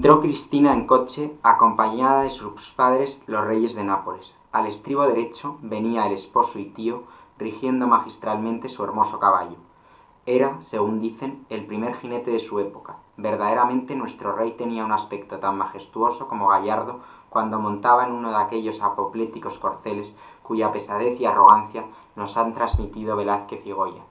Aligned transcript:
Entró 0.00 0.22
Cristina 0.22 0.72
en 0.72 0.86
coche, 0.86 1.36
acompañada 1.42 2.22
de 2.22 2.30
sus 2.30 2.72
padres, 2.72 3.22
los 3.26 3.44
reyes 3.44 3.74
de 3.74 3.84
Nápoles. 3.84 4.40
Al 4.50 4.66
estribo 4.66 5.02
derecho 5.02 5.58
venía 5.60 6.06
el 6.06 6.14
esposo 6.14 6.58
y 6.58 6.70
tío, 6.70 7.02
rigiendo 7.36 7.86
magistralmente 7.86 8.70
su 8.70 8.82
hermoso 8.82 9.20
caballo. 9.20 9.58
Era, 10.24 10.56
según 10.62 11.00
dicen, 11.00 11.44
el 11.50 11.66
primer 11.66 11.96
jinete 11.96 12.30
de 12.30 12.38
su 12.38 12.60
época. 12.60 12.96
Verdaderamente 13.18 13.94
nuestro 13.94 14.32
rey 14.32 14.52
tenía 14.52 14.86
un 14.86 14.92
aspecto 14.92 15.38
tan 15.38 15.58
majestuoso 15.58 16.28
como 16.28 16.48
gallardo 16.48 17.00
cuando 17.28 17.60
montaba 17.60 18.06
en 18.06 18.12
uno 18.12 18.30
de 18.30 18.38
aquellos 18.38 18.80
apopléticos 18.80 19.58
corceles 19.58 20.18
cuya 20.42 20.72
pesadez 20.72 21.20
y 21.20 21.26
arrogancia 21.26 21.84
nos 22.16 22.38
han 22.38 22.54
transmitido 22.54 23.16
Velázquez 23.16 23.66
y 23.66 23.72
Goya. 23.72 24.02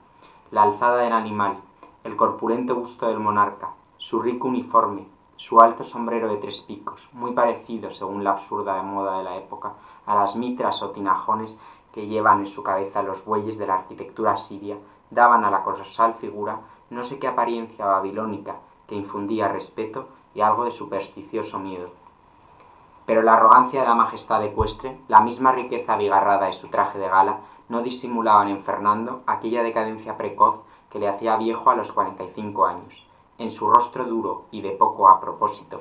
La 0.52 0.62
alzada 0.62 0.98
del 0.98 1.12
animal, 1.14 1.58
el 2.04 2.14
corpulento 2.14 2.76
busto 2.76 3.08
del 3.08 3.18
monarca, 3.18 3.70
su 3.98 4.22
rico 4.22 4.46
uniforme, 4.46 5.08
su 5.40 5.58
alto 5.58 5.84
sombrero 5.84 6.28
de 6.28 6.36
tres 6.36 6.60
picos, 6.60 7.08
muy 7.12 7.32
parecido, 7.32 7.90
según 7.90 8.22
la 8.22 8.32
absurda 8.32 8.82
moda 8.82 9.16
de 9.16 9.24
la 9.24 9.36
época, 9.38 9.72
a 10.04 10.14
las 10.14 10.36
mitras 10.36 10.82
o 10.82 10.90
tinajones 10.90 11.58
que 11.94 12.06
llevan 12.08 12.40
en 12.40 12.46
su 12.46 12.62
cabeza 12.62 13.02
los 13.02 13.24
bueyes 13.24 13.56
de 13.56 13.66
la 13.66 13.76
arquitectura 13.76 14.36
siria, 14.36 14.76
daban 15.10 15.42
a 15.46 15.50
la 15.50 15.62
colosal 15.62 16.12
figura 16.12 16.60
no 16.90 17.04
sé 17.04 17.18
qué 17.18 17.26
apariencia 17.26 17.86
babilónica 17.86 18.56
que 18.86 18.96
infundía 18.96 19.48
respeto 19.48 20.08
y 20.34 20.42
algo 20.42 20.64
de 20.64 20.72
supersticioso 20.72 21.58
miedo. 21.58 21.88
Pero 23.06 23.22
la 23.22 23.32
arrogancia 23.32 23.80
de 23.80 23.88
la 23.88 23.94
majestad 23.94 24.44
ecuestre, 24.44 25.00
la 25.08 25.22
misma 25.22 25.52
riqueza 25.52 25.94
abigarrada 25.94 26.48
de 26.48 26.52
su 26.52 26.68
traje 26.68 26.98
de 26.98 27.08
gala, 27.08 27.38
no 27.70 27.80
disimulaban 27.80 28.48
en 28.48 28.62
Fernando 28.62 29.22
aquella 29.26 29.62
decadencia 29.62 30.18
precoz 30.18 30.60
que 30.90 30.98
le 30.98 31.08
hacía 31.08 31.38
viejo 31.38 31.70
a 31.70 31.76
los 31.76 31.92
45 31.92 32.66
años 32.66 33.09
en 33.40 33.50
su 33.50 33.70
rostro 33.70 34.04
duro 34.04 34.42
y 34.50 34.60
de 34.60 34.72
poco 34.72 35.08
a 35.08 35.18
propósito 35.18 35.80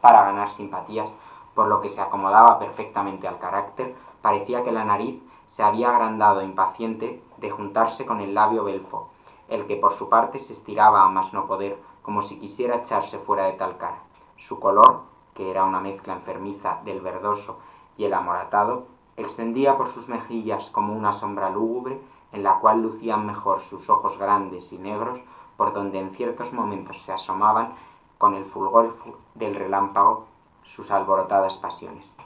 para 0.00 0.24
ganar 0.24 0.50
simpatías, 0.50 1.16
por 1.54 1.68
lo 1.68 1.80
que 1.80 1.88
se 1.88 2.00
acomodaba 2.00 2.58
perfectamente 2.58 3.28
al 3.28 3.38
carácter, 3.38 3.94
parecía 4.20 4.64
que 4.64 4.72
la 4.72 4.84
nariz 4.84 5.22
se 5.46 5.62
había 5.62 5.90
agrandado 5.90 6.42
impaciente 6.42 7.22
de 7.36 7.50
juntarse 7.50 8.06
con 8.06 8.20
el 8.20 8.34
labio 8.34 8.64
belfo, 8.64 9.08
el 9.46 9.66
que 9.66 9.76
por 9.76 9.92
su 9.92 10.08
parte 10.08 10.40
se 10.40 10.52
estiraba 10.52 11.04
a 11.04 11.08
más 11.08 11.32
no 11.32 11.46
poder, 11.46 11.78
como 12.02 12.22
si 12.22 12.40
quisiera 12.40 12.78
echarse 12.78 13.18
fuera 13.18 13.44
de 13.44 13.52
tal 13.52 13.76
cara. 13.76 14.02
Su 14.36 14.58
color, 14.58 15.02
que 15.32 15.48
era 15.48 15.64
una 15.64 15.78
mezcla 15.78 16.12
enfermiza 16.12 16.80
del 16.84 17.00
verdoso 17.00 17.60
y 17.96 18.04
el 18.04 18.14
amoratado, 18.14 18.88
extendía 19.16 19.76
por 19.76 19.90
sus 19.90 20.08
mejillas 20.08 20.70
como 20.70 20.92
una 20.92 21.12
sombra 21.12 21.50
lúgubre 21.50 22.00
en 22.32 22.42
la 22.42 22.58
cual 22.58 22.82
lucían 22.82 23.24
mejor 23.24 23.60
sus 23.60 23.88
ojos 23.88 24.18
grandes 24.18 24.72
y 24.72 24.78
negros 24.78 25.20
por 25.56 25.72
donde 25.72 25.98
en 25.98 26.10
ciertos 26.14 26.52
momentos 26.52 27.02
se 27.02 27.12
asomaban 27.12 27.74
con 28.18 28.34
el 28.34 28.44
fulgor 28.44 28.96
del 29.34 29.54
relámpago 29.54 30.26
sus 30.62 30.90
alborotadas 30.90 31.58
pasiones. 31.58 32.16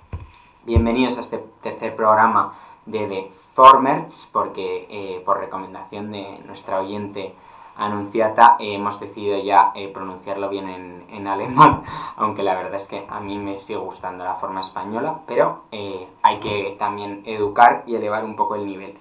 Bienvenidos 0.64 1.18
a 1.18 1.20
este 1.20 1.38
tercer 1.62 1.94
programa 1.96 2.54
de 2.86 3.06
The 3.06 3.32
Formers, 3.54 4.30
porque 4.32 4.86
eh, 4.90 5.22
por 5.24 5.38
recomendación 5.38 6.12
de 6.12 6.40
nuestra 6.46 6.80
oyente 6.80 7.34
anunciata 7.76 8.56
hemos 8.58 9.00
decidido 9.00 9.38
ya 9.38 9.72
eh, 9.74 9.88
pronunciarlo 9.88 10.48
bien 10.48 11.06
en, 11.08 11.26
alemán, 11.26 11.82
aunque 12.16 12.42
la 12.42 12.54
verdad 12.54 12.74
es 12.74 12.86
que 12.88 13.06
a 13.08 13.20
mí 13.20 13.38
me 13.38 13.58
sigue 13.58 13.78
gustando 13.78 14.24
la 14.24 14.34
forma 14.34 14.60
española, 14.60 15.20
pero 15.26 15.62
eh, 15.72 16.08
hay 16.22 16.40
que 16.40 16.76
también 16.78 17.22
educar 17.24 17.84
y 17.86 17.94
elevar 17.94 18.24
un 18.24 18.36
poco 18.36 18.54
el 18.54 18.66
nivel. 18.66 18.98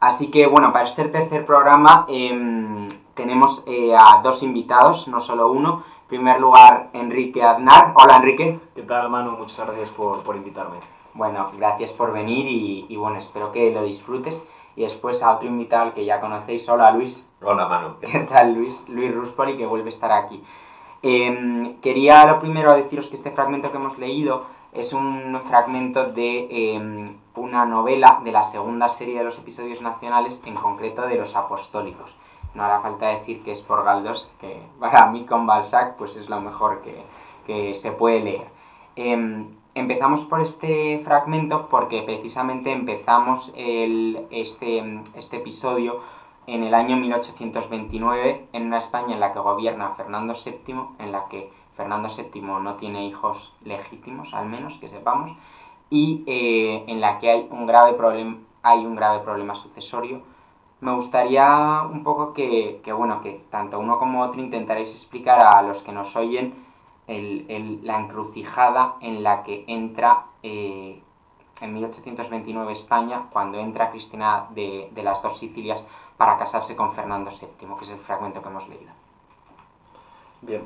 Así 0.00 0.30
que 0.30 0.46
bueno, 0.46 0.72
para 0.72 0.84
este 0.84 1.04
tercer 1.06 1.44
programa 1.44 2.06
em, 2.08 2.86
tenemos 3.18 3.64
eh, 3.66 3.96
a 3.98 4.20
dos 4.22 4.44
invitados, 4.44 5.08
no 5.08 5.18
solo 5.20 5.50
uno. 5.50 5.82
En 6.02 6.08
primer 6.08 6.40
lugar, 6.40 6.88
Enrique 6.92 7.42
Aznar. 7.42 7.92
Hola, 7.96 8.18
Enrique. 8.18 8.60
¿Qué 8.76 8.82
tal, 8.82 9.10
Manu? 9.10 9.32
Muchas 9.32 9.66
gracias 9.66 9.90
por, 9.90 10.22
por 10.22 10.36
invitarme. 10.36 10.76
Bueno, 11.14 11.50
gracias 11.58 11.92
por 11.92 12.12
venir 12.12 12.46
y, 12.88 12.96
bueno, 12.96 13.18
espero 13.18 13.50
que 13.50 13.72
lo 13.72 13.82
disfrutes. 13.82 14.46
Y 14.76 14.82
después 14.82 15.20
a 15.24 15.32
otro 15.32 15.48
invitado 15.48 15.82
al 15.82 15.94
que 15.94 16.04
ya 16.04 16.20
conocéis. 16.20 16.68
Hola, 16.68 16.92
Luis. 16.92 17.28
Hola, 17.42 17.66
Manu. 17.66 17.96
¿Qué 18.00 18.20
tal, 18.20 18.54
Luis? 18.54 18.88
Luis 18.88 19.12
Ruspoli, 19.12 19.56
que 19.56 19.66
vuelve 19.66 19.86
a 19.86 19.88
estar 19.88 20.12
aquí. 20.12 20.40
Em, 21.02 21.80
quería 21.80 22.24
lo 22.24 22.38
primero 22.38 22.74
deciros 22.76 23.08
que 23.10 23.16
este 23.16 23.32
fragmento 23.32 23.72
que 23.72 23.78
hemos 23.78 23.98
leído 23.98 24.46
es 24.72 24.92
un 24.92 25.40
fragmento 25.48 26.12
de 26.12 26.46
em, 26.50 27.16
una 27.34 27.64
novela 27.64 28.20
de 28.22 28.30
la 28.30 28.44
segunda 28.44 28.88
serie 28.88 29.18
de 29.18 29.24
los 29.24 29.38
episodios 29.38 29.82
nacionales, 29.82 30.44
en 30.46 30.54
concreto 30.54 31.02
de 31.02 31.16
los 31.16 31.34
apostólicos. 31.34 32.14
No 32.54 32.64
hará 32.64 32.80
falta 32.80 33.08
decir 33.08 33.42
que 33.42 33.52
es 33.52 33.60
por 33.60 33.84
Galdós, 33.84 34.28
que 34.40 34.62
para 34.80 35.06
mí 35.10 35.24
con 35.26 35.46
Balzac 35.46 35.96
pues 35.96 36.16
es 36.16 36.28
lo 36.28 36.40
mejor 36.40 36.80
que, 36.82 37.04
que 37.46 37.74
se 37.74 37.92
puede 37.92 38.20
leer. 38.20 38.48
Em, 38.96 39.48
empezamos 39.74 40.24
por 40.24 40.40
este 40.40 41.00
fragmento 41.04 41.68
porque 41.68 42.02
precisamente 42.02 42.72
empezamos 42.72 43.52
el, 43.56 44.26
este, 44.30 45.02
este 45.14 45.36
episodio 45.36 46.00
en 46.46 46.64
el 46.64 46.74
año 46.74 46.96
1829 46.96 48.48
en 48.52 48.66
una 48.66 48.78
España 48.78 49.14
en 49.14 49.20
la 49.20 49.32
que 49.32 49.38
gobierna 49.38 49.90
Fernando 49.90 50.32
VII, 50.32 50.74
en 50.98 51.12
la 51.12 51.28
que 51.28 51.52
Fernando 51.76 52.08
VII 52.08 52.42
no 52.42 52.74
tiene 52.74 53.06
hijos 53.06 53.54
legítimos, 53.64 54.34
al 54.34 54.46
menos 54.46 54.74
que 54.74 54.88
sepamos, 54.88 55.30
y 55.90 56.24
eh, 56.26 56.84
en 56.88 57.00
la 57.00 57.18
que 57.18 57.30
hay 57.30 57.48
un 57.50 57.66
grave, 57.66 57.92
problem 57.92 58.44
hay 58.62 58.84
un 58.84 58.96
grave 58.96 59.20
problema 59.20 59.54
sucesorio. 59.54 60.22
Me 60.80 60.94
gustaría 60.94 61.82
un 61.82 62.04
poco 62.04 62.32
que, 62.32 62.80
bueno, 62.96 63.20
que 63.20 63.44
tanto 63.50 63.80
uno 63.80 63.98
como 63.98 64.22
otro 64.22 64.40
intentaréis 64.40 64.92
explicar 64.92 65.40
a 65.40 65.62
los 65.62 65.82
que 65.82 65.90
nos 65.90 66.14
oyen 66.14 66.54
el, 67.08 67.80
la 67.82 67.98
encrucijada 67.98 68.94
en 69.00 69.24
la 69.24 69.42
que 69.42 69.64
entra 69.66 70.26
eh, 70.42 71.02
en 71.60 71.74
1829 71.74 72.72
España, 72.72 73.24
cuando 73.32 73.58
entra 73.58 73.90
Cristina 73.90 74.46
de, 74.50 74.88
de, 74.92 75.02
las 75.02 75.20
dos 75.20 75.38
Sicilias 75.38 75.84
para 76.16 76.38
casarse 76.38 76.76
con 76.76 76.92
Fernando 76.92 77.30
VII, 77.30 77.76
que 77.76 77.84
es 77.84 77.90
el 77.90 77.98
fragmento 77.98 78.40
que 78.40 78.48
hemos 78.48 78.68
leído. 78.68 78.92
Bien, 80.42 80.62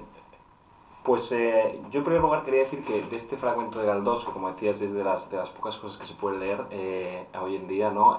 pues 1.02 1.32
eh, 1.32 1.80
yo 1.90 2.00
en 2.00 2.04
primer 2.04 2.20
lugar 2.20 2.44
quería 2.44 2.64
decir 2.64 2.84
que 2.84 3.00
de 3.00 3.16
este 3.16 3.38
fragmento 3.38 3.78
de 3.78 3.86
Galdós, 3.86 4.26
que 4.26 4.32
como 4.32 4.52
decías 4.52 4.82
es 4.82 4.92
de 4.92 5.02
las, 5.02 5.30
de 5.30 5.38
las 5.38 5.48
pocas 5.48 5.78
cosas 5.78 5.98
que 5.98 6.06
se 6.06 6.14
puede 6.14 6.38
leer 6.38 6.66
eh, 6.70 7.26
hoy 7.40 7.56
en 7.56 7.66
día, 7.66 7.90
¿no? 7.90 8.18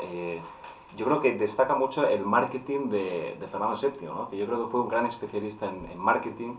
Eh, 0.93 0.97
yo 0.97 1.05
creo 1.05 1.19
que 1.19 1.33
destaca 1.33 1.75
mucho 1.75 2.07
el 2.07 2.25
marketing 2.25 2.89
de, 2.89 3.37
de, 3.39 3.47
Fernando 3.47 3.75
VII, 3.75 4.07
¿no? 4.07 4.29
que 4.29 4.37
yo 4.37 4.45
creo 4.45 4.65
que 4.65 4.71
fue 4.71 4.81
un 4.81 4.89
gran 4.89 5.05
especialista 5.05 5.67
en, 5.67 5.89
en 5.91 5.97
marketing, 5.97 6.55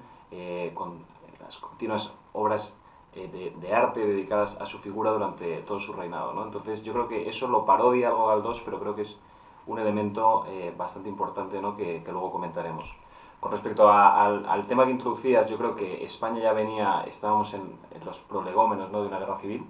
con 0.74 0.98
las 1.40 1.58
continuas 1.58 2.12
obras 2.32 2.76
de, 3.14 3.54
de, 3.56 3.72
arte 3.72 4.04
dedicadas 4.04 4.60
a 4.60 4.66
su 4.66 4.80
figura 4.80 5.12
durante 5.12 5.58
todo 5.58 5.78
su 5.78 5.92
reinado. 5.92 6.34
¿no? 6.34 6.42
Entonces 6.42 6.82
yo 6.82 6.92
creo 6.92 7.06
que 7.06 7.28
eso 7.28 7.46
lo 7.46 7.64
parodia 7.64 8.08
algo 8.08 8.26
Galdós, 8.26 8.60
pero 8.62 8.80
creo 8.80 8.96
que 8.96 9.02
es 9.02 9.20
un 9.68 9.78
elemento 9.78 10.44
bastante 10.76 11.08
importante 11.08 11.60
¿no? 11.62 11.76
que, 11.76 12.02
que 12.02 12.10
luego 12.10 12.32
comentaremos. 12.32 12.92
Con 13.38 13.52
respecto 13.52 13.88
a, 13.88 14.24
al, 14.24 14.46
al, 14.48 14.66
tema 14.66 14.86
que 14.86 14.92
introducías, 14.92 15.48
yo 15.48 15.58
creo 15.58 15.76
que 15.76 16.02
España 16.02 16.40
ya 16.40 16.52
venía, 16.52 17.04
estábamos 17.06 17.54
en, 17.54 17.78
en 17.92 18.04
los 18.04 18.18
prolegómenos 18.20 18.90
¿no? 18.90 19.02
de 19.02 19.08
una 19.08 19.18
guerra 19.18 19.38
civil, 19.38 19.64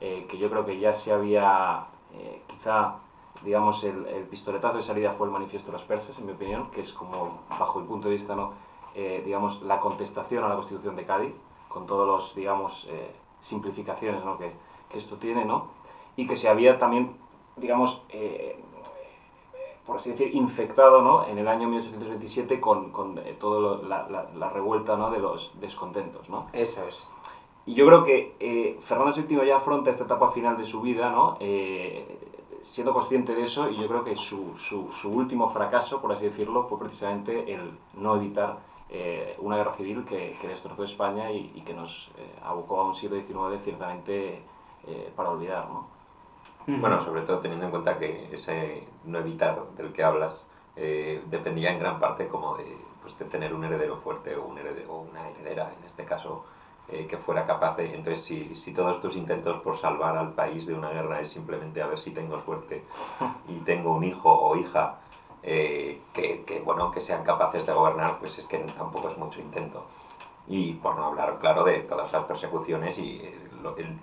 eh, 0.00 0.26
que 0.28 0.36
yo 0.36 0.50
creo 0.50 0.66
que 0.66 0.78
ya 0.78 0.92
se 0.92 1.12
había, 1.12 1.86
eh, 2.12 2.42
quizá, 2.46 2.96
digamos, 3.42 3.84
el, 3.84 4.06
el, 4.06 4.24
pistoletazo 4.24 4.76
de 4.76 4.82
salida 4.82 5.12
fue 5.12 5.26
el 5.26 5.32
manifiesto 5.32 5.68
de 5.68 5.72
los 5.74 5.84
persas, 5.84 6.18
en 6.18 6.26
mi 6.26 6.32
opinión, 6.32 6.70
que 6.70 6.80
es 6.80 6.92
como, 6.92 7.40
bajo 7.50 7.80
el 7.80 7.86
punto 7.86 8.08
de 8.08 8.14
vista, 8.14 8.34
¿no? 8.34 8.52
Eh, 8.94 9.22
digamos, 9.24 9.62
la 9.62 9.80
contestación 9.80 10.44
a 10.44 10.48
la 10.48 10.54
Constitución 10.54 10.96
de 10.96 11.04
Cádiz, 11.04 11.34
con 11.68 11.86
todos 11.86 12.06
los, 12.06 12.34
digamos, 12.34 12.88
simplificaciones 13.40 14.24
¿no? 14.24 14.38
que, 14.38 14.52
que, 14.88 14.98
esto 14.98 15.16
tiene, 15.16 15.44
¿no? 15.44 15.66
Y 16.16 16.28
que 16.28 16.36
se 16.36 16.48
había 16.48 16.78
también, 16.78 17.16
digamos, 17.56 18.02
por 19.86 19.96
así 19.96 20.12
decir, 20.12 20.34
infectado 20.34 21.02
¿no? 21.02 21.26
en 21.26 21.38
el 21.38 21.46
año 21.46 21.68
1827 21.68 22.60
con, 22.60 22.90
con 22.90 23.18
eh, 23.18 23.36
toda 23.38 23.82
la, 23.82 24.08
la, 24.08 24.30
la, 24.34 24.48
revuelta 24.48 24.96
¿no? 24.96 25.10
de 25.10 25.18
los 25.18 25.52
descontentos. 25.60 26.28
¿no? 26.30 26.46
Eso 26.52 26.82
es. 26.86 27.06
Y 27.66 27.74
yo 27.74 27.86
creo 27.86 28.02
que 28.02 28.34
eh, 28.40 28.78
Fernando 28.80 29.14
VII 29.14 29.46
ya 29.46 29.56
afronta 29.56 29.90
esta 29.90 30.04
etapa 30.04 30.28
final 30.28 30.56
de 30.56 30.64
su 30.64 30.80
vida, 30.80 31.10
¿no? 31.10 31.38
Eh, 32.64 32.66
siendo 32.66 32.92
consciente 32.92 33.34
de 33.34 33.42
eso, 33.42 33.70
y 33.70 33.76
yo 33.76 33.86
creo 33.88 34.04
que 34.04 34.16
su, 34.16 34.56
su, 34.56 34.90
su, 34.90 35.10
último 35.10 35.48
fracaso, 35.50 36.00
por 36.00 36.12
así 36.12 36.26
decirlo, 36.26 36.66
fue 36.68 36.78
precisamente 36.78 37.52
el 37.52 37.78
no 37.94 38.16
evitar 38.16 38.58
eh, 38.90 39.36
una 39.38 39.56
guerra 39.56 39.74
civil 39.74 40.04
que, 40.04 40.36
que 40.40 40.48
destrozó 40.48 40.84
España 40.84 41.30
y, 41.30 41.52
y 41.54 41.60
que 41.62 41.74
nos 41.74 42.10
abocó 42.42 42.80
a 42.80 42.84
un 42.86 42.94
siglo 42.94 43.16
XIX 43.20 43.62
ciertamente 43.62 44.42
para 45.16 45.30
olvidar. 45.30 45.66
¿no? 45.70 45.86
Bueno, 46.66 47.00
sobre 47.00 47.22
todo 47.22 47.38
teniendo 47.38 47.66
en 47.66 47.70
cuenta 47.70 47.98
que 47.98 48.28
ese 48.32 48.86
no 49.04 49.18
evitar 49.18 49.62
del 49.76 49.92
que 49.92 50.02
hablas 50.02 50.46
eh, 50.76 51.22
dependía 51.26 51.70
en 51.70 51.78
gran 51.78 52.00
parte 52.00 52.26
como 52.28 52.56
de, 52.56 52.76
pues, 53.02 53.18
de, 53.18 53.26
tener 53.26 53.54
un 53.54 53.64
heredero 53.64 53.98
fuerte 53.98 54.34
o, 54.34 54.46
un 54.46 54.58
heredero, 54.58 54.92
o 54.92 55.02
una 55.02 55.28
heredera, 55.28 55.72
en 55.78 55.84
este 55.84 56.04
caso, 56.04 56.44
eh, 56.88 57.06
que 57.06 57.16
fuera 57.16 57.46
capaz 57.46 57.76
de... 57.76 57.94
Entonces, 57.94 58.24
si, 58.24 58.54
si 58.56 58.74
todos 58.74 59.00
tus 59.00 59.16
intentos 59.16 59.60
por 59.62 59.78
salvar 59.78 60.16
al 60.16 60.32
país 60.32 60.66
de 60.66 60.74
una 60.74 60.90
guerra 60.90 61.20
es 61.20 61.30
simplemente 61.30 61.80
a 61.80 61.86
ver 61.86 61.98
si 61.98 62.10
tengo 62.10 62.40
suerte 62.40 62.84
y 63.48 63.54
tengo 63.60 63.94
un 63.94 64.04
hijo 64.04 64.30
o 64.30 64.56
hija 64.56 64.96
eh, 65.42 66.00
que, 66.12 66.44
que, 66.44 66.60
bueno, 66.60 66.90
que 66.90 67.00
sean 67.00 67.24
capaces 67.24 67.66
de 67.66 67.72
gobernar, 67.72 68.18
pues 68.18 68.38
es 68.38 68.46
que 68.46 68.58
tampoco 68.58 69.08
es 69.08 69.18
mucho 69.18 69.40
intento. 69.40 69.86
Y 70.46 70.74
por 70.74 70.96
no 70.96 71.06
hablar, 71.06 71.38
claro, 71.38 71.64
de 71.64 71.80
todas 71.80 72.12
las 72.12 72.24
persecuciones 72.24 72.98
y 72.98 73.22
lo, 73.62 73.76
el, 73.76 73.98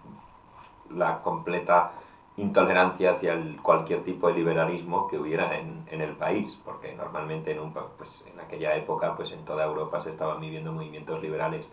la 0.89 1.21
completa 1.21 1.91
intolerancia 2.37 3.11
hacia 3.11 3.33
el, 3.33 3.61
cualquier 3.61 4.03
tipo 4.03 4.27
de 4.27 4.35
liberalismo 4.35 5.07
que 5.07 5.17
hubiera 5.17 5.57
en, 5.57 5.83
en, 5.91 6.01
el 6.01 6.15
país, 6.15 6.59
porque 6.63 6.93
normalmente 6.95 7.51
en, 7.51 7.59
un, 7.59 7.73
pues, 7.73 8.23
en 8.31 8.39
aquella 8.39 8.75
época 8.75 9.15
pues 9.15 9.31
en 9.31 9.43
toda 9.45 9.65
Europa 9.65 10.01
se 10.01 10.09
estaban 10.09 10.39
viviendo 10.39 10.71
movimientos 10.71 11.21
liberales 11.21 11.69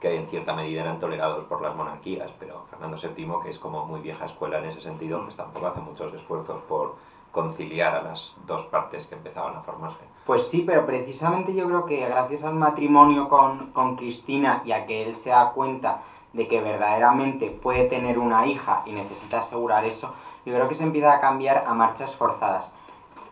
que 0.00 0.14
en 0.14 0.26
cierta 0.28 0.54
medida 0.54 0.82
eran 0.82 0.98
tolerados 0.98 1.44
por 1.44 1.62
las 1.62 1.74
monarquías, 1.74 2.30
pero 2.38 2.64
Fernando 2.70 2.96
VII, 2.96 3.42
que 3.42 3.50
es 3.50 3.58
como 3.58 3.86
muy 3.86 4.00
vieja 4.00 4.26
escuela 4.26 4.58
en 4.58 4.66
ese 4.66 4.80
sentido, 4.80 5.22
pues 5.22 5.36
tampoco 5.36 5.66
hace 5.66 5.80
muchos 5.80 6.12
esfuerzos 6.14 6.62
por 6.68 6.96
conciliar 7.32 7.94
a 7.94 8.02
las 8.02 8.36
dos 8.46 8.64
partes 8.66 9.06
que 9.06 9.16
empezaban 9.16 9.56
a 9.56 9.60
formarse. 9.60 10.04
Pues 10.24 10.46
sí, 10.48 10.62
pero 10.66 10.86
precisamente 10.86 11.54
yo 11.54 11.66
creo 11.66 11.84
que 11.84 12.06
gracias 12.06 12.44
al 12.44 12.54
matrimonio 12.54 13.28
con, 13.28 13.72
con 13.72 13.96
Cristina 13.96 14.62
y 14.64 14.72
a 14.72 14.86
que 14.86 15.04
él 15.04 15.14
se 15.14 15.30
da 15.30 15.50
cuenta 15.50 16.02
de 16.32 16.48
que 16.48 16.60
verdaderamente 16.60 17.50
puede 17.50 17.86
tener 17.86 18.18
una 18.18 18.46
hija 18.46 18.82
y 18.86 18.92
necesita 18.92 19.38
asegurar 19.38 19.84
eso, 19.84 20.14
yo 20.44 20.54
creo 20.54 20.68
que 20.68 20.74
se 20.74 20.84
empieza 20.84 21.14
a 21.14 21.20
cambiar 21.20 21.64
a 21.66 21.74
marchas 21.74 22.16
forzadas. 22.16 22.72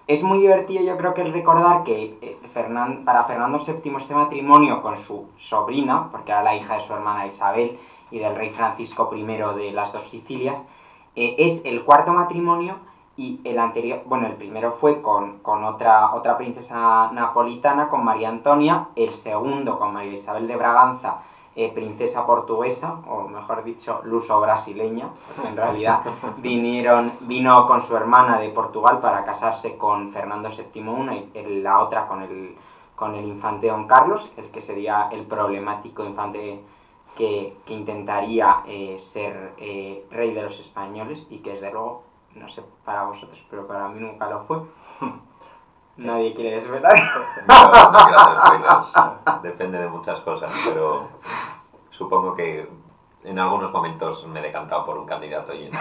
Es 0.08 0.24
muy 0.24 0.40
divertido 0.40 0.82
yo 0.82 0.96
creo 0.96 1.14
que 1.14 1.22
recordar 1.22 1.84
que 1.84 2.18
eh, 2.20 2.38
para 3.04 3.24
Fernando 3.24 3.58
VII 3.58 3.96
este 3.96 4.14
matrimonio 4.14 4.82
con 4.82 4.96
su 4.96 5.28
sobrina, 5.36 6.08
porque 6.10 6.32
era 6.32 6.42
la 6.42 6.56
hija 6.56 6.74
de 6.74 6.80
su 6.80 6.92
hermana 6.92 7.26
Isabel 7.26 7.78
y 8.10 8.18
del 8.18 8.34
rey 8.34 8.50
Francisco 8.50 9.10
I 9.14 9.22
de 9.22 9.70
las 9.70 9.92
dos 9.92 10.08
Sicilias, 10.08 10.66
eh, 11.14 11.36
es 11.38 11.64
el 11.64 11.84
cuarto 11.84 12.12
matrimonio 12.12 12.78
y 13.16 13.40
el 13.44 13.58
anterior, 13.60 14.02
bueno, 14.06 14.26
el 14.26 14.34
primero 14.34 14.72
fue 14.72 15.00
con, 15.02 15.38
con 15.38 15.62
otra, 15.62 16.12
otra 16.14 16.36
princesa 16.36 17.10
napolitana, 17.12 17.88
con 17.88 18.04
María 18.04 18.28
Antonia, 18.28 18.88
el 18.96 19.12
segundo 19.12 19.78
con 19.78 19.92
María 19.92 20.14
Isabel 20.14 20.48
de 20.48 20.56
Braganza, 20.56 21.22
eh, 21.54 21.70
princesa 21.72 22.24
portuguesa, 22.24 23.00
o 23.06 23.28
mejor 23.28 23.62
dicho, 23.62 24.00
luso-brasileña, 24.04 25.10
en 25.44 25.56
realidad 25.56 26.00
vinieron, 26.38 27.12
vino 27.20 27.66
con 27.66 27.80
su 27.80 27.94
hermana 27.96 28.38
de 28.38 28.48
Portugal 28.50 29.00
para 29.00 29.24
casarse 29.24 29.76
con 29.76 30.12
Fernando 30.12 30.48
VII 30.48 31.30
y 31.34 31.60
la 31.60 31.80
otra 31.80 32.06
con 32.06 32.22
el, 32.22 32.56
con 32.96 33.14
el 33.14 33.26
infante 33.26 33.68
Don 33.68 33.86
Carlos, 33.86 34.32
el 34.36 34.50
que 34.50 34.62
sería 34.62 35.08
el 35.12 35.26
problemático 35.26 36.04
infante 36.04 36.62
que, 37.16 37.58
que 37.66 37.74
intentaría 37.74 38.62
eh, 38.66 38.98
ser 38.98 39.52
eh, 39.58 40.06
rey 40.10 40.32
de 40.32 40.42
los 40.42 40.58
españoles 40.58 41.26
y 41.28 41.38
que 41.38 41.50
desde 41.50 41.70
luego, 41.70 42.04
no 42.34 42.48
sé 42.48 42.62
para 42.84 43.04
vosotros, 43.04 43.44
pero 43.50 43.66
para 43.66 43.88
mí 43.88 44.00
nunca 44.00 44.28
lo 44.28 44.44
fue. 44.44 44.58
Nadie 45.96 46.32
quiere 46.34 46.52
desvelar. 46.52 46.94
No, 47.46 47.64
no 47.64 47.98
quiero. 48.08 49.42
Depende 49.42 49.78
de 49.78 49.88
muchas 49.88 50.20
cosas, 50.20 50.52
pero 50.64 51.08
supongo 51.90 52.34
que 52.34 52.66
en 53.24 53.38
algunos 53.38 53.70
momentos 53.72 54.26
me 54.26 54.40
he 54.40 54.42
decantado 54.42 54.84
por 54.84 54.98
un 54.98 55.06
candidato 55.06 55.54
y... 55.54 55.70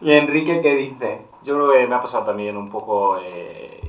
¿Y 0.00 0.12
Enrique 0.14 0.60
qué 0.60 0.76
dice? 0.76 1.26
Yo 1.42 1.54
creo 1.54 1.72
que 1.72 1.86
me 1.86 1.94
ha 1.96 2.00
pasado 2.00 2.24
también 2.24 2.56
un 2.56 2.70
poco... 2.70 3.18
Eh, 3.20 3.80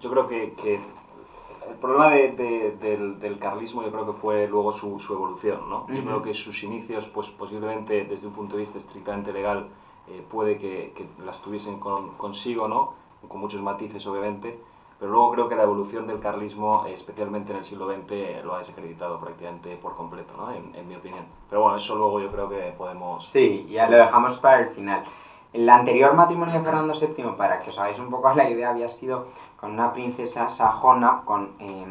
yo 0.00 0.10
creo 0.10 0.28
que, 0.28 0.52
que, 0.52 0.74
el 0.74 1.74
problema 1.80 2.10
de, 2.10 2.32
de, 2.32 2.72
del, 2.80 3.18
del, 3.18 3.38
carlismo 3.38 3.82
yo 3.82 3.90
creo 3.90 4.06
que 4.06 4.12
fue 4.12 4.46
luego 4.46 4.72
su, 4.72 4.98
su 5.00 5.14
evolución, 5.14 5.68
¿no? 5.68 5.84
Uh 5.84 5.88
-huh. 5.88 5.96
Yo 5.96 6.04
creo 6.04 6.22
que 6.22 6.34
sus 6.34 6.62
inicios, 6.62 7.08
pues 7.08 7.30
posiblemente 7.30 8.04
desde 8.04 8.26
un 8.26 8.32
punto 8.34 8.54
de 8.54 8.60
vista 8.60 8.78
estrictamente 8.78 9.32
legal, 9.32 9.68
eh, 10.10 10.24
puede 10.30 10.58
que, 10.58 10.92
las 11.24 11.40
tuviesen 11.40 11.78
con, 11.78 12.16
consigo, 12.16 12.68
¿no? 12.68 12.94
Con 13.26 13.40
muchos 13.40 13.60
matices, 13.60 14.06
obviamente, 14.06 14.58
pero 14.98 15.12
luego 15.12 15.32
creo 15.32 15.48
que 15.48 15.54
la 15.54 15.62
evolución 15.62 16.06
del 16.06 16.18
carlismo, 16.18 16.84
especialmente 16.86 17.52
en 17.52 17.58
el 17.58 17.64
siglo 17.64 17.86
XX, 17.86 18.44
lo 18.44 18.54
ha 18.54 18.58
desacreditado 18.58 19.20
prácticamente 19.20 19.76
por 19.76 19.94
completo, 19.94 20.34
¿no? 20.36 20.52
en, 20.52 20.74
en, 20.74 20.88
mi 20.88 20.96
opinión. 20.96 21.24
Pero 21.48 21.62
bueno, 21.62 21.76
eso 21.76 21.94
luego 21.96 22.20
yo 22.20 22.30
creo 22.32 22.48
que 22.48 22.74
podemos... 22.76 23.28
Sí, 23.28 23.66
ya 23.70 23.88
lo 23.88 23.96
dejamos 23.96 24.38
para 24.38 24.60
el 24.60 24.68
final. 24.70 25.04
El 25.52 25.68
anterior 25.68 26.14
matrimonio 26.14 26.58
de 26.58 26.64
Fernando 26.64 26.94
VII, 26.94 27.36
para 27.36 27.62
que 27.62 27.70
os 27.70 27.78
hagáis 27.78 27.98
un 27.98 28.10
poco 28.10 28.32
la 28.34 28.50
idea, 28.50 28.70
había 28.70 28.88
sido 28.88 29.28
con 29.58 29.72
una 29.72 29.92
princesa 29.92 30.48
sajona, 30.50 31.22
con 31.24 31.52
eh, 31.60 31.86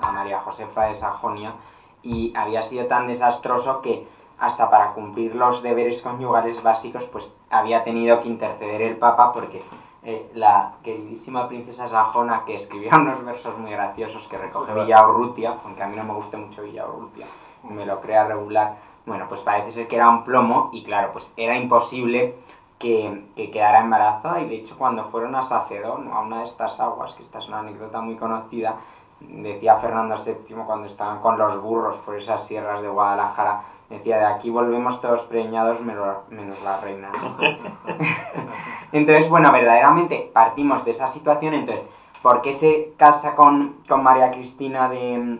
a 0.00 0.12
María 0.12 0.40
Josefa 0.40 0.84
de 0.84 0.94
Sajonia, 0.94 1.54
y 2.02 2.32
había 2.36 2.62
sido 2.62 2.86
tan 2.86 3.08
desastroso 3.08 3.80
que 3.82 4.06
hasta 4.38 4.70
para 4.70 4.92
cumplir 4.92 5.34
los 5.34 5.62
deberes 5.62 6.02
conyugales 6.02 6.62
básicos, 6.62 7.06
pues 7.06 7.34
había 7.50 7.82
tenido 7.84 8.20
que 8.20 8.28
interceder 8.28 8.82
el 8.82 8.96
Papa 8.96 9.32
porque 9.32 9.62
eh, 10.02 10.30
la 10.34 10.74
queridísima 10.82 11.48
princesa 11.48 11.88
Sajona, 11.88 12.44
que 12.44 12.54
escribía 12.54 12.92
unos 13.00 13.24
versos 13.24 13.58
muy 13.58 13.70
graciosos 13.70 14.26
que 14.28 14.38
recoge 14.38 14.74
Villaurrutia, 14.74 15.58
aunque 15.64 15.82
a 15.82 15.88
mí 15.88 15.96
no 15.96 16.04
me 16.04 16.14
guste 16.14 16.36
mucho 16.36 16.62
Villaurrutia, 16.62 17.26
me 17.64 17.84
lo 17.86 18.00
crea 18.00 18.26
regular, 18.26 18.76
bueno, 19.06 19.26
pues 19.28 19.40
parece 19.40 19.70
ser 19.70 19.88
que 19.88 19.96
era 19.96 20.08
un 20.08 20.24
plomo 20.24 20.70
y 20.72 20.84
claro, 20.84 21.12
pues 21.12 21.32
era 21.36 21.56
imposible 21.56 22.36
que, 22.78 23.24
que 23.34 23.50
quedara 23.50 23.80
embarazada. 23.80 24.40
Y 24.40 24.48
de 24.48 24.56
hecho 24.56 24.76
cuando 24.76 25.04
fueron 25.06 25.34
a 25.34 25.42
Sacedón, 25.42 26.10
a 26.12 26.20
una 26.20 26.38
de 26.38 26.44
estas 26.44 26.80
aguas, 26.80 27.14
que 27.14 27.22
esta 27.22 27.38
es 27.38 27.48
una 27.48 27.60
anécdota 27.60 28.00
muy 28.00 28.16
conocida, 28.16 28.76
decía 29.20 29.76
Fernando 29.76 30.16
VII 30.16 30.56
cuando 30.66 30.86
estaban 30.86 31.20
con 31.20 31.38
los 31.38 31.60
burros 31.60 31.96
por 31.98 32.16
esas 32.16 32.46
sierras 32.46 32.82
de 32.82 32.88
Guadalajara, 32.88 33.62
decía, 33.90 34.18
de 34.18 34.26
aquí 34.26 34.50
volvemos 34.50 35.00
todos 35.00 35.22
preñados 35.22 35.80
menos, 35.80 36.62
la 36.64 36.80
reina. 36.80 37.10
entonces, 38.92 39.28
bueno, 39.28 39.52
verdaderamente 39.52 40.30
partimos 40.32 40.84
de 40.84 40.90
esa 40.92 41.06
situación, 41.08 41.54
entonces, 41.54 41.88
¿por 42.22 42.40
qué 42.40 42.52
se 42.52 42.94
casa 42.96 43.34
con, 43.34 43.76
con 43.88 44.02
María 44.02 44.30
Cristina 44.30 44.88
de, 44.88 45.38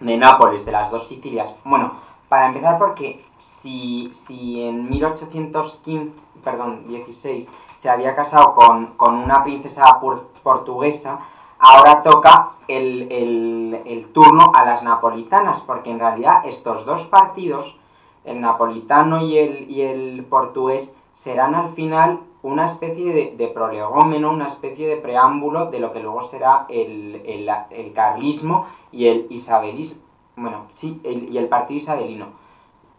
de 0.00 0.16
Nápoles, 0.16 0.64
de 0.64 0.72
las 0.72 0.90
dos 0.90 1.06
Sicilias? 1.08 1.56
Bueno, 1.64 1.92
Para 2.28 2.46
empezar, 2.48 2.76
porque 2.78 3.24
si, 3.38 4.08
si 4.12 4.62
en 4.62 4.90
1815, 4.90 6.12
perdón, 6.44 6.86
16 6.88 7.50
se 7.74 7.88
había 7.88 8.14
casado 8.14 8.54
con, 8.54 8.96
con 8.98 9.14
una 9.14 9.42
princesa 9.44 9.98
por- 10.00 10.26
portuguesa, 10.42 11.20
ahora 11.58 12.02
toca 12.02 12.50
el, 12.68 13.08
el- 13.10 14.06
turno 14.12 14.52
a 14.54 14.64
las 14.64 14.82
napolitanas, 14.82 15.60
porque 15.60 15.90
en 15.90 15.98
realidad 16.00 16.42
estos 16.44 16.84
dos 16.84 17.04
partidos, 17.06 17.76
el 18.24 18.40
napolitano 18.40 19.22
y 19.24 19.38
el, 19.38 19.70
y 19.70 19.82
el 19.82 20.24
portugués, 20.28 20.96
serán 21.12 21.54
al 21.54 21.70
final 21.70 22.20
una 22.42 22.64
especie 22.64 23.12
de, 23.12 23.34
de 23.36 23.48
prolegómeno, 23.48 24.30
una 24.30 24.46
especie 24.46 24.86
de 24.88 24.96
preámbulo 24.96 25.66
de 25.70 25.78
lo 25.80 25.92
que 25.92 26.00
luego 26.00 26.22
será 26.22 26.66
el, 26.68 27.22
el, 27.26 27.48
el 27.70 27.92
carlismo 27.92 28.66
y 28.92 29.06
el 29.06 29.26
isabelismo. 29.30 30.00
Bueno, 30.36 30.66
sí, 30.70 31.00
el- 31.04 31.32
y 31.32 31.38
el 31.38 31.48
partido 31.48 31.76
isabelino. 31.78 32.26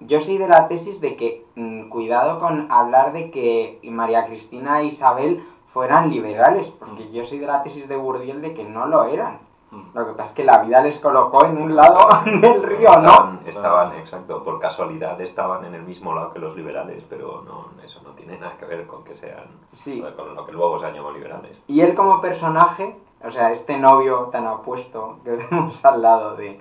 Yo 0.01 0.19
soy 0.19 0.37
de 0.37 0.47
la 0.47 0.67
tesis 0.69 1.01
de 1.01 1.15
que 1.17 1.45
mm, 1.55 1.89
cuidado 1.89 2.39
con 2.39 2.71
hablar 2.71 3.11
de 3.13 3.31
que 3.31 3.79
María 3.83 4.25
Cristina 4.25 4.81
e 4.81 4.85
Isabel 4.85 5.43
fueran 5.73 6.09
liberales, 6.09 6.71
porque 6.71 7.11
yo 7.11 7.23
soy 7.23 7.39
de 7.39 7.47
la 7.47 7.63
tesis 7.63 7.87
de 7.87 7.95
Bourdieu 7.95 8.39
de 8.39 8.53
que 8.53 8.63
no 8.63 8.87
lo 8.87 9.03
eran. 9.03 9.39
Mm. 9.71 9.81
Lo 9.93 10.05
que 10.07 10.11
pasa 10.13 10.29
es 10.29 10.33
que 10.33 10.43
la 10.43 10.57
vida 10.63 10.81
les 10.81 10.99
colocó 10.99 11.45
en 11.45 11.61
un 11.61 11.75
lado 11.75 11.99
del 12.25 12.63
río, 12.63 12.89
¿no? 12.97 13.09
Estaban, 13.11 13.39
estaban, 13.45 13.93
exacto, 13.97 14.43
por 14.43 14.59
casualidad 14.59 15.19
estaban 15.21 15.63
en 15.65 15.75
el 15.75 15.83
mismo 15.83 16.13
lado 16.15 16.33
que 16.33 16.39
los 16.39 16.55
liberales, 16.55 17.03
pero 17.07 17.43
no, 17.43 17.67
eso 17.85 18.01
no 18.03 18.11
tiene 18.11 18.37
nada 18.39 18.57
que 18.57 18.65
ver 18.65 18.87
con 18.87 19.03
que 19.03 19.13
sean, 19.13 19.45
Sí. 19.73 20.03
con 20.15 20.35
lo 20.35 20.45
que 20.45 20.51
luego 20.53 20.79
se 20.79 20.91
llamó 20.91 21.11
liberales. 21.11 21.55
Y 21.67 21.81
él 21.81 21.93
como 21.93 22.19
personaje, 22.19 22.97
o 23.23 23.29
sea, 23.29 23.51
este 23.51 23.77
novio 23.77 24.29
tan 24.31 24.47
apuesto 24.47 25.17
que 25.23 25.31
vemos 25.51 25.85
al 25.85 26.01
lado 26.01 26.35
de... 26.35 26.59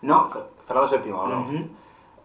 ¿No? 0.00 0.30
Fernando 0.66 0.90
VII, 0.98 1.12
¿no? 1.12 1.46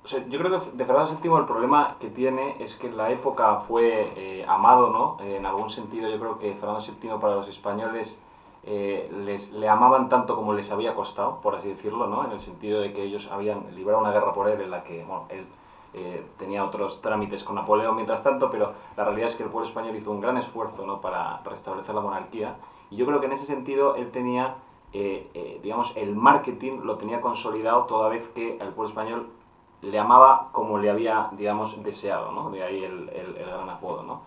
O 0.08 0.10
sea, 0.10 0.26
yo 0.30 0.40
creo 0.40 0.58
que 0.58 0.72
de 0.72 0.86
Fernando 0.86 1.18
VII 1.22 1.34
el 1.36 1.44
problema 1.44 1.98
que 2.00 2.10
tiene 2.10 2.56
es 2.60 2.78
que 2.78 2.88
en 2.88 2.96
la 2.96 3.12
época 3.12 3.58
fue 3.58 4.14
eh, 4.16 4.46
amado, 4.48 4.90
¿no? 4.90 5.18
Eh, 5.20 5.36
en 5.36 5.46
algún 5.46 5.70
sentido 5.70 6.10
yo 6.10 6.18
creo 6.18 6.40
que 6.40 6.54
Fernando 6.54 6.80
VII 6.80 7.20
para 7.20 7.36
los 7.36 7.50
españoles 7.50 8.18
eh, 8.64 9.12
les, 9.26 9.52
le 9.52 9.68
amaban 9.68 10.08
tanto 10.08 10.38
como 10.38 10.54
les 10.54 10.72
había 10.72 10.96
costado, 10.96 11.42
por 11.42 11.56
así 11.56 11.68
decirlo, 11.68 12.08
¿no? 12.08 12.24
En 12.24 12.32
el 12.32 12.40
sentido 12.40 12.80
de 12.80 12.94
que 12.94 13.04
ellos 13.04 13.30
habían 13.30 13.76
librado 13.76 14.00
una 14.00 14.14
guerra 14.14 14.34
por 14.34 14.48
él 14.48 14.62
en 14.62 14.72
la 14.72 14.86
que, 14.86 15.04
bueno, 15.04 15.26
él 15.28 15.46
eh, 15.94 16.26
tenía 16.40 16.64
otros 16.64 17.02
trámites 17.02 17.44
con 17.44 17.56
Napoleón 17.56 17.96
mientras 17.96 18.24
tanto, 18.24 18.50
pero 18.50 18.72
la 18.96 19.04
realidad 19.04 19.28
es 19.28 19.36
que 19.36 19.44
el 19.44 19.50
pueblo 19.50 19.68
español 19.68 19.94
hizo 19.98 20.12
un 20.12 20.22
gran 20.22 20.38
esfuerzo, 20.38 20.86
¿no? 20.86 21.02
Para 21.02 21.42
restablecer 21.44 21.94
la 21.94 22.00
monarquía 22.00 22.56
y 22.90 22.96
yo 22.96 23.06
creo 23.06 23.20
que 23.20 23.26
en 23.26 23.34
ese 23.34 23.46
sentido 23.46 23.96
él 23.96 24.10
tenía, 24.12 24.56
eh, 24.94 25.60
digamos, 25.62 25.98
el 25.98 26.16
marketing 26.16 26.80
lo 26.84 26.96
tenía 26.96 27.20
consolidado 27.20 27.84
toda 27.88 28.08
vez 28.08 28.30
que 28.30 28.54
el 28.54 28.70
pueblo 28.70 28.86
español 28.86 29.28
le 29.82 30.00
amaba 30.00 30.50
como 30.52 30.78
le 30.80 30.90
había, 30.90 31.30
digamos, 31.32 31.82
deseado, 31.84 32.32
¿no? 32.32 32.50
De 32.50 32.64
ahí 32.64 32.84
el, 32.84 33.10
el- 33.10 33.38
el 33.38 33.46
gran 33.46 33.70
apodo, 33.70 34.04
¿no? 34.04 34.22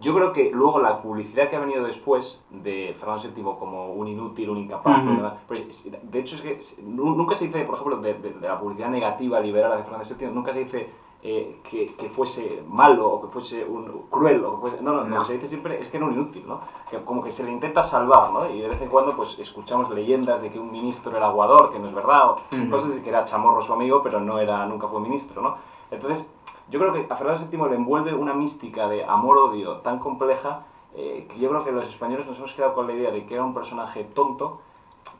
Yo 0.00 0.14
creo 0.14 0.32
que 0.32 0.50
luego 0.50 0.78
la 0.80 1.02
publicidad 1.02 1.50
que 1.50 1.56
ha 1.56 1.60
venido 1.60 1.84
después 1.84 2.42
de 2.48 2.94
Fernando 2.98 3.22
VII 3.22 3.56
como 3.58 3.92
un 3.92 4.08
inútil, 4.08 4.48
un 4.48 4.56
incapaz, 4.56 5.02
pues, 5.46 5.84
de 6.02 6.18
hecho 6.18 6.36
es 6.36 6.40
que 6.40 6.58
nu- 6.82 7.14
nunca 7.14 7.34
se 7.34 7.44
dice, 7.46 7.62
por 7.64 7.74
ejemplo, 7.74 7.96
de, 7.98 8.14
de- 8.14 8.30
de 8.32 8.48
la 8.48 8.58
publicidad 8.58 8.88
negativa 8.88 9.38
liberal 9.40 9.76
de 9.76 9.82
Fernando 9.82 10.06
VII, 10.08 10.30
nunca 10.30 10.52
se 10.54 10.60
dice 10.60 10.88
eh, 11.24 11.60
que, 11.68 11.94
que 11.94 12.08
fuese 12.08 12.64
malo 12.68 13.08
o 13.08 13.20
que 13.22 13.28
fuese 13.28 13.64
un 13.64 14.06
cruel 14.10 14.44
o 14.44 14.54
que 14.56 14.60
fuese... 14.62 14.82
No, 14.82 14.92
no, 14.92 15.02
lo 15.02 15.06
No. 15.08 15.18
que 15.20 15.24
se 15.26 15.32
dice 15.34 15.46
siempre 15.46 15.80
es 15.80 15.88
que 15.88 15.96
era 15.98 16.06
un 16.06 16.12
inútil, 16.14 16.44
¿no? 16.46 16.60
Que 16.90 16.98
como 17.04 17.22
que 17.22 17.30
se 17.30 17.44
le 17.44 17.52
intenta 17.52 17.82
salvar, 17.82 18.32
¿no? 18.32 18.50
Y 18.50 18.60
de 18.60 18.68
vez 18.68 18.82
en 18.82 18.88
cuando 18.88 19.14
pues 19.14 19.38
escuchamos 19.38 19.88
leyendas 19.90 20.42
de 20.42 20.50
que 20.50 20.58
un 20.58 20.70
ministro 20.72 21.16
era 21.16 21.26
aguador, 21.28 21.70
que 21.72 21.78
no 21.78 21.86
es 21.88 21.94
verdad, 21.94 22.30
o 22.30 22.36
Ujú. 22.52 22.70
cosas 22.70 22.94
de 22.96 23.02
que 23.02 23.08
era 23.10 23.24
chamorro 23.24 23.62
su 23.62 23.72
amigo, 23.72 24.00
pero 24.02 24.18
no 24.20 24.38
era, 24.40 24.66
nunca 24.66 24.88
fue 24.88 25.00
ministro, 25.00 25.40
¿no? 25.42 25.56
Entonces, 25.92 26.28
yo 26.70 26.80
creo 26.80 26.92
que 26.92 27.06
a 27.08 27.16
Fernando 27.16 27.46
VII 27.50 27.68
le 27.70 27.76
envuelve 27.76 28.14
una 28.14 28.34
mística 28.34 28.88
de 28.88 29.04
amor-odio 29.04 29.76
tan 29.78 29.98
compleja 30.00 30.64
eh, 30.94 31.26
que 31.30 31.38
yo 31.38 31.48
creo 31.50 31.64
que 31.64 31.70
los 31.72 31.86
españoles 31.86 32.26
nos 32.26 32.38
hemos 32.38 32.52
quedado 32.54 32.74
con 32.74 32.86
la 32.86 32.94
idea 32.94 33.10
de 33.10 33.24
que 33.26 33.34
era 33.34 33.44
un 33.44 33.54
personaje 33.54 34.04
tonto, 34.04 34.60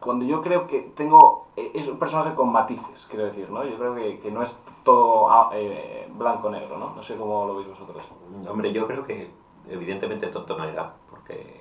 cuando 0.03 0.25
yo 0.25 0.43
creo 0.43 0.67
que 0.67 0.93
tengo 0.95 1.47
eh, 1.57 1.71
es 1.75 1.89
un 1.89 1.99
personaje 1.99 2.35
con 2.35 2.53
matices, 2.53 3.07
quiero 3.09 3.27
decir, 3.27 3.51
¿no? 3.51 3.65
Yo 3.65 3.79
creo 3.79 3.95
que, 3.95 4.19
que 4.19 4.31
no 4.31 4.43
es 4.43 4.63
todo 4.85 5.31
ah, 5.31 5.51
eh, 5.55 6.11
blanco-negro, 6.13 6.79
¿no? 6.79 6.95
No 6.95 7.03
sé 7.03 7.17
cómo 7.17 7.47
lo 7.47 7.57
veis 7.57 7.69
vosotros. 7.69 8.03
Hombre, 8.49 8.73
yo 8.73 8.87
creo 8.87 9.05
que 9.05 9.31
evidentemente 9.69 10.27
tonto 10.29 10.57
no 10.59 10.65
era, 10.65 10.95
porque 11.09 11.61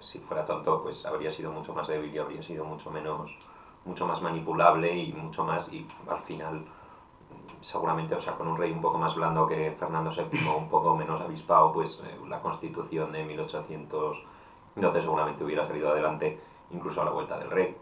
si 0.00 0.18
fuera 0.20 0.44
tonto, 0.44 0.82
pues 0.82 1.04
habría 1.04 1.30
sido 1.30 1.52
mucho 1.52 1.74
más 1.74 1.88
débil 1.88 2.14
y 2.14 2.18
habría 2.18 2.42
sido 2.42 2.64
mucho 2.64 2.90
menos, 2.90 3.30
mucho 3.84 4.06
más 4.06 4.20
manipulable 4.22 4.96
y 4.96 5.12
mucho 5.12 5.44
más, 5.44 5.72
y 5.72 5.86
al 6.08 6.20
final, 6.20 6.64
seguramente, 7.60 8.14
o 8.14 8.20
sea, 8.20 8.34
con 8.34 8.48
un 8.48 8.56
rey 8.56 8.72
un 8.72 8.80
poco 8.80 8.98
más 8.98 9.14
blando 9.14 9.46
que 9.46 9.72
Fernando 9.78 10.10
VII, 10.10 10.48
un 10.56 10.68
poco 10.68 10.96
menos 10.96 11.20
avispado, 11.20 11.72
pues 11.72 12.00
eh, 12.04 12.18
la 12.26 12.40
constitución 12.40 13.12
de 13.12 13.24
1812 13.24 15.00
seguramente 15.00 15.44
hubiera 15.44 15.66
salido 15.66 15.90
adelante, 15.90 16.40
incluso 16.70 17.02
a 17.02 17.04
la 17.04 17.10
vuelta 17.10 17.38
del 17.38 17.50
rey. 17.50 17.76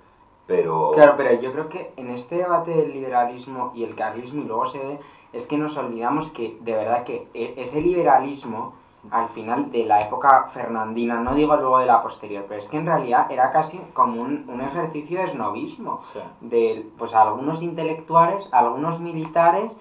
Pero... 0.47 0.93
Claro, 0.93 1.15
pero 1.17 1.41
yo 1.41 1.53
creo 1.53 1.69
que 1.69 1.93
en 1.97 2.11
este 2.11 2.37
debate 2.37 2.71
del 2.71 2.93
liberalismo 2.93 3.73
y 3.75 3.83
el 3.85 3.95
carlismo, 3.95 4.43
y 4.43 4.45
luego 4.47 4.67
se 4.67 4.79
ve, 4.79 5.01
es 5.33 5.47
que 5.47 5.59
nos 5.59 5.77
olvidamos 5.77 6.31
que 6.31 6.57
de 6.61 6.73
verdad 6.73 7.03
que 7.05 7.29
e- 7.35 7.55
ese 7.57 7.81
liberalismo, 7.81 8.75
al 9.11 9.29
final 9.29 9.71
de 9.71 9.85
la 9.85 10.01
época 10.01 10.49
fernandina, 10.53 11.17
no 11.21 11.35
digo 11.35 11.57
luego 11.57 11.79
de 11.79 11.87
la 11.87 12.03
posterior, 12.03 12.45
pero 12.49 12.59
es 12.59 12.69
que 12.69 12.77
en 12.77 12.87
realidad 12.87 13.31
era 13.31 13.51
casi 13.51 13.79
como 13.93 14.23
un, 14.23 14.49
un 14.49 14.61
ejercicio 14.61 15.19
de 15.19 15.25
esnovismo. 15.25 16.01
Sí. 16.13 16.21
de 16.41 16.89
pues 16.97 17.15
algunos 17.15 17.63
intelectuales, 17.63 18.49
algunos 18.53 19.01
militares, 19.01 19.81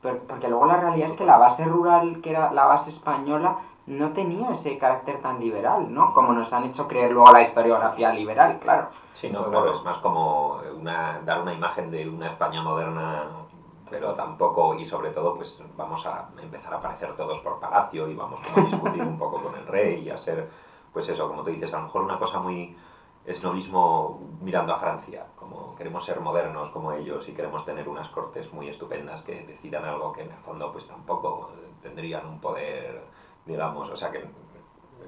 porque 0.00 0.48
luego 0.48 0.66
la 0.66 0.76
realidad 0.76 1.06
es 1.06 1.16
que 1.16 1.24
la 1.26 1.38
base 1.38 1.64
rural, 1.64 2.20
que 2.22 2.30
era 2.30 2.52
la 2.52 2.66
base 2.66 2.90
española, 2.90 3.58
no 3.88 4.12
tenía 4.12 4.50
ese 4.50 4.76
carácter 4.76 5.20
tan 5.20 5.40
liberal, 5.40 5.92
¿no? 5.92 6.12
Como 6.12 6.32
nos 6.32 6.52
han 6.52 6.64
hecho 6.64 6.86
creer 6.86 7.10
luego 7.12 7.32
la 7.32 7.42
historiografía 7.42 8.12
liberal, 8.12 8.58
claro. 8.60 8.88
Sí, 9.14 9.28
no, 9.28 9.44
claro, 9.44 9.50
claro. 9.50 9.78
es 9.78 9.84
más 9.84 9.96
como 9.98 10.60
una, 10.76 11.20
dar 11.24 11.40
una 11.40 11.54
imagen 11.54 11.90
de 11.90 12.08
una 12.08 12.28
España 12.28 12.62
moderna, 12.62 13.24
pero 13.88 14.14
tampoco, 14.14 14.74
y 14.74 14.84
sobre 14.84 15.10
todo, 15.10 15.34
pues 15.34 15.60
vamos 15.76 16.04
a 16.06 16.28
empezar 16.40 16.74
a 16.74 16.76
aparecer 16.76 17.14
todos 17.16 17.40
por 17.40 17.58
palacio 17.58 18.08
y 18.08 18.14
vamos 18.14 18.40
como 18.42 18.66
a 18.66 18.70
discutir 18.70 19.02
un 19.02 19.18
poco 19.18 19.42
con 19.42 19.54
el 19.54 19.66
rey 19.66 20.04
y 20.04 20.10
a 20.10 20.18
ser, 20.18 20.50
pues 20.92 21.08
eso, 21.08 21.26
como 21.26 21.42
tú 21.42 21.50
dices, 21.50 21.72
a 21.72 21.78
lo 21.78 21.84
mejor 21.84 22.02
una 22.02 22.18
cosa 22.18 22.38
muy 22.40 22.76
esnovismo 23.24 24.20
mirando 24.40 24.72
a 24.72 24.78
Francia, 24.78 25.26
como 25.36 25.74
queremos 25.76 26.04
ser 26.04 26.20
modernos 26.20 26.70
como 26.70 26.92
ellos 26.92 27.28
y 27.28 27.32
queremos 27.32 27.64
tener 27.64 27.88
unas 27.88 28.08
cortes 28.08 28.50
muy 28.52 28.68
estupendas 28.68 29.22
que 29.22 29.42
decidan 29.42 29.84
algo 29.84 30.12
que 30.12 30.22
en 30.22 30.30
el 30.30 30.38
fondo 30.38 30.72
pues 30.72 30.86
tampoco 30.86 31.50
tendrían 31.82 32.26
un 32.26 32.40
poder, 32.40 33.02
digamos, 33.48 33.90
o 33.90 33.96
sea 33.96 34.12
que 34.12 34.24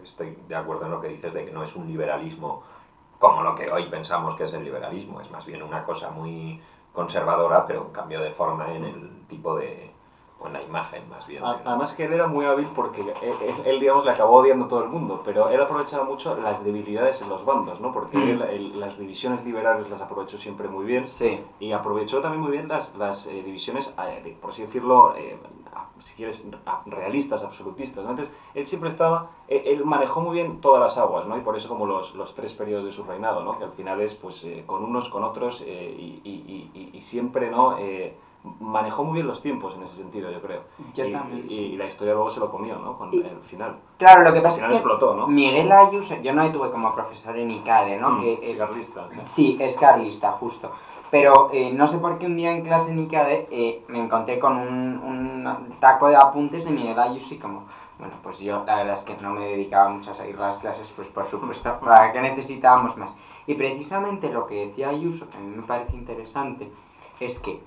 estoy 0.02 0.36
de 0.48 0.56
acuerdo 0.56 0.86
en 0.86 0.92
lo 0.92 1.00
que 1.00 1.08
dices 1.08 1.32
de 1.32 1.44
que 1.44 1.52
no 1.52 1.62
es 1.62 1.76
un 1.76 1.86
liberalismo 1.86 2.62
como 3.18 3.42
lo 3.42 3.54
que 3.54 3.70
hoy 3.70 3.84
pensamos 3.90 4.34
que 4.34 4.44
es 4.44 4.52
el 4.54 4.64
liberalismo, 4.64 5.20
es 5.20 5.30
más 5.30 5.44
bien 5.44 5.62
una 5.62 5.84
cosa 5.84 6.10
muy 6.10 6.60
conservadora, 6.92 7.66
pero 7.66 7.82
un 7.82 7.92
cambio 7.92 8.20
de 8.20 8.32
forma 8.32 8.74
en 8.74 8.84
el 8.84 9.26
tipo 9.28 9.56
de, 9.56 9.89
o 10.40 10.46
en 10.46 10.52
la 10.54 10.62
imagen 10.62 11.08
más 11.08 11.26
bien. 11.26 11.44
A- 11.44 11.60
Además 11.64 11.94
que 11.94 12.04
él 12.06 12.12
era 12.14 12.26
muy 12.26 12.44
hábil 12.46 12.66
porque 12.74 13.02
él, 13.02 13.12
él- 13.22 13.54
él, 13.64 13.80
digamos, 13.80 14.04
le 14.04 14.10
acabó 14.12 14.36
odiando 14.38 14.64
a 14.64 14.68
todo 14.68 14.82
el 14.82 14.88
mundo, 14.88 15.20
pero 15.24 15.48
él 15.50 15.60
aprovechaba 15.60 16.04
mucho 16.04 16.34
las 16.40 16.64
debilidades 16.64 17.20
en 17.22 17.28
los 17.28 17.44
bandos, 17.44 17.80
¿no? 17.80 17.92
Porque 17.92 18.16
él, 18.16 18.40
él- 18.42 18.80
las 18.80 18.98
divisiones 18.98 19.44
liberales 19.44 19.88
las 19.90 20.00
aprovechó 20.00 20.38
siempre 20.38 20.68
muy 20.68 20.84
bien 20.84 21.08
Sí. 21.08 21.40
y 21.60 21.72
aprovechó 21.72 22.20
también 22.20 22.42
muy 22.42 22.52
bien 22.52 22.68
las, 22.68 22.94
las 22.96 23.26
eh, 23.26 23.42
divisiones, 23.42 23.94
eh, 23.98 24.36
por 24.40 24.50
así 24.50 24.62
decirlo, 24.62 25.14
eh, 25.16 25.36
si 26.00 26.14
quieres, 26.14 26.46
realistas, 26.86 27.44
absolutistas. 27.44 28.02
¿no? 28.04 28.10
Entonces, 28.10 28.34
él 28.54 28.66
siempre 28.66 28.88
estaba, 28.88 29.30
él, 29.48 29.60
él 29.66 29.84
manejó 29.84 30.22
muy 30.22 30.32
bien 30.34 30.60
todas 30.62 30.80
las 30.80 30.96
aguas, 30.96 31.26
¿no? 31.26 31.36
Y 31.36 31.42
por 31.42 31.56
eso 31.56 31.68
como 31.68 31.84
los, 31.86 32.14
los 32.14 32.34
tres 32.34 32.54
periodos 32.54 32.86
de 32.86 32.92
su 32.92 33.04
reinado, 33.04 33.42
¿no? 33.42 33.58
Que 33.58 33.64
al 33.64 33.72
final 33.72 34.00
es, 34.00 34.14
pues, 34.14 34.42
eh, 34.44 34.64
con 34.66 34.82
unos, 34.82 35.10
con 35.10 35.22
otros, 35.24 35.62
eh, 35.66 35.94
y, 35.98 36.20
y- 36.24 36.70
y- 36.74 36.96
y 36.96 37.00
siempre, 37.02 37.50
¿no? 37.50 37.76
Manejó 38.58 39.04
muy 39.04 39.14
bien 39.16 39.26
los 39.26 39.42
tiempos 39.42 39.74
en 39.76 39.82
ese 39.82 39.96
sentido, 39.96 40.30
yo 40.30 40.40
creo. 40.40 40.62
Yo 40.94 41.04
y, 41.04 41.12
también, 41.12 41.44
y- 41.46 41.54
sí. 41.54 41.66
y 41.66 41.76
la 41.76 41.84
historia 41.86 42.14
luego 42.14 42.30
se 42.30 42.40
lo 42.40 42.50
comió, 42.50 42.78
¿no? 42.78 42.96
Con 42.96 43.12
Y- 43.12 43.18
el 43.18 43.38
final. 43.42 43.76
Claro, 43.98 44.22
lo 44.22 44.32
que 44.32 44.40
pasa 44.40 44.62
es 44.62 44.66
que 44.68 44.74
explotó, 44.74 45.14
¿no? 45.14 45.26
Miguel 45.26 45.70
Ayuso, 45.70 46.16
yo 46.22 46.32
no 46.32 46.42
le 46.44 46.50
tuve 46.50 46.70
como 46.70 46.94
profesor 46.94 47.36
en 47.36 47.50
ICADE, 47.50 47.98
¿no? 47.98 48.12
Mm, 48.12 48.20
que 48.20 48.50
es, 48.50 48.58
carlista, 48.58 49.08
sí. 49.12 49.20
Sí, 49.24 49.56
es 49.60 49.76
carlista, 49.76 50.32
justo. 50.32 50.70
Pero 51.10 51.50
eh, 51.52 51.70
no 51.72 51.86
sé 51.86 51.98
por 51.98 52.18
qué 52.18 52.26
un 52.26 52.36
día 52.36 52.52
en 52.52 52.62
clase 52.62 52.92
en 52.92 53.00
ICADE 53.00 53.48
eh, 53.50 53.84
me 53.88 54.02
encontré 54.02 54.38
con 54.38 54.56
un, 54.56 54.98
un 54.98 55.76
taco 55.80 56.08
de 56.08 56.16
apuntes 56.16 56.64
de 56.64 56.70
Miguel 56.70 56.98
Ayuso 56.98 57.34
y 57.34 57.38
como, 57.38 57.64
bueno, 57.98 58.14
pues 58.22 58.38
yo 58.38 58.64
la 58.64 58.76
verdad 58.76 58.94
es 58.94 59.02
que 59.04 59.16
no 59.20 59.32
me 59.32 59.44
dedicaba 59.44 59.90
mucho 59.90 60.12
a 60.12 60.14
seguir 60.14 60.38
las 60.38 60.58
clases, 60.60 60.90
pues 60.96 61.08
por 61.08 61.26
supuesto, 61.26 61.78
¿para 61.84 62.12
qué 62.12 62.20
necesitábamos 62.22 62.96
más? 62.96 63.14
Y 63.46 63.54
precisamente 63.54 64.30
lo 64.30 64.46
que 64.46 64.66
decía 64.68 64.88
Ayuso, 64.88 65.28
que 65.28 65.36
a 65.36 65.40
mí 65.40 65.54
me 65.56 65.62
parece 65.64 65.94
interesante, 65.96 66.70
es 67.18 67.38
que 67.40 67.60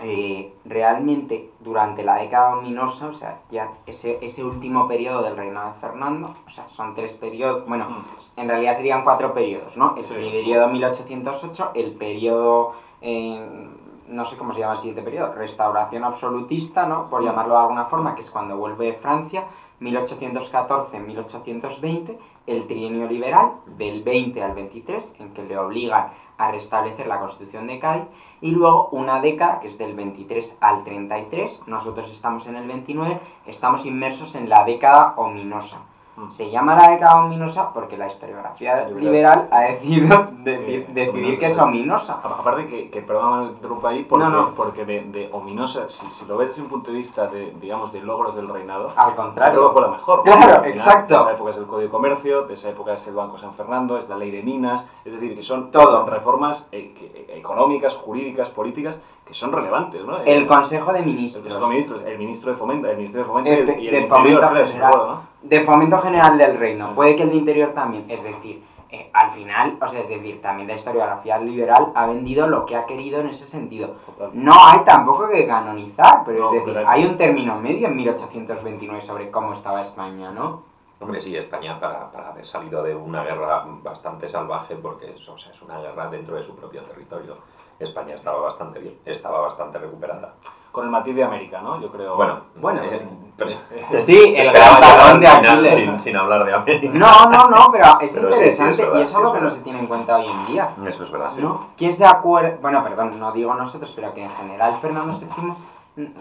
eh, 0.00 0.52
realmente 0.64 1.50
durante 1.60 2.02
la 2.04 2.16
década 2.16 2.56
ominosa, 2.56 3.08
o 3.08 3.12
sea, 3.12 3.40
ya 3.50 3.68
ese, 3.86 4.18
ese 4.22 4.44
último 4.44 4.86
periodo 4.86 5.22
del 5.22 5.36
reinado 5.36 5.72
de 5.72 5.80
Fernando, 5.80 6.34
o 6.46 6.50
sea, 6.50 6.68
son 6.68 6.94
tres 6.94 7.16
periodos, 7.16 7.66
bueno, 7.66 7.88
Mm. 7.90 8.40
en 8.40 8.48
realidad 8.48 8.76
serían 8.76 9.02
cuatro 9.04 9.32
periodos, 9.34 9.76
¿no? 9.76 9.94
El 9.96 10.02
Sí. 10.02 10.14
periodo 10.14 10.68
1808, 10.68 11.70
el 11.74 11.92
periodo 11.92 12.72
eh, 13.00 13.68
no 14.08 14.24
sé 14.24 14.36
cómo 14.38 14.52
se 14.52 14.60
llama 14.60 14.72
el 14.72 14.78
siguiente 14.78 15.02
periodo, 15.02 15.34
restauración 15.34 16.02
absolutista, 16.02 16.86
¿no? 16.86 17.08
Por 17.10 17.22
llamarlo 17.22 17.54
de 17.54 17.60
alguna 17.60 17.84
forma, 17.84 18.14
que 18.14 18.22
es 18.22 18.30
cuando 18.30 18.56
vuelve 18.56 18.94
Francia, 18.94 19.44
1814-1820, 19.80 22.16
el 22.46 22.66
trienio 22.66 23.06
liberal, 23.06 23.52
del 23.76 24.02
20 24.02 24.42
al 24.42 24.54
23, 24.54 25.20
en 25.20 25.34
que 25.34 25.44
le 25.44 25.58
obligan 25.58 26.08
a 26.36 26.50
restablecer 26.50 27.06
la 27.06 27.20
Constitución 27.20 27.66
de 27.66 27.78
Cádiz, 27.78 28.06
y 28.40 28.50
luego 28.50 28.88
una 28.92 29.20
década, 29.20 29.60
que 29.60 29.68
es 29.68 29.76
del 29.78 29.94
23 29.94 30.58
al 30.60 30.84
33, 30.84 31.62
nosotros 31.66 32.10
estamos 32.10 32.46
en 32.46 32.56
el 32.56 32.66
29, 32.66 33.20
estamos 33.46 33.84
inmersos 33.86 34.34
en 34.34 34.48
la 34.48 34.64
década 34.64 35.14
ominosa. 35.16 35.82
Se 36.30 36.50
llama 36.50 36.74
la 36.74 36.90
década 36.90 37.24
ominosa 37.24 37.72
porque 37.72 37.96
la 37.96 38.06
historiografía 38.06 38.86
Liberal. 38.88 39.48
ha 39.50 39.60
decidido 39.60 40.16
deci- 40.44 40.64
Sí, 40.66 40.74
es 40.88 40.94
decidir 40.94 41.38
que 41.38 41.46
es 41.46 41.58
ominosa. 41.58 42.20
Aparte 42.22 42.66
que, 42.66 42.90
que 42.90 43.00
perdóname 43.02 43.46
interrumpa 43.52 43.90
ahí, 43.90 44.04
porque, 44.04 44.24
No, 44.24 44.30
no. 44.30 44.50
porque 44.54 44.84
de, 44.84 45.00
de 45.04 45.28
ominosa, 45.32 45.88
si, 45.88 46.10
si 46.10 46.26
lo 46.26 46.36
ves 46.36 46.48
desde 46.48 46.62
un 46.62 46.68
punto 46.68 46.90
de 46.90 46.96
vista 46.96 47.26
de, 47.28 47.52
digamos, 47.60 47.92
de 47.92 48.00
logros 48.00 48.34
del 48.36 48.48
reinado, 48.48 48.88
Al 48.88 48.94
yo 48.94 48.94
creo 48.94 49.10
que 49.10 49.16
contrario. 49.16 49.70
fue 49.72 49.82
la 49.82 49.88
mejor. 49.88 50.22
Claro, 50.24 50.40
final 50.40 50.66
exacto. 50.66 51.14
De 51.14 51.20
esa 51.20 51.32
época 51.32 51.50
es 51.50 51.56
el 51.56 51.64
Código 51.66 51.82
de 51.82 51.88
Comercio, 51.88 52.42
de 52.42 52.54
esa 52.54 52.68
época 52.70 52.94
es 52.94 53.06
el 53.08 53.14
Banco 53.14 53.38
San 53.38 53.52
Fernando, 53.54 53.96
es 53.96 54.08
la 54.08 54.16
ley 54.16 54.30
de 54.30 54.42
minas, 54.42 54.88
es 55.04 55.12
decir, 55.12 55.34
que 55.34 55.42
son 55.42 55.70
Todo. 55.70 56.04
reformas 56.06 56.68
que- 56.70 57.26
económicas, 57.36 57.94
jurídicas, 57.94 58.48
políticas, 58.50 59.00
que 59.24 59.34
son 59.34 59.52
relevantes, 59.52 60.02
¿no? 60.04 60.18
El 60.22 60.46
Consejo 60.46 60.92
de 60.92 61.00
el 61.00 61.06
Ministros. 61.06 61.42
Consejo 61.44 61.64
de 61.66 61.70
Ministros, 61.70 62.02
el 62.06 62.18
ministro 62.18 62.50
de 62.50 62.56
Fomento, 62.56 62.88
el 62.88 62.96
Ministerio 62.96 63.24
de 63.24 63.28
Fomento 63.30 63.50
Efe- 63.50 63.78
y 63.80 63.86
el 63.88 63.92
de 63.94 64.00
Interior, 64.00 64.40
Fomento 64.42 64.66
General. 64.66 64.92
¿no? 64.96 65.20
De 65.42 65.60
Fomento 65.62 65.98
General 65.98 66.36
del 66.36 66.58
Reino. 66.58 66.88
Sí. 66.88 66.92
Puede 66.94 67.16
que 67.16 67.22
el 67.22 67.30
de 67.30 67.36
Interior 67.36 67.70
también. 67.72 68.04
Es 68.08 68.24
decir, 68.24 68.62
eh, 68.90 69.10
al 69.12 69.30
final, 69.32 69.76
o 69.80 69.86
sea, 69.86 70.00
es 70.00 70.08
decir, 70.08 70.40
también 70.40 70.66
la 70.68 70.74
historiografía 70.74 71.38
liberal 71.38 71.92
ha 71.94 72.06
vendido 72.06 72.46
lo 72.48 72.64
que 72.64 72.74
ha 72.76 72.86
querido 72.86 73.20
en 73.20 73.28
ese 73.28 73.46
sentido. 73.46 73.96
Total. 74.06 74.30
No 74.32 74.52
hay 74.66 74.80
tampoco 74.84 75.28
que 75.28 75.46
canonizar, 75.46 76.22
pero 76.24 76.40
No, 76.40 76.46
es 76.46 76.52
decir, 76.52 76.74
pero- 76.74 76.88
hay 76.88 77.04
un 77.04 77.16
término 77.16 77.56
medio 77.60 77.88
en 77.88 77.96
1829 77.96 79.00
sobre 79.00 79.30
cómo 79.30 79.52
estaba 79.52 79.80
España, 79.80 80.30
¿no? 80.30 80.62
Hombre, 81.00 81.20
sí, 81.20 81.36
España 81.36 81.78
para, 81.78 82.10
para 82.10 82.30
haber 82.30 82.44
salido 82.44 82.82
de 82.82 82.92
una 82.96 83.22
guerra 83.22 83.64
bastante 83.84 84.28
salvaje, 84.28 84.74
porque 84.74 85.10
es, 85.14 85.28
o 85.28 85.38
sea, 85.38 85.52
es 85.52 85.62
una 85.62 85.78
guerra 85.78 86.08
dentro 86.10 86.34
de 86.34 86.42
su 86.42 86.56
propio 86.56 86.82
territorio. 86.82 87.36
España 87.80 88.14
estaba 88.14 88.40
bastante 88.40 88.78
bien, 88.80 88.98
estaba 89.04 89.40
bastante 89.40 89.78
recuperada. 89.78 90.34
Con 90.72 90.84
el 90.84 90.90
matiz 90.90 91.14
de 91.14 91.24
América, 91.24 91.60
¿no? 91.60 91.80
Yo 91.80 91.90
creo. 91.90 92.16
Bueno, 92.16 92.40
Bueno, 92.56 92.82
eh, 92.84 93.06
pero- 93.36 94.00
Sí, 94.00 94.34
el 94.36 94.52
gran 94.52 94.80
talón 94.80 95.10
al 95.12 95.20
de 95.20 95.26
Aquiles. 95.28 95.74
sin, 95.74 96.00
sin 96.00 96.16
hablar 96.16 96.44
de 96.44 96.54
América. 96.54 96.92
No, 96.98 97.24
no, 97.26 97.48
no, 97.48 97.68
pero 97.72 97.84
es 98.00 98.12
Pero 98.18 98.32
sí, 98.32 98.38
sí, 98.40 98.44
es 98.48 98.60
interesante 98.60 98.82
verdad, 98.82 98.98
y 98.98 99.02
eso 99.02 99.10
sí, 99.12 99.16
es 99.16 99.22
lo 99.22 99.32
que 99.32 99.40
no 99.40 99.48
se 99.50 99.60
tiene 99.60 99.78
en 99.80 99.86
cuenta 99.86 100.16
hoy 100.16 100.26
en 100.26 100.46
día. 100.46 100.70
Eso 100.86 101.04
es 101.04 101.10
verdad. 101.10 101.30
¿no? 101.38 101.68
¿Quién 101.76 101.92
se 101.92 102.04
acuerda? 102.04 102.58
Bueno, 102.60 102.82
perdón, 102.82 103.18
no 103.18 103.32
digo 103.32 103.54
nosotros, 103.54 103.92
pero 103.94 104.12
que 104.12 104.22
en 104.24 104.30
general 104.30 104.76
Fernando 104.80 105.12
VII 105.16 105.54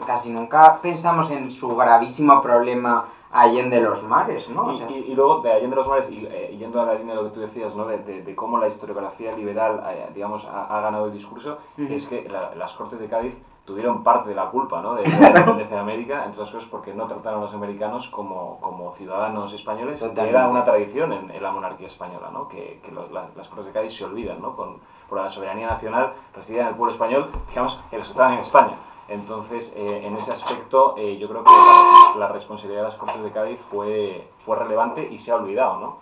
casi 0.05 0.31
nunca 0.31 0.79
pensamos 0.81 1.29
en 1.31 1.51
su 1.51 1.75
gravísimo 1.75 2.41
problema 2.41 3.05
allende 3.31 3.81
los 3.81 4.03
mares, 4.03 4.49
¿no? 4.49 4.67
O 4.67 4.71
Y, 4.71 4.77
sea, 4.77 4.89
y- 4.89 5.05
y 5.11 5.13
luego, 5.15 5.41
de 5.41 5.51
Allende 5.51 5.75
los 5.75 5.87
Mares, 5.87 6.09
y 6.09 6.25
eh, 6.25 6.55
yendo 6.57 6.81
a 6.81 6.85
la 6.85 6.93
línea 6.93 7.13
de 7.13 7.21
lo 7.21 7.27
que 7.29 7.33
tú 7.35 7.41
decías, 7.41 7.75
¿no? 7.75 7.85
de, 7.85 7.97
de- 7.99 8.21
de 8.23 8.35
cómo 8.35 8.57
la 8.57 8.67
historiografía 8.67 9.33
liberal, 9.33 9.83
eh, 9.89 10.07
digamos, 10.15 10.45
ha, 10.45 10.65
ha 10.77 10.81
ganado 10.81 11.07
el 11.07 11.11
discurso, 11.13 11.57
Ujú. 11.77 11.91
es 11.93 12.07
que 12.07 12.27
la- 12.29 12.55
las 12.55 12.73
Cortes 12.73 12.99
de 12.99 13.07
Cádiz 13.09 13.35
tuvieron 13.65 14.01
parte 14.01 14.29
de 14.29 14.35
la 14.35 14.45
culpa 14.49 14.81
¿no? 14.81 14.95
de 14.95 15.03
de 15.03 15.03
América, 15.77 16.19
entre 16.23 16.39
otras 16.41 16.51
cosas 16.51 16.69
porque 16.69 16.93
no 16.93 17.05
trataron 17.05 17.39
a 17.39 17.41
los 17.43 17.53
americanos 17.53 18.07
como, 18.07 18.59
como 18.61 18.93
ciudadanos 18.93 19.51
españoles, 19.51 20.01
que 20.01 20.29
era 20.29 20.47
una 20.47 20.63
tradición 20.63 21.11
en, 21.11 21.29
en 21.29 21.43
la 21.43 21.51
monarquía 21.51 21.87
española, 21.87 22.29
¿no? 22.31 22.47
que, 22.47 22.79
que 22.83 22.91
lo- 22.93 23.09
la- 23.09 23.27
las 23.35 23.49
Cortes 23.49 23.65
de 23.65 23.71
Cádiz 23.73 23.91
se 23.93 24.05
olvidan, 24.05 24.41
¿no? 24.41 24.55
Con, 24.55 24.77
por 25.09 25.21
la 25.21 25.29
soberanía 25.29 25.67
nacional 25.67 26.13
residía 26.33 26.61
en 26.61 26.67
el 26.69 26.75
pueblo 26.75 26.93
español, 26.93 27.29
digamos, 27.49 27.77
que 27.89 27.97
los 27.97 28.09
estaban 28.09 28.33
en 28.33 28.39
España. 28.39 28.73
Entonces, 29.09 29.73
eh, 29.75 30.01
en 30.05 30.15
ese 30.17 30.31
aspecto, 30.33 30.95
eh, 30.97 31.17
yo 31.17 31.29
creo 31.29 31.43
que 31.43 31.49
la, 31.49 32.19
la 32.19 32.27
responsabilidad 32.27 32.81
de 32.83 32.87
las 32.89 32.97
Cortes 32.97 33.23
de 33.23 33.31
Cádiz 33.31 33.59
fue, 33.61 34.27
fue 34.45 34.55
relevante 34.57 35.07
y 35.09 35.17
se 35.19 35.31
ha 35.31 35.35
olvidado, 35.35 35.77
¿no? 35.79 35.97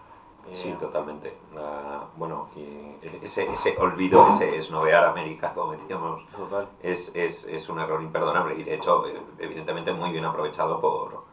Eh, 0.50 0.56
Sí, 0.56 0.72
totalmente. 0.80 1.36
La- 1.54 2.06
bueno, 2.18 2.48
ese, 3.22 3.52
ese 3.52 3.76
olvido, 3.80 4.28
ese 4.30 4.56
esnovear 4.58 5.06
América, 5.06 5.54
como 5.54 5.72
decíamos, 5.74 6.22
es, 6.82 7.16
es, 7.16 7.46
es 7.46 7.70
un 7.70 7.80
error 7.80 8.02
imperdonable 8.02 8.56
y 8.56 8.64
de 8.64 8.76
hecho, 8.76 9.06
eh, 9.08 9.20
evidentemente, 9.40 9.92
muy 9.94 10.12
bien 10.12 10.26
aprovechado 10.26 10.80
por, 10.82 11.24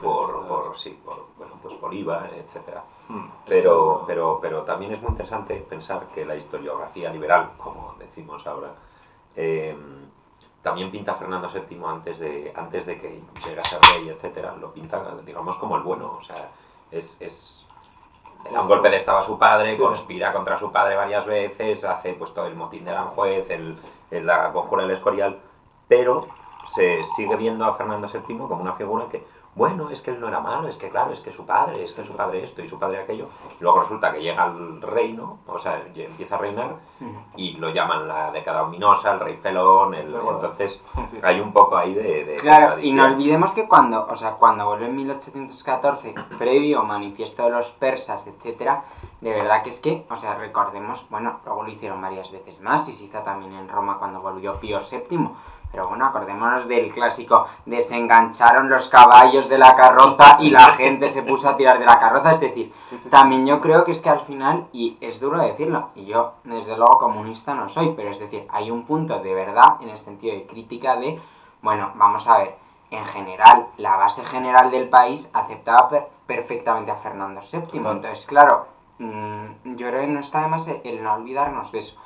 por, 0.00 0.46
por, 0.46 0.78
sí, 0.78 0.98
por, 1.04 1.26
bueno, 1.38 1.54
pues 1.62 1.80
Bolívar, 1.80 2.30
etcétera. 2.34 2.84
Hmm, 3.08 3.26
Pero, 3.46 4.04
pero, 4.06 4.38
pero 4.40 4.62
también 4.62 4.92
es 4.92 5.00
muy 5.02 5.10
interesante 5.10 5.54
pensar 5.68 6.06
que 6.14 6.24
la 6.24 6.36
historiografía 6.36 7.10
liberal, 7.12 7.50
como 7.58 7.94
decimos 7.98 8.46
ahora, 8.46 8.74
eh, 9.34 9.76
también 10.62 10.90
pinta 10.90 11.12
a 11.12 11.14
Fernando 11.16 11.48
VII 11.48 11.80
antes 11.86 12.18
de, 12.20 12.52
antes 12.54 12.86
de 12.86 12.98
que 12.98 13.20
llegue 13.46 13.60
a 13.60 13.64
ser 13.64 13.80
rey, 13.94 14.08
etcétera, 14.08 14.54
lo 14.60 14.72
pinta, 14.72 15.02
digamos, 15.26 15.56
como 15.56 15.76
el 15.76 15.82
bueno. 15.82 16.18
O 16.20 16.22
sea, 16.24 16.48
es, 16.90 17.20
es 17.20 17.66
le 18.44 18.50
da 18.50 18.60
un 18.60 18.68
golpe 18.68 18.90
de 18.90 18.96
estado 18.96 19.18
a 19.18 19.22
su 19.22 19.38
padre, 19.38 19.72
Sí, 19.72 19.76
sí. 19.78 19.82
conspira 19.82 20.32
contra 20.32 20.56
su 20.56 20.70
padre 20.72 20.96
varias 20.96 21.24
veces, 21.26 21.84
hace 21.84 22.12
pues 22.14 22.32
todo 22.34 22.46
el 22.46 22.54
motín 22.56 22.84
de 22.84 22.90
Aranjuez, 22.90 23.48
el, 23.50 23.78
el- 24.10 24.26
la 24.26 24.52
conjura 24.52 24.82
del 24.82 24.92
Escorial, 24.92 25.38
pero 25.88 26.26
se 26.66 27.02
sigue 27.04 27.36
viendo 27.36 27.64
a 27.64 27.74
Fernando 27.74 28.08
VII 28.08 28.38
como 28.38 28.56
una 28.62 28.72
figura 28.74 29.06
que, 29.10 29.24
bueno, 29.54 29.90
es 29.90 30.00
que 30.00 30.10
él 30.12 30.18
no 30.20 30.28
era 30.28 30.40
malo, 30.40 30.66
es 30.68 30.78
que 30.78 30.88
claro, 30.88 31.12
es 31.12 31.20
que 31.20 31.30
su 31.30 31.44
padre, 31.44 31.84
es 31.84 31.92
que 31.92 32.02
su 32.04 32.14
padre 32.16 32.42
esto 32.42 32.62
y 32.62 32.68
su 32.68 32.78
padre 32.78 33.00
aquello. 33.02 33.26
Y 33.60 33.62
luego 33.62 33.80
resulta 33.80 34.10
que 34.10 34.22
llega 34.22 34.44
al 34.44 34.80
reino, 34.80 35.40
o 35.46 35.58
sea, 35.58 35.82
empieza 35.94 36.36
a 36.36 36.38
reinar 36.38 36.76
y 37.36 37.52
lo 37.58 37.68
llaman 37.70 38.08
la 38.08 38.30
década 38.30 38.62
ominosa, 38.62 39.12
el 39.12 39.20
rey 39.20 39.36
felón, 39.36 39.92
el- 39.94 40.14
entonces 40.14 40.80
hay 41.22 41.38
un 41.40 41.52
poco 41.52 41.76
ahí 41.76 41.92
de... 41.92 42.24
de 42.24 42.36
Claro, 42.36 42.78
y 42.80 42.92
no 42.92 43.04
olvidemos 43.04 43.52
que 43.52 43.68
cuando, 43.68 44.06
o 44.06 44.14
sea, 44.16 44.32
cuando 44.32 44.64
vuelve 44.66 44.86
en 44.86 44.96
1814, 44.96 46.14
previo 46.38 46.82
manifiesto 46.82 47.44
de 47.44 47.50
los 47.50 47.70
persas, 47.72 48.26
etcétera, 48.26 48.84
de 49.20 49.30
verdad 49.32 49.62
que 49.62 49.68
es 49.68 49.80
que, 49.80 50.06
o 50.10 50.16
sea, 50.16 50.34
recordemos, 50.34 51.06
bueno, 51.10 51.40
luego 51.44 51.62
lo 51.64 51.70
hicieron 51.70 52.00
varias 52.00 52.32
veces 52.32 52.60
más 52.62 52.88
y 52.88 52.92
se 52.92 53.04
hizo 53.04 53.18
también 53.20 53.52
en 53.52 53.68
Roma 53.68 53.98
cuando 53.98 54.20
volvió 54.20 54.58
Pío 54.58 54.78
VII, 54.80 55.28
pero 55.72 55.88
bueno, 55.88 56.06
acordémonos 56.06 56.68
del 56.68 56.92
clásico, 56.92 57.46
desengancharon 57.64 58.68
los 58.68 58.88
caballos 58.88 59.48
de 59.48 59.58
la 59.58 59.74
carroza 59.74 60.36
y 60.40 60.50
la 60.50 60.66
gente 60.76 61.08
se 61.08 61.22
puso 61.22 61.48
a 61.48 61.56
tirar 61.56 61.78
de 61.78 61.86
la 61.86 61.98
carroza, 61.98 62.30
es 62.32 62.40
decir, 62.40 62.72
Sí, 62.90 62.98
sí, 62.98 63.04
sí. 63.04 63.10
también 63.10 63.46
yo 63.46 63.60
creo 63.60 63.82
que 63.84 63.92
es 63.92 64.00
que 64.02 64.10
al 64.10 64.20
final, 64.20 64.66
y 64.72 64.98
es 65.00 65.18
duro 65.18 65.38
decirlo, 65.38 65.88
y 65.94 66.04
yo 66.04 66.34
desde 66.44 66.76
luego 66.76 66.98
comunista 66.98 67.54
no 67.54 67.68
soy, 67.68 67.94
pero 67.96 68.10
es 68.10 68.18
decir, 68.20 68.46
hay 68.50 68.70
un 68.70 68.84
punto 68.84 69.18
de 69.20 69.34
verdad 69.34 69.76
en 69.80 69.88
el 69.88 69.96
sentido 69.96 70.34
de 70.36 70.46
crítica 70.46 70.96
de, 70.96 71.20
bueno, 71.62 71.90
vamos 71.94 72.28
a 72.28 72.38
ver, 72.38 72.56
en 72.90 73.06
general, 73.06 73.68
la 73.78 73.96
base 73.96 74.22
general 74.24 74.70
del 74.70 74.88
país 74.90 75.30
aceptaba 75.32 75.88
per- 75.88 76.08
perfectamente 76.26 76.90
a 76.90 76.96
Fernando 76.96 77.40
VII. 77.40 77.60
Total. 77.62 77.96
Entonces, 77.96 78.26
claro, 78.26 78.66
mm, 78.98 79.46
yo 79.76 79.88
creo 79.88 80.02
que 80.02 80.06
no 80.08 80.20
está 80.20 80.42
de 80.42 80.48
más 80.48 80.68
el 80.68 81.02
no 81.02 81.14
olvidarnos 81.14 81.72
de 81.72 81.78
eso. 81.78 81.98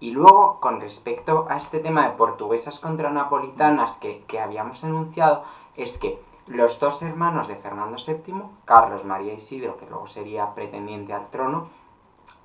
Y 0.00 0.12
luego, 0.12 0.60
con 0.60 0.80
respecto 0.80 1.46
a 1.48 1.56
este 1.56 1.80
tema 1.80 2.08
de 2.08 2.16
portuguesas 2.16 2.78
contra 2.78 3.10
napolitanas 3.10 3.96
que, 3.98 4.24
que 4.24 4.40
habíamos 4.40 4.84
enunciado, 4.84 5.42
es 5.76 5.98
que 5.98 6.22
los 6.46 6.78
dos 6.78 7.02
hermanos 7.02 7.48
de 7.48 7.56
Fernando 7.56 7.96
VII, 7.98 8.42
Carlos 8.64 9.04
María 9.04 9.34
Isidro, 9.34 9.76
que 9.76 9.86
luego 9.86 10.06
sería 10.06 10.54
pretendiente 10.54 11.12
al 11.12 11.28
trono, 11.30 11.68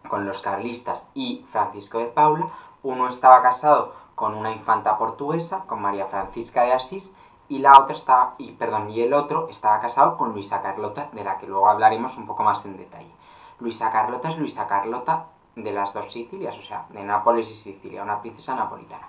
con 0.10 0.26
los 0.26 0.42
carlistas, 0.42 1.10
y 1.14 1.46
Francisco 1.52 2.00
de 2.00 2.08
Paula, 2.08 2.48
uno 2.82 3.08
estaba 3.08 3.42
casado 3.42 3.94
con 4.16 4.36
una 4.36 4.52
infanta 4.52 4.98
portuguesa, 4.98 5.64
con 5.68 5.82
María 5.82 6.08
Francisca 6.08 6.64
de 6.64 6.74
Asís, 6.74 7.16
y 7.48 7.60
la 7.60 7.74
otra 7.80 7.96
estaba, 7.96 8.36
y 8.38 8.52
perdón, 8.54 8.90
y 8.90 9.02
el 9.02 9.14
otro 9.14 9.48
estaba 9.48 9.80
casado 9.80 10.18
con 10.18 10.34
Luisa 10.34 10.62
Carlota, 10.62 11.10
de 11.12 11.24
la 11.24 11.38
que 11.38 11.48
luego 11.48 11.70
hablaremos 11.70 12.18
un 12.18 12.26
poco 12.26 12.44
más 12.44 12.66
en 12.66 12.78
detalle. 12.78 13.12
Luisa 13.60 13.92
Carlota 13.92 14.30
es 14.30 14.38
Luisa 14.38 14.68
Carlota 14.68 15.28
de 15.56 15.72
las 15.72 15.94
dos 15.94 16.12
Sicilias, 16.12 16.58
o 16.58 16.62
sea, 16.62 16.86
de 16.90 17.04
Nápoles 17.04 17.50
y 17.52 17.54
Sicilia, 17.54 18.04
una 18.04 18.22
princesa 18.22 18.56
napolitana. 18.56 19.08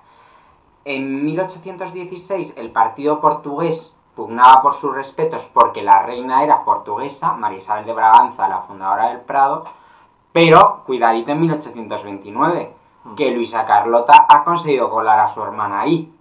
En 0.84 1.24
1816 1.24 2.54
el 2.56 2.70
partido 2.70 3.20
portugués 3.20 3.96
pugnaba 4.14 4.60
por 4.62 4.74
sus 4.74 4.94
respetos 4.94 5.50
porque 5.52 5.82
la 5.82 6.02
reina 6.02 6.44
era 6.44 6.64
portuguesa, 6.64 7.32
María 7.32 7.58
Isabel 7.58 7.86
de 7.86 7.94
Braganza, 7.94 8.48
la 8.48 8.60
fundadora 8.60 9.08
del 9.08 9.20
Prado, 9.20 9.64
pero 10.32 10.82
cuidadito 10.86 11.32
en 11.32 11.40
1829, 11.40 12.74
que 13.16 13.30
Luisa 13.30 13.64
Carlota 13.66 14.26
ha 14.28 14.44
conseguido 14.44 14.90
colar 14.90 15.20
a 15.20 15.28
su 15.28 15.42
hermana 15.42 15.80
ahí. 15.80 16.12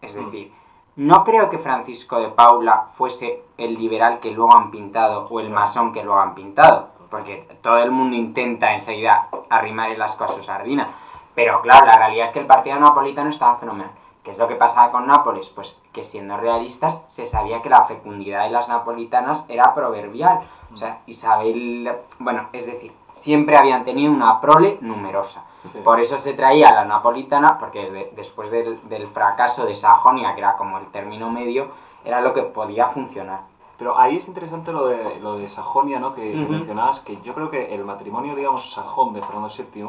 Es 0.00 0.16
Mm. 0.16 0.24
decir, 0.26 0.52
no 0.96 1.24
creo 1.24 1.50
que 1.50 1.58
Francisco 1.58 2.18
de 2.20 2.28
Paula 2.28 2.86
fuese 2.94 3.42
el 3.58 3.74
liberal 3.74 4.20
que 4.20 4.30
luego 4.30 4.56
han 4.56 4.70
pintado 4.70 5.26
o 5.28 5.40
el 5.40 5.50
masón 5.50 5.92
que 5.92 6.04
luego 6.04 6.20
han 6.20 6.34
pintado, 6.34 6.90
porque 7.14 7.46
todo 7.62 7.78
el 7.78 7.92
mundo 7.92 8.16
intenta 8.16 8.72
enseguida 8.72 9.28
arrimar 9.48 9.96
las 9.96 10.16
cosas 10.16 10.36
a 10.36 10.40
su 10.40 10.44
sardina. 10.44 10.88
Pero 11.34 11.60
claro, 11.62 11.86
la 11.86 11.96
realidad 11.96 12.24
es 12.26 12.32
que 12.32 12.40
el 12.40 12.46
partido 12.46 12.78
napolitano 12.80 13.30
estaba 13.30 13.56
fenomenal. 13.56 13.90
¿Qué 14.24 14.30
es 14.30 14.38
lo 14.38 14.48
que 14.48 14.54
pasaba 14.56 14.90
con 14.90 15.06
Nápoles? 15.06 15.50
Pues 15.50 15.78
que 15.92 16.02
siendo 16.02 16.36
realistas, 16.38 17.04
se 17.08 17.26
sabía 17.26 17.60
que 17.62 17.68
la 17.68 17.84
fecundidad 17.84 18.44
de 18.44 18.50
las 18.50 18.68
napolitanas 18.68 19.44
era 19.48 19.74
proverbial. 19.74 20.40
O 20.72 20.76
sea, 20.78 21.00
Isabel, 21.06 21.92
bueno, 22.18 22.48
es 22.52 22.66
decir, 22.66 22.90
siempre 23.12 23.56
habían 23.56 23.84
tenido 23.84 24.10
una 24.12 24.40
prole 24.40 24.78
numerosa. 24.80 25.44
Sí. 25.64 25.78
Por 25.84 26.00
eso 26.00 26.16
se 26.18 26.32
traía 26.32 26.72
la 26.72 26.84
napolitana, 26.84 27.58
porque 27.58 27.82
desde- 27.82 28.12
después 28.16 28.50
del, 28.50 28.88
del 28.88 29.06
fracaso 29.08 29.66
de 29.66 29.74
Sajonia, 29.74 30.34
que 30.34 30.40
era 30.40 30.56
como 30.56 30.78
el 30.78 30.86
término 30.86 31.30
medio, 31.30 31.68
era 32.04 32.20
lo 32.22 32.32
que 32.32 32.42
podía 32.42 32.88
funcionar. 32.88 33.40
Pero 33.78 33.98
ahí 33.98 34.16
es 34.16 34.28
interesante 34.28 34.72
lo 34.72 34.86
de, 34.86 35.18
lo 35.20 35.38
de 35.38 35.48
Sajonia, 35.48 35.98
¿no? 35.98 36.14
Que, 36.14 36.34
mencionabas, 36.34 37.00
que 37.00 37.20
yo 37.22 37.34
creo 37.34 37.50
que 37.50 37.74
el 37.74 37.84
matrimonio, 37.84 38.34
digamos, 38.34 38.72
sajón 38.72 39.12
de 39.12 39.22
Fernando 39.22 39.48
VII, 39.48 39.86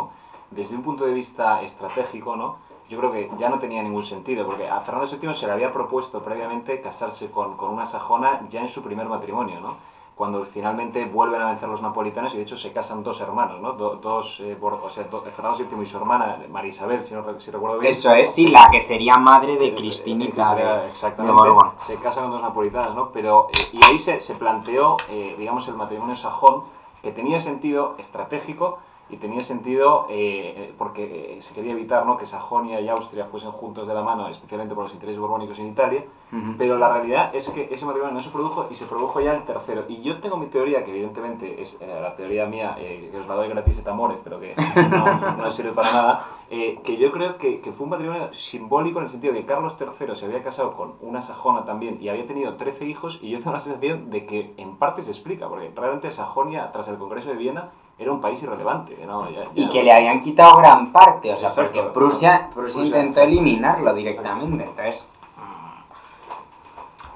desde 0.51 0.75
un 0.75 0.81
punto 0.81 1.05
de 1.05 1.13
vista 1.13 1.61
estratégico, 1.61 2.35
¿no? 2.35 2.57
Yo 2.89 2.97
creo 2.99 3.11
que 3.11 3.31
ya 3.37 3.49
no 3.49 3.59
tenía 3.59 3.81
ningún 3.83 4.03
sentido, 4.03 4.45
porque 4.45 4.67
a 4.67 4.79
Fernando 4.81 5.09
VII 5.09 5.33
se 5.33 5.47
le 5.47 5.53
había 5.53 5.71
propuesto 5.71 6.21
previamente 6.23 6.81
casarse 6.81 7.29
con, 7.31 7.57
con 7.57 7.73
una 7.73 7.85
sajona 7.85 8.41
ya 8.49 8.61
en 8.61 8.67
su 8.67 8.83
primer 8.83 9.07
matrimonio, 9.07 9.59
¿no? 9.59 9.75
Cuando 10.15 10.45
finalmente 10.45 11.03
vuelven 11.05 11.41
a 11.41 11.47
vencer 11.47 11.67
los 11.67 11.81
napolitanos 11.81 12.33
y 12.33 12.37
de 12.37 12.43
hecho 12.43 12.55
se 12.55 12.71
casan 12.71 13.03
dos 13.03 13.19
hermanos, 13.19 13.59
¿no? 13.59 13.73
Do- 13.73 13.95
dos, 13.97 14.39
eh, 14.39 14.57
o 14.61 14.89
sea, 14.89 15.03
do- 15.05 15.21
Fernando 15.21 15.59
VII 15.59 15.81
y 15.81 15.85
su 15.85 15.97
hermana, 15.97 16.39
María 16.49 16.69
Isabel, 16.69 17.03
si, 17.03 17.13
no, 17.13 17.37
si 17.37 17.51
recuerdo 17.51 17.79
bien. 17.79 17.91
Eso 17.91 18.13
es, 18.13 18.33
sí, 18.33 18.47
la 18.47 18.69
que 18.71 18.79
sería 18.79 19.17
madre 19.17 19.57
de 19.57 19.67
eh, 19.67 19.75
Cristinita 19.75 20.53
eh, 20.57 20.63
de, 20.83 20.87
exactamente, 20.87 21.41
se 21.77 21.97
casan 21.97 22.23
con 22.23 22.31
dos 22.31 22.41
napolitanas, 22.41 22.95
¿no? 22.95 23.09
Pero, 23.11 23.47
eh, 23.49 23.69
y 23.73 23.83
ahí 23.85 23.97
se, 23.97 24.21
se 24.21 24.35
planteó, 24.35 24.95
eh, 25.09 25.35
digamos, 25.37 25.67
el 25.67 25.75
matrimonio 25.75 26.15
sajón, 26.15 26.63
que 27.01 27.11
tenía 27.11 27.39
sentido 27.41 27.95
estratégico 27.97 28.79
y 29.09 29.17
tenía 29.17 29.41
sentido 29.43 30.07
eh, 30.09 30.73
porque 30.77 31.35
eh, 31.37 31.41
se 31.41 31.53
quería 31.53 31.73
evitar 31.73 32.05
¿no? 32.05 32.17
que 32.17 32.25
Sajonia 32.25 32.81
y 32.81 32.89
Austria 32.89 33.25
fuesen 33.25 33.51
juntos 33.51 33.87
de 33.87 33.93
la 33.93 34.01
mano, 34.01 34.27
especialmente 34.27 34.73
por 34.73 34.83
los 34.85 34.93
intereses 34.93 35.19
borbónicos 35.19 35.59
en 35.59 35.67
Italia, 35.67 36.03
Ujú. 36.31 36.55
pero 36.57 36.77
la 36.79 36.91
realidad 36.91 37.33
es 37.35 37.49
que 37.51 37.69
ese 37.71 37.85
matrimonio 37.85 38.15
no 38.15 38.21
se 38.21 38.31
produjo 38.31 38.67
y 38.69 38.75
se 38.75 38.85
produjo 38.87 39.21
ya 39.21 39.33
el 39.33 39.43
tercero. 39.43 39.85
Y 39.87 40.01
yo 40.01 40.19
tengo 40.19 40.37
mi 40.37 40.47
teoría, 40.47 40.83
que 40.83 40.91
evidentemente 40.91 41.61
es 41.61 41.77
eh, 41.79 41.99
la 42.01 42.15
teoría 42.15 42.47
mía, 42.47 42.75
eh, 42.79 43.09
que 43.11 43.19
os 43.19 43.27
la 43.27 43.35
doy 43.35 43.47
gratis 43.47 43.79
et 43.79 43.87
amore, 43.87 44.15
pero 44.23 44.39
que 44.39 44.55
no, 44.89 45.31
no 45.37 45.51
sirve 45.51 45.71
para 45.71 45.91
nada, 45.91 46.27
eh, 46.49 46.79
que 46.83 46.97
yo 46.97 47.11
creo 47.11 47.37
que, 47.37 47.61
que 47.61 47.71
fue 47.71 47.83
un 47.83 47.91
matrimonio 47.91 48.33
simbólico 48.33 48.99
en 48.99 49.03
el 49.03 49.09
sentido 49.09 49.33
de 49.33 49.41
que 49.41 49.45
Carlos 49.45 49.75
III 49.79 50.15
se 50.15 50.25
había 50.25 50.43
casado 50.43 50.75
con 50.75 50.95
una 51.01 51.21
sajona 51.21 51.63
también 51.63 51.99
y 52.01 52.09
había 52.09 52.25
tenido 52.25 52.55
13 52.55 52.85
hijos 52.85 53.19
y 53.21 53.29
yo 53.29 53.37
tengo 53.39 53.51
la 53.53 53.59
sensación 53.59 54.09
de 54.09 54.25
que 54.25 54.53
en 54.57 54.77
parte 54.77 55.03
se 55.03 55.11
explica, 55.11 55.47
porque 55.47 55.71
realmente 55.75 56.09
Sajonia, 56.09 56.71
tras 56.71 56.87
el 56.87 56.97
Congreso 56.97 57.29
de 57.29 57.35
Viena, 57.35 57.69
era 57.97 58.11
un 58.11 58.19
país 58.21 58.41
irrelevante. 58.43 58.97
¿no? 59.05 59.29
Ya- 59.29 59.45
Y 59.55 59.63
ya- 59.63 59.69
que 59.69 59.83
le 59.83 59.91
habían 59.93 60.19
quitado 60.21 60.55
gran 60.57 60.91
parte, 60.91 61.33
o 61.33 61.37
sea, 61.37 61.47
Exacto. 61.49 61.71
porque 61.73 61.89
Prusia, 61.93 62.49
Prusia 62.53 62.53
Prusia, 62.53 62.81
intentó 62.83 63.19
exacto. 63.21 63.29
eliminarlo 63.29 63.93
directamente, 63.93 64.63
entonces... 64.63 65.09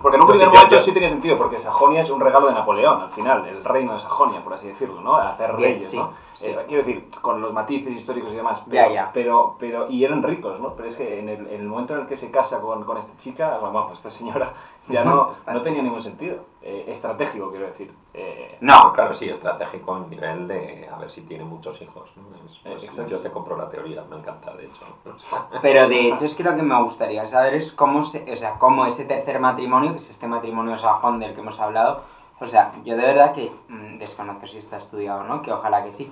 Porque 0.02 0.16
en 0.16 0.24
un 0.24 0.30
primer 0.30 0.48
momento 0.48 0.76
yo- 0.78 0.80
sí 0.82 0.94
tenía 0.94 1.10
sentido, 1.10 1.38
porque 1.38 1.60
Sajonia 1.60 2.00
es 2.00 2.10
un 2.10 2.22
regalo 2.22 2.48
de 2.48 2.54
Napoleón, 2.54 3.02
al 3.02 3.10
final, 3.10 3.46
el 3.46 3.66
reino 3.66 3.92
de 3.92 4.00
Sajonia, 4.00 4.42
por 4.42 4.54
así 4.54 4.70
decirlo, 4.70 5.02
¿no? 5.02 5.18
Hacer 5.18 5.58
Bien, 5.58 5.72
reyes, 5.74 5.90
sí, 5.90 5.98
¿no? 5.98 6.14
sí. 6.34 6.52
Eh, 6.52 6.58
quiero 6.70 6.84
decir, 6.86 7.10
con 7.22 7.42
los 7.42 7.52
matices 7.52 7.94
históricos 7.94 8.32
y 8.32 8.38
demás. 8.38 8.64
Ya, 8.68 8.84
Pero, 8.84 8.94
ya. 8.94 9.10
Pero, 9.14 9.56
pero, 9.60 9.90
y 9.92 10.06
eran 10.06 10.24
ricos, 10.24 10.58
¿no? 10.62 10.74
Pero 10.74 10.88
es 10.88 10.96
que 10.96 11.20
en 11.20 11.28
el, 11.28 11.48
en 11.48 11.60
el 11.60 11.68
momento 11.68 11.96
en 11.96 12.00
el 12.02 12.08
que 12.08 12.16
se 12.16 12.32
casa 12.32 12.62
con, 12.62 12.86
con 12.86 12.96
esta 12.98 13.18
chica, 13.18 13.58
bueno, 13.60 13.88
pues 13.88 14.00
esta 14.00 14.10
señora, 14.10 14.54
ya 14.90 15.04
no, 15.04 15.34
no 15.52 15.62
tenía 15.62 15.82
ningún 15.82 16.02
sentido. 16.02 16.46
Eh, 16.62 16.86
estratégico, 16.88 17.50
quiero 17.52 17.68
decir. 17.68 17.94
Eh, 18.14 18.58
No, 18.62 18.92
Claro, 18.94 19.14
sí, 19.14 19.30
estratégico 19.30 19.96
en 19.98 20.10
nivel 20.10 20.48
de 20.48 20.90
a 20.92 20.98
ver 20.98 21.10
si 21.10 21.22
tiene 21.22 21.44
muchos 21.46 21.82
hijos. 21.82 22.10
¿no? 22.18 22.24
Es- 22.72 22.86
pues, 22.86 23.08
yo 23.10 23.20
te 23.20 23.32
compro 23.32 23.56
la 23.58 23.70
teoría, 23.70 24.04
me 24.10 24.18
encanta, 24.18 24.54
de 24.56 24.66
hecho. 24.66 24.82
Pero 25.62 25.88
de 25.88 26.10
hecho 26.10 26.26
es 26.26 26.36
que 26.36 26.44
lo 26.44 26.56
que 26.56 26.64
me 26.64 26.82
gustaría 26.82 27.26
saber 27.26 27.54
es 27.54 27.72
cómo, 27.72 28.02
se, 28.02 28.30
o 28.32 28.36
sea, 28.36 28.56
cómo 28.60 28.86
ese 28.86 29.06
tercer 29.06 29.40
matrimonio, 29.40 29.92
que 29.92 29.98
es 29.98 30.10
este 30.10 30.28
matrimonio 30.28 30.76
sajón 30.76 31.20
del 31.20 31.34
que 31.34 31.40
hemos 31.42 31.60
hablado, 31.60 32.02
o 32.42 32.48
sea, 32.48 32.72
yo 32.84 32.96
de 32.98 33.04
verdad 33.04 33.34
que 33.34 33.52
mm, 33.70 33.98
desconozco 33.98 34.48
si 34.48 34.58
está 34.58 34.78
estudiado 34.78 35.22
o 35.22 35.24
no, 35.24 35.42
que 35.42 35.52
ojalá 35.52 35.84
que 35.84 35.92
sí, 35.92 36.12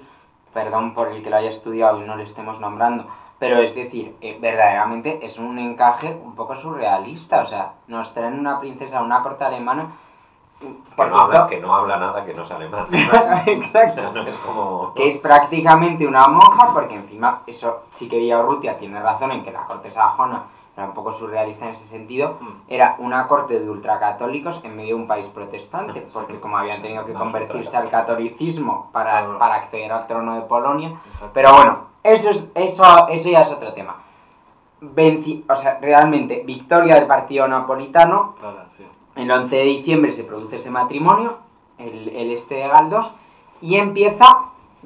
perdón 0.53 0.93
por 0.93 1.09
el 1.09 1.21
que 1.23 1.29
lo 1.29 1.37
haya 1.37 1.49
estudiado 1.49 2.01
y 2.01 2.05
no 2.05 2.15
le 2.15 2.23
estemos 2.23 2.59
nombrando, 2.59 3.05
pero 3.39 3.61
es 3.61 3.75
decir, 3.75 4.15
eh, 4.21 4.37
verdaderamente 4.41 5.19
es 5.25 5.37
un 5.37 5.59
encaje 5.59 6.19
un 6.23 6.35
poco 6.35 6.55
surrealista, 6.55 7.41
o 7.41 7.45
sea, 7.45 7.73
nos 7.87 8.13
traen 8.13 8.39
una 8.39 8.59
princesa, 8.59 9.01
una 9.01 9.21
corte 9.21 9.43
alemana, 9.45 9.91
Que 10.59 11.05
no, 11.05 11.19
habla, 11.19 11.29
cierto, 11.29 11.47
que 11.49 11.59
no 11.59 11.73
habla 11.75 11.97
nada, 11.97 12.25
que 12.25 12.33
no 12.33 12.41
es 12.43 12.49
alemán. 12.51 12.87
Exacto. 13.45 14.01
es 14.27 14.37
como... 14.39 14.93
que 14.95 15.05
es 15.07 15.17
prácticamente 15.19 16.07
una 16.07 16.27
monja, 16.27 16.73
porque 16.73 16.95
encima, 16.95 17.41
eso 17.45 17.83
sí 17.93 18.07
que 18.09 18.17
Villarrutia 18.17 18.77
tiene 18.77 18.99
razón 18.99 19.31
en 19.31 19.43
que 19.43 19.51
la 19.51 19.65
corte 19.65 19.91
sajona 19.91 20.43
era 20.75 20.85
un 20.87 20.93
poco 20.93 21.11
surrealista 21.11 21.65
en 21.65 21.71
ese 21.71 21.85
sentido, 21.85 22.37
Mm. 22.39 22.47
era 22.67 22.95
una 22.99 23.27
corte 23.27 23.59
de 23.59 23.67
ultracatólicos 23.69 24.63
en 24.63 24.75
medio 24.75 24.95
de 24.95 25.01
un 25.01 25.07
país 25.07 25.27
protestante, 25.27 26.01
Sí, 26.01 26.05
porque 26.13 26.39
como 26.39 26.57
habían 26.57 26.81
tenido 26.83 27.03
que 27.05 27.13
no, 27.13 27.19
convertirse 27.19 27.75
al 27.77 27.89
catolicismo 27.89 28.89
para, 28.91 29.11
Claro. 29.23 29.39
para 29.39 29.55
acceder 29.55 29.91
al 29.91 30.05
trono 30.07 30.35
de 30.35 30.41
Polonia, 30.41 30.89
exacto. 31.05 31.29
pero 31.33 31.53
bueno, 31.53 31.79
eso, 32.07 32.29
es, 32.29 32.49
eso, 32.55 32.83
eso 33.09 33.29
ya 33.29 33.41
es 33.41 33.51
otro 33.51 33.73
tema. 33.73 33.97
Venci- 34.81 35.43
o 35.49 35.55
sea, 35.55 35.79
realmente, 35.81 36.43
victoria 36.45 36.95
del 36.95 37.07
partido 37.07 37.47
napolitano, 37.47 38.35
Claro, 38.39 38.59
sí. 38.77 38.85
el 39.15 39.29
11 39.31 39.55
de 39.55 39.63
diciembre 39.63 40.11
se 40.11 40.23
produce 40.23 40.57
ese 40.57 40.69
matrimonio, 40.69 41.37
el, 41.79 42.09
el 42.09 42.31
este 42.31 42.55
de 42.55 42.67
Galdós, 42.67 43.17
y 43.59 43.77
empieza, 43.77 44.25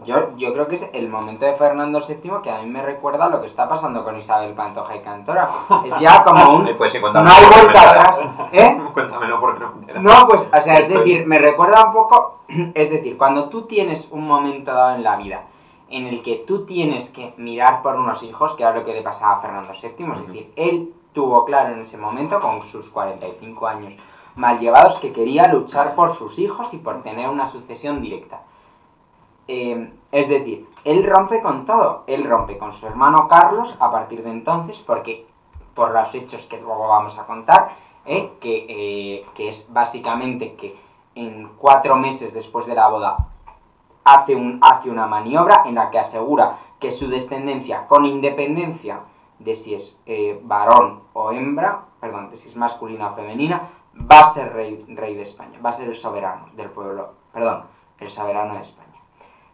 yo, 0.05 0.35
yo 0.37 0.53
creo 0.53 0.69
que 0.69 0.75
es 0.75 0.89
el 0.93 1.09
momento 1.09 1.45
de 1.45 1.55
Fernando 1.55 1.99
VII 1.99 2.31
que 2.41 2.49
a 2.49 2.59
mí 2.61 2.67
me 2.69 2.81
recuerda 2.81 3.27
lo 3.27 3.41
que 3.41 3.47
está 3.47 3.67
pasando 3.67 4.05
con 4.05 4.15
Isabel 4.15 4.53
Pantoja 4.53 4.95
y 4.95 5.01
Cantora. 5.01 5.49
Es 5.85 5.99
ya 5.99 6.23
como 6.23 6.55
un... 6.55 6.69
Pues 6.77 6.93
sí, 6.93 6.99
No 7.01 7.07
hay 7.19 7.45
vuelta 7.63 7.89
atrás. 7.91 8.29
¿eh? 8.53 8.79
Cuéntamelo 8.93 9.41
porque 9.41 9.59
no 9.59 9.73
me. 9.73 9.93
No, 9.99 10.25
pues, 10.29 10.49
o 10.57 10.61
sea, 10.61 10.75
es 10.75 10.87
Estoy- 10.87 10.99
decir, 10.99 11.27
me 11.27 11.37
recuerda 11.37 11.83
un 11.85 11.91
poco, 11.91 12.39
es 12.73 12.89
decir, 12.89 13.17
cuando 13.17 13.49
tú 13.49 13.63
tienes 13.63 14.09
un 14.11 14.25
momento 14.25 14.73
dado 14.73 14.95
en 14.95 15.03
la 15.03 15.17
vida 15.17 15.43
en 15.91 16.07
el 16.07 16.21
que 16.23 16.43
tú 16.47 16.65
tienes 16.65 17.11
que 17.11 17.33
mirar 17.37 17.81
por 17.81 17.95
unos 17.95 18.23
hijos, 18.23 18.55
que 18.55 18.63
era 18.63 18.75
lo 18.75 18.83
que 18.83 18.93
le 18.93 19.01
pasaba 19.01 19.33
a 19.33 19.39
Fernando 19.41 19.71
VII, 19.73 20.11
es 20.13 20.27
decir, 20.27 20.53
él 20.55 20.93
tuvo 21.13 21.45
claro 21.45 21.73
en 21.73 21.81
ese 21.81 21.97
momento, 21.97 22.39
con 22.39 22.61
sus 22.61 22.89
45 22.89 23.67
años 23.67 23.93
mal 24.35 24.59
llevados, 24.59 24.99
que 24.99 25.11
quería 25.11 25.51
luchar 25.51 25.93
por 25.95 26.11
sus 26.11 26.39
hijos 26.39 26.73
y 26.73 26.77
por 26.77 27.03
tener 27.03 27.29
una 27.29 27.47
sucesión 27.47 28.01
directa. 28.01 28.41
Eh, 29.47 29.91
es 30.11 30.29
decir, 30.29 30.67
él 30.85 31.03
rompe 31.03 31.41
con 31.41 31.65
todo, 31.65 32.03
él 32.07 32.23
rompe 32.23 32.57
con 32.57 32.71
su 32.71 32.87
hermano 32.87 33.27
Carlos 33.27 33.75
a 33.79 33.91
partir 33.91 34.23
de 34.23 34.31
entonces, 34.31 34.79
porque 34.79 35.25
por 35.73 35.91
los 35.91 36.13
hechos 36.15 36.45
que 36.45 36.59
luego 36.59 36.87
vamos 36.87 37.17
a 37.17 37.25
contar, 37.25 37.75
¿eh? 38.05 38.31
que, 38.39 38.65
eh, 38.69 39.25
que 39.33 39.49
es 39.49 39.71
básicamente 39.71 40.55
que 40.55 40.75
en 41.15 41.49
cuatro 41.57 41.95
meses 41.97 42.33
después 42.33 42.65
de 42.65 42.75
la 42.75 42.87
boda 42.87 43.30
hace, 44.03 44.35
un, 44.35 44.59
hace 44.61 44.89
una 44.89 45.07
maniobra 45.07 45.63
en 45.65 45.75
la 45.75 45.89
que 45.89 45.99
asegura 45.99 46.57
que 46.79 46.91
su 46.91 47.09
descendencia, 47.09 47.87
con 47.87 48.05
independencia 48.05 49.01
de 49.39 49.55
si 49.55 49.75
es 49.75 50.01
eh, 50.05 50.39
varón 50.43 51.01
o 51.13 51.31
hembra, 51.31 51.85
perdón, 51.99 52.29
de 52.29 52.37
si 52.37 52.47
es 52.47 52.55
masculina 52.55 53.11
o 53.11 53.15
femenina, 53.15 53.69
va 53.95 54.19
a 54.19 54.29
ser 54.29 54.53
rey, 54.53 54.85
rey 54.89 55.15
de 55.15 55.23
España, 55.23 55.59
va 55.63 55.69
a 55.69 55.73
ser 55.73 55.87
el 55.87 55.95
soberano 55.95 56.47
del 56.53 56.69
pueblo, 56.69 57.13
perdón, 57.31 57.63
el 57.99 58.09
soberano 58.09 58.55
de 58.55 58.61
España. 58.61 58.87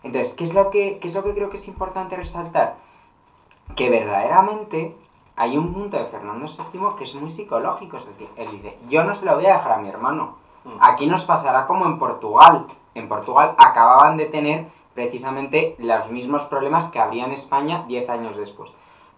Entonces, 0.04 0.34
¿qué 0.34 0.44
es 0.44 0.54
lo 0.54 0.70
que, 0.70 1.00
qué 1.00 1.08
es 1.08 1.16
lo 1.16 1.24
que 1.24 1.34
creo 1.34 1.50
que 1.50 1.58
es 1.58 1.68
importante 1.68 2.16
resaltar? 2.16 2.76
Que 3.76 3.90
verdaderamente 3.90 4.96
hay 5.36 5.58
un 5.58 5.74
punto 5.74 5.98
de 5.98 6.06
Fernando 6.06 6.46
VII 6.46 6.96
que 6.98 7.04
es 7.04 7.16
muy 7.16 7.30
psicológico, 7.30 7.98
es 7.98 8.06
decir, 8.08 8.30
él 8.38 8.52
dice, 8.52 8.78
yo 8.88 9.04
no 9.04 9.14
se 9.14 9.26
lo 9.26 9.36
voy 9.36 9.46
a 9.48 9.54
dejar 9.54 9.74
a 9.74 9.78
mi 9.78 9.90
hermano, 9.90 10.48
Mm. 10.68 10.78
aquí 10.82 11.08
nos 11.08 11.24
pasará 11.24 11.66
como 11.66 11.86
en 11.86 11.98
Portugal. 11.98 12.68
En 12.98 13.08
Portugal 13.08 13.56
acababan 13.58 14.18
de 14.18 14.26
tener 14.26 14.68
precisamente 14.94 15.76
los 15.78 16.12
mismos 16.12 16.46
problemas 16.46 16.90
que 16.90 17.00
habría 17.00 17.26
en 17.26 17.32
España 17.32 17.86
10 17.88 18.10
años 18.10 18.38
después. 18.38 18.72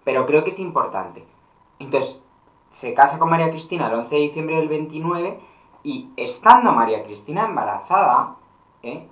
Pero 0.04 0.26
creo 0.26 0.44
que 0.44 0.50
es 0.50 0.60
importante. 0.60 1.26
Entonces, 1.80 2.24
se 2.70 2.94
casa 2.94 3.18
con 3.18 3.30
María 3.30 3.50
Cristina 3.50 3.88
el 3.88 3.94
11 3.94 4.14
de 4.14 4.22
diciembre 4.22 4.58
del 4.58 4.68
29 4.68 5.40
y 5.84 6.10
estando 6.18 6.72
María 6.72 7.04
Cristina 7.04 7.46
embarazada, 7.46 8.36
¿eh? 8.84 9.08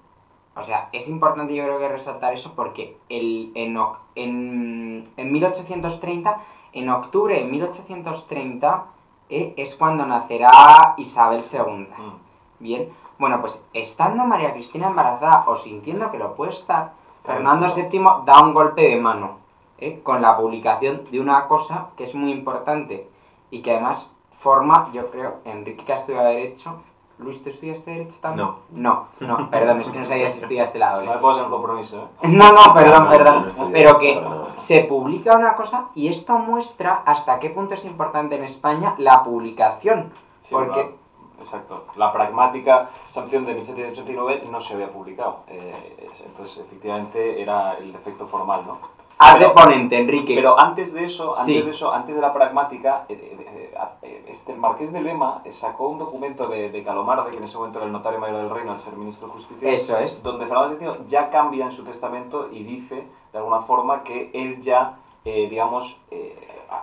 o 0.56 0.62
sea, 0.62 0.90
es 0.92 1.08
importante 1.08 1.56
yo 1.56 1.64
creo 1.64 1.80
que 1.80 1.88
resaltar 1.88 2.34
eso 2.34 2.54
porque 2.56 2.98
el, 3.10 3.52
en, 3.56 3.78
en, 4.16 5.10
en 5.16 5.32
1830, 5.32 6.42
en 6.74 6.90
octubre 6.90 7.36
de 7.36 7.46
1830, 7.46 8.86
¿eh? 9.30 9.54
es 9.56 9.76
cuando 9.76 10.06
nacerá 10.06 10.50
Isabel 10.98 11.44
II. 11.52 11.88
Mm. 11.98 12.14
Bien, 12.60 12.90
bueno, 13.20 13.40
pues 13.42 13.66
estando 13.74 14.24
María 14.26 14.54
Cristina 14.54 14.88
embarazada 14.88 15.44
o 15.48 15.56
sintiendo 15.56 16.12
que 16.12 16.18
lo 16.18 16.36
puede 16.36 16.52
estar, 16.52 16.92
Fernando 17.24 17.68
VII 17.74 18.00
da 18.26 18.42
un 18.42 18.54
golpe 18.54 18.82
de 18.84 18.96
mano 19.02 19.38
¿eh? 19.80 20.00
con 20.04 20.22
la 20.22 20.38
publicación 20.38 21.04
de 21.12 21.20
una 21.20 21.48
cosa 21.48 21.88
que 21.98 22.04
es 22.06 22.16
muy 22.16 22.32
importante 22.32 23.10
y 23.52 23.62
que 23.62 23.72
además 23.72 24.14
forma, 24.32 24.90
yo 24.94 25.10
creo, 25.12 25.38
Enrique 25.46 25.84
que 25.84 25.94
ha 25.94 25.96
estudiado 25.96 26.28
Derecho. 26.28 26.82
Luis, 27.20 27.42
¿tú 27.42 27.50
estudiaste 27.50 27.90
Derecho 27.90 28.20
también? 28.22 28.48
No. 28.48 29.08
No, 29.20 29.28
no, 29.40 29.50
perdón, 29.50 29.82
es 29.82 29.90
que 29.90 29.98
no 29.98 30.06
sabía 30.06 30.30
si 30.30 30.40
estudiaste 30.40 30.78
la 30.78 30.92
No 30.92 30.96
doble. 30.98 31.10
me 31.10 31.18
puedo 31.18 31.32
hacer 31.34 31.46
un 31.46 31.50
compromiso, 31.52 32.10
¿eh? 32.22 32.28
No, 32.28 32.52
no, 32.52 32.74
perdón, 32.76 33.06
No, 33.06 33.10
perdón. 33.10 33.54
no 33.58 33.70
Pero 33.72 33.98
que 33.98 34.24
se 34.58 34.82
publica 34.82 35.36
una 35.36 35.56
cosa 35.56 35.86
y 35.96 36.08
esto 36.10 36.38
muestra 36.38 37.02
hasta 37.06 37.40
qué 37.40 37.50
punto 37.50 37.74
es 37.74 37.84
importante 37.86 38.36
en 38.36 38.44
España 38.44 38.94
la 39.00 39.24
publicación. 39.24 40.14
Sí, 40.44 40.54
Porque- 40.54 40.84
la- 40.84 40.97
exacto. 41.40 41.86
La 41.96 42.12
pragmática 42.14 42.90
sanción 43.10 43.46
de 43.46 43.54
1789 43.54 44.44
no 44.52 44.60
se 44.62 44.74
había 44.74 44.90
publicado. 44.92 45.40
eh, 45.48 46.08
es- 46.12 46.22
entonces, 46.22 46.58
efectivamente, 46.66 47.42
era 47.42 47.74
el 47.78 47.92
defecto 47.94 48.28
formal, 48.28 48.64
¿no? 48.68 48.78
haz 49.20 49.40
de 49.40 49.50
ponente, 49.50 49.98
Enrique. 49.98 50.36
Pero 50.36 50.60
antes 50.60 50.94
de 50.94 51.04
eso, 51.04 51.32
antes 51.32 51.46
Sí. 51.46 51.60
de 51.64 51.70
eso, 51.72 51.92
antes 51.92 52.14
de 52.16 52.22
la 52.22 52.32
pragmática, 52.32 53.06
eh, 53.10 53.16
eh, 53.50 53.74
eh, 54.04 54.24
este 54.28 54.52
el 54.52 54.60
Marqués 54.60 54.94
de 54.94 55.02
Lema 55.02 55.42
eh, 55.44 55.52
sacó 55.52 55.88
un 55.88 55.98
documento 55.98 56.48
de, 56.48 56.70
de 56.70 56.84
Calomarde, 56.84 57.32
que 57.32 57.38
en 57.38 57.44
ese 57.44 57.58
momento 57.58 57.80
era 57.80 57.88
el 57.88 57.92
notario 57.92 58.20
mayor 58.20 58.38
del 58.42 58.50
reino 58.52 58.72
al 58.74 58.78
ser 58.78 58.96
ministro 58.96 59.26
de 59.26 59.34
Justicia, 59.34 59.72
Eso 59.72 59.98
es. 59.98 60.22
donde 60.22 60.46
Fernando 60.46 60.78
VII 60.78 61.08
ya 61.10 61.32
cambia 61.32 61.66
en 61.66 61.72
su 61.72 61.84
testamento 61.84 62.50
y 62.52 62.64
dice, 62.64 63.08
de 63.34 63.38
alguna 63.40 63.62
forma, 63.62 64.04
que 64.04 64.30
él 64.36 64.62
ya, 64.62 64.98
eh, 65.26 65.48
digamos, 65.50 66.00
eh, 66.12 66.38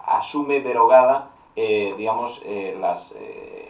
asume 0.06 0.60
derogada, 0.60 1.28
eh, 1.54 1.94
digamos, 1.96 2.42
eh, 2.44 2.76
las, 2.80 3.12
eh, 3.16 3.63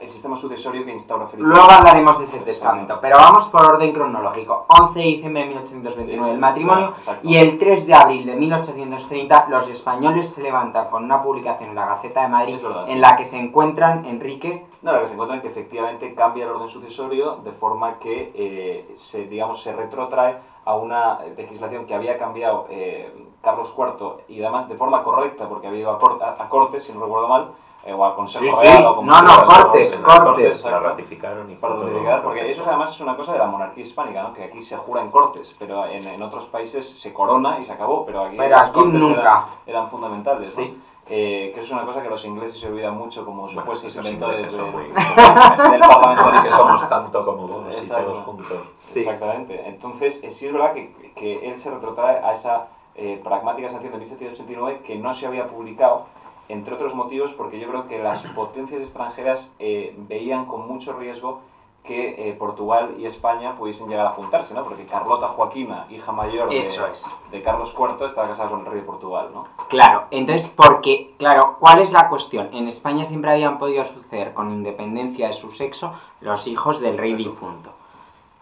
el 0.00 0.08
sistema 0.08 0.36
sucesorio 0.36 0.84
que 0.84 0.92
instaura 0.92 1.26
Felipe. 1.26 1.48
Luego 1.48 1.70
hablaremos 1.70 2.18
de 2.18 2.24
ese 2.24 2.40
testamento, 2.40 2.98
pero 3.00 3.16
vamos 3.16 3.48
por 3.48 3.64
orden 3.64 3.92
cronológico. 3.92 4.66
11 4.80 4.98
de 4.98 5.04
diciembre 5.04 5.42
de 5.42 5.48
1829 5.48 6.32
el 6.32 6.38
matrimonio 6.38 6.88
Exacto. 6.96 7.28
y 7.28 7.36
el 7.36 7.58
3 7.58 7.86
de 7.86 7.94
abril 7.94 8.26
de 8.26 8.36
1830 8.36 9.46
los 9.48 9.68
españoles 9.68 10.28
se 10.34 10.42
levantan 10.42 10.88
con 10.90 11.04
una 11.04 11.22
publicación 11.22 11.70
en 11.70 11.74
la 11.76 11.86
Gaceta 11.86 12.22
de 12.22 12.28
Madrid 12.28 12.58
verdad, 12.62 12.86
sí. 12.86 12.92
en 12.92 13.00
la 13.00 13.16
que 13.16 13.24
se 13.24 13.38
encuentran 13.38 14.04
Enrique 14.04 14.66
No, 14.82 14.92
lo 14.92 15.00
que 15.00 15.06
se 15.08 15.12
encuentran 15.14 15.40
que 15.40 15.48
efectivamente 15.48 16.14
cambia 16.14 16.44
el 16.44 16.50
orden 16.50 16.68
sucesorio 16.68 17.36
de 17.36 17.52
forma 17.52 17.98
que 17.98 18.32
eh, 18.34 18.90
se, 18.94 19.24
digamos, 19.26 19.62
se 19.62 19.72
retrotrae 19.74 20.36
a 20.64 20.74
una 20.76 21.18
legislación 21.36 21.86
que 21.86 21.94
había 21.94 22.18
cambiado 22.18 22.66
eh, 22.70 23.10
Carlos 23.42 23.74
IV 23.76 24.24
y 24.28 24.42
además 24.42 24.68
de 24.68 24.74
forma 24.76 25.02
correcta 25.02 25.48
porque 25.48 25.66
había 25.66 25.80
ido 25.80 25.90
a, 25.92 25.98
cor- 25.98 26.22
a- 26.22 26.42
a 26.42 26.48
Cortes, 26.48 26.84
si 26.84 26.92
no 26.92 27.00
recuerdo 27.00 27.26
mal, 27.28 27.52
eh, 27.84 27.92
o 27.92 28.04
al 28.04 28.14
Consejo 28.14 28.44
Sí, 28.44 28.50
sí. 28.50 28.66
Real 28.66 28.86
o 28.86 28.96
como 28.96 29.10
No, 29.10 29.22
no, 29.22 29.42
Cortes, 29.44 29.94
en 29.94 30.02
Cortes. 30.02 30.64
La 30.64 30.78
ratificaron 30.80 31.50
y 31.50 31.54
Para 31.56 31.76
ratificar, 31.76 32.22
porque 32.22 32.50
eso 32.50 32.64
además 32.66 32.90
es 32.90 33.00
una 33.00 33.16
cosa 33.16 33.32
de 33.32 33.38
la 33.38 33.46
monarquía 33.46 33.82
hispánica, 33.82 34.22
¿no? 34.22 34.32
que 34.34 34.44
aquí 34.44 34.62
se 34.62 34.76
jura 34.76 35.00
en 35.02 35.10
cortes, 35.10 35.54
pero 35.58 35.86
en, 35.86 36.06
en 36.06 36.22
otros 36.22 36.46
países 36.46 36.88
se 36.88 37.12
corona 37.12 37.58
y 37.60 37.64
se 37.64 37.72
acabó, 37.72 38.04
pero 38.04 38.24
aquí, 38.24 38.36
Pero 38.36 38.56
aquí 38.56 38.72
cortes 38.72 39.00
nunca. 39.00 39.20
Eran, 39.20 39.42
eran 39.66 39.86
fundamentales. 39.88 40.58
¿no? 40.58 40.64
Sí. 40.64 40.82
Eh, 41.10 41.52
que 41.54 41.60
eso 41.60 41.68
es 41.68 41.72
una 41.72 41.86
cosa 41.86 42.02
que 42.02 42.10
los 42.10 42.22
ingleses 42.26 42.60
se 42.60 42.68
olvidan 42.68 42.94
mucho 42.94 43.24
como 43.24 43.44
Bueno, 43.44 43.58
supuestos 43.60 43.96
inventores 43.96 44.52
del, 44.52 44.60
muy- 44.66 44.84
del 44.84 44.92
parlamento 45.80 46.28
Es 46.38 46.44
que 46.44 46.50
somos 46.50 46.86
tanto 46.86 47.24
como 47.24 47.48
vos 47.48 47.64
y 47.82 47.88
todos 47.88 48.18
juntos. 48.26 48.58
Sí. 48.82 48.98
Exactamente. 48.98 49.68
Entonces, 49.68 50.22
eh, 50.22 50.30
sí 50.30 50.48
es 50.48 50.52
verdad 50.52 50.74
que, 50.74 51.12
que 51.16 51.48
él 51.48 51.56
se 51.56 51.70
retrotrae 51.70 52.18
a 52.22 52.32
esa 52.32 52.66
eh, 52.94 53.18
pragmática 53.24 53.70
sanción 53.70 53.92
de 53.92 53.98
1789 54.00 54.80
que 54.84 54.96
no 54.96 55.14
se 55.14 55.26
había 55.26 55.46
publicado, 55.48 56.04
entre 56.48 56.74
otros 56.74 56.94
motivos 56.94 57.32
porque 57.32 57.60
yo 57.60 57.68
creo 57.68 57.86
que 57.86 57.98
las 57.98 58.22
potencias 58.28 58.80
extranjeras 58.80 59.52
eh, 59.58 59.94
veían 60.08 60.46
con 60.46 60.66
mucho 60.66 60.94
riesgo 60.94 61.40
que 61.88 62.28
eh, 62.28 62.34
Portugal 62.34 62.96
y 62.98 63.06
España 63.06 63.56
pudiesen 63.56 63.88
llegar 63.88 64.06
a 64.06 64.10
juntarse, 64.10 64.52
¿no? 64.52 64.62
Porque 64.62 64.84
Carlota 64.84 65.28
Joaquina, 65.28 65.86
hija 65.88 66.12
mayor 66.12 66.50
de, 66.50 66.58
Eso 66.58 66.86
es. 66.86 67.16
de 67.30 67.42
Carlos 67.42 67.74
IV, 67.76 68.04
estaba 68.04 68.28
casada 68.28 68.50
con 68.50 68.60
el 68.60 68.66
rey 68.66 68.80
de 68.80 68.86
Portugal, 68.86 69.30
¿no? 69.32 69.46
Claro, 69.68 70.04
entonces, 70.10 70.52
porque, 70.54 71.14
claro, 71.18 71.56
¿cuál 71.58 71.78
es 71.78 71.92
la 71.92 72.10
cuestión? 72.10 72.50
En 72.52 72.68
España 72.68 73.06
siempre 73.06 73.30
habían 73.30 73.58
podido 73.58 73.84
suceder, 73.84 74.34
con 74.34 74.50
independencia 74.52 75.28
de 75.28 75.32
su 75.32 75.50
sexo, 75.50 75.94
los 76.20 76.46
hijos 76.46 76.80
del 76.80 76.98
rey 76.98 77.14
difunto. 77.14 77.72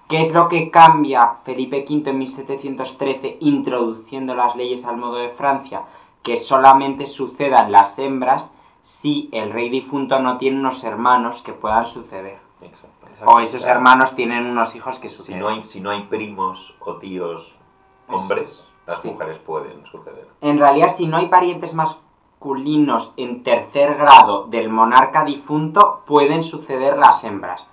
¿Qué 0.08 0.20
es 0.20 0.32
lo 0.32 0.48
que 0.48 0.70
cambia 0.70 1.36
Felipe 1.44 1.84
V 1.88 2.10
en 2.10 2.18
1713 2.18 3.38
introduciendo 3.40 4.34
las 4.34 4.56
leyes 4.56 4.84
al 4.84 4.96
modo 4.96 5.16
de 5.16 5.30
Francia? 5.30 5.82
Que 6.26 6.36
solamente 6.36 7.06
sucedan 7.06 7.70
las 7.70 8.00
hembras 8.00 8.52
si 8.82 9.28
el 9.32 9.50
rey 9.50 9.68
difunto 9.68 10.18
no 10.18 10.38
tiene 10.38 10.58
unos 10.58 10.82
hermanos 10.82 11.40
que 11.42 11.52
puedan 11.52 11.86
suceder. 11.86 12.40
Exacto. 12.60 13.06
O 13.26 13.38
esos 13.38 13.64
hermanos 13.64 14.16
tienen 14.16 14.44
unos 14.44 14.74
hijos 14.74 14.98
que 14.98 15.08
Si 15.08 15.16
suceden. 15.18 15.38
no, 15.40 15.48
hay, 15.48 15.64
si 15.64 15.80
no 15.80 15.90
hay 15.90 16.02
primos 16.02 16.74
o 16.80 16.96
tíos 16.96 17.54
hombres, 18.08 18.60
las 18.88 19.00
Sí. 19.02 19.10
mujeres 19.10 19.38
pueden 19.38 19.86
suceder. 19.86 20.26
En 20.40 20.58
realidad, 20.58 20.88
si 20.88 21.06
no 21.06 21.16
hay 21.16 21.28
parientes 21.28 21.74
masculinos 21.74 23.14
en 23.16 23.44
tercer 23.44 23.94
grado 23.94 24.46
del 24.46 24.68
monarca 24.68 25.24
difunto, 25.24 26.02
pueden 26.06 26.42
suceder 26.42 26.98
las 26.98 27.22
hembras. 27.22 27.66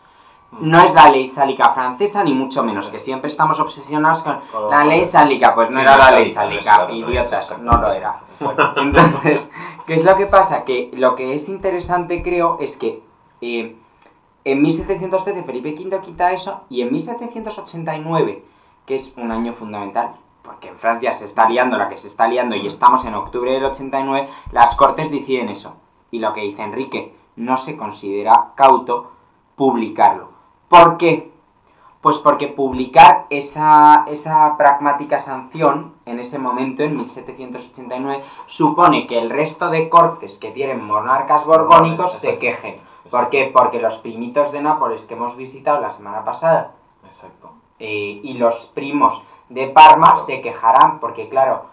No 0.59 0.79
es 0.83 0.93
la 0.93 1.09
ley 1.09 1.27
sálica 1.27 1.71
francesa, 1.71 2.23
ni 2.23 2.33
mucho 2.33 2.63
menos, 2.63 2.89
que 2.89 2.99
siempre 2.99 3.29
estamos 3.29 3.59
obsesionados 3.59 4.23
con 4.23 4.39
la 4.69 4.83
ley 4.85 5.05
sálica. 5.05 5.55
Pues 5.55 5.69
no 5.69 5.79
era 5.79 5.97
la 5.97 6.11
ley 6.11 6.27
sálica, 6.27 6.87
idiotas, 6.91 7.57
no 7.59 7.71
lo 7.73 7.91
era. 7.91 8.19
Entonces, 8.77 9.51
¿qué 9.85 9.95
es 9.95 10.03
lo 10.03 10.15
que 10.15 10.27
pasa? 10.27 10.63
Que 10.63 10.91
lo 10.93 11.15
que 11.15 11.33
es 11.33 11.49
interesante, 11.49 12.21
creo, 12.21 12.57
es 12.59 12.77
que 12.77 13.03
eh, 13.41 13.75
en 14.45 14.61
1713 14.61 15.43
Felipe 15.43 15.73
V 15.73 16.01
quita 16.01 16.31
eso 16.31 16.61
y 16.69 16.81
en 16.81 16.91
1789, 16.91 18.45
que 18.85 18.95
es 18.95 19.15
un 19.17 19.31
año 19.31 19.53
fundamental, 19.53 20.15
porque 20.41 20.67
en 20.67 20.77
Francia 20.77 21.13
se 21.13 21.25
está 21.25 21.47
liando 21.47 21.77
la 21.77 21.87
que 21.87 21.97
se 21.97 22.07
está 22.07 22.27
liando 22.27 22.55
y 22.55 22.67
estamos 22.67 23.05
en 23.05 23.15
octubre 23.15 23.51
del 23.51 23.65
89, 23.65 24.29
las 24.51 24.75
Cortes 24.75 25.09
deciden 25.09 25.49
eso. 25.49 25.77
Y 26.11 26.19
lo 26.19 26.33
que 26.33 26.41
dice 26.41 26.61
Enrique, 26.61 27.15
no 27.37 27.57
se 27.57 27.77
considera 27.77 28.51
cauto 28.55 29.11
publicarlo. 29.55 30.32
¿Por 30.73 30.97
qué? 30.97 31.31
Pues 32.01 32.17
porque 32.17 32.47
publicar 32.47 33.27
esa, 33.29 34.05
esa 34.07 34.57
pragmática 34.57 35.19
sanción 35.19 35.93
en 36.07 36.19
ese 36.19 36.39
momento, 36.39 36.81
en 36.81 36.97
1789, 36.97 38.23
supone 38.47 39.05
que 39.05 39.19
el 39.19 39.29
resto 39.29 39.69
de 39.69 39.87
cortes 39.87 40.39
que 40.39 40.49
tienen 40.49 40.83
monarcas 40.83 41.45
borbónicos 41.45 42.13
se 42.13 42.39
quejen. 42.39 42.77
¿Por 43.11 43.29
qué? 43.29 43.51
Porque 43.53 43.79
los 43.79 43.97
primitos 43.97 44.51
de 44.51 44.61
Nápoles 44.63 45.05
que 45.05 45.13
hemos 45.13 45.37
visitado 45.37 45.79
la 45.79 45.91
semana 45.91 46.25
pasada 46.25 46.71
Exacto. 47.05 47.51
eh, 47.77 48.19
y 48.23 48.33
los 48.33 48.65
primos 48.73 49.21
de 49.49 49.67
Parma 49.67 50.07
Claro. 50.07 50.19
se 50.21 50.41
quejarán 50.41 50.99
porque 50.99 51.29
claro 51.29 51.65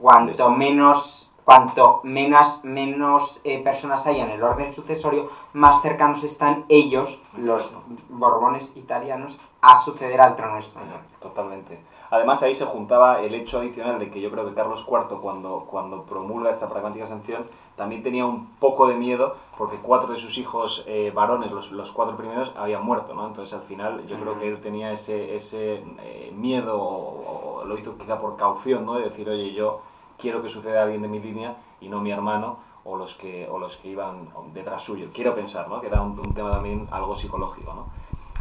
cuanto 0.00 0.50
menos 0.50 1.27
cuanto 1.48 2.00
menos 2.02 2.62
menos 2.62 3.40
eh, 3.42 3.62
personas 3.62 4.06
haya 4.06 4.24
en 4.26 4.32
el 4.32 4.42
orden 4.42 4.70
sucesorio 4.70 5.30
más 5.54 5.80
cercanos 5.80 6.22
están 6.22 6.66
ellos 6.68 7.22
los 7.38 7.74
borbones 8.10 8.76
italianos 8.76 9.40
a 9.62 9.74
suceder 9.78 10.20
al 10.20 10.36
trono 10.36 10.58
español 10.58 10.98
Totalmente. 11.20 11.80
Además 12.10 12.42
ahí 12.42 12.52
se 12.52 12.66
juntaba 12.66 13.22
el 13.22 13.34
hecho 13.34 13.60
adicional 13.60 13.98
de 13.98 14.10
que 14.10 14.20
yo 14.20 14.30
creo 14.30 14.46
que 14.46 14.54
Carlos 14.54 14.86
IV 14.86 15.20
cuando, 15.22 15.64
cuando 15.70 16.02
promulga 16.02 16.50
esta 16.50 16.68
pragmática 16.68 17.06
sanción 17.06 17.46
también 17.76 18.02
tenía 18.02 18.26
un 18.26 18.48
poco 18.56 18.86
de 18.86 18.94
miedo 18.94 19.36
porque 19.56 19.78
cuatro 19.78 20.12
de 20.12 20.18
sus 20.18 20.36
hijos 20.36 20.84
eh, 20.86 21.10
varones, 21.14 21.50
los, 21.50 21.72
los 21.72 21.92
cuatro 21.92 22.16
primeros, 22.16 22.52
habían 22.58 22.84
muerto, 22.84 23.14
¿no? 23.14 23.26
Entonces 23.26 23.54
al 23.54 23.62
final 23.62 24.06
yo 24.06 24.16
creo 24.18 24.32
Ujú. 24.32 24.40
que 24.40 24.48
él 24.48 24.60
tenía 24.60 24.92
ese, 24.92 25.34
ese 25.34 25.82
eh, 26.02 26.30
miedo 26.36 26.78
o, 26.78 27.60
o 27.60 27.64
lo 27.64 27.78
hizo 27.78 27.96
quizá 27.96 28.18
por 28.18 28.36
caución, 28.36 28.84
¿no? 28.84 28.94
De 28.94 29.04
decir, 29.04 29.28
oye, 29.28 29.52
yo 29.52 29.80
quiero 30.18 30.42
que 30.42 30.48
suceda 30.48 30.80
a 30.80 30.82
alguien 30.84 31.02
de 31.02 31.08
mi 31.08 31.20
línea 31.20 31.56
y 31.80 31.88
no 31.88 32.00
mi 32.00 32.10
hermano 32.10 32.58
o 32.84 32.96
los 32.96 33.14
que, 33.14 33.48
o 33.48 33.58
los 33.58 33.76
que 33.76 33.88
iban 33.88 34.28
detrás 34.52 34.82
suyo. 34.82 35.08
Quiero 35.12 35.34
pensar, 35.34 35.68
¿no? 35.68 35.80
Que 35.80 35.86
era 35.88 36.00
un, 36.00 36.18
un 36.18 36.34
tema 36.34 36.50
también 36.50 36.88
algo 36.90 37.14
psicológico, 37.14 37.74
¿no? 37.74 37.86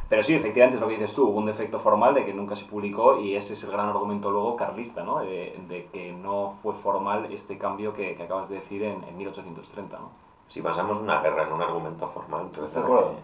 Pero 0.09 0.23
sí, 0.23 0.33
efectivamente 0.33 0.75
es 0.75 0.81
lo 0.81 0.87
que 0.87 0.93
dices 0.93 1.13
tú, 1.13 1.27
hubo 1.27 1.37
un 1.37 1.47
defecto 1.47 1.79
formal 1.79 2.13
de 2.13 2.25
que 2.25 2.33
nunca 2.33 2.55
se 2.55 2.63
publicó 2.63 3.19
y 3.19 3.35
ese 3.35 3.53
es 3.53 3.63
el 3.65 3.71
gran 3.71 3.89
argumento 3.89 4.31
luego 4.31 4.55
carlista, 4.55 5.03
¿no? 5.03 5.19
De, 5.19 5.59
de 5.67 5.87
que 5.91 6.13
no 6.13 6.55
fue 6.63 6.73
formal 6.73 7.27
este 7.31 7.57
cambio 7.57 7.93
que, 7.93 8.15
que 8.15 8.23
acabas 8.23 8.47
de 8.47 8.55
decir 8.55 8.83
en, 8.83 9.03
en 9.03 9.17
1830, 9.17 9.99
¿no? 9.99 10.26
Si 10.49 10.62
basamos 10.62 10.97
una 10.97 11.19
guerra 11.19 11.43
en 11.43 11.51
un 11.53 11.62
argumento 11.62 12.07
formal, 12.07 12.47
pues 12.55 12.67
¿Estás 12.69 12.73
de 12.75 12.79
acuerdo? 12.81 13.15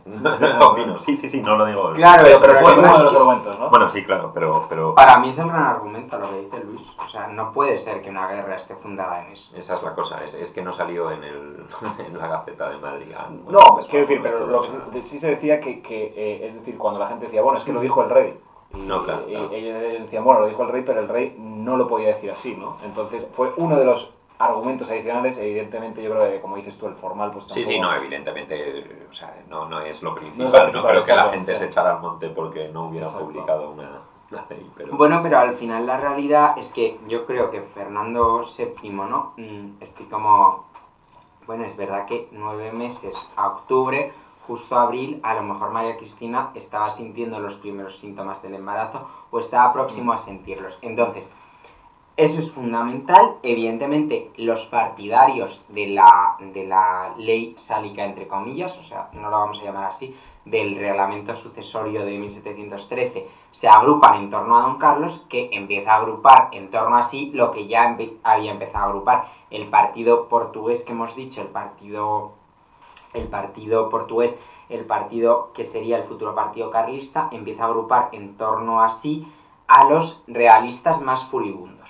que- 0.59 0.65
opino. 0.65 0.99
Sí, 0.99 1.15
sí, 1.15 1.29
sí, 1.29 1.41
no 1.41 1.55
lo 1.55 1.65
digo. 1.65 1.93
Claro, 1.93 2.23
Pero 2.25 2.39
pero 2.41 2.59
fue 2.59 2.73
el 2.73 2.79
uno 2.79 2.87
de 2.89 2.95
es 2.97 3.03
los 3.03 3.13
argumentos, 3.15 3.59
¿no? 3.59 3.69
Bueno, 3.69 3.89
sí, 3.89 4.03
claro, 4.03 4.31
pero, 4.33 4.65
pero 4.67 4.93
para 4.93 5.17
mí 5.19 5.29
es 5.29 5.37
el 5.39 5.47
gran 5.47 5.63
argumento 5.63 6.17
lo 6.19 6.29
que 6.29 6.41
dice 6.41 6.59
Luis 6.65 6.81
o 7.03 7.07
sea 7.09 7.27
no 7.27 7.51
puede 7.53 7.79
ser 7.79 8.01
que 8.01 8.09
una 8.09 8.27
guerra 8.27 8.55
esté 8.57 8.75
fundada 8.75 9.23
en 9.25 9.31
eso 9.33 9.55
esa 9.55 9.75
es 9.75 9.83
la 9.83 9.93
cosa, 9.95 10.23
es, 10.25 10.33
es 10.33 10.51
que 10.51 10.61
no 10.61 10.73
salió 10.73 11.11
en, 11.11 11.23
el, 11.23 11.65
en 12.05 12.17
la 12.17 12.27
Gaceta 12.27 12.69
de 12.69 12.77
Madrid. 12.77 13.07
Ah, 13.17 13.27
bueno, 13.29 13.59
No, 13.59 13.75
pues, 13.75 13.87
quiero 13.87 14.05
decir, 14.05 14.21
pero 14.21 14.45
lo 14.45 14.61
que 14.61 14.67
sí, 14.67 14.77
sí 15.01 15.19
se 15.19 15.29
decía 15.29 15.59
que, 15.61 15.81
que, 15.81 16.13
eh, 16.15 16.45
es 16.45 16.55
decir, 16.55 16.77
cuando 16.77 16.99
la 16.99 17.07
gente 17.07 17.25
decía, 17.25 17.41
bueno, 17.41 17.57
es 17.57 17.63
que 17.63 17.71
lo 17.73 17.79
dijo 17.79 18.03
el 18.03 18.09
rey. 18.09 18.37
Y, 18.73 18.77
No, 18.79 19.03
claro, 19.05 19.23
y 19.29 19.31
claro. 19.33 19.49
ellos 19.53 20.01
decían, 20.01 20.23
bueno, 20.25 20.41
lo 20.41 20.47
dijo 20.47 20.63
el 20.63 20.69
rey, 20.69 20.83
pero 20.85 20.99
el 20.99 21.07
rey 21.07 21.35
no 21.39 21.77
lo 21.77 21.87
podía 21.87 22.07
decir 22.09 22.31
así, 22.31 22.55
¿no? 22.57 22.77
Entonces 22.83 23.29
fue 23.33 23.53
uno 23.57 23.77
de 23.77 23.85
los 23.85 24.13
argumentos 24.43 24.89
adicionales, 24.91 25.37
evidentemente 25.37 26.01
yo 26.03 26.11
creo 26.11 26.31
que, 26.31 26.41
como 26.41 26.55
dices 26.57 26.77
tú, 26.77 26.87
el 26.87 26.95
formal, 26.95 27.31
pues 27.31 27.45
Sí, 27.45 27.49
tampoco... 27.61 27.69
sí, 27.71 27.79
no, 27.79 27.93
evidentemente, 27.95 29.05
o 29.09 29.13
sea, 29.13 29.35
no, 29.49 29.67
no 29.67 29.81
es 29.81 30.01
lo 30.03 30.13
principal. 30.15 30.45
No 30.45 30.51
No, 30.51 30.57
es 30.57 30.61
lo 30.61 30.63
principal, 30.71 30.91
creo 30.91 31.03
que 31.05 31.15
la 31.15 31.29
gente 31.29 31.53
sí. 31.53 31.59
se 31.59 31.65
echara 31.65 31.95
al 31.95 32.01
monte 32.01 32.29
porque 32.29 32.69
no 32.69 32.87
hubiera 32.87 33.07
Exacto. 33.07 33.27
publicado 33.27 33.71
una, 33.71 34.01
una 34.31 34.45
ley. 34.49 34.71
Pero... 34.75 34.95
Bueno, 34.97 35.19
pero 35.23 35.39
al 35.39 35.53
final 35.55 35.85
la 35.85 35.97
realidad 35.97 36.57
es 36.57 36.71
que 36.73 36.99
yo 37.07 37.25
creo 37.25 37.51
que 37.51 37.61
Fernando 37.61 38.41
VII, 38.57 38.89
¿no? 38.91 39.33
Mm, 39.37 39.81
Estoy 39.81 40.05
como... 40.07 40.65
Bueno, 41.45 41.65
es 41.65 41.75
verdad 41.75 42.05
que 42.05 42.29
nueve 42.31 42.71
meses 42.71 43.17
a 43.35 43.47
octubre, 43.47 44.13
justo 44.47 44.77
a 44.77 44.83
abril, 44.83 45.19
a 45.23 45.33
lo 45.33 45.43
mejor 45.43 45.71
María 45.71 45.97
Cristina 45.97 46.51
estaba 46.55 46.89
sintiendo 46.89 47.39
los 47.39 47.55
primeros 47.57 47.97
síntomas 47.97 48.41
del 48.41 48.55
embarazo 48.55 49.07
o 49.29 49.39
estaba 49.39 49.71
próximo 49.73 50.13
a 50.13 50.17
sentirlos. 50.17 50.77
Entonces, 50.81 51.29
Eso 52.15 52.41
es 52.41 52.51
fundamental. 52.51 53.37
Evidentemente, 53.41 54.31
los 54.37 54.67
partidarios 54.67 55.65
de 55.69 55.87
la, 55.87 56.37
de 56.39 56.63
la 56.63 57.15
ley 57.17 57.55
sálica, 57.57 58.05
entre 58.05 58.27
comillas, 58.27 58.77
o 58.77 58.83
sea, 58.83 59.09
no 59.13 59.31
lo 59.31 59.39
vamos 59.39 59.59
a 59.59 59.63
llamar 59.63 59.85
así, 59.85 60.15
del 60.45 60.75
reglamento 60.75 61.33
sucesorio 61.33 62.05
de 62.05 62.19
1713, 62.19 63.27
se 63.49 63.67
agrupan 63.67 64.15
en 64.19 64.29
torno 64.29 64.59
a 64.59 64.61
don 64.61 64.77
Carlos, 64.77 65.25
que 65.27 65.49
empieza 65.53 65.93
a 65.93 65.97
agrupar 65.97 66.49
en 66.51 66.69
torno 66.69 66.97
a 66.97 67.01
sí 67.01 67.31
lo 67.33 67.49
que 67.49 67.65
ya 67.65 67.97
había 68.21 68.51
empezado 68.51 68.85
a 68.85 68.87
agrupar 68.89 69.31
el 69.49 69.67
partido 69.69 70.27
portugués 70.27 70.83
que 70.83 70.91
hemos 70.91 71.15
dicho, 71.15 71.41
el 71.41 71.47
partido, 71.47 72.33
el 73.13 73.27
partido 73.27 73.89
portugués, 73.89 74.39
el 74.69 74.85
partido 74.85 75.51
que 75.53 75.63
sería 75.63 75.97
el 75.97 76.03
futuro 76.03 76.35
partido 76.35 76.69
carlista, 76.69 77.29
empieza 77.31 77.63
a 77.63 77.67
agrupar 77.67 78.09
en 78.11 78.37
torno 78.37 78.83
a 78.83 78.89
sí 78.89 79.27
a 79.67 79.87
los 79.87 80.23
realistas 80.27 81.01
más 81.01 81.25
furibundos. 81.25 81.82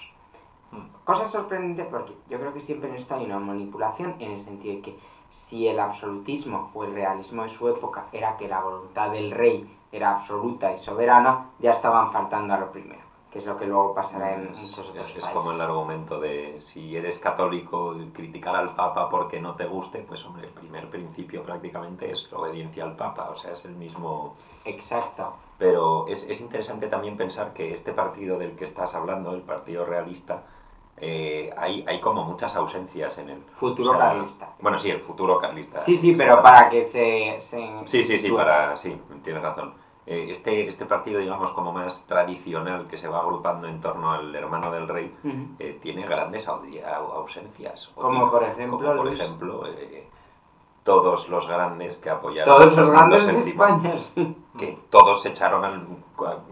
Cosa 1.06 1.26
sorprendente 1.26 1.84
porque 1.84 2.13
yo 2.30 2.39
creo 2.39 2.54
que 2.54 2.62
siempre 2.62 2.89
en 2.89 2.96
esto 2.96 3.16
hay 3.16 3.26
una 3.26 3.39
manipulación 3.39 4.16
en 4.20 4.32
el 4.32 4.39
sentido 4.39 4.76
de 4.76 4.82
que 4.82 5.00
si 5.30 5.68
el 5.68 5.80
absolutismo 5.80 6.72
o 6.74 6.86
el 6.86 6.94
realismo 6.94 7.44
de 7.44 7.50
su 7.50 7.68
época 7.68 8.06
era 8.12 8.38
que 8.38 8.48
la 8.48 8.62
voluntad 8.62 9.12
del 9.12 9.32
rey 9.32 9.68
era 9.92 10.12
absoluta 10.12 10.74
y 10.74 10.80
soberana, 10.80 11.50
ya 11.60 11.72
estaban 11.72 12.12
faltando 12.12 12.54
a 12.54 12.58
lo 12.58 12.72
primero, 12.72 13.02
que 13.32 13.39
es 13.39 13.46
lo 13.46 13.58
que 13.58 13.66
luego 13.66 13.94
pasará 13.94 14.36
en 14.36 14.52
muchos 14.52 14.80
otros 14.80 14.96
es, 14.96 15.04
países. 15.04 15.24
Es 15.26 15.30
como 15.32 15.52
el 15.52 15.62
argumento 15.62 16.20
de 16.20 16.58
si 16.60 16.96
eres 16.96 17.20
católico, 17.20 17.96
criticar 18.13 18.56
al 18.56 18.74
Papa 18.76 19.10
porque 19.10 19.42
no 19.42 19.56
te 19.56 19.66
guste, 19.66 20.00
pues 20.00 20.24
hombre, 20.26 20.48
el 20.48 20.54
primer 20.54 20.89
principio 20.89 21.44
prácticamente 21.44 22.12
es 22.12 22.32
la 22.32 22.38
obediencia 22.38 22.84
al 22.84 22.96
Papa, 22.96 23.30
o 23.30 23.36
sea, 23.36 23.52
es 23.52 23.66
el 23.66 23.76
mismo... 23.76 24.36
Exacto. 24.66 25.34
Pero 25.58 26.08
es, 26.08 26.30
es 26.30 26.42
interesante 26.42 26.88
también 26.88 27.18
pensar 27.18 27.54
que 27.54 27.74
este 27.74 27.92
partido 27.92 28.38
del 28.38 28.56
que 28.56 28.63
estás 28.63 28.96
hablando, 28.96 29.34
el 29.34 29.42
Partido 29.42 29.86
Realista, 29.86 30.44
eh, 30.98 31.54
hay, 31.58 31.84
hay 31.88 32.00
como 32.00 32.24
muchas 32.24 32.56
ausencias 32.56 33.18
en 33.18 33.30
el 33.30 33.42
futuro 33.60 33.92
o 33.92 33.96
sea, 33.98 34.10
carlista. 34.10 34.50
Bueno, 34.60 34.78
sí, 34.80 34.90
el 34.90 35.02
futuro 35.02 35.40
carlista. 35.40 35.80
Sí, 35.80 35.96
sí, 35.96 36.14
pero 36.16 36.42
para 36.42 36.70
que 36.70 36.84
se... 36.84 37.36
se 37.40 37.82
sí, 37.86 38.04
sí, 38.04 38.20
sí, 38.20 38.32
para, 38.32 38.78
sí, 38.78 38.98
tienes 39.24 39.42
razón. 39.42 39.74
Eh, 40.06 40.28
este, 40.30 40.68
este 40.68 40.86
partido, 40.86 41.20
digamos, 41.20 41.52
como 41.52 41.72
más 41.72 42.06
tradicional, 42.06 42.88
que 42.88 42.98
se 42.98 43.08
va 43.08 43.20
agrupando 43.20 43.68
en 43.68 43.80
torno 43.80 44.12
al 44.12 44.36
hermano 44.36 44.70
del 44.70 44.88
rey, 44.88 45.16
uh 45.24 45.28
-huh. 45.28 45.56
eh, 45.60 45.80
tiene 45.82 46.06
grandes 46.06 46.48
ausencias. 46.48 47.90
Como 47.96 48.30
por 48.30 48.44
ejemplo, 48.44 48.78
como 48.80 48.96
por 48.98 49.06
Luis. 49.06 49.20
ejemplo 49.20 49.66
eh, 49.68 50.08
todos 50.84 51.30
los 51.30 51.48
grandes 51.48 51.98
que 51.98 52.10
apoyaron 52.10 52.58
todos 52.58 52.76
los 52.76 52.89
grandes 52.89 53.26
de 53.26 53.38
España 53.38 53.93
que 54.58 54.78
todos 54.89 55.22
se 55.22 55.30
echaron 55.30 55.63
al 55.63 55.88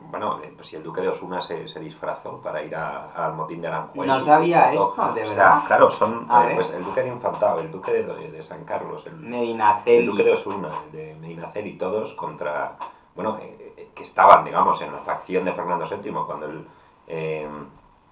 bueno 0.10 0.40
pues 0.56 0.68
si 0.68 0.76
el 0.78 0.84
duque 0.84 1.02
de 1.02 1.10
Osuna 1.10 1.42
se, 1.42 1.68
se 1.68 1.80
disfrazó 1.80 2.42
para 2.42 2.64
ir 2.64 2.76
a, 2.76 3.12
al 3.12 3.34
motín 3.34 3.62
de 3.62 3.68
Aranjuez 3.68 4.08
no 4.08 4.20
sabía 4.20 4.72
esto 4.74 4.96
de 5.14 5.24
o 5.24 5.28
sea, 5.28 5.36
verdad. 5.36 5.64
claro 5.68 5.92
son 5.92 6.28
eh, 6.32 6.52
pues 6.56 6.74
el 6.74 6.84
duque 6.84 7.02
de 7.04 7.10
Infantado 7.10 7.60
el 7.60 7.72
duque 7.72 7.92
de, 7.92 8.32
de 8.32 8.42
San 8.42 8.64
Carlos 8.64 9.06
el, 9.06 9.18
Medinaceli. 9.18 9.98
el 9.98 10.06
duque 10.06 10.24
de 10.24 10.32
Osuna 10.32 10.70
el 10.86 10.92
de 10.92 11.16
Medinaceli 11.20 11.78
todos 11.78 12.14
contra 12.14 12.78
bueno 13.16 13.38
eh, 13.42 13.90
que 13.94 14.04
estaban 14.04 14.46
digamos 14.46 14.82
en 14.82 14.94
la 14.94 15.00
facción 15.00 15.44
de 15.46 15.52
Fernando 15.54 15.86
VII 15.86 16.14
cuando 16.26 16.46
él 16.46 16.66
eh, 17.08 17.48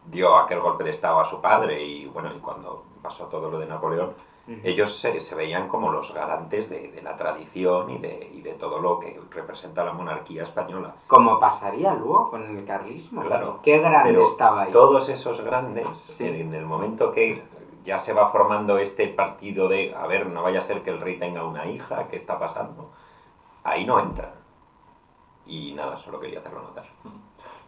dio 0.06 0.36
aquel 0.38 0.60
golpe 0.60 0.84
de 0.84 0.90
estado 0.90 1.20
a 1.20 1.26
su 1.26 1.40
padre 1.40 1.82
y 1.82 2.06
bueno 2.08 2.30
y 2.36 2.40
cuando 2.40 2.84
pasó 3.02 3.26
todo 3.26 3.50
lo 3.50 3.58
de 3.58 3.66
Napoleón 3.66 4.14
ellos 4.64 4.98
se, 5.00 5.20
se, 5.20 5.36
veían 5.36 5.68
como 5.68 5.92
los 5.92 6.14
garantes 6.14 6.70
de, 6.70 6.92
de 6.92 7.02
la 7.02 7.16
tradición 7.16 7.90
y 7.92 7.98
de, 8.00 8.32
y 8.34 8.42
de, 8.42 8.54
todo 8.54 8.80
lo 8.80 9.00
que 9.00 9.20
representa 9.32 9.84
la 9.84 9.94
monarquía 9.94 10.44
española. 10.44 10.96
Como 11.08 11.40
pasaría 11.40 11.94
luego 11.94 12.30
con 12.30 12.58
el 12.58 12.66
carlismo. 12.66 13.22
Claro. 13.22 13.60
Qué 13.62 13.78
grande 13.80 14.10
Pero 14.12 14.24
estaba 14.24 14.64
ahí. 14.64 14.72
Todos 14.72 15.10
esos 15.10 15.42
grandes, 15.42 15.88
Sí. 16.08 16.28
en 16.28 16.54
el 16.54 16.66
momento 16.66 17.12
que 17.12 17.42
ya 17.86 17.98
se 17.98 18.14
va 18.14 18.30
formando 18.32 18.78
este 18.78 19.08
partido 19.08 19.68
de, 19.68 19.96
a 19.96 20.06
ver, 20.08 20.28
no 20.28 20.44
vaya 20.44 20.60
a 20.60 20.62
ser 20.62 20.84
que 20.84 20.90
el 20.90 21.00
rey 21.00 21.18
tenga 21.18 21.46
una 21.46 21.66
hija, 21.66 22.08
¿qué 22.10 22.18
está 22.18 22.38
pasando? 22.38 22.92
Ahí 23.64 23.86
no 23.86 24.00
entran. 24.00 24.32
Y 25.46 25.74
nada, 25.74 25.98
solo 25.98 26.20
quería 26.20 26.40
hacerlo 26.40 26.62
notar. 26.62 26.86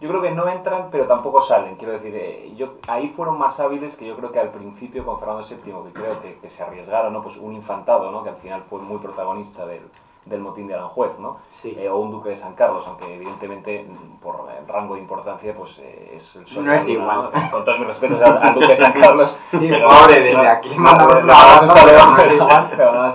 Yo 0.02 0.10
creo 0.10 0.22
que 0.22 0.32
no 0.32 0.50
entran, 0.50 0.90
pero 0.92 1.06
tampoco 1.06 1.42
salen. 1.42 1.76
Quiero 1.76 1.94
decir, 1.94 2.16
eh, 2.16 2.54
yo, 2.56 2.74
ahí 2.88 3.10
fueron 3.10 3.38
más 3.38 3.60
hábiles 3.60 3.96
que 3.96 4.08
yo 4.08 4.16
creo 4.18 4.32
que 4.32 4.40
al 4.40 4.50
principio 4.50 5.06
con 5.06 5.20
Fernando 5.20 5.44
VII, 5.48 5.58
que 5.58 5.94
creo 5.94 6.22
que, 6.22 6.40
que, 6.40 6.50
se 6.50 6.64
arriesgaron, 6.64 7.14
¿no? 7.14 7.22
Pues 7.22 7.38
un 7.38 7.54
infantado, 7.54 8.12
¿no? 8.12 8.24
Que 8.24 8.30
al 8.30 8.38
final 8.38 8.64
fue 8.68 8.80
muy 8.80 8.98
protagonista 8.98 9.66
del, 9.68 9.84
del 10.26 10.40
motín 10.40 10.68
de 10.68 10.76
Aranjuez, 10.76 11.18
¿no? 11.20 11.38
Sí. 11.50 11.76
Eh, 11.78 11.90
o 11.90 11.98
un 11.98 12.12
duque 12.12 12.30
de 12.30 12.36
San 12.36 12.54
Carlos, 12.54 12.88
aunque 12.88 13.16
evidentemente 13.16 13.86
por 14.22 14.48
rango 14.68 14.96
de 14.96 15.02
importancia 15.02 15.54
pues 15.56 15.80
eh, 15.80 16.14
es 16.16 16.36
el 16.36 16.46
sol. 16.46 16.66
No 16.66 16.74
es 16.74 16.88
igual. 16.88 17.32
¿no? 17.34 17.52
Con 17.52 17.64
todos 17.64 17.80
mis 17.80 17.88
respetos 17.88 18.22
al, 18.22 18.38
al, 18.38 18.54
duque 18.54 18.68
de 18.68 18.76
San 18.76 18.94
Carlos. 19.02 19.40
Sí, 19.48 19.68
pero, 19.70 19.88
pobre, 19.88 20.22
desde 20.22 20.48
aquí 20.48 20.70
mandamos 20.76 21.24
un 21.24 21.30
abrazo. 21.32 21.76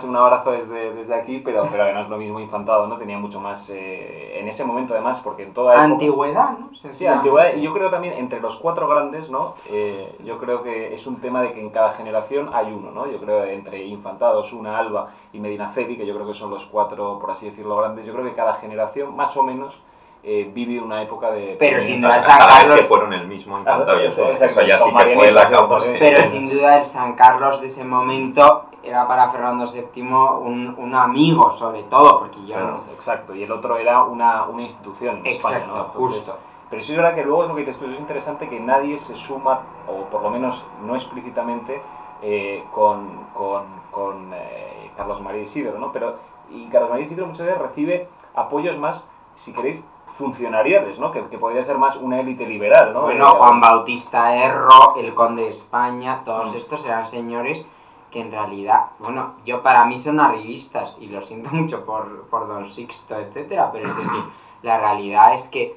No 0.04 0.08
un 0.08 0.16
abrazo 0.16 0.52
desde, 0.52 0.94
desde 0.94 1.14
aquí, 1.14 1.38
pero, 1.44 1.68
pero 1.70 1.84
además 1.84 2.08
lo 2.08 2.16
mismo 2.18 2.40
infantado, 2.40 2.86
¿no? 2.86 2.96
Tenía 2.96 3.18
mucho 3.18 3.40
más, 3.40 3.70
eh, 3.70 4.38
en 4.38 4.48
ese 4.48 4.64
momento 4.64 4.94
además, 4.94 5.20
porque 5.20 5.44
en 5.44 5.52
toda 5.52 5.74
época... 5.74 5.86
Antigüedad, 5.86 6.58
¿no? 6.58 6.70
Sí, 6.72 7.06
antigüedad. 7.06 7.54
Y 7.54 7.62
yo 7.62 7.72
creo 7.72 7.90
también, 7.90 8.14
entre 8.14 8.40
los 8.40 8.56
cuatro 8.56 8.88
grandes, 8.88 9.30
¿no? 9.30 9.54
Eh, 9.66 10.16
yo 10.24 10.38
creo 10.38 10.62
que 10.62 10.94
es 10.94 11.06
un 11.06 11.20
tema 11.20 11.42
de 11.42 11.52
que 11.52 11.60
en 11.60 11.70
cada 11.70 11.92
generación 11.92 12.50
hay 12.52 12.72
uno, 12.72 12.90
¿no? 12.90 13.10
Yo 13.10 13.18
creo 13.18 13.44
entre 13.44 13.84
Infantados, 13.84 14.52
Una, 14.52 14.78
Alba 14.78 15.08
y 15.32 15.38
Medinaceli, 15.38 15.96
que 15.96 16.06
yo 16.06 16.14
creo 16.14 16.26
que 16.26 16.34
son 16.34 16.50
los 16.50 16.64
cuatro, 16.66 16.95
por 16.96 17.30
así 17.30 17.50
decirlo, 17.50 17.76
grandes, 17.76 18.06
yo 18.06 18.12
creo 18.12 18.24
que 18.24 18.34
cada 18.34 18.54
generación, 18.54 19.14
más 19.14 19.36
o 19.36 19.42
menos, 19.42 19.80
eh, 20.22 20.50
vive 20.52 20.80
una 20.80 21.02
época 21.02 21.30
de... 21.30 21.56
Pero 21.58 21.80
sin 21.80 22.00
duda 22.00 22.18
Cada 22.18 22.22
San 22.22 22.38
vez 22.38 22.48
Carlos... 22.48 22.76
que 22.76 22.82
fueron 22.86 23.12
el 23.12 23.28
mismo 23.28 23.58
encantado, 23.58 24.00
eso, 24.00 24.32
ya 24.32 24.78
sí 24.78 24.92
que 24.92 25.14
fue 25.14 25.30
la 25.30 25.48
causa. 25.48 25.92
Pero 25.98 26.26
sin 26.28 26.50
duda 26.50 26.78
el 26.78 26.84
San 26.84 27.14
Carlos 27.14 27.60
de 27.60 27.68
ese 27.68 27.84
momento 27.84 28.64
era 28.82 29.06
para 29.06 29.30
Fernando 29.30 29.66
VII 29.66 30.02
un, 30.02 30.74
un 30.78 30.94
amigo, 30.94 31.50
sobre 31.52 31.84
todo, 31.84 32.20
porque 32.20 32.40
yo... 32.46 32.54
Claro, 32.54 32.80
exacto, 32.94 33.34
y 33.34 33.44
el 33.44 33.52
otro 33.52 33.76
era 33.76 34.02
una, 34.02 34.44
una 34.44 34.62
institución 34.62 35.18
en 35.18 35.26
España, 35.26 35.58
Exacto, 35.58 35.76
¿no? 35.76 35.84
Entonces, 35.86 36.18
justo. 36.18 36.38
Pero 36.70 36.82
sí 36.82 36.92
es 36.92 36.98
verdad 36.98 37.14
que 37.14 37.24
luego 37.24 37.44
es 37.44 37.48
lo 37.48 37.54
que 37.54 37.60
dices 37.60 37.78
tú, 37.78 37.84
es 37.84 37.98
interesante 38.00 38.48
que 38.48 38.58
nadie 38.58 38.98
se 38.98 39.14
suma, 39.14 39.60
o 39.86 40.06
por 40.06 40.22
lo 40.22 40.30
menos 40.30 40.66
no 40.84 40.96
explícitamente, 40.96 41.80
eh, 42.22 42.64
con, 42.72 43.26
con, 43.32 43.64
con 43.92 44.32
eh, 44.34 44.90
Carlos 44.96 45.20
María 45.20 45.42
Isidro, 45.42 45.78
¿no? 45.78 45.92
Pero, 45.92 46.16
y 46.50 46.68
Carlos 46.68 46.90
María 46.90 47.04
Isidro 47.06 47.26
muchas 47.26 47.46
veces 47.46 47.60
recibe 47.62 48.08
apoyos 48.34 48.78
más, 48.78 49.06
si 49.34 49.52
queréis, 49.52 49.84
funcionariales, 50.26 50.98
¿no? 50.98 51.12
Que, 51.12 51.24
que 51.26 51.38
podría 51.38 51.62
ser 51.62 51.76
más 51.78 51.96
una 51.96 52.20
élite 52.20 52.46
liberal, 52.46 52.92
¿no? 52.94 53.02
Bueno, 53.02 53.26
Eh, 53.26 53.30
Juan 53.38 53.60
Bautista 53.60 54.34
Erro, 54.34 54.96
el 54.96 55.14
conde 55.14 55.42
de 55.42 55.48
España, 55.48 56.22
todos 56.24 56.52
Mm. 56.54 56.56
estos 56.56 56.86
eran 56.86 57.06
señores 57.06 57.70
que 58.10 58.20
en 58.20 58.30
realidad, 58.30 58.86
bueno, 58.98 59.34
yo 59.44 59.62
para 59.62 59.84
mí 59.84 59.98
son 59.98 60.18
arribistas 60.20 60.96
y 61.00 61.08
lo 61.08 61.20
siento 61.20 61.50
mucho 61.52 61.84
por, 61.84 62.22
por 62.28 62.48
Don 62.48 62.66
Sixto, 62.66 63.18
etcétera, 63.18 63.70
pero 63.72 63.88
es 63.88 63.96
decir, 63.96 64.24
la 64.62 64.78
realidad 64.78 65.34
es 65.34 65.48
que 65.48 65.76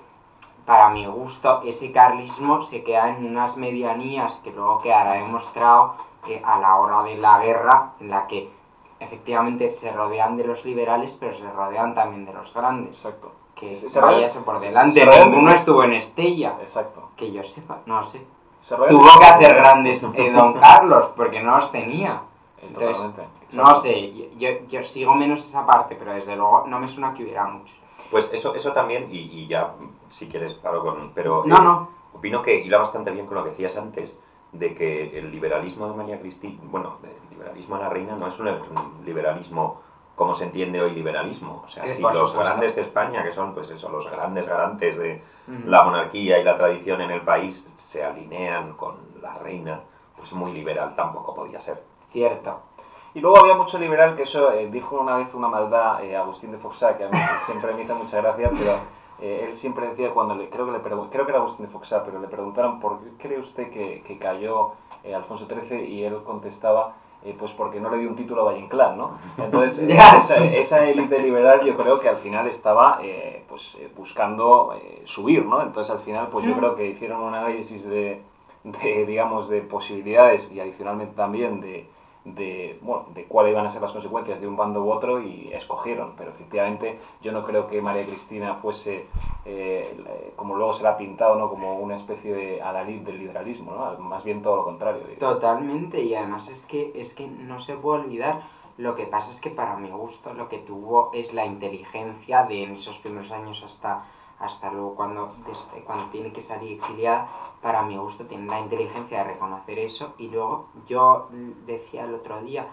para 0.66 0.90
mi 0.90 1.06
gusto 1.08 1.62
ese 1.66 1.92
carlismo 1.92 2.62
se 2.64 2.84
queda 2.84 3.10
en 3.10 3.26
unas 3.26 3.58
medianías 3.58 4.40
que 4.44 4.52
luego 4.52 4.80
quedará 4.82 5.14
demostrado 5.14 5.96
que 6.26 6.42
a 6.46 6.60
la 6.60 6.76
hora 6.78 7.02
de 7.04 7.16
la 7.18 7.40
guerra, 7.40 7.92
en 8.00 8.10
la 8.12 8.28
que 8.28 8.52
efectivamente 9.00 9.70
se 9.72 9.92
rodean 9.92 10.38
de 10.38 10.44
los 10.44 10.66
liberales, 10.66 11.16
pero 11.20 11.34
se 11.34 11.50
rodean 11.52 11.94
también 11.96 12.26
de 12.26 12.34
los 12.34 12.54
grandes. 12.54 12.98
Exacto, 12.98 13.32
Que 13.56 13.76
Se- 13.76 13.90
se 13.90 14.00
vaya 14.00 14.14
rodean- 14.14 14.26
eso 14.30 14.46
por 14.46 14.60
delante, 14.60 15.06
ninguno 15.06 15.52
estuvo 15.52 15.84
en 15.84 15.94
Estella. 15.94 16.56
exacto. 16.62 17.10
Que 17.18 17.32
yo 17.32 17.44
sepa, 17.44 17.80
no 17.86 18.02
sé. 18.04 18.26
Se 18.62 18.76
Tuvo 18.76 19.20
que 19.20 19.26
hacer 19.26 19.56
grandes 19.56 20.02
eh, 20.16 20.32
Don 20.32 20.54
Carlos 20.60 21.12
porque 21.16 21.42
no 21.42 21.56
los 21.56 21.70
tenía. 21.72 22.22
Entonces, 22.62 23.16
No 23.54 23.76
sé, 23.76 24.14
yo, 24.14 24.26
yo- 24.38 24.66
yo 24.68 24.84
sigo 24.84 25.16
menos 25.16 25.40
esa 25.40 25.66
parte, 25.66 25.96
pero 25.96 26.14
desde 26.14 26.36
luego 26.36 26.66
no 26.68 26.80
me 26.80 26.88
suena 26.88 27.14
que 27.14 27.24
hubiera 27.24 27.46
mucho. 27.46 27.74
Pues 28.12 28.30
eso, 28.34 28.54
eso 28.56 28.72
también, 28.74 29.08
y, 29.12 29.18
y 29.20 29.48
ya, 29.48 29.74
si 30.10 30.28
quieres, 30.28 30.54
paro 30.56 30.82
con... 30.82 31.12
Pero 31.14 31.44
No, 31.46 31.56
eh, 31.56 31.62
no. 31.62 31.90
opino 32.14 32.42
que 32.42 32.60
hila 32.60 32.78
bastante 32.80 33.12
bien 33.12 33.26
con 33.28 33.36
lo 33.36 33.44
que 33.44 33.52
decías 33.52 33.76
antes, 33.78 34.12
de 34.52 34.74
que 34.74 35.18
el 35.18 35.32
liberalismo 35.32 35.88
de 35.88 35.94
María 35.96 36.20
Cristina, 36.20 36.60
bueno, 36.64 36.98
el 37.04 37.30
liberalismo 37.30 37.78
de 37.78 37.84
la 37.84 37.90
reina 37.90 38.16
no 38.16 38.28
es 38.28 38.40
un 38.40 38.48
liberalismo 39.06 39.82
como 40.16 40.34
se 40.34 40.44
entiende 40.46 40.82
hoy 40.82 40.92
liberalismo. 40.92 41.62
O 41.64 41.68
sea, 41.70 41.86
Eh, 41.86 41.90
si 41.90 42.02
los 42.02 42.36
grandes 42.36 42.76
de 42.76 42.82
España, 42.82 43.24
que 43.24 43.32
son 43.32 43.54
pues 43.54 43.70
eso, 43.70 43.88
los 43.90 44.10
grandes 44.12 44.48
garantes 44.48 44.98
de 44.98 45.22
Ujú. 45.48 45.70
la 45.70 45.84
monarquía 45.84 46.40
y 46.40 46.44
la 46.44 46.58
tradición 46.58 47.00
en 47.02 47.12
el 47.12 47.22
país, 47.22 47.72
se 47.78 48.04
alinean 48.04 48.74
con 48.74 48.98
la 49.22 49.36
reina, 49.36 49.80
pues 50.18 50.34
muy 50.34 50.52
liberal 50.52 50.94
tampoco 50.96 51.34
podía 51.34 51.62
ser. 51.62 51.82
Cierto. 52.12 52.60
Y 53.14 53.22
luego 53.22 53.40
había 53.40 53.56
mucho 53.56 53.80
liberal 53.80 54.16
que 54.16 54.24
eso 54.24 54.52
eh, 54.52 54.68
dijo 54.70 55.00
una 55.00 55.16
vez 55.16 55.34
una 55.34 55.48
maldad 55.48 56.04
eh, 56.04 56.18
Agustín 56.18 56.52
de 56.52 56.58
Foxá, 56.58 56.98
que 56.98 57.06
a 57.06 57.10
mí 57.10 57.18
siempre 57.46 57.74
me 57.74 57.84
hizo 57.84 57.96
mucha 57.96 58.18
gracia, 58.22 58.52
pero 58.58 58.80
eh, 59.22 59.46
él 59.48 59.56
siempre 59.56 59.88
decía 59.88 60.12
cuando 60.12 60.36
le, 60.36 60.50
creo 60.50 60.66
que 60.66 60.72
le 60.72 60.80
creo 60.80 61.10
que 61.10 61.32
era 61.32 61.40
Agustín 61.40 61.66
de 61.66 61.72
Foxá, 61.72 62.04
pero 62.04 62.20
le 62.20 62.28
preguntaron 62.28 62.80
por 62.80 63.00
qué 63.00 63.10
cree 63.28 63.40
usted 63.40 63.70
que, 63.70 64.02
que 64.06 64.18
cayó 64.18 64.72
eh, 65.04 65.14
Alfonso 65.16 65.48
XIII 65.48 65.86
y 65.86 66.04
él 66.04 66.18
contestaba 66.24 66.96
eh, 67.24 67.36
pues 67.38 67.52
porque 67.52 67.82
no 67.82 67.90
le 67.90 67.98
dio 67.98 68.10
un 68.10 68.16
título 68.16 68.42
a 68.42 68.46
Valle 68.46 68.60
Inclán, 68.60 68.98
¿no? 68.98 69.18
Entonces, 69.38 69.86
esa, 70.54 70.86
élite 70.88 71.20
liberal 71.20 71.66
yo 71.66 71.76
creo 71.76 72.00
que 72.00 72.08
al 72.08 72.16
final 72.16 72.48
estaba 72.48 73.00
eh, 73.04 73.44
pues, 73.50 73.76
eh, 73.76 73.92
buscando 73.96 74.74
eh, 74.82 75.02
subir, 75.04 75.46
¿no? 75.46 75.62
Entonces 75.62 75.92
al 75.92 76.00
final 76.00 76.30
pues 76.30 76.46
yo 76.46 76.56
Mm. 76.56 76.60
creo 76.60 76.76
que 76.76 76.88
hicieron 76.88 77.22
un 77.22 77.36
análisis 77.36 77.84
de, 77.90 78.22
de, 78.64 79.06
digamos, 79.06 79.50
de 79.50 79.62
posibilidades 79.62 80.50
y 80.52 80.62
adicionalmente 80.62 81.14
también 81.14 81.60
de, 81.60 81.90
de, 82.26 82.78
bueno, 82.82 83.08
de 83.14 83.26
cuáles 83.26 83.54
iban 83.54 83.66
a 83.66 83.70
ser 83.70 83.82
las 83.82 83.92
consecuencias 83.92 84.42
de 84.42 84.48
un 84.48 84.58
bando 84.58 84.84
u 84.84 84.92
otro 84.92 85.22
y 85.22 85.50
escogieron. 85.54 86.14
Pero 86.18 86.32
efectivamente 86.32 87.00
yo 87.22 87.32
no 87.32 87.44
creo 87.44 87.68
que 87.68 87.82
María 87.82 88.06
Cristina 88.06 88.56
fuese, 88.56 89.08
eh, 89.46 90.34
como 90.36 90.56
luego 90.56 90.74
se 90.74 90.84
la 90.84 90.92
ha 90.92 90.98
pintado, 90.98 91.36
¿no? 91.36 91.50
como 91.50 91.80
una 91.80 91.96
especie 91.96 92.34
de 92.34 92.62
adalid 92.62 93.02
del 93.02 93.20
liberalismo, 93.20 93.72
¿no? 93.72 93.98
más 94.04 94.24
bien 94.24 94.42
todo 94.42 94.58
lo 94.58 94.64
contrario. 94.66 95.04
Totalmente, 95.18 96.02
y 96.02 96.16
además 96.16 96.50
es 96.50 96.66
que, 96.66 96.92
es 96.96 97.14
que 97.14 97.28
no 97.28 97.60
se 97.60 97.76
puede 97.76 98.02
olvidar, 98.02 98.42
lo 98.78 98.96
que 98.96 99.06
pasa 99.06 99.32
es 99.32 99.42
que 99.42 99.50
para 99.50 99.76
mi 99.76 99.90
gusto 99.90 100.34
lo 100.34 100.48
que 100.48 100.60
tuvo 100.60 101.12
es 101.14 101.34
la 101.34 101.46
inteligencia 101.46 102.44
de 102.44 102.64
en 102.64 102.76
esos 102.76 102.98
primeros 103.00 103.30
años 103.32 103.62
hasta 103.62 104.06
hasta 104.40 104.72
luego 104.72 104.96
cuando, 104.96 105.34
cuando 105.86 106.06
tiene 106.12 106.32
que 106.32 106.42
salir 106.42 106.74
exiliada, 106.74 107.30
para 107.62 107.82
mi 107.84 107.98
gusto 107.98 108.26
tiene 108.26 108.48
la 108.48 108.60
inteligencia 108.60 109.20
de 109.20 109.34
reconocer 109.34 109.80
eso. 109.80 110.14
Y 110.18 110.30
luego 110.30 110.68
yo 110.88 111.28
decía 111.66 112.06
el 112.06 112.16
otro 112.16 112.42
día 112.42 112.68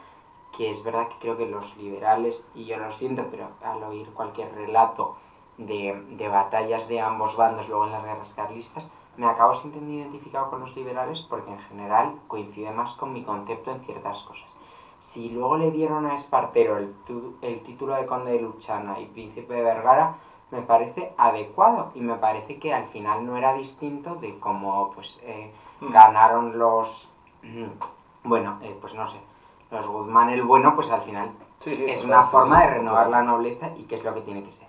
que 0.56 0.70
es 0.70 0.82
verdad 0.82 1.08
que 1.08 1.18
creo 1.18 1.36
que 1.36 1.46
los 1.46 1.76
liberales, 1.76 2.48
y 2.54 2.64
yo 2.64 2.78
lo 2.78 2.90
siento, 2.90 3.26
pero 3.30 3.48
al 3.62 3.82
oír 3.82 4.08
cualquier 4.14 4.54
relato 4.54 5.16
de, 5.58 6.02
de 6.10 6.28
batallas 6.28 6.88
de 6.88 7.00
ambos 7.00 7.36
bandos 7.36 7.68
luego 7.68 7.84
en 7.84 7.92
las 7.92 8.04
guerras 8.04 8.32
carlistas, 8.34 8.92
me 9.16 9.26
acabo 9.26 9.54
sintiendo 9.54 9.92
identificado 9.92 10.50
con 10.50 10.60
los 10.60 10.76
liberales 10.76 11.22
porque 11.22 11.50
en 11.50 11.58
general 11.58 12.14
coincide 12.28 12.70
más 12.70 12.94
con 12.94 13.12
mi 13.12 13.22
concepto 13.22 13.70
en 13.70 13.80
ciertas 13.84 14.22
cosas. 14.22 14.48
Si 15.00 15.28
luego 15.30 15.56
le 15.56 15.70
dieron 15.70 16.06
a 16.06 16.14
Espartero 16.14 16.78
el, 16.78 16.94
el 17.42 17.62
título 17.62 17.94
de 17.94 18.06
conde 18.06 18.32
de 18.32 18.40
Luchana 18.40 18.98
y 19.00 19.06
príncipe 19.06 19.54
de 19.54 19.62
Vergara, 19.62 20.16
me 20.50 20.62
parece 20.62 21.12
adecuado 21.16 21.90
y 21.94 22.00
me 22.00 22.14
parece 22.14 22.58
que 22.58 22.72
al 22.72 22.86
final 22.86 23.26
no 23.26 23.36
era 23.36 23.54
distinto 23.54 24.14
de 24.16 24.38
cómo 24.38 24.92
pues 24.94 25.20
eh, 25.24 25.52
mm. 25.80 25.92
ganaron 25.92 26.58
los 26.58 27.10
mm, 27.42 28.28
bueno 28.28 28.58
eh, 28.62 28.76
pues 28.80 28.94
no 28.94 29.06
sé 29.06 29.18
los 29.70 29.86
Guzmán 29.86 30.30
el 30.30 30.42
bueno 30.42 30.74
pues 30.74 30.90
al 30.90 31.02
final 31.02 31.30
es 31.64 32.04
una 32.04 32.24
forma 32.24 32.60
de 32.60 32.74
renovar 32.74 33.08
la 33.08 33.22
nobleza 33.22 33.70
y 33.76 33.84
que 33.84 33.96
es 33.96 34.04
lo 34.04 34.14
que 34.14 34.20
tiene 34.20 34.44
que 34.44 34.52
ser. 34.52 34.68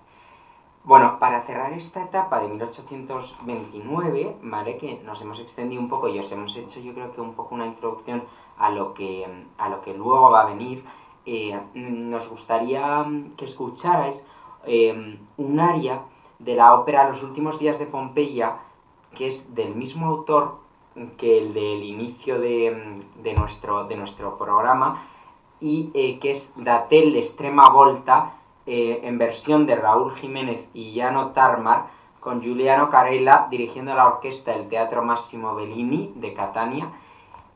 Bueno 0.83 1.19
para 1.19 1.41
cerrar 1.43 1.73
esta 1.73 2.01
etapa 2.01 2.39
de 2.39 2.47
1829 2.47 4.37
vale 4.41 4.77
que 4.77 5.01
nos 5.03 5.21
hemos 5.21 5.39
extendido 5.39 5.81
un 5.81 5.89
poco 5.89 6.07
y 6.07 6.17
os 6.17 6.31
hemos 6.31 6.55
hecho 6.57 6.79
yo 6.79 6.93
creo 6.93 7.11
que 7.11 7.21
un 7.21 7.33
poco 7.33 7.53
una 7.53 7.67
introducción 7.67 8.23
a 8.57 8.71
lo 8.71 8.93
que 8.93 9.27
a 9.57 9.69
lo 9.69 9.81
que 9.81 9.93
luego 9.93 10.31
va 10.31 10.41
a 10.41 10.45
venir. 10.45 10.83
Eh, 11.29 11.59
nos 11.73 12.29
gustaría 12.29 13.05
que 13.35 13.43
escucharais 13.45 14.25
Em, 14.65 15.17
un 15.37 15.59
aria 15.59 16.01
de 16.39 16.55
la 16.55 16.73
ópera 16.73 17.07
Los 17.09 17.23
últimos 17.23 17.59
días 17.59 17.79
de 17.79 17.85
Pompeya, 17.85 18.57
que 19.15 19.27
es 19.27 19.55
del 19.55 19.75
mismo 19.75 20.07
autor 20.07 20.59
que 21.17 21.37
el 21.37 21.53
del 21.53 21.83
inicio 21.83 22.39
de, 22.39 22.99
nuestro, 23.37 23.85
de 23.85 23.95
nuestro 23.95 24.37
programa, 24.37 25.07
y 25.59 25.91
eh, 25.93 26.19
que 26.19 26.31
es 26.31 26.51
Datel 26.55 27.15
Extrema 27.15 27.69
Volta, 27.69 28.33
eh, 28.65 29.01
en 29.03 29.17
versión 29.17 29.65
de 29.65 29.75
Raúl 29.75 30.13
Jiménez 30.15 30.65
y 30.73 30.93
Llano 30.93 31.31
Tarmar, 31.31 31.87
con 32.19 32.41
Giuliano 32.41 32.89
Carella 32.89 33.47
dirigiendo 33.49 33.93
la 33.93 34.07
orquesta 34.07 34.51
del 34.51 34.67
Teatro 34.67 35.03
Massimo 35.03 35.55
Bellini 35.55 36.11
de 36.15 36.33
Catania, 36.33 36.89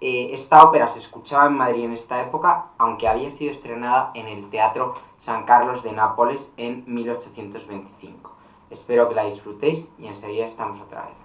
eh, 0.02 0.34
esta 0.34 0.64
ópera 0.64 0.88
se 0.88 1.00
escuchaba 1.00 1.46
en 1.46 1.54
Madrid 1.54 1.86
en 1.86 1.94
esta 1.94 2.20
época, 2.22 2.72
aunque 2.80 3.08
había 3.08 3.30
sido 3.30 3.52
estrenada 3.52 4.12
en 4.16 4.28
el 4.28 4.50
Teatro 4.50 4.96
San 5.16 5.46
Carlos 5.46 5.84
de 5.84 5.92
Nápoles 5.92 6.54
en 6.58 6.84
1825. 6.88 8.32
Espero 8.72 9.08
que 9.08 9.16
la 9.16 9.26
disfrutéis 9.26 9.94
y 10.00 10.08
enseguida 10.08 10.46
estamos 10.46 10.82
otra 10.82 11.04
vez. 11.04 11.22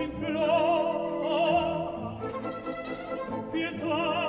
che 0.10 1.07
Oh 3.90 4.27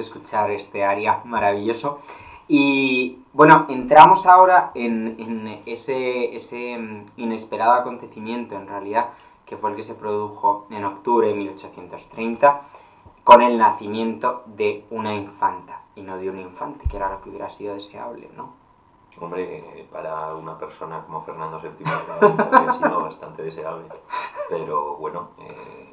escuchar 0.00 0.50
este 0.50 0.84
área 0.84 1.22
maravilloso. 1.24 2.00
Y 2.48 3.22
bueno, 3.32 3.66
entramos 3.68 4.26
ahora 4.26 4.72
en, 4.74 5.62
ese, 5.66 6.34
ese 6.34 6.76
mm, 6.76 7.06
inesperado 7.16 7.74
acontecimiento, 7.74 8.56
en 8.56 8.66
realidad, 8.66 9.10
que 9.46 9.56
fue 9.56 9.70
el 9.70 9.76
que 9.76 9.82
se 9.82 9.94
produjo 9.94 10.66
en 10.70 10.84
octubre 10.84 11.28
de 11.28 11.34
1830, 11.34 12.62
con 13.24 13.42
el 13.42 13.58
nacimiento 13.58 14.42
de 14.46 14.84
una 14.90 15.14
infanta, 15.14 15.82
y 15.94 16.02
no 16.02 16.16
de 16.16 16.30
un 16.30 16.40
infante, 16.40 16.88
que 16.88 16.96
era 16.96 17.10
lo 17.10 17.20
que 17.20 17.30
hubiera 17.30 17.50
sido 17.50 17.74
deseable, 17.74 18.28
¿no? 18.36 18.60
Hombre, 19.20 19.58
eh, 19.58 19.88
para 19.92 20.34
una 20.34 20.58
persona 20.58 21.02
como 21.04 21.22
Fernando 21.22 21.60
VII 21.60 21.84
sido 22.78 23.02
bastante 23.02 23.42
deseable. 23.42 23.84
Pero 24.48 24.96
bueno, 24.96 25.30
eh, 25.38 25.89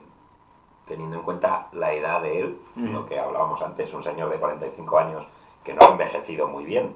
teniendo 0.87 1.17
en 1.17 1.23
cuenta 1.23 1.67
la 1.73 1.93
edad 1.93 2.21
de 2.21 2.39
él, 2.39 2.57
Mm. 2.75 2.93
lo 2.93 3.05
que 3.05 3.19
hablábamos 3.19 3.61
antes, 3.61 3.93
un 3.93 4.03
señor 4.03 4.29
de 4.29 4.37
45 4.39 4.97
años 4.97 5.25
que 5.63 5.73
no 5.73 5.81
ha 5.85 5.89
envejecido 5.91 6.47
muy 6.47 6.63
bien. 6.65 6.95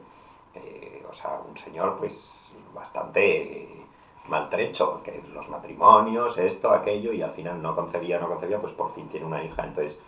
Eh, 0.55 1.03
o 1.09 1.13
sea, 1.13 1.39
un 1.47 1.57
señor 1.57 1.97
pues 1.97 2.51
bastante 2.73 3.63
eh, 3.63 3.85
maltrecho, 4.27 5.01
que 5.03 5.21
los 5.33 5.49
matrimonios, 5.49 6.37
esto, 6.37 6.71
aquello, 6.71 7.11
y 7.13 7.21
al 7.21 7.31
final 7.31 7.61
no 7.61 7.75
concebía, 7.75 8.19
no 8.19 8.27
concebía, 8.27 8.59
pues 8.59 8.73
por 8.73 8.93
fin 8.93 9.07
tiene 9.09 9.25
una 9.25 9.43
hija. 9.43 9.63
Entonces, 9.63 9.99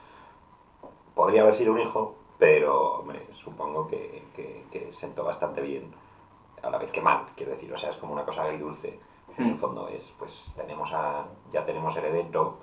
podría 1.15 1.41
haber 1.41 1.55
sido 1.55 1.73
un 1.73 1.79
hijo, 1.79 2.15
pero 2.37 2.99
hombre, 2.99 3.25
supongo 3.33 3.87
que, 3.87 4.23
que, 4.35 4.63
que 4.71 4.93
sentó 4.93 5.23
bastante 5.23 5.61
bien, 5.61 5.91
a 6.61 6.69
la 6.69 6.77
vez 6.77 6.91
que 6.91 7.01
mal, 7.01 7.23
quiero 7.35 7.51
decir, 7.51 7.71
o 7.73 7.77
sea, 7.77 7.89
es 7.89 7.97
como 7.97 8.13
una 8.13 8.23
cosa 8.25 8.43
agridulce. 8.43 8.97
En 9.37 9.45
el 9.47 9.55
Mm. 9.55 9.57
fondo 9.57 9.87
es, 9.87 10.13
pues 10.19 10.51
tenemos 10.55 10.91
a, 10.93 11.25
ya 11.51 11.65
tenemos 11.65 11.95
heredero, 11.95 12.55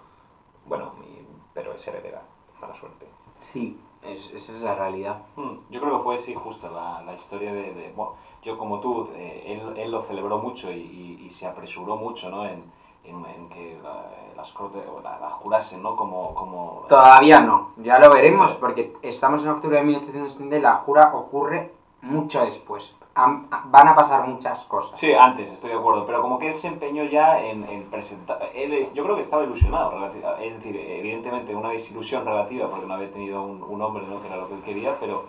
bueno, 0.67 0.93
y- 1.03 1.27
pero 1.55 1.73
es 1.75 1.87
heredera, 1.87 2.23
mala 2.61 2.75
suerte. 2.75 3.07
Sí, 3.53 3.79
es- 4.03 4.31
esa 4.33 4.53
es 4.53 4.61
la 4.63 4.75
realidad. 4.75 5.23
Mm, 5.37 5.57
Yo 5.71 5.81
creo 5.81 5.99
que 5.99 6.05
fue, 6.05 6.19
sí, 6.19 6.35
justo 6.35 6.71
la, 6.71 7.03
la 7.03 7.15
historia 7.15 7.53
de, 7.53 7.75
de- 7.75 7.93
bueno, 7.97 8.15
yo 8.43 8.57
como 8.59 8.81
tú, 8.81 9.09
eh, 9.15 9.43
él, 9.47 9.77
él 9.77 9.91
lo 9.91 10.03
celebró 10.03 10.39
mucho 10.39 10.71
y, 10.73 10.77
y- 10.81 11.23
y 11.27 11.31
se 11.31 11.47
apresuró 11.47 11.97
mucho, 11.97 12.31
¿no? 12.31 12.45
En, 12.45 12.65
en- 13.05 13.25
en 13.27 13.49
que 13.49 13.79
la, 13.83 14.05
las 14.37 14.53
cortes, 14.53 14.83
la, 15.03 15.19
la 15.19 15.31
jurasen, 15.31 15.83
¿no? 15.83 15.97
Como, 15.97 16.35
como 16.35 16.85
Todavía 16.89 17.41
no, 17.41 17.71
ya 17.79 17.99
lo 17.99 18.11
veremos, 18.11 18.53
Sí. 18.53 18.57
porque 18.61 18.97
estamos 19.03 19.43
en 19.43 19.49
octubre 19.49 19.77
de 19.79 19.85
1870 19.85 20.57
y 20.57 20.61
la 20.61 20.77
jura 20.77 21.11
ocurre 21.15 21.73
mucho 22.03 22.45
después. 22.45 22.97
Van 23.15 23.89
a 23.89 23.95
pasar 23.95 24.27
muchas 24.27 24.65
cosas. 24.65 24.97
Sí, 24.97 25.13
antes, 25.13 25.51
estoy 25.53 25.71
de 25.71 25.77
acuerdo, 25.77 26.07
pero 26.07 26.23
como 26.23 26.39
que 26.39 26.49
él 26.49 26.55
se 26.55 26.69
empeñó 26.69 27.05
ya 27.05 27.41
en, 27.45 27.65
en 27.69 27.85
presentar... 27.91 28.39
Él 28.55 28.73
es- 28.73 28.95
yo 28.95 29.03
creo 29.05 29.17
que 29.17 29.21
estaba 29.23 29.45
ilusionado, 29.45 29.93
es 30.41 30.55
decir, 30.55 30.77
evidentemente 30.77 31.55
una 31.55 31.71
desilusión 31.71 32.25
relativa 32.25 32.71
porque 32.71 32.87
no 32.87 32.95
había 32.95 33.11
tenido 33.11 33.43
un, 33.43 33.63
un 33.63 33.83
hombre, 33.83 34.05
¿no? 34.07 34.21
que 34.23 34.29
era 34.29 34.37
lo 34.37 34.49
que 34.49 34.55
él 34.55 34.63
quería, 34.63 34.97
pero 34.99 35.25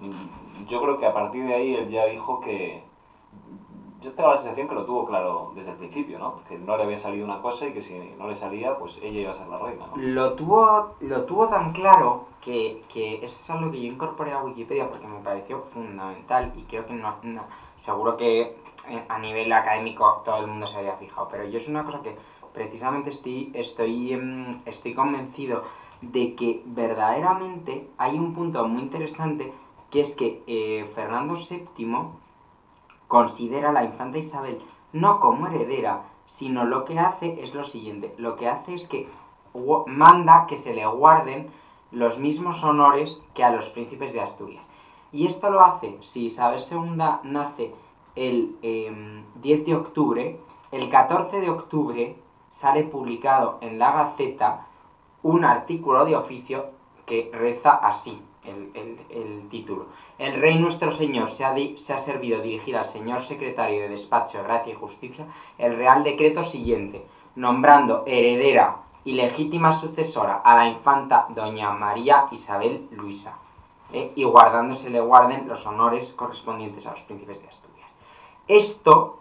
mm, 0.00 0.66
yo 0.66 0.82
creo 0.82 0.98
que 0.98 1.06
a 1.06 1.14
partir 1.14 1.46
de 1.46 1.54
ahí 1.54 1.74
él 1.76 1.88
ya 1.88 2.04
dijo 2.06 2.40
que... 2.40 2.82
Yo 4.02 4.12
tengo 4.12 4.30
la 4.30 4.36
sensación 4.36 4.66
que 4.68 4.74
lo 4.74 4.84
tuvo 4.86 5.04
claro 5.06 5.52
desde 5.54 5.72
el 5.72 5.76
principio, 5.76 6.18
¿no? 6.18 6.40
Que 6.48 6.56
no 6.58 6.76
le 6.76 6.84
había 6.84 6.96
salido 6.96 7.24
una 7.24 7.42
cosa 7.42 7.66
y 7.66 7.72
que 7.72 7.80
si 7.82 7.98
no 8.18 8.26
le 8.28 8.34
salía, 8.34 8.78
pues 8.78 8.98
ella 9.02 9.20
iba 9.20 9.30
a 9.32 9.34
ser 9.34 9.46
la 9.48 9.58
reina, 9.58 9.86
¿no? 9.88 9.96
Lo 9.96 10.32
tuvo, 10.34 10.94
lo 11.00 11.24
tuvo 11.24 11.48
tan 11.48 11.72
claro 11.72 12.26
que, 12.40 12.82
que 12.92 13.16
eso 13.16 13.26
es 13.26 13.50
algo 13.50 13.70
que 13.70 13.80
yo 13.82 13.92
incorporé 13.92 14.32
a 14.32 14.42
Wikipedia 14.42 14.88
porque 14.88 15.06
me 15.06 15.20
pareció 15.20 15.60
fundamental 15.62 16.52
y 16.56 16.62
creo 16.62 16.86
que 16.86 16.94
no, 16.94 17.16
no- 17.22 17.44
seguro 17.76 18.16
que 18.16 18.56
eh, 18.88 19.04
a 19.08 19.18
nivel 19.18 19.52
académico 19.52 20.22
todo 20.24 20.38
el 20.38 20.46
mundo 20.46 20.66
se 20.66 20.78
había 20.78 20.96
fijado, 20.96 21.28
pero 21.30 21.44
yo 21.44 21.58
es 21.58 21.68
una 21.68 21.84
cosa 21.84 22.00
que 22.02 22.16
precisamente 22.54 23.10
estoy, 23.10 23.50
estoy, 23.54 24.12
em, 24.14 24.60
estoy 24.64 24.94
convencido 24.94 25.62
de 26.00 26.34
que 26.34 26.62
verdaderamente 26.64 27.88
hay 27.98 28.18
un 28.18 28.32
punto 28.32 28.66
muy 28.66 28.82
interesante 28.82 29.52
que 29.90 30.00
es 30.00 30.14
que 30.16 30.42
eh, 30.46 30.90
Fernando 30.94 31.34
VII 31.34 31.86
considera 33.10 33.70
a 33.70 33.72
la 33.72 33.84
infanta 33.84 34.18
Isabel 34.18 34.62
no 34.92 35.18
como 35.18 35.48
heredera, 35.48 36.04
sino 36.26 36.64
lo 36.64 36.84
que 36.84 37.00
hace 37.00 37.42
es 37.42 37.54
lo 37.54 37.64
siguiente, 37.64 38.14
lo 38.18 38.36
que 38.36 38.48
hace 38.48 38.72
es 38.72 38.86
que 38.86 39.08
manda 39.86 40.46
que 40.46 40.56
se 40.56 40.72
le 40.72 40.86
guarden 40.86 41.50
los 41.90 42.20
mismos 42.20 42.62
honores 42.62 43.20
que 43.34 43.42
a 43.42 43.50
los 43.50 43.68
príncipes 43.70 44.12
de 44.12 44.20
Asturias. 44.20 44.64
Y 45.10 45.26
esto 45.26 45.50
lo 45.50 45.60
hace 45.64 45.98
si 46.02 46.26
Isabel 46.26 46.60
II 46.70 47.02
nace 47.24 47.74
el 48.14 48.56
em, 48.62 49.24
10 49.42 49.66
de 49.66 49.74
octubre, 49.74 50.40
el 50.70 50.88
14 50.88 51.40
de 51.40 51.50
octubre 51.50 52.16
sale 52.50 52.84
publicado 52.84 53.58
en 53.60 53.80
la 53.80 53.90
Gaceta 53.90 54.68
un 55.24 55.44
artículo 55.44 56.04
de 56.04 56.14
oficio 56.14 56.66
que 57.06 57.28
reza 57.34 57.70
así, 57.70 58.22
el, 58.44 58.70
el- 58.74 58.98
el 59.10 59.48
título. 59.50 59.86
El 60.18 60.40
rey 60.40 60.58
nuestro 60.58 60.90
señor 60.92 61.30
se 61.30 61.44
ha, 61.44 61.54
se 61.76 61.92
ha 61.92 61.98
servido 61.98 62.40
dirigir 62.40 62.76
al 62.76 62.84
señor 62.84 63.20
secretario 63.22 63.82
de 63.82 63.88
despacho 63.88 64.38
de 64.38 64.44
Gracia 64.44 64.72
y 64.72 64.76
Justicia 64.76 65.26
el 65.58 65.76
real 65.76 66.04
decreto 66.04 66.42
siguiente, 66.42 67.04
nombrando 67.36 68.04
heredera 68.06 68.76
y 69.04 69.12
legítima 69.12 69.72
sucesora 69.72 70.42
a 70.44 70.56
la 70.56 70.66
infanta 70.68 71.26
doña 71.30 71.70
María 71.72 72.26
Isabel 72.32 72.86
Luisa, 72.90 73.38
¿eh? 73.92 74.12
y 74.14 74.24
guardándose 74.24 74.90
le 74.90 75.00
guarden 75.00 75.48
los 75.48 75.66
honores 75.66 76.12
correspondientes 76.12 76.86
a 76.86 76.90
los 76.90 77.00
príncipes 77.02 77.40
de 77.40 77.48
Asturias. 77.48 77.88
Esto, 78.46 79.19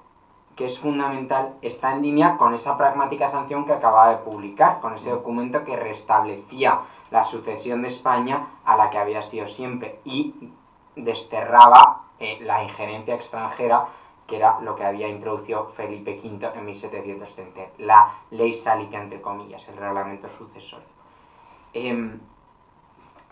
que 0.59 0.65
es 0.65 0.77
fundamental, 0.77 1.55
está 1.61 1.95
en 1.95 2.01
línea 2.01 2.35
con 2.35 2.53
esa 2.53 2.75
pragmática 2.75 3.29
sanción 3.29 3.63
que 3.63 3.71
acababa 3.71 4.09
de 4.09 4.17
publicar, 4.17 4.81
con 4.81 4.93
ese 4.93 5.09
documento 5.09 5.63
que 5.63 5.77
restablecía 5.77 6.81
la 7.11 7.23
sucesión 7.23 7.81
de 7.81 7.87
España 7.87 8.45
a 8.65 8.75
la 8.75 8.89
que 8.89 8.97
había 8.97 9.21
sido 9.21 9.47
siempre 9.47 10.01
y 10.03 10.51
desterraba 10.97 12.07
eh, 12.19 12.39
la 12.41 12.61
injerencia 12.61 13.15
extranjera 13.15 13.87
que 14.27 14.35
era 14.35 14.59
lo 14.59 14.75
que 14.75 14.83
había 14.83 15.07
introducido 15.07 15.69
Felipe 15.69 16.19
V 16.21 16.51
en 16.53 16.65
1730, 16.65 17.61
la 17.77 18.15
ley 18.31 18.53
sálica, 18.53 19.01
entre 19.01 19.21
comillas, 19.21 19.65
el 19.69 19.77
reglamento 19.77 20.27
sucesorio. 20.27 20.85
Em, 21.71 22.19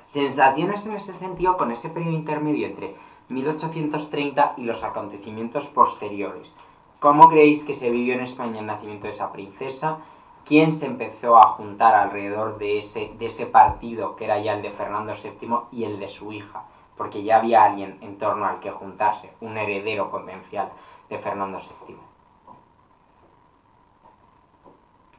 sensaciones 0.05 0.85
en 0.85 0.93
ese 0.93 1.13
sentido 1.13 1.57
con 1.57 1.73
ese 1.73 1.89
periodo 1.89 2.13
intermedio 2.15 2.67
entre 2.67 2.95
1830 3.27 4.53
y 4.55 4.63
los 4.63 4.81
acontecimientos 4.85 5.67
posteriores. 5.67 6.55
¿Cómo 6.99 7.29
creéis 7.29 7.63
que 7.63 7.75
se 7.75 7.91
vivió 7.91 8.15
en 8.15 8.21
España 8.21 8.59
el 8.59 8.65
nacimiento 8.65 9.03
de 9.03 9.09
esa 9.09 9.31
princesa? 9.31 9.99
¿Quién 10.45 10.73
se 10.73 10.87
empezó 10.87 11.37
a 11.37 11.49
juntar 11.49 11.93
alrededor 11.93 12.57
de 12.57 12.79
ese, 12.79 13.13
de 13.19 13.27
ese 13.27 13.45
partido 13.45 14.15
que 14.15 14.25
era 14.25 14.39
ya 14.39 14.53
el 14.53 14.61
de 14.63 14.71
Fernando 14.71 15.13
VII 15.13 15.59
y 15.71 15.83
el 15.83 15.99
de 15.99 16.07
su 16.07 16.31
hija? 16.31 16.63
Porque 16.95 17.21
ya 17.23 17.37
había 17.37 17.65
alguien 17.65 17.99
en 18.01 18.17
torno 18.17 18.47
al 18.47 18.59
que 18.59 18.71
juntarse, 18.71 19.31
un 19.41 19.57
heredero 19.57 20.09
potencial 20.09 20.71
de 21.09 21.19
Fernando 21.19 21.59
VII. 21.59 21.97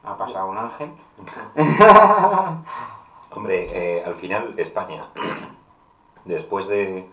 ¿Ha 0.03 0.17
pasado 0.17 0.49
un 0.49 0.57
ángel? 0.57 0.91
Hombre, 3.35 3.67
eh, 3.71 4.03
al 4.03 4.15
final 4.15 4.53
España, 4.57 5.07
después 6.25 6.67
de... 6.67 7.07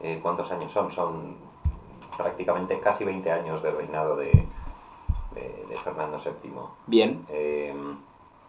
eh, 0.00 0.18
¿Cuántos 0.22 0.50
años 0.50 0.72
son? 0.72 0.90
Son 0.90 1.36
prácticamente 2.22 2.78
casi 2.80 3.04
20 3.04 3.30
años 3.30 3.62
de 3.62 3.70
reinado 3.70 4.16
de, 4.16 4.30
de- 5.34 5.66
de 5.68 5.76
Fernando 5.78 6.18
VII. 6.18 6.52
Bien. 6.86 7.24
Eh, 7.28 7.74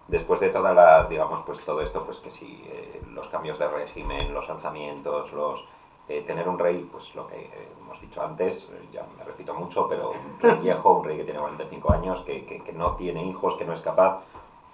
después 0.07 0.39
de 0.39 0.49
toda 0.49 0.73
la, 0.73 1.05
digamos, 1.05 1.41
pues 1.45 1.65
todo 1.65 1.81
esto, 1.81 2.03
pues 2.03 2.17
que 2.19 2.29
sí, 2.31 2.63
eh, 2.67 3.01
los 3.13 3.27
cambios 3.29 3.57
de 3.59 3.67
régimen, 3.67 4.33
los 4.33 4.49
alzamientos, 4.49 5.31
los... 5.33 5.63
eh, 6.09 6.23
tener 6.27 6.49
un 6.49 6.59
rey, 6.59 6.87
pues 6.91 7.13
lo 7.15 7.27
que 7.27 7.49
hemos 7.81 8.01
dicho 8.01 8.21
antes, 8.21 8.67
ya 8.91 9.05
me 9.17 9.23
repito 9.23 9.53
mucho, 9.53 9.87
pero 9.87 10.11
un 10.11 10.39
rey 10.41 10.57
viejo, 10.61 10.91
un 10.93 11.05
rey 11.05 11.17
que 11.17 11.23
tiene 11.23 11.39
45 11.39 11.93
años, 11.93 12.19
que, 12.25 12.43
que- 12.45 12.61
que 12.63 12.73
no 12.73 12.95
tiene 12.95 13.23
hijos, 13.25 13.55
que 13.55 13.63
no 13.65 13.73
es 13.73 13.81
capaz, 13.81 14.19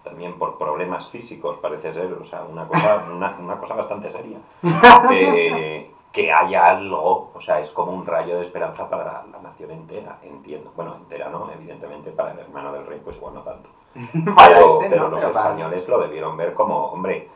también 0.03 0.39
por 0.39 0.57
problemas 0.57 1.09
físicos 1.09 1.57
parece 1.61 1.91
ser, 1.93 2.11
o 2.13 2.23
sea, 2.23 2.43
una 2.43 2.65
cosa, 2.67 3.05
una, 3.13 3.35
una 3.39 3.57
cosa 3.59 3.75
bastante 3.75 4.09
seria. 4.09 4.37
Eh, 5.11 5.91
que 6.11 6.31
haya 6.31 6.67
algo, 6.69 7.31
o 7.33 7.41
sea, 7.41 7.59
es 7.59 7.71
como 7.71 7.91
un 7.91 8.05
rayo 8.05 8.39
de 8.39 8.45
esperanza 8.45 8.89
para 8.89 9.03
la, 9.05 9.25
la 9.31 9.39
nación 9.39 9.71
entera, 9.71 10.17
entiendo. 10.23 10.71
Bueno, 10.75 10.95
entera 10.95 11.29
no, 11.29 11.51
evidentemente 11.51 12.11
para 12.11 12.31
el 12.31 12.39
hermano 12.39 12.73
del 12.73 12.85
rey, 12.87 12.99
pues 13.03 13.17
igual 13.17 13.35
no 13.35 13.41
tanto. 13.41 13.69
Pero, 13.93 14.69
ese, 14.69 14.89
pero 14.89 15.03
¿no? 15.03 15.09
los 15.09 15.19
Pero 15.21 15.33
para- 15.33 15.49
españoles 15.49 15.87
lo 15.87 15.99
debieron 15.99 16.37
ver 16.37 16.53
como, 16.53 16.87
hombre, 16.87 17.29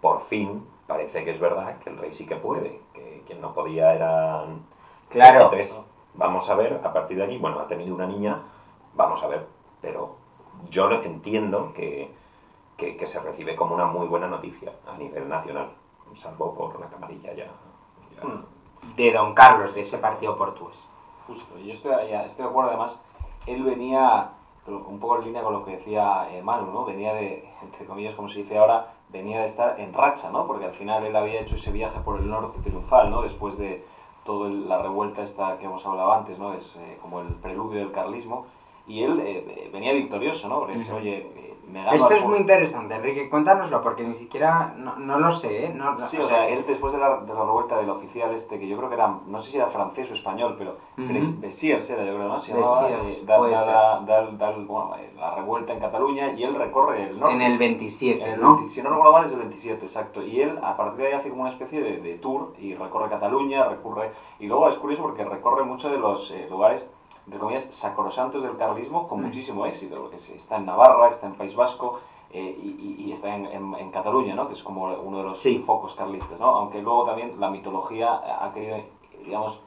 por 0.00 0.20
fin 0.22 0.66
parece 0.86 1.24
que 1.24 1.30
es 1.32 1.40
verdad 1.40 1.78
que 1.78 1.90
el 1.90 1.98
rey 1.98 2.12
sí 2.12 2.26
que 2.26 2.36
puede, 2.36 2.80
que 2.92 3.22
quien 3.26 3.40
no 3.40 3.54
podía 3.54 3.94
era... 3.94 4.44
Claro. 5.08 5.44
Entonces, 5.44 5.80
vamos 6.14 6.48
a 6.50 6.54
ver, 6.56 6.80
a 6.84 6.92
partir 6.92 7.16
de 7.16 7.24
aquí, 7.24 7.38
bueno, 7.38 7.58
ha 7.60 7.66
tenido 7.66 7.94
una 7.94 8.06
niña, 8.06 8.42
vamos 8.94 9.22
a 9.22 9.28
ver, 9.28 9.46
pero 9.80 10.16
yo 10.70 10.90
entiendo 10.90 11.72
que, 11.74 12.10
que, 12.76 12.96
que 12.96 13.06
se 13.06 13.18
recibe 13.20 13.56
como 13.56 13.74
una 13.74 13.86
muy 13.86 14.06
buena 14.06 14.26
noticia 14.26 14.72
a 14.86 14.96
nivel 14.96 15.28
nacional, 15.28 15.70
salvo 16.16 16.54
por 16.54 16.78
la 16.80 16.86
camarilla 16.88 17.32
ya. 17.32 17.46
De 18.96 19.12
Don 19.12 19.34
Carlos, 19.34 19.74
de 19.74 19.80
ese 19.80 19.98
partido 19.98 20.36
portugués. 20.36 20.84
Justo, 21.26 21.58
yo 21.58 21.72
estoy, 21.72 22.12
estoy 22.12 22.44
de 22.44 22.50
acuerdo, 22.50 22.70
además, 22.70 23.02
él 23.46 23.62
venía 23.62 24.30
un 24.66 24.98
poco 24.98 25.18
en 25.18 25.24
línea 25.24 25.42
con 25.42 25.52
lo 25.52 25.64
que 25.64 25.72
decía 25.72 26.28
eh, 26.30 26.42
Manu, 26.42 26.72
¿no? 26.72 26.84
Venía 26.84 27.14
de, 27.14 27.48
entre 27.62 27.84
comillas, 27.86 28.14
como 28.14 28.28
se 28.28 28.42
dice 28.42 28.58
ahora, 28.58 28.92
venía 29.10 29.40
de 29.40 29.46
estar 29.46 29.78
en 29.78 29.92
racha, 29.92 30.30
¿no? 30.30 30.46
Porque 30.46 30.64
al 30.64 30.72
final 30.72 31.04
él 31.04 31.14
había 31.16 31.40
hecho 31.40 31.56
ese 31.56 31.70
viaje 31.70 32.00
por 32.00 32.18
el 32.18 32.28
norte 32.28 32.60
triunfal, 32.60 33.10
¿no? 33.10 33.22
Después 33.22 33.58
de 33.58 33.84
toda 34.24 34.48
la 34.48 34.80
revuelta 34.80 35.22
esta 35.22 35.58
que 35.58 35.66
hemos 35.66 35.84
hablado 35.84 36.12
antes, 36.12 36.38
¿no? 36.38 36.54
Es 36.54 36.76
eh, 36.76 36.98
como 37.00 37.20
el 37.20 37.28
preludio 37.34 37.80
del 37.80 37.92
carlismo. 37.92 38.46
Y 38.86 39.02
él 39.02 39.20
eh, 39.20 39.70
venía 39.72 39.92
victorioso, 39.92 40.48
¿no? 40.48 40.60
Porque 40.60 40.76
Ujú. 40.76 40.96
oye, 40.96 41.18
eh, 41.18 41.53
Esto 41.94 42.14
es 42.14 42.24
muy 42.24 42.38
interesante, 42.38 42.94
Enrique, 42.94 43.28
cuéntanoslo, 43.28 43.82
porque 43.82 44.02
ni 44.04 44.14
siquiera, 44.14 44.74
no, 44.76 44.96
no 44.96 45.18
lo 45.18 45.32
sé, 45.32 45.66
¿eh? 45.66 45.72
No, 45.74 45.96
Sí, 45.98 46.18
o 46.18 46.20
o 46.20 46.22
sea, 46.28 46.38
sea, 46.38 46.48
él 46.48 46.64
después 46.66 46.92
de 46.92 46.98
la, 46.98 47.16
de 47.20 47.34
la 47.34 47.40
revuelta 47.44 47.76
del 47.78 47.90
oficial 47.90 48.32
este, 48.32 48.58
que 48.58 48.66
yo 48.68 48.76
creo 48.76 48.88
que 48.88 48.94
era, 48.94 49.14
no 49.26 49.42
sé 49.42 49.50
si 49.52 49.56
era 49.58 49.66
francés 49.66 50.10
o 50.10 50.14
español, 50.14 50.54
pero 50.58 50.76
Besiers 51.40 51.90
era, 51.90 52.04
yo 52.04 52.14
creo, 52.14 52.28
¿no? 52.28 52.38
Se 52.40 52.52
llamaba, 52.54 52.82
Besiers, 52.88 53.18
eh, 53.18 53.24
da- 53.26 54.50
bueno, 54.66 54.96
eh, 54.96 55.10
la 55.16 55.34
revuelta 55.34 55.72
en 55.72 55.80
Cataluña 55.80 56.32
y 56.32 56.42
él 56.44 56.54
recorre 56.54 57.02
el 57.10 57.18
norte. 57.18 57.34
en 57.34 57.42
el 57.42 57.58
27, 57.58 58.24
El 58.34 58.40
¿no? 58.40 58.56
20 58.56 58.70
si 58.70 58.82
no 58.82 58.90
recuerdo 58.90 59.12
mal 59.12 59.24
es 59.24 59.32
el 59.32 59.38
27, 59.38 59.84
exacto. 59.84 60.22
Y 60.22 60.40
él 60.42 60.58
a 60.62 60.76
partir 60.76 61.00
de 61.02 61.06
ahí 61.08 61.12
hace 61.14 61.30
como 61.30 61.42
una 61.42 61.50
especie 61.50 61.80
de, 61.82 61.98
de 62.00 62.14
tour 62.18 62.52
y 62.58 62.74
recorre 62.74 63.08
Cataluña, 63.08 63.64
recurre... 63.68 64.12
Y 64.38 64.46
luego 64.46 64.68
es 64.68 64.76
curioso 64.76 65.02
porque 65.02 65.24
recorre 65.24 65.64
muchos 65.64 65.90
de 65.90 65.98
los 65.98 66.30
eh, 66.30 66.46
lugares, 66.50 66.90
entre 67.26 67.38
comillas, 67.40 67.64
sacrosantos 67.70 68.42
del 68.42 68.56
carlismo 68.56 69.08
con 69.08 69.20
Mm. 69.20 69.24
muchísimo 69.24 69.64
éxito, 69.66 69.96
porque 70.00 70.16
está 70.16 70.56
en 70.56 70.66
Navarra, 70.66 71.08
está 71.08 71.26
en 71.26 71.34
País 71.34 71.54
Vasco 71.56 72.00
eh, 72.30 72.58
y, 72.62 73.04
y- 73.06 73.12
está 73.12 73.34
en, 73.34 73.46
en- 73.46 73.74
en 73.76 73.90
Cataluña, 73.90 74.34
¿no? 74.34 74.46
Que 74.48 74.54
es 74.54 74.62
como 74.62 74.84
uno 74.92 75.18
de 75.18 75.22
los 75.24 75.40
Sí. 75.40 75.58
focos 75.64 75.94
carlistas, 75.94 76.38
¿no? 76.40 76.46
Aunque 76.56 76.82
luego 76.82 77.04
también 77.04 77.38
la 77.38 77.48
mitología 77.48 78.12
ha 78.44 78.52
querido, 78.52 78.78
digamos, 79.24 79.60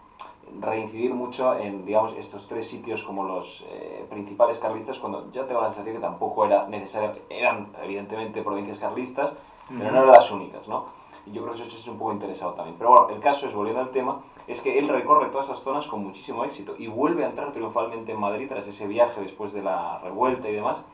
reincidir 0.60 1.14
mucho 1.14 1.56
en, 1.58 1.86
digamos, 1.86 2.14
estos 2.14 2.48
tres 2.48 2.68
sitios 2.70 3.04
como 3.04 3.24
los 3.24 3.66
eh, 3.70 4.06
principales 4.10 4.60
carlistas, 4.60 5.00
cuando 5.00 5.32
yo 5.32 5.46
tengo 5.46 5.62
la 5.62 5.68
sensación 5.68 5.96
que 5.96 6.02
tampoco 6.02 6.46
era 6.46 6.68
necesario, 6.68 7.12
eran 7.30 7.74
evidentemente 7.84 8.42
provincias 8.44 8.80
carlistas, 8.80 9.36
pero 9.70 9.92
no 9.92 9.98
eran 10.00 10.12
las 10.12 10.32
únicas, 10.32 10.68
¿no? 10.68 10.86
Y 11.26 11.32
yo 11.32 11.42
creo 11.44 11.54
que 11.54 11.62
eso 11.64 11.76
es 11.76 11.88
un 11.90 11.98
poco 11.98 12.14
interesado 12.14 12.54
también. 12.54 12.76
Pero 12.78 12.92
bueno, 12.92 13.10
el 13.10 13.20
caso 13.20 13.48
es, 13.48 13.54
volviendo 13.54 13.82
al 13.82 13.92
tema, 13.92 14.22
es 14.48 14.62
que 14.62 14.80
él 14.80 14.88
recorre 14.88 15.28
todas 15.28 15.46
esas 15.48 15.62
zonas 15.62 15.88
con 15.88 16.04
muchísimo 16.04 16.44
éxito 16.46 16.76
y 16.78 16.88
vuelve 16.88 17.24
a 17.26 17.28
entrar 17.30 17.52
triunfalmente 17.52 18.12
en 18.14 18.20
Madrid 18.20 18.48
tras 18.48 18.68
ese 18.68 18.88
viaje 18.88 19.22
después 19.22 19.54
de 19.54 19.62
la 19.62 20.00
revuelta 20.00 20.50
y 20.50 20.54
demás, 20.54 20.86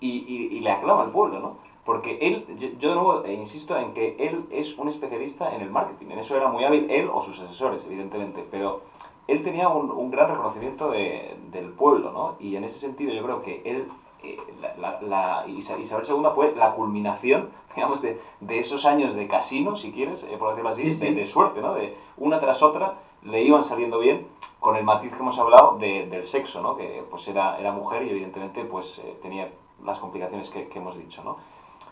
y, 0.00 0.08
y- 0.26 0.56
y 0.56 0.60
le 0.60 0.70
aclama 0.70 1.02
al 1.02 1.10
pueblo, 1.10 1.38
¿no? 1.40 1.56
Porque 1.84 2.18
él, 2.20 2.44
yo, 2.58 2.68
yo 2.78 2.88
de 2.90 2.94
nuevo 2.94 3.24
eh, 3.24 3.32
insisto 3.34 3.76
en 3.76 3.92
que 3.92 4.16
él 4.18 4.44
es 4.50 4.78
un 4.78 4.88
especialista 4.88 5.54
en 5.54 5.60
el 5.60 5.70
marketing, 5.70 6.10
en 6.10 6.18
eso 6.18 6.36
era 6.36 6.48
muy 6.48 6.64
hábil 6.64 6.86
él 6.90 7.08
o 7.12 7.20
sus 7.20 7.38
asesores, 7.40 7.84
evidentemente, 7.86 8.44
pero 8.50 8.80
él 9.28 9.42
tenía 9.42 9.68
un, 9.68 9.90
un 9.90 10.10
gran 10.10 10.28
reconocimiento 10.28 10.90
de- 10.90 11.36
del 11.52 11.70
pueblo, 11.70 12.10
¿no? 12.12 12.34
Y 12.38 12.56
en 12.56 12.64
ese 12.64 12.78
sentido 12.78 13.12
yo 13.12 13.22
creo 13.22 13.42
que 13.42 13.62
él, 13.64 13.88
eh, 14.22 14.36
la, 14.60 14.74
la- 14.76 15.00
la- 15.02 15.46
Isa- 15.46 15.78
Isabel 15.78 16.04
II 16.08 16.22
fue 16.34 16.54
la 16.54 16.72
culminación, 16.74 17.48
digamos, 17.74 18.02
de, 18.02 18.20
de 18.40 18.58
esos 18.58 18.84
años 18.86 19.14
de 19.14 19.26
casino, 19.26 19.74
si 19.76 19.92
quieres, 19.92 20.24
eh, 20.24 20.36
por 20.38 20.50
decirlo 20.50 20.70
así, 20.70 20.82
Sí, 20.82 20.90
sí. 20.92 21.08
De, 21.08 21.14
de 21.14 21.26
suerte, 21.26 21.60
¿no? 21.60 21.74
De 21.74 21.96
una 22.16 22.38
tras 22.38 22.62
otra 22.62 22.94
le 23.22 23.42
iban 23.42 23.62
saliendo 23.62 23.98
bien 23.98 24.26
con 24.60 24.76
el 24.76 24.84
matiz 24.84 25.12
que 25.12 25.18
hemos 25.20 25.38
hablado 25.38 25.76
de- 25.78 26.06
del 26.06 26.24
sexo, 26.24 26.62
¿no? 26.62 26.76
Que 26.76 27.02
pues 27.10 27.26
era, 27.28 27.58
era 27.58 27.72
mujer 27.72 28.02
y 28.04 28.10
evidentemente 28.10 28.64
pues 28.64 28.98
eh, 29.00 29.16
tenía 29.22 29.50
las 29.84 29.98
complicaciones 29.98 30.48
que, 30.50 30.68
que 30.68 30.78
hemos 30.78 30.96
dicho, 30.96 31.22
¿no? 31.24 31.36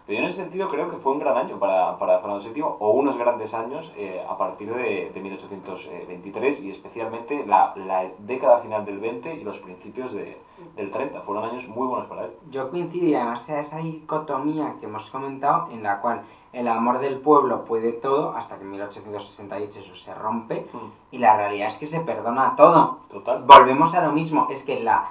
Pero 0.06 0.18
yo 0.18 0.24
en 0.24 0.30
ese 0.30 0.42
sentido 0.42 0.68
creo 0.68 0.90
que 0.90 0.96
fue 0.96 1.12
un 1.12 1.20
gran 1.20 1.36
año 1.36 1.58
para, 1.60 1.96
para 1.98 2.18
Fernando 2.18 2.42
VII, 2.44 2.62
o 2.62 2.90
unos 2.90 3.16
grandes 3.16 3.54
años 3.54 3.92
eh, 3.96 4.20
a 4.28 4.36
partir 4.36 4.74
de, 4.74 5.10
de 5.14 5.20
1823 5.20 6.60
y 6.64 6.70
especialmente 6.70 7.44
la, 7.46 7.72
la 7.76 8.10
década 8.18 8.58
final 8.58 8.84
del 8.84 8.98
20 8.98 9.34
y 9.34 9.44
los 9.44 9.58
principios 9.58 10.12
de- 10.12 10.38
del 10.76 10.90
30. 10.90 11.20
Fueron 11.22 11.50
años 11.50 11.68
muy 11.68 11.86
buenos 11.86 12.08
para 12.08 12.24
él. 12.24 12.30
Yo 12.50 12.70
coincido 12.70 13.06
y 13.06 13.14
además 13.14 13.42
sea 13.42 13.60
esa 13.60 13.78
dicotomía 13.78 14.76
que 14.80 14.86
hemos 14.86 15.10
comentado 15.10 15.68
en 15.70 15.82
la 15.82 16.00
cual 16.00 16.22
el 16.52 16.68
amor 16.68 16.98
del 16.98 17.18
pueblo 17.18 17.64
puede 17.64 17.92
todo 17.92 18.36
hasta 18.36 18.56
que 18.56 18.62
en 18.62 18.72
1868 18.72 19.80
eso 19.80 19.96
se 19.96 20.14
rompe 20.14 20.66
y 21.10 21.18
la 21.18 21.36
realidad 21.36 21.68
es 21.68 21.78
que 21.78 21.86
se 21.86 22.00
perdona 22.00 22.54
todo. 22.56 22.98
Total. 23.10 23.42
Volvemos 23.44 23.94
a 23.94 24.04
lo 24.04 24.12
mismo, 24.12 24.48
es 24.50 24.62
que 24.64 24.80
la, 24.80 25.10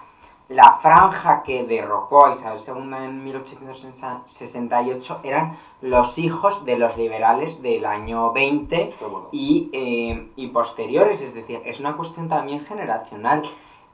la 0.49 0.77
franja 0.81 1.41
que 1.41 1.63
derrocó 1.65 2.27
a 2.27 2.31
Isabel 2.33 2.59
II 2.59 3.05
en 3.05 3.23
1868 3.23 5.19
eran 5.23 5.57
los 5.81 6.17
hijos 6.19 6.63
de 6.65 6.77
los 6.77 6.95
liberales 6.97 7.61
del 7.61 7.85
año 7.85 8.31
20 8.33 8.95
Qué 8.99 9.05
bueno. 9.05 9.29
y, 9.31 9.69
eh, 9.73 10.31
y 10.35 10.47
posteriores, 10.49 11.21
es 11.21 11.33
decir, 11.33 11.61
es 11.65 11.79
una 11.79 11.95
cuestión 11.97 12.29
también 12.29 12.65
generacional. 12.65 13.43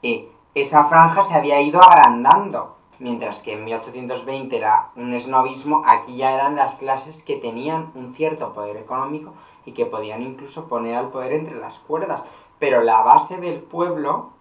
Eh, 0.03 0.29
esa 0.61 0.85
franja 0.85 1.23
se 1.23 1.35
había 1.35 1.61
ido 1.61 1.79
agrandando, 1.81 2.77
mientras 2.99 3.43
que 3.43 3.53
en 3.53 3.65
1820 3.65 4.57
era 4.57 4.89
un 4.95 5.13
esnovismo, 5.13 5.83
aquí 5.85 6.17
ya 6.17 6.33
eran 6.33 6.55
las 6.55 6.79
clases 6.79 7.23
que 7.23 7.37
tenían 7.37 7.91
un 7.95 8.13
cierto 8.15 8.53
poder 8.53 8.77
económico 8.77 9.33
y 9.65 9.73
que 9.73 9.85
podían 9.85 10.21
incluso 10.21 10.67
poner 10.67 10.95
al 10.95 11.09
poder 11.09 11.33
entre 11.33 11.59
las 11.59 11.79
cuerdas. 11.79 12.25
Pero 12.59 12.81
la 12.81 13.01
base 13.01 13.37
del 13.37 13.61
pueblo 13.61 14.31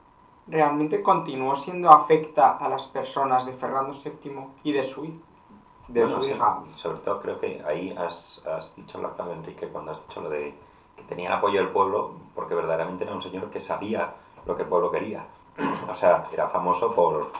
realmente 0.47 1.03
continuó 1.03 1.57
siendo 1.57 1.91
afecta 1.91 2.57
a 2.57 2.69
las 2.69 2.87
personas 2.87 3.45
de 3.45 3.53
Fernando 3.53 3.93
VII 3.93 4.47
y 4.62 4.73
de 4.73 4.85
su, 4.85 5.03
de 5.89 6.01
Bueno, 6.03 6.17
su 6.17 6.23
sí, 6.25 6.31
hija. 6.31 6.61
Sobre 6.77 6.99
todo 7.01 7.21
creo 7.21 7.41
que 7.41 7.62
ahí 7.67 7.95
has, 7.99 8.41
has 8.47 8.75
dicho 8.77 9.01
la 9.03 9.11
clave, 9.11 9.35
Enrique, 9.35 9.69
cuando 9.69 9.93
has 9.93 10.07
dicho 10.07 10.21
lo 10.21 10.31
de 10.31 10.55
que 10.97 11.03
tenía 11.03 11.29
el 11.29 11.35
apoyo 11.35 11.61
del 11.61 11.71
pueblo, 11.71 12.12
porque 12.35 12.55
verdaderamente 12.55 13.05
era 13.05 13.12
un 13.12 13.23
señor 13.23 13.51
que 13.51 13.61
sabía 13.61 14.14
lo 14.47 14.57
que 14.57 14.62
el 14.62 14.69
pueblo 14.69 14.91
quería. 14.91 15.27
O 15.88 15.94
sea, 15.94 16.26
era 16.32 16.48
famoso 16.48 16.94
por... 16.94 17.32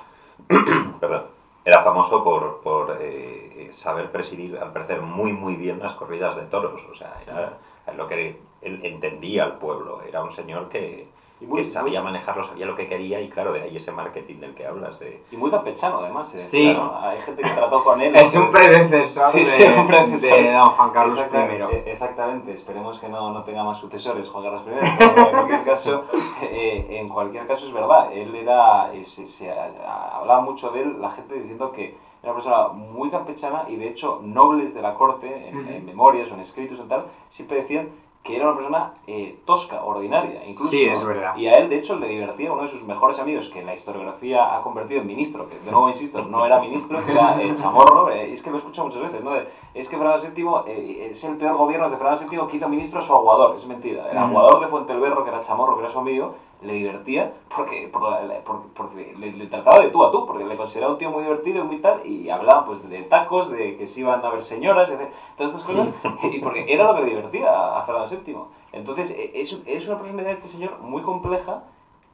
perdón. 1.01 1.25
Era 1.65 1.83
famoso 1.83 2.23
por, 2.23 2.61
por 2.61 2.97
eh, 3.01 3.69
saber 3.73 4.13
presidir, 4.13 4.57
al 4.57 4.73
parecer, 4.73 5.03
muy, 5.03 5.33
muy 5.33 5.57
bien 5.57 5.81
las 5.81 5.95
corridas 5.95 6.37
de 6.37 6.43
toros. 6.43 6.81
O 6.91 6.95
sea, 6.95 7.21
era 7.27 7.59
lo 7.93 8.07
que 8.07 8.39
él 8.63 8.81
entendía 8.85 9.45
al 9.45 9.59
pueblo. 9.59 10.01
Era 10.03 10.23
un 10.23 10.31
señor 10.31 10.69
que, 10.69 11.09
Y 11.39 11.45
muy, 11.47 11.59
que 11.59 11.65
sabía 11.65 12.01
manejarlo, 12.03 12.45
sabía 12.45 12.65
lo 12.65 12.75
que 12.75 12.87
quería 12.87 13.21
y, 13.21 13.29
claro, 13.29 13.53
de 13.53 13.61
ahí 13.61 13.77
ese 13.77 13.93
marketing 13.93 14.37
del 14.41 14.55
que 14.55 14.67
hablas. 14.67 14.99
de 14.99 15.23
y 15.31 15.37
muy 15.37 15.51
campechano, 15.51 15.99
además. 15.99 16.35
eh, 16.35 16.41
Sí. 16.41 16.63
claro, 16.73 16.97
Hay 16.99 17.19
gente 17.19 17.43
que 17.43 17.51
trató 17.51 17.85
con 17.85 18.01
él. 18.01 18.15
Es 18.17 18.35
un 18.37 18.51
predecesor, 18.51 19.25
Sí, 19.25 19.41
de, 19.41 19.45
sí, 19.45 19.65
un 19.65 19.87
predecesor. 19.87 20.43
de 20.43 20.53
don 20.53 20.69
Juan 20.71 20.91
Carlos 20.93 21.19
Exacta- 21.19 21.53
I. 21.55 21.75
eh, 21.77 21.85
Exactamente, 21.89 22.53
esperemos 22.55 22.99
que 22.99 23.09
no, 23.11 23.33
no 23.35 23.43
tenga 23.45 23.63
más 23.65 23.77
sucesores 23.79 24.29
Juan 24.31 24.45
Carlos 24.45 24.63
I, 24.63 24.71
pero 24.99 25.19
en 25.27 25.31
cualquier 25.31 25.63
caso, 25.65 26.05
eh, 26.41 26.87
en 26.91 27.09
cualquier 27.11 27.47
caso 27.47 27.67
es 27.67 27.73
verdad, 27.75 28.13
él 28.15 28.35
era, 28.35 28.95
eh, 28.95 29.05
se, 29.05 29.27
se- 29.27 29.53
hablaba 29.53 30.41
mucho 30.41 30.71
de 30.71 30.83
él, 30.83 31.01
la 31.03 31.11
gente 31.11 31.35
diciendo 31.35 31.71
que 31.71 31.99
era 32.23 32.33
una 32.33 32.43
persona 32.43 32.69
muy 32.69 33.11
campechana 33.11 33.65
y 33.69 33.77
de 33.77 33.89
hecho 33.89 34.21
nobles 34.23 34.73
de 34.75 34.81
la 34.81 34.95
corte, 34.95 35.49
en, 35.51 35.59
Ujú. 35.59 35.69
en 35.71 35.85
memorias 35.85 36.31
o 36.31 36.35
en 36.35 36.41
escritos 36.41 36.79
y 36.79 36.89
tal, 36.89 37.05
siempre 37.29 37.59
decían 37.61 37.91
que 38.27 38.37
era 38.37 38.47
una 38.47 38.57
persona 38.57 38.93
eh, 39.07 39.39
tosca, 39.45 39.85
ordinaria, 39.85 40.45
incluso. 40.47 40.71
Sí, 40.71 40.85
es 40.85 41.05
verdad. 41.05 41.37
Y 41.37 41.47
a 41.47 41.53
él, 41.53 41.69
de 41.69 41.79
hecho, 41.79 41.97
le 41.97 42.09
divertía 42.09 42.53
uno 42.53 42.63
de 42.63 42.69
sus 42.69 42.83
mejores 42.83 43.19
amigos, 43.21 43.49
que 43.49 43.63
la 43.63 43.73
historiografía 43.73 44.57
ha 44.57 44.63
convertido 44.63 45.01
en 45.01 45.07
ministro, 45.07 45.49
que 45.49 45.59
de 45.59 45.71
nuevo 45.71 45.89
insisto, 45.89 46.23
no 46.23 46.45
era 46.45 46.61
ministro, 46.61 47.05
que 47.05 47.13
era 47.13 47.41
eh, 47.41 47.55
Chamorro, 47.55 48.11
eh, 48.11 48.33
es 48.33 48.43
que 48.43 48.51
lo 48.51 48.57
he 48.57 48.59
escuchado 48.59 48.89
muchas 48.89 49.03
veces, 49.03 49.23
¿no? 49.23 49.31
Es 49.75 49.89
que 49.89 49.97
Fernando 49.97 50.23
VII 50.35 50.73
eh, 50.73 51.09
es 51.11 51.23
el 51.25 51.37
peor 51.37 51.57
gobierno 51.57 51.89
de 51.89 51.97
Fernando 51.97 52.21
VII 52.29 52.47
que 52.49 52.57
hizo 52.57 52.69
ministro 52.69 52.99
a 52.99 53.03
su 53.03 53.13
aguador, 53.13 53.55
es 53.57 53.67
mentira. 53.67 54.11
El 54.11 54.19
aguador 54.19 54.61
de 54.61 54.67
Fuentelberro, 54.67 55.23
que 55.23 55.31
era 55.31 55.41
Chamorro, 55.43 55.77
que 55.77 55.85
era 55.85 55.93
su 55.93 55.99
amigo, 55.99 56.35
le 56.63 56.73
divertía 56.73 57.33
porque, 57.55 57.89
por 57.93 58.03
la- 58.03 58.23
la- 58.23 58.41
por- 58.41 58.63
porque 58.75 59.15
le, 59.19 59.33
le 59.33 59.47
trataba 59.47 59.81
de 59.81 59.91
tú 59.91 60.03
a 60.05 60.11
tú, 60.11 60.25
porque 60.27 60.45
le 60.45 60.57
consideraba 60.57 60.93
un 60.95 60.99
tío 60.99 61.11
muy 61.11 61.23
divertido 61.23 61.61
y 61.65 61.67
muy 61.67 61.79
tal, 61.79 62.05
y 62.07 62.29
hablaba 62.31 62.65
pues 62.67 62.89
de 62.89 63.03
tacos, 63.03 63.51
de 63.51 63.77
que 63.77 63.87
se 63.87 64.01
iban 64.01 64.25
a 64.25 64.31
ver 64.31 64.43
señoras, 64.43 64.89
de 64.89 64.97
todas 65.37 65.53
estas 65.59 65.67
cosas, 65.77 65.95
y 66.33 66.39
porque 66.41 66.65
era 66.73 66.85
lo 66.85 66.95
que 66.97 67.03
le 67.03 67.09
divertía 67.11 67.77
a, 67.79 67.83
Fernando 67.83 68.11
VII. 68.25 68.37
Entonces, 68.73 69.11
eh, 69.11 69.33
es, 69.35 69.61
es 69.67 69.87
una 69.89 69.99
personalidad 69.99 70.31
de 70.31 70.37
este 70.37 70.49
señor 70.49 70.79
muy 70.81 71.03
compleja, 71.03 71.63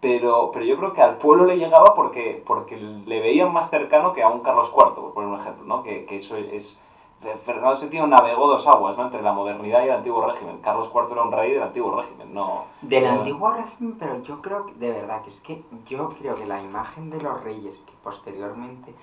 pero, 0.00 0.50
pero 0.52 0.64
yo 0.64 0.76
creo 0.76 0.92
que 0.92 1.00
al 1.02 1.16
pueblo 1.18 1.44
le 1.44 1.56
llegaba 1.56 1.94
porque, 1.94 2.42
porque 2.44 2.76
le 2.76 3.20
veían 3.20 3.52
más 3.52 3.70
cercano 3.70 4.12
que 4.12 4.22
a 4.22 4.28
un 4.28 4.40
Carlos 4.40 4.72
IV, 4.76 4.94
por 4.96 5.12
poner 5.14 5.30
un 5.30 5.38
ejemplo, 5.38 5.64
¿no? 5.64 5.82
Que, 5.84 6.04
que 6.04 6.16
eso 6.16 6.36
es... 6.36 6.80
Fernando 7.44 7.78
VII 7.88 8.06
navegó 8.06 8.46
dos 8.48 8.66
aguas, 8.66 8.96
¿no? 8.96 9.04
Entre 9.04 9.22
la 9.22 9.32
modernidad 9.32 9.82
y 9.82 9.86
el 9.86 9.92
antiguo 9.92 10.26
régimen. 10.26 10.58
Carlos 10.58 10.90
IV 10.92 11.12
era 11.12 11.22
un 11.22 11.32
rey 11.32 11.52
del 11.52 11.62
antiguo 11.62 11.96
régimen, 12.00 12.34
no... 12.34 12.64
Del 12.82 13.04
no- 13.04 13.10
antiguo 13.10 13.50
régimen, 13.50 13.96
pero 13.98 14.22
yo 14.22 14.42
creo 14.42 14.66
que, 14.66 14.74
de 14.74 14.90
verdad, 14.92 15.22
que 15.22 15.30
es 15.30 15.40
que 15.40 15.62
yo 15.86 16.10
creo 16.18 16.34
que 16.34 16.46
la 16.46 16.60
imagen 16.62 17.10
de 17.10 17.20
los 17.20 17.42
reyes 17.42 17.78
que 17.86 17.92
posteriormente 18.02 18.94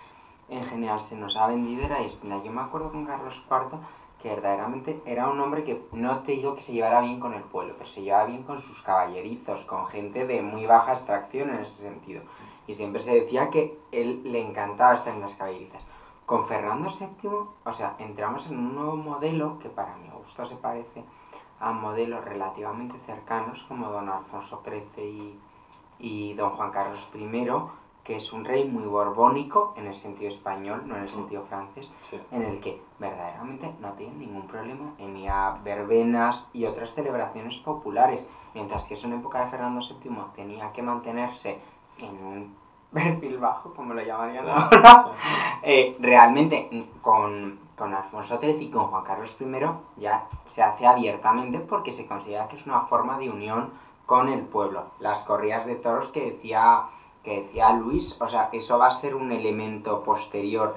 en 0.49 0.65
general 0.65 0.99
se 1.01 1.15
nos 1.15 1.37
ha 1.37 1.47
vendido 1.47 1.85
era 1.85 1.99
distinta. 1.99 2.41
Yo 2.43 2.51
me 2.51 2.61
acuerdo 2.61 2.91
con 2.91 3.05
Carlos 3.05 3.41
IV 3.49 3.79
que 4.21 4.29
verdaderamente 4.29 4.99
era 5.05 5.29
un 5.29 5.39
hombre 5.39 5.63
que 5.63 5.81
no 5.93 6.19
te 6.19 6.33
digo 6.33 6.53
que 6.55 6.61
se 6.61 6.73
llevara 6.73 6.99
bien 7.01 7.19
con 7.21 7.33
el 7.33 7.43
pueblo, 7.43 7.75
pero 7.77 7.89
se 7.89 8.01
llevaba 8.01 8.25
bien 8.25 8.43
con 8.43 8.59
sus 8.59 8.81
caballerizos, 8.81 9.63
con 9.63 9.85
gente 9.87 10.25
de 10.27 10.41
muy 10.41 10.65
baja 10.65 10.91
extracción 10.91 11.49
en 11.51 11.59
ese 11.61 11.83
sentido. 11.83 12.23
Y 12.67 12.73
siempre 12.73 12.99
se 13.01 13.15
decía 13.15 13.49
que 13.49 13.79
él 13.91 14.21
le 14.25 14.41
encantaba 14.41 14.95
estar 14.95 15.13
en 15.13 15.21
las 15.21 15.35
caballerizas. 15.35 15.87
Con 16.29 16.45
Fernando 16.45 16.87
VII, 16.89 17.29
o 17.65 17.71
sea, 17.71 17.95
entramos 17.97 18.45
en 18.45 18.59
un 18.59 18.75
nuevo 18.75 18.95
modelo 18.95 19.57
que 19.57 19.67
para 19.67 19.95
mi 19.97 20.07
gusto 20.09 20.45
se 20.45 20.55
parece 20.57 21.03
a 21.59 21.71
modelos 21.71 22.23
relativamente 22.23 22.99
cercanos 23.07 23.63
como 23.67 23.89
don 23.89 24.07
Alfonso 24.09 24.61
XIII 24.63 25.03
y, 25.03 25.39
y 25.97 26.33
don 26.35 26.51
Juan 26.51 26.69
Carlos 26.69 27.09
I, 27.15 27.49
que 28.03 28.17
es 28.17 28.31
un 28.31 28.45
rey 28.45 28.63
muy 28.69 28.83
borbónico 28.83 29.73
en 29.75 29.87
el 29.87 29.95
sentido 29.95 30.29
español, 30.29 30.83
no 30.85 30.97
en 30.97 31.01
el 31.01 31.09
sentido 31.09 31.41
francés, 31.45 31.89
Sí. 32.01 32.21
en 32.29 32.43
el 32.43 32.59
que 32.59 32.79
verdaderamente 32.99 33.73
no 33.79 33.93
tienen 33.93 34.19
ningún 34.19 34.45
problema 34.45 34.93
en 34.99 35.17
ir 35.17 35.31
a 35.31 35.57
verbenas 35.63 36.51
y 36.53 36.65
otras 36.65 36.93
celebraciones 36.93 37.55
populares, 37.55 38.29
mientras 38.53 38.87
que 38.87 38.93
eso 38.93 39.07
en 39.07 39.13
época 39.13 39.43
de 39.43 39.49
Fernando 39.49 39.81
VII 39.81 40.11
tenía 40.35 40.71
que 40.73 40.83
mantenerse 40.83 41.59
en 41.97 42.23
un 42.23 42.58
perfil 42.93 43.37
bajo, 43.37 43.73
como 43.73 43.93
lo 43.93 44.01
llamarían 44.01 44.45
Claro, 44.45 44.69
ahora, 44.73 45.11
eh, 45.61 45.95
realmente 45.99 46.87
con, 47.01 47.59
con 47.77 47.93
Alfonso 47.93 48.39
XIII 48.39 48.63
y 48.63 48.69
con 48.69 48.87
Juan 48.87 49.03
Carlos 49.03 49.35
I 49.39 50.01
ya 50.01 50.25
se 50.45 50.63
hace 50.63 50.85
abiertamente 50.85 51.59
porque 51.59 51.91
se 51.91 52.07
considera 52.07 52.47
que 52.47 52.55
es 52.55 52.65
una 52.65 52.81
forma 52.81 53.17
de 53.17 53.29
unión 53.29 53.69
con 54.05 54.27
el 54.27 54.41
pueblo. 54.41 54.85
Las 54.99 55.23
corridas 55.23 55.65
de 55.65 55.75
toros 55.75 56.11
que 56.11 56.31
decía, 56.31 56.85
que 57.23 57.41
decía 57.41 57.73
Luis, 57.73 58.17
o 58.19 58.27
sea, 58.27 58.49
eso 58.51 58.79
va 58.79 58.87
a 58.87 58.91
ser 58.91 59.15
un 59.15 59.31
elemento 59.31 60.03
posterior 60.03 60.75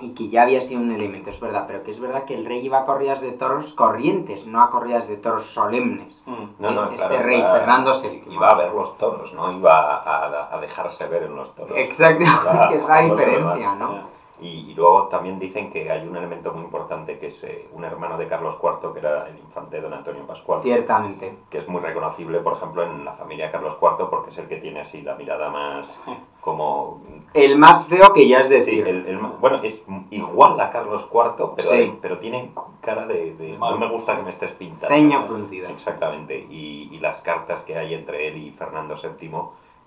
y 0.00 0.14
que 0.14 0.28
ya 0.28 0.42
había 0.42 0.60
sido 0.60 0.80
un 0.80 0.92
elemento, 0.92 1.30
es 1.30 1.40
verdad, 1.40 1.64
pero 1.66 1.82
que 1.82 1.90
es 1.90 2.00
verdad 2.00 2.24
que 2.24 2.34
el 2.34 2.44
rey 2.44 2.64
iba 2.64 2.78
a 2.80 2.84
corridas 2.84 3.20
de 3.20 3.32
toros 3.32 3.72
corrientes, 3.74 4.46
no 4.46 4.62
a 4.62 4.70
corridas 4.70 5.08
de 5.08 5.16
toros 5.16 5.46
solemnes. 5.52 6.22
Mm. 6.26 6.44
No, 6.58 6.70
no, 6.70 6.90
este 6.90 7.06
claro, 7.08 7.22
rey, 7.24 7.38
iba- 7.38 7.52
Fernando 7.52 7.92
VII. 8.00 8.24
Iba 8.34 8.48
a 8.48 8.54
ver 8.56 8.72
los 8.72 8.96
toros, 8.98 9.32
no 9.34 9.52
iba 9.52 9.96
a, 9.96 10.54
a 10.54 10.60
dejarse 10.60 11.08
ver 11.08 11.24
en 11.24 11.36
los 11.36 11.54
toros. 11.54 11.76
Exacto, 11.76 12.24
que 12.68 12.76
es 12.76 12.86
la 12.86 13.00
diferencia. 13.02 13.74
¿no? 13.74 14.17
Y, 14.40 14.70
y 14.70 14.74
luego 14.74 15.08
también 15.08 15.38
dicen 15.38 15.72
que 15.72 15.90
hay 15.90 16.06
un 16.06 16.16
elemento 16.16 16.52
muy 16.52 16.62
importante 16.62 17.18
que 17.18 17.26
es 17.28 17.42
eh, 17.44 17.68
un 17.72 17.84
hermano 17.84 18.16
de 18.16 18.28
Carlos 18.28 18.56
IV, 18.62 18.92
que 18.92 19.00
era 19.00 19.28
el 19.28 19.36
infante 19.38 19.80
don 19.80 19.92
Antonio 19.92 20.24
Pascual, 20.26 20.62
Ciertamente. 20.62 21.36
que 21.50 21.58
es 21.58 21.68
muy 21.68 21.80
reconocible, 21.80 22.38
por 22.40 22.52
ejemplo, 22.52 22.84
en 22.84 23.04
la 23.04 23.14
familia 23.14 23.46
de 23.46 23.52
Carlos 23.52 23.76
IV, 23.82 24.08
porque 24.08 24.30
es 24.30 24.38
el 24.38 24.46
que 24.48 24.58
tiene 24.58 24.80
así 24.80 25.02
la 25.02 25.16
mirada 25.16 25.50
más 25.50 26.00
como... 26.40 27.02
El 27.34 27.58
más 27.58 27.86
feo 27.86 28.12
que 28.14 28.28
ya 28.28 28.40
es 28.40 28.48
Sí, 28.48 28.54
decir. 28.54 28.86
el- 28.88 29.06
el 29.06 29.18
ma- 29.18 29.34
bueno, 29.40 29.60
es 29.62 29.84
igual 30.10 30.58
a 30.60 30.70
Carlos 30.70 31.06
IV, 31.12 31.54
pero, 31.56 31.70
Sí. 31.70 31.98
pero 32.00 32.18
tiene 32.18 32.50
cara 32.80 33.06
de. 33.06 33.56
No 33.58 33.76
me 33.76 33.88
gusta 33.90 34.16
que 34.16 34.22
me 34.22 34.30
estés 34.30 34.52
pintando. 34.52 34.88
Ceño 34.94 35.22
fruncido. 35.24 35.68
Exactamente, 35.68 36.38
y, 36.48 36.88
y 36.92 36.98
las 37.00 37.20
cartas 37.20 37.62
que 37.64 37.76
hay 37.76 37.92
entre 37.94 38.28
él 38.28 38.36
y 38.38 38.50
Fernando 38.52 38.94
VII 38.94 39.30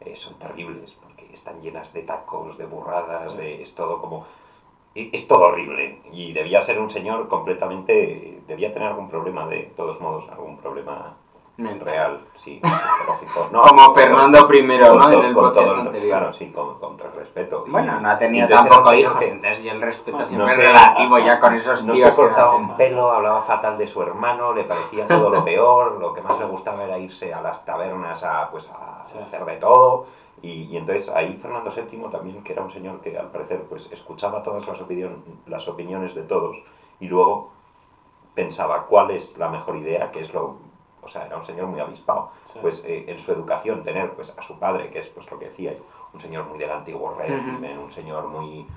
eh, 0.02 0.16
son 0.16 0.34
terribles, 0.36 0.92
porque 1.02 1.30
están 1.34 1.62
llenas 1.62 1.94
de 1.94 2.02
tacos, 2.04 2.58
de 2.58 2.66
burradas, 2.66 3.32
Sí. 3.34 3.38
de, 3.40 3.62
es 3.62 3.74
todo 3.74 4.00
como... 4.02 4.26
Es 4.94 5.26
todo 5.28 5.46
horrible, 5.48 6.02
y 6.12 6.34
debía 6.34 6.62
ser 6.62 6.80
un 6.80 6.90
señor 6.90 7.28
completamente... 7.30 8.40
Debía 8.48 8.74
tener 8.74 8.90
algún 8.90 9.10
problema 9.10 9.48
de 9.48 9.72
todos 9.78 10.02
modos, 10.02 10.26
algún 10.30 10.58
problema 10.58 11.14
Mental. 11.56 11.80
real, 11.86 12.20
sí, 12.38 12.60
psicológico. 13.00 13.48
No, 13.54 13.62
Como 13.62 13.94
Fernando 13.94 14.40
I, 14.54 14.62
¿no? 14.64 15.12
En 15.12 15.26
el 15.26 15.34
con 15.34 15.44
podcast 15.46 15.68
todo 15.68 15.82
anterior. 15.82 16.10
Claro, 16.10 16.34
sí, 16.34 16.48
con, 16.52 16.78
con 16.80 16.98
todo 16.98 17.08
el 17.08 17.16
respeto. 17.16 17.64
Bueno, 17.70 18.02
no 18.02 18.10
ha 18.10 18.18
tenido 18.18 18.48
tampoco 18.50 18.94
hijos, 18.94 19.16
que- 19.18 19.30
entonces 19.30 19.64
y 19.64 19.70
el 19.70 19.80
respeto 19.82 20.18
No 20.18 20.26
siempre 20.26 20.52
es 20.52 20.58
relativo 20.58 21.20
ya 21.20 21.40
con 21.40 21.54
esos 21.54 21.86
no 21.86 21.94
tíos 21.94 22.10
se 22.14 22.22
que 22.22 22.28
cortaba 22.28 22.56
un 22.58 22.76
pelo, 22.76 23.12
hablaba 23.12 23.42
fatal 23.44 23.78
de 23.78 23.88
su 23.88 24.02
hermano, 24.02 24.54
le 24.54 24.66
parecía 24.66 25.08
todo 25.08 25.30
lo 25.30 25.46
peor, 25.46 26.00
lo 26.02 26.14
que 26.14 26.22
más 26.22 26.38
le 26.38 26.46
gustaba 26.46 26.84
era 26.84 26.98
irse 26.98 27.34
a 27.34 27.42
las 27.42 27.64
tabernas 27.64 28.22
a, 28.26 28.50
pues, 28.52 28.70
a 28.70 29.06
Sí. 29.06 29.18
hacer 29.20 29.46
de 29.46 29.56
todo. 29.58 30.06
Y, 30.42 30.64
y 30.64 30.78
entonces 30.78 31.10
ahí 31.10 31.38
Fernando 31.38 31.70
VII 31.70 32.10
también, 32.12 32.44
que 32.44 32.54
era 32.54 32.64
un 32.64 32.72
señor 32.72 33.00
que 33.02 33.18
al 33.18 33.30
parecer 33.30 33.64
pues, 33.70 33.92
escuchaba 33.92 34.42
todas 34.42 34.66
las, 34.68 34.82
opinión- 34.82 35.24
las 35.46 35.68
opiniones 35.68 36.16
de 36.16 36.24
todos 36.24 36.58
y 37.00 37.08
luego 37.08 37.52
pensaba 38.34 38.86
cuál 38.88 39.12
es 39.12 39.38
la 39.38 39.50
mejor 39.50 39.76
idea, 39.78 40.12
que 40.12 40.22
es 40.22 40.34
lo... 40.34 40.56
O 41.04 41.08
sea, 41.08 41.26
era 41.26 41.36
un 41.38 41.44
señor 41.46 41.66
muy 41.68 41.80
avispado. 41.80 42.30
Sí. 42.54 42.60
Pues 42.62 42.84
eh, 42.86 43.06
en 43.08 43.18
su 43.18 43.32
educación 43.32 43.84
tener 43.84 44.12
pues, 44.14 44.38
a 44.38 44.42
su 44.44 44.58
padre, 44.60 44.90
que 44.92 45.00
es 45.00 45.08
pues 45.10 45.30
lo 45.32 45.40
que 45.40 45.46
decíais, 45.46 45.78
un 46.14 46.22
señor 46.22 46.46
muy 46.46 46.60
del 46.60 46.70
antiguo 46.72 47.16
régimen, 47.18 47.78
un 47.80 47.92
señor 47.92 48.28
muy 48.28 48.68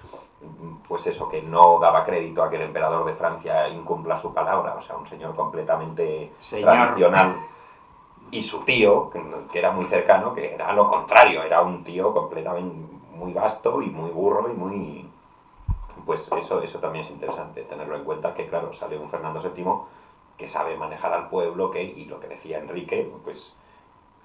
pues 0.89 1.07
eso, 1.07 1.29
que 1.29 1.41
no 1.43 1.79
daba 1.81 2.05
crédito 2.05 2.43
a 2.43 2.51
que 2.51 2.57
el 2.57 2.63
emperador 2.63 3.07
de 3.07 3.15
Francia 3.15 3.69
incumpla 3.69 4.19
su 4.19 4.33
palabra, 4.35 4.75
o 4.75 4.83
sea, 4.83 4.97
un 4.97 5.07
señor 5.07 5.35
completamente 5.35 6.33
Señor. 6.41 6.71
tradicional. 6.71 7.37
Y 8.31 8.43
su 8.43 8.65
tío, 8.65 9.11
que, 9.11 9.59
era 9.59 9.71
muy 9.71 9.87
cercano, 9.87 10.35
que 10.35 10.55
era 10.55 10.73
lo 10.73 10.89
contrario, 10.89 11.43
era 11.43 11.63
un 11.63 11.85
tío 11.85 12.13
completamente 12.13 12.75
muy 13.13 13.33
vasto 13.33 13.81
y 13.83 13.91
muy 13.91 14.11
burro 14.11 14.51
y 14.51 14.55
muy... 14.55 15.11
Pues 16.05 16.31
eso, 16.37 16.61
eso 16.61 16.79
también 16.81 17.05
es 17.05 17.11
interesante, 17.11 17.63
tenerlo 17.63 17.97
en 17.97 18.05
cuenta, 18.05 18.35
que 18.35 18.47
claro, 18.47 18.73
sale 18.75 18.99
un 18.99 19.09
Fernando 19.09 19.41
VII 19.41 19.65
que 20.37 20.49
sabe 20.49 20.77
manejar 20.77 21.13
al 21.13 21.29
pueblo, 21.29 21.71
que, 21.71 21.83
y 21.83 22.05
lo 22.07 22.21
que 22.21 22.27
decía 22.29 22.59
Enrique, 22.59 23.11
pues 23.23 23.55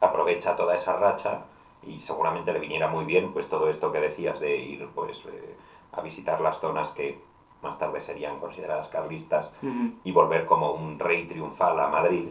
aprovecha 0.02 0.56
toda 0.56 0.76
esa 0.76 0.94
racha 0.94 1.42
y 1.84 2.00
seguramente 2.00 2.52
le 2.54 2.60
viniera 2.60 2.88
muy 2.88 3.06
bien 3.06 3.32
pues 3.32 3.48
todo 3.48 3.70
esto 3.70 3.92
que 3.92 4.00
decías 4.00 4.40
de 4.40 4.58
ir 4.58 4.88
pues 4.94 5.18
eh, 5.26 5.56
a 5.94 6.02
visitar 6.02 6.42
las 6.42 6.60
zonas 6.60 6.90
que 6.92 7.20
más 7.62 7.78
tarde 7.78 8.02
serían 8.02 8.40
consideradas 8.40 8.88
carlistas 8.88 9.50
Ujú. 9.62 9.94
y 10.04 10.12
volver 10.12 10.46
como 10.46 10.72
un 10.72 10.98
rey 10.98 11.28
triunfal 11.28 11.80
a 11.80 11.88
Madrid. 11.88 12.30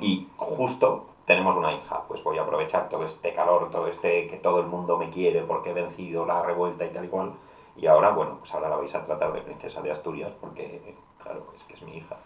Y 0.00 0.28
justo 0.36 1.06
tenemos 1.26 1.56
una 1.56 1.72
hija, 1.72 2.02
pues 2.08 2.22
voy 2.24 2.38
a 2.38 2.42
aprovechar 2.42 2.88
todo 2.88 3.04
este 3.04 3.34
calor, 3.34 3.70
todo 3.70 3.86
este 3.86 4.26
que 4.28 4.36
todo 4.36 4.60
el 4.60 4.66
mundo 4.66 4.98
me 4.98 5.10
quiere 5.10 5.42
porque 5.42 5.70
he 5.70 5.74
vencido 5.74 6.26
la 6.26 6.42
revuelta 6.42 6.84
y 6.84 6.90
tal 6.90 7.04
y 7.04 7.08
cual 7.08 7.32
y 7.76 7.86
ahora 7.86 8.10
bueno, 8.10 8.36
pues 8.38 8.52
ahora 8.54 8.68
la 8.68 8.76
vais 8.76 8.94
a 8.94 9.04
tratar 9.04 9.32
de 9.32 9.40
princesa 9.42 9.80
de 9.80 9.90
Asturias 9.90 10.32
porque 10.40 10.94
claro, 11.22 11.46
es 11.54 11.62
que 11.64 11.74
es 11.74 11.82
mi 11.82 11.98
hija. 11.98 12.16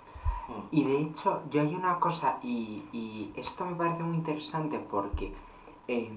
Y 0.71 0.85
de 0.85 1.01
hecho, 1.01 1.41
yo 1.51 1.63
hay 1.63 1.75
una 1.75 1.99
cosa, 1.99 2.39
y, 2.43 2.85
y 2.93 3.33
esto 3.35 3.65
me 3.65 3.77
parece 3.77 4.03
muy 4.03 4.17
interesante 4.17 4.79
porque 4.79 5.33
eh, 5.89 6.11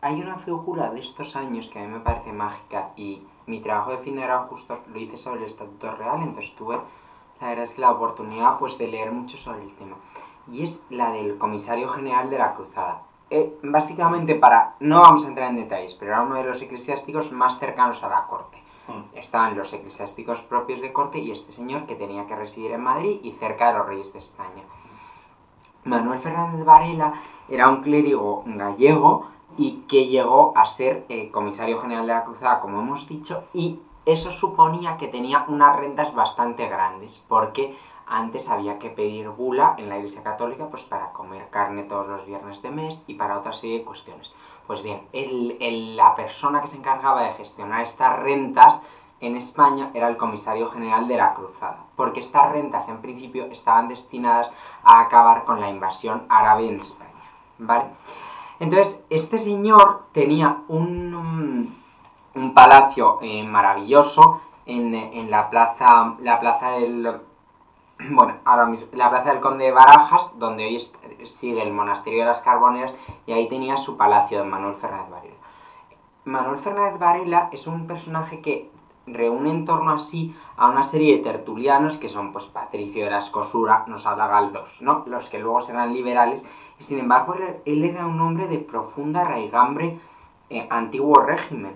hay 0.00 0.20
una 0.20 0.36
figura 0.38 0.90
de 0.90 1.00
estos 1.00 1.34
años 1.34 1.68
que 1.68 1.80
a 1.80 1.82
mí 1.82 1.88
me 1.88 2.00
parece 2.00 2.32
mágica 2.32 2.92
y 2.96 3.22
mi 3.46 3.60
trabajo 3.60 3.90
de 3.90 3.98
fin 3.98 4.14
de 4.14 4.22
grado 4.22 4.46
justo 4.48 4.78
lo 4.86 4.98
hice 4.98 5.16
sobre 5.16 5.40
el 5.40 5.46
Estatuto 5.46 5.90
Real, 5.96 6.22
entonces 6.22 6.54
tuve 6.54 6.78
la 7.40 7.48
verdad 7.48 7.64
es 7.64 7.74
que 7.74 7.80
la 7.80 7.90
oportunidad 7.90 8.58
pues 8.58 8.76
de 8.76 8.86
leer 8.86 9.10
mucho 9.12 9.38
sobre 9.38 9.62
el 9.62 9.74
tema. 9.76 9.96
Y 10.50 10.64
es 10.64 10.84
la 10.90 11.10
del 11.10 11.38
comisario 11.38 11.88
general 11.88 12.30
de 12.30 12.38
la 12.38 12.54
Cruzada. 12.54 13.02
Eh, 13.30 13.58
básicamente 13.62 14.34
para, 14.34 14.74
no 14.80 15.00
vamos 15.00 15.24
a 15.24 15.28
entrar 15.28 15.50
en 15.50 15.56
detalles, 15.56 15.94
pero 15.94 16.12
era 16.12 16.22
uno 16.22 16.34
de 16.34 16.44
los 16.44 16.60
eclesiásticos 16.60 17.30
más 17.30 17.58
cercanos 17.58 18.02
a 18.02 18.08
la 18.08 18.26
corte. 18.26 18.58
Mm. 18.88 19.16
Estaban 19.16 19.56
los 19.56 19.72
eclesiásticos 19.72 20.42
propios 20.42 20.80
de 20.80 20.92
corte 20.92 21.18
y 21.18 21.30
este 21.30 21.52
señor 21.52 21.86
que 21.86 21.94
tenía 21.94 22.26
que 22.26 22.34
residir 22.34 22.72
en 22.72 22.82
Madrid 22.82 23.20
y 23.22 23.32
cerca 23.32 23.70
de 23.70 23.78
los 23.78 23.86
reyes 23.86 24.12
de 24.12 24.18
España. 24.18 24.64
Manuel 25.84 26.18
Fernández 26.18 26.64
Varela 26.64 27.14
era 27.48 27.68
un 27.68 27.82
clérigo 27.82 28.42
gallego 28.46 29.28
y 29.56 29.82
que 29.88 30.06
llegó 30.06 30.52
a 30.56 30.66
ser 30.66 31.06
eh, 31.08 31.30
comisario 31.30 31.78
general 31.78 32.06
de 32.06 32.12
la 32.12 32.24
Cruzada, 32.24 32.60
como 32.60 32.80
hemos 32.80 33.08
dicho, 33.08 33.44
y 33.54 33.78
eso 34.06 34.32
suponía 34.32 34.96
que 34.96 35.08
tenía 35.08 35.44
unas 35.48 35.76
rentas 35.76 36.14
bastante 36.14 36.68
grandes, 36.68 37.22
porque 37.28 37.76
antes 38.10 38.50
había 38.50 38.78
que 38.78 38.90
pedir 38.90 39.28
bula 39.28 39.76
en 39.78 39.88
la 39.88 39.96
Iglesia 39.96 40.22
Católica 40.22 40.66
pues 40.68 40.82
para 40.82 41.12
comer 41.12 41.48
carne 41.48 41.84
todos 41.84 42.08
los 42.08 42.26
viernes 42.26 42.60
de 42.60 42.70
mes 42.70 43.04
y 43.06 43.14
para 43.14 43.38
otra 43.38 43.52
serie 43.52 43.78
de 43.78 43.84
cuestiones. 43.84 44.34
Pues 44.66 44.82
bien, 44.82 45.02
la 45.96 46.14
persona 46.16 46.60
que 46.60 46.68
se 46.68 46.76
encargaba 46.76 47.22
de 47.22 47.32
gestionar 47.34 47.82
estas 47.82 48.18
rentas 48.18 48.84
en 49.20 49.36
España 49.36 49.90
era 49.94 50.08
el 50.08 50.16
comisario 50.16 50.70
general 50.70 51.06
de 51.06 51.16
la 51.16 51.34
Cruzada, 51.34 51.78
porque 51.94 52.20
estas 52.20 52.50
rentas 52.50 52.88
en 52.88 53.00
principio 53.00 53.46
estaban 53.46 53.88
destinadas 53.88 54.50
a 54.82 55.00
acabar 55.00 55.44
con 55.44 55.60
la 55.60 55.70
invasión 55.70 56.24
árabe 56.28 56.68
en 56.68 56.80
España, 56.80 57.10
¿vale? 57.58 57.84
Entonces, 58.58 59.04
este 59.08 59.38
señor 59.38 60.06
tenía 60.12 60.58
un, 60.68 61.76
un 62.34 62.54
palacio 62.54 63.18
eh, 63.22 63.42
maravilloso 63.44 64.40
en, 64.66 64.94
en 64.94 65.30
la 65.30 65.48
plaza, 65.48 66.14
la 66.20 66.38
plaza 66.38 66.70
del, 66.72 67.20
bueno, 68.10 68.36
ahora 68.44 68.66
mismo, 68.66 68.86
la 68.92 69.10
plaza 69.10 69.30
del 69.30 69.40
Conde 69.40 69.64
de 69.64 69.72
Barajas, 69.72 70.38
donde 70.38 70.64
hoy 70.64 70.80
sigue 71.26 71.62
el 71.62 71.72
monasterio 71.72 72.20
de 72.20 72.26
las 72.26 72.42
Carboneras, 72.42 72.94
y 73.26 73.32
ahí 73.32 73.48
tenía 73.48 73.76
su 73.76 73.96
palacio 73.96 74.38
de 74.38 74.44
Manuel 74.44 74.76
Fernández 74.76 75.10
Varela. 75.10 75.34
Manuel 76.24 76.58
Fernández 76.58 76.98
Varela 76.98 77.48
es 77.52 77.66
un 77.66 77.86
personaje 77.86 78.40
que 78.40 78.70
reúne 79.06 79.50
en 79.50 79.64
torno 79.64 79.92
a 79.92 79.98
sí 79.98 80.34
a 80.56 80.68
una 80.68 80.84
serie 80.84 81.16
de 81.16 81.22
tertulianos 81.22 81.98
que 81.98 82.08
son 82.08 82.32
pues 82.32 82.46
Patricio 82.46 83.04
de 83.04 83.10
la 83.10 83.18
Escosura, 83.18 83.84
nos 83.86 84.06
habla 84.06 84.28
Galdós, 84.28 84.80
¿no? 84.80 85.04
Los 85.06 85.28
que 85.28 85.38
luego 85.38 85.60
serán 85.60 85.92
liberales, 85.92 86.44
y 86.78 86.82
sin 86.84 87.00
embargo 87.00 87.34
él, 87.34 87.56
él 87.64 87.84
era 87.84 88.06
un 88.06 88.20
hombre 88.20 88.46
de 88.46 88.58
profunda 88.58 89.24
raigambre 89.24 89.98
eh, 90.48 90.66
antiguo 90.70 91.14
régimen. 91.20 91.74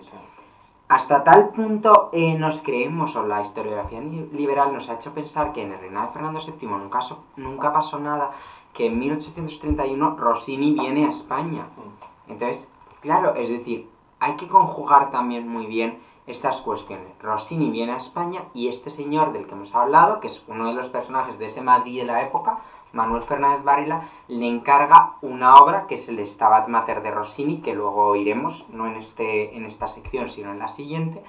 Hasta 0.87 1.23
tal 1.23 1.49
punto 1.49 2.09
eh, 2.13 2.37
nos 2.37 2.61
creemos, 2.61 3.15
o 3.15 3.25
la 3.25 3.41
historiografía 3.41 3.99
liberal 4.01 4.71
nos 4.71 4.87
ha 4.89 4.93
hecho 4.95 5.13
pensar 5.15 5.51
que 5.51 5.63
en 5.63 5.71
el 5.73 5.79
reinado 5.79 6.07
de 6.07 6.13
Fernando 6.13 6.39
VII 6.39 6.67
nunca, 6.69 7.01
so- 7.01 7.23
nunca 7.37 7.73
pasó 7.73 7.99
nada, 7.99 8.31
que 8.71 8.85
en 8.87 8.99
1831 8.99 10.15
Rossini 10.15 10.73
viene 10.73 11.05
a 11.05 11.09
España. 11.09 11.63
Mm. 11.75 12.31
Entonces, 12.33 12.71
claro, 13.01 13.33
es 13.33 13.49
decir, 13.49 13.89
hay 14.19 14.35
que 14.35 14.47
conjugar 14.47 15.09
también 15.09 15.47
muy 15.47 15.65
bien 15.65 15.97
estas 16.27 16.61
cuestiones. 16.61 17.07
Rossini 17.19 17.71
viene 17.71 17.93
a 17.93 17.97
España 17.97 18.43
y 18.53 18.67
este 18.67 18.91
señor 18.91 19.33
del 19.33 19.47
que 19.47 19.53
hemos 19.53 19.73
hablado, 19.73 20.19
que 20.19 20.27
es 20.27 20.43
uno 20.47 20.67
de 20.67 20.73
los 20.73 20.89
personajes 20.89 21.39
de 21.39 21.45
ese 21.45 21.61
Madrid 21.61 21.99
de 21.99 22.05
la 22.05 22.21
época, 22.21 22.59
Manuel 22.95 23.21
Fernández 23.23 23.63
Varela, 23.63 24.09
le 24.27 24.47
encarga 24.47 25.13
una 25.21 25.53
obra 25.55 25.85
que 25.85 25.95
es 25.95 26.09
el 26.09 26.25
Stabat 26.25 26.67
Mater 26.67 27.03
de 27.03 27.11
Rossini, 27.11 27.61
que 27.61 27.75
luego 27.75 28.07
oiremos, 28.07 28.67
no 28.69 28.87
en, 28.87 28.95
este, 28.95 29.55
en 29.55 29.65
esta 29.65 29.85
sección, 29.87 30.27
sino 30.29 30.51
en 30.51 30.59
la 30.59 30.67
siguiente, 30.67 31.23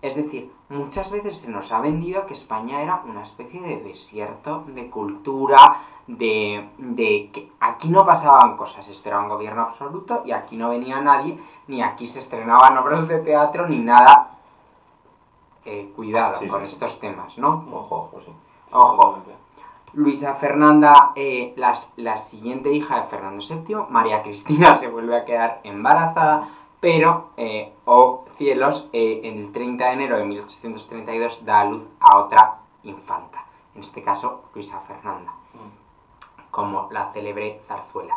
Es 0.00 0.14
decir, 0.14 0.52
muchas 0.68 1.10
veces 1.10 1.38
se 1.38 1.50
nos 1.50 1.72
ha 1.72 1.80
vendido 1.80 2.24
que 2.26 2.34
España 2.34 2.82
era 2.82 3.02
una 3.04 3.22
especie 3.22 3.60
de 3.60 3.78
desierto 3.82 4.62
de 4.68 4.88
cultura, 4.90 5.58
de, 6.06 6.68
de 6.78 7.30
que 7.32 7.50
aquí 7.60 7.88
no 7.88 8.06
pasaban 8.06 8.56
cosas, 8.56 8.86
esto 8.88 9.08
era 9.08 9.18
un 9.20 9.28
gobierno 9.28 9.62
absoluto 9.62 10.22
y 10.24 10.30
aquí 10.30 10.56
no 10.56 10.68
venía 10.68 11.00
nadie, 11.00 11.36
ni 11.66 11.82
aquí 11.82 12.06
se 12.06 12.20
estrenaban 12.20 12.78
obras 12.78 13.08
de 13.08 13.18
teatro, 13.18 13.66
ni 13.68 13.78
nada. 13.78 14.38
Eh, 15.64 15.92
cuidado 15.96 16.38
Sí, 16.38 16.46
con 16.48 16.60
sí. 16.60 16.66
estos 16.68 16.98
temas, 17.00 17.36
¿no? 17.36 17.64
Ojo, 17.72 17.96
ojo, 17.96 18.20
sí. 18.24 18.32
Ojo. 18.72 19.18
Luisa 19.94 20.34
Fernanda, 20.34 21.12
eh, 21.16 21.54
la, 21.56 22.18
siguiente 22.18 22.72
hija 22.72 23.02
de 23.02 23.08
Fernando 23.08 23.44
VII, 23.44 23.86
María 23.88 24.22
Cristina, 24.22 24.76
se 24.80 24.88
vuelve 24.88 25.16
a 25.16 25.24
quedar 25.24 25.60
embarazada, 25.64 26.48
pero, 26.80 27.30
eh, 27.36 27.72
oh 27.84 28.26
cielos, 28.36 28.88
eh, 28.92 29.20
en 29.24 29.38
el 29.38 29.52
30 29.52 29.84
de 29.84 29.92
enero 29.92 30.18
de 30.18 30.24
1832 30.24 31.44
da 31.44 31.60
a 31.60 31.64
luz 31.64 31.82
a 32.00 32.18
otra 32.18 32.58
infanta, 32.84 33.44
en 33.74 33.82
este 33.82 34.02
caso 34.02 34.44
Luisa 34.54 34.80
Fernanda, 34.80 35.32
Mm. 35.54 36.50
como 36.50 36.88
la 36.92 37.10
célebre 37.12 37.60
zarzuela. 37.66 38.14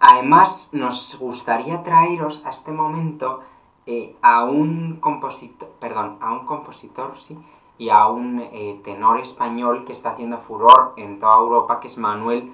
Además, 0.00 0.70
nos 0.72 1.18
gustaría 1.18 1.82
traeros 1.82 2.44
a 2.44 2.50
este 2.50 2.72
momento 2.72 3.42
a 4.20 4.44
un 4.44 4.96
compositor, 5.00 5.68
perdón, 5.78 6.18
a 6.20 6.32
un 6.32 6.44
compositor, 6.44 7.16
sí, 7.16 7.38
y 7.78 7.90
a 7.90 8.06
un 8.08 8.40
eh, 8.40 8.80
tenor 8.84 9.20
español 9.20 9.84
que 9.84 9.92
está 9.92 10.10
haciendo 10.10 10.38
furor 10.38 10.94
en 10.96 11.20
toda 11.20 11.36
Europa, 11.36 11.80
que 11.80 11.88
es 11.88 11.98
Manuel 11.98 12.52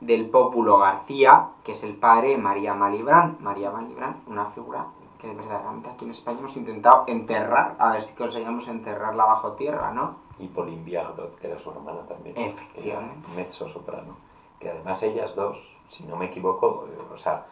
del 0.00 0.28
Pópulo 0.28 0.78
García, 0.78 1.50
que 1.62 1.72
es 1.72 1.82
el 1.84 1.94
padre 1.94 2.30
de 2.30 2.38
María 2.38 2.74
Malibrán. 2.74 3.36
María 3.40 3.70
Malibrán, 3.70 4.22
una 4.26 4.46
figura 4.46 4.86
que 5.18 5.32
verdaderamente 5.32 5.88
aquí 5.88 6.04
en 6.04 6.10
España 6.10 6.40
hemos 6.40 6.56
intentado 6.56 7.04
enterrar, 7.06 7.76
a 7.78 7.92
ver 7.92 8.02
si 8.02 8.14
conseguimos 8.14 8.68
enterrarla 8.68 9.24
bajo 9.24 9.52
tierra, 9.52 9.90
¿no? 9.92 10.16
Y 10.38 10.48
Pauline 10.48 10.84
Viardot, 10.84 11.38
que 11.38 11.46
era 11.46 11.58
su 11.58 11.70
hermana 11.70 12.00
también. 12.06 12.36
Efectivamente. 12.36 13.28
Mezzo 13.34 13.68
soprano. 13.68 14.16
Que 14.58 14.70
además 14.70 15.02
ellas 15.02 15.34
dos, 15.34 15.56
si 15.90 16.04
no 16.04 16.16
me 16.16 16.26
equivoco, 16.26 16.86
eh, 16.88 17.14
o 17.14 17.16
sea, 17.16 17.46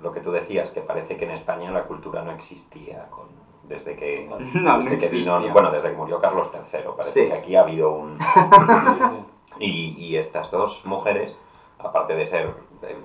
lo 0.00 0.12
que 0.12 0.20
tú 0.20 0.32
decías, 0.32 0.72
que 0.72 0.80
parece 0.80 1.16
que 1.16 1.26
en 1.26 1.32
España 1.32 1.70
la 1.70 1.84
cultura 1.84 2.22
no 2.22 2.32
existía 2.32 3.08
con, 3.10 3.26
desde 3.64 3.96
que, 3.96 4.26
No, 4.54 4.78
no 4.78 4.78
desde 4.78 4.98
que 4.98 5.08
vino, 5.08 5.40
bueno, 5.52 5.70
desde 5.70 5.90
que 5.90 5.96
murió 5.96 6.20
Carlos 6.20 6.48
III, 6.52 6.80
parece 6.96 7.24
Sí. 7.24 7.28
que 7.30 7.34
aquí 7.38 7.56
ha 7.56 7.60
habido 7.62 7.90
un... 7.92 8.18
Y, 9.58 9.94
y 9.98 10.16
estas 10.16 10.50
dos 10.50 10.84
mujeres, 10.86 11.36
aparte 11.78 12.14
de 12.16 12.26
ser 12.26 12.54
eh, 12.82 12.96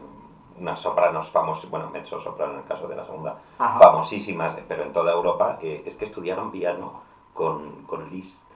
unas 0.58 0.80
sopranos 0.80 1.30
famosas, 1.30 1.70
bueno, 1.70 1.89
mezzo 1.91 2.20
soprano 2.22 2.53
en 2.53 2.60
el 2.60 2.66
caso 2.66 2.88
de 2.88 2.95
la 2.95 3.05
segunda, 3.05 3.38
Ajá. 3.60 3.80
famosísimas, 3.80 4.60
pero 4.68 4.84
en 4.84 4.93
toda 4.93 5.12
Europa, 5.12 5.60
eh, 5.62 5.84
es 5.86 5.95
que 5.97 6.05
estudiaron 6.05 6.49
piano 6.51 7.01
con, 7.34 7.84
con 7.86 8.10
Liszt. 8.10 8.49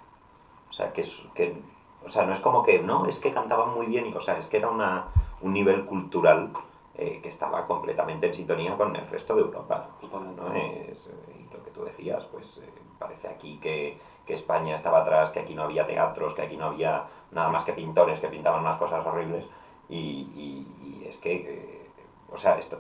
O 0.70 0.74
sea, 0.74 0.94
que, 0.94 1.02
es, 1.02 1.28
que, 1.36 1.62
o 2.06 2.10
sea, 2.10 2.26
no 2.26 2.34
es 2.34 2.40
como 2.40 2.64
que, 2.64 2.80
no, 2.82 3.06
es 3.06 3.20
que 3.20 3.34
cantaban 3.34 3.74
muy 3.76 3.86
bien, 3.88 4.08
y, 4.08 4.14
o 4.16 4.22
sea, 4.22 4.38
es 4.38 4.48
que 4.48 4.58
era 4.58 4.70
una, 4.70 5.08
un 5.42 5.52
nivel 5.54 5.86
cultural 5.86 6.50
eh, 6.96 7.20
que 7.22 7.30
estaba 7.30 7.66
completamente 7.68 8.28
en 8.28 8.34
sintonía 8.34 8.76
con 8.76 8.96
el 8.96 9.08
resto 9.08 9.34
de 9.36 9.42
Europa. 9.42 9.88
¿no? 10.36 10.52
Es, 10.92 11.08
eh, 11.08 11.36
y 11.50 11.54
lo 11.54 11.64
que 11.64 11.72
tú 11.72 11.84
decías, 11.84 12.26
pues 12.26 12.58
eh, 12.58 12.70
parece 13.00 13.28
aquí 13.28 13.58
que, 13.60 13.98
que 14.26 14.34
España 14.34 14.76
estaba 14.76 15.00
atrás, 15.00 15.30
que 15.32 15.40
aquí 15.40 15.54
no 15.56 15.64
había 15.64 15.86
teatros, 15.86 16.34
que 16.34 16.42
aquí 16.42 16.58
no 16.58 16.66
había 16.66 17.06
nada 17.32 17.50
más 17.50 17.64
que 17.64 17.74
pintores 17.74 18.20
que 18.20 18.28
pintaban 18.28 18.62
unas 18.62 18.78
cosas 18.78 19.06
horribles. 19.06 19.46
Y, 19.90 19.98
y- 20.36 21.00
y 21.02 21.06
es 21.08 21.18
que, 21.18 21.34
eh, 21.36 21.90
o 22.32 22.38
sea, 22.38 22.58
esto, 22.58 22.80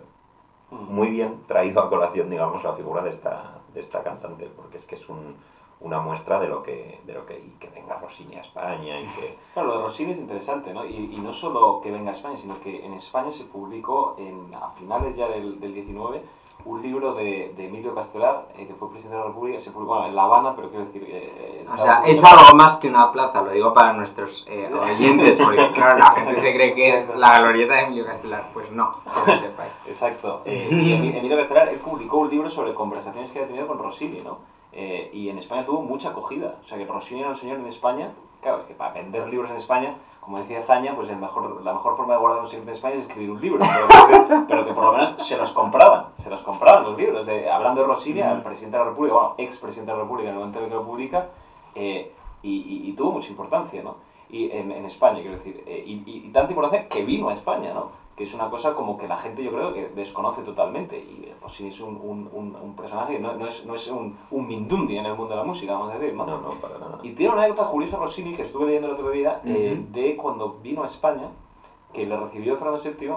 Mm. 0.69 0.93
muy 0.93 1.09
bien 1.09 1.43
traído 1.47 1.81
a 1.81 1.89
colación, 1.89 2.29
digamos, 2.29 2.63
la 2.63 2.71
figura 2.73 3.01
de 3.01 3.09
esta, 3.09 3.59
de 3.73 3.81
esta 3.81 4.01
cantante, 4.03 4.49
porque 4.55 4.77
es 4.77 4.85
que 4.85 4.95
es 4.95 5.09
un- 5.09 5.35
una 5.81 5.99
muestra 5.99 6.39
de 6.39 6.47
lo 6.47 6.61
que, 6.63 6.99
de 7.05 7.13
lo 7.13 7.25
que, 7.25 7.39
y 7.39 7.49
que 7.59 7.67
venga 7.69 7.97
Rossini 7.97 8.35
a 8.35 8.41
España 8.41 8.99
y 9.01 9.05
que... 9.07 9.37
Claro, 9.53 9.69
lo 9.69 9.77
de 9.77 9.83
Rossini 9.83 10.11
es 10.11 10.17
interesante, 10.19 10.73
¿no? 10.73 10.85
Y, 10.85 11.13
y 11.13 11.17
no 11.19 11.33
solo 11.33 11.81
que 11.81 11.91
venga 11.91 12.11
a 12.11 12.13
España, 12.13 12.37
sino 12.37 12.59
que 12.61 12.85
en 12.85 12.93
España 12.93 13.31
se 13.31 13.43
publicó 13.45 14.15
en, 14.17 14.53
a 14.53 14.69
finales 14.71 15.15
ya 15.15 15.27
del, 15.27 15.59
del 15.59 15.73
19 15.73 16.21
un 16.63 16.79
libro 16.79 17.15
de, 17.15 17.53
de 17.57 17.65
Emilio 17.67 17.95
Castelar, 17.95 18.49
eh, 18.55 18.67
que 18.67 18.75
fue 18.75 18.87
presidente 18.91 19.15
de 19.17 19.21
la 19.23 19.27
República, 19.29 19.57
se 19.57 19.71
publicó 19.71 19.93
bueno, 19.95 20.09
en 20.09 20.15
La 20.15 20.25
Habana, 20.25 20.55
pero 20.55 20.69
quiero 20.69 20.85
decir... 20.85 21.03
eh, 21.07 21.65
O 21.67 21.71
estaba 21.73 22.03
sea, 22.03 22.03
es 22.11 22.23
algo 22.23 22.55
más 22.55 22.77
que 22.77 22.87
una 22.87 23.11
plaza, 23.11 23.41
lo 23.41 23.49
digo 23.49 23.73
para 23.73 23.93
nuestros 23.93 24.45
eh, 24.47 24.69
oyentes, 24.79 25.41
porque 25.41 25.71
claro, 25.71 25.97
la 25.97 26.11
gente 26.11 26.39
se 26.39 26.53
cree 26.53 26.75
que 26.75 26.89
es 26.89 27.11
la 27.15 27.39
glorieta 27.39 27.73
de 27.73 27.81
Emilio 27.81 28.05
Castelar. 28.05 28.51
Pues 28.53 28.71
no, 28.71 28.95
que 29.25 29.35
sepáis. 29.37 29.73
Exacto. 29.87 30.41
Eh, 30.51 30.67
Emilio 30.69 31.35
Castelar, 31.35 31.69
él 31.69 31.79
publicó 31.79 32.17
un 32.17 32.29
libro 32.29 32.47
sobre 32.47 32.75
conversaciones 32.75 33.31
que 33.31 33.39
había 33.39 33.47
tenido 33.47 33.65
con 33.67 33.79
Rossini, 33.79 34.21
¿no? 34.21 34.37
Eh, 34.73 35.09
y 35.13 35.29
en 35.29 35.37
España 35.37 35.65
tuvo 35.65 35.81
mucha 35.81 36.09
acogida. 36.09 36.55
O 36.63 36.67
sea, 36.67 36.77
que 36.77 36.85
Rossini 36.85 37.21
era 37.21 37.29
un 37.29 37.35
señor 37.35 37.59
en 37.59 37.67
España, 37.67 38.11
claro, 38.41 38.59
es 38.59 38.65
que 38.65 38.73
para 38.73 38.93
vender 38.93 39.27
libros 39.27 39.49
en 39.49 39.57
España, 39.57 39.95
como 40.21 40.37
decía 40.37 40.61
Zaña, 40.61 40.95
pues 40.95 41.09
el 41.09 41.17
mejor, 41.17 41.61
la 41.63 41.73
mejor 41.73 41.97
forma 41.97 42.13
de 42.13 42.19
guardar 42.19 42.41
un 42.41 42.47
secreto 42.47 42.69
en 42.69 42.75
España 42.75 42.93
es 42.95 43.01
escribir 43.01 43.31
un 43.31 43.41
libro. 43.41 43.65
Pero 44.07 44.27
que, 44.27 44.35
pero 44.47 44.65
que 44.65 44.73
por 44.73 44.85
lo 44.85 44.91
menos 44.93 45.13
se 45.17 45.35
los 45.37 45.51
compraban, 45.51 46.05
se 46.17 46.29
los 46.29 46.41
compraban 46.43 46.83
los 46.83 46.95
libros. 46.97 47.25
De, 47.25 47.49
hablando 47.49 47.81
de 47.81 47.87
Rossini, 47.87 48.21
al 48.21 48.43
presidente 48.43 48.77
de 48.77 48.83
la 48.83 48.89
República, 48.91 49.15
bueno, 49.15 49.33
ex 49.37 49.57
presidente 49.57 49.91
de 49.91 49.97
la 49.97 50.03
República 50.03 50.29
en 50.29 50.35
el 50.35 50.39
momento 50.39 50.59
en 50.59 50.69
que 50.69 50.75
lo 50.75 50.85
publica, 50.85 51.27
eh, 51.75 52.13
y, 52.43 52.49
y- 52.55 52.89
y 52.89 52.93
tuvo 52.93 53.11
mucha 53.13 53.29
importancia, 53.29 53.81
¿no? 53.83 53.95
Y 54.29 54.49
en, 54.51 54.71
en 54.71 54.85
España, 54.85 55.19
quiero 55.21 55.37
decir, 55.37 55.63
eh, 55.65 55.83
y, 55.85 55.93
y- 56.09 56.25
y 56.27 56.29
tanta 56.31 56.51
importancia 56.51 56.87
que 56.87 57.03
vino 57.03 57.29
a 57.29 57.33
España, 57.33 57.73
¿no? 57.73 57.89
Que 58.21 58.25
es 58.25 58.35
una 58.35 58.51
cosa 58.51 58.75
como 58.75 58.99
que 58.99 59.07
la 59.07 59.17
gente 59.17 59.43
yo 59.43 59.49
creo 59.49 59.73
que 59.73 59.87
desconoce 59.95 60.43
totalmente. 60.43 60.95
Y 60.95 61.25
eh, 61.25 61.35
Rossini 61.41 61.69
es 61.69 61.81
un, 61.81 61.95
un, 61.95 62.29
un, 62.31 62.55
un 62.55 62.75
personaje, 62.75 63.17
no, 63.17 63.33
no 63.33 63.47
es, 63.47 63.65
no 63.65 63.73
es 63.73 63.87
un, 63.87 64.15
un 64.29 64.47
Mindundi 64.47 64.95
en 64.95 65.07
el 65.07 65.15
mundo 65.15 65.31
de 65.31 65.37
la 65.37 65.43
música, 65.43 65.71
vamos 65.73 65.89
a 65.91 65.97
decir, 65.97 66.13
¿no? 66.15 66.27
No, 66.27 66.39
no, 66.39 66.49
para 66.51 66.77
nada. 66.77 66.99
Y 67.01 67.13
tiene 67.13 67.33
una 67.33 67.45
anécdota 67.45 67.67
curiosa 67.71 67.97
Rossini 67.97 68.35
que 68.35 68.43
estuve 68.43 68.67
leyendo 68.67 68.89
el 68.89 68.93
otro 68.93 69.09
día 69.09 69.41
eh, 69.43 69.75
Ujú. 69.75 69.91
de 69.91 70.15
cuando 70.17 70.59
vino 70.61 70.83
a 70.83 70.85
España, 70.85 71.29
que 71.91 72.05
le 72.05 72.15
recibió 72.15 72.57
Fernando 72.57 72.79
VII, 72.83 73.09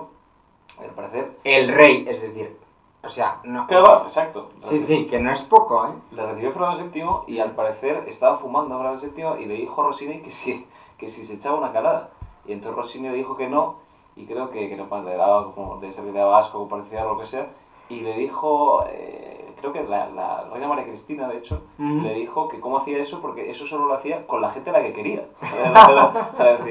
al 0.82 0.90
parecer... 0.94 1.38
El 1.44 1.68
rey, 1.68 2.06
es 2.08 2.22
decir, 2.22 2.56
o 3.02 3.08
sea, 3.10 3.40
no. 3.44 3.66
Claro, 3.66 4.04
exacto. 4.04 4.52
Sí, 4.56 4.78
sí, 4.78 5.04
que 5.04 5.18
no 5.18 5.30
es 5.32 5.42
poco, 5.42 5.84
¿eh? 5.86 5.90
Le 6.12 6.24
recibió 6.24 6.50
Fernando 6.50 6.82
VII 6.90 7.34
y 7.34 7.40
al 7.40 7.50
parecer 7.50 8.04
estaba 8.06 8.38
fumando 8.38 8.74
a 8.76 8.78
Fernando 8.78 9.36
VII 9.36 9.44
y 9.44 9.48
le 9.48 9.54
dijo 9.56 9.82
a 9.82 9.84
Rossini 9.84 10.22
que 10.22 10.30
si, 10.30 10.66
que 10.96 11.08
si 11.08 11.24
se 11.24 11.34
echaba 11.34 11.58
una 11.58 11.72
calada. 11.72 12.08
Y 12.46 12.52
entonces 12.52 12.74
Rossini 12.74 13.10
le 13.10 13.16
dijo 13.16 13.36
que 13.36 13.48
no 13.50 13.83
y 14.16 14.26
creo 14.26 14.50
que, 14.50 14.68
que 14.68 14.76
no, 14.76 14.86
le 15.02 15.16
daba 15.16 15.52
como 15.54 15.78
de 15.78 15.90
ser 15.92 16.04
que 16.04 16.12
le 16.12 16.18
daba 16.18 16.38
asco 16.38 16.60
o 16.62 16.68
parecía 16.68 17.04
lo 17.04 17.18
que 17.18 17.24
sea. 17.24 17.48
Y 17.88 18.00
le 18.00 18.16
dijo, 18.16 18.84
eh, 18.88 19.52
creo 19.60 19.72
que 19.72 19.82
la, 19.82 20.08
la 20.08 20.44
reina 20.50 20.68
María 20.68 20.84
Cristina, 20.84 21.28
de 21.28 21.36
hecho, 21.38 21.62
Ujú. 21.78 22.00
le 22.02 22.14
dijo 22.14 22.48
que 22.48 22.60
cómo 22.60 22.78
hacía 22.78 22.98
eso 22.98 23.20
porque 23.20 23.50
eso 23.50 23.66
solo 23.66 23.86
lo 23.86 23.94
hacía 23.94 24.26
con 24.26 24.40
la 24.40 24.50
gente 24.50 24.70
a 24.70 24.72
la 24.74 24.82
que 24.82 24.92
quería. 24.94 25.26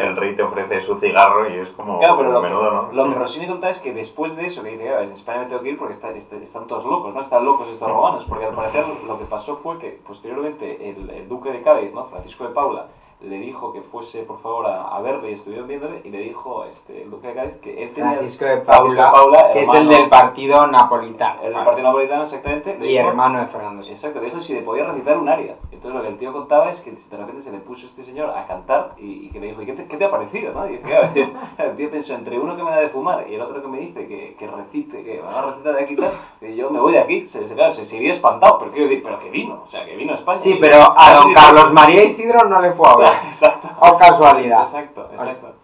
el 0.09 0.17
rey 0.17 0.35
te 0.37 0.43
ofrece 0.43 0.81
su 0.81 0.97
cigarro 0.99 1.49
y 1.51 1.59
es 1.61 1.71
como 1.71 1.99
Claro, 1.99 2.17
pero 2.19 2.31
lo, 2.33 2.41
menudo, 2.43 2.89
que, 2.91 2.97
¿no? 2.97 3.05
lo 3.05 3.09
que 3.13 3.19
Rossini 3.19 3.47
contaba 3.47 3.71
es 3.71 3.81
que 3.81 3.93
después 3.95 4.37
de 4.37 4.45
eso, 4.45 4.63
que 4.63 4.71
dice, 4.71 4.91
"Ah, 4.95 5.03
en 5.03 5.13
España 5.13 5.41
me 5.41 5.47
tengo 5.47 5.63
que 5.63 5.71
ir 5.71 5.79
porque 5.79 5.95
está- 5.95 6.11
está- 6.11 6.37
están 6.37 6.67
todos 6.67 6.85
locos, 6.85 7.15
¿no? 7.15 7.21
Están 7.21 7.45
locos 7.45 7.69
estos 7.69 7.89
romanos, 7.89 8.27
porque 8.29 8.45
al 8.45 8.55
parecer 8.55 8.85
lo 9.07 9.19
que 9.19 9.25
pasó 9.25 9.57
fue 9.57 9.79
que 9.79 9.99
posteriormente 10.07 10.91
el, 10.91 11.09
el 11.11 11.29
duque 11.29 11.51
de 11.53 11.63
Cádiz, 11.63 11.93
¿no? 11.95 12.05
Francisco 12.07 12.45
de 12.45 12.51
Paula, 12.55 12.89
le 13.23 13.37
dijo 13.39 13.73
que 13.73 13.83
fuese 13.83 14.23
por 14.23 14.39
favor 14.41 14.67
a, 14.67 14.89
a 14.97 15.01
verle 15.03 15.31
y 15.31 15.35
estuvieron 15.35 15.69
viéndole 15.69 16.01
y 16.05 16.09
le 16.11 16.19
dijo 16.21 16.65
este, 16.65 17.03
el 17.03 17.11
duque 17.11 17.29
de 17.29 17.35
Cádiz 17.35 17.55
que 17.61 17.83
él 17.83 17.93
tenía... 17.93 18.13
Francisco 18.13 18.45
de 18.47 18.61
Francisco 18.63 18.97
Paula, 18.97 19.05
de 19.05 19.11
Paula, 19.13 19.53
que 19.53 19.61
es 19.61 19.69
el 19.69 19.75
hermano- 19.77 19.91
del 19.97 20.09
partido 20.09 20.67
napolitano. 20.67 21.43
El 21.43 21.53
del 21.55 21.65
partido 21.65 21.87
napolitano, 21.89 22.23
exactamente. 22.23 22.77
Y 22.81 22.89
dijo- 22.89 23.09
hermano 23.09 23.41
de 23.41 23.47
Fernando. 23.47 23.83
Exacto, 23.87 24.21
le 24.21 24.27
dijo 24.27 24.41
si 24.41 24.55
le 24.55 24.63
podía 24.63 24.87
recitar 24.87 25.19
un 25.19 25.29
aria. 25.29 25.57
Entonces 25.71 25.95
lo 25.97 26.03
que 26.03 26.09
el 26.09 26.19
tío 26.19 26.33
contaba 26.33 26.71
es 26.71 26.81
que 26.81 26.93
de 26.93 27.17
repente 27.17 27.43
se 27.43 27.53
le 27.53 27.59
puso 27.59 27.87
este 27.87 28.03
señor 28.03 28.31
a 28.31 28.47
cantar 28.47 28.93
y, 28.99 29.27
y 29.27 29.31
que 29.31 29.39
le 29.41 29.49
dijo, 29.49 29.63
¿y 29.63 29.67
qué 29.67 29.73
te, 29.75 29.87
qué 29.87 29.97
te 29.97 30.05
ha 30.07 30.11
parecido? 30.11 30.53
¿no? 30.55 30.67
Y 30.69 30.79
decía, 30.79 31.11
el 31.59 31.77
tío 31.77 31.91
pensó, 31.91 32.15
entre 32.15 32.39
uno 32.39 32.57
que 32.57 32.63
me 32.63 32.71
da 32.71 32.79
de 32.81 32.89
fumar 32.89 33.27
y 33.29 33.35
el 33.35 33.43
otro 33.43 33.61
que 33.61 33.69
me 33.69 33.81
dice 33.81 34.07
que, 34.09 34.35
que 34.39 34.47
recite, 34.47 35.03
que 35.05 35.15
me 35.17 35.21
va 35.31 35.39
a 35.41 35.43
recitar 35.51 35.75
de 35.75 35.83
aquí 35.83 35.95
tal, 35.97 36.13
y 36.41 36.55
yo 36.57 36.71
me 36.71 36.81
voy 36.81 36.93
de 36.93 37.01
aquí. 37.01 37.27
Se, 37.27 37.47
se, 37.47 37.55
claro, 37.55 37.71
se, 37.71 37.85
se 37.85 37.97
iría 37.97 38.11
espantado, 38.13 38.57
pero 38.59 38.71
quiero 38.73 38.89
decir, 38.89 39.03
pero 39.03 39.19
que 39.19 39.31
vino, 39.31 39.61
o 39.65 39.67
sea, 39.67 39.85
que 39.85 39.95
vino 39.97 40.13
a 40.13 40.15
España. 40.15 40.39
Sí, 40.39 40.57
pero 40.61 40.77
a 40.97 41.15
don 41.15 41.33
Carlos 41.35 41.73
María 41.73 42.03
Isidro 42.05 42.49
no 42.49 42.61
le 42.63 42.73
fue 42.73 42.89
a 42.89 42.97
ver. 42.97 43.10
Exacto. 43.27 43.69
O 43.81 43.97
casualidad. 43.97 44.63
Exacto, 44.63 45.09
exacto. 45.13 45.55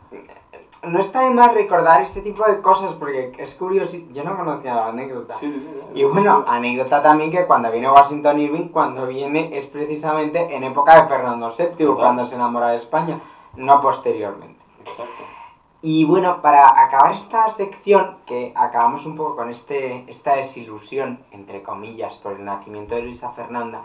No 0.82 1.00
está 1.00 1.22
de 1.22 1.30
más 1.30 1.52
recordar 1.52 2.02
ese 2.02 2.22
tipo 2.22 2.44
de 2.46 2.60
cosas 2.60 2.92
porque 2.94 3.32
es 3.38 3.54
curioso. 3.54 3.96
Yo 4.12 4.22
no 4.22 4.36
conocía 4.36 4.74
la 4.74 4.88
anécdota. 4.88 5.34
Sí, 5.34 5.50
sí, 5.50 5.60
sí. 5.60 5.68
Y 5.94 6.04
bueno, 6.04 6.44
anécdota 6.46 7.02
también 7.02 7.30
que 7.30 7.44
cuando 7.46 7.72
viene 7.72 7.90
Washington 7.90 8.38
Irving, 8.38 8.68
cuando 8.68 9.06
viene 9.06 9.56
es 9.56 9.66
precisamente 9.66 10.54
en 10.54 10.62
época 10.62 11.02
de 11.02 11.08
Fernando 11.08 11.48
VII, 11.48 11.66
Total. 11.76 11.96
cuando 11.96 12.24
se 12.24 12.36
enamora 12.36 12.68
de 12.68 12.76
España, 12.76 13.20
no 13.56 13.80
posteriormente. 13.80 14.62
Exacto. 14.80 15.24
Y 15.82 16.04
bueno, 16.04 16.40
para 16.40 16.64
acabar 16.82 17.12
esta 17.12 17.48
sección, 17.50 18.18
que 18.26 18.52
acabamos 18.56 19.06
un 19.06 19.16
poco 19.16 19.36
con 19.36 19.50
este, 19.50 20.04
esta 20.10 20.34
desilusión, 20.34 21.24
entre 21.30 21.62
comillas, 21.62 22.16
por 22.16 22.32
el 22.32 22.44
nacimiento 22.44 22.94
de 22.94 23.02
Luisa 23.02 23.30
Fernanda, 23.32 23.82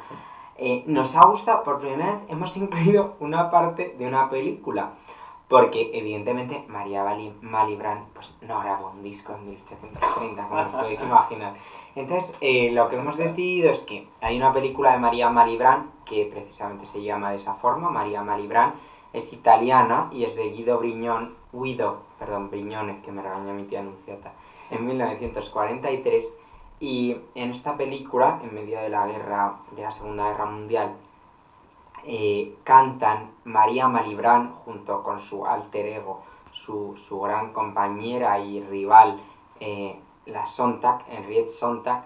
nos 0.85 1.15
ha 1.15 1.27
gustado, 1.27 1.63
por 1.63 1.79
primera 1.79 2.17
vez 2.17 2.19
hemos 2.29 2.55
incluido 2.57 3.15
una 3.19 3.49
parte 3.49 3.95
de 3.97 4.07
una 4.07 4.29
película. 4.29 4.91
Porque 5.47 5.91
evidentemente 5.93 6.63
María 6.69 7.03
Malibran 7.41 8.05
pues, 8.13 8.33
no 8.41 8.61
grabó 8.61 8.91
un 8.91 9.03
disco 9.03 9.33
en 9.33 9.49
1730, 9.49 10.47
como 10.47 10.61
os 10.61 10.71
podéis 10.71 11.01
imaginar. 11.01 11.55
Entonces, 11.93 12.37
eh, 12.39 12.71
lo 12.71 12.87
que 12.87 12.95
hemos 12.95 13.17
decidido 13.17 13.69
es 13.69 13.81
que 13.81 14.07
hay 14.21 14.37
una 14.37 14.53
película 14.53 14.93
de 14.93 14.99
María 14.99 15.29
Malibran 15.29 15.91
que 16.05 16.29
precisamente 16.31 16.85
se 16.85 17.03
llama 17.03 17.31
de 17.31 17.35
esa 17.35 17.55
forma, 17.55 17.89
María 17.89 18.23
Malibran, 18.23 18.75
es 19.11 19.33
italiana 19.33 20.09
y 20.13 20.23
es 20.23 20.35
de 20.35 20.51
Guido 20.51 20.79
Brignone, 20.79 21.31
Guido, 21.51 22.03
perdón, 22.17 22.49
Brignone, 22.49 23.01
que 23.01 23.11
me 23.11 23.21
regaña 23.21 23.51
mi 23.51 23.63
tía 23.63 23.81
Anunciata, 23.81 24.31
en 24.69 24.87
1943. 24.87 26.33
Y 26.81 27.15
en 27.35 27.51
esta 27.51 27.77
película, 27.77 28.39
en 28.43 28.55
medio 28.55 28.81
de 28.81 28.89
la 28.89 29.05
guerra, 29.05 29.59
de 29.75 29.83
la 29.83 29.91
Segunda 29.91 30.29
Guerra 30.29 30.47
Mundial, 30.47 30.95
eh, 32.03 32.57
cantan 32.63 33.29
María 33.43 33.87
Malibran 33.87 34.55
junto 34.65 35.03
con 35.03 35.19
su 35.19 35.45
alter 35.45 35.85
ego, 35.85 36.23
su, 36.51 36.97
su 36.97 37.21
gran 37.21 37.53
compañera 37.53 38.39
y 38.39 38.61
rival, 38.63 39.21
eh, 39.59 39.99
la 40.25 40.47
Sontag, 40.47 41.05
Henriette 41.07 41.49
Sontag, 41.49 42.03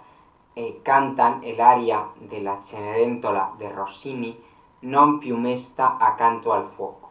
eh, 0.58 0.82
cantan 0.84 1.42
el 1.46 1.62
aria 1.62 2.08
de 2.20 2.42
la 2.42 2.62
Cenerentola 2.62 3.54
de 3.58 3.70
Rossini, 3.70 4.38
Non 4.82 5.18
più 5.18 5.38
mesta 5.38 5.98
canto 6.16 6.52
al 6.52 6.66
fuoco. 6.66 7.10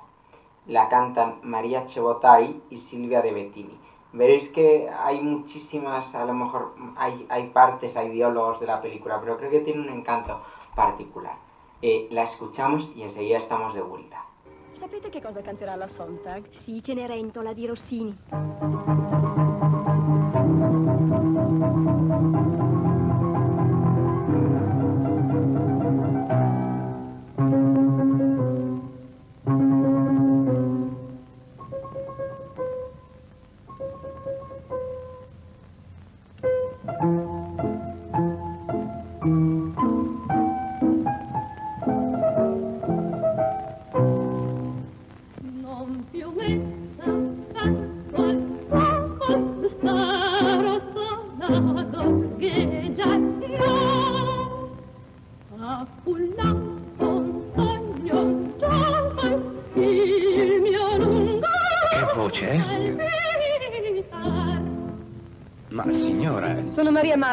La 0.67 0.87
cantan 0.87 1.41
María 1.43 1.87
Chebotai 1.87 2.63
y 2.71 2.77
Silvia 2.77 3.21
de 3.21 3.33
Bettini. 3.33 3.84
Veréis 4.15 4.53
que 4.53 4.89
hay 4.89 5.21
muchísimas, 5.21 6.15
a 6.15 6.25
lo 6.25 6.35
mejor 6.35 6.77
hay, 6.97 7.27
hay 7.29 7.49
partes, 7.49 7.97
hay 7.97 8.11
diálogos 8.11 8.61
de 8.61 8.67
la 8.67 8.81
película, 8.81 9.19
pero 9.21 9.37
creo 9.37 9.51
que 9.51 9.61
tiene 9.61 9.81
un 9.81 9.89
encanto 9.89 10.41
particular. 10.77 11.35
Eh, 11.83 12.07
la 12.13 12.23
escuchamos 12.23 12.93
y 12.95 13.03
enseguida 13.03 13.39
estamos 13.39 13.75
de 13.75 13.83
vuelta. 13.83 14.25
Sapete 14.75 15.11
che 15.11 15.21
cosa 15.21 15.43
canterà 15.43 15.75
la 15.75 15.89
Sontag? 15.89 16.45
Sì, 16.51 16.81
Cenerentola 16.81 17.53
di 17.53 17.67
Rossini. 17.67 18.17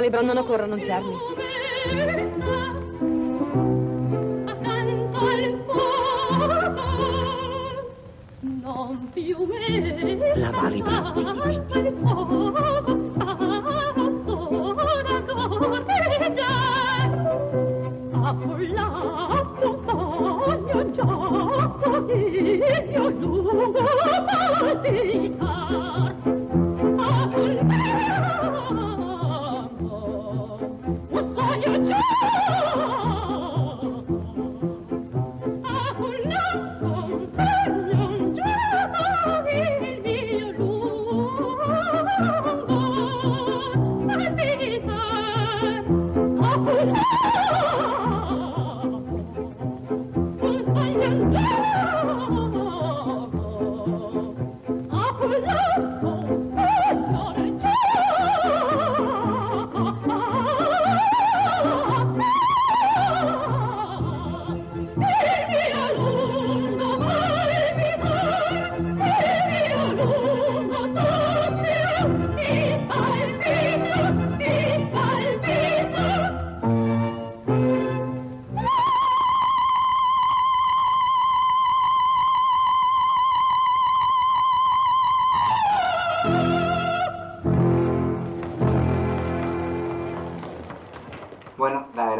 Caliban, 0.01 0.25
non 0.25 0.37
occorre 0.37 0.63
annunziarmi. 0.63 1.15
Lavare 10.37 10.75
i 10.75 10.81
piazzini. 10.81 11.59
Io 22.91 23.09
lungo 23.09 23.83
partita 24.25 25.60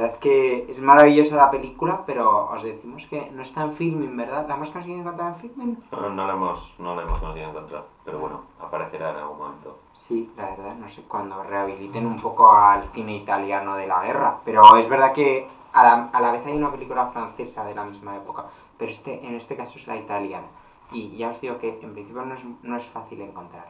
verdad 0.02 0.16
es 0.16 0.20
que 0.20 0.66
es 0.70 0.82
maravillosa 0.82 1.36
la 1.36 1.52
película, 1.52 2.04
pero 2.06 2.49
os 2.49 2.64
decimos 2.64 3.06
que 3.06 3.30
no 3.32 3.43
está 3.43 3.64
en 3.64 3.74
filming, 3.74 4.18
¿verdad? 4.18 4.47
¿La 4.47 4.56
hemos 4.56 4.72
conseguido 4.72 5.02
encontrar 5.02 5.34
en 5.34 5.36
filming? 5.36 5.84
No, 5.91 6.10
no 6.10 6.28
la 6.28 6.34
hemos, 6.34 6.74
no 6.80 6.95
la 6.95 7.04
hemos 7.04 7.20
conseguido 7.20 7.52
encontrar, 7.52 7.86
pero 8.04 8.18
bueno, 8.18 8.41
aparecerá 8.60 9.12
en 9.12 9.18
algún 9.18 9.38
momento. 9.38 9.78
Sí, 9.93 10.32
la 10.36 10.49
verdad, 10.49 10.76
no 10.76 10.89
sé, 10.89 11.04
cuando 11.04 11.43
rehabiliten 11.43 12.06
un 12.08 12.20
poco 12.20 12.52
al 12.52 12.84
cine 12.93 13.18
italiano 13.18 13.76
de 13.76 13.88
la 13.88 14.02
guerra. 14.02 14.38
Pero 14.43 14.62
es 14.78 14.89
verdad 14.89 15.14
que 15.14 15.47
a 15.74 15.84
la, 15.84 16.10
a 16.12 16.20
la 16.20 16.32
vez 16.32 16.45
hay 16.47 16.54
una 16.54 16.72
película 16.72 17.08
francesa 17.08 17.64
de 17.64 17.76
la 17.76 17.86
misma 17.86 18.16
época, 18.16 18.45
pero 18.78 18.89
este, 18.89 19.26
en 19.26 19.36
este 19.36 19.56
caso 19.56 19.78
es 19.78 19.86
la 19.86 19.97
italiana. 19.97 20.47
Y 20.91 21.16
ya 21.16 21.30
os 21.30 21.39
digo 21.39 21.60
que 21.60 21.80
en 21.80 21.93
principio 21.93 22.26
no 22.26 22.34
es, 22.34 22.41
no 22.64 22.76
es 22.76 22.89
fácil 22.89 23.22
encontrar. 23.22 23.68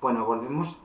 Bueno, 0.00 0.24
volvemos 0.24 0.80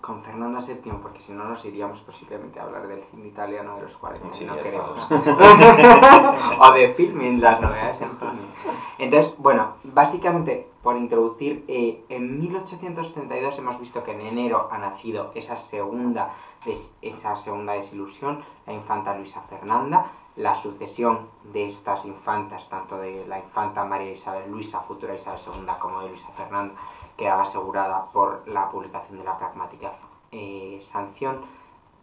con 0.00 0.22
Fernanda 0.22 0.60
VII, 0.60 0.92
porque 1.02 1.20
si 1.20 1.32
no 1.32 1.44
nos 1.44 1.64
iríamos 1.64 2.00
posiblemente 2.00 2.60
a 2.60 2.64
hablar 2.64 2.86
del 2.86 3.02
cine 3.10 3.26
italiano 3.28 3.76
de 3.76 3.82
los 3.82 3.96
40 3.96 4.28
Sí, 4.34 4.44
y 4.44 4.46
no 4.46 4.56
queremos. 4.56 4.96
o 6.60 6.72
de 6.72 6.94
filming, 6.94 7.40
las 7.40 7.60
novedades 7.60 8.00
en 8.00 8.16
filming. 8.18 8.52
Entonces, 8.98 9.34
bueno, 9.38 9.74
básicamente, 9.84 10.68
por 10.82 10.96
introducir, 10.96 11.64
eh, 11.68 12.04
en 12.08 12.38
1832 12.40 13.58
hemos 13.58 13.80
visto 13.80 14.02
que 14.02 14.12
en 14.12 14.20
enero 14.22 14.68
ha 14.70 14.78
nacido 14.78 15.30
esa 15.34 15.56
segunda, 15.56 16.30
des- 16.64 16.94
esa 17.02 17.36
segunda 17.36 17.72
desilusión, 17.74 18.42
la 18.66 18.72
infanta 18.72 19.16
Luisa 19.16 19.40
Fernanda, 19.42 20.06
la 20.36 20.54
sucesión 20.54 21.28
de 21.52 21.66
estas 21.66 22.04
infantas, 22.04 22.68
tanto 22.68 22.96
de 22.98 23.26
la 23.26 23.40
infanta 23.40 23.84
María 23.84 24.12
Isabel 24.12 24.48
Luisa, 24.50 24.80
futura 24.80 25.14
Isabel 25.14 25.40
II, 25.44 25.66
como 25.80 26.00
de 26.02 26.10
Luisa 26.10 26.28
Fernanda, 26.36 26.74
quedaba 27.18 27.42
asegurada 27.42 28.06
por 28.12 28.46
la 28.46 28.70
publicación 28.70 29.18
de 29.18 29.24
la 29.24 29.36
pragmática 29.36 29.92
eh, 30.30 30.78
sanción 30.80 31.42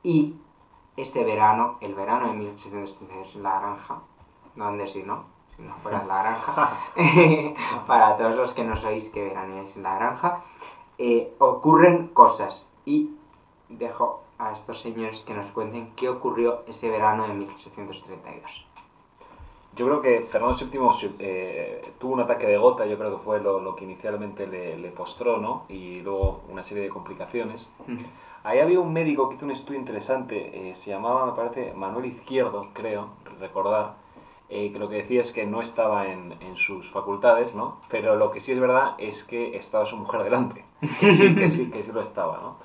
y 0.04 0.36
ese 0.98 1.24
verano, 1.24 1.78
el 1.82 1.96
verano 1.96 2.28
de 2.28 2.34
1832 2.34 3.36
en 3.36 3.44
la 3.44 3.60
granja, 3.60 4.00
donde 4.56 4.88
si 4.88 5.04
no, 5.04 5.24
si 5.56 5.64
no 5.64 5.74
fuera 5.78 6.02
en 6.02 6.08
la 6.08 6.22
granja, 6.22 6.78
para 7.88 8.18
todos 8.18 8.36
los 8.36 8.54
que 8.54 8.64
no 8.64 8.76
sois 8.76 9.10
que 9.10 9.24
veraneáis 9.24 9.76
en 9.78 9.84
la 9.84 9.96
granja, 9.96 10.44
eh, 10.98 11.34
ocurren 11.40 12.10
cosas 12.10 12.70
y 12.86 13.16
dejo 13.70 14.22
a 14.38 14.52
estos 14.52 14.82
señores 14.82 15.24
que 15.24 15.34
nos 15.34 15.52
cuenten 15.52 15.96
qué 15.96 16.10
ocurrió 16.10 16.64
ese 16.68 16.90
verano 16.90 17.28
de 17.28 17.34
1832. 17.34 18.75
Yo 19.76 19.86
creo 19.86 20.02
que 20.02 20.22
Fernando 20.22 20.56
VII 20.56 21.16
eh, 21.20 21.82
tuvo 22.00 22.14
un 22.14 22.22
ataque 22.22 22.48
de 22.48 22.58
gota, 22.58 22.86
yo 22.86 22.98
creo 22.98 23.12
que 23.18 23.24
fue 23.24 23.42
lo, 23.42 23.60
lo 23.60 23.76
que 23.76 23.84
inicialmente 23.84 24.48
le, 24.48 24.78
le 24.78 24.90
postró, 24.92 25.38
¿no? 25.38 25.64
Y 25.68 26.02
luego 26.02 26.42
una 26.50 26.64
serie 26.64 26.84
de 26.84 26.90
complicaciones. 26.90 27.70
Ahí 28.44 28.60
había 28.60 28.80
un 28.80 28.94
médico 28.94 29.28
que 29.28 29.36
hizo 29.36 29.46
un 29.46 29.52
estudio 29.52 29.80
interesante, 29.80 30.70
eh, 30.70 30.76
se 30.76 30.92
llamaba, 30.92 31.26
me 31.26 31.32
parece, 31.34 31.74
Manuel 31.74 32.06
Izquierdo, 32.06 32.68
creo, 32.74 33.10
recordar, 33.40 33.96
eh, 34.50 34.72
que 34.72 34.80
lo 34.80 34.88
que 34.88 34.98
decía 34.98 35.20
es 35.22 35.32
que 35.32 35.46
no 35.46 35.60
estaba 35.62 36.08
en, 36.08 36.34
en 36.42 36.56
sus 36.56 36.92
facultades, 36.92 37.56
¿no? 37.56 37.78
Pero 37.90 38.16
lo 38.16 38.32
que 38.32 38.40
sí 38.40 38.52
es 38.52 38.60
verdad 38.60 38.94
es 39.00 39.24
que 39.24 39.58
estaba 39.58 39.86
su 39.86 39.98
mujer 39.98 40.24
delante, 40.24 40.64
que 41.00 41.12
sí, 41.12 41.36
que 41.36 41.50
sí, 41.50 41.70
que 41.72 41.82
sí 41.84 41.92
lo 41.92 42.02
estaba, 42.02 42.38
¿no? 42.38 42.56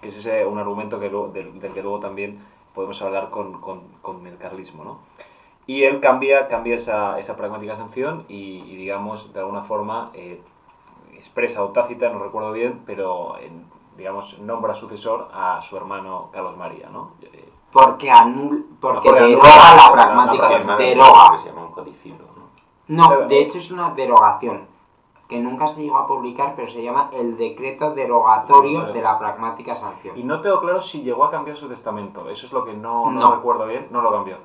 que 0.00 0.08
es 0.08 0.16
ese, 0.18 0.44
un 0.44 0.58
argumento 0.58 0.98
que 1.00 1.08
luego- 1.10 1.28
del, 1.28 1.58
del 1.60 1.72
que 1.72 1.82
luego 1.82 2.00
también 2.00 2.38
podemos 2.74 3.00
hablar 3.02 3.30
con, 3.30 3.60
con, 3.60 3.80
con 4.02 4.26
el 4.26 4.36
carlismo, 4.38 4.84
¿no? 4.84 4.98
Y 5.66 5.82
él 5.84 6.00
cambia, 6.00 6.46
cambia 6.48 6.76
esa, 6.76 7.18
esa 7.18 7.36
pragmática 7.36 7.74
sanción 7.74 8.24
y, 8.28 8.62
y, 8.66 8.76
digamos, 8.76 9.32
de 9.32 9.40
alguna 9.40 9.62
forma, 9.62 10.10
eh, 10.14 10.40
expresa 11.14 11.64
o 11.64 11.68
tácita, 11.70 12.08
no 12.10 12.20
recuerdo 12.20 12.52
bien, 12.52 12.82
pero, 12.86 13.36
en- 13.38 13.66
digamos, 13.96 14.38
nombra 14.40 14.74
sucesor 14.74 15.28
a 15.32 15.60
su 15.62 15.76
hermano 15.76 16.28
Carlos 16.32 16.56
María, 16.56 16.88
¿no? 16.90 17.12
Eh, 17.22 17.48
Porque, 17.72 18.10
anul 18.10 18.66
porque 18.80 19.08
Porque 19.08 19.24
anula 19.24 19.28
deroga 19.28 19.76
la- 19.76 19.92
pragmática, 19.92 20.50
la- 20.50 20.58
la- 20.64 20.76
deroga. 20.76 21.30
que 21.32 21.38
se 21.38 21.48
llama 21.48 21.62
un 21.66 21.72
codicilo, 21.72 22.24
¿no? 22.36 22.46
No, 22.88 23.26
de 23.26 23.40
hecho 23.42 23.58
es 23.58 23.70
una 23.72 23.90
derogación, 23.90 24.66
que 25.28 25.40
nunca 25.40 25.66
se 25.66 25.82
llegó 25.82 25.96
a 25.98 26.06
publicar, 26.06 26.52
pero 26.54 26.68
se 26.68 26.82
llama 26.82 27.10
el 27.12 27.36
decreto 27.36 27.92
derogatorio 27.92 28.84
de 28.92 29.02
la 29.02 29.18
pragmática 29.18 29.74
sanción. 29.74 30.16
Y 30.16 30.22
no 30.22 30.40
tengo 30.40 30.60
claro 30.60 30.80
si 30.80 31.02
llegó 31.02 31.24
a 31.24 31.30
cambiar 31.30 31.56
su 31.56 31.66
testamento. 31.68 32.30
Eso 32.30 32.46
es 32.46 32.52
lo 32.52 32.64
que 32.64 32.74
no, 32.74 33.10
no 33.10 33.20
No. 33.20 33.34
recuerdo 33.34 33.66
bien. 33.66 33.88
No 33.90 34.00
lo 34.02 34.12
cambió. 34.12 34.36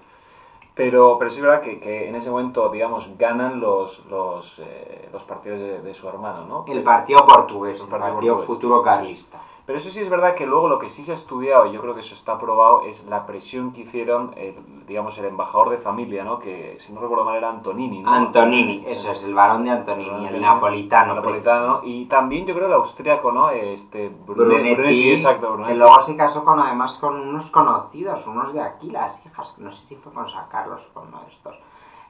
Pero, 0.74 1.18
pero 1.20 1.30
sí 1.30 1.38
es 1.38 1.44
verdad 1.44 1.62
que, 1.62 1.80
que 1.80 2.08
en 2.08 2.16
ese 2.16 2.30
momento, 2.30 2.70
digamos, 2.70 3.10
ganan 3.18 3.60
los, 3.60 4.06
los, 4.06 4.58
eh, 4.60 5.10
los 5.12 5.24
partidos 5.26 5.60
de, 5.60 5.82
de 5.82 5.94
su 5.94 6.08
hermano, 6.08 6.46
¿no? 6.46 6.66
El 6.68 6.82
partido 6.82 7.20
portugués, 7.28 7.78
El 7.78 7.84
el 7.84 7.90
partido 7.90 8.14
partido, 8.14 8.36
portugués. 8.38 8.56
futuro 8.58 8.82
carlista. 8.82 9.42
Pero 9.66 9.78
eso 9.78 9.92
sí 9.92 10.00
es 10.02 10.10
verdad 10.10 10.34
que 10.36 10.46
luego 10.48 10.68
lo 10.68 10.80
que 10.80 10.90
sí 10.90 11.04
se 11.04 11.12
ha 11.12 11.16
estudiado, 11.16 11.68
y 11.68 11.72
yo 11.72 11.82
creo 11.82 11.94
que 11.94 12.00
eso 12.00 12.16
está 12.16 12.40
probado, 12.40 12.82
es 12.82 13.06
la 13.06 13.26
presión 13.28 13.72
que 13.72 13.82
hicieron, 13.82 14.34
el, 14.36 14.56
digamos, 14.88 15.18
el 15.20 15.26
embajador 15.26 15.70
de 15.70 15.78
familia, 15.78 16.24
¿no? 16.24 16.40
Que, 16.40 16.76
si 16.80 16.92
no 16.94 17.00
recuerdo 17.00 17.26
mal, 17.26 17.36
era 17.38 17.50
Antonini, 17.50 18.02
¿no? 18.02 18.12
Antonini, 18.12 18.84
eso 18.88 19.12
es, 19.12 19.24
el 19.24 19.36
varón 19.36 19.64
de 19.64 19.70
Antonini, 19.70 20.10
Antonini, 20.10 20.36
el 20.36 20.42
napolitano. 20.42 21.12
el 21.12 21.16
napolitano, 21.18 21.82
y 21.84 22.06
también 22.06 22.46
yo 22.48 22.56
creo 22.56 22.68
el 22.68 22.74
austríaco, 22.74 23.32
¿no? 23.32 23.52
Este, 23.52 24.10
Brunetti, 24.10 24.74
Brunetti, 24.74 25.12
exacto, 25.12 25.50
Brunetti. 25.52 25.74
que 25.74 25.78
luego 25.78 26.00
se 26.02 26.18
casó 26.18 26.44
con 26.44 26.60
además 26.60 26.98
con 26.98 27.16
unos 27.20 27.52
conocidos, 27.52 28.26
unos 28.28 28.54
de 28.54 28.62
aquí, 28.62 28.90
las 28.90 29.24
hijas, 29.26 29.58
no 29.60 29.72
sé 29.72 29.86
si 29.86 29.96
fue 29.96 30.12
con 30.12 30.28
San 30.28 30.50
Carlos 30.50 30.82
o 30.90 30.94
con 31.00 31.08
uno 31.10 31.22
de 31.22 31.30
estos. 31.32 31.56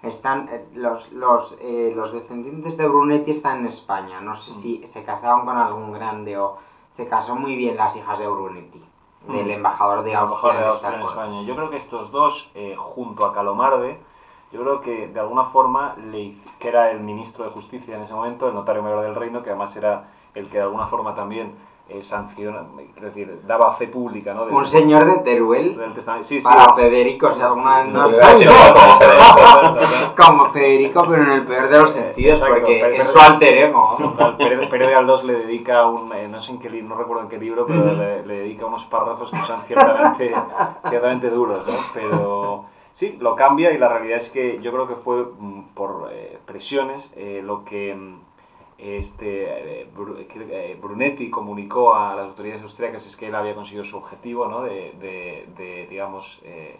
Están, 0.01 0.47
eh, 0.51 0.65
los, 0.73 1.11
los, 1.11 1.57
eh, 1.61 1.93
los 1.95 2.11
descendientes 2.11 2.75
de 2.77 2.87
Brunetti 2.87 3.31
están 3.31 3.59
en 3.59 3.65
España, 3.67 4.19
no 4.21 4.35
sé 4.35 4.49
Mm. 4.51 4.53
si 4.53 4.87
se 4.87 5.03
casaron 5.03 5.45
con 5.45 5.57
algún 5.57 5.91
grande 5.91 6.37
o 6.39 6.57
se 7.01 7.07
casó 7.07 7.35
muy 7.35 7.55
bien 7.55 7.75
las 7.77 7.95
hijas 7.95 8.19
de 8.19 8.27
Brunetti, 8.27 8.83
del 9.27 9.47
Mm. 9.47 9.51
embajador 9.51 10.03
de 10.03 10.11
El 10.11 10.17
embajador 10.19 10.51
Austria 10.51 10.53
de 10.53 10.59
en 10.61 10.67
Austria 10.67 10.93
en. 10.95 11.01
España. 11.01 11.41
Yo 11.47 11.55
creo 11.55 11.69
que 11.71 11.77
estos 11.77 12.11
dos, 12.11 12.51
eh, 12.53 12.75
junto 12.77 13.25
a 13.25 13.33
Calomarde, 13.33 13.99
yo 14.51 14.61
creo 14.61 14.81
que 14.81 15.07
de 15.07 15.19
alguna 15.19 15.45
forma, 15.45 15.95
le, 16.11 16.35
que 16.59 16.67
era 16.67 16.91
el 16.91 16.99
ministro 16.99 17.43
de 17.45 17.51
Justicia 17.51 17.95
en 17.95 18.03
ese 18.03 18.13
momento, 18.13 18.47
el 18.47 18.53
notario 18.53 18.83
mayor 18.83 19.01
del 19.01 19.15
reino, 19.15 19.41
que 19.41 19.49
además 19.49 19.75
era 19.77 20.09
el 20.35 20.47
que 20.47 20.57
de 20.57 20.63
alguna 20.63 20.85
forma 20.87 21.15
también 21.15 21.55
eh, 21.93 22.01
sanciona, 22.01 22.63
quiero 22.93 23.07
decir, 23.09 23.41
daba 23.45 23.71
fe 23.73 23.87
pública, 23.87 24.33
¿no? 24.33 24.45
Del- 24.45 24.55
Un 24.55 24.65
señor 24.65 25.05
de 25.05 25.19
Teruel, 25.23 25.77
del. 25.77 25.93
Sí, 26.23 26.39
sí. 26.39 26.43
para 26.47 26.73
Federico, 26.75 27.31
si 27.31 27.41
alguna 27.41 27.83
vez 27.83 27.93
no 27.93 28.09
sabe- 28.11 28.43
sí, 28.43 28.47
como 30.15 30.49
Federico, 30.51 31.05
pero 31.09 31.23
en 31.23 31.31
el 31.31 31.43
peor 31.45 31.69
de 31.69 31.79
los 31.79 31.91
sentidos, 31.91 32.33
Exacto, 32.37 32.55
porque 32.55 32.79
pero- 32.81 32.95
es 32.95 33.07
su 33.07 33.19
alter 33.19 33.65
ego. 33.65 33.95
Total, 33.97 34.37
Pérez, 34.37 34.69
de 34.69 34.95
Aldós 34.95 35.23
le 35.23 35.33
dedica 35.33 35.85
un, 35.85 36.11
eh, 36.13 36.27
no 36.27 36.39
sé 36.41 36.51
en 36.53 36.59
qué 36.59 36.69
libro, 36.69 36.89
no 36.89 36.95
recuerdo 36.95 37.23
en 37.23 37.29
qué 37.29 37.37
libro, 37.37 37.65
pero 37.65 37.93
le, 37.93 38.25
le 38.25 38.33
dedica 38.41 38.65
unos 38.65 38.85
párrafos 38.85 39.31
que 39.31 39.37
son 39.41 39.61
ciertamente, 39.61 40.33
ciertamente 40.89 41.29
duros, 41.29 41.65
¿no? 41.67 41.73
Pero 41.93 42.65
sí, 42.91 43.17
lo 43.19 43.35
cambia 43.35 43.71
y 43.71 43.77
la 43.77 43.87
realidad 43.89 44.17
es 44.17 44.29
que 44.29 44.59
yo 44.61 44.71
creo 44.71 44.87
que 44.87 44.95
fue 44.95 45.25
mm, 45.37 45.61
por 45.73 46.09
eh, 46.11 46.39
presiones 46.45 47.11
eh, 47.15 47.41
lo 47.43 47.63
que 47.63 47.95
mm, 47.95 48.15
este, 48.81 49.81
eh, 49.83 49.89
eh, 49.93 50.79
Brunetti 50.81 51.29
comunicó 51.29 51.93
a 51.95 52.15
las 52.15 52.25
autoridades 52.27 52.61
austríacas 52.63 53.05
es 53.05 53.15
que 53.15 53.27
él 53.27 53.35
había 53.35 53.55
conseguido 53.55 53.83
su 53.83 53.97
objetivo, 53.97 54.47
¿no? 54.47 54.63
De, 54.63 54.91
de- 54.99 55.47
de, 55.55 55.87
digamos, 55.87 56.39
eh, 56.43 56.79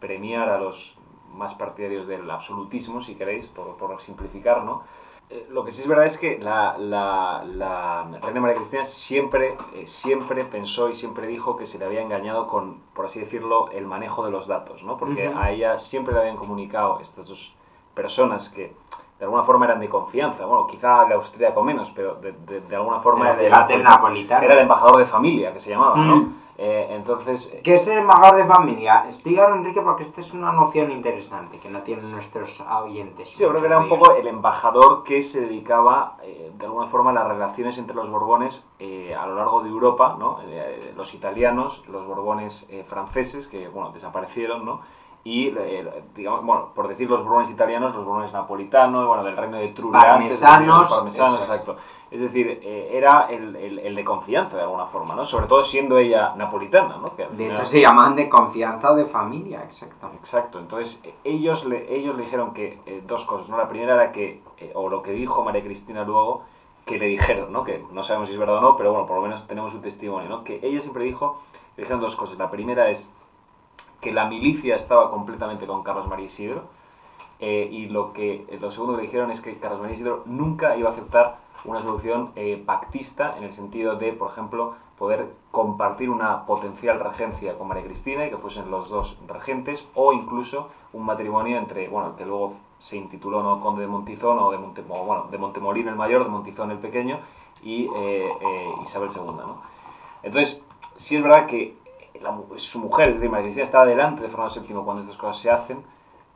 premiar 0.00 0.48
a 0.48 0.58
los 0.58 0.96
más 1.34 1.54
partidarios 1.54 2.06
del 2.06 2.30
absolutismo, 2.30 3.02
si 3.02 3.14
queréis, 3.14 3.46
por, 3.46 3.76
por 3.76 4.00
simplificar, 4.00 4.64
¿no? 4.64 4.82
Eh, 5.30 5.46
Lo 5.50 5.62
que 5.64 5.70
sí 5.70 5.82
es 5.82 5.88
verdad 5.88 6.06
es 6.06 6.16
que 6.16 6.38
la, 6.38 6.78
la, 6.78 7.44
la 7.46 8.18
reina 8.22 8.40
María 8.40 8.56
Cristina 8.56 8.82
siempre, 8.84 9.54
siempre 9.84 10.44
pensó 10.46 10.88
y 10.88 10.94
siempre 10.94 11.26
dijo 11.26 11.56
que 11.58 11.66
se 11.66 11.78
le 11.78 11.84
había 11.84 12.00
engañado 12.00 12.46
con, 12.46 12.80
por 12.94 13.04
así 13.04 13.20
decirlo, 13.20 13.70
el 13.72 13.86
manejo 13.86 14.24
de 14.24 14.30
los 14.30 14.46
datos, 14.46 14.82
¿no? 14.84 14.96
Porque 14.96 15.28
Ujú. 15.28 15.38
a 15.38 15.50
ella 15.50 15.76
siempre 15.76 16.14
le 16.14 16.20
habían 16.20 16.36
comunicado 16.36 17.00
estas 17.00 17.28
dos 17.28 17.54
personas 17.94 18.48
que 18.48 18.72
de 19.18 19.24
alguna 19.24 19.42
forma 19.42 19.64
eran 19.66 19.80
de 19.80 19.88
confianza, 19.88 20.44
bueno, 20.46 20.66
quizá 20.66 21.04
el 21.06 21.12
austríaco 21.12 21.62
menos, 21.62 21.90
pero 21.94 22.14
de, 22.16 22.32
de- 22.32 22.60
de 22.60 22.76
alguna 22.76 23.00
forma 23.00 23.30
Pero 23.32 23.40
era, 23.48 23.66
el- 23.66 23.72
el 23.72 23.82
napolitano. 23.82 24.44
era 24.44 24.54
el 24.54 24.60
embajador 24.60 24.96
de 24.98 25.04
familia, 25.06 25.52
que 25.52 25.58
se 25.60 25.70
llamaba, 25.70 25.96
¿no? 25.96 26.16
Mm. 26.16 26.34
Eh, 26.60 26.88
entonces, 26.90 27.52
eh, 27.54 27.60
¿Qué 27.62 27.74
es 27.76 27.86
el 27.86 27.98
embajador 27.98 28.36
de 28.36 28.44
familia? 28.44 29.04
Explícalo, 29.06 29.54
Enrique, 29.54 29.80
porque 29.80 30.02
esta 30.02 30.20
es 30.20 30.32
una 30.34 30.50
noción 30.50 30.90
interesante 30.90 31.60
que 31.60 31.68
no 31.70 31.82
tienen 31.82 32.10
nuestros 32.10 32.60
oyentes. 32.82 33.28
Sí, 33.30 33.44
yo 33.44 33.48
creo 33.50 33.60
que 33.60 33.66
era 33.68 33.78
un 33.78 33.88
poco 33.88 34.12
el 34.16 34.26
embajador 34.26 35.04
que 35.04 35.22
se 35.22 35.42
dedicaba, 35.42 36.16
eh, 36.24 36.50
de 36.56 36.64
alguna 36.66 36.86
forma, 36.86 37.10
a 37.10 37.12
las 37.14 37.28
relaciones 37.28 37.78
entre 37.78 37.94
los 37.94 38.10
Borbones 38.10 38.68
eh, 38.80 39.14
a 39.14 39.24
lo 39.28 39.36
largo 39.36 39.60
de 39.62 39.68
Europa, 39.68 40.16
¿no? 40.18 40.38
Los 40.96 41.14
italianos, 41.14 41.84
los 41.88 42.04
Borbones 42.04 42.68
franceses, 42.88 43.46
que, 43.46 43.68
bueno, 43.68 43.90
desaparecieron, 43.92 44.64
¿no? 44.64 44.80
Y, 45.28 45.48
eh, 45.48 45.86
digamos, 46.14 46.42
bueno, 46.42 46.68
por 46.74 46.88
decir 46.88 47.08
los 47.10 47.22
Borbones 47.22 47.50
italianos, 47.50 47.94
los 47.94 48.04
Borbones 48.06 48.32
napolitanos, 48.32 49.06
bueno, 49.06 49.22
del 49.24 49.36
reino 49.36 49.58
de 49.58 49.68
Trulli, 49.68 49.98
Parmesanos, 49.98 50.88
parmesanos, 50.88 51.42
es. 51.42 51.48
exacto. 51.48 51.76
Es 52.10 52.22
decir, 52.22 52.60
eh, 52.62 52.90
era 52.94 53.26
el, 53.28 53.54
el- 53.56 53.78
el 53.80 53.94
de 53.94 54.02
confianza, 54.04 54.56
de 54.56 54.62
alguna 54.62 54.86
forma, 54.86 55.14
¿no? 55.14 55.26
Sobre 55.26 55.46
todo 55.46 55.62
siendo 55.62 55.98
ella 55.98 56.32
napolitana, 56.34 56.96
¿no? 56.96 57.14
Que 57.14 57.24
De 57.26 57.28
final- 57.36 57.50
hecho, 57.56 57.66
se 57.66 57.82
llaman 57.82 58.16
de 58.16 58.30
confianza 58.30 58.90
o 58.92 58.94
de 58.96 59.04
familia, 59.04 59.62
exacto. 59.64 60.08
Exacto, 60.14 60.58
entonces 60.58 61.02
eh, 61.04 61.14
ellos 61.24 61.66
le, 61.66 61.94
ellos 61.94 62.14
le 62.16 62.22
dijeron 62.22 62.54
que 62.54 62.78
eh, 62.86 63.02
dos 63.06 63.24
cosas, 63.26 63.50
¿no? 63.50 63.58
La 63.58 63.68
primera 63.68 63.92
era 63.96 64.12
que, 64.12 64.40
eh, 64.56 64.72
o 64.74 64.88
lo 64.88 65.02
que 65.02 65.10
dijo 65.12 65.44
María 65.44 65.62
Cristina 65.62 66.04
luego, 66.04 66.44
que 66.86 66.96
le 66.98 67.04
dijeron, 67.06 67.52
¿no? 67.52 67.64
Que 67.64 67.84
no 67.92 68.02
sabemos 68.02 68.28
si 68.28 68.32
es 68.34 68.40
verdad 68.40 68.56
o 68.56 68.60
no, 68.62 68.76
pero 68.76 68.92
bueno, 68.92 69.06
por 69.06 69.16
lo 69.16 69.22
menos 69.22 69.46
tenemos 69.46 69.74
un 69.74 69.82
testimonio, 69.82 70.30
¿no? 70.30 70.42
Que 70.44 70.60
ella 70.62 70.80
siempre 70.80 71.04
dijo, 71.04 71.42
le 71.76 71.82
dijeron 71.82 72.00
dos 72.00 72.16
cosas. 72.16 72.38
La 72.38 72.50
primera 72.50 72.88
es 72.88 73.10
que 74.00 74.12
la 74.12 74.26
milicia 74.26 74.76
estaba 74.76 75.10
completamente 75.10 75.66
con 75.66 75.82
Carlos 75.82 76.06
María 76.08 76.26
Isidro, 76.26 76.64
eh, 77.40 77.68
y 77.70 77.86
lo, 77.86 78.12
que, 78.12 78.46
lo 78.60 78.70
segundo 78.70 78.96
que 78.96 79.02
dijeron 79.02 79.30
es 79.30 79.40
que 79.40 79.58
Carlos 79.58 79.80
María 79.80 79.94
Isidro 79.94 80.22
nunca 80.26 80.76
iba 80.76 80.88
a 80.88 80.92
aceptar 80.92 81.38
una 81.64 81.80
solución 81.80 82.32
eh, 82.36 82.62
pactista 82.64 83.36
en 83.36 83.44
el 83.44 83.52
sentido 83.52 83.96
de, 83.96 84.12
por 84.12 84.30
ejemplo, 84.30 84.74
poder 84.98 85.28
compartir 85.52 86.10
una 86.10 86.46
potencial 86.46 86.98
regencia 86.98 87.56
con 87.56 87.68
María 87.68 87.84
Cristina 87.84 88.26
y 88.26 88.30
que 88.30 88.36
fuesen 88.36 88.70
los 88.70 88.90
dos 88.90 89.18
regentes 89.28 89.88
o 89.94 90.12
incluso 90.12 90.70
un 90.92 91.04
matrimonio 91.04 91.58
entre, 91.58 91.88
bueno, 91.88 92.16
que 92.16 92.24
luego 92.24 92.54
se 92.78 92.96
intituló 92.96 93.42
¿no? 93.42 93.60
Conde 93.60 93.82
de 93.82 93.88
Montizón 93.88 94.38
o 94.38 94.50
de, 94.50 94.58
Monte, 94.58 94.82
bueno, 94.82 95.28
de 95.30 95.38
Montemolín 95.38 95.88
el 95.88 95.96
mayor, 95.96 96.24
de 96.24 96.30
Montizón 96.30 96.70
el 96.70 96.78
pequeño 96.78 97.20
y 97.62 97.88
eh, 97.94 98.28
Isabel 98.82 99.10
II. 99.14 99.22
¿no? 99.22 99.62
Entonces, 100.22 100.64
sí 100.96 101.16
es 101.16 101.22
verdad 101.22 101.46
que 101.46 101.76
mu- 102.32 102.58
su 102.58 102.78
mujer, 102.80 103.08
es 103.08 103.14
decir, 103.16 103.30
María 103.30 103.44
Cristina, 103.44 103.64
estaba 103.64 103.86
delante 103.86 104.22
de 104.22 104.28
Fernando 104.28 104.52
VII 104.54 104.84
cuando 104.84 105.02
estas 105.02 105.16
cosas 105.16 105.38
se 105.42 105.50
hacen, 105.50 105.82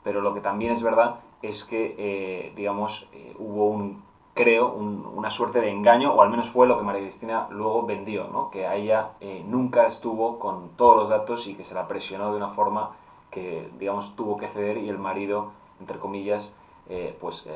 pero 0.03 0.21
lo 0.21 0.35
que 0.35 0.41
también 0.41 0.73
es 0.73 0.83
verdad 0.83 1.17
es 1.43 1.65
que, 1.65 1.95
eh, 1.99 2.53
digamos, 2.57 3.09
eh, 3.13 3.35
hubo 3.39 3.67
un, 3.67 4.03
creo, 4.35 4.73
un- 4.73 5.07
una 5.15 5.31
suerte 5.31 5.61
de 5.61 5.71
engaño, 5.71 6.13
o 6.13 6.23
al 6.23 6.31
menos 6.31 6.49
fue 6.51 6.67
lo 6.67 6.79
que 6.79 6.85
María 6.85 7.03
Cristina 7.03 7.47
luego 7.51 7.85
vendió, 7.87 8.29
¿no? 8.29 8.51
Que 8.51 8.67
a 8.67 8.75
ella 8.77 9.11
eh, 9.21 9.43
nunca 9.47 9.87
estuvo 9.87 10.39
con 10.39 10.71
todos 10.77 10.97
los 10.97 11.09
datos 11.09 11.47
y 11.47 11.55
que 11.55 11.65
se 11.65 11.75
la 11.75 11.87
presionó 11.89 12.31
de 12.31 12.37
una 12.37 12.49
forma 12.51 12.91
que, 13.31 13.69
digamos, 13.79 14.15
tuvo 14.17 14.37
que 14.37 14.49
ceder 14.49 14.79
y 14.79 14.89
el 14.89 14.99
marido, 14.99 15.53
entre 15.81 15.99
comillas, 15.99 16.53
pues, 17.21 17.47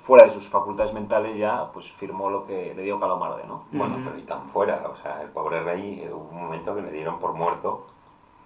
fuera 0.00 0.24
de 0.24 0.30
sus 0.30 0.48
facultades 0.48 0.92
mentales 0.92 1.36
ya, 1.36 1.70
pues 1.72 1.90
firmó 1.92 2.30
lo 2.30 2.46
que 2.46 2.74
le 2.74 2.82
dio 2.82 2.98
Calomarde, 2.98 3.44
¿no? 3.46 3.64
Bueno, 3.72 3.98
pero 4.04 4.18
y 4.18 4.22
tan 4.22 4.48
fuera, 4.48 4.82
o 4.88 4.96
sea, 5.02 5.22
el 5.22 5.28
pobre 5.28 5.62
rey 5.62 6.02
eh, 6.02 6.12
hubo 6.12 6.28
un 6.30 6.42
momento 6.42 6.74
que 6.74 6.82
le 6.82 6.90
dieron 6.90 7.18
por 7.18 7.34
muerto 7.34 7.86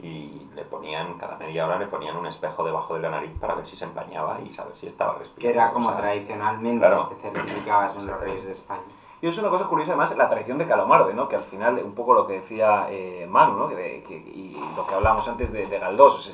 y 0.01 0.49
le 0.55 0.65
ponían, 0.65 1.15
cada 1.19 1.37
media 1.37 1.67
hora 1.67 1.79
le 1.79 1.87
ponían 1.87 2.17
un 2.17 2.27
espejo 2.27 2.65
debajo 2.65 2.95
de 2.95 3.01
la 3.01 3.11
nariz 3.11 3.31
para 3.39 3.55
ver 3.55 3.67
si 3.67 3.77
se 3.77 3.85
empañaba 3.85 4.41
y 4.41 4.53
saber 4.53 4.77
si 4.77 4.87
estaba 4.87 5.15
respirando. 5.19 5.41
Que 5.41 5.51
era 5.51 5.73
como 5.73 5.89
o 5.89 5.93
sea, 5.93 6.01
tradicionalmente 6.01 6.87
claro. 6.87 6.99
se 7.05 7.15
certificaba 7.17 7.93
en 7.93 8.07
los 8.07 8.21
reyes 8.21 8.45
de 8.45 8.51
España. 8.51 8.83
Y 9.25 9.29
es 9.29 9.39
una 9.39 9.49
cosa 9.49 9.65
curiosa, 9.65 9.93
además, 9.93 10.15
la 10.19 10.29
traición 10.29 10.59
de 10.59 10.67
Calomarde, 10.67 11.15
¿no? 11.15 11.31
Que 11.31 11.37
al 11.37 11.45
final, 11.45 11.81
un 11.83 11.95
poco 11.95 12.13
lo 12.13 12.27
que 12.27 12.35
decía 12.41 12.89
eh, 12.91 13.27
Manu, 13.27 13.57
¿no? 13.57 13.69
Que, 13.69 14.05
y 14.07 14.55
lo 14.77 14.87
que 14.87 14.95
hablábamos 14.95 15.27
antes 15.27 15.51
de, 15.51 15.65
Galdós. 15.65 16.31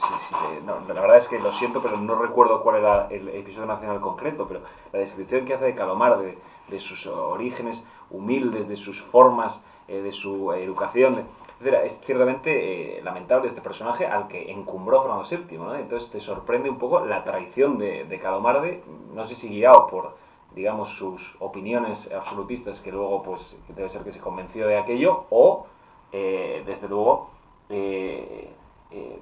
La 0.67 1.01
verdad 1.01 1.17
es 1.17 1.29
que 1.29 1.39
lo 1.39 1.53
siento, 1.53 1.81
pero 1.81 1.97
no 1.99 2.17
recuerdo 2.17 2.65
cuál 2.65 2.79
era 2.79 3.07
el 3.07 3.29
episodio 3.29 3.69
nacional 3.69 4.01
concreto, 4.01 4.49
pero 4.49 4.63
la 4.93 4.99
descripción 4.99 5.45
que 5.45 5.55
hace 5.55 5.67
de 5.67 5.77
Calomarde, 5.77 6.37
de 6.67 6.79
sus 6.81 7.07
orígenes 7.07 7.87
humildes, 8.11 8.69
de 8.69 8.75
sus 8.75 9.05
formas, 9.05 9.65
eh, 9.87 10.03
de 10.03 10.11
su 10.11 10.53
educación, 10.53 11.29
etcétera, 11.61 11.85
es 11.85 12.01
ciertamente 12.01 12.99
eh, 12.99 13.03
lamentable 13.05 13.47
este 13.47 13.61
personaje 13.61 14.09
al 14.09 14.27
que 14.27 14.51
encumbró 14.51 15.03
Fernando 15.03 15.25
VII, 15.31 15.59
¿no? 15.59 15.77
Entonces 15.77 16.11
te 16.11 16.19
sorprende 16.19 16.69
un 16.69 16.79
poco 16.79 17.07
la 17.07 17.23
traición 17.23 17.79
de 17.79 18.19
Calomarde, 18.21 18.83
no 19.15 19.25
sé 19.27 19.37
si 19.37 19.49
guiado 19.49 19.87
por 19.87 20.19
digamos, 20.55 20.89
sus 20.91 21.37
opiniones 21.41 22.11
absolutistas, 22.13 22.81
que 22.81 22.91
luego, 22.93 23.23
pues, 23.23 23.57
debe 23.69 23.89
ser 23.89 24.03
que 24.03 24.13
se 24.13 24.21
convenció 24.21 24.67
de 24.67 24.77
aquello, 24.79 25.25
o 25.31 25.67
eh, 26.13 26.63
desde 26.67 26.89
luego, 26.89 27.31
eh, 27.69 28.51
eh, 28.91 29.21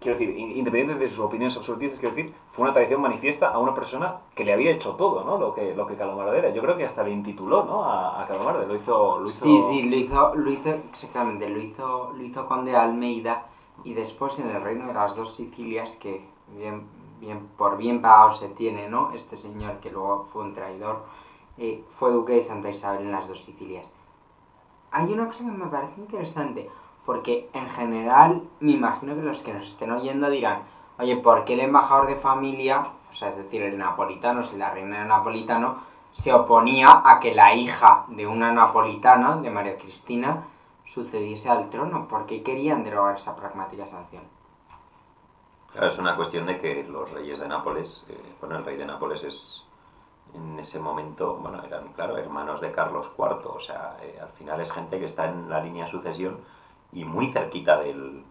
quiero 0.00 0.18
decir, 0.18 0.34
in- 0.36 0.56
independiente 0.56 0.94
de 1.04 1.08
sus 1.08 1.18
opiniones 1.20 1.54
absolutistas, 1.56 2.00
quiero 2.00 2.14
decir, 2.14 2.32
fue 2.52 2.64
una 2.64 2.72
traición 2.72 3.02
manifiesta 3.02 3.50
a 3.50 3.58
una 3.58 3.74
persona 3.74 4.20
que 4.34 4.44
le 4.44 4.54
había 4.54 4.70
hecho 4.70 4.94
todo, 4.94 5.22
¿no? 5.24 5.36
Lo 5.36 5.54
que, 5.54 5.74
lo 5.74 5.86
que 5.86 5.96
Calomarde 5.96 6.38
era. 6.38 6.50
Yo 6.50 6.62
creo 6.62 6.76
que 6.78 6.86
hasta 6.86 7.02
le 7.02 7.10
intituló, 7.10 7.64
¿no? 7.64 7.84
A, 7.84 8.22
a 8.22 8.26
Calomarde, 8.26 8.66
lo 8.66 8.74
hizo... 8.74 9.18
Lo 9.20 9.26
hizo... 9.28 9.44
Sí, 9.44 9.60
sí, 9.60 9.82
lo 9.82 9.96
hizo, 9.96 10.34
lo 10.34 10.50
hizo 10.50 10.70
exactamente, 10.70 11.50
lo 11.50 11.60
hizo, 11.60 12.12
lo 12.16 12.22
hizo 12.22 12.46
Conde 12.46 12.70
de 12.70 12.78
Almeida 12.78 13.46
y 13.84 13.92
después 13.92 14.38
en 14.38 14.48
el 14.48 14.62
reino 14.62 14.86
de 14.86 14.94
las 14.94 15.14
dos 15.14 15.34
Sicilias, 15.34 15.96
que 15.96 16.24
bien, 16.56 16.86
bien, 17.20 17.48
por 17.56 17.76
bien 17.76 18.00
pagado 18.00 18.30
se 18.32 18.48
tiene, 18.48 18.88
¿no? 18.88 19.12
Este 19.12 19.36
señor 19.36 19.78
que 19.80 19.90
luego 19.90 20.28
fue 20.32 20.42
un 20.42 20.54
traidor, 20.54 21.04
eh, 21.58 21.84
fue 21.90 22.10
duque 22.10 22.32
de 22.32 22.40
Santa 22.40 22.70
Isabel 22.70 23.02
en 23.02 23.12
las 23.12 23.28
dos 23.28 23.42
Sicilias. 23.42 23.92
Hay 24.90 25.12
una 25.12 25.26
cosa 25.26 25.44
que 25.44 25.50
me 25.50 25.66
parece 25.66 26.00
interesante, 26.00 26.68
porque 27.04 27.48
en 27.52 27.68
general 27.68 28.42
me 28.60 28.72
imagino 28.72 29.14
que 29.14 29.22
los 29.22 29.42
que 29.42 29.52
nos 29.52 29.66
estén 29.66 29.92
oyendo 29.92 30.30
dirán, 30.30 30.62
oye, 30.98 31.16
¿por 31.16 31.44
qué 31.44 31.54
el 31.54 31.60
embajador 31.60 32.06
de 32.08 32.16
familia, 32.16 32.86
o 33.10 33.14
sea, 33.14 33.28
es 33.28 33.36
decir, 33.36 33.62
el 33.62 33.78
napolitano, 33.78 34.42
si 34.42 34.56
la 34.56 34.70
reina 34.70 34.96
era 34.96 35.04
napolitano, 35.04 35.78
se 36.12 36.32
oponía 36.32 37.02
a 37.04 37.20
que 37.20 37.34
la 37.34 37.54
hija 37.54 38.04
de 38.08 38.26
una 38.26 38.52
napolitana, 38.52 39.36
de 39.36 39.50
María 39.50 39.78
Cristina, 39.78 40.44
sucediese 40.84 41.48
al 41.48 41.70
trono? 41.70 42.08
¿Por 42.08 42.26
qué 42.26 42.42
querían 42.42 42.82
derogar 42.82 43.16
esa 43.16 43.36
pragmática 43.36 43.86
sanción? 43.86 44.39
Claro, 45.72 45.86
es 45.86 45.98
una 45.98 46.16
cuestión 46.16 46.46
de 46.46 46.58
que 46.58 46.82
los 46.84 47.10
reyes 47.12 47.38
de 47.38 47.48
Nápoles, 47.48 48.04
eh, 48.08 48.20
bueno, 48.40 48.56
el 48.58 48.64
rey 48.64 48.76
de 48.76 48.86
Nápoles 48.86 49.22
es 49.22 49.62
en 50.34 50.58
ese 50.58 50.78
momento, 50.78 51.36
bueno, 51.36 51.62
eran, 51.64 51.88
claro, 51.92 52.16
hermanos 52.16 52.60
de 52.60 52.70
Carlos 52.72 53.10
IV, 53.18 53.46
o 53.46 53.60
sea, 53.60 53.96
eh, 54.02 54.18
al 54.20 54.28
final 54.30 54.60
es 54.60 54.72
gente 54.72 54.98
que 54.98 55.06
está 55.06 55.26
en 55.26 55.48
la 55.48 55.60
línea 55.60 55.84
de 55.86 55.90
sucesión 55.90 56.38
y 56.92 57.04
muy 57.04 57.28
cerquita 57.28 57.78
del, 57.80 58.24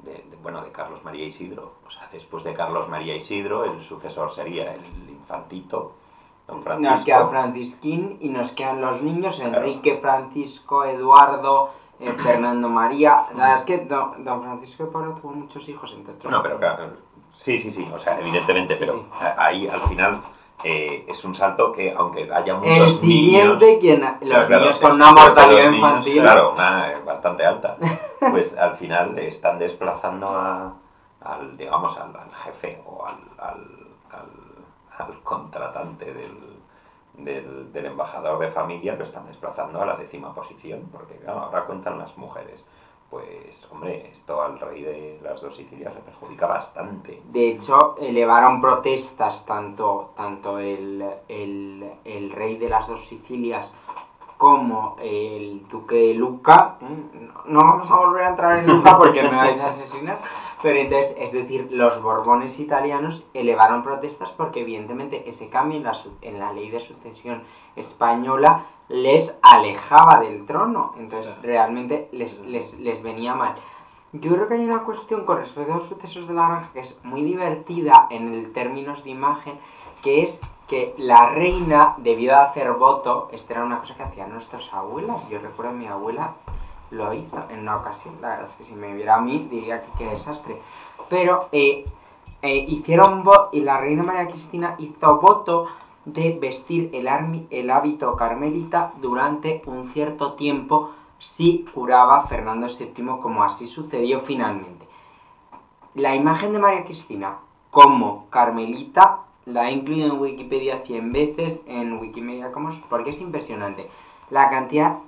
de, 0.00 0.12
de- 0.12 0.36
bueno, 0.42 0.62
de 0.62 0.70
Carlos 0.72 1.02
María 1.04 1.24
Isidro. 1.26 1.74
O 1.86 1.90
sea, 1.90 2.08
después 2.12 2.42
de 2.44 2.54
Carlos 2.54 2.88
María 2.88 3.14
Isidro, 3.16 3.64
el 3.64 3.80
sucesor 3.82 4.32
sería 4.32 4.74
el 4.74 4.84
infantito, 5.10 5.92
don 6.48 6.62
Francisco. 6.62 6.94
Nos 6.94 7.04
queda 7.04 7.28
Francisquín 7.28 8.18
y 8.20 8.28
nos 8.28 8.52
quedan 8.52 8.80
los 8.80 9.02
niños, 9.02 9.36
Claro. 9.40 9.58
Enrique, 9.58 9.98
Francisco, 9.98 10.84
Eduardo, 10.84 11.70
eh, 12.00 12.12
Fernando 12.14 12.68
María. 12.68 13.24
La 13.34 13.42
verdad 13.42 13.54
es 13.56 13.64
que 13.64 13.78
don, 13.78 14.24
don 14.24 14.42
Francisco 14.42 14.84
de 14.84 14.90
Pablo 14.90 15.14
tuvo 15.20 15.32
muchos 15.32 15.68
hijos, 15.68 15.92
entre 15.94 16.14
otros. 16.14 16.32
No, 16.32 16.42
pero 16.42 16.58
claro, 16.58 16.90
sí, 17.36 17.58
sí, 17.58 17.70
sí, 17.70 17.88
o 17.92 17.98
sea, 17.98 18.18
evidentemente, 18.20 18.74
Sí, 18.74 18.80
pero 18.80 18.92
sí. 18.94 19.06
ahí 19.36 19.66
al 19.68 19.80
final 19.82 20.20
eh, 20.64 21.04
es 21.08 21.24
un 21.24 21.34
salto 21.34 21.70
que, 21.72 21.92
aunque 21.96 22.30
haya 22.32 22.54
muchos 22.56 22.78
El 22.78 22.90
siguiente, 22.90 23.66
niños, 23.66 23.80
quien, 23.80 24.00
los 24.30 24.46
claro, 24.46 24.60
niños 24.64 24.78
con 24.78 24.92
una 24.92 25.12
mortalidad 25.12 25.70
niños, 25.70 25.74
infantil. 25.74 26.22
Claro, 26.22 26.52
una 26.52 26.92
eh, 26.92 26.96
bastante 27.04 27.44
alta. 27.46 27.76
Pues 28.30 28.56
al 28.56 28.76
final 28.76 29.16
están 29.18 29.58
desplazando 29.58 30.28
a- 30.30 30.72
al, 31.20 31.56
digamos, 31.56 31.96
al, 31.98 32.16
al 32.16 32.32
jefe 32.44 32.80
o 32.86 33.04
al, 33.04 33.18
al- 33.38 33.86
al 34.98 35.22
contratante 35.22 36.06
del, 36.06 36.55
del, 37.18 37.72
del 37.72 37.86
embajador 37.86 38.38
de 38.38 38.50
familia, 38.50 38.94
lo 38.94 39.04
están 39.04 39.26
desplazando 39.26 39.80
a 39.80 39.86
la 39.86 39.96
décima 39.96 40.34
posición, 40.34 40.88
porque 40.92 41.16
claro, 41.16 41.40
ahora 41.40 41.64
cuentan 41.64 41.98
las 41.98 42.16
mujeres. 42.16 42.64
Pues, 43.10 43.64
hombre, 43.70 44.10
esto 44.10 44.42
al 44.42 44.58
rey 44.58 44.82
de 44.82 45.20
las 45.22 45.40
dos 45.40 45.56
Sicilias 45.56 45.94
le 45.94 46.00
perjudica 46.00 46.46
bastante. 46.46 47.22
De 47.26 47.50
hecho, 47.50 47.96
elevaron 47.98 48.60
protestas 48.60 49.46
tanto, 49.46 50.12
tanto 50.16 50.58
el, 50.58 51.04
el, 51.28 51.92
el 52.04 52.30
rey 52.32 52.56
de 52.56 52.68
las 52.68 52.88
dos 52.88 53.06
Sicilias 53.06 53.72
como 54.36 54.96
el 55.00 55.66
duque 55.68 55.94
de 55.94 56.14
Luca. 56.14 56.78
¿eh? 56.82 57.30
No 57.46 57.60
vamos 57.60 57.90
a 57.90 57.96
volver 57.96 58.24
a 58.24 58.28
entrar 58.30 58.58
en 58.58 58.66
Luca 58.66 58.98
porque 58.98 59.22
me 59.22 59.36
vais 59.36 59.60
a 59.60 59.68
asesinar. 59.68 60.18
Pero 60.66 60.80
entonces, 60.80 61.14
es 61.16 61.30
decir, 61.30 61.68
los 61.70 62.02
Borbones 62.02 62.58
italianos 62.58 63.28
elevaron 63.34 63.84
protestas 63.84 64.32
porque 64.32 64.62
evidentemente 64.62 65.22
ese 65.30 65.48
cambio 65.48 65.78
en 65.78 65.84
la, 65.84 65.92
en 66.22 66.40
la 66.40 66.52
ley 66.52 66.70
de 66.70 66.80
sucesión 66.80 67.44
española 67.76 68.64
les 68.88 69.38
alejaba 69.42 70.18
del 70.18 70.44
trono. 70.44 70.92
Entonces, 70.98 71.34
Claro. 71.34 71.46
realmente 71.46 72.08
les, 72.10 72.40
les, 72.40 72.80
les 72.80 73.00
venía 73.04 73.36
mal. 73.36 73.54
Yo 74.12 74.32
creo 74.34 74.48
que 74.48 74.54
hay 74.54 74.64
una 74.64 74.82
cuestión 74.82 75.24
con 75.24 75.36
respecto 75.38 75.70
a 75.72 75.76
los 75.76 75.86
sucesos 75.86 76.26
de 76.26 76.34
la 76.34 76.48
granja 76.48 76.70
que 76.72 76.80
es 76.80 76.98
muy 77.04 77.22
divertida 77.22 78.08
en 78.10 78.34
el 78.34 78.52
términos 78.52 79.04
de 79.04 79.10
imagen, 79.10 79.60
que 80.02 80.22
es 80.24 80.40
que 80.66 80.94
la 80.98 81.30
reina 81.30 81.94
debió 81.98 82.32
de 82.32 82.38
hacer 82.40 82.72
voto, 82.72 83.28
esta 83.30 83.52
era 83.52 83.64
una 83.64 83.78
cosa 83.78 83.94
que 83.94 84.02
hacían 84.02 84.32
nuestras 84.32 84.72
abuelas, 84.74 85.28
yo 85.28 85.38
recuerdo 85.38 85.70
a 85.70 85.74
mi 85.76 85.86
abuela 85.86 86.34
lo 86.90 87.12
hizo 87.12 87.44
en 87.50 87.60
una 87.60 87.76
ocasión, 87.76 88.14
la 88.20 88.28
verdad 88.30 88.46
es 88.48 88.56
que 88.56 88.64
si 88.64 88.74
me 88.74 88.94
viera 88.94 89.16
a 89.16 89.20
mí 89.20 89.48
diría 89.50 89.82
que 89.82 89.88
qué 89.98 90.04
desastre, 90.10 90.60
pero 91.08 91.48
eh, 91.52 91.84
eh, 92.42 92.64
hicieron 92.68 93.24
y 93.52 93.60
la 93.60 93.80
reina 93.80 94.02
María 94.02 94.28
Cristina 94.28 94.76
hizo 94.78 95.18
voto 95.20 95.66
de 96.04 96.38
vestir 96.40 96.90
el, 96.92 97.08
el 97.50 97.70
hábito 97.70 98.14
carmelita 98.14 98.92
durante 99.00 99.62
un 99.66 99.90
cierto 99.90 100.34
tiempo 100.34 100.92
si 101.18 101.64
curaba 101.74 102.26
Fernando 102.26 102.66
VII, 102.66 103.20
como 103.20 103.42
así 103.42 103.66
sucedió 103.66 104.20
finalmente. 104.20 104.86
La 105.94 106.14
imagen 106.14 106.52
de 106.52 106.58
María 106.58 106.84
Cristina 106.84 107.38
como 107.70 108.28
carmelita 108.30 109.20
la 109.46 109.68
he 109.68 109.72
incluido 109.72 110.06
en 110.08 110.20
Wikipedia 110.20 110.82
100 110.84 111.12
veces, 111.12 111.64
en 111.66 111.98
Wikimedia 111.98 112.52
Commons, 112.52 112.80
porque 112.88 113.10
es 113.10 113.20
impresionante. 113.20 113.88
La 114.28 114.50
cantidad, 114.50 114.98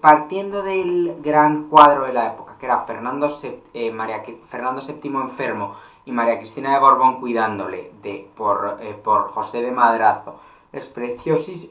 partiendo 0.00 0.62
del 0.62 1.16
gran 1.20 1.68
cuadro 1.68 2.06
de 2.06 2.12
la 2.12 2.28
época, 2.28 2.56
que 2.58 2.66
era 2.66 2.80
Fernando, 2.80 3.28
eh, 3.74 3.90
María, 3.90 4.22
Fernando 4.48 4.80
VII 4.80 5.10
enfermo 5.16 5.74
y 6.06 6.12
María 6.12 6.38
Cristina 6.38 6.72
de 6.72 6.80
Borbón 6.80 7.20
cuidándole 7.20 7.92
de, 8.02 8.30
por, 8.34 8.78
eh, 8.80 8.98
por 9.02 9.28
José 9.32 9.60
de 9.60 9.70
Madrazo, 9.70 10.40
es 10.72 10.90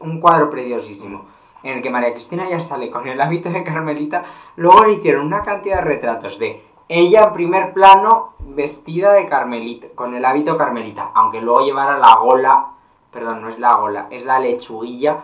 un 0.02 0.22
cuadro 0.22 0.49
preciosísimo, 0.49 1.26
en 1.64 1.78
el 1.78 1.82
que 1.82 1.90
María 1.90 2.11
Cristina 2.11 2.48
ya 2.48 2.60
sale 2.60 2.91
con 2.91 3.07
el 3.07 3.19
hábito 3.19 3.49
de 3.49 3.64
Carmelita, 3.64 4.24
luego 4.56 4.86
le 4.86 4.94
hicieron 4.94 5.26
una 5.26 5.41
cantidad 5.41 5.78
de 5.78 5.86
retratos 5.86 6.38
de 6.38 6.64
ella 6.88 7.24
en 7.24 7.34
primer 7.34 7.74
plano 7.74 8.34
vestida 8.40 9.14
de 9.14 9.28
Carmelita, 9.28 9.88
con 9.95 10.14
el 10.14 10.24
hábito 10.24 10.56
Carmelita, 10.56 11.11
aunque 11.15 11.41
luego 11.41 11.65
llevara 11.65 11.98
la 11.98 12.15
gola, 12.15 12.68
perdón, 13.11 13.41
no 13.41 13.49
es 13.49 13.60
la 13.60 13.76
gola, 13.76 14.07
es 14.11 14.24
la 14.24 14.40
lechuguilla 14.40 15.18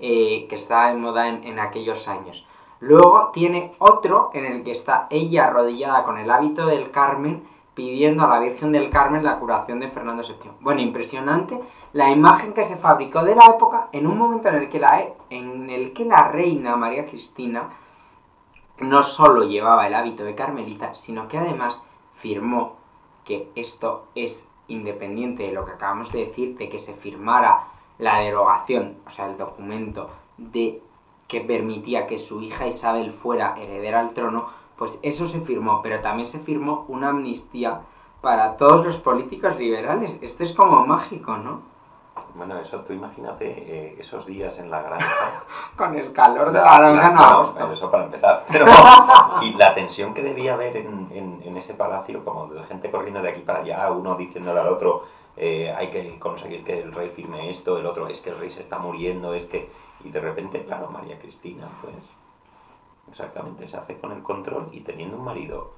eh, 0.00 0.46
que 0.48 0.56
estaba 0.56 0.88
de 0.88 0.96
moda 0.96 1.28
en, 1.28 1.44
en 1.44 1.58
aquellos 1.58 2.08
años. 2.08 2.46
Luego 2.80 3.30
tiene 3.32 3.74
otro 3.78 4.30
en 4.32 4.46
el 4.46 4.64
que 4.64 4.72
está 4.72 5.06
ella 5.10 5.46
arrodillada 5.46 6.04
con 6.04 6.18
el 6.18 6.30
hábito 6.30 6.66
del 6.66 6.90
Carmen 6.90 7.42
pidiendo 7.74 8.24
a 8.24 8.28
la 8.28 8.40
Virgen 8.40 8.72
del 8.72 8.90
Carmen 8.90 9.22
la 9.22 9.38
curación 9.38 9.80
de 9.80 9.90
Fernando 9.90 10.22
VII. 10.22 10.52
Bueno, 10.60 10.80
impresionante 10.80 11.60
la 11.92 12.10
imagen 12.10 12.52
que 12.52 12.64
se 12.64 12.76
fabricó 12.76 13.24
de 13.24 13.34
la 13.34 13.46
época 13.46 13.88
en 13.92 14.06
un 14.06 14.18
momento 14.18 14.48
en 14.48 14.56
el 14.56 14.68
que 14.68 14.78
la, 14.78 15.04
en 15.30 15.70
el 15.70 15.92
que 15.92 16.04
la 16.04 16.28
reina 16.28 16.76
María 16.76 17.06
Cristina 17.06 17.70
no 18.78 19.02
solo 19.02 19.44
llevaba 19.44 19.86
el 19.86 19.94
hábito 19.94 20.24
de 20.24 20.34
Carmelita, 20.34 20.94
sino 20.94 21.28
que 21.28 21.38
además 21.38 21.84
firmó 22.14 22.76
que 23.24 23.50
esto 23.54 24.06
es 24.14 24.50
independiente 24.68 25.42
de 25.42 25.52
lo 25.52 25.64
que 25.64 25.72
acabamos 25.72 26.12
de 26.12 26.26
decir, 26.26 26.56
de 26.56 26.68
que 26.68 26.78
se 26.78 26.94
firmara 26.94 27.64
la 28.00 28.18
derogación, 28.20 28.96
o 29.06 29.10
sea, 29.10 29.26
el 29.26 29.36
documento 29.36 30.08
de 30.36 30.82
que 31.28 31.40
permitía 31.42 32.06
que 32.06 32.18
su 32.18 32.42
hija 32.42 32.66
Isabel 32.66 33.12
fuera 33.12 33.54
heredera 33.56 34.00
al 34.00 34.12
trono, 34.14 34.46
pues 34.76 34.98
eso 35.02 35.28
se 35.28 35.40
firmó, 35.42 35.80
pero 35.82 36.00
también 36.00 36.26
se 36.26 36.40
firmó 36.40 36.84
una 36.88 37.10
amnistía 37.10 37.82
para 38.20 38.56
todos 38.56 38.84
los 38.84 38.98
políticos 38.98 39.56
liberales. 39.56 40.18
Esto 40.22 40.42
es 40.42 40.54
como 40.54 40.84
mágico, 40.86 41.36
¿no? 41.36 41.62
Bueno, 42.34 42.58
eso 42.58 42.80
tú 42.80 42.92
imagínate 42.92 43.44
eh, 43.46 43.96
esos 43.98 44.24
días 44.26 44.58
en 44.58 44.70
la 44.70 44.82
granja. 44.82 45.42
Con 45.76 45.96
el 45.98 46.12
calor 46.12 46.52
de 46.52 46.60
La- 46.60 46.78
la 46.78 46.90
granja 46.92 47.32
no 47.58 47.72
eso 47.72 47.90
para 47.90 48.04
empezar. 48.04 48.44
Pero, 48.50 48.66
y 49.42 49.54
la 49.54 49.74
tensión 49.74 50.14
que 50.14 50.22
debía 50.22 50.54
haber 50.54 50.76
en, 50.76 51.08
en- 51.12 51.42
en 51.44 51.56
ese 51.56 51.74
palacio, 51.74 52.24
como 52.24 52.46
de 52.48 52.62
gente 52.64 52.90
corriendo 52.90 53.20
de 53.22 53.30
aquí 53.30 53.40
para 53.40 53.60
allá, 53.60 53.90
uno 53.90 54.14
diciéndole 54.14 54.60
al 54.60 54.68
otro, 54.68 55.04
eh, 55.42 55.72
hay 55.74 55.88
que 55.88 56.18
conseguir 56.18 56.62
que 56.64 56.78
el 56.80 56.92
rey 56.92 57.08
firme 57.08 57.48
esto, 57.50 57.78
el 57.78 57.86
otro, 57.86 58.08
es 58.08 58.20
que 58.20 58.28
el 58.28 58.38
rey 58.38 58.50
se 58.50 58.60
está 58.60 58.78
muriendo, 58.78 59.32
es 59.34 59.46
que... 59.46 59.70
Y 60.04 60.10
de 60.10 60.20
repente, 60.20 60.62
claro, 60.64 60.88
María 60.90 61.18
Cristina, 61.18 61.66
pues, 61.80 61.94
exactamente, 63.10 63.66
se 63.66 63.76
hace 63.78 63.98
con 63.98 64.12
el 64.12 64.22
control 64.22 64.68
y 64.72 64.80
teniendo 64.80 65.16
un 65.16 65.24
marido 65.24 65.72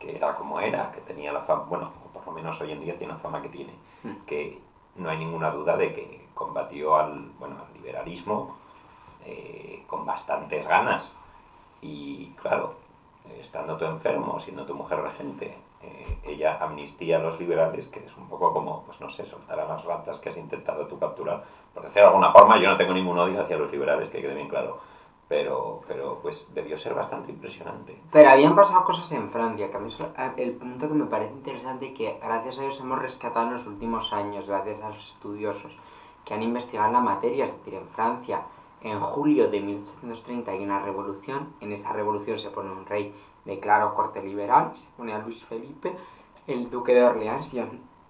que 0.00 0.16
era 0.16 0.34
como 0.34 0.60
era, 0.60 0.90
que 0.92 1.00
tenía 1.02 1.32
la 1.32 1.42
fama, 1.42 1.62
bueno, 1.68 1.90
por 2.12 2.26
lo 2.26 2.32
menos 2.32 2.60
hoy 2.60 2.72
en 2.72 2.80
día 2.80 2.98
tiene 2.98 3.12
la 3.12 3.18
fama 3.20 3.40
que 3.42 3.48
tiene, 3.48 3.72
Mm. 4.02 4.24
que 4.26 4.60
no 4.96 5.08
hay 5.08 5.18
ninguna 5.18 5.50
duda 5.50 5.76
de 5.76 5.92
que 5.92 6.26
combatió 6.34 6.96
al, 6.96 7.30
bueno, 7.38 7.56
al 7.64 7.72
liberalismo 7.74 8.56
eh, 9.24 9.84
con 9.86 10.04
bastantes 10.04 10.66
ganas. 10.66 11.08
Y 11.80 12.26
claro, 12.42 12.74
estando 13.40 13.76
tú 13.76 13.84
enfermo, 13.84 14.40
siendo 14.40 14.64
tu 14.66 14.74
mujer 14.74 15.00
regente, 15.00 15.56
eh, 15.82 16.18
ella 16.24 16.58
amnistía 16.60 17.16
a 17.18 17.20
los 17.20 17.38
liberales, 17.38 17.86
que 17.88 18.00
es 18.00 18.16
un 18.16 18.28
poco 18.28 18.52
como, 18.52 18.82
pues 18.84 19.00
no 19.00 19.10
sé, 19.10 19.24
soltar 19.24 19.58
a 19.60 19.66
las 19.66 19.84
ratas 19.84 20.18
que 20.20 20.30
has 20.30 20.36
intentado 20.36 20.86
tú 20.86 20.98
capturar. 20.98 21.44
Por 21.74 21.82
decirlo 21.82 22.02
de 22.02 22.08
alguna 22.08 22.32
forma, 22.32 22.58
yo 22.58 22.68
no 22.68 22.76
tengo 22.76 22.94
ningún 22.94 23.18
odio 23.18 23.42
hacia 23.42 23.56
los 23.56 23.70
liberales, 23.70 24.08
que 24.08 24.20
quede 24.20 24.34
bien 24.34 24.48
claro. 24.48 24.78
pero, 25.28 25.82
pero 25.88 26.20
pues 26.22 26.54
debió 26.54 26.78
ser 26.78 26.94
bastante 26.94 27.32
impresionante. 27.32 28.00
Pero 28.12 28.30
habían 28.30 28.54
pasado 28.54 28.84
cosas 28.84 29.10
en 29.12 29.28
Francia, 29.28 29.70
que 29.70 29.76
a 29.76 29.80
mí 29.80 29.90
el 30.36 30.52
punto 30.52 30.88
que 30.88 30.94
me 30.94 31.06
parece 31.06 31.32
interesante 31.32 31.92
que 31.94 32.18
gracias 32.22 32.58
a 32.58 32.64
ellos 32.64 32.80
hemos 32.80 33.00
rescatado 33.00 33.46
en 33.46 33.54
los 33.54 33.66
últimos 33.66 34.12
años, 34.12 34.46
gracias 34.46 34.80
a 34.82 34.90
los 34.90 35.04
estudiosos 35.04 35.76
que 36.24 36.34
han 36.34 36.42
investigado 36.42 36.92
la 36.92 37.00
materia, 37.00 37.44
es 37.44 37.56
decir, 37.56 37.74
en 37.74 37.88
Francia, 37.88 38.42
en 38.82 39.00
julio 39.00 39.48
de 39.48 39.60
1830 39.60 40.50
hay 40.50 40.62
una 40.62 40.80
revolución, 40.80 41.54
en 41.60 41.72
esa 41.72 41.92
revolución 41.92 42.38
se 42.38 42.50
pone 42.50 42.70
un 42.70 42.84
rey 42.86 43.14
de 43.46 43.58
claro 43.60 43.94
corte 43.94 44.22
liberal, 44.22 44.72
se 44.76 44.90
pone 44.96 45.14
a 45.14 45.18
Luis 45.18 45.42
Felipe, 45.44 45.96
el 46.46 46.68
duque 46.68 46.92
de 46.92 47.04
Orleans, 47.04 47.52
yo- 47.52 47.64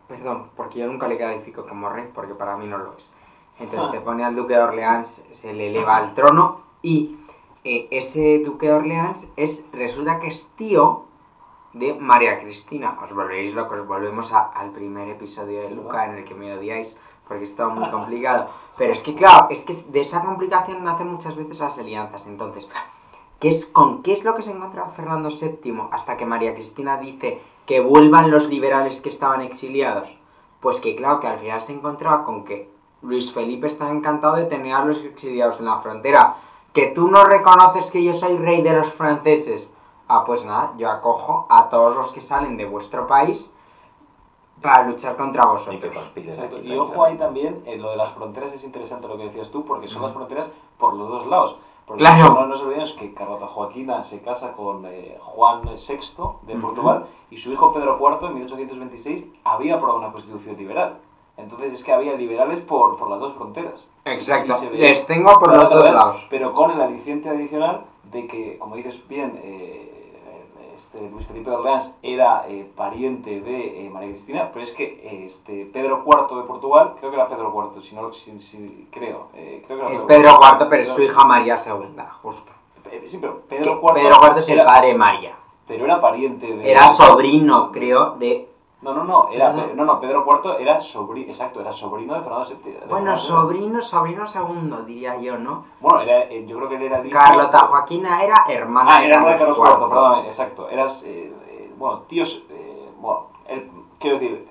perdón, 0.08 0.50
porque 0.56 0.80
yo 0.80 0.86
nunca 0.86 1.06
le 1.08 1.16
califico 1.18 1.66
como 1.66 1.88
rey, 1.88 2.10
porque 2.14 2.34
para 2.34 2.56
mí 2.56 2.66
no 2.66 2.78
lo 2.78 2.96
es. 2.96 3.14
Entonces 3.58 3.90
se 3.90 4.00
pone 4.00 4.24
al 4.24 4.34
duque 4.36 4.54
de 4.54 4.60
Orleans, 4.62 5.24
se 5.32 5.52
le 5.52 5.68
eleva 5.68 5.96
al 5.96 6.14
trono 6.14 6.60
y 6.82 7.16
eh, 7.64 7.88
ese 7.90 8.40
duque 8.44 8.66
de 8.66 8.72
Orleans 8.74 9.32
es, 9.36 9.64
resulta 9.72 10.20
que 10.20 10.28
es 10.28 10.48
tío 10.56 11.04
de 11.72 11.94
María 11.94 12.38
Cristina. 12.40 12.96
Os 13.02 13.12
volveréis 13.12 13.54
locos, 13.54 13.86
volvemos 13.86 14.32
a- 14.32 14.52
al 14.52 14.70
primer 14.70 15.08
episodio 15.08 15.62
de 15.62 15.70
Luca 15.70 16.04
en 16.06 16.16
el 16.16 16.24
que 16.24 16.34
me 16.34 16.54
odiáis 16.56 16.96
porque 17.26 17.44
es 17.44 17.56
todo 17.56 17.70
muy 17.70 17.90
complicado. 17.90 18.50
Pero 18.78 18.92
es 18.92 19.02
que 19.02 19.14
claro, 19.14 19.48
es 19.50 19.64
que 19.64 19.74
de 19.74 20.00
esa 20.00 20.22
complicación 20.24 20.84
nacen 20.84 21.08
muchas 21.10 21.34
veces 21.34 21.58
las 21.58 21.76
alianzas. 21.78 22.26
Entonces, 22.26 22.68
¿qué 23.46 23.50
es, 23.50 23.66
¿con 23.66 24.02
qué 24.02 24.12
es 24.12 24.24
lo 24.24 24.34
que 24.34 24.42
se 24.42 24.50
encuentra 24.50 24.86
Fernando 24.86 25.28
VII 25.28 25.82
hasta 25.92 26.16
que 26.16 26.26
María 26.26 26.54
Cristina 26.54 26.96
dice 26.96 27.40
que 27.64 27.78
vuelvan 27.78 28.32
los 28.32 28.48
liberales 28.48 29.00
que 29.00 29.08
estaban 29.08 29.40
exiliados? 29.40 30.08
Pues 30.60 30.80
que 30.80 30.96
claro, 30.96 31.20
que 31.20 31.28
al 31.28 31.38
final 31.38 31.60
se 31.60 31.74
encontraba 31.74 32.24
con 32.24 32.44
que 32.44 32.68
Luis 33.02 33.32
Felipe 33.32 33.68
estaba 33.68 33.92
encantado 33.92 34.34
de 34.34 34.46
tener 34.46 34.74
a 34.74 34.84
los 34.84 34.98
exiliados 34.98 35.60
en 35.60 35.66
la 35.66 35.78
frontera. 35.78 36.38
Que 36.72 36.88
tú 36.88 37.06
no 37.06 37.24
reconoces 37.24 37.92
que 37.92 38.02
yo 38.02 38.12
soy 38.12 38.36
rey 38.36 38.62
de 38.62 38.72
los 38.72 38.92
franceses. 38.92 39.72
Ah, 40.08 40.24
pues 40.24 40.44
nada, 40.44 40.72
yo 40.76 40.90
acojo 40.90 41.46
a 41.48 41.68
todos 41.68 41.94
los 41.94 42.12
que 42.12 42.22
salen 42.22 42.56
de 42.56 42.64
vuestro 42.64 43.06
país 43.06 43.56
para 44.60 44.88
luchar 44.88 45.16
contra 45.16 45.42
Y 45.42 45.46
que 45.46 45.52
vosotros. 45.52 45.94
conspiren 45.94 46.30
Exacto. 46.30 46.58
Y 46.58 46.76
ojo 46.76 47.04
ahí 47.04 47.16
también, 47.16 47.62
en 47.64 47.80
lo 47.80 47.90
de 47.90 47.96
las 47.96 48.10
fronteras 48.10 48.52
es 48.52 48.64
interesante 48.64 49.06
lo 49.06 49.16
que 49.16 49.24
decías 49.24 49.50
tú, 49.52 49.64
porque 49.64 49.86
son 49.86 50.02
las 50.02 50.12
fronteras 50.12 50.50
por 50.78 50.94
los 50.94 51.08
dos 51.08 51.26
lados. 51.26 51.56
Porque 51.86 52.02
Claro. 52.02 52.34
no 52.34 52.46
nos 52.46 52.60
olvidemos 52.62 52.92
que 52.94 53.14
Carlota 53.14 53.46
Joaquina 53.46 54.02
se 54.02 54.20
casa 54.20 54.52
con 54.54 54.84
eh, 54.86 55.16
Juan 55.20 55.62
VI 55.62 55.98
de. 56.42 56.56
Portugal 56.56 57.06
y 57.30 57.36
su 57.36 57.52
hijo 57.52 57.72
Pedro 57.72 57.96
IV 58.00 58.26
en 58.28 58.34
1826 58.34 59.24
había 59.44 59.76
aprobado 59.76 59.98
una 60.00 60.10
constitución 60.12 60.56
liberal. 60.56 60.98
Entonces 61.36 61.74
es 61.74 61.84
que 61.84 61.92
había 61.92 62.14
liberales 62.14 62.60
por, 62.60 62.96
por 62.96 63.10
las 63.10 63.20
dos 63.20 63.34
fronteras. 63.34 63.88
Exacto, 64.04 64.54
les 64.72 65.06
tengo 65.06 65.38
por 65.38 65.54
los 65.54 65.68
dos 65.70 65.90
lados. 65.90 66.26
Pero 66.30 66.52
con 66.54 66.70
el 66.72 66.80
aliciente 66.80 67.28
adicional 67.28 67.84
de 68.10 68.26
que, 68.26 68.58
como 68.58 68.74
dices 68.74 69.06
bien, 69.06 69.38
eh, 69.44 69.85
este 70.76 71.10
Luis 71.10 71.26
Felipe 71.26 71.50
de 71.50 71.56
Orleans 71.56 71.96
era 72.02 72.44
eh, 72.48 72.70
pariente 72.76 73.40
de 73.40 73.86
eh, 73.86 73.90
María 73.90 74.10
Cristina, 74.10 74.50
pero 74.52 74.62
es 74.62 74.72
que 74.72 75.24
este 75.26 75.66
Pedro 75.72 76.04
IV 76.06 76.36
de 76.40 76.46
Portugal, 76.46 76.94
creo 76.98 77.10
que 77.10 77.16
era 77.16 77.28
Pedro 77.28 77.52
IV, 77.74 77.82
si 77.82 77.94
no, 77.96 78.12
si, 78.12 78.38
si- 78.40 78.86
creo, 78.90 79.28
eh, 79.34 79.62
creo 79.66 79.78
que 79.78 79.84
era 79.86 79.94
Es 79.94 80.02
Pedro 80.02 80.30
IV, 80.40 80.66
pero 80.68 80.82
es 80.82 80.88
su 80.88 80.96
Pedro- 80.96 81.12
hija 81.12 81.24
María 81.26 81.56
II, 81.66 82.02
justo. 82.22 82.52
Sí, 83.06 83.18
pero 83.20 83.40
Pedro 83.48 83.80
IV, 83.82 83.94
Pedro 83.94 84.16
IV 84.22 84.38
es 84.38 84.48
el 84.48 84.58
era, 84.60 84.66
padre 84.66 84.88
de 84.88 84.94
María. 84.94 85.34
pero 85.66 85.84
era 85.84 86.00
pariente 86.00 86.46
de... 86.46 86.70
Era 86.70 86.92
sobrino, 86.92 87.72
creo, 87.72 88.12
de... 88.12 88.48
No, 88.86 88.94
no, 88.94 89.04
no, 89.04 89.28
era, 89.30 89.52
No. 89.52 89.66
no, 89.74 89.84
no, 89.84 90.00
Pedro 90.00 90.24
IV 90.24 90.60
era 90.60 90.80
sobrino, 90.80 91.26
exacto, 91.26 91.60
era 91.60 91.72
sobrino 91.72 92.14
de 92.14 92.20
Fernando 92.20 92.46
VII. 92.46 92.56
de 92.72 92.78
Bueno, 92.86 92.88
Fernando 92.88 93.16
sobrino, 93.18 93.82
sobrino 93.82 94.26
segundo, 94.28 94.82
diría 94.82 95.16
yo, 95.18 95.36
¿no? 95.38 95.64
Bueno, 95.80 96.00
era, 96.02 96.20
eh, 96.30 96.44
yo 96.46 96.56
creo 96.56 96.68
que 96.68 96.76
él 96.76 96.82
era 96.84 96.98
el 97.00 97.06
hijo... 97.08 97.18
Carlota 97.18 97.58
Joaquina 97.66 98.22
era 98.22 98.44
hermana 98.48 98.90
Ah, 98.96 99.04
era 99.04 99.14
hermana 99.16 99.32
de 99.32 99.38
Carlos 99.38 99.58
IV, 99.58 99.66
IV. 99.68 99.88
perdóname, 99.88 100.26
exacto. 100.26 100.68
Eras, 100.70 101.02
eh, 101.04 101.32
eh, 101.48 101.74
bueno, 101.76 101.98
tíos, 102.02 102.44
eh, 102.48 102.88
bueno, 103.00 103.26
él- 103.48 103.70
quiero 103.98 104.18
decir... 104.20 104.48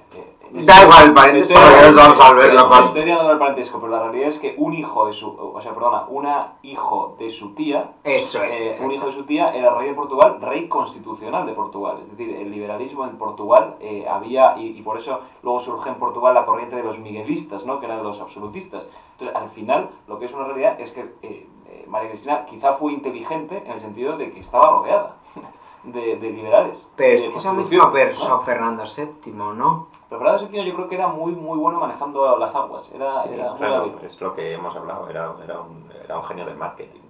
Da 0.51 0.83
igual 0.83 1.07
el 1.07 1.13
parentesco, 1.13 1.59
vamos 1.59 2.19
a 2.19 2.85
estoy- 2.85 3.09
el 3.09 3.37
parentesco, 3.39 3.79
pero 3.81 3.91
la 3.91 4.03
realidad 4.03 4.27
es 4.29 4.39
que 4.39 4.55
un 4.57 4.73
hijo 4.73 5.05
de 5.07 5.11
su, 5.11 5.27
o 5.29 5.59
sea, 5.59 5.73
perdona, 5.73 6.05
una 6.07 6.53
hijo 6.63 7.15
de 7.19 7.29
su 7.29 7.53
tía, 7.55 7.91
Eso 8.03 8.41
es. 8.43 8.79
eh, 8.79 8.85
un 8.85 8.91
hijo 8.91 9.07
de 9.07 9.11
su 9.11 9.25
tía 9.25 9.53
era 9.53 9.73
rey 9.75 9.89
de 9.89 9.95
Portugal, 9.95 10.37
rey 10.39 10.67
constitucional 10.69 11.45
de 11.45 11.53
Portugal. 11.53 11.97
Es 12.01 12.09
decir, 12.09 12.33
el 12.35 12.51
liberalismo 12.51 13.03
en 13.05 13.17
Portugal 13.17 13.75
eh, 13.81 14.05
había, 14.09 14.57
y, 14.57 14.77
y 14.77 14.81
por 14.81 14.97
eso 14.97 15.19
luego 15.43 15.59
surge 15.59 15.89
en 15.89 15.95
Portugal 15.95 16.33
la 16.33 16.45
corriente 16.45 16.75
de 16.77 16.83
los 16.83 16.99
miguelistas, 16.99 17.65
¿no? 17.65 17.79
que 17.79 17.87
eran 17.87 18.01
los 18.03 18.21
absolutistas. 18.21 18.87
Entonces, 19.13 19.35
al 19.35 19.49
final, 19.49 19.89
lo 20.07 20.19
que 20.19 20.25
es 20.25 20.33
una 20.33 20.45
realidad 20.45 20.79
es 20.79 20.91
que 20.93 21.01
eh, 21.21 21.47
eh, 21.67 21.85
María 21.89 22.09
Cristina 22.09 22.45
quizá 22.45 22.73
fue 22.73 22.93
inteligente 22.93 23.61
en 23.65 23.71
el 23.73 23.79
sentido 23.79 24.15
de 24.17 24.31
que 24.31 24.39
estaba 24.39 24.69
rodeada 24.69 25.17
de, 25.83 26.15
de 26.17 26.29
liberales. 26.29 26.87
Pero 26.95 27.15
es 27.15 27.23
que 27.23 27.31
constituciones, 27.31 28.17
pensó 28.17 28.29
¿no? 28.29 28.41
Fernando 28.41 28.83
VII, 28.85 29.33
¿no? 29.33 29.87
Pero 30.17 30.37
Fernando 30.37 30.51
VII 30.51 30.65
yo 30.65 30.75
creo 30.75 30.87
que 30.87 30.95
era 30.95 31.07
muy, 31.07 31.33
muy 31.33 31.57
bueno 31.57 31.79
manejando 31.79 32.37
las 32.37 32.53
aguas. 32.55 32.91
Era, 32.93 33.23
Sí, 33.23 33.29
era 33.33 33.53
claro, 33.57 33.99
es 34.03 34.21
lo 34.21 34.33
que 34.33 34.53
hemos 34.53 34.75
hablado, 34.75 35.09
era, 35.09 35.33
era, 35.43 35.59
un, 35.59 35.89
era 36.03 36.17
un 36.17 36.23
genio 36.25 36.45
del 36.45 36.55
marketing. 36.55 37.01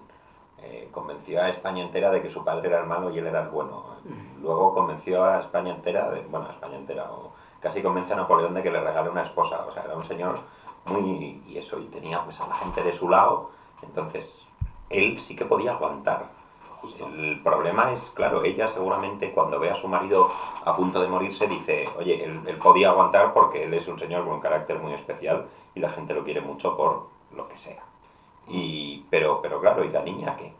Eh, 0.61 0.89
convenció 0.91 1.41
a 1.41 1.49
España 1.49 1.83
entera 1.83 2.09
de 2.09 2.21
que 2.21 2.29
su 2.29 2.43
padre 2.43 2.69
era 2.69 2.79
el 2.79 2.87
malo 2.87 3.11
y 3.11 3.19
él 3.19 3.27
era 3.27 3.41
el 3.41 3.49
bueno. 3.49 3.83
Luego 4.41 4.73
convenció 4.73 5.23
a 5.23 5.39
España 5.39 5.73
entera, 5.73 6.09
de, 6.09 6.21
bueno, 6.21 6.47
a 6.47 6.51
España 6.51 6.75
entera, 6.75 7.11
o 7.11 7.31
casi 7.59 7.81
convence 7.81 8.13
a 8.13 8.15
Napoleón 8.15 8.53
de 8.53 8.63
que 8.63 8.71
le 8.71 8.81
regale 8.81 9.09
una 9.09 9.23
esposa. 9.23 9.65
O 9.67 9.71
sea, 9.71 9.83
era 9.83 9.95
un 9.95 10.03
señor 10.03 10.39
muy... 10.85 11.41
y 11.47 11.57
eso, 11.57 11.79
y 11.79 11.85
tenía 11.85 12.23
pues 12.23 12.39
a 12.41 12.47
la 12.47 12.55
gente 12.55 12.83
de 12.83 12.93
su 12.93 13.09
lado. 13.09 13.51
Entonces, 13.83 14.39
él 14.89 15.19
sí 15.19 15.35
que 15.35 15.45
podía 15.45 15.73
aguantar. 15.73 16.25
Justo. 16.85 17.07
El 17.07 17.41
problema 17.41 17.91
es, 17.91 18.11
claro, 18.15 18.43
ella 18.43 18.67
seguramente 18.67 19.31
cuando 19.31 19.59
ve 19.59 19.69
a 19.71 19.75
su 19.75 19.87
marido 19.87 20.29
a 20.63 20.75
punto 20.75 21.01
de 21.01 21.07
morirse 21.07 21.47
dice, 21.47 21.89
oye, 21.97 22.23
él, 22.23 22.41
él 22.45 22.57
podía 22.57 22.89
aguantar 22.89 23.33
porque 23.33 23.63
él 23.63 23.73
es 23.73 23.87
un 23.87 23.97
señor 23.99 24.23
con 24.23 24.33
un 24.35 24.39
carácter 24.39 24.77
muy 24.79 24.93
especial 24.93 25.47
y 25.73 25.79
la 25.79 25.89
gente 25.89 26.13
lo 26.13 26.23
quiere 26.23 26.41
mucho 26.41 26.77
por 26.77 27.07
lo 27.35 27.47
que 27.47 27.57
sea. 27.57 27.81
Y, 28.47 29.03
pero, 29.09 29.41
pero 29.41 29.59
claro, 29.59 29.83
¿y 29.83 29.89
la 29.89 30.03
niña 30.03 30.35
qué? 30.37 30.53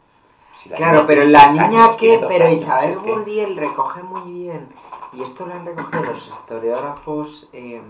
Si 0.58 0.70
la 0.70 0.78
Claro, 0.78 0.94
niña 1.04 1.08
pero 1.08 1.24
la 1.26 1.52
niña 1.52 1.66
años, 1.86 1.98
dos 1.98 1.98
pero 2.28 2.46
años, 2.46 2.62
Isabel 2.62 2.92
es 2.92 2.98
que- 3.00 3.46
recoge 3.56 4.04
muy 4.04 4.32
bien, 4.34 4.70
y 5.14 5.22
esto 5.22 5.46
lo 5.46 5.54
han 5.54 5.66
recogido 5.66 6.04
los 6.04 6.28
historiógrafos 6.28 7.50
eh, 7.54 7.82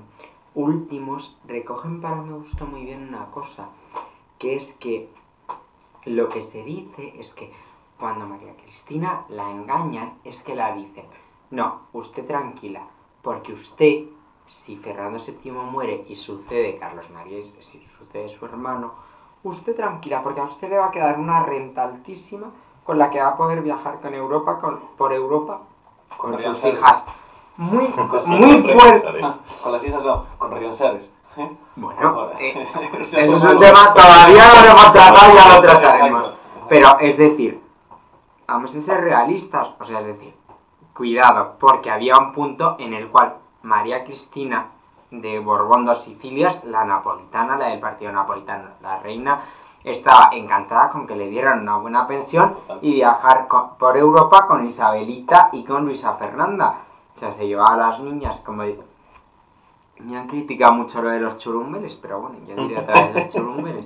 últimos, 0.56 1.38
recogen 1.48 2.02
para 2.02 2.16
mi 2.16 2.34
gusto 2.34 2.66
muy 2.66 2.84
bien 2.84 3.08
una 3.08 3.26
cosa, 3.32 3.70
que 4.40 4.56
es 4.56 4.74
que 4.74 5.10
lo 6.06 6.30
que 6.30 6.44
se 6.44 6.64
dice 6.64 7.14
es 7.20 7.34
que 7.34 7.52
cuando 8.00 8.26
María 8.26 8.56
Cristina 8.56 9.26
la 9.30 9.50
engañan, 9.50 10.20
es 10.24 10.44
que 10.44 10.56
la 10.56 10.74
dicen, 10.74 11.06
no, 11.52 11.82
usted 11.94 12.26
tranquila, 12.26 12.82
porque 13.22 13.54
usted, 13.54 14.04
si 14.48 14.76
Fernando 14.78 15.20
VII 15.20 15.52
muere 15.52 16.06
y 16.08 16.16
sucede 16.16 16.78
Carlos 16.78 17.10
María, 17.12 17.40
y 17.40 17.44
si 17.62 17.86
sucede 17.88 18.30
su 18.30 18.46
hermano, 18.46 18.94
usted 19.44 19.76
tranquila, 19.76 20.22
porque 20.24 20.42
a 20.42 20.46
usted 20.46 20.70
le 20.70 20.78
va 20.78 20.88
a 20.88 20.92
quedar 20.92 21.20
una 21.20 21.44
renta 21.44 21.84
altísima 21.84 22.52
con 22.84 22.98
la 22.98 23.10
que 23.10 23.20
va 23.20 23.30
a 23.30 23.38
poder 23.38 23.62
viajar 23.62 24.00
con 24.02 24.14
Europa, 24.14 24.60
con, 24.60 24.80
por 24.98 25.14
Europa 25.14 25.62
con 26.18 26.32
Con 26.32 26.40
sus 26.40 26.66
hijas. 26.66 27.04
Muy, 27.58 27.88
Sí, 27.88 28.32
muy 28.32 28.62
con 28.62 28.80
fuerte. 28.80 29.22
Con 29.64 29.72
las 29.72 29.84
hijas 29.86 30.04
no, 30.04 30.26
con 30.38 30.52
Rianzares. 30.52 31.14
Bueno, 31.76 32.32
eh, 32.40 32.62
Eso 33.00 33.20
es 33.20 33.30
un 33.30 33.60
tema, 33.60 33.94
todavía 33.94 34.48
no 34.48 34.62
lo 34.62 34.70
hemos 34.70 34.94
tratado, 34.94 35.36
ya 35.36 35.56
lo 35.56 35.62
trataremos. 35.62 36.34
Pero 36.70 37.00
es 37.00 37.18
decir, 37.18 37.62
vamos 38.48 38.76
a 38.76 38.80
ser 38.80 39.02
realistas, 39.02 39.70
o 39.80 39.84
sea, 39.84 40.00
es 40.00 40.06
decir, 40.06 40.34
cuidado, 40.94 41.56
porque 41.60 41.92
había 41.92 42.18
un 42.18 42.32
punto 42.34 42.76
en 42.80 42.94
el 42.94 43.10
cual 43.10 43.36
María 43.64 44.04
Cristina 44.04 44.68
de 45.12 45.40
Borbón 45.40 45.86
dos 45.86 46.04
Sicilias, 46.04 46.64
la 46.66 46.84
napolitana, 46.86 47.58
la 47.58 47.68
del 47.68 47.80
partido 47.80 48.12
napolitano, 48.12 48.70
la 48.82 49.00
reina, 49.00 49.42
estaba 49.84 50.30
encantada 50.32 50.90
con 50.90 51.06
que 51.06 51.16
le 51.16 51.30
dieran 51.30 51.62
una 51.62 51.78
buena 51.78 52.08
pensión 52.08 52.56
y 52.82 52.94
viajar 52.94 53.48
con- 53.48 53.78
por 53.78 53.96
Europa 53.98 54.48
con 54.48 54.66
Isabelita 54.66 55.50
y 55.52 55.64
con 55.64 55.86
Luisa 55.86 56.14
Fernanda. 56.16 56.78
O 57.16 57.20
sea, 57.20 57.32
se 57.32 57.48
llevaba 57.48 57.74
a 57.76 57.78
las 57.92 58.00
niñas 58.00 58.42
como... 58.42 58.64
Me 60.00 60.18
han 60.18 60.28
criticado 60.28 60.74
mucho 60.74 61.02
lo 61.02 61.10
de 61.10 61.20
los 61.22 61.38
churumbeles, 61.38 61.96
pero 61.96 62.20
bueno, 62.20 62.38
yo 62.48 62.56
diré 62.56 62.80
otra 62.80 62.94
vez 63.06 63.16
los 63.26 63.30
churumbeles. 63.34 63.86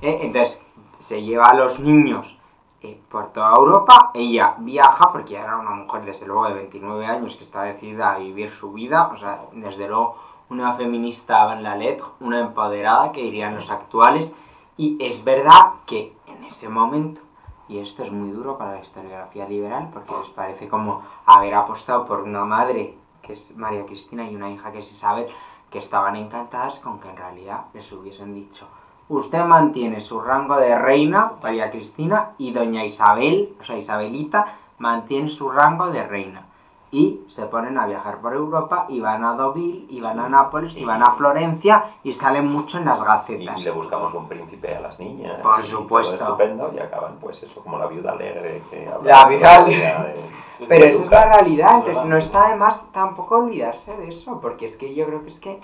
Eh, 0.00 0.18
entonces, 0.22 0.64
se 0.98 1.22
lleva 1.22 1.44
a 1.46 1.54
los 1.54 1.78
niños 1.78 2.36
eh, 2.84 3.00
por 3.08 3.32
toda 3.32 3.54
Europa, 3.56 4.10
ella 4.12 4.56
viaja, 4.58 5.10
porque 5.10 5.36
era 5.38 5.56
una 5.56 5.70
mujer 5.70 6.04
desde 6.04 6.26
luego 6.26 6.48
de 6.48 6.52
29 6.52 7.06
años 7.06 7.34
que 7.34 7.44
está 7.44 7.62
decidida 7.62 8.12
a 8.12 8.18
vivir 8.18 8.50
su 8.50 8.74
vida, 8.74 9.08
o 9.10 9.16
sea, 9.16 9.46
desde 9.52 9.88
luego 9.88 10.16
una 10.50 10.74
feminista 10.74 11.50
en 11.54 11.62
la 11.62 11.76
letra, 11.76 12.08
una 12.20 12.40
empoderada 12.40 13.10
que 13.10 13.22
dirían 13.22 13.54
los 13.54 13.70
actuales, 13.70 14.30
y 14.76 14.98
es 15.00 15.24
verdad 15.24 15.76
que 15.86 16.14
en 16.26 16.44
ese 16.44 16.68
momento, 16.68 17.22
y 17.68 17.78
esto 17.78 18.02
es 18.02 18.12
muy 18.12 18.32
duro 18.32 18.58
para 18.58 18.72
la 18.72 18.80
historiografía 18.80 19.48
liberal, 19.48 19.88
porque 19.90 20.12
les 20.20 20.28
parece 20.28 20.68
como 20.68 21.00
haber 21.24 21.54
apostado 21.54 22.04
por 22.04 22.20
una 22.20 22.44
madre, 22.44 22.98
que 23.22 23.32
es 23.32 23.56
María 23.56 23.86
Cristina, 23.86 24.30
y 24.30 24.36
una 24.36 24.50
hija 24.50 24.72
que 24.72 24.80
es 24.80 24.90
Isabel, 24.90 25.28
que 25.70 25.78
estaban 25.78 26.16
encantadas 26.16 26.80
con 26.80 27.00
que 27.00 27.08
en 27.08 27.16
realidad 27.16 27.64
les 27.72 27.90
hubiesen 27.92 28.34
dicho, 28.34 28.68
usted 29.08 29.44
mantiene 29.44 30.00
su 30.00 30.20
rango 30.20 30.56
de 30.56 30.78
reina, 30.78 31.32
María 31.42 31.70
Cristina, 31.70 32.30
y 32.38 32.52
doña 32.52 32.84
Isabel, 32.84 33.54
o 33.60 33.64
sea, 33.64 33.76
Isabelita, 33.76 34.56
mantiene 34.78 35.28
su 35.28 35.50
rango 35.50 35.88
de 35.90 36.04
reina. 36.06 36.42
Y 36.90 37.22
se 37.28 37.46
ponen 37.46 37.76
a 37.76 37.86
viajar 37.86 38.18
por 38.18 38.34
Europa 38.34 38.86
y 38.88 39.00
van 39.00 39.24
a 39.24 39.34
Deauville, 39.34 39.86
y 39.88 40.00
van 40.00 40.20
a 40.20 40.28
Nápoles, 40.28 40.78
y 40.78 40.84
van 40.84 41.02
a 41.02 41.10
Florencia, 41.14 41.96
y 42.04 42.12
salen 42.12 42.46
mucho 42.46 42.78
en 42.78 42.84
las 42.84 43.02
gacetas. 43.02 43.60
y 43.60 43.64
le 43.64 43.70
buscamos 43.72 44.14
un 44.14 44.28
príncipe 44.28 44.76
a 44.76 44.80
las 44.80 45.00
niñas. 45.00 45.40
Por 45.42 45.58
y 45.58 45.62
supuesto. 45.64 46.14
estupendo 46.14 46.72
y 46.72 46.78
acaban, 46.78 47.16
pues 47.20 47.42
eso, 47.42 47.60
como 47.62 47.78
la 47.78 47.86
viuda 47.88 48.12
alegre 48.12 48.62
que 48.70 48.86
habla 48.88 49.10
La 49.10 49.28
de 49.28 49.34
viuda 49.36 49.64
de- 49.64 50.14
Sí, 50.54 50.66
Pero 50.68 50.84
esa 50.84 51.02
es 51.02 51.10
la 51.10 51.32
realidad, 51.32 51.68
Es 51.70 51.74
entonces 51.78 52.04
no 52.04 52.16
está 52.16 52.50
de 52.50 52.54
más 52.54 52.92
tampoco 52.92 53.38
olvidarse 53.38 53.96
de 53.96 54.06
eso, 54.10 54.40
porque 54.40 54.66
es 54.66 54.76
que 54.76 54.94
yo 54.94 55.04
creo 55.04 55.22
que 55.22 55.28
es 55.30 55.40
que 55.40 55.60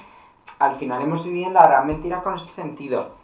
al 0.58 0.74
final 0.74 1.00
hemos 1.02 1.22
vivido 1.22 1.46
en 1.46 1.54
la 1.54 1.62
gran 1.62 1.86
mentira 1.86 2.24
con 2.24 2.34
ese 2.34 2.50
sentido. 2.50 3.19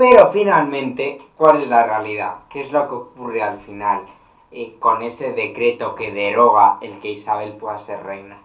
Pero 0.00 0.30
finalmente, 0.30 1.20
¿cuál 1.36 1.60
es 1.60 1.68
la 1.68 1.84
realidad? 1.84 2.36
¿Qué 2.48 2.62
es 2.62 2.72
lo 2.72 2.88
que 2.88 2.94
ocurre 2.94 3.42
al 3.42 3.58
final 3.60 4.04
eh, 4.50 4.76
con 4.78 5.02
ese 5.02 5.34
decreto 5.34 5.94
que 5.94 6.10
deroga 6.10 6.78
el 6.80 6.98
que 7.00 7.10
Isabel 7.10 7.52
pueda 7.52 7.78
ser 7.78 8.02
reina? 8.02 8.38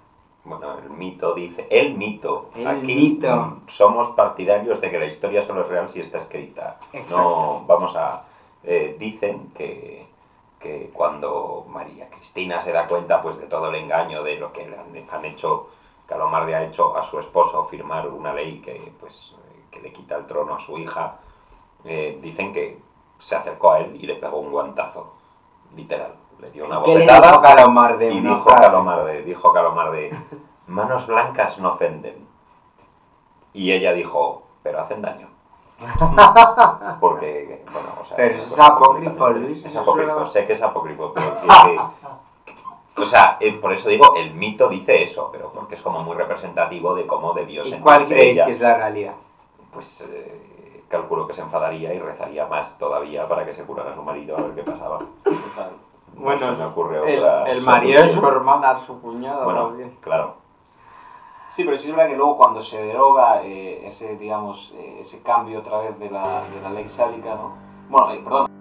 Bueno, 0.44 0.78
el 0.78 0.90
mito 0.90 1.34
dice, 1.34 1.66
el 1.70 1.94
mito. 1.94 2.50
El 2.56 2.68
Aquí 2.68 2.94
mito. 2.94 3.60
somos 3.68 4.10
partidarios 4.10 4.82
de 4.82 4.92
que 4.92 5.00
la 5.00 5.06
historia 5.06 5.42
solo 5.42 5.62
es 5.62 5.70
real 5.70 5.90
si 5.90 6.02
está 6.02 6.18
escrita. 6.18 6.78
Exacto. 6.92 7.18
No, 7.24 7.64
vamos 7.66 7.96
a... 7.96 8.24
eh, 8.66 8.98
dicen 9.00 9.54
que, 9.56 10.06
que 10.60 10.90
cuando 10.92 11.66
María 11.70 12.10
Cristina 12.10 12.62
se 12.62 12.74
da 12.74 12.86
cuenta 12.86 13.22
pues 13.22 13.38
de 13.38 13.46
todo 13.48 13.70
el 13.70 13.76
engaño 13.76 14.24
de 14.24 14.36
lo 14.36 14.52
que 14.52 14.68
le 14.68 14.78
han, 14.78 15.10
han 15.10 15.24
hecho, 15.24 15.70
Calomarde 16.06 16.54
ha 16.54 16.66
hecho 16.66 16.98
a 16.98 17.04
su 17.04 17.18
esposo 17.18 17.64
firmar 17.64 18.10
una 18.10 18.34
ley 18.34 18.60
que 18.60 18.92
pues 19.00 19.34
que 19.72 19.80
le 19.80 19.94
quita 19.94 20.18
el 20.18 20.26
trono 20.28 20.56
a 20.56 20.60
su 20.60 20.78
hija, 20.78 21.20
eh, 21.86 22.20
dicen 22.22 22.54
que 22.54 22.80
se 23.20 23.36
acercó 23.36 23.72
a 23.72 23.80
él 23.80 23.98
y 24.02 24.06
le 24.08 24.16
pegó 24.16 24.38
un 24.40 24.52
guantazo, 24.52 25.14
literal. 25.76 26.14
Le 26.40 26.52
dio 26.52 26.66
una 26.66 26.82
¿Qué 26.84 26.92
le 26.94 27.06
bofetada 27.06 27.28
dijo 27.30 27.42
Calomarde? 27.42 28.12
y 28.12 28.20
dijo. 28.20 28.46
Calomarde, 28.46 29.22
dijo 29.24 29.54
Calomarde, 29.54 30.12
manos 30.68 31.08
blancas 31.08 31.58
no 31.60 31.72
ofenden. 31.74 32.28
Y 33.54 33.72
ella 33.72 33.94
dijo, 33.94 34.44
pero 34.64 34.82
hacen 34.82 35.02
daño. 35.02 35.30
Porque, 37.00 37.64
bueno, 37.72 37.90
o 38.02 38.06
sea... 38.06 38.18
Pero 38.18 38.36
es 38.36 38.48
eso 38.52 38.64
apócrifo, 38.64 39.30
Luis, 39.30 39.66
Es 39.66 39.76
apócrifo, 39.76 40.26
sé 40.28 40.46
que 40.46 40.54
es 40.54 40.62
apócrifo, 40.62 41.14
pero 41.14 41.42
que- 41.42 41.48
que- 42.46 43.02
o 43.02 43.06
sea, 43.06 43.38
eh, 43.40 43.54
por 43.54 43.72
eso 43.74 43.90
digo, 43.90 44.16
el 44.16 44.34
mito 44.34 44.68
dice 44.70 45.04
eso, 45.04 45.30
pero 45.32 45.52
porque 45.52 45.76
es 45.76 45.82
como 45.82 46.02
muy 46.04 46.16
representativo 46.16 46.96
de 46.96 47.06
cómo 47.08 47.34
debió 47.34 47.62
¿Y 47.62 47.72
sentirse 47.72 47.84
cuál 47.84 48.06
creéis 48.06 48.36
ella. 48.38 48.46
que 48.46 48.52
es 48.52 48.60
la 48.62 48.78
realidad? 48.78 49.14
Pues 49.74 50.02
eh, 50.10 50.55
calculo 50.96 51.28
que 51.28 51.34
se 51.34 51.42
enfadaría 51.42 51.94
y 51.94 52.00
rezaría 52.00 52.48
más 52.48 52.78
todavía 52.78 53.28
para 53.28 53.46
que 53.46 53.54
se 53.54 53.64
curara 53.66 53.92
a 53.92 53.96
su 53.96 54.02
marido 54.02 54.38
a 54.38 54.42
ver 54.42 54.56
qué 54.56 54.64
pasaba. 54.64 55.00
Total. 55.24 55.72
No 56.18 56.38
se 56.38 56.52
me 56.52 56.66
ocurre 56.66 57.14
el, 57.14 57.20
otra 57.20 57.52
el 57.52 57.62
marido 57.62 58.02
de 58.02 58.10
su 58.10 58.26
hermana, 58.26 58.78
su 58.78 59.02
cuñado. 59.02 59.44
Bueno, 59.44 59.74
claro. 60.02 60.36
Sí, 61.48 61.64
pero 61.64 61.78
sí 61.78 61.90
es 61.90 61.96
verdad 61.96 62.10
que 62.10 62.18
luego 62.18 62.38
cuando 62.38 62.62
se 62.62 62.82
deroga 62.82 63.44
eh, 63.44 63.86
ese, 63.86 64.16
digamos, 64.16 64.74
eh, 64.78 64.98
ese 65.00 65.22
cambio 65.22 65.60
otra 65.60 65.80
vez 65.80 66.00
de 66.00 66.10
la, 66.10 66.42
de 66.50 66.62
la 66.62 66.70
ley 66.72 66.88
sálica, 66.88 67.36
¿no? 67.36 67.54
Bueno, 67.90 68.14
eh, 68.14 68.22
perdón. 68.24 68.55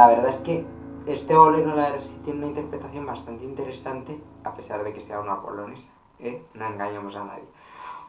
La 0.00 0.06
verdad 0.06 0.28
es 0.28 0.38
que 0.38 0.64
este 1.06 1.36
bolero, 1.36 1.74
la 1.74 1.90
verdad, 1.90 2.00
sí 2.00 2.18
tiene 2.24 2.38
una 2.38 2.48
interpretación 2.48 3.04
bastante 3.04 3.44
interesante, 3.44 4.18
a 4.44 4.54
pesar 4.54 4.82
de 4.82 4.94
que 4.94 5.00
sea 5.00 5.20
una 5.20 5.42
polonesa, 5.42 5.92
¿eh? 6.18 6.42
No 6.54 6.66
engañamos 6.66 7.14
a 7.16 7.24
nadie. 7.24 7.44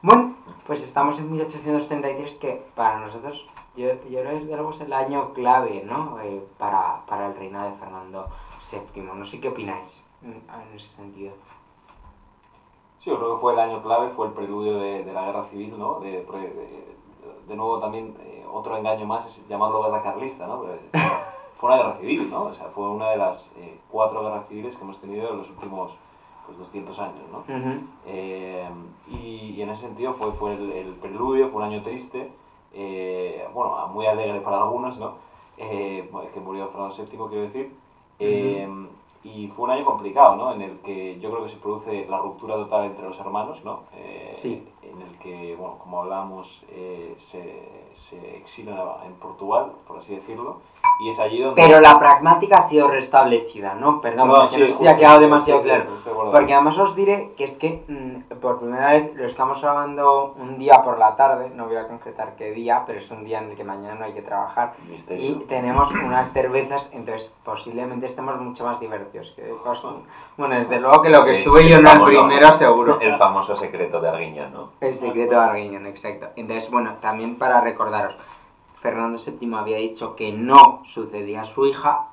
Bueno, 0.01 0.35
pues 0.65 0.81
estamos 0.84 1.19
en 1.19 1.30
1833, 1.30 2.35
que 2.35 2.65
para 2.76 2.99
nosotros, 2.99 3.45
yo, 3.76 3.88
yo 4.09 4.22
creo 4.22 4.39
que 4.39 4.76
es 4.76 4.81
el 4.81 4.93
año 4.93 5.34
clave, 5.34 5.84
¿no? 5.85 6.18
Eh, 6.22 6.41
para, 6.57 7.05
para 7.05 7.27
el 7.27 7.35
reinado 7.35 7.72
de 7.72 7.76
Fernando 7.76 8.27
VII. 8.72 9.03
No 9.03 9.26
sé 9.26 9.41
qué 9.41 9.49
opináis 9.49 10.07
en, 10.22 10.41
ese 10.73 10.88
sentido. 10.88 11.34
Sí, 12.99 13.09
yo 13.09 13.18
creo 13.18 13.35
que 13.35 13.41
fue 13.41 13.51
el 13.51 13.59
año 13.59 13.81
clave, 13.84 14.09
fue 14.11 14.27
el 14.27 14.34
preludio 14.34 14.80
de, 14.80 15.03
de 15.03 15.11
la 15.11 15.26
guerra 15.26 15.43
civil, 15.43 15.77
¿no? 15.77 15.99
De, 15.99 16.23
de, 16.23 16.97
de 17.47 17.55
nuevo 17.55 17.80
también 17.80 18.15
eh, 18.22 18.45
otro 18.49 18.77
engaño 18.77 19.05
más 19.05 19.26
es 19.26 19.45
llamarlo 19.49 19.84
guerra 19.84 20.01
carlista, 20.01 20.47
¿no? 20.47 20.61
Pero 20.61 20.80
fue 21.61 21.69
una 21.69 21.77
guerra 21.77 21.93
civil, 21.99 22.27
¿no? 22.31 22.45
O 22.45 22.53
sea, 22.53 22.65
fue 22.69 22.89
una 22.89 23.11
de 23.11 23.17
las 23.17 23.51
eh, 23.55 23.77
cuatro 23.91 24.23
guerras 24.23 24.47
civiles 24.47 24.75
que 24.75 24.83
hemos 24.83 24.97
tenido 24.97 25.29
en 25.29 25.38
los 25.38 25.49
últimos 25.51 25.95
pues, 26.47 26.57
200 26.57 26.99
años, 26.99 27.21
¿no? 27.31 27.43
Eh, 28.07 28.67
y, 29.07 29.53
y 29.55 29.61
en 29.61 29.69
ese 29.69 29.81
sentido 29.81 30.15
fue, 30.15 30.31
fue 30.31 30.55
el, 30.55 30.71
el 30.71 30.93
preludio, 30.95 31.49
fue 31.49 31.61
un 31.61 31.69
año 31.71 31.83
triste, 31.83 32.31
eh, 32.73 33.47
bueno, 33.53 33.88
muy 33.89 34.07
alegre 34.07 34.41
para 34.41 34.57
algunos, 34.57 34.97
¿no? 34.97 35.13
Que 36.33 36.39
murió 36.39 36.67
Fernando 36.69 36.95
VII, 36.95 37.05
quiero 37.29 37.43
decir. 37.43 37.75
Y 39.23 39.47
fue 39.49 39.65
un 39.65 39.69
año 39.69 39.85
complicado, 39.85 40.35
¿no? 40.35 40.53
En 40.53 40.63
el 40.63 40.79
que 40.79 41.19
yo 41.19 41.29
creo 41.29 41.43
que 41.43 41.49
se 41.49 41.57
produce 41.57 42.07
la 42.09 42.17
ruptura 42.17 42.55
total 42.55 42.85
entre 42.85 43.03
los 43.07 43.19
hermanos, 43.19 43.63
¿no? 43.63 43.81
Sí. 44.31 44.67
En 44.84 45.02
el 45.02 45.18
que, 45.20 45.56
bueno, 45.56 45.78
como 45.78 46.02
hablábamos, 46.02 46.64
eh, 46.70 47.14
se, 47.18 47.70
se 47.94 48.38
exila 48.38 48.98
en 49.06 49.14
Portugal, 49.14 49.74
por 49.88 49.99
así 49.99 50.16
decirlo, 50.16 50.60
y 51.03 51.10
es 51.10 51.20
allí 51.20 51.41
donde... 51.41 51.62
Pero 51.62 51.80
la 51.82 51.98
pragmática 51.98 52.58
ha 52.58 52.64
sido 52.64 52.88
restablecida, 52.88 53.74
¿no? 53.76 54.02
Perdón, 54.02 54.28
No, 54.28 54.48
sí, 54.48 54.62
justo, 54.62 54.90
ha 54.90 54.95
quedado 54.98 55.18
sí, 55.18 55.24
demasiado 55.24 55.60
sí, 55.62 55.66
claro. 55.68 55.84
acuerdo. 55.84 56.32
Porque 56.32 56.53
además 56.53 56.78
os 56.78 56.95
diré 56.95 57.32
que 57.38 57.44
es 57.44 57.58
que 57.58 57.84
mm, 57.88 58.36
por 58.40 58.60
primera 58.60 58.91
vez 58.91 59.16
lo 59.16 59.26
estamos 59.26 59.62
grabando 59.62 60.36
un 60.40 60.60
día 60.60 60.82
por 60.84 60.99
la 60.99 61.16
tarde, 61.16 61.52
no 61.56 61.66
voy 61.68 61.78
a 61.78 61.88
concretar 61.88 62.36
qué 62.36 62.52
día, 62.52 62.84
pero 62.86 62.99
es 62.99 63.10
un 63.10 63.24
día 63.24 63.40
en 63.40 63.52
el 63.52 63.56
que 63.56 63.64
mañana 63.64 63.95
no 63.95 64.06
hay 64.06 64.14
que 64.14 64.22
trabajar. 64.22 64.74
Y 64.88 64.91
Misterio. 64.91 65.44
tenemos 65.48 65.91
unas 65.91 66.32
cervezas, 66.34 66.91
entonces 66.94 67.36
posiblemente 67.44 68.06
estemos 68.06 68.40
mucho 68.40 68.64
más 68.66 68.80
divertidos 68.80 69.32
que. 69.32 69.52
Bueno, 70.38 70.56
desde 70.56 70.80
luego 70.80 71.02
que 71.02 71.10
lo 71.10 71.24
que 71.24 71.32
Es 71.32 71.38
estuve 71.40 71.70
yo 71.70 71.78
en 71.78 71.86
el 71.86 72.03
primero 72.03 72.53
seguro. 72.53 72.99
El 72.99 73.18
famoso 73.18 73.56
secreto 73.56 73.99
de 73.99 74.10
Arguiñano, 74.10 74.49
¿no? 74.49 74.70
El 74.82 74.95
secreto 74.95 75.36
de 75.36 75.41
Arguiñón, 75.41 75.86
exacto. 75.86 76.30
Entonces, 76.36 76.72
bueno, 76.72 76.95
también 76.99 77.38
para 77.38 77.62
recordaros, 77.62 78.16
Fernando 78.80 79.20
VII 79.20 79.53
había 79.53 79.78
dicho 79.78 80.16
que 80.16 80.32
no 80.32 80.82
sucedía 80.86 81.41
a 81.41 81.45
su 81.45 81.68
hija 81.68 82.08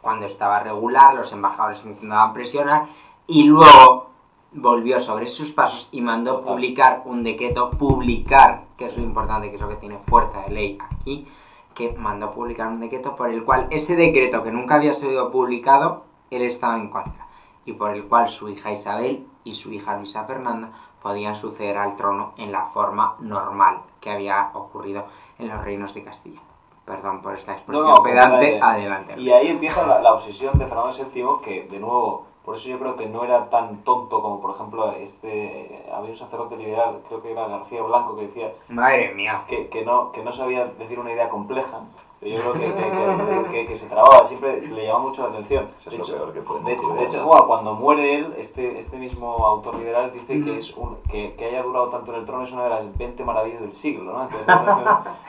cuando 0.00 0.24
estaba 0.24 0.60
regular, 0.60 1.14
los 1.14 1.30
embajadores 1.32 1.84
intentaban 1.84 2.32
presionar 2.32 2.86
y 3.26 3.44
luego 3.44 4.08
volvió 4.52 4.98
sobre 4.98 5.26
sus 5.26 5.52
pasos 5.52 5.90
y 5.92 6.00
mandó 6.00 6.42
publicar 6.42 7.02
un 7.04 7.22
decreto, 7.22 7.68
publicar, 7.72 8.62
que 8.78 8.86
es 8.86 8.96
lo 8.96 9.02
importante, 9.02 9.50
que 9.50 9.56
es 9.56 9.60
lo 9.60 9.68
que 9.68 9.76
tiene 9.76 9.98
fuerza 9.98 10.40
de 10.42 10.54
ley 10.54 10.78
aquí, 10.90 11.26
que 11.74 11.92
mandó 11.92 12.32
publicar 12.32 12.68
un 12.68 12.80
decreto 12.80 13.14
por 13.14 13.28
el 13.28 13.44
cual 13.44 13.66
ese 13.68 13.94
decreto 13.94 14.42
que 14.42 14.52
nunca 14.52 14.76
había 14.76 14.94
sido 14.94 15.30
publicado, 15.30 16.04
él 16.30 16.40
estaba 16.40 16.78
en 16.78 16.88
contra 16.88 17.26
y 17.66 17.74
por 17.74 17.90
el 17.90 18.04
cual 18.04 18.30
su 18.30 18.48
hija 18.48 18.72
Isabel 18.72 19.26
y 19.44 19.52
su 19.52 19.70
hija 19.70 19.98
Luisa 19.98 20.24
Fernanda 20.24 20.72
podían 21.06 21.36
suceder 21.36 21.78
al 21.78 21.94
trono 21.94 22.32
en 22.36 22.50
la 22.50 22.66
forma 22.66 23.14
normal 23.20 23.78
que 24.00 24.10
había 24.10 24.50
ocurrido 24.54 25.04
en 25.38 25.46
los 25.46 25.62
reinos 25.62 25.94
de 25.94 26.02
Castilla. 26.02 26.40
Perdón 26.84 27.22
por 27.22 27.34
esta 27.34 27.52
expresión 27.52 27.86
No, 27.86 27.94
no, 27.94 28.02
pedante, 28.02 28.60
adelante. 28.60 29.14
Y 29.16 29.30
ahí 29.30 29.46
empieza 29.46 29.86
la, 29.86 30.00
la 30.00 30.14
obsesión 30.14 30.58
de 30.58 30.66
Fernando 30.66 30.90
VII, 30.92 31.24
que 31.44 31.68
de 31.70 31.78
nuevo, 31.78 32.25
por 32.46 32.56
eso 32.56 32.68
yo 32.70 32.78
creo 32.78 32.96
que 32.96 33.06
no 33.06 33.24
era 33.24 33.50
tan 33.50 33.78
tonto 33.82 34.22
como, 34.22 34.40
por 34.40 34.52
ejemplo, 34.54 34.92
este. 34.92 35.84
Había 35.92 36.10
un 36.10 36.16
sacerdote 36.16 36.56
liberal, 36.56 37.00
creo 37.08 37.20
que 37.20 37.32
era 37.32 37.46
García 37.48 37.82
Blanco, 37.82 38.16
que 38.16 38.22
decía 38.28 38.52
Madre 38.68 39.12
mía. 39.14 39.42
que, 39.48 39.66
que, 39.68 39.84
no, 39.84 40.12
que 40.12 40.22
no 40.22 40.30
sabía 40.32 40.64
decir 40.78 40.98
una 40.98 41.12
idea 41.12 41.28
compleja. 41.28 41.80
Pero 42.18 42.34
yo 42.38 42.52
creo 42.52 42.54
que, 42.54 42.82
que, 42.82 42.90
que- 42.90 43.50
que- 43.50 43.64
que 43.66 43.76
se 43.76 43.88
trababa, 43.90 44.24
siempre 44.24 44.62
le 44.62 44.86
llamaba 44.86 45.04
mucho 45.08 45.22
la 45.24 45.28
atención. 45.34 45.68
De 45.84 45.96
hecho, 45.96 46.14
peor 46.16 46.32
que 46.32 46.40
pueden 46.40 46.64
de 46.64 46.72
hecho, 46.72 46.88
de 46.94 47.04
hecho, 47.04 47.26
bueno, 47.26 47.46
cuando 47.46 47.74
muere 47.74 48.14
él, 48.14 48.34
este, 48.38 48.78
este 48.78 48.96
mismo 48.96 49.44
autor 49.46 49.74
liberal 49.76 50.10
dice 50.14 50.34
Ujú. 50.38 50.44
que, 50.46 50.56
es 50.56 50.74
un, 50.78 50.96
que, 51.10 51.34
que 51.34 51.44
haya 51.44 51.62
durado 51.62 51.90
tanto 51.90 52.14
en 52.14 52.20
el 52.20 52.24
trono 52.24 52.44
es 52.44 52.52
una 52.52 52.64
de 52.64 52.70
las 52.70 52.96
20 52.96 53.22
maravillas 53.22 53.60
del 53.60 53.74
siglo, 53.74 54.12
¿no? 54.14 54.22
Entonces, 54.22 54.46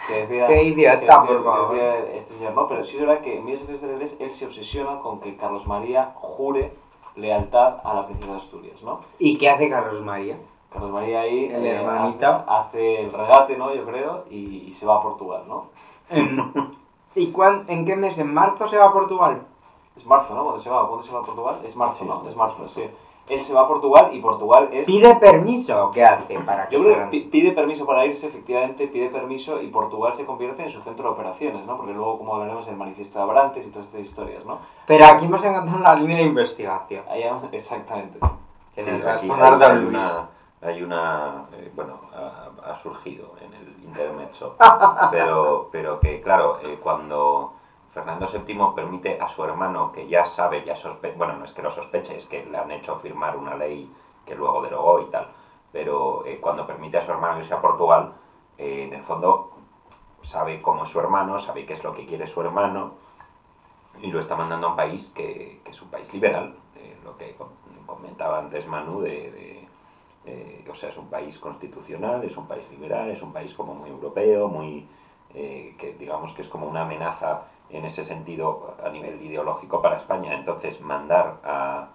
que 0.07 0.14
decía, 0.14 0.48
Qué 0.48 0.64
idiota, 0.64 1.26
por 1.26 1.38
que 1.39 1.44
favor. 1.44 1.76
este 2.15 2.34
señor, 2.35 2.53
no, 2.53 2.68
pero 2.68 2.81
sí 2.84 2.95
es 2.95 3.06
verdad 3.06 3.22
que 3.22 3.38
en 3.38 3.44
1833 3.45 4.18
él 4.22 4.31
se 4.31 4.45
obsesiona 4.45 4.99
con 4.99 5.19
que 5.19 5.35
Carlos 5.35 5.68
María 5.68 6.11
jure 6.15 6.72
lealtad 7.18 7.77
a 7.84 7.94
la 7.94 8.06
princesa 8.06 8.31
de 8.31 8.38
Asturias, 8.38 8.84
¿no? 8.84 9.02
¿Y 9.19 9.38
qué 9.38 9.49
hace 9.49 9.69
Carlos 9.69 10.02
María? 10.02 10.38
Carlos 10.72 10.91
María 10.91 11.22
ahí 11.22 11.45
El 11.45 11.65
eh, 11.65 11.76
hermanito. 11.76 12.26
hace, 12.27 12.45
hace 12.48 13.02
el 13.06 13.11
regate, 13.14 13.57
¿no? 13.57 13.73
Yo 13.73 13.85
creo, 13.85 14.26
y, 14.30 14.65
y 14.68 14.73
se 14.73 14.85
va 14.85 14.98
a 14.98 15.02
Portugal, 15.02 15.44
¿no? 15.48 15.65
¿Y 17.15 17.31
cuán- 17.31 17.65
en 17.68 17.85
qué 17.85 17.95
mes? 17.95 18.18
¿En 18.19 18.34
marzo 18.34 18.68
se 18.68 18.77
va 18.77 18.85
a 18.85 18.94
Portugal? 18.94 19.41
Es 19.95 20.06
marzo, 20.06 20.35
¿no? 20.35 20.44
¿Cuándo 20.44 20.61
se 20.61 20.69
va? 20.69 20.88
¿Cuándo 20.88 21.03
se 21.03 21.11
va 21.14 21.19
a 21.19 21.23
Portugal? 21.23 21.60
Es 21.64 21.76
marzo, 21.76 21.99
Sí, 22.03 22.06
¿no? 22.06 22.22
sí. 22.22 22.27
Es 22.27 22.35
marzo, 22.35 22.68
sí. 22.68 22.84
Él 23.30 23.44
se 23.44 23.54
va 23.54 23.62
a 23.62 23.68
Portugal 23.68 24.10
y 24.14 24.22
Portugal 24.22 24.70
es... 24.72 24.86
¿Pide 24.86 25.16
permiso 25.16 25.88
o 25.88 25.91
qué 25.91 26.04
hace 26.04 26.40
para 26.40 26.68
que 26.68 26.76
Yo 26.76 26.84
creo 26.84 27.10
que 27.10 27.28
pide 27.32 27.52
permiso 27.52 27.86
para 27.86 28.06
irse, 28.06 28.28
efectivamente, 28.28 28.88
pide 28.88 29.10
permiso 29.10 29.62
y 29.62 29.68
Portugal 29.68 30.14
se 30.14 30.26
convierte 30.26 30.64
en 30.64 30.70
su 30.70 30.82
centro 30.82 31.10
de 31.10 31.14
operaciones, 31.16 31.66
¿no? 31.66 31.76
Porque 31.76 31.94
luego, 31.94 32.18
como 32.18 32.36
hablaremos, 32.36 32.68
el 32.68 32.78
manifiesto 32.78 33.20
de 33.20 33.24
Abrantes 33.24 33.68
y 33.68 33.70
todas 33.70 33.88
estas 33.88 34.02
historias, 34.02 34.45
¿no? 34.45 34.60
Pero 34.86 35.06
aquí 35.06 35.26
hemos 35.26 35.44
encontrado 35.44 35.78
una 35.78 35.95
línea 35.95 36.18
de 36.18 36.24
investigación. 36.24 37.04
Ahí 37.10 37.24
vamos, 37.26 37.44
exactamente. 37.52 38.20
Sí, 38.76 38.82
nos 38.82 39.06
aquí 39.06 39.30
hay, 39.30 39.62
hay 39.62 39.80
Luis. 39.80 40.04
una, 40.04 40.30
hay 40.62 40.84
una 40.84 41.45
eh, 41.54 41.72
bueno, 41.76 41.99
ha, 42.16 42.72
ha 42.72 42.80
surgido 42.82 43.34
en 43.41 43.54
el 43.54 43.84
intermezzo, 43.84 44.56
pero, 45.12 45.70
pero 45.72 45.99
que 45.99 46.22
claro, 46.22 46.60
eh, 46.64 46.80
cuando 46.82 47.54
Fernando 47.98 48.28
VII 48.28 48.74
permite 48.76 49.18
a 49.19 49.28
su 49.28 49.44
hermano, 49.44 49.91
que 49.91 50.07
ya 50.07 50.24
sabe, 50.26 50.64
ya 50.64 50.76
sospecha, 50.76 51.18
bueno, 51.18 51.36
no 51.36 51.45
es 51.45 51.52
que 51.53 51.61
lo 51.64 51.72
sospeche, 51.72 52.15
es 52.18 52.26
que 52.28 52.44
le 52.44 52.57
han 52.57 52.72
hecho 52.72 52.95
firmar 52.95 53.36
una 53.36 53.56
ley 53.56 53.90
que 54.26 54.36
luego 54.36 54.61
derogó 54.61 54.99
y 54.99 55.06
tal, 55.06 55.28
pero 55.72 56.24
eh, 56.26 56.38
cuando 56.40 56.65
permite 56.65 56.98
a 56.98 57.02
su 57.02 57.11
hermano 57.11 57.40
irse 57.40 57.53
a 57.56 57.61
Portugal, 57.61 58.11
eh, 58.57 58.84
en 58.84 58.94
el 58.94 59.02
fondo 59.02 59.49
sabe 60.22 60.61
cómo 60.61 60.84
es 60.84 60.90
su 60.90 60.99
hermano, 60.99 61.40
sabe 61.40 61.65
qué 61.65 61.74
es 61.74 61.84
lo 61.84 61.94
que 61.94 62.06
quiere 62.06 62.28
su 62.28 62.41
hermano, 62.41 62.91
y 64.02 64.11
lo 64.11 64.19
está 64.19 64.36
mandando 64.36 64.68
a 64.68 64.69
un 64.69 64.76
país 64.76 65.11
que, 65.14 65.60
es 65.65 65.82
un 65.82 65.90
país 65.90 66.11
liberal, 66.14 66.53
eh, 66.76 66.95
lo 67.03 67.18
que 67.18 67.34
com- 67.34 67.49
comentaba 67.86 68.38
antes 68.38 68.68
Manu, 68.68 69.02
de, 69.02 69.32
de, 69.32 69.68
eh, 70.26 70.65
o 70.69 70.76
sea, 70.76 70.90
es 70.90 70.98
un 70.98 71.07
país 71.07 71.40
constitucional, 71.40 72.24
es 72.24 72.38
un 72.38 72.45
país 72.45 72.69
liberal, 72.69 73.10
es 73.10 73.22
un 73.22 73.32
país 73.32 73.53
como 73.53 73.74
muy 73.74 73.90
europeo, 73.90 74.48
muy, 74.48 74.86
que 75.32 75.95
digamos 75.99 76.34
que 76.34 76.41
es 76.41 76.48
como 76.48 76.65
una 76.68 76.82
amenaza 76.82 77.41
en 77.69 77.85
ese 77.85 78.06
sentido 78.06 78.76
a 78.84 78.89
nivel 78.89 79.22
ideológico 79.22 79.81
para 79.81 79.98
España. 79.98 80.34
Entonces, 80.34 80.80
mandar 80.81 81.38
a, 81.44 81.88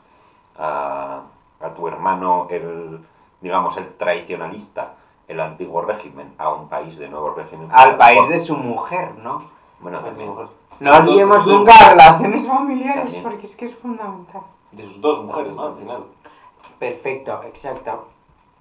a, 0.58 1.20
a 1.60 1.74
tu 1.74 1.88
hermano, 1.88 2.46
el, 2.50 3.00
digamos, 3.40 3.76
el 3.76 3.94
tradicionalista, 3.96 4.94
el 5.28 5.40
antiguo 5.40 5.82
régimen, 5.82 6.34
a 6.38 6.50
un 6.52 6.68
país 6.68 6.98
de 6.98 7.08
nuevo 7.08 7.30
régimen. 7.34 7.68
Al 7.72 7.96
país 7.96 8.28
de 8.28 8.38
su 8.38 8.56
mujer, 8.56 9.14
¿no? 9.16 9.42
Bueno, 9.80 9.98
De 10.02 10.10
su 10.10 10.16
también. 10.16 10.30
mujer. 10.30 10.46
No 10.80 10.96
olvidemos 10.96 11.46
nunca 11.46 11.72
relaciones 11.90 12.46
familiares, 12.46 13.04
También. 13.04 13.22
porque 13.22 13.46
es 13.46 13.56
que 13.56 13.66
es 13.66 13.74
fundamental. 13.76 14.42
De 14.72 14.82
sus 14.82 15.00
dos 15.00 15.22
mujeres, 15.24 15.54
¿no? 15.54 15.62
Al 15.66 15.76
final. 15.76 16.04
Perfecto, 16.78 17.40
exacto. 17.44 18.08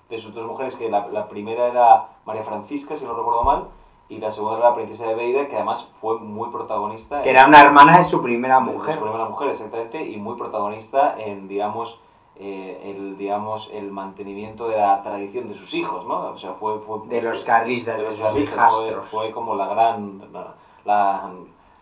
De 0.09 0.17
sus 0.17 0.33
dos 0.33 0.45
mujeres, 0.45 0.75
que 0.75 0.89
la, 0.89 1.07
la 1.07 1.27
primera 1.27 1.67
era 1.67 2.09
María 2.25 2.43
Francisca, 2.43 2.95
si 2.95 3.05
no 3.05 3.13
recuerdo 3.15 3.43
mal, 3.43 3.67
y 4.11 4.17
la 4.19 4.29
segunda 4.29 4.57
era 4.59 4.69
la 4.69 4.75
princesa 4.75 5.07
de 5.07 5.15
Beira, 5.15 5.47
que 5.47 5.55
además 5.55 5.89
fue 6.01 6.19
muy 6.19 6.49
protagonista. 6.49 7.21
Que 7.21 7.29
en- 7.29 7.37
era 7.37 7.47
una 7.47 7.61
hermana 7.61 7.97
de 7.97 8.03
su 8.03 8.21
primera 8.21 8.59
de- 8.59 8.65
de 8.71 8.77
mujer. 8.77 8.93
su 8.95 9.01
primera 9.01 9.25
mujer, 9.25 9.47
exactamente, 9.49 10.05
y 10.05 10.17
muy 10.17 10.35
protagonista 10.35 11.15
en, 11.17 11.47
digamos, 11.47 12.01
eh, 12.35 12.93
el, 12.95 13.17
digamos, 13.17 13.69
el 13.71 13.91
mantenimiento 13.91 14.67
de 14.67 14.77
la 14.77 15.01
tradición 15.03 15.47
de 15.47 15.53
sus 15.53 15.73
hijos, 15.73 16.05
¿no? 16.07 16.31
O 16.31 16.37
sea, 16.37 16.53
fue... 16.53 16.79
fue 16.79 16.99
De 17.07 17.21
los 17.21 17.43
carlistas, 17.45 17.97
de 17.97 18.03
los 18.03 18.15
sus 18.15 18.49
fue, 19.11 19.31
como 19.31 19.55
la 19.55 19.67
gran... 19.67 20.21
La, 20.33 20.55
la- 20.85 21.29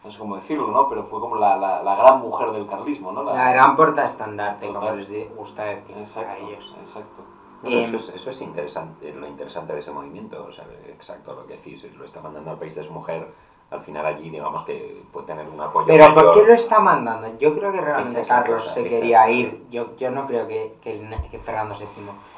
no 0.04 0.10
sé 0.12 0.18
cómo 0.20 0.36
decirlo, 0.36 0.68
¿no? 0.68 0.88
Pero 0.88 1.04
fue 1.04 1.20
como 1.20 1.36
la, 1.36 1.58
la, 1.58 1.84
la 1.84 1.96
gran 1.96 2.22
mujer 2.22 2.52
del 2.52 2.68
carlismo, 2.68 3.12
¿no? 3.12 3.22
La 3.24 3.52
gran 3.52 3.76
portaestandarte, 3.76 4.68
como 4.68 4.80
Total. 4.80 4.98
les 4.98 5.36
gusta 5.36 5.64
decir 5.66 5.98
Exacto, 5.98 6.32
a 6.32 6.38
ellos. 6.38 6.76
exacto. 6.80 7.24
Bueno, 7.62 7.78
Eh, 7.78 7.84
eso, 7.84 7.98
es, 7.98 8.10
eso 8.10 8.32
es 8.32 8.42
interesante, 8.42 9.12
lo 9.14 9.28
interesante 9.28 9.74
de 9.74 9.80
ese 9.80 9.92
movimiento, 9.92 10.46
o 10.48 10.52
sea, 10.52 10.66
exacto 10.88 11.34
lo 11.34 11.46
que 11.46 11.58
decís, 11.58 11.84
lo 11.98 12.06
está 12.06 12.22
mandando 12.22 12.52
al 12.52 12.58
país 12.58 12.76
de 12.76 12.84
su 12.84 12.92
mujer 12.92 13.28
al 13.72 13.82
final 13.82 14.04
allí 14.06 14.30
digamos 14.32 14.66
que 14.66 15.04
puede 15.14 15.28
tener 15.28 15.48
un 15.48 15.62
apoyo 15.62 15.86
Pero 15.86 16.06
¿por 16.06 16.16
mayor. 16.16 16.34
qué 16.34 16.48
lo 16.48 16.54
está 16.54 16.80
mandando? 16.80 17.38
Yo 17.38 17.56
creo 17.56 17.72
que 17.72 17.82
realmente 17.82 18.24
Carlos 18.28 18.64
cosa, 18.64 18.74
se 18.74 18.84
quería 18.90 19.30
ir. 19.30 19.66
Yo, 19.70 19.96
yo 19.96 20.10
no 20.10 20.26
creo 20.26 20.48
que, 20.48 20.78
que, 20.82 21.00
que 21.30 21.40
Fernando 21.40 21.76
VII 21.76 21.88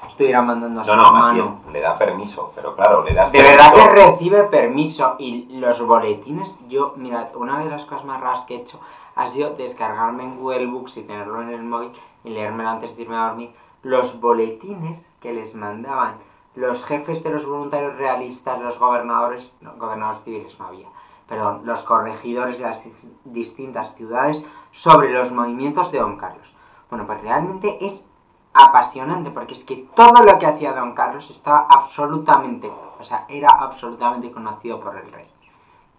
estuviera 0.07 0.41
mandando 0.41 0.81
a 0.81 0.83
su 0.83 0.89
No, 0.89 0.97
no, 0.97 1.11
más 1.13 1.33
bien, 1.33 1.55
le 1.71 1.79
da 1.79 1.97
permiso, 1.97 2.51
pero 2.53 2.75
claro, 2.75 3.03
le 3.03 3.13
das 3.13 3.31
De 3.31 3.41
verdad 3.41 3.73
que 3.73 3.89
recibe 3.89 4.43
permiso 4.43 5.15
y 5.19 5.57
los 5.57 5.85
boletines, 5.85 6.61
yo, 6.67 6.93
mira, 6.97 7.31
una 7.35 7.59
de 7.59 7.69
las 7.69 7.85
cosas 7.85 8.03
más 8.03 8.19
raras 8.19 8.43
que 8.43 8.55
he 8.55 8.57
hecho 8.57 8.81
ha 9.15 9.27
sido 9.29 9.51
descargarme 9.51 10.23
en 10.23 10.37
Google 10.37 10.65
Books 10.67 10.97
y 10.97 11.03
tenerlo 11.03 11.41
en 11.41 11.49
el 11.49 11.63
móvil 11.63 11.91
y 12.25 12.29
leérmelo 12.31 12.69
antes 12.69 12.97
de 12.97 13.03
irme 13.03 13.15
a 13.15 13.27
dormir. 13.27 13.51
Los 13.83 14.19
boletines 14.19 15.11
que 15.19 15.33
les 15.33 15.55
mandaban 15.55 16.15
los 16.55 16.85
jefes 16.85 17.23
de 17.23 17.29
los 17.29 17.45
voluntarios 17.45 17.97
realistas, 17.97 18.59
los 18.59 18.77
gobernadores, 18.77 19.55
no, 19.61 19.73
gobernadores 19.77 20.23
civiles 20.23 20.59
no 20.59 20.67
había, 20.67 20.87
perdón, 21.27 21.61
los 21.63 21.83
corregidores 21.83 22.57
de 22.57 22.65
las 22.65 22.85
dis- 22.85 23.11
distintas 23.23 23.95
ciudades 23.95 24.43
sobre 24.71 25.13
los 25.13 25.31
movimientos 25.31 25.91
de 25.91 25.99
Don 25.99 26.17
Carlos. 26.17 26.53
Bueno, 26.89 27.05
pues 27.07 27.21
realmente 27.21 27.83
es 27.85 28.07
apasionante 28.53 29.31
porque 29.31 29.53
es 29.53 29.63
que 29.63 29.87
todo 29.95 30.23
lo 30.25 30.37
que 30.37 30.45
hacía 30.45 30.73
Don 30.73 30.93
Carlos 30.93 31.29
estaba 31.29 31.67
absolutamente, 31.69 32.69
o 32.99 33.03
sea, 33.03 33.25
era 33.29 33.49
absolutamente 33.49 34.29
conocido 34.31 34.79
por 34.81 34.97
el 34.97 35.09
rey. 35.11 35.27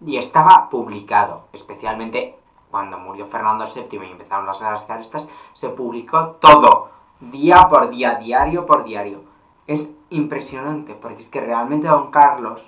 Y 0.05 0.17
estaba 0.17 0.69
publicado, 0.69 1.47
especialmente 1.51 2.37
cuando 2.69 2.97
murió 2.99 3.25
Fernando 3.25 3.65
VII 3.65 4.05
y 4.05 4.11
empezaron 4.11 4.45
las 4.45 4.59
guerras 4.59 4.85
carlistas, 4.85 5.27
se 5.53 5.69
publicó 5.69 6.37
todo, 6.39 6.89
día 7.31 7.67
por 7.69 7.89
día, 7.89 8.15
diario 8.15 8.65
por 8.65 8.83
diario. 8.83 9.21
Es 9.67 9.95
impresionante 10.09 10.95
porque 10.95 11.21
es 11.21 11.29
que 11.29 11.41
realmente 11.41 11.87
Don 11.87 12.11
Carlos 12.11 12.61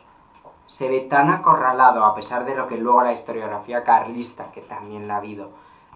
se 0.68 0.90
ve 0.90 1.02
tan 1.02 1.30
acorralado, 1.30 2.04
a 2.04 2.16
pesar 2.16 2.46
de 2.46 2.56
lo 2.56 2.68
que 2.68 2.78
luego 2.78 3.02
la 3.02 3.14
historiografía 3.14 3.84
carlista, 3.84 4.52
que 4.52 4.62
también 4.62 5.08
la 5.08 5.16
ha 5.16 5.18
habido, 5.18 5.50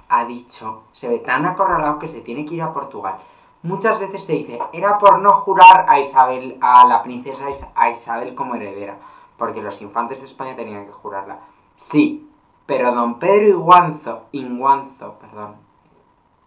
ha 0.09 0.25
dicho, 0.25 0.83
se 0.91 1.07
ve 1.07 1.19
tan 1.19 1.45
acorralado 1.45 1.99
que 1.99 2.07
se 2.07 2.21
tiene 2.21 2.45
que 2.45 2.55
ir 2.55 2.61
a 2.61 2.73
Portugal. 2.73 3.15
Muchas 3.61 3.99
veces 3.99 4.23
se 4.23 4.33
dice, 4.33 4.59
era 4.71 4.97
por 4.97 5.19
no 5.19 5.31
jurar 5.41 5.85
a 5.87 5.99
Isabel, 5.99 6.57
a 6.61 6.87
la 6.87 7.03
princesa 7.03 7.45
a 7.75 7.89
Isabel 7.89 8.35
como 8.35 8.55
heredera, 8.55 8.97
porque 9.37 9.61
los 9.61 9.81
infantes 9.81 10.21
de 10.21 10.27
España 10.27 10.55
tenían 10.55 10.85
que 10.85 10.91
jurarla. 10.91 11.39
Sí, 11.75 12.29
pero 12.65 12.93
don 12.93 13.19
Pedro 13.19 13.47
Iguanzo, 13.47 14.23
Inguanzo, 14.31 15.15
perdón, 15.19 15.55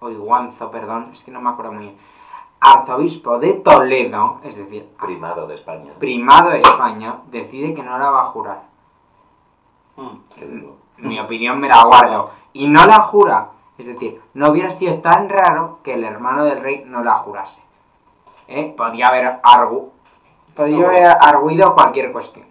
o 0.03 0.11
Iguanzo, 0.11 0.71
perdón, 0.71 1.11
es 1.13 1.25
que 1.25 1.31
no 1.31 1.41
me 1.41 1.51
acuerdo 1.51 1.73
muy 1.73 1.85
bien, 1.85 1.99
arzobispo 2.61 3.39
de 3.39 3.55
Toledo, 3.55 4.41
es 4.45 4.57
decir, 4.57 4.89
primado 5.01 5.47
de 5.47 5.55
España. 5.55 5.93
primado 5.99 6.51
de 6.51 6.59
España, 6.59 7.17
decide 7.31 7.75
que 7.75 7.83
no 7.83 7.99
la 7.99 8.11
va 8.11 8.23
a 8.23 8.27
jurar. 8.27 8.63
Mm. 9.97 11.09
Mi 11.09 11.19
opinión 11.19 11.59
me 11.59 11.69
la 11.69 11.85
guardo. 11.85 12.31
Y 12.53 12.69
no 12.69 12.87
la 12.87 13.01
jura. 13.01 13.49
Es 13.79 13.87
decir, 13.87 14.21
no 14.35 14.51
hubiera 14.51 14.71
sido 14.71 15.01
tan 15.01 15.29
raro 15.29 15.79
que 15.83 15.95
el 15.95 16.05
hermano 16.05 16.45
del 16.45 16.61
rey 16.61 16.85
no 16.87 17.03
la 17.03 17.15
jurase. 17.15 17.63
¿Eh? 18.47 18.73
Podía 18.77 19.09
haber 19.09 19.41
argu... 19.43 19.91
Podía 20.55 20.87
haber 20.87 21.07
arguido 21.07 21.75
cualquier 21.75 22.13
cuestión. 22.13 22.47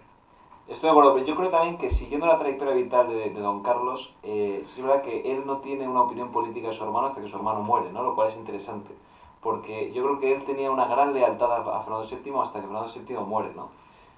Estoy 0.72 0.88
de 0.88 0.92
acuerdo, 0.92 1.12
pero 1.12 1.26
yo 1.26 1.34
creo 1.36 1.50
también 1.50 1.76
que 1.76 1.90
siguiendo 1.90 2.26
la 2.26 2.38
trayectoria 2.38 2.72
vital 2.72 3.06
de, 3.06 3.28
Don 3.28 3.62
Carlos, 3.62 4.14
eh, 4.22 4.62
sí 4.64 4.80
es 4.80 4.86
verdad 4.86 5.02
que 5.02 5.30
él 5.30 5.44
no 5.44 5.58
tiene 5.58 5.86
una 5.86 6.00
opinión 6.00 6.32
política 6.32 6.68
de 6.68 6.72
su 6.72 6.82
hermano 6.82 7.08
hasta 7.08 7.20
que 7.20 7.28
su 7.28 7.36
hermano 7.36 7.60
muere, 7.60 7.92
¿no? 7.92 8.02
Lo 8.02 8.14
cual 8.14 8.28
es 8.28 8.38
interesante. 8.38 8.94
Porque 9.42 9.92
yo 9.92 10.02
creo 10.02 10.18
que 10.18 10.32
él 10.32 10.42
tenía 10.44 10.70
una 10.70 10.86
gran 10.86 11.12
lealtad 11.12 11.52
a, 11.52 11.76
a 11.76 11.80
Fernando 11.82 12.08
VII 12.08 12.32
hasta 12.40 12.60
que 12.62 12.66
Fernando 12.68 12.90
VII 12.90 13.16
muere, 13.18 13.52
¿no? 13.54 13.68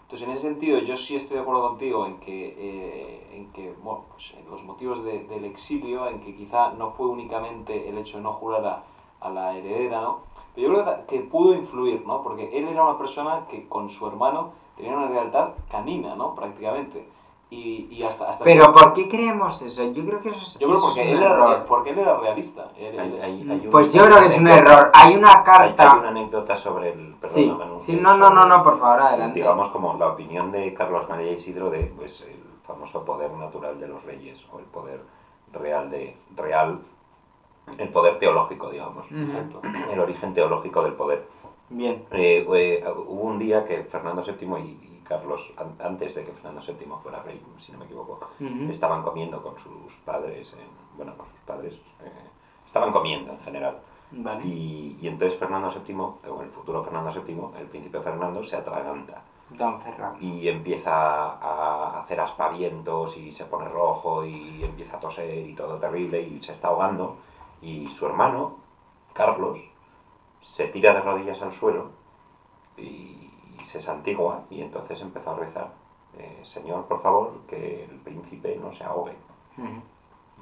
Entonces, 0.03 0.29
en 0.29 0.33
ese 0.33 0.43
sentido, 0.43 0.79
yo 0.79 0.95
sí 0.95 1.17
estoy 1.17 1.39
de 1.39 1.43
acuerdo 1.43 1.71
contigo 1.71 2.07
en 2.07 2.21
que, 2.21 2.55
eh, 2.57 3.31
en 3.37 3.51
que 3.53 3.75
bueno, 3.83 4.05
pues, 4.13 4.35
en 4.39 4.49
los 4.49 4.63
motivos 4.63 5.03
de- 5.03 5.25
del 5.25 5.45
exilio, 5.47 6.07
en 6.07 6.21
que 6.21 6.37
quizá 6.37 6.71
no 6.75 6.93
fue 6.93 7.09
únicamente 7.09 7.89
el 7.89 7.99
hecho 7.99 8.19
de 8.19 8.23
no 8.23 8.33
jurar 8.33 8.65
a, 8.65 8.85
a 9.21 9.29
la 9.29 9.57
heredera, 9.57 10.03
¿no? 10.03 10.19
Pero 10.55 10.69
yo 10.69 10.85
creo 10.85 11.07
que 11.09 11.19
pudo 11.21 11.55
influir, 11.55 12.07
¿no? 12.07 12.23
Porque 12.23 12.57
él 12.57 12.69
era 12.69 12.85
una 12.85 12.97
persona 12.97 13.45
que 13.51 13.67
con 13.69 13.91
su 13.91 14.07
hermano 14.07 14.63
tenía 14.77 14.97
una 14.97 15.09
lealtad 15.11 15.51
canina, 15.71 16.15
¿no? 16.15 16.35
Prácticamente. 16.35 17.09
Y, 17.51 17.87
y 17.91 18.03
hasta, 18.03 18.29
hasta 18.31 18.43
Pero 18.45 18.73
¿por 18.73 18.93
qué 18.95 19.07
creemos 19.09 19.61
eso? 19.63 19.85
Yo 19.93 20.05
creo 20.05 20.21
que 20.21 20.31
eso 20.31 20.41
es, 20.43 20.59
Yo 20.59 20.67
creo 20.67 20.79
eso 20.79 20.87
porque 20.89 21.03
es 21.03 21.09
él, 21.09 21.17
un 21.19 21.23
era, 21.23 21.33
error. 21.35 21.65
porque 21.69 21.91
él 21.91 21.99
era 21.99 22.17
realista. 22.17 22.69
Él- 22.77 22.99
Hay- 22.99 23.15
él- 23.15 23.23
hay- 23.23 23.51
hay 23.51 23.67
un- 23.67 23.71
Pues 23.71 23.93
yo 23.93 24.03
creo 24.05 24.19
que 24.21 24.27
es 24.27 24.39
un 24.39 24.49
error. 24.49 24.91
Hay 24.93 25.15
una 25.15 25.45
carta... 25.45 25.93
hay 25.93 25.99
una 26.01 26.09
anécdota 26.09 26.57
sobre 26.57 26.93
el. 26.93 27.15
perdona, 27.15 27.29
Sí, 27.35 27.47
Manu, 27.47 27.81
sí, 27.81 27.93
no, 28.01 28.17
no, 28.17 28.31
no, 28.31 28.43
no, 28.43 28.63
por 28.65 28.79
favor, 28.81 29.03
adelante. 29.03 29.39
Digamos 29.39 29.69
como 29.69 29.95
la 29.95 30.09
opinión 30.09 30.51
de 30.51 30.75
Carlos 30.75 31.09
María 31.09 31.31
Isidro 31.31 31.71
de 31.71 31.85
pues, 31.97 32.23
el 32.23 32.43
famoso 32.67 33.05
poder 33.05 33.31
natural 33.33 33.79
de 33.79 33.87
los 33.89 34.03
reyes 34.05 34.45
o 34.53 34.59
el 34.59 34.65
poder 34.65 35.01
real 35.53 35.91
de 35.91 36.17
real 36.35 36.81
el 37.79 37.89
poder 37.91 38.19
teológico 38.19 38.71
digamos. 38.71 39.07
Exacto. 39.13 39.61
el 39.93 40.01
origen 40.01 40.35
teológico 40.35 40.83
del 40.83 40.95
poder 40.95 41.27
Bien. 41.71 42.05
Eh, 42.11 42.47
eh, 42.55 42.85
hubo 42.89 43.23
un 43.23 43.39
día 43.39 43.65
que 43.65 43.85
Fernando 43.85 44.23
VII 44.23 44.59
y, 44.59 44.63
y 44.63 45.03
Carlos 45.07 45.53
an- 45.57 45.77
antes 45.83 46.15
de 46.15 46.25
que 46.25 46.33
Fernando 46.33 46.61
VII 46.61 46.87
fuera 47.03 47.23
rey 47.23 47.41
si 47.59 47.73
no 47.73 47.79
me 47.79 47.85
equivoco 47.87 48.21
estaban 48.71 49.03
comiendo 49.03 49.43
con 49.43 49.59
sus 49.59 49.93
padres 50.05 50.53
en- 50.55 50.97
bueno 50.97 51.15
con 51.17 51.27
sus 51.29 51.39
padres 51.41 51.75
eh, 51.75 52.11
estaban 52.67 52.93
comiendo 52.93 53.33
en 53.33 53.41
general 53.41 53.79
Vale. 54.13 54.45
y, 54.47 54.99
y 55.01 55.09
entonces 55.09 55.39
Fernando 55.39 55.71
VII 55.71 55.95
o 56.31 56.43
el 56.43 56.51
futuro 56.51 56.85
Fernando 56.85 57.11
VII 57.13 57.59
el 57.61 57.67
príncipe 57.67 58.01
Fernando 58.01 58.43
se 58.43 58.57
atraganta 58.57 59.23
Don 59.51 59.81
Ferran. 59.83 60.17
y 60.23 60.49
empieza 60.49 60.93
a 60.95 62.01
hacer 62.01 62.21
aspavientos 62.21 63.17
y 63.17 63.31
se 63.33 63.45
pone 63.47 63.69
rojo 63.69 64.25
y 64.25 64.63
empieza 64.65 64.97
a 64.97 65.01
toser 65.01 65.47
y 65.47 65.55
todo 65.55 65.77
terrible 65.79 66.21
y 66.21 66.43
se 66.43 66.53
está 66.53 66.69
ahogando 66.69 67.17
y 67.61 67.87
su 67.89 68.07
hermano, 68.07 68.57
Carlos, 69.15 69.59
se 70.45 70.67
tira 70.67 70.93
de 70.95 71.01
rodillas 71.01 71.41
al 71.43 71.53
suelo 71.53 71.87
y 72.77 73.31
se 73.67 73.81
santigua 73.81 74.41
y 74.51 74.61
entonces 74.61 75.01
empezó 75.01 75.31
a 75.31 75.35
rezar, 75.35 75.69
eh, 76.19 76.41
Señor, 76.45 76.85
por 76.85 77.01
favor, 77.01 77.31
que 77.49 77.85
el 77.85 77.97
príncipe 77.99 78.57
no 78.57 78.73
se 78.73 78.85
ahogue. 78.85 79.15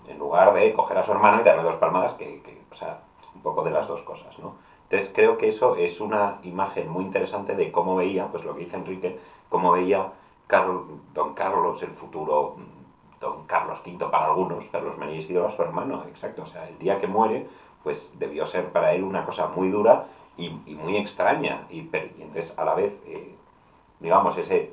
En 0.09 0.19
lugar 0.19 0.53
de 0.53 0.73
coger 0.73 0.99
a 0.99 1.03
su 1.03 1.13
hermano 1.13 1.41
y 1.41 1.45
darle 1.45 1.63
dos 1.63 1.77
palmadas, 1.77 2.15
que, 2.15 2.41
que, 2.41 2.61
o 2.71 2.75
sea, 2.75 2.99
un 3.35 3.41
poco 3.43 3.63
de 3.63 3.71
las 3.71 3.87
dos 3.87 4.03
cosas, 4.03 4.39
¿no? 4.39 4.53
Entonces 4.85 5.11
creo 5.15 5.39
que 5.39 5.49
eso 5.49 5.75
es 5.77 6.01
una 6.01 6.39
imagen 6.43 6.89
muy 6.89 7.05
interesante 7.05 7.55
de 7.55 7.71
cómo 7.71 7.95
veía, 7.95 8.27
pues 8.27 8.45
lo 8.45 8.53
que 8.55 8.61
dice 8.61 8.77
Enrique, 8.77 9.17
cómo 9.49 9.71
veía 9.71 10.11
Carl- 10.49 10.85
don 11.15 11.33
Carlos, 11.35 11.83
el 11.83 11.93
futuro 11.93 12.55
mm, 12.57 13.21
don 13.21 13.45
Carlos 13.45 13.81
V 13.87 14.07
para 14.11 14.27
algunos, 14.27 14.65
Carlos 14.73 14.99
María 14.99 15.17
Isidro 15.17 15.47
a 15.47 15.51
su 15.51 15.63
hermano, 15.63 16.03
exacto, 16.09 16.43
o 16.43 16.47
sea, 16.47 16.67
el 16.69 16.79
día 16.79 16.99
que 16.99 17.07
muere, 17.07 17.47
pues 17.83 18.13
debió 18.19 18.47
ser 18.47 18.67
para 18.67 18.93
él 18.93 19.03
una 19.05 19.25
cosa 19.25 19.49
muy 19.49 19.71
dura 19.71 20.05
y, 20.37 20.47
y 20.67 20.75
muy 20.75 20.97
extraña, 20.97 21.63
y, 21.71 21.83
pero- 21.83 22.07
y 22.19 22.23
entonces 22.23 22.57
a 22.59 22.65
la 22.65 22.75
vez, 22.75 22.93
eh, 23.07 23.35
digamos, 24.01 24.37
ese, 24.39 24.73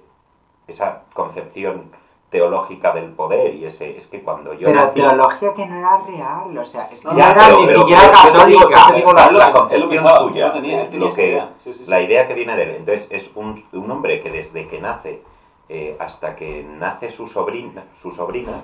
esa 0.68 1.04
concepción 1.14 1.92
teológica 2.30 2.94
del 2.94 3.10
poder 3.12 3.56
y 3.56 3.66
ese, 3.66 3.98
es 3.98 4.06
que 4.06 4.22
cuando 4.22 4.54
yo 4.54 4.68
Pero 4.68 4.80
nací- 4.82 4.94
teología 4.94 5.54
que 5.56 5.66
no 5.66 5.80
era 5.80 5.98
real, 6.02 6.56
o 6.58 6.64
sea, 6.64 6.86
es 6.92 7.02
que 7.04 7.10
No, 7.10 7.18
ya 7.18 7.26
no, 7.26 7.32
era 7.32 7.46
pero- 7.48 7.60
ni 7.60 7.66
pero- 7.66 7.80
siquiera 7.82 8.02
pero 8.02 8.16
yo 8.16 8.32
te 8.44 8.46
digo- 8.52 8.60
católica. 8.70 8.88
te 8.90 8.96
digo 8.96 9.14
la, 9.14 9.32
la 9.32 9.48
lo 9.48 9.52
concepción 9.60 10.08
suya, 10.20 10.54
tenía- 10.54 10.82
él 10.84 10.90
tenía 10.90 11.08
lo 11.10 11.16
que, 11.16 11.28
idea, 11.28 11.54
sí, 11.58 11.74
sí, 11.74 11.86
sí. 11.86 11.90
la 11.90 12.02
idea 12.02 12.28
que 12.28 12.34
viene 12.36 12.56
de 12.56 12.64
él. 12.64 12.70
Entonces 12.78 13.08
es 13.12 13.32
un, 13.36 13.66
un 13.74 13.92
hombre 13.92 14.22
que 14.22 14.30
desde 14.30 14.68
que 14.68 14.80
nace 14.80 15.22
eh, 15.70 15.96
hasta 16.00 16.36
que 16.36 16.64
nace 16.64 17.12
su 17.12 17.28
sobrina, 17.28 17.84
su 18.00 18.12
sobrina 18.12 18.62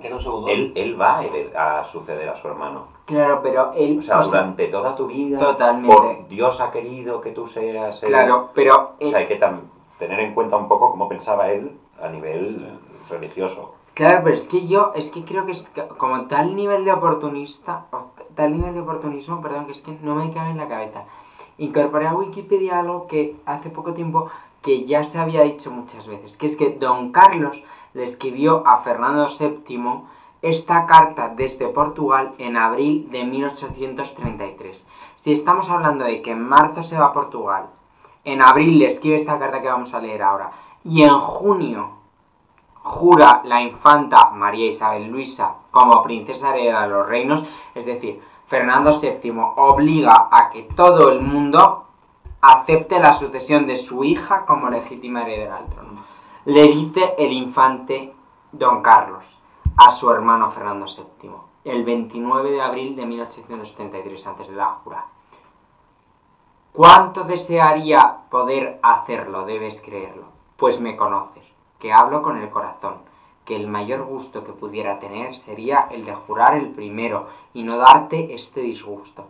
Que 0.00 0.06
era 0.08 0.16
un 0.16 0.22
segundo. 0.22 0.48
él, 0.48 0.72
él 0.76 1.00
va 1.00 1.18
a, 1.18 1.24
hered- 1.24 1.54
a 1.56 1.84
suceder 1.84 2.28
a 2.28 2.36
su 2.36 2.48
hermano. 2.48 2.86
Claro, 3.06 3.40
pero 3.42 3.72
él... 3.74 3.98
O 3.98 4.02
sea, 4.02 4.18
o 4.18 4.22
sea, 4.22 4.40
durante 4.42 4.68
toda 4.68 4.94
tu 4.96 5.06
vida, 5.06 5.38
Totalmente. 5.38 5.96
por 5.96 6.28
Dios 6.28 6.60
ha 6.60 6.70
querido 6.70 7.20
que 7.20 7.30
tú 7.32 7.46
seas 7.46 8.02
el- 8.02 8.08
claro, 8.10 8.50
pero... 8.54 8.92
O 9.00 9.08
sea, 9.08 9.18
hay 9.18 9.26
que 9.26 9.40
tam- 9.40 9.60
tener 9.98 10.20
en 10.20 10.34
cuenta 10.34 10.56
un 10.56 10.68
poco 10.68 10.90
cómo 10.90 11.08
pensaba 11.08 11.50
él 11.50 11.72
a 12.02 12.08
nivel 12.08 12.78
religioso. 13.08 13.74
Claro, 13.94 14.20
pero 14.22 14.34
es 14.36 14.46
que 14.46 14.66
yo, 14.66 14.92
es 14.94 15.10
que 15.10 15.24
creo 15.24 15.44
que 15.46 15.52
es 15.52 15.68
ca- 15.74 15.88
como 15.88 16.26
tal 16.26 16.54
nivel 16.54 16.84
de 16.84 16.92
oportunista, 16.92 17.86
o 17.90 18.12
t- 18.16 18.24
tal 18.34 18.52
nivel 18.56 18.74
de 18.74 18.80
oportunismo, 18.80 19.40
perdón, 19.40 19.66
que 19.66 19.72
es 19.72 19.82
que 19.82 19.96
no 20.02 20.14
me 20.14 20.30
cabe 20.32 20.50
en 20.50 20.56
la 20.58 20.68
cabeza. 20.68 21.04
Incorporé 21.56 22.06
a 22.06 22.14
Wikipedia 22.14 22.78
algo 22.78 23.08
que 23.08 23.36
hace 23.46 23.70
poco 23.70 23.94
tiempo 23.94 24.30
que 24.62 24.84
ya 24.84 25.02
se 25.02 25.18
había 25.18 25.42
dicho 25.42 25.70
muchas 25.72 26.06
veces, 26.06 26.36
que 26.36 26.46
es 26.46 26.56
que 26.56 26.70
Don 26.70 27.10
Carlos 27.10 27.60
le 27.98 28.04
escribió 28.04 28.64
a 28.64 28.78
Fernando 28.78 29.26
VII 29.26 30.04
esta 30.40 30.86
carta 30.86 31.32
desde 31.34 31.66
Portugal 31.66 32.32
en 32.38 32.56
abril 32.56 33.10
de 33.10 33.24
1833. 33.24 34.86
Si 35.16 35.32
estamos 35.32 35.68
hablando 35.68 36.04
de 36.04 36.22
que 36.22 36.30
en 36.30 36.40
marzo 36.40 36.84
se 36.84 36.96
va 36.96 37.06
a 37.06 37.12
Portugal, 37.12 37.66
en 38.24 38.40
abril 38.40 38.78
le 38.78 38.86
escribe 38.86 39.16
esta 39.16 39.36
carta 39.36 39.60
que 39.60 39.66
vamos 39.66 39.92
a 39.94 40.00
leer 40.00 40.22
ahora, 40.22 40.52
y 40.84 41.02
en 41.02 41.18
junio 41.18 41.90
jura 42.84 43.42
la 43.44 43.62
infanta 43.62 44.30
María 44.30 44.68
Isabel 44.68 45.08
Luisa 45.08 45.54
como 45.72 46.00
princesa 46.04 46.50
heredera 46.50 46.82
de 46.82 46.88
los 46.90 47.08
reinos, 47.08 47.42
es 47.74 47.84
decir, 47.84 48.22
Fernando 48.46 48.92
VII 48.92 49.34
obliga 49.56 50.28
a 50.30 50.50
que 50.50 50.62
todo 50.62 51.10
el 51.10 51.20
mundo 51.20 51.86
acepte 52.40 53.00
la 53.00 53.12
sucesión 53.12 53.66
de 53.66 53.76
su 53.76 54.04
hija 54.04 54.46
como 54.46 54.70
legítima 54.70 55.22
heredera 55.22 55.56
al 55.56 55.66
trono. 55.66 56.17
Le 56.48 56.62
dice 56.62 57.14
el 57.18 57.30
infante 57.30 58.14
don 58.52 58.80
Carlos 58.80 59.38
a 59.76 59.90
su 59.90 60.10
hermano 60.10 60.48
Fernando 60.48 60.86
VII, 60.86 61.30
el 61.64 61.84
29 61.84 62.52
de 62.52 62.62
abril 62.62 62.96
de 62.96 63.04
1833, 63.04 64.26
antes 64.26 64.48
de 64.48 64.56
la 64.56 64.68
jura. 64.82 65.04
¿Cuánto 66.72 67.24
desearía 67.24 68.20
poder 68.30 68.80
hacerlo? 68.82 69.44
Debes 69.44 69.82
creerlo, 69.82 70.24
pues 70.56 70.80
me 70.80 70.96
conoces, 70.96 71.54
que 71.78 71.92
hablo 71.92 72.22
con 72.22 72.38
el 72.38 72.48
corazón, 72.48 72.94
que 73.44 73.54
el 73.54 73.68
mayor 73.68 74.04
gusto 74.04 74.42
que 74.42 74.52
pudiera 74.52 74.98
tener 74.98 75.36
sería 75.36 75.88
el 75.90 76.06
de 76.06 76.14
jurar 76.14 76.54
el 76.54 76.70
primero 76.70 77.26
y 77.52 77.62
no 77.62 77.76
darte 77.76 78.32
este 78.32 78.62
disgusto, 78.62 79.26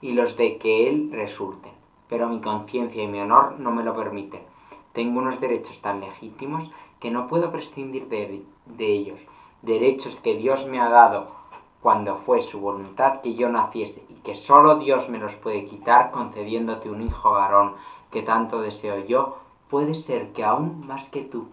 y 0.00 0.12
los 0.12 0.38
de 0.38 0.56
que 0.56 0.88
él 0.88 1.10
resulten. 1.12 1.72
Pero 2.08 2.30
mi 2.30 2.40
conciencia 2.40 3.02
y 3.02 3.08
mi 3.08 3.20
honor 3.20 3.56
no 3.58 3.72
me 3.72 3.84
lo 3.84 3.94
permiten. 3.94 4.51
Tengo 4.92 5.20
unos 5.20 5.40
derechos 5.40 5.80
tan 5.80 6.00
legítimos 6.00 6.70
que 7.00 7.10
no 7.10 7.26
puedo 7.26 7.50
prescindir 7.50 8.08
de, 8.08 8.44
ellos, 8.78 9.20
derechos 9.62 10.20
que 10.20 10.36
Dios 10.36 10.66
me 10.66 10.80
ha 10.80 10.88
dado 10.88 11.34
cuando 11.80 12.16
fue 12.16 12.42
su 12.42 12.60
voluntad 12.60 13.20
que 13.22 13.34
yo 13.34 13.48
naciese 13.48 14.04
y 14.08 14.14
que 14.22 14.34
sólo 14.34 14.78
Dios 14.78 15.08
me 15.08 15.18
los 15.18 15.34
puede 15.34 15.64
quitar 15.64 16.12
concediéndote 16.12 16.90
un 16.90 17.02
hijo 17.02 17.32
varón 17.32 17.74
que 18.12 18.22
tanto 18.22 18.60
deseo 18.60 19.04
yo, 19.04 19.38
puede 19.68 19.94
ser 19.94 20.32
que 20.32 20.44
aún 20.44 20.86
más 20.86 21.08
que 21.08 21.22
tú. 21.22 21.48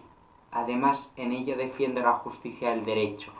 Además, 0.52 1.12
en 1.16 1.32
ello 1.32 1.56
defiendo 1.56 2.00
la 2.00 2.12
justicia 2.12 2.70
y 2.70 2.78
el 2.78 2.84
derecho 2.84 3.32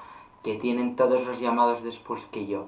que 0.43 0.57
tienen 0.57 0.97
todos 0.97 1.27
los 1.27 1.39
llamados 1.39 1.83
después 1.83 2.27
que 2.27 2.47
yo. 2.47 2.67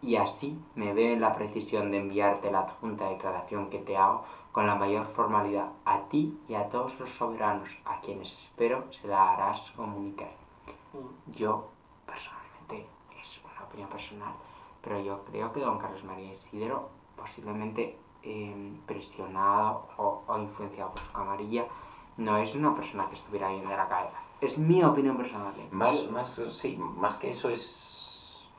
Y 0.00 0.16
así 0.16 0.56
me 0.74 0.94
veo 0.94 1.12
en 1.12 1.20
la 1.20 1.34
precisión 1.34 1.90
de 1.90 1.98
enviarte 1.98 2.50
la 2.50 2.60
adjunta 2.60 3.10
declaración 3.10 3.68
que 3.68 3.78
te 3.78 3.96
hago 3.96 4.24
con 4.52 4.66
la 4.66 4.74
mayor 4.74 5.06
formalidad 5.06 5.70
a 5.84 6.00
ti 6.08 6.38
y 6.48 6.54
a 6.54 6.68
todos 6.68 6.98
los 6.98 7.10
soberanos 7.10 7.68
a 7.84 8.00
quienes 8.00 8.36
espero 8.36 8.84
se 8.92 9.08
la 9.08 9.32
harás 9.32 9.70
comunicar. 9.72 10.30
Yo, 11.26 11.68
personalmente, 12.04 12.86
es 13.20 13.40
una 13.44 13.64
opinión 13.66 13.88
personal, 13.88 14.32
pero 14.82 15.00
yo 15.00 15.24
creo 15.24 15.52
que 15.52 15.60
don 15.60 15.78
Carlos 15.78 16.02
María 16.04 16.32
Isidro, 16.32 16.88
posiblemente 17.16 17.96
eh, 18.22 18.72
presionado 18.86 19.86
o, 19.96 20.24
o 20.26 20.38
influenciado 20.38 20.90
por 20.90 21.00
su 21.00 21.12
camarilla, 21.12 21.66
no 22.16 22.36
es 22.36 22.54
una 22.54 22.74
persona 22.74 23.08
que 23.08 23.14
estuviera 23.14 23.48
bien 23.50 23.68
de 23.68 23.76
la 23.76 23.88
cabeza. 23.88 24.18
Es 24.40 24.58
mi 24.58 24.82
opinión 24.82 25.16
personal. 25.16 25.54
¿eh? 25.58 25.68
Más, 25.70 26.10
más, 26.10 26.40
sí, 26.52 26.76
más 26.76 27.16
que 27.16 27.30
eso 27.30 27.50
es... 27.50 27.89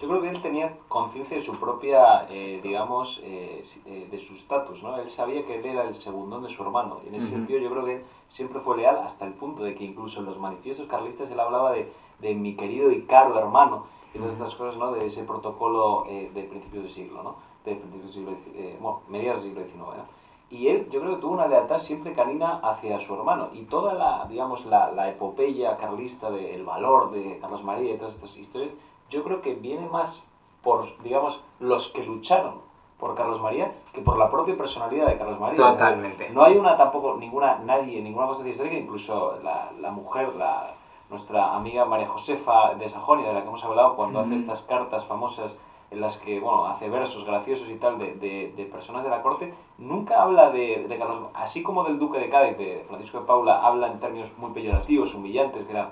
Yo 0.01 0.07
creo 0.07 0.21
que 0.21 0.29
él 0.29 0.41
tenía 0.41 0.73
conciencia 0.87 1.37
de 1.37 1.43
su 1.43 1.59
propia, 1.59 2.25
eh, 2.27 2.59
digamos, 2.63 3.21
eh, 3.23 3.61
eh, 3.85 4.07
de 4.09 4.19
su 4.19 4.33
estatus, 4.33 4.81
¿no? 4.83 4.97
Él 4.97 5.07
sabía 5.07 5.45
que 5.45 5.59
él 5.59 5.65
era 5.65 5.83
el 5.83 5.93
segundón 5.93 6.41
de 6.41 6.49
su 6.49 6.63
hermano. 6.63 7.01
En 7.05 7.13
ese 7.13 7.25
Ujú. 7.25 7.35
sentido 7.35 7.59
yo 7.59 7.69
creo 7.69 7.85
que 7.85 7.95
él 7.97 8.03
siempre 8.27 8.59
fue 8.61 8.77
leal 8.77 8.97
hasta 8.97 9.25
el 9.25 9.33
punto 9.33 9.63
de 9.63 9.75
que 9.75 9.83
incluso 9.83 10.21
en 10.21 10.25
los 10.25 10.39
manifiestos 10.39 10.87
carlistas 10.87 11.29
él 11.29 11.39
hablaba 11.39 11.71
de, 11.73 11.91
de 12.17 12.33
mi 12.33 12.55
querido 12.55 12.91
y 12.91 13.03
caro 13.03 13.37
hermano. 13.37 13.85
Y 14.13 14.17
todas 14.17 14.33
estas 14.33 14.55
cosas, 14.55 14.75
¿no? 14.77 14.91
De 14.91 15.05
ese 15.05 15.23
protocolo 15.23 16.05
eh, 16.07 16.31
de 16.33 16.43
principios 16.43 16.83
del 16.83 16.91
siglo, 16.91 17.21
¿no? 17.21 17.35
De 17.63 17.75
principios 17.75 18.03
del 18.05 18.13
siglo, 18.13 18.31
eh, 18.55 18.77
bueno, 18.81 19.01
mediados 19.07 19.43
del 19.43 19.53
siglo 19.53 19.65
XIX, 19.67 19.77
¿no? 19.77 20.21
Y 20.49 20.67
él, 20.67 20.89
yo 20.89 20.99
creo 20.99 21.15
que 21.15 21.21
tuvo 21.21 21.33
una 21.33 21.47
lealtad 21.47 21.77
siempre 21.77 22.11
canina 22.11 22.59
hacia 22.61 22.99
su 22.99 23.13
hermano. 23.13 23.49
Y 23.53 23.61
toda 23.65 23.93
la, 23.93 24.25
digamos, 24.27 24.65
la, 24.65 24.91
la 24.91 25.09
epopeya 25.09 25.77
carlista 25.77 26.29
del 26.29 26.65
valor 26.65 27.11
de 27.11 27.37
Carlos 27.39 27.63
María 27.63 27.93
y 27.93 27.97
todas 27.97 28.15
estas 28.15 28.35
historias, 28.35 28.73
yo 29.11 29.23
creo 29.23 29.41
que 29.41 29.53
viene 29.53 29.87
más 29.87 30.25
por, 30.63 30.97
digamos, 31.03 31.43
los 31.59 31.91
que 31.91 32.03
lucharon 32.03 32.61
por 32.97 33.13
Carlos 33.15 33.41
María 33.41 33.71
que 33.93 34.01
por 34.01 34.17
la 34.17 34.29
propia 34.31 34.57
personalidad 34.57 35.07
de 35.07 35.17
Carlos 35.17 35.39
María. 35.39 35.57
Totalmente. 35.57 36.29
No 36.29 36.43
hay 36.43 36.55
una 36.55 36.77
tampoco, 36.77 37.15
ninguna, 37.15 37.59
nadie, 37.59 38.01
ninguna 38.01 38.25
constancia 38.27 38.51
histórica, 38.51 38.75
incluso 38.77 39.37
la, 39.43 39.71
la 39.79 39.91
mujer, 39.91 40.35
la, 40.35 40.75
nuestra 41.09 41.55
amiga 41.55 41.85
María 41.85 42.07
Josefa 42.07 42.73
de 42.75 42.87
Sajonia, 42.87 43.27
de 43.27 43.33
la 43.33 43.41
que 43.41 43.47
hemos 43.47 43.63
hablado, 43.65 43.95
cuando 43.95 44.19
hace 44.19 44.29
Ujú. 44.29 44.37
estas 44.37 44.61
cartas 44.63 45.05
famosas 45.05 45.57
en 45.89 45.99
las 45.99 46.17
que, 46.17 46.39
bueno, 46.39 46.67
hace 46.67 46.89
versos 46.89 47.25
graciosos 47.25 47.69
y 47.69 47.75
tal 47.75 47.97
de, 47.97 48.13
de, 48.13 48.53
de 48.55 48.65
personas 48.65 49.03
de 49.03 49.09
la 49.09 49.21
corte, 49.21 49.53
nunca 49.77 50.21
habla 50.21 50.49
de, 50.51 50.85
de 50.87 50.97
Carlos, 50.97 51.17
así 51.33 51.61
como 51.61 51.83
del 51.83 51.99
duque 51.99 52.17
de 52.17 52.29
Cádiz, 52.29 52.57
de 52.57 52.85
Francisco 52.87 53.19
de 53.19 53.25
Paula, 53.25 53.59
habla 53.61 53.87
en 53.87 53.99
términos 53.99 54.31
muy 54.37 54.51
peyorativos, 54.51 55.13
humillantes, 55.13 55.65
que 55.65 55.73
era, 55.73 55.89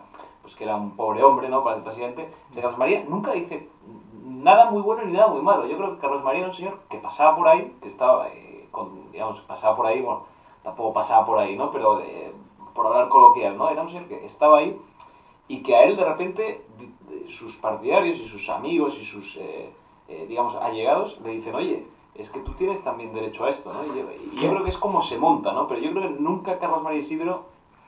pues 0.50 0.58
que 0.58 0.64
era 0.64 0.76
un 0.76 0.96
pobre 0.96 1.22
hombre, 1.22 1.48
¿no?, 1.48 1.64
para 1.64 1.78
el 1.78 1.84
presidente, 1.84 2.28
de 2.50 2.62
Carlos 2.62 2.80
María, 2.80 3.06
nunca 3.08 3.34
dice 3.34 3.70
nada 4.24 4.72
muy 4.72 4.82
bueno 4.82 5.04
ni 5.04 5.12
nada 5.12 5.28
muy 5.28 5.44
malo. 5.44 5.68
Yo 5.68 5.78
creo 5.78 5.94
que 5.94 6.02
Carlos 6.02 6.24
María 6.24 6.40
era 6.40 6.48
un 6.48 6.56
señor 6.56 6.80
que 6.90 6.98
pasaba 6.98 7.36
por 7.36 7.48
ahí, 7.48 7.78
que 7.80 7.88
estaba, 7.88 8.30
eh, 8.30 8.68
con, 8.72 9.12
digamos, 9.12 9.42
pasaba 9.42 9.76
por 9.76 9.86
ahí, 9.86 10.02
bueno, 10.02 10.24
tampoco 10.64 10.94
pasaba 10.94 11.24
por 11.24 11.38
ahí, 11.38 11.56
¿no?, 11.56 11.70
pero 11.70 12.02
eh, 12.02 12.34
por 12.74 12.88
hablar 12.88 13.10
coloquial, 13.10 13.58
¿no?, 13.58 13.70
era 13.70 13.84
un 13.84 13.90
señor 13.90 14.08
que 14.08 14.26
estaba 14.26 14.58
ahí 14.58 14.76
y 15.48 15.62
que 15.62 15.76
a 15.76 15.84
él 15.84 15.96
de 15.96 16.06
repente 16.06 16.66
sus 17.28 17.58
partidarios 17.58 18.18
y 18.18 18.28
sus 18.28 18.50
amigos 18.50 18.98
y 18.98 19.06
sus, 19.06 19.38
eh, 19.38 19.72
eh, 20.08 20.26
digamos, 20.28 20.56
allegados 20.56 21.20
le 21.22 21.30
dicen, 21.30 21.54
oye, 21.54 21.86
es 22.16 22.32
que 22.32 22.40
tú 22.40 22.54
tienes 22.54 22.84
también 22.84 23.14
derecho 23.14 23.46
a 23.46 23.50
esto, 23.50 23.72
¿no? 23.72 23.86
Y 23.86 24.00
yo, 24.00 24.06
y 24.34 24.42
yo 24.42 24.50
creo 24.50 24.64
que 24.64 24.70
es 24.70 24.78
como 24.78 25.00
se 25.00 25.20
monta, 25.20 25.54
¿no? 25.54 25.68
Pero 25.68 25.80
yo 25.80 25.92
creo 25.92 26.04
que 26.04 26.20
nunca 26.20 26.58
Carlos 26.58 26.82
María 26.82 27.00
Isidro, 27.00 27.44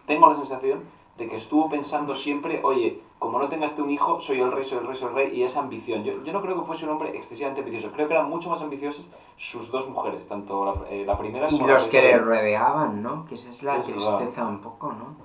tengo 0.06 0.30
la 0.30 0.36
sensación 0.36 0.84
de 1.22 1.30
que 1.30 1.35
estuvo 1.35 1.69
pensando 1.69 2.15
siempre, 2.15 2.60
oye, 2.64 2.99
como 3.19 3.38
no 3.38 3.48
tengas 3.48 3.77
un 3.77 3.91
hijo, 3.91 4.19
soy 4.19 4.39
el 4.41 4.52
rey, 4.52 4.64
soy 4.64 4.80
el 4.80 4.88
rey, 4.88 4.95
soy 4.95 5.10
el 5.10 5.14
rey, 5.15 5.38
y 5.38 5.43
esa 5.43 5.60
ambición. 5.60 6.03
Yo, 6.03 6.23
yo 6.23 6.34
no 6.34 6.41
creo 6.41 6.60
que 6.60 6.65
fuese 6.65 6.85
un 6.85 6.91
hombre 6.93 7.15
excesivamente 7.15 7.61
ambicioso, 7.61 7.93
creo 7.93 8.07
que 8.07 8.15
eran 8.15 8.27
mucho 8.27 8.49
más 8.49 8.60
ambiciosas 8.61 9.06
sus 9.38 9.72
dos 9.72 9.88
mujeres, 9.88 10.27
tanto 10.27 10.65
la, 10.65 10.89
eh, 10.89 11.03
la 11.06 11.18
primera 11.19 11.48
Y 11.48 11.52
como 11.52 11.68
la 11.68 11.73
los 11.76 11.85
que 11.88 12.02
le 12.02 12.18
rodeaban, 12.18 13.03
¿no? 13.03 13.26
Que 13.27 13.35
esa 13.35 13.52
es 13.52 13.61
la 13.61 13.76
Es 13.77 13.88
verdad. 13.88 14.18
tristeza 14.18 14.48
un 14.48 14.60
poco, 14.61 14.93
¿no? 14.93 15.15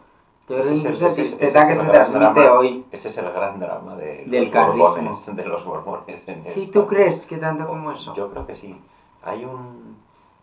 Yo 0.48 0.59
Ese 0.59 0.68
creo 0.94 1.09
es 1.09 1.16
que 1.16 1.23
el- 1.23 1.27
ese 1.27 1.35
ese 1.35 1.39
que 1.40 1.47
es 1.47 1.52
se 1.81 1.86
transmite 1.90 2.18
drama. 2.40 2.52
hoy. 2.52 2.85
Ese 2.93 3.09
es 3.09 3.18
el 3.18 3.32
gran 3.32 3.59
drama 3.59 3.97
de 3.97 4.24
Del 4.27 4.44
los 4.44 4.52
carlismo. 4.52 4.85
borbones, 4.90 5.35
de 5.36 5.44
los 5.47 5.64
borbones 5.64 6.28
en 6.28 6.40
Sí, 6.43 6.70
¿tú 6.70 6.86
crees 6.86 7.27
que 7.27 7.39
tanto 7.39 7.66
como 7.66 7.90
eso? 7.90 8.14
Yo 8.14 8.31
creo 8.31 8.47
que 8.47 8.55
sí. 8.55 8.78
Hay 9.24 9.44
un... 9.44 9.97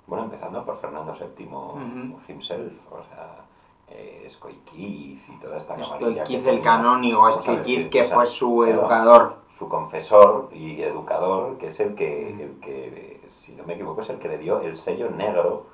Bueno, 0.07 0.25
empezando 0.25 0.65
por 0.65 0.79
Fernando 0.81 1.15
VII 1.15 1.45
Ujú. 1.45 2.19
himself, 2.27 2.73
o 2.91 3.01
sea, 3.13 3.42
eh, 3.89 4.23
Escoiquiz 4.25 5.21
y 5.29 5.39
toda 5.41 5.57
esta 5.57 5.75
camarilla 5.75 5.93
Escoiquiz 6.23 6.27
que 6.27 6.35
el 6.35 6.43
tenía. 6.43 6.61
canónigo, 6.63 7.27
decir, 7.27 7.89
que 7.89 8.01
o 8.01 8.05
sea, 8.05 8.15
fue 8.15 8.25
su 8.25 8.57
claro, 8.57 8.71
educador. 8.81 9.35
Su 9.57 9.69
confesor 9.69 10.49
y 10.51 10.81
educador, 10.81 11.57
que 11.57 11.67
es 11.67 11.79
el 11.79 11.95
que, 11.95 12.29
el 12.31 12.59
que, 12.59 13.21
si 13.29 13.53
no 13.53 13.63
me 13.65 13.73
equivoco, 13.75 14.01
es 14.01 14.09
el 14.09 14.17
que 14.19 14.27
le 14.27 14.37
dio 14.37 14.59
el 14.61 14.77
sello 14.77 15.09
negro, 15.11 15.67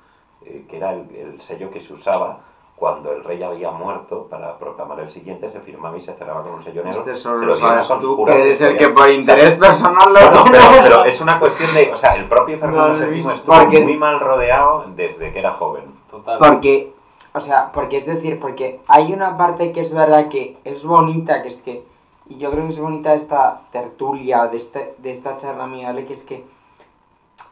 eh, 0.44 0.64
que 0.68 0.76
era 0.76 0.92
el, 0.92 1.10
el 1.16 1.40
sello 1.40 1.70
que 1.70 1.80
se 1.80 1.92
usaba 1.94 2.40
cuando 2.76 3.12
el 3.12 3.22
rey 3.24 3.42
había 3.42 3.70
muerto 3.70 4.26
para 4.30 4.56
proclamar 4.58 5.00
el 5.00 5.10
siguiente, 5.10 5.50
se 5.50 5.60
firmaba 5.60 5.96
y 5.98 6.00
se 6.00 6.14
cerraba 6.14 6.42
con 6.42 6.52
un 6.52 6.62
sello 6.62 6.82
negro. 6.82 7.00
Este 7.00 7.14
se 7.14 7.20
solo 7.20 7.38
lo 7.38 7.46
lo 7.46 7.56
sabes 7.56 7.88
tú, 8.00 8.24
que 8.24 8.32
eres 8.32 8.60
el 8.62 8.78
que 8.78 8.88
por 8.88 9.10
interés 9.10 9.56
personal 9.56 10.08
lo 10.12 10.18
bueno, 10.20 10.44
pero, 10.50 10.64
pero 10.82 11.04
es 11.04 11.20
una 11.20 11.38
cuestión 11.38 11.74
de, 11.74 11.92
o 11.92 11.96
sea, 11.98 12.16
el 12.16 12.24
propio 12.26 12.58
Fernando 12.58 12.88
No, 12.88 12.94
VII 12.98 13.06
Luis, 13.10 13.26
estuvo 13.26 13.54
porque- 13.54 13.82
muy 13.82 13.96
mal 13.98 14.18
rodeado 14.20 14.84
desde 14.94 15.30
que 15.30 15.38
era 15.38 15.52
joven. 15.52 15.84
Total. 16.10 16.38
Porque, 16.38 16.94
o 17.32 17.40
sea, 17.40 17.70
porque 17.72 17.96
es 17.96 18.06
decir, 18.06 18.40
porque 18.40 18.80
hay 18.86 19.12
una 19.12 19.36
parte 19.36 19.72
que 19.72 19.80
es 19.80 19.94
verdad 19.94 20.28
que 20.28 20.58
es 20.64 20.84
bonita, 20.84 21.42
que 21.42 21.48
es 21.48 21.62
que, 21.62 21.84
y 22.28 22.38
yo 22.38 22.50
creo 22.50 22.64
que 22.64 22.70
es 22.70 22.80
bonita 22.80 23.14
esta 23.14 23.62
tertulia, 23.70 24.46
de, 24.48 24.56
este, 24.56 24.94
de 24.98 25.10
esta 25.10 25.36
charla 25.36 25.64
amigable, 25.64 26.06
que 26.06 26.14
es 26.14 26.24
que, 26.24 26.44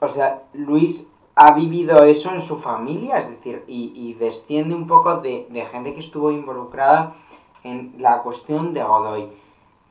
o 0.00 0.08
sea, 0.08 0.42
Luis 0.52 1.10
ha 1.34 1.52
vivido 1.52 2.02
eso 2.04 2.32
en 2.32 2.40
su 2.40 2.58
familia, 2.58 3.18
es 3.18 3.28
decir, 3.28 3.64
y, 3.68 3.92
y 3.94 4.14
desciende 4.14 4.74
un 4.74 4.86
poco 4.86 5.18
de, 5.18 5.46
de 5.50 5.64
gente 5.66 5.94
que 5.94 6.00
estuvo 6.00 6.32
involucrada 6.32 7.14
en 7.62 7.94
la 7.98 8.22
cuestión 8.22 8.74
de 8.74 8.82
Godoy. 8.82 9.28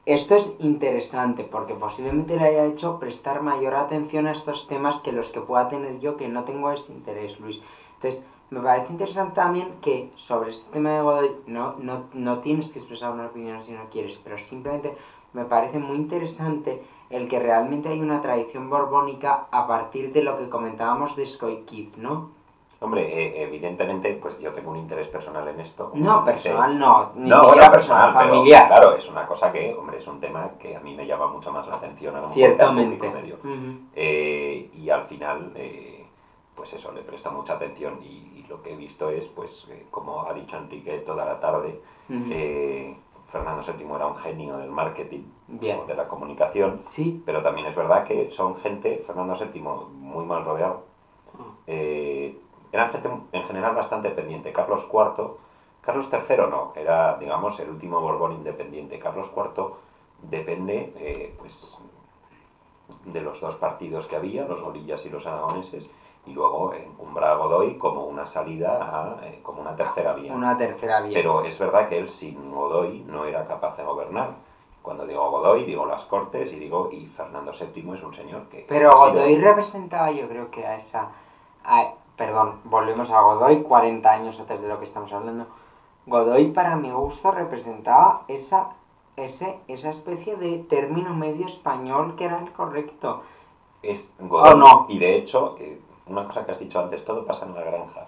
Esto 0.06 0.36
es 0.36 0.56
interesante 0.60 1.44
porque 1.44 1.74
posiblemente 1.74 2.38
le 2.38 2.46
haya 2.46 2.66
hecho 2.66 2.98
prestar 2.98 3.42
mayor 3.42 3.76
atención 3.76 4.28
a 4.28 4.32
estos 4.32 4.68
temas 4.68 5.00
que 5.02 5.12
los 5.12 5.30
que 5.30 5.42
pueda 5.42 5.68
tener 5.68 6.00
yo, 6.00 6.16
que 6.16 6.30
no 6.30 6.46
tengo 6.46 6.72
ese 6.72 6.94
interés, 6.94 7.38
Luis. 7.42 7.62
Entonces, 7.96 8.26
me 8.50 8.62
parece 8.62 8.92
interesante 8.94 9.36
también 9.36 9.74
que 9.82 10.12
sobre 10.16 10.52
este 10.52 10.72
tema 10.72 10.92
de 10.92 11.02
Godoy 11.02 11.32
no, 11.48 11.76
no, 11.80 12.06
no 12.14 12.40
tienes 12.40 12.72
que 12.72 12.80
expresar 12.80 13.12
una 13.12 13.28
opinión 13.28 13.62
si 13.62 13.74
no 13.74 13.90
quieres, 13.92 14.20
pero 14.24 14.38
simplemente 14.38 14.96
me 15.34 15.46
parece 15.46 15.80
muy 15.80 15.98
interesante 15.98 16.84
el 17.10 17.28
que 17.28 17.40
realmente 17.40 17.90
hay 17.90 18.00
una 18.02 18.22
tradición 18.22 18.70
borbónica 18.70 19.48
a 19.52 19.68
partir 19.68 20.12
de 20.14 20.24
lo 20.24 20.38
que 20.38 20.50
comentábamos 20.50 21.16
de 21.16 21.26
Skoikiz, 21.26 21.98
¿no? 21.98 22.32
Hombre, 22.80 23.02
eh, 23.08 23.42
evidentemente, 23.44 24.14
pues 24.22 24.40
yo 24.40 24.54
tengo 24.54 24.70
un 24.70 24.78
interés 24.78 25.08
personal 25.08 25.48
en 25.48 25.60
esto. 25.62 25.92
No, 25.96 26.24
personal 26.24 26.78
no, 26.78 27.12
ni 27.16 27.28
no, 27.30 27.38
siquiera 27.40 27.56
bueno, 27.56 27.72
personal, 27.72 28.14
pero, 28.16 28.30
familiar. 28.30 28.68
claro, 28.68 28.96
es 28.96 29.10
una 29.10 29.26
cosa 29.26 29.52
que, 29.52 29.74
hombre, 29.74 29.98
es 29.98 30.06
un 30.06 30.20
tema 30.20 30.52
que 30.60 30.76
a 30.76 30.80
mí 30.80 30.94
me 30.94 31.08
llama 31.08 31.28
mucho 31.28 31.52
más 31.52 31.68
la 31.68 31.76
atención. 31.76 32.16
a 32.16 32.28
al 32.28 32.34
Ciertamente. 32.34 33.10
medio. 33.10 33.36
Ujú. 33.44 33.80
Eh, 33.96 34.70
y 34.76 34.90
al 34.92 35.06
final, 35.06 35.54
eh, 35.56 36.06
pues 36.56 36.72
eso, 36.74 36.92
le 36.92 37.02
presta 37.02 37.32
mucha 37.32 37.54
atención 37.54 38.00
y 38.04 38.27
lo 38.48 38.62
que 38.62 38.74
he 38.74 38.76
visto 38.76 39.10
es, 39.10 39.26
pues, 39.26 39.68
eh, 39.70 39.88
como 39.92 40.22
ha 40.24 40.34
dicho 40.34 40.58
Enrique 40.58 41.00
toda 41.00 41.26
la 41.26 41.40
tarde, 41.40 41.82
eh, 42.10 42.96
Fernando 43.32 43.62
VII 43.62 43.96
era 43.96 44.08
un 44.08 44.16
genio 44.16 44.58
del 44.58 44.72
marketing 44.72 45.24
Bien. 45.48 45.80
o 45.80 45.86
de 45.86 45.96
la 45.96 46.08
comunicación, 46.08 46.82
Sí, 46.84 47.22
pero 47.26 47.42
también 47.44 47.68
es 47.68 47.76
verdad 47.76 48.06
que 48.06 48.32
son 48.32 48.56
gente, 48.58 49.04
Fernando 49.06 49.36
VII, 49.36 49.62
muy 49.62 50.26
mal 50.26 50.46
rodeado. 50.46 50.84
Eh, 51.68 52.38
eran 52.72 52.90
gente 52.92 53.10
en 53.32 53.44
general 53.44 53.76
bastante 53.76 54.10
pendiente. 54.12 54.52
Carlos 54.52 54.88
IV, 54.92 55.32
Carlos 55.82 56.10
III 56.12 56.38
no, 56.50 56.74
era, 56.76 57.18
digamos, 57.18 57.60
el 57.60 57.70
último 57.70 58.02
Borbón 58.02 58.34
independiente. 58.34 59.00
Carlos 59.00 59.30
IV 59.36 59.74
depende, 60.22 60.94
eh, 60.98 61.36
pues, 61.38 61.77
de 63.06 63.22
los 63.22 63.40
dos 63.42 63.56
partidos 63.56 64.06
que 64.08 64.16
había, 64.16 64.46
los 64.46 64.62
golillas 64.62 65.06
y 65.06 65.10
los 65.10 65.26
aragoneses, 65.26 65.86
y 66.26 66.34
luego 66.34 66.74
encumbra 66.74 67.32
a 67.32 67.36
Godoy 67.36 67.78
como 67.78 68.04
una 68.06 68.28
salida, 68.28 68.80
a, 68.82 69.26
eh, 69.26 69.40
como 69.44 69.62
una 69.62 69.76
tercera 69.76 70.14
vía. 70.14 70.34
Una 70.34 70.58
tercera 70.58 71.02
vía. 71.02 71.14
Pero 71.22 71.44
es 71.46 71.58
verdad 71.58 71.88
que 71.90 71.98
él 72.00 72.10
sin 72.10 72.52
Godoy 72.54 73.00
no 73.08 73.24
era 73.26 73.46
capaz 73.46 73.78
de 73.78 73.84
gobernar. 73.84 74.32
Cuando 74.82 75.06
digo 75.06 75.30
Godoy, 75.32 75.66
digo 75.66 75.86
las 75.86 76.04
Cortes 76.06 76.52
y 76.54 76.60
digo, 76.60 76.90
y 76.92 77.06
Fernando 77.08 77.52
VII 77.52 77.94
es 77.96 78.04
un 78.04 78.14
señor 78.14 78.44
que... 78.50 78.66
Pero 78.68 78.92
sido- 78.92 79.14
Godoy 79.14 79.38
representaba, 79.38 80.12
yo 80.12 80.28
creo 80.28 80.50
que 80.52 80.66
a 80.66 80.76
esa. 80.76 81.10
a- 81.66 81.94
perdón, 82.16 82.62
volvemos 82.66 83.12
a 83.12 83.22
Godoy 83.22 83.62
40 83.64 84.10
años 84.12 84.40
antes 84.40 84.62
de 84.62 84.68
lo 84.68 84.80
que 84.80 84.86
estamos 84.86 85.12
hablando. 85.14 85.46
Godoy, 86.06 86.52
para 86.52 86.76
mi 86.78 86.90
gusto, 86.92 87.32
representaba 87.32 88.24
esa, 88.30 88.70
ese, 89.18 89.58
esa 89.68 89.90
especie 89.90 90.36
de 90.38 90.60
término 90.70 91.14
medio 91.14 91.46
español 91.48 92.16
que 92.16 92.26
era 92.26 92.40
el 92.40 92.52
correcto. 92.54 93.24
es 93.84 94.14
Godoy. 94.20 94.54
¿O 94.54 94.56
no? 94.56 94.86
Y 94.90 94.98
de 95.00 95.16
hecho, 95.18 95.56
eh, 95.60 95.80
una 96.08 96.26
cosa 96.26 96.46
que 96.46 96.52
has 96.54 96.60
dicho 96.60 96.80
antes, 96.80 97.04
todo 97.04 97.26
pasa 97.26 97.46
en 97.46 97.54
la 97.56 97.62
granja. 97.64 98.08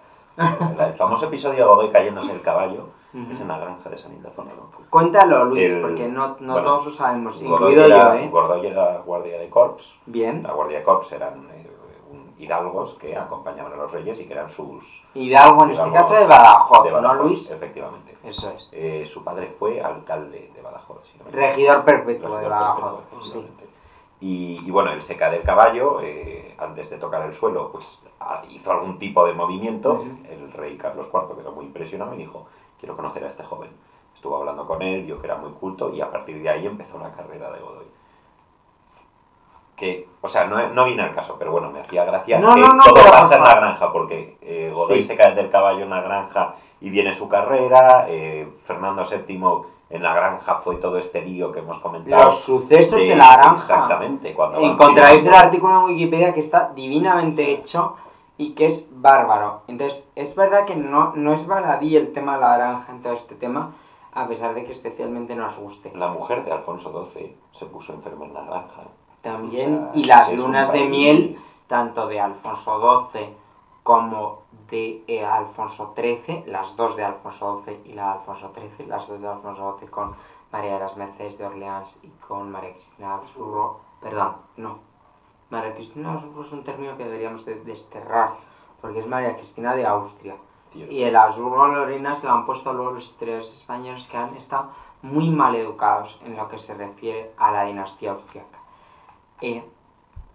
El 0.88 0.94
famoso 0.94 1.26
episodio 1.26 1.58
de 1.60 1.64
Godoy 1.66 1.90
cayéndose 1.92 2.32
el 2.32 2.42
caballo 2.42 2.88
Ujú. 3.14 3.32
es 3.32 3.42
en 3.42 3.48
la 3.50 3.58
granja 3.60 3.90
de 3.90 3.98
San 3.98 4.14
Ildefonso. 4.14 4.54
Cuéntalo, 4.90 5.46
Luis, 5.46 5.72
El- 5.72 5.82
porque 5.82 6.08
no, 6.08 6.38
no 6.40 6.54
bueno, 6.54 6.62
todos 6.68 6.86
lo 6.86 6.92
sabemos, 6.92 7.42
Godoy 7.44 7.74
incluido 7.74 7.84
era, 7.86 8.14
yo, 8.16 8.20
¿eh? 8.22 8.30
Godoy 8.30 8.68
era 8.68 8.98
guardia 9.00 9.40
de 9.40 9.50
corps. 9.50 9.94
Bien. 10.06 10.42
La 10.44 10.54
guardia 10.54 10.78
de 10.80 10.84
corps 10.84 11.12
eran 11.12 11.48
eh, 11.52 11.69
hidalgos 12.40 12.96
que 12.96 13.16
acompañaban 13.16 13.74
a 13.74 13.76
los 13.76 13.92
reyes 13.92 14.20
y 14.20 14.26
que 14.26 14.34
eran 14.34 14.50
sus... 14.50 14.84
Hidalgo, 15.14 15.66
en 15.66 15.72
este 15.72 15.92
caso 15.92 16.16
de 16.16 16.26
Badajoz, 16.26 16.84
de 16.84 16.92
¿no, 16.92 16.96
Badajoz, 16.98 17.26
Luis? 17.28 17.52
Efectivamente. 17.52 18.18
Eso 18.24 18.50
es. 18.50 18.70
Eh, 18.72 19.06
su 19.06 19.24
padre 19.24 19.54
fue 19.60 19.82
alcalde 19.82 20.52
de 20.56 20.62
Badajoz. 20.62 21.06
si 21.08 21.18
no 21.18 21.26
me. 21.26 21.32
Regidor 21.32 21.84
perpetuo 21.84 22.30
de 22.30 22.36
Regidor 22.38 22.52
Badajoz. 22.52 23.02
perpetuo, 23.02 23.24
Sí. 23.24 23.48
Y, 24.22 24.60
y 24.66 24.72
bueno, 24.72 24.92
él 24.92 25.02
se 25.02 25.16
cae 25.16 25.32
del 25.32 25.44
caballo, 25.44 26.02
eh, 26.02 26.54
antes 26.58 26.90
de 26.90 26.98
tocar 26.98 27.22
el 27.26 27.34
suelo, 27.34 27.72
pues 27.72 28.02
ah, 28.20 28.42
hizo 28.50 28.72
algún 28.72 29.00
tipo 29.00 29.26
de 29.26 29.34
movimiento. 29.34 29.94
Ujú. 29.94 30.10
El 30.30 30.52
rey 30.52 30.78
Carlos 30.78 31.08
IV 31.14 31.38
quedó 31.38 31.52
muy 31.54 31.66
impresionado 31.66 32.14
y 32.16 32.18
dijo, 32.18 32.46
quiero 32.80 32.96
conocer 32.96 33.24
a 33.24 33.28
este 33.28 33.44
joven. 33.44 33.70
Estuvo 34.16 34.36
hablando 34.36 34.68
con 34.68 34.82
él, 34.82 35.06
vio 35.06 35.22
que 35.22 35.28
era 35.28 35.38
muy 35.38 35.52
culto 35.52 35.94
y 35.94 36.02
a 36.02 36.12
partir 36.12 36.42
de 36.42 36.50
ahí 36.50 36.66
empezó 36.66 36.98
la 37.00 37.14
carrera 37.14 37.50
de 37.52 37.60
Godoy. 37.62 37.86
Que, 39.80 40.08
o 40.22 40.28
sea, 40.28 40.46
no, 40.46 40.70
no 40.74 40.84
viene 40.86 41.04
al 41.04 41.14
caso, 41.14 41.38
pero 41.40 41.52
bueno, 41.52 41.72
me 41.72 41.80
hacía 41.80 42.04
gracia 42.04 42.38
No, 42.40 42.54
que 42.54 42.60
no, 42.62 42.68
no, 42.68 42.84
todo 42.84 42.96
pasa 43.10 43.38
en 43.38 43.44
la 43.44 43.56
granja, 43.56 43.92
porque 43.94 44.38
eh, 44.42 44.72
Godoy 44.76 45.02
Sí. 45.02 45.08
se 45.08 45.16
cae 45.16 45.34
del 45.36 45.50
caballo 45.50 45.84
en 45.84 45.90
la 45.90 46.02
granja 46.02 46.56
y 46.82 46.90
viene 46.90 47.14
su 47.14 47.30
carrera, 47.30 48.06
eh, 48.10 48.48
Fernando 48.66 49.04
VII 49.10 49.42
en 49.90 50.04
la 50.04 50.14
granja 50.14 50.56
fue 50.56 50.76
todo 50.76 50.98
este 50.98 51.22
lío 51.22 51.52
que 51.54 51.60
hemos 51.60 51.80
comentado. 51.80 52.26
Los 52.26 52.42
sucesos 52.44 53.00
de 53.00 53.16
la 53.16 53.34
granja. 53.38 53.54
Exactamente. 53.56 54.34
Cuando 54.34 54.60
Encontraréis 54.60 55.26
el 55.26 55.34
artículo 55.34 55.80
en 55.80 55.86
Wikipedia 55.96 56.34
que 56.34 56.42
está 56.42 56.72
divinamente 56.76 57.44
Sí. 57.46 57.52
hecho 57.52 57.96
y 58.38 58.54
que 58.54 58.66
es 58.68 58.88
bárbaro. 58.92 59.62
Entonces, 59.68 60.08
es 60.16 60.36
verdad 60.36 60.66
que 60.66 60.76
no, 60.76 61.14
no 61.16 61.34
es 61.34 61.48
baladí 61.48 61.96
el 61.96 62.14
tema 62.14 62.36
de 62.36 62.42
la 62.42 62.58
granja 62.58 62.92
en 62.92 63.02
todo 63.02 63.14
este 63.14 63.36
tema, 63.36 63.72
a 64.14 64.28
pesar 64.28 64.54
de 64.54 64.64
que 64.66 64.72
especialmente 64.74 65.36
nos 65.36 65.56
guste. 65.58 65.92
La 65.96 66.10
mujer 66.10 66.44
de 66.46 66.52
Alfonso 66.52 66.92
XII 67.14 67.36
se 67.54 67.66
puso 67.66 67.94
enferma 67.94 68.26
en 68.26 68.34
la 68.34 68.42
granja. 68.44 68.82
También, 69.22 69.90
y 69.94 70.06
las 70.06 70.32
lunas 70.34 70.72
de 70.72 70.86
miel, 70.86 71.38
tanto 71.68 72.08
de 72.08 72.20
Alfonso 72.20 73.10
XII 73.12 73.36
como 73.84 74.44
de 74.70 75.04
eh, 75.08 75.26
Alfonso 75.26 75.94
XIII, 75.96 76.44
las 76.48 76.76
dos 76.76 76.96
de 76.96 77.04
Alfonso 77.04 77.64
XII 77.66 77.82
y 77.86 77.94
la 77.94 78.04
de 78.04 78.12
Alfonso 78.12 78.52
XIII, 78.54 78.88
las 78.88 79.08
dos 79.08 79.22
de 79.22 79.28
Alfonso 79.28 79.78
XII 79.80 79.90
con 79.90 80.16
María 80.52 80.74
de 80.74 80.80
las 80.80 80.98
Mercedes 80.98 81.38
de 81.38 81.46
Orleans 81.46 82.00
y 82.04 82.10
con 82.28 82.52
María 82.52 82.74
Cristina 82.74 83.08
de 83.08 83.14
Habsburgo, 83.14 83.82
perdón, 84.02 84.36
no, 84.58 84.80
María 85.50 85.74
Cristina 85.74 86.10
de 86.12 86.16
Habsburgo 86.18 86.42
es 86.44 86.52
un 86.52 86.64
término 86.64 86.98
que 86.98 87.04
deberíamos 87.04 87.46
de 87.46 87.56
desterrar, 87.56 88.34
porque 88.82 89.00
es 89.00 89.08
María 89.08 89.36
Cristina 89.36 89.76
de 89.76 89.86
Austria. 89.86 90.36
Cierto. 90.72 90.94
Y 90.94 91.04
el 91.04 91.16
Habsburgo 91.16 91.68
Lorena 91.68 92.14
se 92.14 92.28
lo 92.28 92.34
han 92.34 92.46
puesto 92.46 92.72
luego 92.72 92.92
los 92.92 93.06
historiadores 93.06 93.54
españoles 93.54 94.08
que 94.08 94.18
han 94.18 94.36
estado 94.36 94.70
muy 95.02 95.30
mal 95.30 95.56
educados 95.56 96.20
en 96.24 96.38
lo 96.38 96.48
que 96.48 96.60
se 96.60 96.76
refiere 96.76 97.32
a 97.38 97.52
la 97.52 97.64
dinastía 97.64 98.12
austriaca. 98.12 98.59
Eh, 99.42 99.64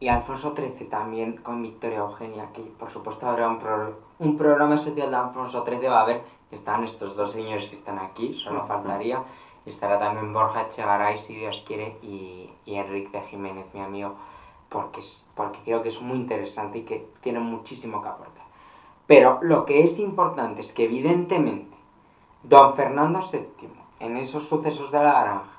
y 0.00 0.08
Alfonso 0.08 0.54
XIII 0.56 0.86
también 0.88 1.36
con 1.38 1.62
Victoria 1.62 1.98
Eugenia, 1.98 2.50
que 2.52 2.60
por 2.62 2.90
supuesto 2.90 3.28
habrá 3.28 3.48
un, 3.48 3.58
pro- 3.58 3.98
un 4.18 4.36
programa 4.36 4.74
especial 4.74 5.10
de 5.10 5.16
Alfonso 5.16 5.64
XIII, 5.64 5.86
va 5.88 6.00
a 6.00 6.02
haber, 6.02 6.22
están 6.50 6.84
estos 6.84 7.16
dos 7.16 7.32
señores 7.32 7.68
que 7.68 7.74
están 7.76 7.98
aquí, 7.98 8.34
solo 8.34 8.66
faltaría, 8.66 9.22
y 9.64 9.70
estará 9.70 9.98
también 9.98 10.32
Borja 10.32 10.62
Echegaray, 10.62 11.18
si 11.18 11.36
Dios 11.36 11.62
quiere, 11.66 11.96
y, 12.02 12.50
y 12.66 12.74
Enrique 12.74 13.18
de 13.18 13.24
Jiménez, 13.28 13.66
mi 13.72 13.80
amigo, 13.80 14.14
porque, 14.68 15.00
es, 15.00 15.26
porque 15.34 15.58
creo 15.64 15.82
que 15.82 15.88
es 15.88 16.00
muy 16.02 16.18
interesante 16.18 16.78
y 16.78 16.82
que 16.82 17.06
tiene 17.22 17.38
muchísimo 17.40 18.02
que 18.02 18.08
aportar. 18.08 18.44
Pero 19.06 19.38
lo 19.42 19.64
que 19.64 19.84
es 19.84 19.98
importante 20.00 20.60
es 20.62 20.72
que 20.72 20.84
evidentemente 20.84 21.74
don 22.42 22.74
Fernando 22.74 23.20
VII, 23.20 23.68
en 24.00 24.16
esos 24.16 24.48
sucesos 24.48 24.90
de 24.90 24.98
la 24.98 25.22
granja, 25.22 25.53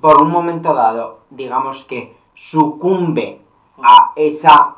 por 0.00 0.22
un 0.22 0.30
momento 0.30 0.74
dado, 0.74 1.20
digamos 1.30 1.84
que 1.84 2.16
sucumbe 2.34 3.40
a 3.82 4.12
esa 4.16 4.76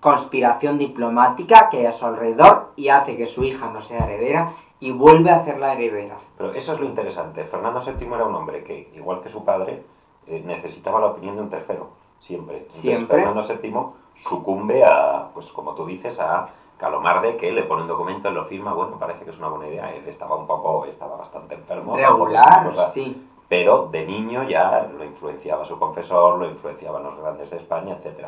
conspiración 0.00 0.78
diplomática 0.78 1.68
que 1.68 1.78
hay 1.78 1.86
a 1.86 1.92
su 1.92 2.06
alrededor 2.06 2.72
y 2.76 2.88
hace 2.88 3.16
que 3.16 3.26
su 3.26 3.44
hija 3.44 3.70
no 3.72 3.80
sea 3.80 4.04
heredera 4.06 4.52
y 4.78 4.92
vuelve 4.92 5.30
a 5.30 5.36
hacerla 5.36 5.72
heredera. 5.72 6.16
Pero 6.36 6.52
eso 6.52 6.74
es 6.74 6.80
lo 6.80 6.86
interesante. 6.86 7.44
Fernando 7.44 7.80
VII 7.80 8.06
era 8.06 8.24
un 8.24 8.34
hombre 8.34 8.62
que, 8.62 8.92
igual 8.94 9.20
que 9.20 9.30
su 9.30 9.44
padre, 9.44 9.82
eh, 10.26 10.42
necesitaba 10.44 11.00
la 11.00 11.06
opinión 11.06 11.36
de 11.36 11.42
un 11.42 11.50
tercero. 11.50 11.88
Siempre. 12.20 12.58
Entonces, 12.58 12.80
Siempre. 12.80 13.22
Fernando 13.22 13.42
VII 13.42 13.74
sucumbe 14.14 14.84
a, 14.84 15.28
pues 15.32 15.50
como 15.52 15.74
tú 15.74 15.86
dices, 15.86 16.20
a 16.20 16.48
Calomarde, 16.76 17.36
que 17.36 17.50
le 17.52 17.62
pone 17.62 17.82
un 17.82 17.88
documento, 17.88 18.30
lo 18.30 18.44
firma, 18.44 18.74
bueno, 18.74 18.98
parece 18.98 19.24
que 19.24 19.30
es 19.30 19.38
una 19.38 19.48
buena 19.48 19.68
idea. 19.68 19.94
Él 19.94 20.06
estaba 20.06 20.36
un 20.36 20.46
poco, 20.46 20.84
estaba 20.84 21.16
bastante 21.16 21.54
enfermo. 21.54 21.96
Regular, 21.96 22.74
sí. 22.92 23.26
Pero 23.48 23.88
de 23.92 24.04
niño 24.06 24.48
ya 24.48 24.90
lo 24.96 25.04
influenciaba 25.04 25.64
su 25.64 25.78
confesor, 25.78 26.38
lo 26.38 26.46
influenciaban 26.50 27.02
los 27.04 27.16
grandes 27.18 27.50
de 27.50 27.58
España, 27.58 27.96
etc. 28.02 28.26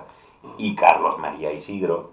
Y 0.57 0.75
Carlos 0.75 1.19
María 1.19 1.53
Isidro, 1.53 2.11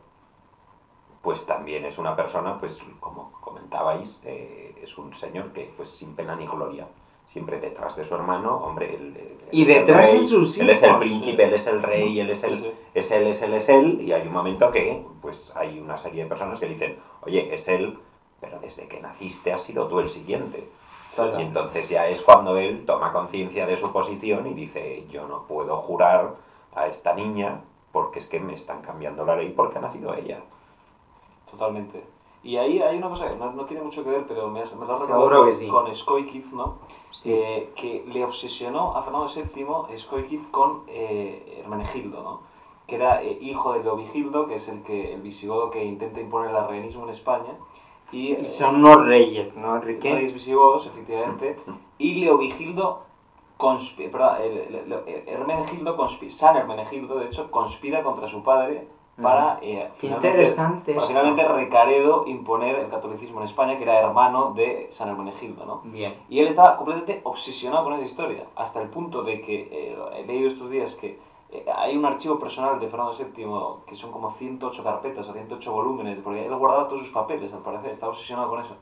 pues 1.22 1.46
también 1.46 1.86
es 1.86 1.98
una 1.98 2.16
persona, 2.16 2.60
pues 2.60 2.82
como 3.00 3.32
comentabais, 3.42 4.20
eh, 4.24 4.76
es 4.82 4.98
un 4.98 5.14
señor 5.14 5.52
que 5.54 5.72
pues 5.76 5.90
sin 5.90 6.16
pena 6.16 6.36
ni 6.36 6.46
gloria, 6.46 6.88
siempre 7.28 7.60
detrás 7.60 7.96
de 7.96 8.04
su 8.06 8.14
hermano, 8.16 8.58
hombre, 8.58 8.96
él, 8.96 9.16
él 9.18 9.38
Y 9.52 9.64
es 9.64 9.70
el 9.70 9.86
detrás 9.86 10.12
de 10.12 10.26
sus 10.26 10.58
Él 10.60 10.70
es 10.70 10.84
el 10.84 10.90
hijos. 10.90 11.00
príncipe, 11.02 11.44
él 11.44 11.54
es 11.54 11.68
el 11.68 11.82
rey, 11.84 12.20
él 12.20 12.30
es 12.30 12.44
el, 12.44 12.58
Sí, 12.58 12.64
sí. 12.64 12.72
es 12.94 13.12
él, 13.12 13.28
es 13.28 13.42
él, 13.42 13.54
es 13.56 13.70
él, 13.70 14.02
y 14.02 14.12
hay 14.12 14.28
un 14.28 14.34
momento 14.34 14.72
que 14.72 15.04
pues 15.22 15.52
hay 15.56 15.80
una 15.80 15.98
serie 15.98 16.24
de 16.24 16.30
personas 16.30 16.60
que 16.60 16.68
dicen, 16.68 16.98
oye, 17.22 17.54
es 17.54 17.68
él, 17.68 17.98
pero 18.40 18.60
desde 18.60 18.88
que 18.88 19.00
naciste 19.02 19.52
has 19.54 19.64
sido 19.64 19.88
tú 19.88 20.00
el 20.00 20.10
siguiente. 20.10 20.68
Claro. 21.16 21.40
Y 21.40 21.44
entonces 21.44 21.90
ya 21.90 22.08
es 22.08 22.22
cuando 22.22 22.58
él 22.58 22.86
toma 22.86 23.12
conciencia 23.12 23.66
de 23.66 23.78
su 23.78 23.92
posición 23.92 24.48
y 24.48 24.54
dice, 24.54 25.06
yo 25.10 25.28
no 25.28 25.44
puedo 25.44 25.78
jurar 25.78 26.36
a 26.76 26.88
esta 26.88 27.14
niña 27.14 27.62
porque 27.92 28.20
es 28.20 28.28
que 28.28 28.40
me 28.40 28.54
están 28.54 28.82
cambiando 28.82 29.26
la 29.26 29.38
ley 29.38 29.54
porque 29.56 29.78
ha 29.78 29.82
nacido 29.82 30.14
ella. 30.14 30.42
Totalmente. 31.50 32.04
Y 32.44 32.58
ahí 32.58 32.80
hay 32.80 32.98
una 32.98 33.10
cosa 33.10 33.28
que 33.28 33.36
no, 33.38 33.52
no 33.54 33.66
tiene 33.66 33.82
mucho 33.82 34.04
que 34.04 34.12
ver, 34.12 34.26
pero 34.28 34.48
me, 34.48 34.64
me 34.64 34.86
lo 34.86 34.94
has 34.94 35.08
recordado 35.08 35.56
sí. 35.56 35.68
con 35.68 35.92
Skoikiz, 35.92 36.54
¿no? 36.54 36.76
Sí. 37.12 37.32
Eh, 37.32 37.72
que 37.76 38.06
le 38.06 38.24
obsesionó 38.24 38.96
a 38.96 39.02
Fernando 39.02 39.28
VII 39.28 39.98
Skoikiz 39.98 40.46
con 40.52 40.84
eh, 40.88 41.62
Hermenegildo, 41.62 42.22
¿no? 42.22 42.42
Que 42.86 42.98
era 42.98 43.24
eh, 43.24 43.40
hijo 43.42 43.74
de 43.74 43.84
Leovigildo, 43.84 44.48
que 44.48 44.56
es 44.56 44.70
el, 44.70 44.84
que, 44.84 45.16
el 45.16 45.22
visigodo 45.22 45.72
que 45.72 45.84
intenta 45.84 46.22
imponer 46.22 46.52
el 46.52 46.58
arrianismo 46.58 47.06
en 47.06 47.10
España. 47.10 47.56
Y, 48.12 48.34
Y 48.36 48.48
son 48.48 48.76
unos 48.78 49.06
reyes, 49.06 49.56
¿no, 49.56 49.76
Enrique? 49.76 50.14
reyes 50.14 50.34
visigodos, 50.34 50.86
efectivamente. 50.88 51.58
Y 51.98 52.16
Leovigildo 52.16 53.04
conspi- 53.58 54.10
perdón, 54.12 54.38
el- 54.42 54.76
el- 54.76 54.94
el- 55.08 55.28
Hermenegildo, 55.30 55.98
conspi- 55.98 56.30
San 56.30 56.56
Hermenegildo, 56.58 57.20
de 57.20 57.26
hecho, 57.28 57.50
conspira 57.50 58.04
contra 58.04 58.28
su 58.28 58.44
padre 58.44 58.88
para, 59.22 59.60
eh, 59.62 59.88
Qué 59.94 60.00
finalmente- 60.08 60.28
interesante 60.30 60.94
para 60.94 61.08
finalmente 61.08 61.48
Recaredo 61.48 62.26
imponer 62.28 62.76
el 62.76 62.90
catolicismo 62.90 63.40
en 63.40 63.46
España, 63.46 63.78
que 63.78 63.84
era 63.84 64.00
hermano 64.02 64.54
de 64.54 64.90
San 64.92 65.08
Hermenegildo, 65.08 65.66
¿no? 65.66 65.82
Bien. 65.86 66.16
Y 66.28 66.40
él 66.40 66.48
estaba 66.48 66.76
completamente 66.76 67.22
obsesionado 67.24 67.86
con 67.86 67.94
esa 67.94 68.04
historia, 68.04 68.44
hasta 68.58 68.82
el 68.82 68.90
punto 68.90 69.24
de 69.24 69.40
que 69.40 69.70
eh, 69.72 69.98
he 70.18 70.26
leído 70.26 70.48
estos 70.48 70.70
días 70.70 70.96
que 70.96 71.18
eh, 71.58 71.66
hay 71.76 71.96
un 71.96 72.06
archivo 72.06 72.40
personal 72.40 72.80
de 72.80 72.88
Fernando 72.88 73.14
VII 73.14 73.86
que 73.88 73.96
son 73.96 74.12
como 74.12 74.32
108 74.32 74.84
carpetas 74.84 75.28
o 75.30 75.34
108 75.34 75.72
volúmenes, 75.72 76.20
porque 76.20 76.46
él 76.46 76.56
guardaba 76.56 76.88
todos 76.88 77.02
sus 77.02 77.12
papeles, 77.12 77.54
al 77.54 77.60
parecer, 77.60 77.92
estaba 77.92 78.12
obsesionado 78.12 78.50
con 78.50 78.62
eso. 78.62 78.76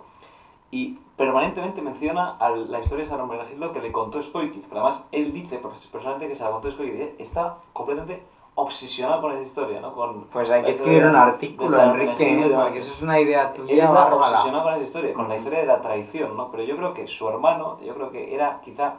Y 0.71 0.97
permanentemente 1.17 1.81
menciona 1.81 2.35
a 2.39 2.49
la 2.49 2.79
historia 2.79 3.03
de 3.03 3.09
San 3.09 3.19
Hermenegildo 3.19 3.71
que 3.71 3.79
le 3.79 3.91
contó 3.91 4.21
Stoikiz, 4.21 4.63
pero 4.67 4.81
además 4.81 5.03
él 5.11 5.31
dice 5.31 5.61
personalmente 5.91 6.27
que 6.29 6.35
se 6.35 6.43
la 6.43 6.51
contó 6.51 6.71
Stoikiz, 6.71 7.13
y 7.19 7.21
está 7.21 7.57
completamente 7.73 8.23
obsesionado 8.55 9.21
con 9.21 9.31
esa 9.33 9.41
historia, 9.41 9.81
¿no? 9.81 9.93
Con 9.93 10.25
Pues 10.25 10.49
hay 10.49 10.63
que 10.63 10.69
escribir 10.69 11.05
un 11.05 11.15
artículo, 11.15 11.79
Enrique, 11.79 12.51
porque 12.55 12.79
eso 12.79 12.91
es 12.91 13.01
una 13.01 13.19
idea 13.19 13.47
Él 13.47 13.53
tuya. 13.53 13.85
está 13.85 13.93
bárbara. 13.93 14.15
obsesionado 14.15 14.63
con 14.63 14.73
esa 14.73 14.83
historia, 14.83 15.13
con 15.13 15.27
la 15.27 15.35
historia 15.35 15.59
de 15.59 15.65
la 15.65 15.81
traición, 15.81 16.37
¿no? 16.37 16.51
Pero 16.51 16.63
yo 16.63 16.75
creo 16.77 16.93
que 16.93 17.07
su 17.07 17.27
hermano, 17.29 17.79
yo 17.83 17.95
creo 17.95 18.11
que 18.11 18.33
era 18.33 18.61
quizá 18.63 18.95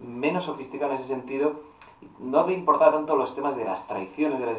menos 0.00 0.44
sofisticado 0.44 0.92
en 0.92 0.98
ese 0.98 1.06
sentido, 1.06 1.52
no 2.18 2.46
le 2.46 2.54
importaba 2.54 2.92
tanto 2.92 3.16
los 3.16 3.34
temas 3.34 3.56
de 3.56 3.64
las 3.64 3.86
traiciones, 3.86 4.38
de 4.40 4.46
las... 4.46 4.58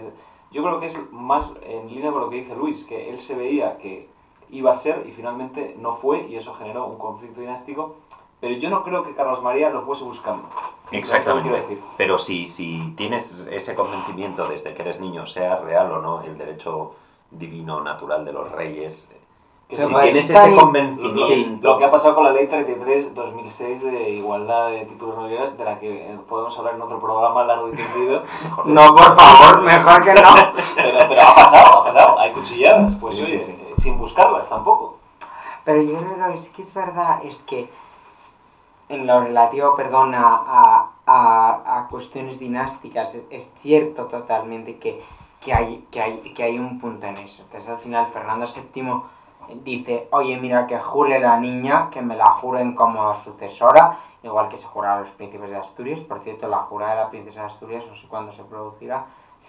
yo 0.52 0.64
creo 0.64 0.80
que 0.80 0.88
es 0.88 1.12
más 1.12 1.56
en 1.64 1.88
línea 1.88 2.12
con 2.12 2.22
lo 2.22 2.30
que 2.30 2.38
dice 2.38 2.56
Luis, 2.56 2.86
que 2.86 3.10
él 3.10 3.18
se 3.18 3.36
veía 3.36 3.78
que 3.78 4.10
iba 4.50 4.72
a 4.72 4.76
ser 4.76 5.06
y 5.08 5.12
finalmente 5.12 5.76
no 5.80 5.94
fue 5.94 6.28
y 6.28 6.36
eso 6.36 6.54
generó 6.54 6.86
un 6.86 6.98
conflicto 6.98 7.42
dinástico, 7.42 7.98
pero 8.40 8.56
yo 8.56 8.70
no 8.70 8.84
creo 8.84 9.04
que 9.04 9.16
Carlos 9.16 9.42
María 9.42 9.70
lo 9.70 9.84
fuese 9.84 10.04
buscando. 10.04 10.48
¿Sabes 10.50 10.76
lo 10.86 10.90
que 10.92 10.98
Exactamente. 10.98 11.50
decir? 11.50 11.80
Pero 11.98 12.18
si, 12.18 12.46
si 12.46 12.94
tienes 12.96 13.48
ese 13.52 13.76
convencimiento 13.76 14.48
desde 14.48 14.74
que 14.74 14.84
eres 14.84 15.00
niño, 15.00 15.26
sea 15.26 15.60
real 15.60 15.92
o 15.92 16.02
no, 16.02 16.22
el 16.22 16.38
derecho 16.38 16.94
divino 17.32 17.82
natural 17.82 18.24
de 18.24 18.34
los 18.34 18.52
reyes, 18.52 19.10
Que 19.68 19.76
eso 19.76 19.88
tienes 19.88 20.30
ese 20.30 20.56
convencimiento... 20.56 21.68
lo 21.72 21.78
que 21.80 21.86
ha 21.86 21.90
pasado 21.92 22.14
con 22.14 22.24
la 22.24 22.32
ley 22.32 22.48
33-2006 22.48 23.80
de 23.80 24.10
igualdad 24.12 24.70
de 24.70 24.86
títulos 24.86 25.16
nobiliarios, 25.16 25.58
de 25.58 25.64
la 25.66 25.80
que 25.80 26.12
eh, 26.14 26.18
podemos 26.30 26.56
hablar 26.60 26.76
en 26.76 26.82
otro 26.84 27.00
programa 27.00 27.44
largo 27.46 27.70
y 27.70 27.76
tendido. 27.76 28.22
No, 28.66 28.94
por 28.96 29.16
favor, 29.16 29.62
mejor 29.64 30.04
que 30.04 30.14
no. 30.14 30.22
Pero, 30.76 31.00
pero 31.10 31.22
ha 31.22 31.36
pasado, 31.36 31.82
ha 31.82 31.86
pasado. 31.86 32.20
Hay 32.20 32.32
cuchilladas, 32.34 32.96
pues 32.98 33.16
Sí, 33.16 33.24
oye, 33.24 33.40
sí, 33.44 33.46
sí. 33.46 33.52
eh, 33.60 33.74
sin 33.78 33.98
buscarlas 33.98 34.48
tampoco. 34.48 34.98
Pero 35.64 35.82
yo 35.82 35.98
creo 35.98 36.32
que 36.32 36.38
sí 36.38 36.50
que 36.56 36.62
es 36.62 36.74
verdad, 36.74 37.20
es 37.24 37.42
que 37.44 37.68
en 38.90 39.08
lo 39.08 39.22
relativo, 39.22 39.76
perdón, 39.76 40.14
a, 40.14 40.28
a- 40.28 40.90
a- 41.08 41.78
a 41.80 41.88
cuestiones 41.88 42.38
dinásticas, 42.38 43.16
es, 43.16 43.24
es 43.32 43.54
cierto 43.64 44.04
totalmente 44.06 44.78
que, 44.78 45.04
que, 45.42 45.54
hay, 45.54 45.88
que, 45.90 46.02
hay, 46.02 46.18
que 46.36 46.44
hay 46.44 46.60
un 46.60 46.80
punto 46.80 47.08
en 47.08 47.18
eso. 47.18 47.42
Entonces 47.44 47.68
al 47.70 47.80
final 47.80 48.08
Fernando 48.14 48.46
VII 48.46 48.94
dice, 49.64 50.08
oye, 50.12 50.38
mira, 50.38 50.68
que 50.68 50.80
jure 50.80 51.20
la 51.20 51.38
niña, 51.40 51.90
que 51.90 52.02
me 52.02 52.16
la 52.16 52.26
juren 52.28 52.76
como 52.76 53.14
sucesora, 53.16 53.98
igual 54.24 54.50
que 54.50 54.58
se 54.58 54.66
jura 54.68 54.96
a 54.98 55.00
los 55.02 55.10
príncipes 55.12 55.50
de 55.50 55.58
Asturias. 55.58 56.00
Por 56.02 56.20
cierto, 56.22 56.48
la 56.48 56.58
jura 56.58 56.90
de 56.90 56.96
la 56.96 57.10
princesa 57.10 57.42
de 57.42 57.48
Asturias, 57.48 57.84
no 57.88 57.96
sé 57.96 58.08
cuándo 58.08 58.32
se 58.34 58.44
producirá, 58.44 59.06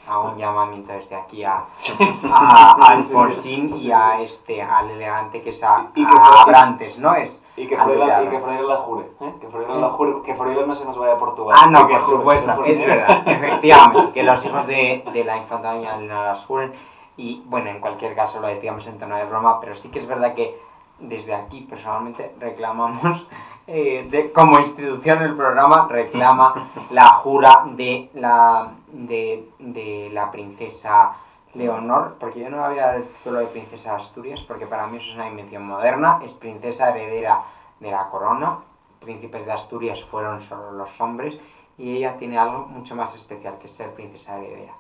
hago 0.09 0.28
un 0.32 0.36
llamamiento 0.36 0.93
desde 0.93 1.16
aquí 1.16 1.43
a, 1.43 1.64
Sí, 1.73 1.93
sí. 2.14 2.31
a, 2.32 2.74
Sí, 2.78 2.85
al 2.93 3.01
sí, 3.02 3.09
sí. 3.09 3.12
Forcín 3.12 3.77
y 3.77 3.90
a 3.90 4.20
este, 4.20 4.62
al 4.62 4.90
elegante 4.90 5.43
que 5.43 5.48
es 5.51 5.64
a, 5.64 5.86
Y- 5.94 6.02
y 6.02 6.06
que 6.06 6.12
a 6.12 6.43
Abrantes, 6.43 6.98
¿no? 6.98 7.14
Es 7.14 7.44
Y 7.56 7.66
que. 7.66 7.77
Freila 7.77 8.20
la 8.20 8.77
jure. 8.77 9.06
¿eh? 9.20 9.35
Que, 9.40 9.48
Freila 9.48 9.74
la 9.77 9.89
jure 9.89 10.23
que 10.24 10.35
Freila 10.35 10.66
no 10.66 10.74
se 10.74 10.85
nos 10.85 10.97
vaya 10.98 11.14
a 11.14 11.18
Portugal. 11.18 11.56
Ah, 11.60 11.68
no, 11.70 11.89
por 11.89 11.98
supuesto, 12.01 12.64
es 12.66 12.86
verdad, 12.86 13.23
efectivamente, 13.27 14.12
que 14.12 14.23
los 14.23 14.44
hijos 14.47 14.66
de, 14.66 15.05
de 15.12 15.24
la 15.24 15.39
infanta 15.39 15.73
doña 15.73 15.97
Elena 15.97 16.27
las 16.27 16.44
juren. 16.44 16.73
Y 17.16 17.43
bueno, 17.47 17.70
en 17.70 17.80
cualquier 17.80 18.14
caso 18.14 18.40
lo 18.40 18.48
decíamos 18.48 18.86
en 18.86 18.98
tono 18.98 19.16
de 19.16 19.24
broma, 19.24 19.59
pero 19.60 19.74
sí 19.74 19.88
que 19.90 19.98
es 19.98 20.06
verdad 20.06 20.34
que 20.34 20.59
desde 20.98 21.34
aquí 21.34 21.62
personalmente 21.62 22.34
reclamamos, 22.38 23.26
eh, 23.66 24.06
de- 24.10 24.32
como 24.32 24.59
institución 24.59 25.22
el 25.22 25.34
programa 25.36 25.86
reclama 25.90 26.70
la 26.90 27.06
jura 27.06 27.64
de 27.72 28.10
la, 28.14 28.68
de, 28.93 29.48
de 29.59 30.10
la 30.12 30.30
princesa 30.30 31.16
Leonor, 31.55 32.16
porque 32.20 32.40
yo 32.40 32.51
no 32.51 32.59
voy 32.68 32.78
a 32.78 32.86
dar 32.86 32.94
el 32.97 33.05
título 33.09 33.38
de 33.38 33.47
princesa 33.47 33.93
de 33.93 33.97
Asturias, 33.97 34.40
porque 34.43 34.66
para 34.66 34.86
mí 34.86 34.98
eso 34.98 35.09
es 35.10 35.14
una 35.14 35.28
invención 35.28 35.66
moderna, 35.66 36.18
es 36.22 36.34
princesa 36.34 36.90
heredera 36.90 37.43
de 37.80 37.90
la 37.90 38.09
corona, 38.10 38.59
príncipes 39.01 39.47
de 39.47 39.52
Asturias 39.52 40.05
fueron 40.05 40.43
solo 40.43 40.72
los 40.72 41.01
hombres, 41.01 41.38
y 41.78 41.97
ella 41.97 42.16
tiene 42.18 42.36
algo 42.38 42.66
mucho 42.66 42.94
más 42.94 43.14
especial 43.14 43.59
que 43.59 43.68
ser 43.68 43.90
princesa 43.94 44.36
heredera. 44.38 44.72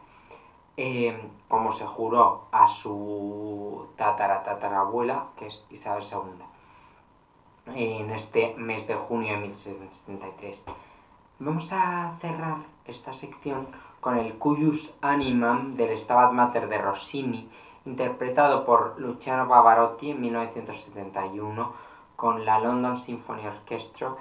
Eh, 0.78 1.18
como 1.48 1.72
se 1.72 1.86
juró 1.86 2.48
a 2.52 2.68
su 2.68 3.86
tatara 3.96 4.42
tatarabuela, 4.42 5.28
que 5.36 5.46
es 5.46 5.66
Isabel 5.70 6.04
II, 6.04 6.44
en 7.74 8.10
este 8.10 8.54
mes 8.58 8.86
de 8.86 8.94
junio 8.94 9.32
de 9.32 9.38
1773. 9.38 10.64
Vamos 11.38 11.72
a 11.72 12.14
cerrar 12.20 12.58
esta 12.84 13.14
sección 13.14 13.68
con 14.00 14.18
el 14.18 14.34
Cuius 14.34 14.94
Animam 15.00 15.76
del 15.76 15.98
Stabat 15.98 16.32
Mater 16.32 16.68
de 16.68 16.78
Rossini, 16.78 17.48
interpretado 17.86 18.66
por 18.66 19.00
Luciano 19.00 19.48
Pavarotti 19.48 20.10
en 20.10 20.20
1971 20.20 21.72
con 22.16 22.44
la 22.44 22.58
London 22.58 22.98
Symphony 22.98 23.46
Orchestra 23.46 24.14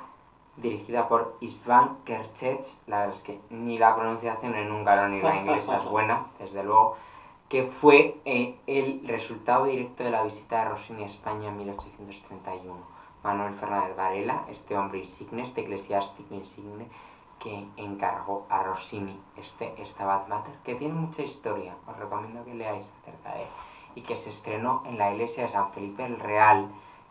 dirigida 0.57 1.07
por 1.07 1.37
Istvan 1.41 1.97
Kertész, 2.05 2.81
la 2.87 2.99
verdad 2.99 3.15
es 3.15 3.23
que 3.23 3.39
ni 3.49 3.77
la 3.77 3.95
pronunciación 3.95 4.55
en 4.55 4.71
húngaro 4.71 5.09
ni 5.09 5.21
la 5.21 5.35
inglesa 5.35 5.77
es 5.77 5.85
buena, 5.89 6.27
desde 6.39 6.63
luego, 6.63 6.97
que 7.49 7.63
fue 7.63 8.19
eh, 8.25 8.57
el 8.67 9.07
resultado 9.07 9.65
directo 9.65 10.03
de 10.03 10.11
la 10.11 10.23
visita 10.23 10.63
de 10.63 10.69
Rossini 10.69 11.03
a 11.03 11.07
España 11.07 11.49
en 11.49 11.57
1831. 11.57 12.95
Manuel 13.23 13.55
Fernández 13.55 13.95
Varela, 13.95 14.45
este 14.49 14.77
hombre 14.77 14.99
insigne, 14.99 15.43
este 15.43 15.61
eclesiástico 15.61 16.35
insigne, 16.35 16.87
que 17.39 17.67
encargó 17.77 18.45
a 18.49 18.63
Rossini 18.63 19.19
este 19.35 19.73
Stabat 19.83 20.27
Mater, 20.27 20.53
que 20.63 20.75
tiene 20.75 20.93
mucha 20.93 21.23
historia, 21.23 21.75
os 21.87 21.97
recomiendo 21.97 22.45
que 22.45 22.53
leáis 22.53 22.91
acerca 23.01 23.33
de 23.33 23.43
él, 23.43 23.49
y 23.95 24.01
que 24.01 24.15
se 24.15 24.29
estrenó 24.29 24.83
en 24.85 24.97
la 24.97 25.11
iglesia 25.11 25.43
de 25.43 25.49
San 25.49 25.71
Felipe 25.71 26.05
el 26.05 26.19
Real, 26.19 26.69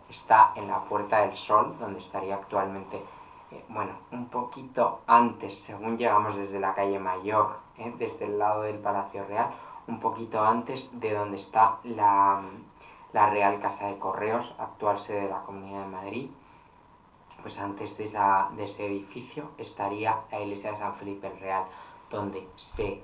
está 0.09 0.53
en 0.55 0.69
la 0.69 0.85
Puerta 0.85 1.21
del 1.21 1.37
Sol, 1.37 1.77
donde 1.79 1.99
estaría 1.99 2.37
actualmente, 2.37 3.03
eh, 3.51 3.65
bueno, 3.69 3.93
un 4.11 4.29
poquito 4.29 5.01
antes, 5.07 5.59
según 5.59 5.97
llegamos 5.97 6.37
desde 6.37 6.61
la 6.61 6.75
calle 6.75 6.99
Mayor, 6.99 7.59
eh, 7.79 7.95
desde 7.99 8.27
el 8.27 8.39
lado 8.39 8.63
del 8.63 8.79
Palacio 8.79 9.25
Real, 9.27 9.51
un 9.87 10.01
poquito 10.01 10.43
antes 10.43 10.99
de 10.99 11.13
donde 11.13 11.37
está 11.37 11.79
la, 11.85 12.43
la 13.13 13.31
Real 13.31 13.61
Casa 13.61 13.87
de 13.87 13.99
Correos, 13.99 14.55
actual 14.59 14.99
sede 14.99 15.23
de 15.23 15.31
la 15.31 15.43
Comunidad 15.43 15.83
de 15.83 15.89
Madrid. 15.89 16.31
Pues 17.43 17.61
antes 17.61 17.99
de, 17.99 18.05
esa, 18.05 18.49
de 18.57 18.65
ese 18.65 18.87
edificio 18.87 19.51
estaría 19.59 20.21
la 20.31 20.41
iglesia 20.41 20.71
de 20.71 20.79
San 20.79 20.95
Felipe 20.95 21.27
el 21.27 21.39
Real, 21.39 21.65
donde 22.11 22.49
se 22.57 23.03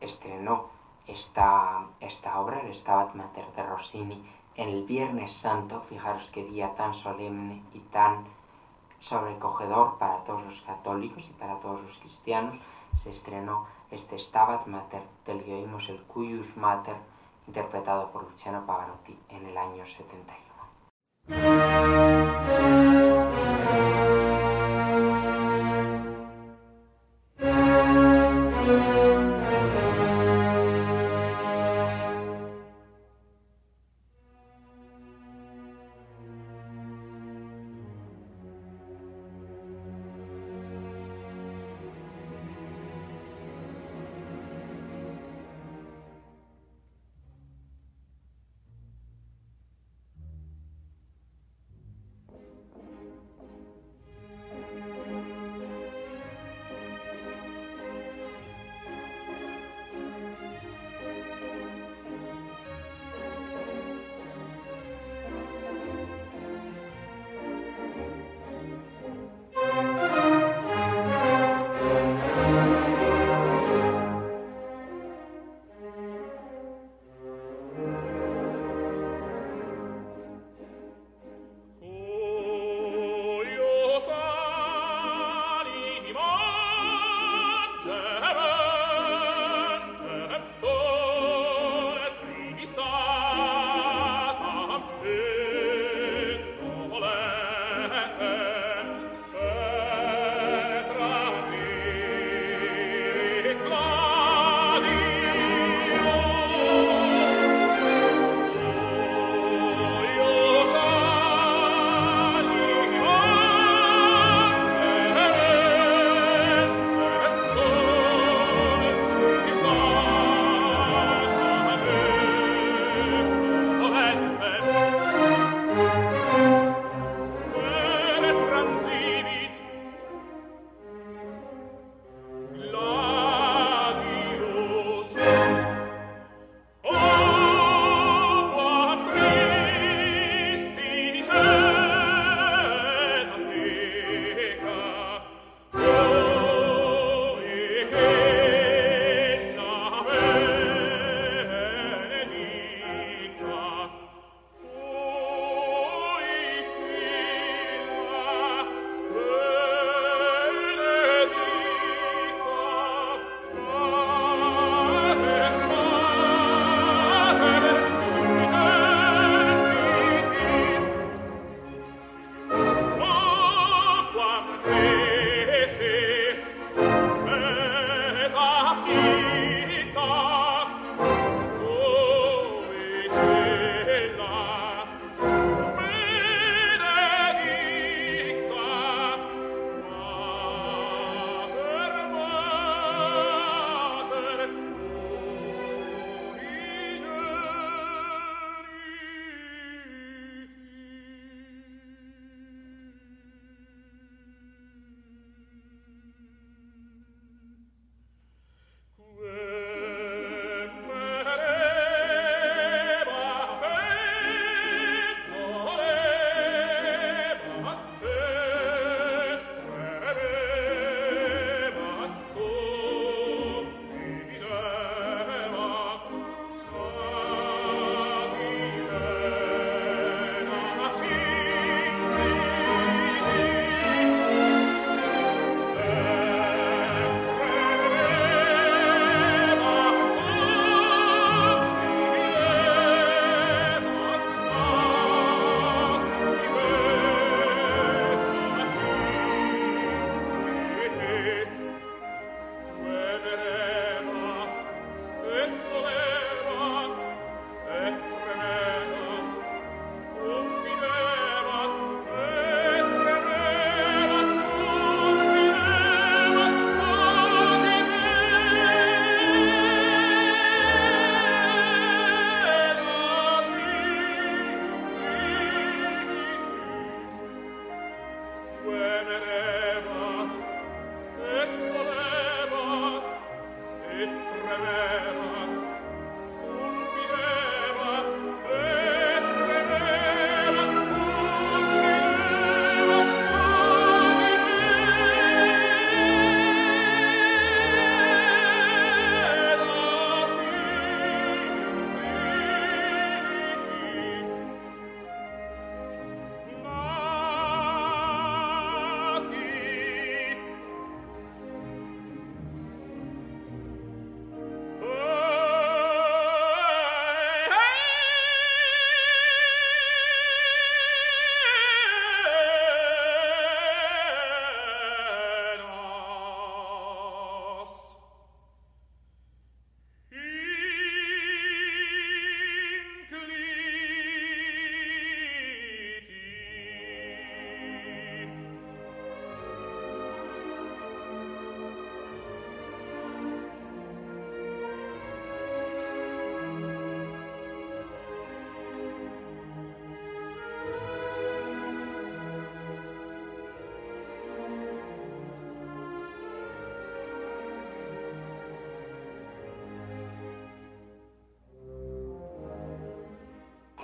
estrenó 0.00 0.66
esta, 1.06 1.86
esta 2.00 2.40
obra, 2.40 2.60
el 2.60 2.74
Stabat 2.74 3.14
Mater 3.14 3.46
de 3.54 3.62
Rossini, 3.62 4.22
en 4.56 4.68
el 4.68 4.84
Viernes 4.84 5.32
Santo, 5.32 5.80
fijaros 5.82 6.30
qué 6.32 6.44
día 6.44 6.74
tan 6.74 6.92
solemne 6.92 7.62
y 7.72 7.78
tan 7.78 8.24
sobrecogedor 9.00 9.98
para 9.98 10.24
todos 10.24 10.44
los 10.44 10.60
católicos 10.62 11.24
y 11.28 11.32
para 11.34 11.60
todos 11.60 11.82
los 11.82 11.98
cristianos, 11.98 12.58
se 13.02 13.10
estrenó 13.10 13.66
este 13.90 14.18
Stabat 14.18 14.66
Mater 14.66 15.02
del 15.26 15.44
que 15.44 15.54
oímos 15.54 15.88
el 15.88 16.02
Cuius 16.02 16.56
Mater, 16.56 16.96
interpretado 17.46 18.10
por 18.10 18.30
Luciano 18.30 18.66
Pavarotti 18.66 19.18
en 19.30 19.46
el 19.46 19.56
año 19.56 19.86
71. 19.86 20.48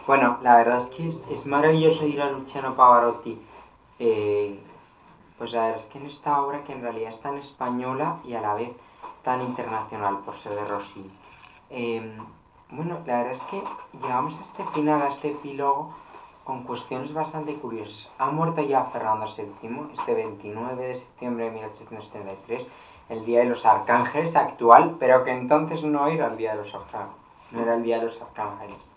Bueno, 0.06 0.36
la 0.42 0.56
verdad 0.56 0.76
es 0.76 0.90
que 0.90 1.08
es, 1.30 1.46
maravilloso 1.46 2.06
ir 2.06 2.20
a 2.20 2.30
Luciano 2.30 2.74
Pavarotti. 2.74 3.40
eh, 3.98 4.60
pues 5.38 5.52
la 5.52 5.62
verdad 5.62 5.80
es 5.80 5.86
que 5.88 5.98
en 5.98 6.06
esta 6.06 6.42
obra 6.42 6.62
que 6.62 6.72
en 6.72 6.82
realidad 6.82 7.08
es 7.10 7.20
tan 7.20 7.38
española 7.38 8.18
y 8.24 8.34
a 8.34 8.40
la 8.40 8.54
vez 8.54 8.70
tan 9.22 9.40
internacional 9.40 10.18
por 10.18 10.36
ser 10.36 10.54
de 10.54 10.64
Rossini. 10.64 11.10
Eh, 11.70 12.16
bueno, 12.70 12.98
la 13.06 13.18
verdad 13.18 13.32
es 13.32 13.42
que 13.44 13.62
llegamos 14.00 14.38
a 14.38 14.42
este 14.42 14.64
final, 14.74 15.02
a 15.02 15.08
este 15.08 15.30
epílogo, 15.30 15.94
con 16.44 16.64
cuestiones 16.64 17.12
bastante 17.14 17.54
curiosas. 17.54 18.12
Ha 18.18 18.30
muerto 18.30 18.60
ya 18.60 18.84
Fernando 18.84 19.26
VII 19.26 19.88
este 19.94 20.14
29 20.14 20.86
de 20.86 20.94
septiembre 20.94 21.46
de 21.46 21.50
1873, 21.52 22.68
el 23.08 23.24
Día 23.24 23.40
de 23.40 23.46
los 23.46 23.64
Arcángeles 23.64 24.36
actual, 24.36 24.96
pero 25.00 25.24
que 25.24 25.32
entonces 25.32 25.82
no 25.82 26.06
era 26.06 26.26
el 26.26 26.36
Día 26.36 26.52
de 26.52 26.58
los 26.58 26.74
Arcángeles, 26.74 27.16
no 27.50 27.62
era 27.62 27.74
el 27.74 27.82
Día 27.82 27.98
de 27.98 28.04
los 28.04 28.20
Arcángeles. 28.20 28.93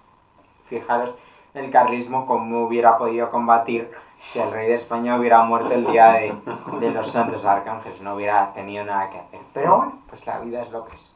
Fijaros 0.69 1.15
el 1.53 1.71
carlismo 1.71 2.25
cómo 2.25 2.65
hubiera 2.65 2.97
podido 2.97 3.31
combatir 3.31 3.91
si 4.31 4.39
el 4.39 4.51
rey 4.51 4.67
de 4.67 4.75
España 4.75 5.17
hubiera 5.17 5.43
muerto 5.43 5.73
el 5.73 5.85
día 5.85 6.13
de, 6.13 6.35
de 6.79 6.91
los 6.91 7.09
santos 7.09 7.45
arcángeles, 7.45 8.01
no 8.01 8.15
hubiera 8.15 8.51
tenido 8.53 8.83
nada 8.83 9.09
que 9.09 9.19
hacer. 9.19 9.39
Pero 9.53 9.77
bueno, 9.77 9.99
pues 10.09 10.25
la 10.25 10.39
vida 10.39 10.63
es 10.63 10.71
lo 10.71 10.85
que 10.85 10.95
es. 10.95 11.15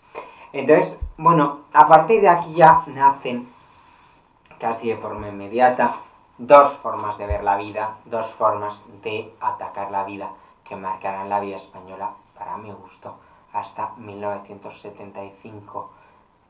Entonces, 0.53 0.99
bueno, 1.17 1.61
a 1.73 1.87
partir 1.87 2.21
de 2.21 2.29
aquí 2.29 2.53
ya 2.55 2.83
nacen, 2.87 3.47
casi 4.59 4.89
de 4.89 4.97
forma 4.97 5.29
inmediata, 5.29 5.95
dos 6.37 6.77
formas 6.77 7.17
de 7.17 7.25
ver 7.25 7.43
la 7.43 7.57
vida, 7.57 7.95
dos 8.05 8.27
formas 8.31 8.83
de 9.01 9.33
atacar 9.39 9.91
la 9.91 10.03
vida 10.03 10.29
que 10.63 10.75
marcarán 10.75 11.29
la 11.29 11.39
vida 11.39 11.57
española, 11.57 12.11
para 12.37 12.57
mi 12.57 12.71
gusto, 12.71 13.15
hasta 13.53 13.91
1975. 13.97 15.91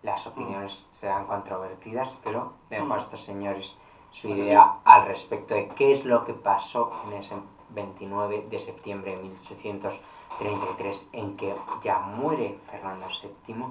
Las 0.04 0.26
opiniones 0.26 0.86
serán 0.94 1.28
controvertidas, 1.28 2.18
pero 2.24 2.54
dejo 2.70 2.94
a 2.94 2.98
estos 2.98 3.24
señores 3.24 3.78
su 4.12 4.28
Pues 4.30 4.40
idea 4.40 4.80
al 4.84 5.06
respecto 5.06 5.54
de 5.54 5.70
qué 5.70 5.94
es 5.94 6.06
lo 6.06 6.26
que 6.26 6.34
pasó 6.34 6.92
en 7.06 7.14
ese 7.14 7.36
29 7.70 8.48
de 8.50 8.60
septiembre 8.60 9.16
de 9.16 9.24
1833 9.24 11.10
en 11.14 11.38
que 11.38 11.56
ya 11.84 12.00
muere 12.00 12.60
Fernando 12.70 13.08
VII 13.08 13.66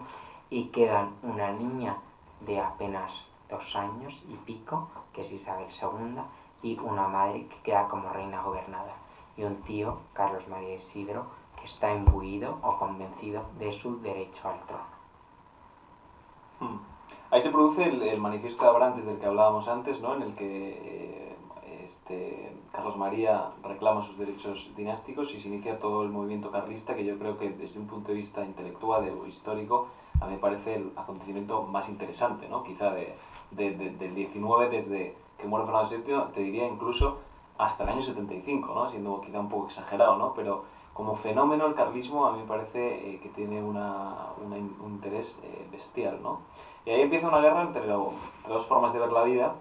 y 0.51 0.69
quedan 0.69 1.15
una 1.23 1.51
niña 1.51 1.97
de 2.40 2.61
apenas 2.61 3.31
dos 3.48 3.77
años 3.77 4.24
y 4.28 4.35
pico, 4.36 4.89
que 5.12 5.23
es 5.23 5.32
Isabel 5.32 5.69
II, 5.70 6.23
y 6.62 6.78
una 6.78 7.09
madre 7.09 7.47
que 7.48 7.57
queda 7.62 7.89
como 7.89 8.11
reina 8.11 8.43
gobernada, 8.43 8.94
y 9.36 9.43
un 9.44 9.57
tío, 9.62 9.98
Carlos 10.12 10.47
María 10.48 10.77
Isidro, 10.77 11.27
que 11.59 11.66
está 11.66 11.93
imbuido 11.93 12.59
o 12.62 12.78
convencido 12.78 13.44
de 13.59 13.73
su 13.73 14.01
derecho 14.01 14.48
al 14.48 14.61
trono. 14.66 15.00
Mm. 16.61 16.77
Ahí 17.31 17.41
se 17.41 17.51
produce 17.51 17.85
el, 17.85 18.20
manifiesto 18.20 18.65
de 18.65 18.70
Abrantes 18.70 19.07
del 19.07 19.19
que 19.19 19.27
hablábamos 19.27 19.69
antes, 19.69 20.01
¿no? 20.01 20.15
en 20.15 20.23
el 20.23 20.35
que 20.35 20.47
eh, 20.82 21.37
este, 21.85 22.53
Carlos 22.73 22.97
María 22.97 23.51
reclama 23.62 24.03
sus 24.03 24.19
derechos 24.19 24.70
dinásticos 24.77 25.32
y 25.35 25.39
se 25.41 25.49
inicia 25.49 25.78
todo 25.78 26.03
el 26.03 26.11
movimiento 26.11 26.51
carlista, 26.51 26.95
que 26.95 27.05
yo 27.05 27.19
creo 27.19 27.39
que 27.39 27.51
desde 27.51 27.78
un 27.78 27.87
punto 27.87 28.09
de 28.09 28.15
vista 28.15 28.45
intelectual 28.45 29.09
o 29.20 29.27
histórico, 29.27 29.89
a 30.20 30.27
mí 30.27 30.32
me 30.35 30.39
parece 30.39 30.74
el 30.77 30.93
acontecimiento 30.97 31.62
más 31.62 31.89
interesante, 31.89 32.49
¿no? 32.49 32.62
quizá 32.65 32.91
de, 32.93 33.15
de- 33.53 33.77
de- 33.77 33.91
del 33.91 34.15
19, 34.15 34.69
desde 34.69 35.15
que 35.39 35.47
muere 35.47 35.66
Fernando 35.66 35.89
VII, 35.89 36.35
te 36.35 36.41
diría 36.41 36.66
incluso 36.66 37.19
hasta 37.59 37.85
el 37.85 37.91
año 37.91 38.01
75, 38.01 38.74
¿no? 38.74 38.89
siendo 38.91 39.20
quizá 39.20 39.39
un 39.41 39.49
poco 39.49 39.66
exagerado, 39.66 40.16
¿no? 40.16 40.35
pero 40.35 40.65
como 40.93 41.15
fenómeno 41.17 41.67
el 41.67 41.75
carlismo 41.75 42.27
a 42.27 42.33
mí 42.33 42.41
me 42.41 42.47
parece 42.47 43.15
eh, 43.15 43.21
que 43.23 43.29
tiene 43.31 43.62
una, 43.62 44.15
una 44.45 44.57
un 44.57 44.91
interés 44.93 45.39
eh, 45.43 45.67
bestial. 45.73 46.19
¿no? 46.23 46.41
Y 46.85 46.91
ahí 46.91 47.03
empieza 47.03 47.29
una 47.29 47.41
guerra 47.41 47.62
entre, 47.62 47.87
lo- 47.87 48.12
entre 48.39 48.53
dos 48.53 48.67
formas 48.67 48.93
de 48.93 48.99
ver 48.99 49.12
la 49.12 49.23
vida, 49.23 49.53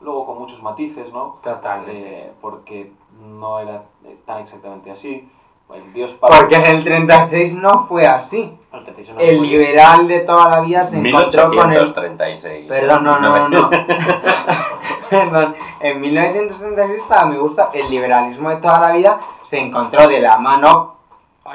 luego 0.00 0.26
con 0.26 0.38
muchos 0.38 0.62
matices, 0.62 1.12
¿no? 1.12 1.38
Totalmente. 1.42 2.24
Eh, 2.26 2.32
porque 2.40 2.92
no 3.20 3.60
era 3.60 3.84
eh, 4.04 4.16
tan 4.26 4.38
exactamente 4.40 4.90
así. 4.90 5.28
El 5.72 5.92
dios 5.94 6.12
Pablo... 6.14 6.36
Porque 6.38 6.56
en 6.56 6.66
el 6.66 6.84
36 6.84 7.54
no 7.54 7.84
fue 7.86 8.04
así. 8.04 8.58
el 8.72 8.82
36 8.84 9.14
no 9.16 9.20
El 9.22 9.38
fue- 9.38 9.46
liberal 9.46 10.06
de 10.06 10.20
toda 10.20 10.50
la 10.50 10.60
vida 10.60 10.84
se 10.84 10.98
encontró 10.98 11.44
con 11.48 11.60
el 11.60 11.68
1836. 11.70 12.68
Perdón, 12.68 13.04
no, 13.04 13.18
no, 13.18 13.48
no. 13.48 13.70
Perdón. 15.18 15.54
En 15.80 16.00
1976, 16.00 17.02
para 17.08 17.26
mi 17.26 17.36
gusto, 17.36 17.68
el 17.72 17.88
liberalismo 17.90 18.50
de 18.50 18.56
toda 18.56 18.78
la 18.80 18.92
vida 18.92 19.20
se 19.44 19.58
encontró 19.58 20.06
de 20.08 20.20
la 20.20 20.38
mano, 20.38 20.94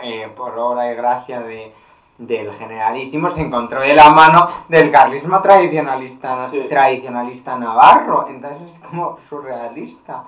eh, 0.04 0.32
por 0.36 0.58
obra 0.58 0.92
y 0.92 0.96
gracia 0.96 1.40
de, 1.42 1.74
del 2.18 2.54
generalísimo, 2.54 3.30
se 3.30 3.42
encontró 3.42 3.82
de 3.82 3.94
la 3.96 4.12
mano 4.12 4.48
del 4.70 4.92
carlismo 4.92 5.42
tradicionalista, 5.42 6.44
Sí. 6.44 6.66
tradicionalista 6.70 7.56
navarro. 7.58 8.28
Entonces 8.30 8.74
es 8.76 8.80
como 8.80 9.18
surrealista. 9.30 10.24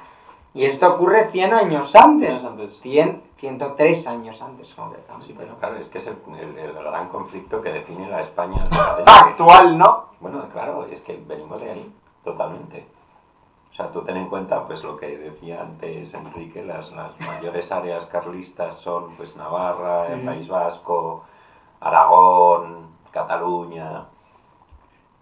Y 0.54 0.66
esto 0.66 0.96
ocurre 0.96 1.30
100 1.30 1.54
años 1.54 1.96
antes. 1.96 2.44
Antes. 2.44 2.80
100, 2.82 3.22
103 3.38 4.08
años 4.08 4.42
antes, 4.42 4.74
concretamente. 4.74 5.28
Sí, 5.28 5.36
pero 5.38 5.56
claro, 5.58 5.76
es 5.78 5.88
que 5.90 6.00
es 6.00 6.08
el, 6.08 6.18
el- 6.40 6.58
el 6.58 6.74
gran 6.74 7.08
conflicto 7.10 7.62
que 7.62 7.72
define 7.72 8.10
la 8.10 8.22
España 8.22 8.64
decadente. 8.64 9.04
Actual, 9.12 9.78
¿no? 9.78 10.06
Bueno, 10.20 10.44
claro, 10.52 10.86
es 10.92 11.02
que 11.04 11.22
venimos 11.28 11.62
de 11.62 11.72
ahí, 11.72 11.94
totalmente. 12.24 12.86
O 13.72 13.76
sea, 13.76 13.92
tú 13.92 14.02
ten 14.02 14.18
en 14.18 14.28
cuenta, 14.28 14.66
pues 14.68 14.84
lo 14.84 14.98
que 14.98 15.18
decía 15.18 15.62
antes 15.62 16.14
Enrique, 16.14 16.64
las, 16.64 16.92
las 16.92 17.18
mayores 17.20 17.72
áreas 17.72 18.06
carlistas 18.08 18.78
son 18.80 19.16
pues 19.16 19.38
Navarra, 19.38 20.08
el. 20.08 20.26
País 20.26 20.48
Vasco, 20.48 21.24
Aragón, 21.80 22.88
Cataluña. 23.12 24.06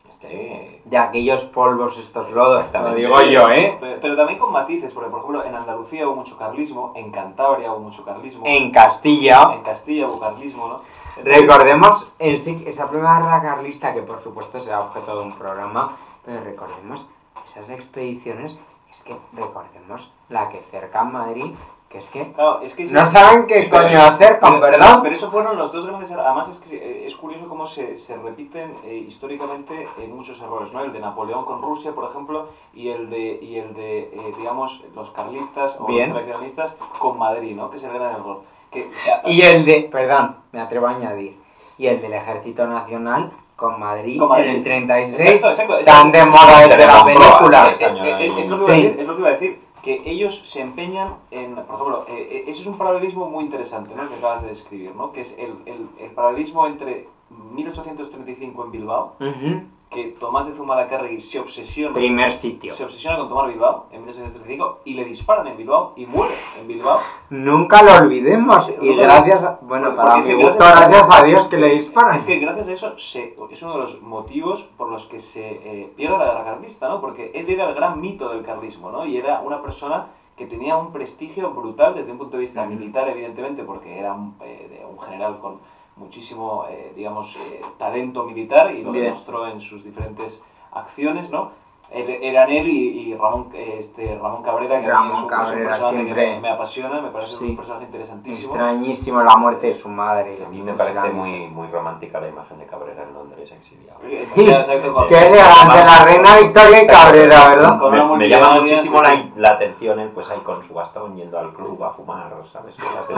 Es 0.10 0.16
que... 0.16 0.82
De 0.86 0.98
aquellos 0.98 1.44
polvos, 1.46 1.98
estos 2.00 2.32
lodos, 2.32 2.54
lo 2.54 2.60
Exactamente. 2.60 3.02
digo 3.02 3.22
yo, 3.22 3.48
¿eh? 3.50 3.78
Pero, 3.80 4.00
pero 4.02 4.16
también 4.16 4.40
con 4.40 4.52
matices, 4.52 4.94
porque 4.94 5.10
por 5.10 5.20
ejemplo 5.20 5.44
en 5.46 5.54
Andalucía 5.54 6.08
hubo 6.08 6.16
mucho 6.16 6.38
carlismo, 6.38 6.94
en 6.96 7.12
Cantabria 7.12 7.72
hubo 7.72 7.82
mucho 7.82 8.04
carlismo, 8.04 8.44
En 8.46 8.72
Castilla, 8.72 9.52
en 9.54 9.62
Castilla 9.62 10.08
hubo 10.08 10.20
carlismo, 10.20 10.68
¿no? 10.68 10.82
recordemos 11.24 12.12
en 12.20 12.38
sí, 12.38 12.64
esa 12.68 12.90
primera 12.90 13.20
guerra 13.20 13.42
carlista, 13.42 13.94
que 13.94 14.02
por 14.02 14.22
supuesto 14.22 14.60
será 14.60 14.82
objeto 14.82 15.18
de 15.18 15.24
un 15.24 15.34
programa, 15.34 15.98
pero 16.26 16.44
recordemos 16.44 17.08
esas 17.48 17.70
expediciones, 17.70 18.56
es 18.92 19.04
que 19.04 19.16
recordemos 19.34 20.12
la 20.30 20.50
que 20.50 20.62
cerca 20.72 21.02
a 21.02 21.04
Madrid, 21.06 21.54
que 21.90 22.00
es 22.00 22.10
que 22.10 22.34
Claro, 22.34 22.60
es 22.62 22.76
que 22.76 22.86
sí- 22.86 22.94
no 22.94 23.06
saben 23.06 23.48
qué 23.48 23.68
pero- 23.72 23.84
coño 23.88 24.02
hacer 24.02 24.40
con, 24.40 24.60
pero, 24.60 24.72
¿verdad? 24.72 25.00
pero 25.02 25.16
eso 25.16 25.32
fueron 25.32 25.58
los 25.58 25.72
dos 25.72 25.86
grandes 25.88 26.12
errores. 26.12 26.28
Además, 26.28 26.50
es 26.50 26.60
que 26.60 26.76
eh, 26.76 27.06
es 27.06 27.16
curioso 27.16 27.48
cómo 27.48 27.66
se, 27.66 27.98
se 27.98 28.18
repiten 28.18 28.76
eh, 28.84 28.96
históricamente 29.08 29.88
eh, 29.98 30.08
muchos 30.08 30.42
errores, 30.42 30.74
¿no? 30.74 30.84
El 30.84 30.92
de 30.92 31.00
Napoleón 31.00 31.46
con 31.46 31.62
Rusia, 31.62 31.94
por 31.94 32.10
ejemplo, 32.10 32.50
y 32.74 32.90
el 32.90 33.10
de, 33.10 33.40
y 33.42 33.58
el 33.58 33.74
de 33.74 34.00
eh, 34.00 34.34
digamos, 34.38 34.84
los 34.94 35.12
carlistas 35.12 35.78
o 35.80 35.86
Bien. 35.86 36.10
los 36.10 36.18
tradicionalistas 36.18 36.76
con 37.00 37.18
Madrid, 37.18 37.56
¿no? 37.56 37.70
Que 37.70 37.78
es 37.78 37.84
el 37.86 37.94
gran 37.94 38.16
error. 38.16 38.42
Que, 38.70 38.92
Y 39.26 39.42
el 39.44 39.64
de, 39.64 39.88
perdón, 39.90 40.36
me 40.52 40.60
atrevo 40.60 40.88
a 40.88 40.92
añadir, 40.92 41.38
y 41.78 41.88
el 41.88 42.02
del 42.02 42.14
Ejército 42.14 42.68
Nacional 42.68 43.32
con 43.58 43.80
Madrid, 43.80 44.20
Con 44.20 44.30
Madrid. 44.30 44.50
en 44.50 44.56
el 44.58 44.64
36, 44.64 45.20
Exacto, 45.20 45.48
exacto, 45.48 45.80
tan 45.84 46.12
de 46.12 46.26
moda 46.28 46.68
desde 46.68 46.86
la 46.86 47.04
película. 47.04 47.74
Eh, 47.80 48.32
es, 48.38 48.50
lo 48.50 48.58
que 48.58 48.64
iba 48.64 48.72
a 48.72 48.76
decir, 48.76 48.96
es 49.00 49.08
lo 49.08 49.16
que 49.16 49.20
iba 49.20 49.30
a 49.30 49.32
decir, 49.32 49.60
que 49.82 50.02
ellos 50.06 50.42
se 50.44 50.62
empeñan 50.62 51.16
en, 51.32 51.56
por 51.56 51.76
ejemplo, 51.76 52.06
eh, 52.08 52.30
eh, 52.32 52.44
ese 52.48 52.62
es 52.62 52.68
un 52.68 52.78
paralelismo 52.78 53.28
muy 53.30 53.44
interesante, 53.44 53.96
¿no? 53.96 54.08
Que 54.08 54.16
acabas 54.16 54.44
de 54.44 54.50
describir, 54.50 54.96
¿no? 54.96 55.12
Que 55.12 55.22
es 55.22 55.36
el, 55.40 55.56
el, 55.66 55.90
el 56.00 56.12
paralelismo 56.12 56.68
entre 56.68 57.08
1835 57.30 58.66
en 58.66 58.72
Bilbao, 58.72 59.14
Ujú. 59.20 59.62
que 59.90 60.16
Tomás 60.20 60.46
de 60.48 60.54
Zumalacárregui 60.54 61.20
se 61.20 61.40
obsesiona, 61.40 61.94
Primer 61.96 62.32
sitio. 62.34 62.72
se 62.72 62.84
obsesiona 62.84 63.18
con 63.18 63.30
tomar 63.30 63.48
Bilbao 63.48 63.86
en 63.92 64.02
1835 64.02 64.80
y 64.86 64.94
le 64.96 65.06
disparan 65.06 65.48
en 65.48 65.56
Bilbao 65.58 65.94
y 65.96 66.06
muere 66.06 66.34
en 66.60 66.68
Bilbao. 66.68 67.00
Nunca 67.30 67.82
lo 67.84 67.94
olvidemos. 68.06 68.70
Y 68.82 68.96
gracias, 68.96 69.44
a, 69.46 69.60
bueno, 69.62 69.96
Porque 69.96 70.02
para 70.02 70.18
mi 70.18 70.34
gusto, 70.34 70.58
gracias 70.60 70.88
gracias 70.90 71.20
a 71.22 71.24
Dios 71.24 71.48
que 71.48 71.58
le 71.58 71.70
disparan. 71.70 72.16
Es 72.18 72.26
que 72.26 72.38
gracias 72.40 72.68
a 72.68 72.72
eso 72.74 72.98
se, 72.98 73.36
es 73.50 73.64
uno 73.64 73.74
de 73.74 73.80
los 73.80 74.02
motivos 74.02 74.64
por 74.78 74.90
los 74.90 75.06
que 75.06 75.20
se 75.20 75.48
eh, 75.64 75.94
pierde 75.96 76.18
la 76.18 76.26
guerra 76.26 76.44
carlista, 76.44 76.90
¿no? 76.90 77.00
Porque 77.00 77.32
él 77.34 77.50
era 77.50 77.70
el 77.70 77.76
gran 77.76 78.02
mito 78.02 78.30
del 78.30 78.44
carlismo, 78.44 78.92
¿no? 78.92 79.06
Y 79.06 79.18
era 79.18 79.40
una 79.42 79.62
persona 79.62 80.08
que 80.36 80.46
tenía 80.46 80.78
un 80.78 80.92
prestigio 80.92 81.52
brutal 81.52 81.96
desde 81.96 82.12
un 82.12 82.18
punto 82.18 82.36
de 82.38 82.42
vista 82.42 82.62
Ujú. 82.64 82.72
militar, 82.72 83.08
evidentemente, 83.10 83.64
porque 83.64 83.98
era 83.98 84.14
un, 84.14 84.36
eh, 84.42 84.86
un 84.90 85.00
general 85.00 85.40
con 85.40 85.60
muchísimo, 85.98 86.66
eh, 86.70 86.94
digamos, 86.96 87.36
eh, 87.36 87.62
talento 87.78 88.24
militar 88.24 88.74
y 88.74 88.84
lo 88.84 88.92
Bien. 88.92 89.06
demostró 89.06 89.48
en 89.48 89.60
sus 89.60 89.84
diferentes 89.84 90.42
acciones, 90.72 91.30
¿no? 91.30 91.52
Eran 91.90 92.50
él 92.52 92.68
y, 92.68 93.12
y 93.12 93.16
Ramón, 93.16 93.48
eh, 93.54 93.76
este, 93.78 94.20
Ramón 94.22 94.44
Cabrera, 94.44 94.82
que 94.82 94.88
a 94.88 94.90
mí 94.90 94.94
Ramón 94.94 95.12
es 95.14 95.20
un, 95.20 95.24
es 95.24 95.24
un 95.24 95.30
Cabrera 95.30 95.70
personaje 95.70 95.96
siempre- 96.04 96.34
que 96.36 96.40
me, 96.42 96.50
apasiona, 96.50 97.02
me 97.02 97.12
parece 97.12 97.38
Sí. 97.38 97.46
un 97.46 97.56
personaje 97.56 97.86
interesantísimo. 97.86 98.50
Extrañísimo 98.56 99.24
la 99.24 99.38
muerte 99.38 99.68
de 99.68 99.76
su 99.76 99.88
madre. 99.88 100.38
A 100.46 100.50
mí 100.50 100.62
me 100.64 100.74
parece 100.74 101.10
muy, 101.12 101.48
muy 101.48 101.68
romántica 101.70 102.20
la 102.20 102.28
imagen 102.28 102.60
de 102.60 102.66
Cabrera 102.66 103.04
en 103.04 103.14
Londres 103.14 103.50
exiliado. 103.50 104.02
Sí, 104.26 104.42
exacto, 104.50 104.94
con- 104.94 105.08
Qué 105.08 105.16
elegante, 105.18 105.86
la 105.86 106.04
reina 106.04 106.38
Victoria 106.42 106.84
y 106.84 106.88
Cabrera, 106.88 107.50
¿verdad? 107.52 107.80
Con 107.80 107.92
Me, 107.94 108.18
me 108.18 108.28
llama 108.30 108.56
muchísimo 108.60 108.98
sí, 109.00 109.04
la, 109.08 109.16
sí. 109.16 109.32
la 109.38 109.50
atención 109.52 110.00
él, 110.02 110.10
pues 110.10 110.30
ahí 110.30 110.40
con 110.42 110.62
su 110.64 110.74
bastón 110.74 111.16
yendo 111.16 111.40
al 111.40 111.54
club 111.54 111.82
a 111.86 111.92
fumar, 111.92 112.34
¿sabes? 112.52 112.76
De 113.08 113.16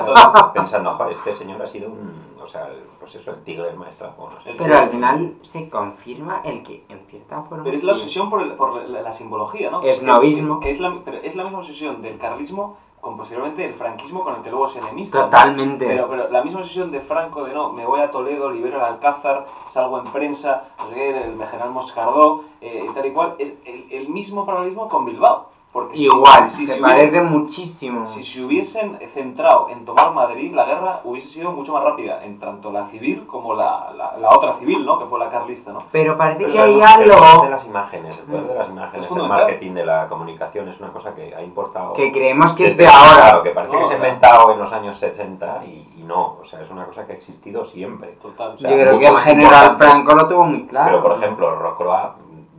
Pensando, 0.53 0.91
joder, 0.91 1.13
este 1.13 1.33
señor 1.33 1.59
ha 1.63 1.65
sido 1.65 1.89
un, 1.89 2.37
o 2.41 2.47
sea, 2.47 2.67
el- 2.67 2.83
pues 2.99 3.15
eso, 3.15 3.31
el 3.31 3.43
tigre 3.43 3.65
del 3.65 3.77
maestro. 3.77 4.13
no 4.17 4.39
sé. 4.41 4.53
Pero 4.57 4.77
al 4.77 4.89
final 4.89 5.35
se 5.41 5.69
confirma 5.69 6.41
el 6.43 6.63
que, 6.63 6.85
en 6.89 6.99
cierta 7.07 7.41
forma... 7.43 7.63
Pero 7.63 7.75
es 7.75 7.83
la 7.83 7.93
obsesión 7.93 8.29
por, 8.29 8.41
el- 8.41 8.53
por 8.53 8.75
la, 8.89 9.01
la 9.01 9.11
simbología, 9.11 9.69
¿no? 9.69 9.81
Esnovismo. 9.81 10.59
Que, 10.59 10.65
que 10.65 10.69
es 10.71 10.79
la, 10.79 10.99
pero 11.03 11.17
es 11.17 11.35
la 11.35 11.43
misma 11.43 11.59
obsesión 11.59 12.01
del 12.01 12.17
carlismo 12.17 12.77
con 13.01 13.15
posteriormente 13.15 13.63
el 13.63 13.73
franquismo 13.73 14.25
con 14.25 14.35
el 14.35 14.41
que 14.41 14.49
luego 14.49 14.67
se 14.67 14.79
enemista. 14.79 15.19
¿no? 15.19 15.25
Totalmente. 15.25 15.85
Pero, 15.87 16.09
pero 16.09 16.29
la 16.29 16.43
misma 16.43 16.59
obsesión 16.59 16.91
de 16.91 16.99
Franco 16.99 17.45
de 17.45 17.53
no, 17.53 17.71
me 17.71 17.85
voy 17.85 18.01
a 18.01 18.11
Toledo, 18.11 18.49
libero 18.51 18.77
el 18.77 18.83
Alcázar, 18.83 19.45
salgo 19.67 19.99
en 19.99 20.05
prensa, 20.11 20.65
no 20.77 20.89
sé 20.89 20.95
qué, 20.95 21.09
el 21.23 21.45
general 21.45 21.71
Moscardó, 21.71 22.43
eh, 22.59 22.85
tal 22.93 23.05
y 23.05 23.11
cual, 23.13 23.35
es 23.39 23.57
el, 23.65 23.87
el 23.89 24.09
mismo 24.09 24.45
paralelismo 24.45 24.89
con 24.89 25.05
Bilbao. 25.05 25.47
Porque 25.71 25.99
Igual, 25.99 26.49
si, 26.49 26.65
se 26.65 26.81
parece 26.81 27.11
hubiesen- 27.11 27.25
muchísimo. 27.29 28.03
si 28.03 28.23
se 28.23 28.43
hubiesen 28.43 28.97
centrado 29.13 29.69
en 29.69 29.85
tomar 29.85 30.11
Madrid, 30.15 30.51
la 30.51 30.65
guerra 30.65 31.01
hubiese 31.03 31.27
sido 31.27 31.51
mucho 31.51 31.73
más 31.73 31.83
rápida, 31.83 32.25
en 32.25 32.39
tanto 32.39 32.71
la 32.71 32.87
civil 32.87 33.27
como 33.27 33.53
la, 33.53 33.91
la, 33.95 34.17
la 34.17 34.29
otra 34.29 34.55
civil, 34.55 34.83
¿no? 34.83 34.97
Que 34.97 35.05
fue 35.05 35.19
la 35.19 35.29
carlista, 35.29 35.71
¿no? 35.71 35.83
Pero 35.91 36.17
parece 36.17 36.45
Pero 36.45 36.53
que 36.53 36.59
hay 36.59 36.65
que 36.65 36.73
el 36.73 36.79
poder 36.81 37.07
de 37.07 37.13
algo 37.13 37.45
las 37.49 37.65
imágenes, 37.67 38.17
el 38.17 38.23
poder 38.23 38.47
de 38.47 38.55
las 38.55 38.69
imágenes, 38.69 39.05
Es 39.05 39.11
el 39.11 39.27
marketing 39.27 39.73
de 39.75 39.85
la 39.85 40.07
comunicación 40.07 40.69
es 40.69 40.79
una 40.79 40.89
cosa 40.91 41.13
que 41.13 41.35
ha 41.35 41.41
importado. 41.43 41.93
que 41.93 42.11
creemos 42.11 42.55
que 42.55 42.63
es 42.65 42.75
desde- 42.75 42.89
de 42.89 42.95
ahora. 42.97 43.21
Claro, 43.21 43.43
que 43.43 43.49
parece 43.51 43.73
No, 43.75 43.79
que 43.81 43.85
se 43.85 43.93
ha 43.93 43.97
inventado 43.97 44.51
en 44.51 44.57
los 44.59 44.73
años 44.73 44.97
70 44.97 45.65
y, 45.65 45.87
y 45.97 46.01
no, 46.03 46.37
o 46.41 46.43
sea, 46.45 46.61
es 46.61 46.71
una 46.71 46.85
cosa 46.85 47.05
que 47.05 47.11
ha 47.13 47.15
existido 47.15 47.63
siempre. 47.63 48.17
Total. 48.19 48.55
O 48.55 48.57
sea, 48.57 48.71
Yo 48.71 48.75
creo 48.75 48.97
que 48.97 49.05
el 49.07 49.17
general. 49.19 49.77
Franco 49.77 50.15
lo 50.15 50.27
tuvo 50.27 50.45
muy 50.45 50.65
claro. 50.65 50.87
Pero, 50.89 51.03
por 51.03 51.11
ejemplo, 51.11 51.55
Rocroi 51.57 52.07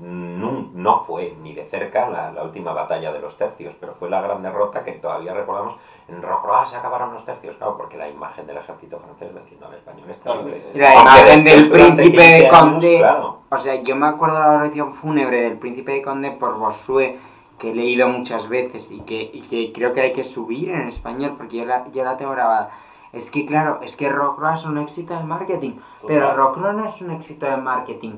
no, 0.00 0.68
no 0.72 1.00
fue 1.00 1.36
ni 1.42 1.54
de 1.54 1.64
cerca 1.66 2.08
la, 2.08 2.32
la 2.32 2.42
última 2.42 2.72
batalla 2.72 3.12
de 3.12 3.20
los 3.20 3.36
tercios, 3.36 3.74
pero 3.78 3.94
fue 3.94 4.08
la 4.08 4.20
gran 4.22 4.42
derrota 4.42 4.82
que 4.82 4.92
todavía 4.92 5.34
recordamos. 5.34 5.74
En 6.08 6.22
Rocroi 6.22 6.66
se 6.66 6.76
acabaron 6.76 7.12
los 7.12 7.24
tercios, 7.24 7.56
claro, 7.56 7.76
porque 7.76 7.96
la 7.98 8.08
imagen 8.08 8.46
del 8.46 8.56
ejército 8.56 8.98
francés 8.98 9.32
venciendo 9.34 9.66
al 9.66 9.74
español 9.74 10.10
es 10.10 10.16
Claro, 10.18 10.48
es- 10.48 10.76
La 10.78 10.94
imagen 11.00 11.44
del 11.44 11.70
príncipe 11.70 12.02
15 12.12 12.22
de 12.22 12.46
años, 12.48 12.58
Conde. 12.58 12.98
claro, 12.98 13.38
O 13.50 13.58
sea, 13.58 13.74
yo 13.82 13.94
me 13.96 14.06
acuerdo 14.06 14.36
de 14.36 14.40
la 14.42 14.52
oración 14.52 14.94
fúnebre 14.94 15.42
del 15.42 15.58
príncipe 15.58 15.92
de 15.92 16.02
Conde 16.02 16.30
por 16.32 16.56
Bossuet, 16.58 17.18
que 17.58 17.72
he 17.72 17.74
leído 17.74 18.08
muchas 18.08 18.48
veces 18.48 18.90
y 18.90 19.00
que, 19.00 19.20
y 19.20 19.42
que 19.42 19.70
creo 19.72 19.92
que 19.92 20.00
hay 20.00 20.12
que 20.14 20.24
subir 20.24 20.70
en 20.70 20.88
español 20.88 21.34
porque 21.36 21.58
yo 21.58 21.66
la, 21.66 21.86
yo 21.90 22.02
la 22.04 22.16
tengo 22.16 22.30
grabada. 22.32 22.70
Es 23.12 23.30
que, 23.30 23.44
claro, 23.44 23.80
es 23.82 23.96
que 23.96 24.08
Rocroi 24.08 24.54
es 24.54 24.64
un 24.64 24.78
éxito 24.78 25.14
de 25.14 25.24
marketing, 25.24 25.72
pero. 26.06 26.32
Rocroi 26.34 26.74
no 26.74 26.88
es 26.88 27.00
un 27.02 27.10
éxito 27.10 27.44
de 27.44 27.56
marketing 27.56 28.12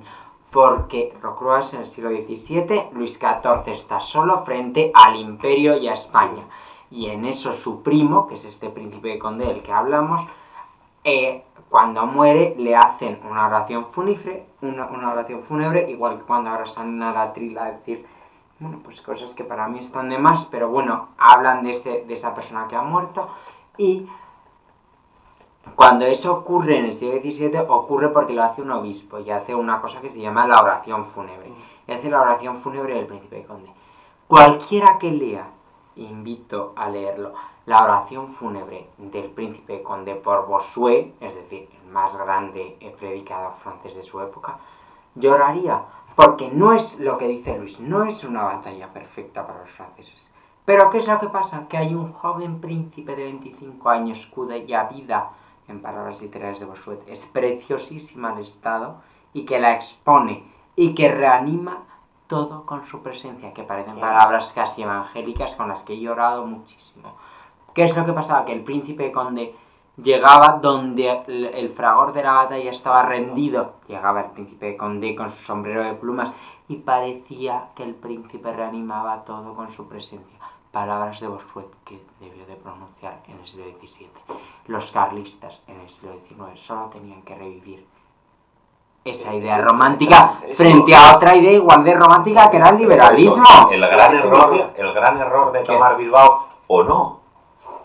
porque 0.53 1.15
Rocroi 1.20 1.61
es 1.61 1.73
en 1.73 1.81
el 1.81 1.87
siglo 1.89 2.11
XVII, 2.11 2.91
Luis 2.93 3.19
XIV 3.19 3.73
está 3.73 4.01
solo 4.01 4.45
frente 4.45 4.93
al 4.95 5.16
imperio 5.16 5.79
y 5.79 5.89
a 5.89 5.95
España. 5.95 6.45
Y 6.91 7.09
en 7.09 7.24
eso 7.24 7.55
su 7.55 7.83
primo, 7.83 8.27
que 8.27 8.35
es 8.35 8.45
este 8.45 8.69
príncipe 8.69 9.09
de 9.09 9.19
Conde 9.19 9.47
del 9.47 9.62
que 9.62 9.73
hablamos, 9.73 10.20
eh, 11.05 11.43
cuando 11.70 12.05
muere 12.05 12.55
le 12.59 12.77
hacen 12.77 13.19
una 13.29 13.47
oración 13.47 13.87
fúnebre, 13.87 14.45
una, 14.61 14.87
una 14.87 15.12
oración 15.12 15.43
fúnebre, 15.43 15.91
igual 15.91 16.19
que 16.19 16.24
cuando 16.24 16.51
ahora 16.51 16.66
salen 16.66 17.03
a 17.03 17.15
la 17.15 17.33
trila 17.33 17.65
a 17.65 17.70
decir, 17.73 18.07
bueno, 18.59 18.79
pues 18.85 19.01
cosas 19.01 19.35
que 19.35 19.45
para 19.45 19.66
mí 19.69 19.79
están 19.79 20.11
de 20.11 20.19
más, 20.19 20.45
pero 20.51 20.69
bueno, 20.69 21.09
hablan 21.16 21.65
de, 21.65 21.70
ese, 21.70 22.05
de 22.07 22.12
esa 22.12 22.35
persona 22.35 22.69
que 22.69 22.77
ha 22.77 22.83
muerto 22.83 23.31
y 23.79 24.07
cuando 25.76 26.06
eso 26.06 26.32
ocurre 26.32 26.78
en 26.78 26.86
el 26.86 26.93
siglo 26.93 27.20
XVII, 27.20 27.59
ocurre 27.68 28.09
porque 28.09 28.34
lo 28.34 28.43
hace 28.43 28.62
un 28.62 28.70
obispo 28.70 29.18
y 29.20 29.30
hace 29.30 29.55
una 29.55 29.80
cosa 29.80 30.01
que 30.01 30.10
se 30.10 30.20
llama 30.20 30.47
la 30.47 30.60
oración 30.60 31.06
fúnebre. 31.06 31.52
Y 31.86 31.93
hace 31.93 32.10
la 32.10 32.20
oración 32.20 32.59
fúnebre 32.59 32.94
del 32.94 33.06
príncipe 33.06 33.36
de 33.36 33.44
Conde. 33.44 33.70
Cualquiera 34.26 34.98
que 34.98 35.10
lea, 35.10 35.47
invito 35.97 36.72
a 36.76 36.89
leerlo, 36.89 37.32
la 37.66 37.82
oración 37.84 38.32
fúnebre 38.34 38.89
del 38.98 39.30
príncipe 39.30 39.74
de 39.74 39.82
Conde 39.82 40.14
por 40.14 40.47
Bossuet, 40.47 41.14
es 41.20 41.34
decir, 41.34 41.68
el 41.84 41.90
más 41.93 42.16
grande 42.16 42.76
eh, 42.80 42.94
predicador 42.98 43.55
francés 43.62 43.97
de 43.97 44.02
su 44.02 44.20
época, 44.20 44.59
lloraría. 45.14 45.82
Porque 46.14 46.48
no 46.48 46.72
es 46.72 47.01
lo 47.01 47.16
que 47.16 47.28
dice 47.28 47.56
Luis, 47.56 47.80
no 47.80 48.05
es 48.05 48.24
una 48.24 48.43
batalla 48.43 48.93
perfecta 48.93 49.47
para 49.47 49.60
los 49.60 49.70
franceses. 49.70 50.30
Pero 50.64 50.90
¿qué 50.90 50.98
es 50.98 51.09
lo 51.09 51.18
que 51.18 51.28
pasa? 51.28 51.66
Que 51.68 51.76
hay 51.76 51.94
un 51.94 52.12
joven 52.12 52.60
príncipe 52.60 53.16
de 53.16 53.24
25 53.24 53.89
años 53.89 54.30
cuya 54.32 54.84
vida, 54.84 55.30
en 55.68 55.80
palabras 55.80 56.20
literarias 56.20 56.60
de 56.60 56.66
Bossuet, 56.66 57.01
es 57.06 57.26
preciosísima 57.26 58.32
al 58.32 58.40
Estado 58.40 58.97
y 59.32 59.44
que 59.44 59.59
la 59.59 59.74
expone 59.74 60.44
y 60.76 60.94
que 60.94 61.10
reanima 61.10 61.84
todo 62.26 62.64
con 62.64 62.86
su 62.86 63.02
presencia, 63.02 63.52
que 63.52 63.62
parecen 63.62 64.01
palabras 64.01 64.52
casi 64.55 64.82
evangélicas 64.82 65.55
con 65.55 65.68
las 65.68 65.82
que 65.82 65.94
he 65.94 66.01
llorado 66.01 66.47
muchísimo. 66.47 67.14
¿Qué 67.74 67.84
es 67.84 67.97
lo 67.97 68.06
que 68.06 68.12
pasaba? 68.12 68.44
Que 68.44 68.52
el 68.52 68.64
príncipe 68.64 69.12
conde 69.12 69.55
llegaba 69.97 70.59
donde 70.60 71.22
el, 71.26 71.44
el 71.44 71.70
fragor 71.70 72.12
de 72.12 72.22
la 72.22 72.32
batalla 72.32 72.70
estaba 72.70 73.02
rendido. 73.02 73.74
Llegaba 73.89 74.22
el 74.22 74.30
príncipe 74.30 74.76
conde 74.76 75.14
con 75.14 75.30
su 75.30 75.43
sombrero 75.43 75.84
de 75.84 75.94
plumas 75.94 76.32
y 76.68 76.76
parecía 76.76 77.68
que 77.74 77.82
el 77.82 77.94
príncipe 77.94 78.52
reanimaba 78.52 79.24
todo 79.24 79.55
con 79.55 79.70
su 79.70 79.86
presencia. 79.86 80.41
Palabras 80.73 81.20
de 81.20 81.27
Bossuet 81.28 81.66
que 81.85 82.03
debió 82.19 82.47
de 82.47 82.57
pronunciar 82.57 83.19
en 83.28 83.39
el 83.39 83.47
siglo 83.47 83.65
XVII. 83.78 84.09
Los 84.66 84.90
carlistas 84.90 85.61
en 85.69 85.78
el 85.81 85.89
siglo 85.90 86.15
XIX 86.27 86.59
solo 86.59 86.86
tenían 86.86 87.20
que 87.23 87.35
revivir 87.35 87.86
esa 89.05 89.35
idea 89.35 89.59
romántica 89.59 90.39
Eso- 90.49 90.62
frente 90.62 90.94
a 90.94 91.16
otra 91.16 91.36
idea 91.36 91.53
igual 91.53 91.85
de 91.85 91.94
romántica 91.94 92.49
que 92.51 92.57
era 92.57 92.70
el 92.70 92.78
liberalismo. 92.78 93.44
El 93.70 93.81
gran 93.82 94.12
error, 94.16 94.16
simbología. 94.23 94.73
el 94.77 94.93
gran 94.94 95.19
error 95.19 95.53
de 95.53 95.59
¿Qué? 95.61 95.73
tomar 95.73 95.97
Bilbao 95.97 96.47
o 96.69 96.82
no. 96.85 97.20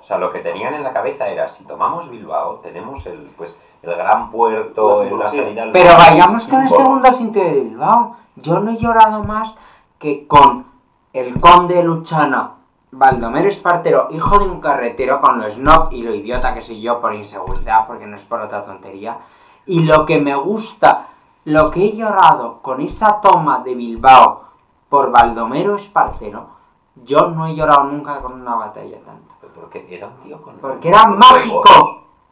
O 0.01 0.03
sea, 0.07 0.17
lo 0.17 0.31
que 0.31 0.39
tenían 0.39 0.73
en 0.73 0.83
la 0.83 0.93
cabeza 0.93 1.27
era 1.27 1.49
si 1.49 1.65
tomamos 1.65 2.09
Bilbao, 2.09 2.59
tenemos 2.63 3.05
el 3.07 3.29
pues 3.35 3.57
el 3.81 3.95
gran 3.95 4.31
puerto, 4.31 5.03
La 5.03 5.07
en 5.09 5.19
la 5.19 5.29
salida 5.31 5.63
al 5.63 5.71
Pero 5.73 5.97
vayamos 5.97 6.47
con 6.47 6.61
el 6.63 6.69
segundo 6.69 7.11
sitio 7.13 7.43
de 7.43 7.51
Bilbao. 7.61 8.15
Yo 8.37 8.59
no 8.59 8.71
he 8.71 8.77
llorado 8.77 9.23
más 9.23 9.53
que 9.99 10.25
con 10.27 10.65
el 11.11 11.39
conde 11.41 11.83
Luchana, 11.83 12.51
Baldomero 12.91 13.49
Espartero, 13.49 14.07
hijo 14.11 14.39
de 14.39 14.45
un 14.45 14.61
carretero, 14.61 15.19
con 15.21 15.39
lo 15.39 15.49
snob 15.49 15.89
y 15.91 16.03
lo 16.03 16.13
idiota 16.13 16.53
que 16.53 16.61
soy 16.61 16.81
yo 16.81 16.99
por 17.01 17.13
inseguridad, 17.13 17.85
porque 17.85 18.05
no 18.07 18.15
es 18.15 18.23
por 18.23 18.39
otra 18.41 18.63
tontería. 18.63 19.17
Y 19.65 19.83
lo 19.83 20.05
que 20.05 20.19
me 20.19 20.35
gusta, 20.35 21.07
lo 21.45 21.69
que 21.69 21.83
he 21.85 21.95
llorado 21.95 22.59
con 22.61 22.79
esa 22.81 23.19
toma 23.19 23.59
de 23.59 23.75
Bilbao 23.75 24.43
por 24.89 25.11
Baldomero 25.11 25.75
Espartero, 25.75 26.47
yo 27.03 27.27
no 27.29 27.45
he 27.47 27.55
llorado 27.55 27.83
nunca 27.83 28.19
con 28.21 28.41
una 28.41 28.55
batalla 28.55 28.97
tanto. 29.05 29.27
Porque 29.53 29.85
era 29.89 30.07
un 30.07 30.15
tío 30.17 30.41
con 30.41 30.55
Porque 30.57 30.89
era 30.89 31.07
mágico. 31.07 31.63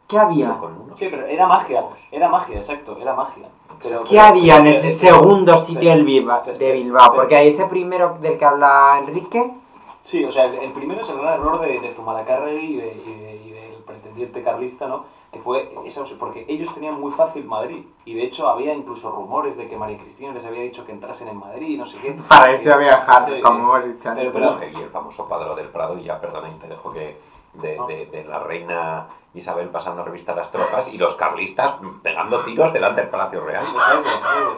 ¿Qué 0.06 0.18
había? 0.18 0.56
Sí, 0.94 1.08
pero 1.10 1.26
era 1.26 1.46
magia, 1.48 1.84
era 2.12 2.28
magia, 2.28 2.56
exacto, 2.56 2.96
era 2.96 3.12
magia. 3.14 3.48
Pero- 3.82 4.04
¿Qué 4.04 4.10
pero- 4.10 4.22
había 4.22 4.58
en 4.58 4.68
ese 4.68 5.04
pero- 5.06 5.18
segundo 5.20 5.58
sitio 5.58 5.90
de 5.90 6.02
Bilbao? 6.02 6.42
pero- 6.44 7.14
Porque 7.14 7.36
hay 7.36 7.48
ese 7.48 7.66
primero 7.66 8.16
del 8.20 8.38
que 8.38 8.44
habla 8.44 8.98
Enrique. 9.00 9.52
Sí, 10.00 10.24
o 10.24 10.30
sea, 10.30 10.44
el, 10.46 10.54
el 10.56 10.72
primero 10.72 11.00
es 11.00 11.10
el 11.10 11.18
gran 11.18 11.34
error 11.34 11.60
de, 11.60 11.80
de 11.80 11.94
Zumalacárregui 11.94 12.66
y, 12.66 12.76
de, 12.76 12.86
y, 13.06 13.14
de- 13.14 13.36
y 13.46 13.50
del 13.50 13.74
pretendiente 13.84 14.42
carlista, 14.42 14.86
¿no? 14.86 15.04
Que 15.32 15.40
fue 15.40 15.74
esa 15.84 16.02
obs- 16.02 16.16
porque 16.18 16.44
ellos 16.48 16.72
tenían 16.72 17.00
muy 17.00 17.10
fácil 17.12 17.44
Madrid. 17.44 17.84
Y 18.04 18.14
de 18.14 18.22
hecho 18.24 18.48
había 18.48 18.72
incluso 18.72 19.10
rumores 19.10 19.56
de 19.56 19.66
que 19.66 19.76
María 19.76 19.98
Cristina 19.98 20.32
les 20.32 20.46
había 20.46 20.62
dicho 20.62 20.86
que 20.86 20.92
entrasen 20.92 21.28
en 21.28 21.36
Madrid 21.38 21.68
y 21.68 21.76
no 21.76 21.86
sé 21.86 21.98
qué. 21.98 22.12
Para 22.28 22.52
irse 22.52 22.72
a 22.72 22.76
viajar, 22.76 23.24
Sí, 23.24 23.40
como 23.42 23.58
hemos 23.76 23.84
dicho 23.86 24.10
pero- 24.14 24.58
y 24.80 24.82
el 24.82 24.90
famoso 24.90 25.26
cuadro 25.26 25.54
del 25.56 25.68
Prado, 25.68 25.98
y 25.98 26.04
ya 26.04 26.20
perdona, 26.20 26.48
y 26.48 26.58
te 26.58 26.68
dejo 26.68 26.92
que 26.92 27.18
de, 27.54 27.78
Ah. 27.78 27.86
de- 27.86 28.06
de 28.06 28.24
la 28.24 28.38
reina 28.40 29.08
Isabel 29.36 29.68
pasando 29.68 30.04
revista 30.04 30.32
a 30.32 30.36
las 30.36 30.50
tropas 30.50 30.92
y 30.92 30.98
los 30.98 31.14
carlistas 31.14 31.74
pegando 32.02 32.40
tiros 32.40 32.72
delante 32.72 33.02
del 33.02 33.10
Palacio 33.10 33.44
Real. 33.44 33.64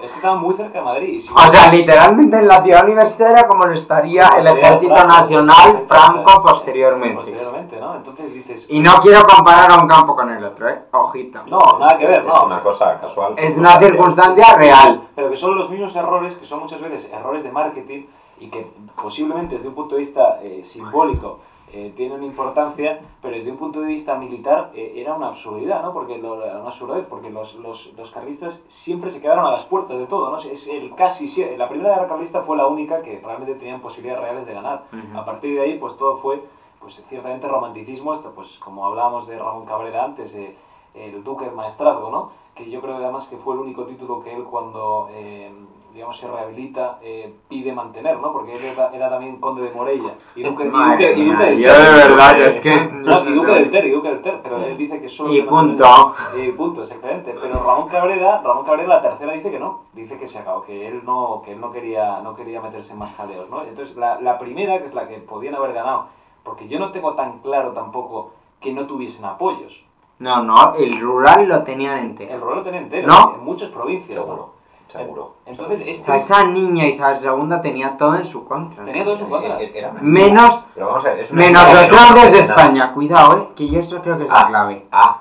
Es 0.02 0.10
que 0.10 0.16
estaban 0.16 0.40
muy 0.40 0.54
cerca 0.54 0.78
de 0.78 0.84
Madrid. 0.84 1.20
Si 1.20 1.32
O 1.32 1.38
sea, 1.50 1.70
literalmente 1.70 2.38
en 2.38 2.48
la 2.48 2.62
ciudad 2.62 2.84
universitaria 2.84 3.46
como 3.46 3.64
lo 3.64 3.72
estaría 3.72 4.28
el 4.38 4.46
ejército 4.46 4.94
Franco, 4.94 5.12
nacional 5.14 5.84
franco 5.88 6.42
posteriormente. 6.42 7.16
Posteriormente, 7.16 7.80
¿no? 7.80 7.96
Entonces 7.96 8.32
dices... 8.32 8.66
Y 8.70 8.80
no 8.80 8.94
quiero 9.00 9.22
comparar 9.22 9.70
a 9.72 9.82
un 9.82 9.88
campo 9.88 10.14
con 10.14 10.30
el 10.30 10.44
otro, 10.44 10.68
¿eh? 10.68 10.78
Ojito. 10.92 11.40
No, 11.46 11.78
nada 11.78 11.98
que 11.98 12.06
ver, 12.06 12.20
Es 12.20 12.26
no. 12.26 12.44
una 12.44 12.60
cosa 12.60 13.00
casual. 13.00 13.34
Es 13.36 13.56
una 13.56 13.78
circunstancia 13.78 14.54
real. 14.56 15.08
Pero 15.14 15.30
que 15.30 15.36
son 15.36 15.56
los 15.56 15.68
mismos 15.70 15.94
errores, 15.96 16.36
que 16.36 16.46
son 16.46 16.60
muchas 16.60 16.80
veces 16.80 17.10
errores 17.12 17.42
de 17.42 17.50
marketing 17.50 18.06
y 18.40 18.48
que 18.48 18.70
posiblemente 19.00 19.56
desde 19.56 19.68
un 19.68 19.74
punto 19.74 19.96
de 19.96 19.98
vista 20.00 20.38
eh, 20.42 20.60
simbólico 20.64 21.40
eh, 21.72 21.92
tienen 21.96 22.22
importancia, 22.22 23.00
pero 23.20 23.34
desde 23.34 23.50
un 23.50 23.56
punto 23.56 23.80
de 23.80 23.86
vista 23.86 24.16
militar 24.16 24.70
eh, 24.74 24.94
era 24.96 25.14
una 25.14 25.28
absurdidad, 25.28 25.82
¿no? 25.82 25.92
Porque 25.92 26.18
lo, 26.18 26.34
una 26.34 26.66
absurdez, 26.66 27.04
porque 27.08 27.30
los, 27.30 27.56
los, 27.56 27.92
los 27.96 28.10
carlistas 28.10 28.64
siempre 28.68 29.10
se 29.10 29.20
quedaron 29.20 29.44
a 29.44 29.50
las 29.50 29.64
puertas 29.64 29.98
de 29.98 30.06
todo, 30.06 30.30
¿no? 30.30 30.36
Es 30.36 30.66
el 30.68 30.94
casi 30.94 31.26
la 31.56 31.68
primera 31.68 31.94
guerra 31.94 32.08
carlista 32.08 32.42
fue 32.42 32.56
la 32.56 32.66
única 32.66 33.02
que 33.02 33.20
realmente 33.20 33.54
tenían 33.54 33.80
posibilidades 33.80 34.22
reales 34.22 34.46
de 34.46 34.54
ganar. 34.54 34.84
Ujú. 34.92 35.18
A 35.18 35.24
partir 35.24 35.54
de 35.54 35.60
ahí, 35.60 35.78
pues 35.78 35.96
todo 35.96 36.16
fue, 36.16 36.42
pues 36.80 37.04
ciertamente 37.08 37.46
romanticismo, 37.46 38.12
hasta, 38.12 38.30
pues 38.30 38.58
como 38.58 38.86
hablábamos 38.86 39.26
de 39.26 39.38
Ramón 39.38 39.66
Cabrera 39.66 40.04
antes, 40.04 40.34
eh, 40.34 40.56
el 40.94 41.22
duque 41.22 41.50
maestrazgo, 41.50 42.10
¿no? 42.10 42.30
Que 42.54 42.70
yo 42.70 42.80
creo 42.80 42.96
además 42.96 43.28
que 43.28 43.36
fue 43.36 43.54
el 43.54 43.60
único 43.60 43.84
título 43.84 44.20
que 44.22 44.34
él 44.34 44.44
cuando, 44.44 45.08
eh, 45.12 45.52
digamos, 45.92 46.16
se 46.18 46.28
rehabilita, 46.28 46.98
eh, 47.02 47.32
pide 47.48 47.72
mantener, 47.72 48.18
¿no? 48.18 48.32
Porque 48.32 48.54
él 48.56 48.64
era, 48.64 48.90
era 48.92 49.10
también 49.10 49.36
conde 49.40 49.62
de 49.62 49.70
Morella. 49.70 50.14
Y 50.36 50.42
duque, 50.42 50.64
y 50.64 50.68
duque- 50.68 51.12
y 51.16 51.24
duque 51.24 51.44
del 51.44 51.58
yo 51.58 51.72
Ter. 51.72 51.82
de 51.84 52.08
verdad, 52.08 52.40
es 52.40 52.60
que... 52.60 52.74
No, 52.74 53.28
y 53.28 53.32
Duque 53.32 53.52
del 53.52 53.70
Ter, 53.70 53.84
y 53.86 53.90
Duque 53.90 54.08
del 54.08 54.22
Ter, 54.22 54.40
pero 54.42 54.58
él 54.58 54.76
dice 54.76 55.00
que 55.00 55.08
solo... 55.08 55.32
Y 55.34 55.42
punto. 55.42 56.14
Y 56.36 56.52
punto, 56.52 56.82
exactamente. 56.82 57.34
Pero 57.40 57.62
Ramón 57.62 57.88
Cabrera, 57.88 58.40
Ramón 58.42 58.64
Cabrera 58.64 58.88
la 58.88 59.02
tercera 59.02 59.32
dice 59.32 59.50
que 59.50 59.58
no, 59.58 59.84
dice 59.92 60.18
que 60.18 60.26
se 60.26 60.38
acabó, 60.38 60.62
que 60.62 60.86
él 60.88 61.02
no, 61.04 61.42
que 61.44 61.52
él 61.52 61.60
no 61.60 61.70
quería, 61.72 62.20
no 62.22 62.34
quería 62.34 62.60
meterse 62.60 62.92
en 62.92 62.98
más 62.98 63.14
jaleos, 63.14 63.48
¿no? 63.50 63.62
Entonces 63.62 63.96
la, 63.96 64.20
la 64.20 64.38
primera, 64.38 64.78
que 64.78 64.84
es 64.84 64.94
la 64.94 65.08
que 65.08 65.16
podían 65.18 65.54
haber 65.54 65.72
ganado, 65.72 66.06
porque 66.44 66.68
yo 66.68 66.78
no 66.78 66.90
tengo 66.92 67.14
tan 67.14 67.38
claro 67.40 67.72
tampoco 67.72 68.32
que 68.60 68.72
no 68.72 68.86
tuviesen 68.86 69.24
apoyos. 69.24 69.84
No, 70.18 70.42
no, 70.42 70.74
el 70.76 70.98
rural 71.00 71.46
lo 71.48 71.62
tenían 71.62 71.98
entero. 71.98 72.34
El 72.34 72.40
rol 72.40 72.56
lo 72.56 72.62
tenía 72.62 72.80
entero, 72.80 73.06
¿No? 73.06 73.34
en 73.36 73.44
muchas 73.44 73.68
provincias, 73.70 74.18
¿no? 74.26 74.57
Seguro. 74.88 75.34
Entonces, 75.44 75.78
O 75.78 75.82
este- 75.82 75.94
sea, 76.04 76.16
esa 76.16 76.44
niña 76.44 76.86
Isabel 76.86 77.18
II 77.22 77.60
tenía 77.62 77.96
todo 77.96 78.16
en 78.16 78.24
su 78.24 78.46
contra. 78.46 78.84
Tenía 78.84 79.02
todo 79.04 79.12
en 79.14 79.18
su 79.18 79.28
contra. 79.28 79.60
Era 79.60 79.92
Menos, 80.00 80.66
Pero 80.74 80.86
vamos 80.86 81.04
a 81.04 81.10
ver, 81.10 81.18
es 81.20 81.30
una 81.30 81.44
menos 81.44 81.74
los 81.74 81.88
grandes 81.90 82.32
de. 82.32 82.38
España. 82.40 82.92
Cuidado, 82.94 83.36
eh, 83.38 83.48
que 83.54 83.68
yo 83.68 83.80
eso 83.80 84.00
creo 84.02 84.16
que 84.16 84.24
es 84.24 84.30
la 84.30 84.40
Ah. 84.40 84.46
clave. 84.48 84.86
Ah, 84.90 85.20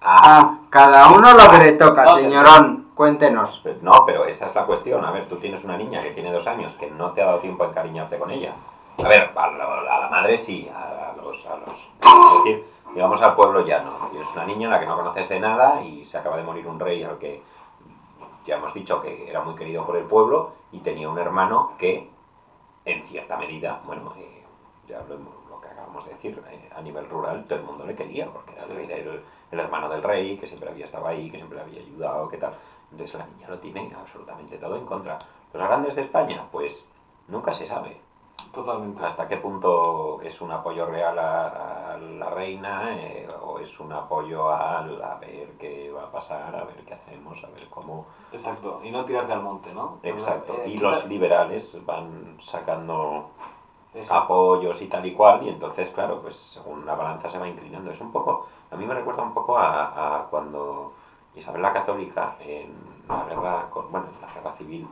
ah. 0.00 0.20
Ah, 0.22 0.58
cada 0.70 1.08
uno 1.12 1.32
lo 1.32 1.50
que 1.50 1.58
le 1.58 1.72
toca, 1.72 2.04
No, 2.04 2.14
señorón. 2.16 2.84
Cuéntenos. 2.94 3.62
No, 3.82 4.04
pero 4.06 4.24
esa 4.26 4.46
es 4.46 4.54
la 4.54 4.64
cuestión. 4.66 5.04
A 5.04 5.10
ver, 5.10 5.26
tú 5.28 5.36
tienes 5.36 5.64
una 5.64 5.76
niña 5.76 6.00
que 6.02 6.10
tiene 6.12 6.30
dos 6.32 6.46
años 6.46 6.72
que 6.74 6.90
no 6.90 7.10
te 7.10 7.22
ha 7.22 7.26
dado 7.26 7.38
tiempo 7.40 7.64
a 7.64 7.68
encariñarte 7.68 8.18
con 8.18 8.30
ella. 8.30 8.52
A 9.04 9.08
ver, 9.08 9.32
a, 9.34 9.46
lo- 9.50 9.90
a 9.90 9.98
la 10.00 10.08
madre 10.08 10.38
sí, 10.38 10.70
a, 10.72 11.10
a 11.10 11.16
los, 11.16 11.44
a 11.46 11.56
los... 11.56 11.76
Es 11.76 12.44
decir, 12.44 12.64
digamos 12.94 13.20
al 13.20 13.34
pueblo 13.34 13.66
ya 13.66 13.80
no. 13.82 13.90
Tienes 14.10 14.32
una 14.32 14.44
niña 14.44 14.66
en 14.66 14.70
la 14.70 14.78
que 14.80 14.86
no 14.86 14.96
conoces 14.96 15.28
de 15.28 15.40
nada 15.40 15.82
y 15.82 16.04
se 16.04 16.16
acaba 16.18 16.36
de 16.36 16.44
morir 16.44 16.66
un 16.68 16.78
rey 16.78 17.02
al 17.02 17.18
que 17.18 17.42
ya 18.44 18.56
hemos 18.56 18.74
dicho 18.74 19.00
que 19.00 19.28
era 19.28 19.42
muy 19.42 19.54
querido 19.54 19.86
por 19.86 19.96
el 19.96 20.04
pueblo 20.04 20.52
y 20.72 20.80
tenía 20.80 21.08
un 21.08 21.18
hermano 21.18 21.72
que, 21.78 22.08
en 22.84 23.02
cierta 23.04 23.36
medida, 23.36 23.80
bueno, 23.86 24.12
eh, 24.16 24.42
ya 24.88 25.00
lo, 25.08 25.16
lo 25.16 25.60
que 25.60 25.68
acabamos 25.68 26.04
de 26.04 26.12
decir, 26.12 26.42
eh, 26.50 26.70
a 26.74 26.82
nivel 26.82 27.08
rural 27.08 27.44
todo 27.44 27.58
el 27.58 27.64
mundo 27.64 27.84
le 27.86 27.94
quería 27.94 28.30
porque 28.30 28.52
era 28.52 28.64
el, 28.96 29.22
hermano 29.58 29.88
del 29.88 30.02
rey, 30.02 30.36
que 30.36 30.46
siempre 30.46 30.70
había 30.70 30.84
estado 30.84 31.06
ahí, 31.06 31.30
que 31.30 31.36
siempre 31.36 31.58
le 31.58 31.64
había 31.64 31.80
ayudado, 31.80 32.28
que 32.28 32.38
tal. 32.38 32.54
Entonces 32.90 33.18
la 33.18 33.26
niña 33.26 33.48
lo 33.48 33.58
tiene 33.58 33.92
absolutamente 33.98 34.58
todo 34.58 34.76
en 34.76 34.86
contra. 34.86 35.18
Los 35.52 35.62
grandes 35.62 35.94
de 35.94 36.02
España, 36.02 36.44
pues 36.50 36.84
nunca 37.28 37.54
se 37.54 37.66
sabe 37.66 38.00
Totalmente. 38.52 39.04
hasta 39.04 39.26
qué 39.26 39.36
punto 39.36 40.20
es 40.22 40.40
un 40.40 40.50
apoyo 40.52 40.86
real 40.86 41.18
a, 41.18 41.94
a 41.94 41.96
la 41.98 42.30
reina 42.30 42.94
eh, 42.94 43.28
o 43.42 43.58
es 43.58 43.78
un 43.80 43.92
apoyo 43.92 44.50
al 44.50 45.02
a 45.02 45.14
ver 45.16 45.48
qué 45.58 45.90
va 45.90 46.04
a 46.04 46.10
pasar, 46.10 46.54
a 46.54 46.64
ver 46.64 46.76
qué 46.86 46.94
hacemos, 46.94 47.42
a 47.42 47.48
ver 47.48 47.66
cómo... 47.68 48.04
Exacto. 48.32 48.80
Y 48.82 48.90
no 48.90 49.04
tirarte 49.04 49.32
al 49.32 49.42
monte, 49.42 49.72
¿no? 49.72 49.98
Exacto. 50.02 50.54
Eh, 50.64 50.68
Y 50.68 50.72
quizá- 50.74 50.82
los 50.82 51.04
liberales 51.06 51.78
van 51.84 52.36
sacando 52.40 53.26
Exacto. 53.94 54.24
apoyos 54.24 54.80
y 54.82 54.86
tal 54.88 55.04
y 55.06 55.12
cual, 55.12 55.42
y 55.44 55.48
entonces, 55.50 55.90
claro, 55.90 56.20
pues 56.20 56.34
según 56.36 56.84
la 56.86 56.94
balanza 56.94 57.28
se 57.30 57.38
va 57.38 57.46
inclinando. 57.48 57.90
Es 57.90 58.00
un 58.00 58.10
poco, 58.12 58.46
a 58.70 58.76
mí 58.76 58.84
me 58.86 58.94
recuerda 58.94 59.22
un 59.22 59.32
poco 59.32 59.56
a, 59.56 60.16
a 60.18 60.22
cuando 60.24 60.90
Isabel 61.36 61.62
la 61.62 61.72
Católica 61.72 62.34
en 62.40 62.72
la 63.08 63.24
guerra, 63.24 63.66
con, 63.70 63.90
bueno, 63.90 64.06
en 64.14 64.20
la 64.26 64.32
guerra 64.32 64.52
civil, 64.52 64.86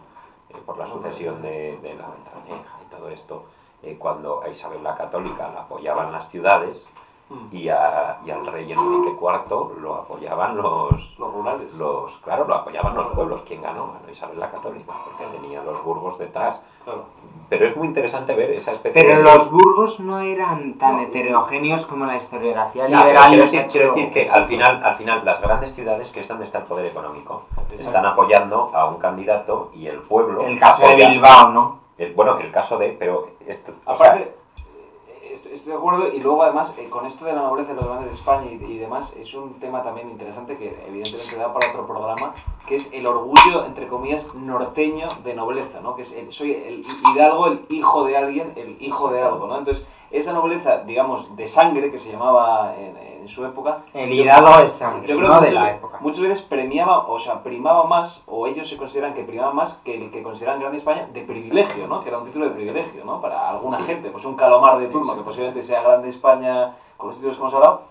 eh, 0.50 0.56
por 0.66 0.76
la 0.78 0.86
sucesión 0.86 1.40
de, 1.42 1.78
de 1.78 1.94
la 1.94 2.06
Beltraneja 2.08 2.76
y 2.80 2.81
todo 2.96 3.08
esto, 3.08 3.44
eh, 3.82 3.96
cuando 3.98 4.42
a 4.42 4.48
Isabel 4.48 4.82
la 4.82 4.94
Católica 4.96 5.50
la 5.52 5.60
apoyaban 5.62 6.12
las 6.12 6.28
ciudades 6.28 6.84
Mm. 7.30 7.56
y, 7.56 7.68
a- 7.70 8.18
y 8.26 8.30
al 8.30 8.46
rey 8.46 8.70
Enrique 8.70 9.16
IV 9.18 9.80
lo 9.80 9.94
apoyaban 9.94 10.54
los, 10.56 11.18
Los 11.18 11.32
rurales. 11.32 11.72
los, 11.74 12.18
claro, 12.18 12.44
lo 12.46 12.56
apoyaban 12.56 12.94
los 12.94 13.06
pueblos. 13.08 13.40
¿Quién 13.46 13.62
ganó? 13.62 13.86
Ganó 13.94 14.10
Isabel 14.12 14.38
la 14.38 14.50
Católica, 14.50 14.92
porque 15.04 15.38
tenía 15.38 15.62
los 15.62 15.82
burgos 15.82 16.18
detrás. 16.18 16.60
Claro. 16.84 17.04
Pero 17.48 17.66
es 17.66 17.76
muy 17.76 17.86
interesante 17.86 18.34
ver 18.34 18.50
esa 18.50 18.72
especie 18.72 19.00
Pero 19.00 19.16
de... 19.18 19.22
los 19.22 19.50
burgos 19.50 20.00
no 20.00 20.18
eran 20.20 20.74
tan 20.74 20.96
No. 20.96 21.02
heterogéneos 21.04 21.86
como 21.86 22.04
la 22.04 22.16
historiografía 22.16 22.86
Ya, 22.88 22.98
liberal 22.98 23.28
quiero 23.30 23.44
decir, 23.44 23.66
quiero 23.70 23.94
decir 23.94 24.10
que 24.12 24.28
al 24.30 24.44
final, 24.46 24.84
al 24.84 24.94
final 24.96 25.24
las 25.24 25.40
grandes 25.40 25.74
ciudades 25.74 26.10
que 26.10 26.20
es 26.20 26.28
donde 26.28 26.44
está 26.44 26.58
el 26.58 26.64
poder 26.64 26.86
económico 26.86 27.44
Exacto. 27.52 27.74
están 27.76 28.04
apoyando 28.04 28.72
a 28.74 28.86
un 28.86 28.96
candidato 28.98 29.70
y 29.74 29.86
el 29.86 30.00
pueblo 30.00 30.42
El 30.42 30.58
caso 30.58 30.86
de 30.86 30.96
Bilbao, 30.96 31.48
¿no? 31.50 31.81
El- 31.98 32.14
bueno 32.14 32.38
el 32.38 32.50
caso 32.50 32.78
de 32.78 32.90
pero 32.98 33.30
esto 33.46 33.72
Aparte, 33.86 34.22
eh, 34.22 35.30
estoy, 35.32 35.52
estoy 35.52 35.72
de 35.72 35.78
acuerdo 35.78 36.08
y 36.08 36.20
luego 36.20 36.42
además 36.42 36.76
eh, 36.78 36.88
con 36.88 37.06
esto 37.06 37.24
de 37.24 37.32
la 37.32 37.42
nobleza 37.42 37.70
de 37.70 37.76
los 37.76 37.86
grandes 37.86 38.08
de 38.10 38.14
España 38.16 38.50
y, 38.50 38.64
y 38.64 38.78
demás 38.78 39.14
es 39.16 39.32
un 39.34 39.58
tema 39.60 39.82
también 39.82 40.10
interesante 40.10 40.56
que 40.56 40.68
evidentemente 40.86 41.36
da 41.36 41.52
para 41.52 41.70
otro 41.70 41.86
programa 41.86 42.34
que 42.66 42.74
es 42.76 42.92
el 42.92 43.06
orgullo 43.06 43.64
entre 43.66 43.88
comillas 43.88 44.34
norteño 44.34 45.08
de 45.24 45.34
nobleza 45.34 45.80
no 45.80 45.94
que 45.96 46.02
es 46.02 46.12
el- 46.12 46.30
soy 46.30 46.52
el 46.52 46.84
hidalgo 47.14 47.46
el 47.46 47.66
hijo 47.70 48.04
de 48.04 48.16
alguien 48.16 48.52
el 48.56 48.76
hijo 48.80 49.10
de 49.10 49.22
algo 49.22 49.46
no 49.46 49.58
entonces 49.58 49.86
esa 50.10 50.32
nobleza 50.34 50.78
digamos 50.84 51.34
de 51.36 51.46
sangre 51.46 51.90
que 51.90 51.98
se 51.98 52.12
llamaba 52.12 52.74
en, 52.76 52.96
en 53.22 53.28
su 53.28 53.46
época 53.46 53.78
El 53.94 54.12
hidalgo 54.12 54.58
es 54.66 54.72
sangre, 54.74 55.06
yo 55.08 55.16
creo 55.16 55.28
no 55.28 55.34
que 55.40 55.46
de 55.46 55.50
muchas, 55.52 55.62
la 55.64 55.70
época. 55.70 55.96
muchas 56.00 56.20
veces 56.22 56.42
premiaba, 56.42 57.06
o 57.06 57.18
sea, 57.18 57.42
primaba 57.42 57.84
más, 57.84 58.22
o 58.26 58.46
ellos 58.46 58.68
se 58.68 58.76
consideran 58.76 59.14
que 59.14 59.22
primaba 59.22 59.52
más 59.52 59.80
que 59.84 59.94
el 59.96 60.10
que 60.10 60.22
consideran 60.22 60.60
Gran 60.60 60.74
España 60.74 61.08
de 61.12 61.20
privilegio, 61.22 61.86
¿no? 61.86 62.02
Que 62.02 62.08
era 62.08 62.18
un 62.18 62.26
título 62.26 62.46
de 62.46 62.50
privilegio, 62.50 63.04
¿no? 63.04 63.20
Para 63.20 63.48
alguna 63.48 63.80
gente, 63.80 64.10
pues 64.10 64.24
un 64.24 64.34
calomar 64.36 64.78
de 64.78 64.88
turno, 64.88 65.14
que 65.16 65.22
posiblemente 65.22 65.62
sea 65.62 65.82
Grande 65.82 66.08
España 66.08 66.72
con 66.96 67.06
los 67.08 67.16
títulos 67.16 67.36
que 67.36 67.40
hemos 67.42 67.54
hablado, 67.54 67.82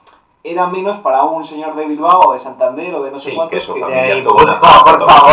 era 0.43 0.65
menos 0.65 0.97
para 0.97 1.21
un 1.23 1.43
señor 1.43 1.75
de 1.75 1.85
Bilbao 1.85 2.19
o 2.27 2.31
de 2.33 2.39
Santander 2.39 2.95
o 2.95 3.03
de 3.03 3.11
no 3.11 3.17
sé 3.19 3.29
Sí, 3.29 3.35
cuántos. 3.35 3.53
que 3.53 3.61
su 3.63 3.73
que- 3.75 3.79
familia 3.81 4.03
de 4.03 4.13
estuvo 4.17 4.35
por 4.37 4.49
de 4.49 4.55
favor. 4.55 4.89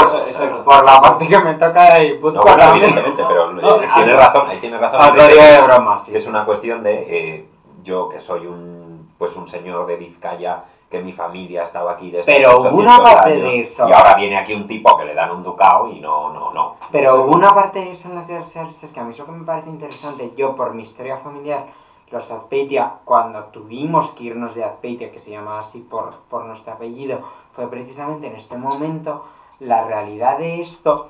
Toledo, 0.07 0.27
Exacto. 0.27 0.65
Por 0.65 0.85
la 0.85 1.01
parte 1.01 1.27
que 1.27 1.39
me 1.41 1.55
toca 1.55 1.95
de 1.95 2.01
No, 2.01 2.15
Guipúzcoa 2.15 2.43
bueno, 2.55 2.71
evidentemente, 2.75 3.25
pero 3.27 3.53
No, 3.53 3.61
eh, 3.61 3.89
tiene 3.95 4.13
exacto. 4.13 4.17
razón, 4.39 4.51
ahí 4.51 4.59
tiene 4.59 4.79
razón. 4.79 5.15
Día 5.17 5.45
de 5.57 5.63
broma, 5.63 5.99
sí. 5.99 6.15
es 6.15 6.27
una 6.27 6.45
cuestión 6.45 6.83
de 6.83 7.07
eh, 7.09 7.49
yo 7.83 8.07
que 8.11 8.21
soy 8.21 8.47
un 8.47 8.78
pues 9.19 9.37
un 9.37 9.49
señor 9.49 9.87
de 9.87 9.97
Vizcaya 9.97 10.65
que 10.89 11.01
mi 11.03 11.13
familia 11.13 11.65
estaba 11.65 11.93
aquí 11.93 12.11
desde 12.11 12.33
Pero 12.33 12.61
hubo 12.61 12.79
una 12.79 12.97
800 12.99 13.13
parte 13.15 13.33
años, 13.33 13.43
de 13.53 13.61
eso. 13.61 13.89
y 13.89 13.93
ahora 13.93 14.15
viene 14.15 14.39
aquí 14.39 14.55
un 14.55 14.67
tipo 14.67 14.97
que 14.97 15.05
le 15.05 15.15
dan 15.15 15.31
un 15.33 15.43
ducado 15.43 15.89
y 15.91 16.01
no 16.01 16.33
no 16.33 16.53
no 16.55 16.77
Pero 16.91 17.23
hubo 17.25 17.35
una 17.37 17.51
parte 17.55 17.81
de 17.81 17.91
eso 17.91 18.09
en 18.09 18.15
las 18.15 18.27
ciudades 18.27 18.55
realistas 18.55 18.93
que 18.93 19.01
a 19.01 19.05
mí 19.05 19.11
eso 19.11 19.27
que 19.27 19.33
me 19.33 19.45
parece 19.45 19.69
interesante, 19.69 20.33
yo 20.37 20.57
por 20.57 20.73
mi 20.75 20.83
historia 20.83 21.19
familiar, 21.19 21.67
los 22.11 22.31
Azpeitia, 22.31 22.95
cuando 23.05 23.45
tuvimos 23.47 24.13
que 24.13 24.25
irnos 24.25 24.55
de 24.55 24.65
Azpeitia, 24.65 25.13
que 25.13 25.19
se 25.19 25.31
llama 25.31 25.59
así 25.59 25.81
por, 25.81 26.15
por 26.31 26.47
nuestro 26.47 26.73
apellido, 26.73 27.21
fue 27.53 27.69
precisamente 27.69 28.29
en 28.29 28.37
este 28.37 28.57
momento, 28.57 29.27
la 29.61 29.85
realidad 29.87 30.39
de 30.39 30.63
esto 30.63 31.09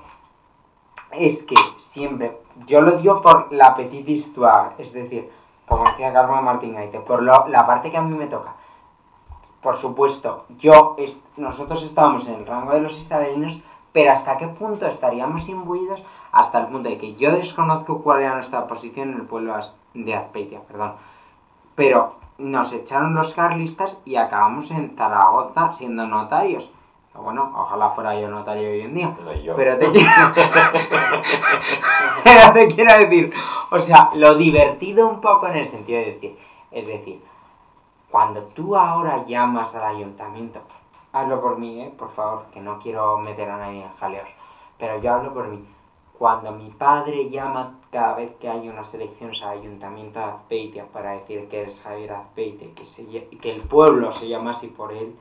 es 1.13 1.45
que 1.45 1.55
siempre, 1.79 2.39
yo 2.67 2.81
lo 2.81 2.93
digo 2.99 3.23
por 3.23 3.53
la 3.53 3.77
petite 3.77 4.11
histoire, 4.11 4.71
es 4.79 4.93
decir, 4.93 5.31
como 5.69 5.85
decía 5.85 6.13
Carmen 6.13 6.45
Martín 6.45 6.75
Gaite, 6.75 7.01
por 7.01 7.23
lo- 7.23 7.47
la 7.49 7.67
parte 7.67 7.91
que 7.91 7.97
a 7.99 8.03
mí 8.03 8.17
me 8.17 8.27
toca. 8.27 8.55
Por 9.63 9.77
supuesto, 9.77 10.47
yo, 10.59 10.97
nosotros 11.37 11.83
estábamos 11.83 12.27
en 12.29 12.35
el 12.37 12.47
rango 12.47 12.73
de 12.73 12.81
los 12.81 12.99
isabelinos, 12.99 13.61
pero 13.93 14.13
hasta 14.13 14.37
qué 14.39 14.47
punto 14.49 14.87
estaríamos 14.87 15.49
imbuidos 15.49 16.05
hasta 16.31 16.61
el 16.61 16.67
punto 16.69 16.89
de 16.89 16.99
que 16.99 17.15
yo 17.15 17.33
desconozco 17.33 18.03
cuál 18.03 18.21
era 18.21 18.35
nuestra 18.35 18.67
posición 18.67 19.11
en 19.11 19.17
el 19.17 19.27
pueblo 19.27 19.55
de 19.95 20.15
Azpeitia, 20.15 20.61
perdón. 20.63 20.93
Pero 21.75 22.15
nos 22.39 22.73
echaron 22.73 23.15
los 23.15 23.35
carlistas 23.35 24.01
y 24.05 24.15
acabamos 24.17 24.71
en 24.71 24.95
Zaragoza 24.97 25.73
siendo 25.73 26.07
notarios. 26.07 26.71
Bueno, 27.23 27.53
ojalá 27.55 27.91
fuera 27.91 28.19
yo 28.19 28.29
notario 28.29 28.69
hoy 28.71 28.81
en 28.83 28.95
día. 28.95 29.17
Yo- 29.43 29.57
Pero 29.57 29.77
te 29.79 29.91
quiero... 29.91 30.09
Pero 32.25 32.53
te 32.53 32.67
quiero 32.69 32.95
decir, 32.99 33.33
o 33.71 33.81
sea, 33.81 34.11
lo 34.15 34.35
divertido 34.35 35.09
un 35.09 35.21
poco 35.21 35.47
en 35.49 35.57
el 35.57 35.67
sentido 35.67 35.99
de 36.01 36.13
decir, 36.13 36.39
es 36.71 36.87
decir, 36.87 37.23
cuando 38.11 38.43
tú 38.55 38.77
ahora 38.77 39.25
llamas 39.25 39.75
al 39.75 39.85
ayuntamiento, 39.97 40.61
hablo 41.13 41.41
por 41.41 41.59
mí, 41.59 41.81
¿eh? 41.83 41.93
por 41.97 42.11
favor, 42.13 42.47
que 42.53 42.61
no 42.61 42.79
quiero 42.79 43.19
meter 43.19 43.49
a 43.51 43.57
nadie 43.59 43.83
en 43.83 43.93
jaleos, 43.99 44.29
pero 44.79 45.01
yo 45.01 45.15
hablo 45.15 45.33
por 45.33 45.49
mí. 45.49 45.65
Cuando 46.19 46.51
mi 46.51 46.71
padre 46.71 47.31
llama 47.31 47.75
cada 47.93 48.15
vez 48.15 48.33
que 48.41 48.49
hay 48.49 48.69
unas 48.69 48.93
elecciones 48.93 49.41
al 49.43 49.59
ayuntamiento 49.59 50.19
de 50.19 50.25
Azpeitia 50.25 50.85
para 50.93 51.13
decir 51.13 51.49
que 51.49 51.63
eres 51.63 51.81
Javier 51.81 52.13
Azpeitia, 52.13 52.69
que, 52.75 52.85
se 52.85 53.07
que 53.07 53.53
el 53.53 53.61
pueblo 53.63 54.11
se 54.11 54.29
llama 54.29 54.51
así 54.51 54.67
por 54.67 54.93
él, 54.93 55.15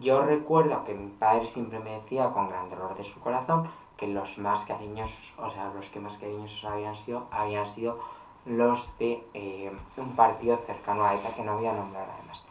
yo 0.00 0.22
recuerdo 0.22 0.84
que 0.84 0.94
mi 0.94 1.10
padre 1.10 1.46
siempre 1.46 1.78
me 1.78 2.00
decía 2.00 2.30
con 2.32 2.48
gran 2.48 2.68
dolor 2.68 2.96
de 2.96 3.04
su 3.04 3.20
corazón 3.20 3.68
que 3.96 4.06
los 4.06 4.38
más 4.38 4.64
cariñosos, 4.64 5.32
o 5.38 5.50
sea, 5.50 5.72
los 5.74 5.88
que 5.88 6.00
más 6.00 6.18
cariñosos 6.18 6.64
habían 6.64 6.94
sido, 6.94 7.26
habían 7.30 7.66
sido 7.66 7.98
los 8.44 8.96
de 8.98 9.26
eh, 9.34 9.76
un 9.96 10.14
partido 10.14 10.56
cercano 10.66 11.04
a 11.04 11.14
ETA 11.14 11.34
que 11.34 11.42
no 11.42 11.56
voy 11.56 11.66
a 11.66 11.72
nombrar 11.72 12.08
además. 12.08 12.46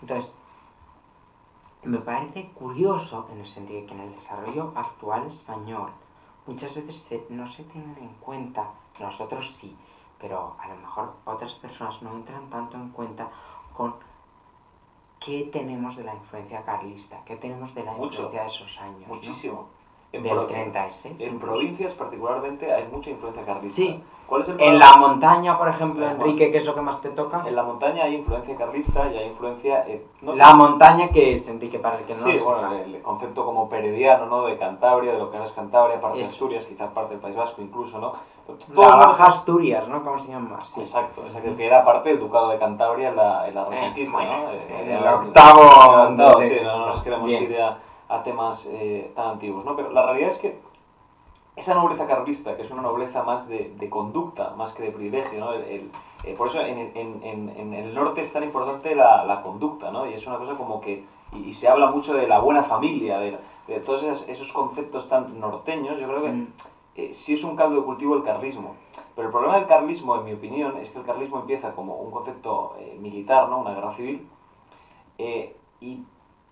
Entonces, 0.00 0.36
me 1.82 1.98
parece 1.98 2.50
curioso 2.50 3.28
en 3.32 3.40
el 3.40 3.48
sentido 3.48 3.80
de 3.80 3.86
que 3.86 3.94
en 3.94 4.00
el 4.00 4.14
desarrollo 4.14 4.72
actual 4.74 5.26
español 5.26 5.90
muchas 6.46 6.74
veces 6.74 7.24
no 7.30 7.46
se 7.46 7.64
tienen 7.64 7.96
en 7.98 8.14
cuenta, 8.20 8.70
nosotros 9.00 9.50
sí, 9.52 9.76
pero 10.18 10.56
a 10.58 10.68
lo 10.68 10.76
mejor 10.76 11.12
otras 11.24 11.54
personas 11.56 12.00
no 12.02 12.12
entran 12.12 12.48
tanto 12.48 12.76
en 12.76 12.90
cuenta 12.90 13.28
con 13.76 13.94
qué 15.20 15.48
tenemos 15.52 15.96
de 15.96 16.04
la 16.04 16.14
influencia 16.14 16.62
carlista, 16.64 17.22
qué 17.24 17.36
tenemos 17.36 17.74
de 17.74 17.84
la 17.84 17.92
Mucho. 17.92 18.22
influencia 18.24 18.40
de 18.42 18.46
esos 18.46 18.78
años. 18.80 19.08
¿no? 19.08 19.83
En, 20.16 20.22
del 20.22 20.32
pro- 20.32 20.46
36. 20.46 21.20
en 21.20 21.38
provincias 21.38 21.92
particularmente 21.94 22.72
hay 22.72 22.86
mucha 22.90 23.10
influencia 23.10 23.44
carlista. 23.44 23.74
Sí. 23.76 24.02
¿Cuál 24.26 24.40
es 24.40 24.48
el 24.48 24.58
En 24.60 24.78
la 24.78 24.90
montaña, 24.98 25.58
por 25.58 25.68
ejemplo. 25.68 26.08
Enrique, 26.08 26.50
¿qué 26.50 26.56
es 26.58 26.64
lo 26.64 26.74
que 26.74 26.80
más 26.80 27.00
te 27.02 27.10
toca? 27.10 27.42
En 27.46 27.54
la 27.54 27.62
montaña 27.62 28.04
hay 28.04 28.14
influencia 28.14 28.56
carlista 28.56 29.12
y 29.12 29.18
hay 29.18 29.26
influencia... 29.28 29.84
eh, 29.86 30.06
no- 30.22 30.34
La 30.34 30.54
montaña 30.54 31.08
que 31.10 31.32
es, 31.34 31.46
Enrique, 31.48 31.78
para 31.78 31.98
el 31.98 32.04
que 32.04 32.14
no 32.14 32.20
sí, 32.20 32.38
bueno, 32.42 32.72
el 32.74 33.02
concepto 33.02 33.44
como 33.44 33.68
perediano, 33.68 34.24
¿no? 34.26 34.46
De 34.46 34.56
Cantabria, 34.56 35.12
de 35.12 35.18
lo 35.18 35.30
que 35.30 35.36
ahora 35.36 35.46
es 35.48 35.52
Cantabria, 35.52 36.00
parte 36.00 36.18
de. 36.20 36.24
Asturias, 36.24 36.64
quizá 36.64 36.88
parte 36.88 37.12
del 37.12 37.20
País 37.20 37.36
Vasco 37.36 37.60
incluso, 37.60 37.98
¿no? 37.98 38.12
Todo 38.46 38.82
La 38.82 38.88
el 38.88 38.98
Baja 38.98 39.24
Asturias, 39.26 39.88
¿no? 39.88 40.02
¿Cómo 40.02 40.18
se 40.18 40.28
llama? 40.28 40.58
Sí. 40.60 40.80
Exacto, 40.80 41.22
exacto, 41.24 41.56
que 41.56 41.66
era 41.66 41.82
parte 41.84 42.10
del 42.10 42.18
Ducado 42.20 42.48
de 42.50 42.58
Cantabria 42.58 43.08
en 43.10 43.16
la, 43.16 43.46
en 43.48 43.54
la 43.54 43.64
Reconquista, 43.66 44.16
bueno, 44.18 44.36
¿no? 44.38 44.50
Eh, 44.52 44.66
eh, 44.70 44.94
el 44.98 45.04
la- 45.04 45.14
octavo, 45.16 45.60
el 45.62 46.10
octavo, 46.20 46.42
sí, 46.42 46.56
no, 46.62 46.78
no 46.80 46.86
nos 46.86 47.02
queremos 47.02 47.26
bien. 47.26 47.42
ir 47.44 47.60
a, 47.60 47.78
a 48.08 48.22
temas 48.22 48.66
eh, 48.70 49.12
tan 49.14 49.28
antiguos, 49.32 49.64
¿no? 49.64 49.74
Pero 49.76 49.90
la 49.90 50.04
realidad 50.06 50.28
es 50.28 50.38
que 50.38 50.58
esa 51.56 51.74
nobleza 51.74 52.06
carlista, 52.06 52.56
que 52.56 52.62
es 52.62 52.70
una 52.70 52.82
nobleza 52.82 53.22
más 53.22 53.48
de, 53.48 53.72
de 53.78 53.88
conducta, 53.88 54.54
más 54.56 54.72
que 54.72 54.82
de 54.82 54.90
privilegio, 54.90 55.38
¿no? 55.40 55.52
El- 55.52 55.62
el- 55.64 55.90
eh, 56.24 56.34
por 56.34 56.48
eso 56.48 56.60
en, 56.60 56.78
en- 56.96 57.20
en- 57.22 57.48
en 57.56 57.74
el 57.74 57.94
norte 57.94 58.20
es 58.22 58.32
tan 58.32 58.42
importante 58.42 58.94
la, 58.96 59.24
la 59.24 59.42
conducta, 59.42 59.90
¿no? 59.90 60.06
Y 60.08 60.14
es 60.14 60.26
una 60.26 60.38
cosa 60.38 60.56
como 60.56 60.80
que... 60.80 61.04
Y, 61.32 61.48
y 61.48 61.52
se 61.52 61.68
habla 61.68 61.86
mucho 61.90 62.14
de 62.14 62.26
la 62.26 62.38
buena 62.40 62.62
familia, 62.62 63.18
de, 63.18 63.36
de 63.68 63.80
todos 63.80 64.02
esos, 64.02 64.28
esos 64.28 64.52
conceptos 64.52 65.08
tan 65.08 65.38
norteños, 65.40 65.98
yo 65.98 66.06
creo 66.08 66.22
que 66.22 66.28
Mm. 66.30 66.52
eh, 66.96 67.12
sí 67.14 67.34
es 67.34 67.44
un 67.44 67.56
caldo 67.56 67.76
de 67.76 67.82
cultivo 67.84 68.14
el 68.16 68.22
carlismo. 68.22 68.74
Pero 69.14 69.28
el 69.28 69.32
problema 69.32 69.56
del 69.56 69.66
carlismo, 69.66 70.16
en 70.16 70.24
mi 70.24 70.32
opinión, 70.32 70.76
es 70.78 70.90
que 70.90 70.98
el 70.98 71.04
carlismo 71.04 71.38
empieza 71.38 71.72
como 71.74 71.94
un 71.96 72.10
concepto 72.10 72.74
eh, 72.78 72.96
militar, 73.00 73.48
¿no? 73.48 73.58
Una 73.60 73.74
guerra 73.74 73.92
civil, 73.94 74.26
eh, 75.18 75.54
y 75.80 76.02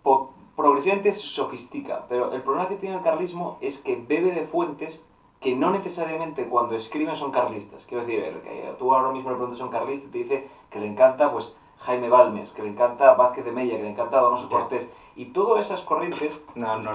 po- 0.03 0.31
progresivamente 0.57 1.13
se 1.13 1.27
sofistica. 1.27 2.07
Pero 2.09 2.33
el 2.33 2.43
problema 2.43 2.69
que 2.69 2.77
tiene 2.77 2.97
el 2.97 3.03
carlismo 3.03 3.59
es 3.61 3.79
que 3.79 3.97
bebe 3.97 4.33
de 4.33 4.47
fuentes 4.47 5.05
que 5.41 5.57
no 5.57 5.71
necesariamente 5.71 6.47
cuando 6.47 6.77
escriben 6.77 7.17
son 7.17 7.33
carlistas. 7.33 7.85
Quiero 7.87 8.07
decir, 8.07 8.41
que 8.43 8.75
tú 8.79 8.95
ahora 8.95 9.11
mismo 9.11 9.31
le 9.31 9.37
preguntas 9.37 9.61
a 9.61 9.65
un 9.65 9.71
carlista 9.71 10.07
y 10.07 10.11
te 10.11 10.19
dice 10.19 10.49
que 10.71 10.79
le 10.79 10.87
encanta 10.87 11.33
pues 11.33 11.55
Jaime 11.79 12.09
Balmes, 12.09 12.53
que 12.53 12.63
le 12.63 12.69
encanta 12.69 13.15
Vázquez 13.15 13.45
de 13.45 13.53
Mella, 13.53 13.77
que 13.77 13.83
le 13.83 13.91
encanta 13.91 14.21
Donoso. 14.21 14.49
Cortés. 14.49 14.91
Y 15.17 15.27
todas 15.27 15.67
esas 15.67 15.83
corrientes 15.83 16.41
No, 16.55 16.79
no. 16.79 16.93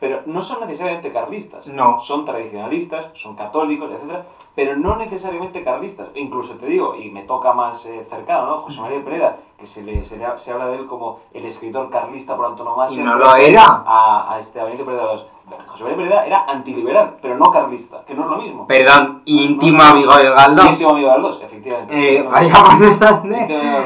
Pero 0.00 0.22
no 0.26 0.40
son 0.42 0.60
necesariamente 0.66 1.12
carlistas. 1.12 1.68
No. 1.68 2.00
Son 2.00 2.24
tradicionalistas, 2.24 3.10
son 3.14 3.36
católicos, 3.36 3.90
etc. 3.92 4.24
Pero 4.54 4.76
no 4.76 4.96
necesariamente 4.96 5.62
carlistas. 5.62 6.08
Incluso 6.14 6.56
te 6.56 6.66
digo, 6.66 6.96
y 6.96 7.10
me 7.10 7.22
toca 7.22 7.52
más 7.52 7.84
eh, 7.86 8.04
cercano, 8.08 8.46
¿no? 8.46 8.56
José 8.58 8.80
María 8.80 9.04
Pereda, 9.04 9.36
que 9.58 9.66
se, 9.66 9.82
le, 9.82 10.02
se, 10.02 10.16
le- 10.16 10.38
se 10.38 10.52
habla 10.52 10.66
de 10.68 10.76
él 10.76 10.86
como 10.86 11.20
el 11.34 11.44
escritor 11.44 11.90
carlista 11.90 12.34
por 12.36 12.46
Y 12.46 12.50
antonomasia. 12.50 13.04
no 13.04 13.16
lo 13.16 13.36
era. 13.36 13.64
A, 13.86 14.34
a 14.34 14.38
este 14.38 14.62
Benito 14.62 14.84
Pereda 14.84 15.02
Alonso. 15.02 15.28
José 15.66 15.84
María 15.84 15.96
Pereda 15.96 16.26
era 16.26 16.44
antiliberal, 16.48 17.16
pero 17.22 17.36
no 17.36 17.44
carlista, 17.46 18.04
que 18.06 18.14
no 18.14 18.22
es 18.24 18.28
lo 18.30 18.36
mismo. 18.38 18.66
Perdón, 18.66 19.22
íntimo 19.24 19.82
amigo 19.82 20.16
de 20.16 20.30
Galdós. 20.30 20.66
Íntimo 20.66 20.90
amigo 20.90 21.08
de 21.08 21.14
Aldós, 21.14 21.42
efectivamente. 21.42 22.16
Eh, 22.18 22.22
vaya 22.22 22.52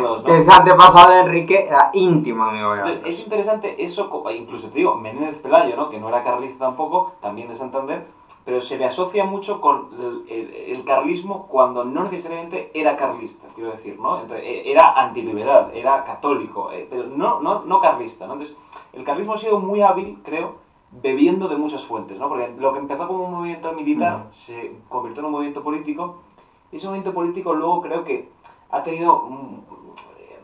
¿no? 0.01 0.24
Que 0.24 0.36
ese 0.36 0.53
antepasado 0.53 1.12
de 1.15 1.20
Enrique 1.20 1.66
era 1.69 1.91
íntimo 1.93 2.45
amigo 2.45 2.70
de 2.73 2.77
Entonces, 2.78 3.01
Galdós. 3.01 3.15
es 3.19 3.24
interesante 3.24 3.82
eso, 3.85 4.24
incluso 4.36 4.69
te 4.70 4.78
digo, 4.78 4.95
Menéndez 4.97 5.39
Pelayo, 5.39 5.77
¿no? 5.77 5.89
que 5.91 5.99
no 5.99 6.09
era 6.09 6.23
carlista 6.24 6.65
tampoco, 6.65 7.12
también 7.20 7.49
de 7.49 7.55
Santander, 7.55 8.07
pero 8.45 8.61
se 8.61 8.77
le 8.77 8.85
asocia 8.85 9.24
mucho 9.24 9.59
con 9.61 9.89
el, 9.99 10.24
el- 10.31 10.55
el 10.77 10.85
carlismo 10.85 11.47
cuando 11.47 11.82
no 11.85 12.05
necesariamente 12.05 12.70
era 12.74 12.95
carlista, 12.95 13.47
quiero 13.55 13.70
decir, 13.70 13.99
¿no? 13.99 14.20
Entonces, 14.20 14.45
eh, 14.47 14.70
era 14.70 14.93
antiliberal, 15.01 15.70
era 15.73 16.05
católico, 16.05 16.70
eh, 16.70 16.86
pero 16.91 17.05
no, 17.05 17.41
no, 17.41 17.62
no 17.65 17.81
carlista, 17.81 18.27
¿no? 18.27 18.35
Entonces, 18.35 18.55
el 18.93 19.03
carlismo 19.03 19.32
ha 19.32 19.36
sido 19.39 19.59
muy 19.61 19.81
hábil, 19.81 20.19
creo, 20.23 20.57
bebiendo 21.03 21.49
de 21.49 21.57
muchas 21.57 21.85
fuentes, 21.85 22.19
¿no? 22.19 22.29
Porque 22.29 22.53
lo 22.59 22.73
que 22.73 22.79
empezó 22.79 23.07
como 23.07 23.25
un 23.25 23.33
movimiento 23.33 23.73
militar 23.73 24.27
se 24.31 24.77
convirtió 24.89 25.21
en 25.21 25.27
un 25.27 25.33
movimiento 25.33 25.62
político, 25.62 26.23
y 26.71 26.77
ese 26.77 26.87
movimiento 26.87 27.15
político 27.15 27.55
luego 27.55 27.81
creo 27.81 28.05
que 28.05 28.29
ha 28.71 28.83
tenido 28.83 29.23
mm, 29.29 29.85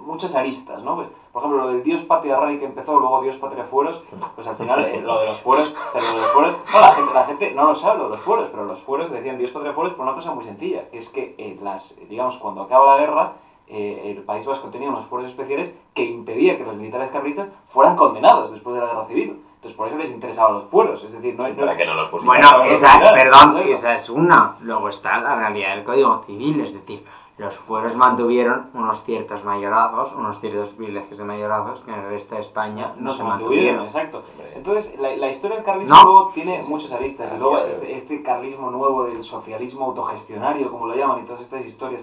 muchas 0.01 0.35
aristas, 0.35 0.83
¿no? 0.83 0.97
Pues, 0.97 1.09
por 1.33 1.43
ejemplo, 1.43 1.63
lo 1.65 1.73
del 1.73 1.83
Dios 1.83 2.03
Patria 2.05 2.39
Rey 2.41 2.59
que 2.59 2.65
empezó, 2.65 2.99
luego 2.99 3.23
Dios 3.23 3.37
Patria 3.37 3.65
Fueros, 3.65 4.03
pues 4.35 4.47
al 4.47 4.57
final 4.57 4.85
eh, 4.85 5.01
lo 5.01 5.21
de 5.21 5.27
los 5.27 5.41
fueros, 5.41 5.75
pero 5.93 6.17
los 6.17 6.31
fueros, 6.31 6.57
no, 6.73 6.81
la 6.81 6.93
gente, 6.93 7.15
la 7.15 7.25
gente 7.25 7.51
no 7.53 7.65
lo 7.67 7.75
sabe, 7.75 7.99
lo 7.99 8.05
de 8.05 8.11
los 8.11 8.21
fueros, 8.21 8.49
pero 8.49 8.65
los 8.65 8.81
fueros 8.81 9.11
decían 9.11 9.39
Dios 9.39 9.53
Patria 9.53 9.73
Fueros 9.73 9.93
por 9.95 10.05
una 10.05 10.15
cosa 10.15 10.35
muy 10.35 10.45
sencilla, 10.45 10.89
que 10.89 10.99
es 10.99 11.09
que, 11.09 11.35
eh, 11.39 11.59
las, 11.63 11.97
digamos, 12.09 12.39
cuando 12.39 12.63
acaba 12.63 12.97
la 12.97 13.01
guerra, 13.01 13.33
eh, 13.69 14.15
el 14.17 14.25
País 14.25 14.45
Vasco 14.45 14.69
tenía 14.69 14.89
unos 14.89 15.07
fueros 15.07 15.31
especiales 15.31 15.73
que 15.95 16.03
impedía 16.05 16.59
que 16.59 16.65
los 16.65 16.77
militares 16.77 17.11
carlistas 17.11 17.49
fueran 17.69 17.95
condenados 17.95 18.51
después 18.51 18.75
de 18.75 18.81
la 18.81 18.89
guerra 18.89 19.07
civil. 19.07 19.41
Entonces, 19.61 19.77
por 19.77 19.89
eso 19.89 19.99
les 19.99 20.11
interesaban 20.11 20.55
los 20.55 20.65
fueros, 20.65 21.05
es 21.05 21.13
decir, 21.13 21.35
no 21.37 21.45
hay... 21.45 21.53
no- 21.53 21.59
Para 21.67 21.77
que 21.77 21.85
no 21.85 21.93
los 21.93 22.09
pusieran. 22.09 22.41
Bueno, 22.51 22.65
esa, 22.73 22.99
claro, 22.99 23.15
perdón, 23.19 23.59
esa 23.69 23.93
es 23.93 24.09
una. 24.09 24.57
Luego 24.63 24.89
está 24.89 25.19
la 25.21 25.37
realidad 25.37 25.75
del 25.77 25.85
Código 25.85 26.23
Civil, 26.25 26.63
es 26.63 26.73
decir, 26.73 27.05
los 27.37 27.59
fueros 27.59 27.95
mantuvieron 27.95 28.71
unos 28.73 29.03
ciertos 29.05 29.45
mayorazgos, 29.45 30.13
unos 30.15 30.41
ciertos 30.41 30.71
privilegios 30.71 31.19
de 31.19 31.25
mayorazgos 31.27 31.81
que 31.81 31.91
en 31.91 31.99
el 32.01 32.09
resto 32.09 32.35
de 32.37 32.41
España 32.41 32.93
no, 32.97 33.13
se 33.13 33.23
mantuvieron. 33.23 33.83
Exacto. 33.83 34.23
Entonces, 34.55 34.99
la, 34.99 35.15
la 35.17 35.29
historia 35.29 35.57
del 35.57 35.65
carlismo 35.65 35.95
No. 35.95 36.03
luego 36.05 36.31
tiene 36.35 36.63
muchas 36.63 36.93
aristas. 36.93 37.31
Y 37.35 37.39
luego 37.39 37.57
Claro. 37.57 37.69
este, 37.71 37.95
este 37.95 38.23
carlismo 38.23 38.71
nuevo 38.71 39.05
del 39.05 39.23
socialismo 39.23 39.87
autogestionario, 39.87 40.71
como 40.71 40.87
lo 40.87 40.95
llaman, 40.95 41.21
y 41.21 41.25
todas 41.25 41.41
estas 41.43 41.65
historias 41.67 42.03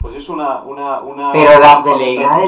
pues 0.00 0.14
es 0.14 0.28
una... 0.28 0.62
una, 0.62 1.00
una 1.00 1.32
Pero 1.32 1.58
las 1.60 1.82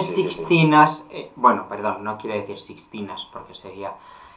sí. 0.06 0.22
sixtinas, 0.22 1.06
eh, 1.10 1.30
bueno, 1.36 1.66
perdón, 1.68 2.04
no 2.04 2.16
quiero 2.16 2.36
decir 2.36 2.58
sixtinas 2.58 3.28
porque 3.32 3.54
sería, 3.54 3.92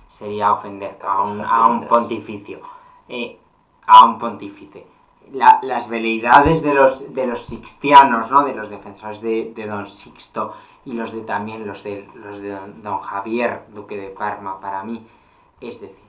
sería 0.08 0.52
ofender 0.52 0.98
a 1.06 1.22
un, 1.22 1.42
a 1.42 1.66
un 1.70 1.88
pontificio, 1.88 2.60
eh, 3.08 3.38
a 3.86 4.06
un 4.06 4.18
pontífice. 4.20 4.86
La- 5.32 5.60
las 5.62 5.88
veleidades 5.88 6.62
de 6.64 6.74
los, 6.74 7.14
de 7.14 7.28
los 7.28 7.46
sixtianos, 7.46 8.30
¿no? 8.30 8.44
de 8.44 8.54
los 8.54 8.70
defensores 8.70 9.22
de, 9.22 9.54
de 9.56 9.66
don 9.68 9.88
Sixto 9.88 10.54
y 10.86 10.92
los 10.94 11.14
de 11.14 11.22
también 11.22 11.66
los 11.66 11.82
de, 11.84 12.08
los 12.16 12.40
de 12.40 12.50
don, 12.50 12.82
don 12.84 13.00
Javier, 13.00 13.66
duque 13.70 13.96
de 13.96 14.10
Parma, 14.10 14.60
para 14.60 14.84
mí, 14.84 15.08
es 15.62 15.80
decir, 15.80 16.03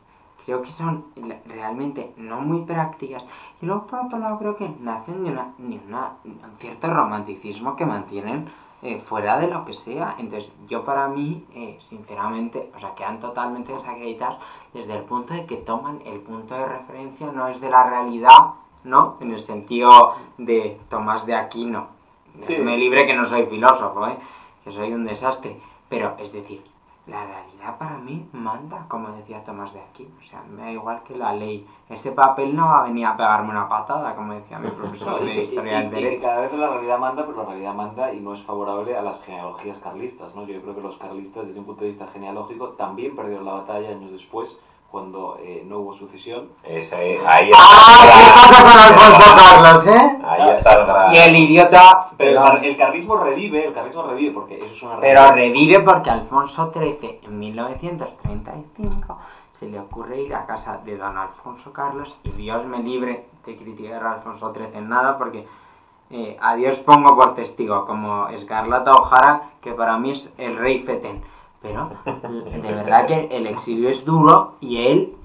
creo 0.45 0.63
que 0.63 0.71
son 0.71 1.05
realmente 1.47 2.13
no 2.17 2.41
muy 2.41 2.63
prácticas. 2.63 3.25
Y 3.63 3.67
luego, 3.67 3.87
por 3.87 4.01
otro 4.07 4.19
lado, 4.19 4.39
creo 4.39 4.57
que 4.57 4.69
nacen 4.81 5.25
de, 5.25 5.31
una, 5.31 5.49
de 5.59 5.81
una- 5.89 6.13
un 6.25 6.39
cierto 6.59 6.87
romanticismo 6.93 7.77
que 7.77 7.87
mantienen 7.87 8.49
eh, 8.83 9.01
fuera 9.07 9.39
de 9.39 9.49
lo 9.49 9.65
que 9.65 9.73
sea. 9.73 10.15
Entonces, 10.19 10.55
yo 10.69 10.85
para 10.85 11.09
mí, 11.09 11.43
eh, 11.55 11.77
sinceramente, 11.81 12.71
o 12.77 12.79
sea, 12.79 12.95
quedan 12.95 13.19
totalmente 13.19 13.73
desacreditados 13.73 14.39
desde 14.75 14.95
el 14.95 15.05
punto 15.05 15.33
de 15.33 15.47
que 15.47 15.57
toman 15.57 16.01
el 16.05 16.21
punto 16.21 16.55
de 16.55 16.67
referencia 16.67 17.33
no 17.33 17.49
es 17.49 17.61
de 17.63 17.71
la 17.71 17.85
realidad, 17.89 18.51
¿no? 18.83 19.17
En 19.21 19.33
el 19.33 19.41
sentido 19.41 19.89
de 20.37 20.79
Tomás 20.91 21.25
de 21.25 21.35
Aquino. 21.35 21.87
Sí. 22.41 22.57
Me 22.59 22.77
libre 22.77 23.07
que 23.07 23.15
no 23.15 23.25
soy 23.25 23.47
filósofo, 23.47 24.07
¿eh? 24.07 24.19
Que 24.65 24.71
soy 24.73 24.93
un 24.93 25.07
desastre. 25.07 25.59
Pero, 25.89 26.17
es 26.19 26.33
decir, 26.35 26.63
la 27.07 27.23
realidad 27.27 27.77
para 27.79 27.99
mí 27.99 28.27
manda, 28.33 28.87
como 28.89 29.09
decía 29.11 29.45
Tomás 29.45 29.75
de 29.75 29.81
Aquino. 29.81 30.15
O 30.19 30.25
sea, 30.25 30.43
me 30.49 30.63
da 30.63 30.71
igual 30.73 31.03
que 31.03 31.15
la 31.17 31.35
ley. 31.35 31.67
Ese 31.89 32.13
papel 32.13 32.57
no 32.57 32.67
va 32.69 32.81
a 32.81 32.85
venir 32.85 33.05
a 33.07 33.15
pegarme 33.17 33.51
una 33.51 33.69
patada, 33.69 34.15
como 34.15 34.33
decía 34.33 34.59
mi 34.59 34.71
profesor 34.71 35.21
y, 35.23 35.27
de 35.27 35.43
Historia 35.43 35.83
y- 35.83 35.83
del 35.83 35.87
y 35.87 35.91
que 35.91 36.05
Derecho. 36.05 36.27
cada 36.27 36.41
vez 36.41 36.53
la 36.55 36.69
realidad 36.69 36.99
manda, 36.99 37.27
pero 37.27 37.39
la 37.43 37.49
realidad 37.51 37.75
manda 37.75 38.13
y 38.15 38.21
no 38.21 38.33
es 38.33 38.43
favorable 38.43 38.97
a 38.97 39.03
las 39.03 39.21
genealogías 39.23 39.79
carlistas. 39.81 40.35
¿no? 40.35 40.45
Yo 40.47 40.63
creo 40.63 40.75
que 40.75 40.81
los 40.81 40.97
carlistas, 40.97 41.47
desde 41.47 41.61
un 41.61 41.67
punto 41.67 41.83
de 41.83 41.89
vista 41.89 42.07
genealógico, 42.07 42.69
también 42.71 43.15
perdieron 43.15 43.45
la 43.45 43.53
batalla 43.53 43.91
años 43.91 44.11
después, 44.11 44.59
cuando 44.91 45.39
eh, 45.43 45.65
no 45.67 45.79
hubo 45.81 45.93
sucesión. 45.93 46.51
Ese- 46.63 46.95
ahí 47.27 47.51
¡Ah! 47.55 48.15
¿Qué 48.21 48.31
pasa 48.33 48.63
con 48.63 48.79
Alfonso 48.81 49.37
Carlos, 49.37 49.87
eh? 49.89 50.19
Ahí 50.43 50.51
está 50.51 51.11
Y 51.13 51.17
el 51.19 51.37
idiota. 51.37 52.11
Pero 52.17 52.31
el, 52.31 52.37
perdón, 52.37 52.57
car- 52.57 52.65
el 52.65 52.77
carlismo 52.77 53.17
revive, 53.19 53.67
el 53.67 53.73
carlismo 53.73 54.03
revive, 54.03 54.33
porque 54.33 54.57
eso 54.59 54.67
es 54.73 54.83
una 54.83 55.01
Pero 55.01 55.31
revive 55.33 55.81
porque 55.81 56.11
Alfonso 56.11 56.73
XIII 56.73 57.21
en 57.23 57.39
1935 57.39 59.19
se 59.51 59.67
le 59.69 59.79
ocurre 59.79 60.21
ir 60.21 60.35
a 60.35 60.47
casa 60.47 60.81
de 60.85 60.97
don 60.97 61.17
Alfonso 61.17 61.73
Carlos 61.73 62.17
y 62.25 62.31
Dios 62.31 62.65
me 62.67 62.79
libre 62.79 63.27
de 63.47 63.57
criticar 63.57 64.05
a 64.05 64.13
Alfonso 64.15 64.53
XIII 64.53 64.79
en 64.79 64.89
nada 64.89 65.17
porque 65.19 65.47
eh, 66.11 66.37
a 66.41 66.55
Dios 66.57 66.79
pongo 66.81 67.15
por 67.17 67.35
testigo 67.35 67.87
como 67.87 68.29
Escarlata 68.29 68.93
O'Hara 68.93 69.51
que 69.61 69.73
para 69.73 69.97
mí 69.99 70.11
es 70.11 70.35
el 70.39 70.57
rey 70.57 70.81
fetén. 70.81 71.23
Pero 71.63 71.91
de 72.05 72.73
verdad 72.75 73.07
que 73.07 73.29
el 73.31 73.47
exilio 73.47 73.89
es 73.89 74.05
duro 74.05 74.57
y 74.61 74.87
él, 74.87 75.17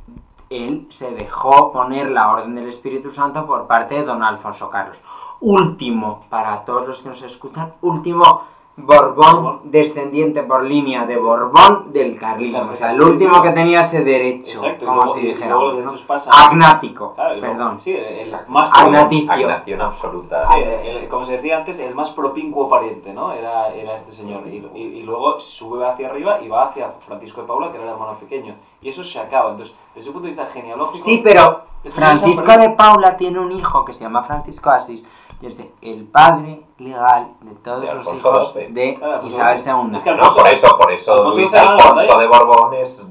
él 0.50 0.88
se 0.90 1.12
dejó 1.12 1.72
poner 1.72 2.10
la 2.10 2.32
orden 2.32 2.56
del 2.56 2.70
Espíritu 2.70 3.12
Santo 3.12 3.46
por 3.46 3.68
parte 3.68 3.96
de 3.96 4.06
don 4.06 4.24
Alfonso 4.24 4.70
Carlos. 4.70 4.98
Último, 5.42 6.26
para 6.30 6.66
todos 6.66 6.88
los 6.88 7.02
que 7.02 7.10
nos 7.10 7.22
escuchan, 7.22 7.74
último 7.82 8.44
Borbón, 8.82 9.62
descendiente 9.66 10.44
por 10.44 10.64
línea 10.64 11.06
de 11.06 11.18
Borbón 11.18 11.92
del 11.92 12.18
carlismo. 12.18 12.72
O 12.72 12.76
sea, 12.76 12.92
el 12.92 13.02
último 13.02 13.42
que 13.42 13.52
tenía 13.52 13.82
ese 13.82 14.04
derecho, 14.04 14.58
Exacto, 14.60 14.86
como 14.86 15.02
luego- 15.02 15.14
si 15.16 15.22
dijéramos. 15.22 16.08
Agnático, 16.32 17.14
Claro, 17.16 17.42
perdón. 17.42 17.80
Sí, 17.80 17.96
el 17.96 18.36
más 18.48 18.70
Agnaticio. 18.74 19.32
Agnación 19.34 19.82
absoluta. 19.82 20.42
Sí, 20.54 20.60
el- 20.62 21.08
como 21.10 21.24
se 21.26 21.34
decía 21.34 21.58
antes, 21.58 21.80
el 21.80 21.94
más 21.96 22.10
propincuo 22.12 22.70
pariente, 22.70 23.14
¿no? 23.14 23.32
Era, 23.34 23.74
era 23.74 23.94
este 23.94 24.12
señor. 24.12 24.48
Y, 24.48 24.66
y- 24.74 24.82
y 25.00 25.04
luego 25.04 25.40
sube 25.40 25.86
hacia 25.88 26.10
arriba 26.10 26.40
y 26.42 26.48
va 26.48 26.66
hacia 26.66 26.92
Francisco 27.06 27.42
de 27.42 27.48
Paula, 27.48 27.72
que 27.72 27.78
era 27.78 27.86
el 27.88 27.92
hermano 27.94 28.18
pequeño. 28.18 28.56
Y 28.82 28.90
eso 28.90 29.04
se 29.04 29.20
acaba. 29.20 29.52
Entonces, 29.52 29.76
desde 29.96 30.10
un 30.10 30.14
punto 30.14 30.28
de 30.28 30.36
vista 30.36 30.46
genealógico... 30.46 31.04
Sí, 31.04 31.22
pero 31.24 31.62
Francisco 31.86 32.58
de 32.58 32.70
Paula 32.72 33.18
tiene 33.18 33.40
un 33.40 33.52
hijo 33.52 33.84
que 33.86 33.94
se 33.94 34.04
llama 34.04 34.24
Francisco 34.24 34.70
Asís 34.70 35.04
es 35.48 35.64
el 35.82 36.04
padre 36.06 36.62
legal 36.78 37.30
de 37.42 37.56
todos 37.56 37.82
De 37.82 37.94
los 37.94 38.14
hijos 38.14 38.54
XII. 38.54 38.68
de 38.74 39.00
Alfonso 39.02 39.28
Isabel. 39.28 39.62
II. 39.90 39.96
Es 39.96 40.04
que 40.04 40.12
No, 40.16 40.34
por 40.34 40.48
eso, 40.48 40.78
por 40.78 40.92
eso 40.92 41.14
Alfonso 41.14 41.38
Luis 41.40 41.54
Alfonso 41.54 42.20
de 42.20 42.28
Borbón 42.28 42.74
es, 42.76 43.08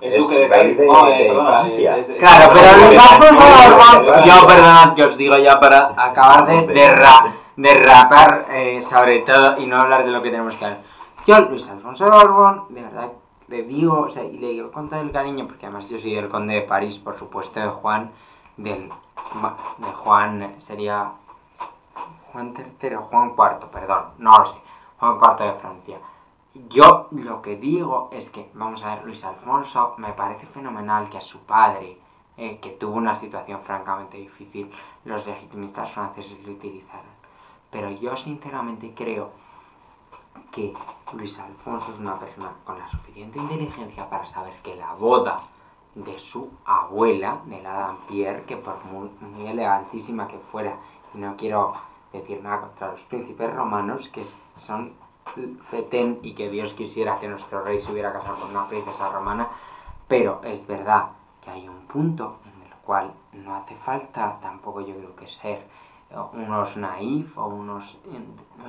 Es 0.00 0.16
duque 0.16 0.38
de 0.40 0.48
rey 0.48 0.60
Cádiz. 0.60 0.78
de, 0.78 0.86
No, 0.86 1.06
eh, 1.08 1.18
de 1.18 1.28
perdona, 1.28 1.50
Francia. 1.60 1.96
es- 1.98 2.08
es- 2.08 2.16
Claro, 2.18 2.50
pero 2.54 2.86
Luis 2.86 2.98
Alfonso 3.12 3.44
de 3.44 3.70
Borbón, 3.70 4.22
yo 4.24 4.46
perdonad 4.46 4.94
que 4.94 5.04
os 5.04 5.16
digo 5.16 5.36
ya 5.38 5.60
para 5.60 5.92
acabar 5.96 6.46
de, 6.46 6.66
derra- 6.68 7.34
derrapar 7.56 8.46
eh, 8.50 8.80
sobre 8.80 9.20
todo 9.20 9.58
y 9.58 9.66
no 9.66 9.78
hablar 9.78 10.04
de 10.04 10.10
lo 10.10 10.22
que 10.22 10.30
tenemos 10.30 10.56
que 10.56 10.64
hablar. 10.64 10.80
Yo, 11.26 11.40
Luis 11.40 11.68
Alfonso 11.70 12.04
de 12.06 12.10
Borbón, 12.10 12.64
de 12.70 12.82
verdad, 12.82 13.12
le 13.48 13.62
digo, 13.64 14.00
o 14.00 14.08
sea, 14.08 14.24
y 14.24 14.38
le 14.38 14.48
digo 14.48 14.70
con 14.72 14.88
todo 14.88 15.00
el 15.00 15.10
cariño, 15.12 15.46
porque 15.46 15.66
además 15.66 15.88
yo 15.90 15.98
soy 15.98 16.14
el 16.16 16.28
conde 16.30 16.54
de 16.54 16.62
París, 16.62 16.98
por 16.98 17.18
supuesto, 17.18 17.60
de 17.60 17.68
Juan, 17.68 18.10
del, 18.56 18.88
de 18.88 19.92
Juan, 20.02 20.54
sería 20.58 21.10
Juan 22.32 22.54
III, 22.56 22.96
Juan 23.10 23.34
IV, 23.36 23.70
perdón, 23.70 24.04
no 24.18 24.36
lo 24.38 24.46
sé, 24.46 24.58
Juan 24.98 25.18
IV 25.18 25.46
de 25.46 25.60
Francia. 25.60 25.98
Yo 26.68 27.08
lo 27.12 27.40
que 27.42 27.56
digo 27.56 28.10
es 28.12 28.30
que, 28.30 28.50
vamos 28.54 28.82
a 28.82 28.96
ver, 28.96 29.04
Luis 29.04 29.24
Alfonso 29.24 29.94
me 29.98 30.12
parece 30.12 30.46
fenomenal 30.46 31.08
que 31.08 31.18
a 31.18 31.20
su 31.20 31.40
padre, 31.40 31.98
eh, 32.36 32.58
que 32.58 32.70
tuvo 32.70 32.96
una 32.96 33.14
situación 33.14 33.60
francamente 33.62 34.16
difícil, 34.16 34.70
los 35.04 35.26
legitimistas 35.26 35.92
franceses 35.92 36.42
lo 36.44 36.52
utilizaron. 36.52 37.20
Pero 37.70 37.90
yo 37.90 38.16
sinceramente 38.16 38.92
creo 38.96 39.30
que 40.50 40.74
Luis 41.12 41.38
Alfonso 41.38 41.92
es 41.92 42.00
una 42.00 42.18
persona 42.18 42.52
con 42.64 42.78
la 42.78 42.88
suficiente 42.88 43.38
inteligencia 43.38 44.08
para 44.08 44.26
saber 44.26 44.54
que 44.62 44.74
la 44.74 44.94
boda 44.94 45.36
de 45.94 46.18
su 46.18 46.50
abuela, 46.64 47.40
de 47.44 47.62
la 47.62 47.72
Dampierre, 47.72 48.44
que 48.44 48.56
por 48.56 48.84
muy, 48.84 49.10
muy 49.20 49.46
elegantísima 49.46 50.26
que 50.26 50.38
fuera, 50.38 50.76
y 51.14 51.18
no 51.18 51.36
quiero 51.36 51.74
decir 52.12 52.42
nada 52.42 52.60
contra 52.60 52.92
los 52.92 53.02
príncipes 53.02 53.52
romanos, 53.54 54.08
que 54.08 54.24
son 54.56 54.94
fetén 55.70 56.18
y 56.22 56.34
que 56.34 56.50
Dios 56.50 56.74
quisiera 56.74 57.18
que 57.18 57.28
nuestro 57.28 57.62
rey 57.62 57.80
se 57.80 57.92
hubiera 57.92 58.12
casado 58.12 58.40
con 58.40 58.50
una 58.50 58.68
princesa 58.68 59.10
romana, 59.10 59.48
pero 60.08 60.40
es 60.44 60.66
verdad 60.66 61.10
que 61.40 61.50
hay 61.50 61.68
un 61.68 61.86
punto 61.86 62.38
en 62.44 62.66
el 62.66 62.74
cual 62.84 63.12
no 63.32 63.54
hace 63.54 63.76
falta 63.76 64.38
tampoco 64.40 64.80
yo 64.80 64.96
creo 64.96 65.14
que 65.14 65.28
ser 65.28 65.66
unos 66.32 66.76
naif 66.76 67.38
o 67.38 67.46
unos, 67.46 67.98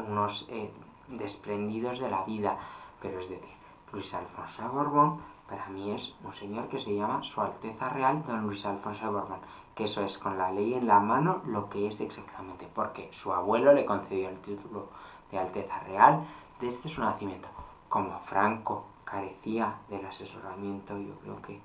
unos 0.07 0.47
eh, 0.49 0.71
desprendidos 1.07 1.99
de 1.99 2.09
la 2.09 2.23
vida, 2.23 2.57
pero 3.01 3.19
es 3.19 3.29
decir, 3.29 3.55
Luis 3.91 4.13
Alfonso 4.13 4.61
de 4.61 4.67
Borbón 4.69 5.21
para 5.49 5.67
mí 5.67 5.91
es 5.91 6.15
un 6.23 6.33
señor 6.33 6.67
que 6.67 6.79
se 6.79 6.95
llama 6.95 7.23
Su 7.23 7.41
Alteza 7.41 7.89
Real 7.89 8.23
Don 8.25 8.43
Luis 8.43 8.65
Alfonso 8.65 9.05
de 9.05 9.11
Borbón, 9.11 9.39
que 9.75 9.85
eso 9.85 10.03
es 10.03 10.17
con 10.17 10.37
la 10.37 10.51
ley 10.51 10.73
en 10.73 10.87
la 10.87 10.99
mano 10.99 11.41
lo 11.45 11.69
que 11.69 11.87
es 11.87 12.01
exactamente, 12.01 12.67
porque 12.73 13.09
su 13.11 13.33
abuelo 13.33 13.73
le 13.73 13.85
concedió 13.85 14.29
el 14.29 14.39
título 14.41 14.87
de 15.31 15.39
Alteza 15.39 15.79
Real 15.79 16.25
desde 16.59 16.89
su 16.89 17.01
nacimiento. 17.01 17.47
Como 17.89 18.19
Franco 18.19 18.85
carecía 19.03 19.75
del 19.89 20.05
asesoramiento, 20.05 20.97
yo 20.97 21.15
creo 21.19 21.41
que 21.41 21.59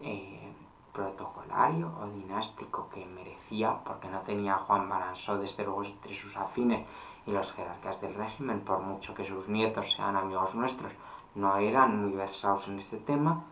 eh, 0.00 0.52
protocolario 0.92 1.90
o 2.00 2.06
dinástico 2.08 2.88
que 2.92 3.04
merecía, 3.06 3.78
porque 3.84 4.08
no 4.08 4.20
tenía 4.20 4.54
Juan 4.54 4.88
Baranzó 4.88 5.38
desde 5.38 5.64
luego 5.64 5.84
entre 5.84 6.14
sus 6.14 6.36
afines 6.36 6.86
y 7.26 7.30
los 7.30 7.52
jerarcas 7.52 8.00
del 8.00 8.14
régimen, 8.14 8.60
por 8.60 8.80
mucho 8.80 9.14
que 9.14 9.24
sus 9.24 9.48
nietos 9.48 9.92
sean 9.92 10.16
amigos 10.16 10.54
nuestros, 10.54 10.92
no 11.34 11.56
eran 11.58 12.02
muy 12.02 12.12
versados 12.12 12.68
en 12.68 12.78
este 12.78 12.96
tema, 12.96 13.44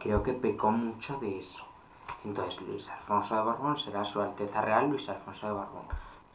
creo 0.00 0.22
que 0.22 0.32
pecó 0.32 0.70
mucho 0.70 1.18
de 1.18 1.38
eso. 1.38 1.67
Entonces 2.24 2.60
Luis 2.62 2.88
Alfonso 2.90 3.36
de 3.36 3.42
Borbón 3.42 3.78
será 3.78 4.04
su 4.04 4.20
Alteza 4.20 4.60
Real 4.60 4.88
Luis 4.88 5.08
Alfonso 5.08 5.46
de 5.46 5.52
Borbón. 5.52 5.82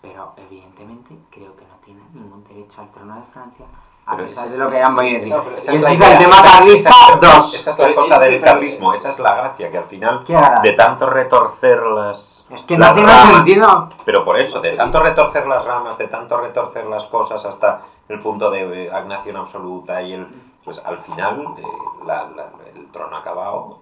Pero 0.01 0.33
evidentemente 0.37 1.17
creo 1.31 1.55
que 1.55 1.65
no 1.65 1.75
tiene 1.83 2.01
ningún 2.13 2.43
derecho 2.43 2.81
al 2.81 2.89
trono 2.91 3.15
de 3.15 3.21
Francia, 3.31 3.65
a 4.05 4.15
Pero 4.17 4.27
pesar 4.27 4.47
ese- 4.49 4.57
de 4.57 4.63
lo 4.65 4.69
que 4.69 4.81
han 4.81 4.95
voy 4.95 5.15
a 5.15 5.19
decir. 5.19 5.35
ese 5.57 5.71
es 5.77 5.81
es 5.83 6.01
el 6.01 6.17
tema 6.17 6.35
carlista 6.43 6.89
esa- 6.89 7.15
2. 7.21 7.53
Esa 7.53 7.71
es 7.71 7.77
la 7.79 7.85
Pero 7.85 7.95
cosa 8.01 8.19
del 8.19 8.41
carlismo, 8.41 8.93
esa 8.93 9.09
es 9.09 9.19
la 9.19 9.35
gracia, 9.35 9.71
que 9.71 9.77
al 9.77 9.85
final, 9.85 10.23
de 10.61 10.73
tanto 10.73 11.09
retorcer 11.09 11.81
las. 11.83 12.45
Es 12.49 12.65
que 12.65 12.77
no 12.77 12.93
tiene 12.93 13.09
ramas, 13.09 13.35
sentido. 13.35 13.89
Pero 14.03 14.25
por 14.25 14.37
eso, 14.37 14.59
de 14.59 14.73
tanto 14.75 14.99
retorcer 14.99 15.47
las 15.47 15.63
ramas, 15.63 15.97
de 15.97 16.07
tanto 16.09 16.37
retorcer 16.37 16.85
las 16.87 17.05
cosas 17.05 17.45
hasta 17.45 17.81
el 18.09 18.19
punto 18.19 18.51
de 18.51 18.87
eh, 18.87 18.91
agnación 18.91 19.37
absoluta 19.37 20.01
y 20.01 20.13
el. 20.13 20.27
Pues 20.65 20.79
al 20.85 20.97
final, 20.99 21.55
eh, 21.57 21.63
la- 22.05 22.23
la- 22.35 22.49
el 22.75 22.89
trono 22.91 23.15
acabado. 23.17 23.79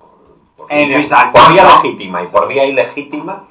Por, 0.61 0.71
vía- 0.87 0.97
Luis 0.97 1.09
por 1.31 1.53
vía 1.53 1.63
legítima 1.83 2.23
y 2.23 2.27
por 2.27 2.47
vía 2.47 2.65
ilegítima. 2.65 3.45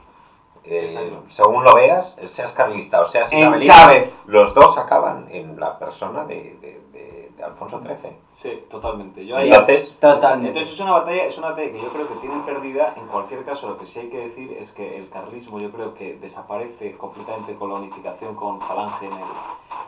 eh, 0.65 0.87
según 1.31 1.65
lo 1.65 1.73
veas, 1.75 2.17
seas 2.27 2.53
carlista 2.53 3.01
o 3.01 3.05
seas 3.05 3.33
Chávez. 3.67 4.13
los 4.27 4.55
dos 4.55 4.79
acaban 4.79 5.27
en 5.31 5.59
la 5.59 5.79
persona 5.79 6.25
de, 6.25 6.35
de- 6.61 6.81
de- 6.93 7.30
de 7.30 7.30
Alfonso 7.43 7.81
XIII. 7.81 8.13
Sí, 8.33 8.65
totalmente. 8.71 9.25
Yo 9.27 9.37
ahí- 9.37 9.49
Entonces, 9.51 9.97
Totalmente. 10.01 10.49
Entonces 10.49 10.73
es 10.75 10.81
una 10.81 10.93
batalla, 10.93 11.25
es 11.25 11.39
una 11.39 11.51
batalla 11.51 11.73
que 11.73 11.81
yo 11.83 11.89
creo 11.89 12.09
que 12.09 12.15
tienen 12.17 12.43
perdida. 12.43 12.95
En 12.97 13.07
cualquier 13.07 13.45
caso, 13.45 13.69
lo 13.69 13.79
que 13.79 13.87
sí 13.87 14.01
hay 14.01 14.09
que 14.09 14.19
decir 14.19 14.57
es 14.59 14.73
que 14.73 14.97
el 14.97 15.09
carlismo 15.11 15.59
yo 15.59 15.71
creo 15.71 15.95
que 15.95 16.17
desaparece 16.17 16.97
completamente 16.97 17.55
con 17.55 17.71
la 17.71 17.77
unificación 17.77 18.35
con 18.35 18.61
Falange, 18.61 19.07
en 19.07 19.13
el, 19.13 19.19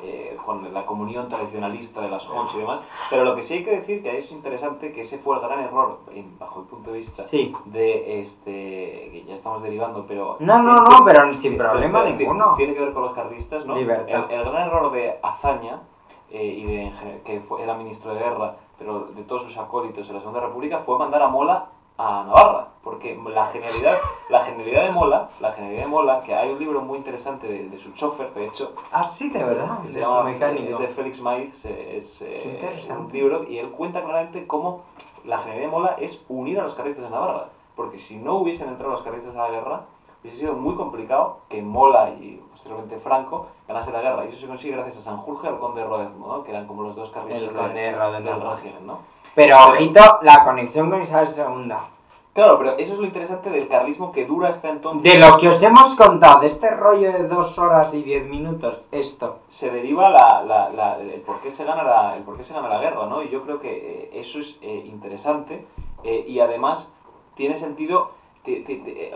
eh, 0.05 0.37
con 0.45 0.73
la 0.75 0.85
comunión 0.85 1.29
tradicionalista 1.29 2.01
de 2.01 2.09
las 2.09 2.29
Hons 2.29 2.55
y 2.55 2.59
demás. 2.59 2.83
Pero 3.11 3.25
lo 3.25 3.35
que 3.35 3.43
sí 3.43 3.55
hay 3.55 3.65
que 3.65 3.71
decir 3.73 4.03
que 4.03 4.17
es 4.17 4.33
interesante 4.33 4.93
que 4.93 5.03
ese 5.03 5.19
fue 5.19 5.37
el 5.37 5.43
gran 5.43 5.61
error, 5.61 5.99
en- 6.15 6.39
bajo 6.39 6.61
el 6.61 6.67
punto 6.67 6.91
de 6.91 6.99
vista 6.99 7.23
Sí. 7.23 7.55
de 7.67 8.21
este 8.21 8.51
que 9.13 9.25
ya 9.27 9.35
estamos 9.35 9.63
derivando, 9.63 10.05
pero 10.07 10.37
No, 10.41 10.63
no, 10.63 10.75
no, 10.75 11.05
pero 11.05 11.33
sin 11.35 11.57
problema 11.57 12.03
tiene- 12.03 12.19
ninguno. 12.19 12.55
Tiene 12.57 12.75
que 12.75 12.81
ver 12.81 12.93
con 12.93 13.03
los 13.03 13.13
carlistas, 13.13 13.65
¿no? 13.67 13.75
Libertad. 13.77 14.31
El, 14.31 14.39
el 14.41 14.45
gran 14.51 14.69
error 14.69 14.91
de 14.93 15.19
Azaña 15.23 15.81
eh, 16.33 16.45
y 16.45 16.65
de 16.65 16.93
que 17.25 17.41
fue, 17.41 17.63
era 17.63 17.75
ministro 17.75 18.15
de 18.15 18.21
guerra, 18.21 18.57
pero 18.79 19.07
de 19.15 19.23
todos 19.23 19.43
sus 19.43 19.57
acólitos 19.59 20.09
en 20.09 20.15
la 20.15 20.21
Segunda 20.21 20.41
República 20.41 20.79
fue 20.81 20.99
mandar 20.99 21.23
a 21.23 21.29
Mola 21.29 21.67
a 21.99 22.25
Navarra, 22.27 22.69
porque 22.83 23.21
la 23.33 23.47
genialidad, 23.47 23.99
la 24.31 24.41
genialidad 24.41 24.85
de 24.85 24.91
Mola, 24.91 25.29
la 25.41 25.53
genialidad 25.53 25.83
de 25.83 25.89
Mola, 25.89 26.23
que 26.23 26.35
hay 26.35 26.51
un 26.51 26.59
libro 26.59 26.81
muy 26.81 26.97
interesante 26.99 27.47
de, 27.47 27.69
de 27.69 27.79
su 27.79 27.93
chofer, 27.93 28.33
de 28.33 28.45
hecho, 28.45 28.73
Ah, 28.91 29.05
sí, 29.05 29.29
de 29.29 29.45
verdad. 29.45 29.83
que 29.83 29.89
Es 29.89 29.95
se 29.95 30.01
llama, 30.01 30.23
mecánico. 30.25 30.71
es 30.71 30.79
de 30.79 30.89
Félix 30.89 31.21
Maiz, 31.21 31.65
eh, 31.67 31.99
es 31.99 32.23
eh, 32.23 32.89
un 32.99 33.13
libro, 33.13 33.45
y 33.45 33.59
él 33.59 33.71
cuenta 33.71 34.03
claramente 34.03 34.47
cómo 34.47 34.81
la 35.25 35.39
genialidad 35.39 35.67
de 35.67 35.71
Mola 35.71 35.97
es 36.01 36.25
unir 36.31 36.59
a 36.59 36.63
los 36.63 36.75
carlistas 36.75 37.05
de 37.05 37.11
Navarra, 37.11 37.49
porque 37.77 37.99
si 37.99 38.17
no 38.17 38.37
hubiesen 38.37 38.71
entrado 38.71 38.93
los 38.93 39.03
carlistas 39.03 39.37
a 39.37 39.43
la 39.43 39.51
guerra, 39.51 39.83
hubiese 40.23 40.39
sido 40.41 40.55
muy 40.55 40.75
complicado 40.75 41.41
que 41.51 41.61
Mola 41.63 42.11
y 42.11 42.41
posteriormente 42.51 42.99
Franco 43.01 43.49
ganase 43.69 43.93
la 43.93 44.01
guerra, 44.03 44.25
y 44.25 44.29
eso 44.29 44.39
se 44.41 44.47
consigue 44.47 44.75
gracias 44.77 44.99
a 44.99 45.03
Sanjurjo 45.03 45.45
y 45.45 45.49
al 45.49 45.59
conde 45.59 45.81
de 45.83 45.87
Rodezmo, 45.87 46.27
¿no? 46.27 46.43
que 46.45 46.51
eran 46.51 46.67
como 46.67 46.83
los 46.83 46.97
dos 46.97 47.11
carlistas 47.11 47.41
de- 47.41 47.81
de 47.81 47.93
Rodezmo. 47.93 48.31
del 48.31 48.51
régimen, 48.51 48.87
¿no? 48.87 48.99
Pero 49.35 49.57
ojito, 49.69 50.19
la 50.23 50.45
conexión 50.45 50.91
con 50.91 51.01
Isabel 51.01 51.29
II. 51.37 51.73
Claro, 52.35 52.57
pero 52.57 52.73
eso 52.79 52.95
es 52.95 52.99
lo 52.99 53.05
interesante 53.05 53.51
del 53.51 53.69
carlismo 53.69 54.11
que 54.11 54.25
dura 54.25 54.49
hasta 54.49 54.71
entonces. 54.71 55.03
De 55.13 55.19
lo 55.19 55.37
que 55.37 55.51
os 55.51 55.63
hemos 55.63 55.95
contado, 55.95 56.41
de 56.41 56.47
este 56.47 56.71
rollo 56.71 57.13
de 57.13 57.29
dos 57.29 57.59
horas 57.59 57.93
y 57.93 58.03
diez 58.03 58.27
minutos, 58.27 58.79
esto. 58.91 59.41
se 59.49 59.71
deriva 59.71 60.09
la, 60.09 60.43
la, 60.43 60.71
la- 60.71 60.97
el, 60.99 61.21
por 61.21 61.41
qué 61.41 61.51
se 61.51 61.65
gana 61.65 61.83
la, 61.83 62.17
el 62.17 62.23
por 62.23 62.37
qué 62.39 62.43
se 62.43 62.55
gana 62.55 62.69
la 62.69 62.79
guerra, 62.79 63.07
¿no? 63.07 63.23
Y 63.23 63.29
yo 63.29 63.43
creo 63.43 63.61
que 63.61 63.71
eh, 63.71 64.11
eso 64.19 64.39
es 64.41 64.59
eh, 64.63 64.83
interesante 64.87 65.67
eh, 66.05 66.25
y 66.27 66.41
además 66.41 66.95
tiene 67.35 67.55
sentido, 67.55 68.11
ti- 68.11 68.11
ti- 68.11 68.11
ti- 68.11 68.22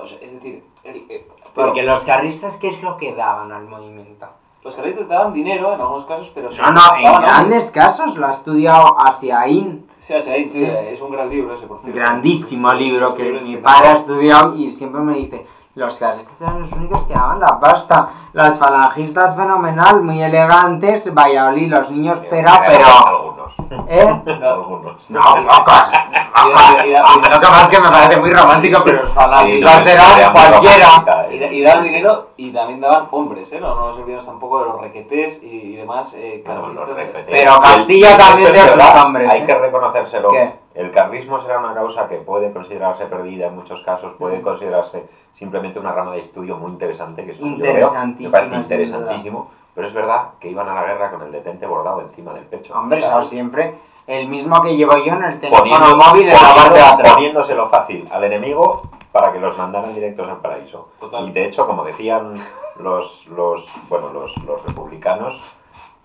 o 0.00 0.06
sea, 0.06 0.18
es 0.22 0.32
decir, 0.34 0.62
el- 0.84 0.96
eh, 1.08 1.26
pero 1.54 1.66
Porque 1.68 1.82
los 1.82 2.04
carristas, 2.04 2.56
¿qué 2.58 2.68
es 2.68 2.82
lo 2.82 2.96
que 2.96 3.14
daban 3.14 3.50
al 3.52 3.66
movimiento? 3.66 4.26
los 4.62 4.74
carlistas 4.74 5.06
te 5.06 5.14
daban 5.14 5.32
dinero 5.32 5.74
en 5.74 5.80
algunos 5.80 6.04
casos, 6.06 6.32
pero 6.34 6.48
No, 6.50 6.72
no, 6.72 6.96
en 6.98 7.22
grandes 7.22 7.70
casos 7.70 8.16
lo 8.16 8.26
ha 8.26 8.32
estudiado 8.32 8.96
Asiaín. 9.00 9.86
Sí, 10.00 10.14
sí, 10.20 10.48
sí, 10.48 10.64
es 10.64 11.00
un 11.00 11.12
gran 11.12 11.30
libro 11.30 11.54
ese, 11.54 11.68
por 11.68 11.80
cierto. 11.80 11.96
Grandísimo 11.96 12.72
libro 12.72 13.14
que 13.14 13.30
mi 13.42 13.56
padre 13.58 13.88
ha 13.88 13.92
estudiado 13.92 14.56
y 14.56 14.72
siempre 14.72 15.00
me 15.02 15.14
dice, 15.18 15.46
los 15.76 15.98
carlistas 15.98 16.40
eran 16.40 16.60
los 16.62 16.72
únicos 16.72 17.02
que 17.06 17.14
daban 17.14 17.38
la 17.38 17.60
pasta. 17.60 18.08
Los 18.32 18.58
falangistas 18.58 19.36
fenomenal, 19.36 20.02
muy 20.02 20.22
elegantes, 20.22 21.12
Valladolid, 21.14 21.70
los 21.70 21.90
niños, 21.90 22.18
pero, 22.28 22.50
mira, 22.50 22.64
pero... 22.66 22.86
algunos. 23.06 23.36
¿Eh? 23.88 24.22
Algunos. 24.42 25.10
No, 25.10 25.20
pocos. 25.20 25.90
Lo 27.30 27.40
que 27.40 27.46
pasa 27.46 27.62
es 27.62 27.68
que 27.68 27.80
me 27.80 27.88
parece 27.88 28.20
muy 28.20 28.30
romántico, 28.30 28.82
pero 28.84 29.02
los 29.02 29.10
Sí, 29.12 29.60
no, 29.60 29.70
serán 29.70 29.84
sería 29.84 30.30
muy 30.30 30.40
cualquiera. 30.40 30.86
romántica, 30.88 31.26
Y, 31.30 31.36
eh. 31.42 31.54
y 31.54 31.62
daban 31.62 31.82
dinero 31.84 32.28
y 32.36 32.52
también 32.52 32.80
daban 32.80 33.08
hombres, 33.10 33.52
¿eh? 33.52 33.60
No, 33.60 33.74
no 33.74 33.86
nos 33.88 33.96
olvidemos 33.98 34.24
tampoco 34.26 34.60
de 34.60 34.64
los 34.66 34.80
requetés 34.80 35.42
y, 35.42 35.46
y 35.46 35.76
demás 35.76 36.14
eh, 36.14 36.42
carlistas. 36.46 36.88
requetés. 36.90 37.24
Pero 37.28 37.60
Castilla 37.60 38.16
también 38.16 38.54
es 38.54 38.54
de 38.54 38.68
sus 38.82 39.04
hombres, 39.04 39.30
Hay 39.32 39.40
¿eh? 39.40 39.46
que 39.46 39.54
reconocérselo. 39.54 40.28
¿Qué? 40.28 40.54
El 40.76 40.90
carlismo 40.92 41.40
será 41.40 41.58
una 41.58 41.72
causa 41.74 42.06
que 42.06 42.16
puede 42.16 42.52
considerarse 42.52 43.06
perdida 43.06 43.46
en 43.46 43.54
muchos 43.56 43.80
casos, 43.80 44.12
puede 44.18 44.42
considerarse 44.42 45.08
simplemente 45.32 45.78
una 45.78 45.92
rama 45.92 46.12
de 46.12 46.20
estudio 46.20 46.56
muy 46.58 46.70
interesante, 46.70 47.24
que 47.24 47.32
es 47.32 47.38
yo 47.38 47.46
veo, 47.56 47.90
me 47.90 48.28
sin 48.28 48.54
interesantísimo, 48.54 49.50
pero 49.74 49.86
es 49.88 49.94
verdad 49.94 50.28
que 50.38 50.50
iban 50.50 50.68
a 50.68 50.74
la 50.74 50.84
guerra 50.84 51.10
con 51.10 51.22
el 51.22 51.32
detente 51.32 51.66
bordado 51.66 52.02
encima 52.02 52.34
del 52.34 52.44
pecho. 52.44 52.74
Hombre, 52.74 52.98
O 52.98 53.00
sea, 53.00 53.10
eso 53.20 53.22
siempre. 53.24 53.78
El 54.06 54.28
mismo 54.28 54.60
que 54.62 54.76
llevo 54.76 54.96
yo 54.98 55.14
en 55.14 55.24
el 55.24 55.40
teléfono 55.40 55.62
poniendo- 55.70 55.96
móvil 55.96 56.28
en 56.28 56.34
la 56.34 56.54
parte 56.54 56.74
de 56.78 56.84
atrás. 56.84 57.12
poniéndoselo 57.14 57.68
fácil 57.68 58.08
al 58.12 58.22
enemigo 58.24 58.82
para 59.10 59.32
que 59.32 59.40
los 59.40 59.56
mandaran 59.58 59.94
directos 59.94 60.28
al 60.28 60.36
paraíso. 60.36 60.90
Total. 61.00 61.26
Y 61.28 61.32
de 61.32 61.46
hecho, 61.46 61.66
como 61.66 61.84
decían 61.84 62.34
los, 62.78 63.26
los, 63.28 63.66
bueno, 63.88 64.12
los, 64.12 64.36
los 64.44 64.62
republicanos, 64.64 65.42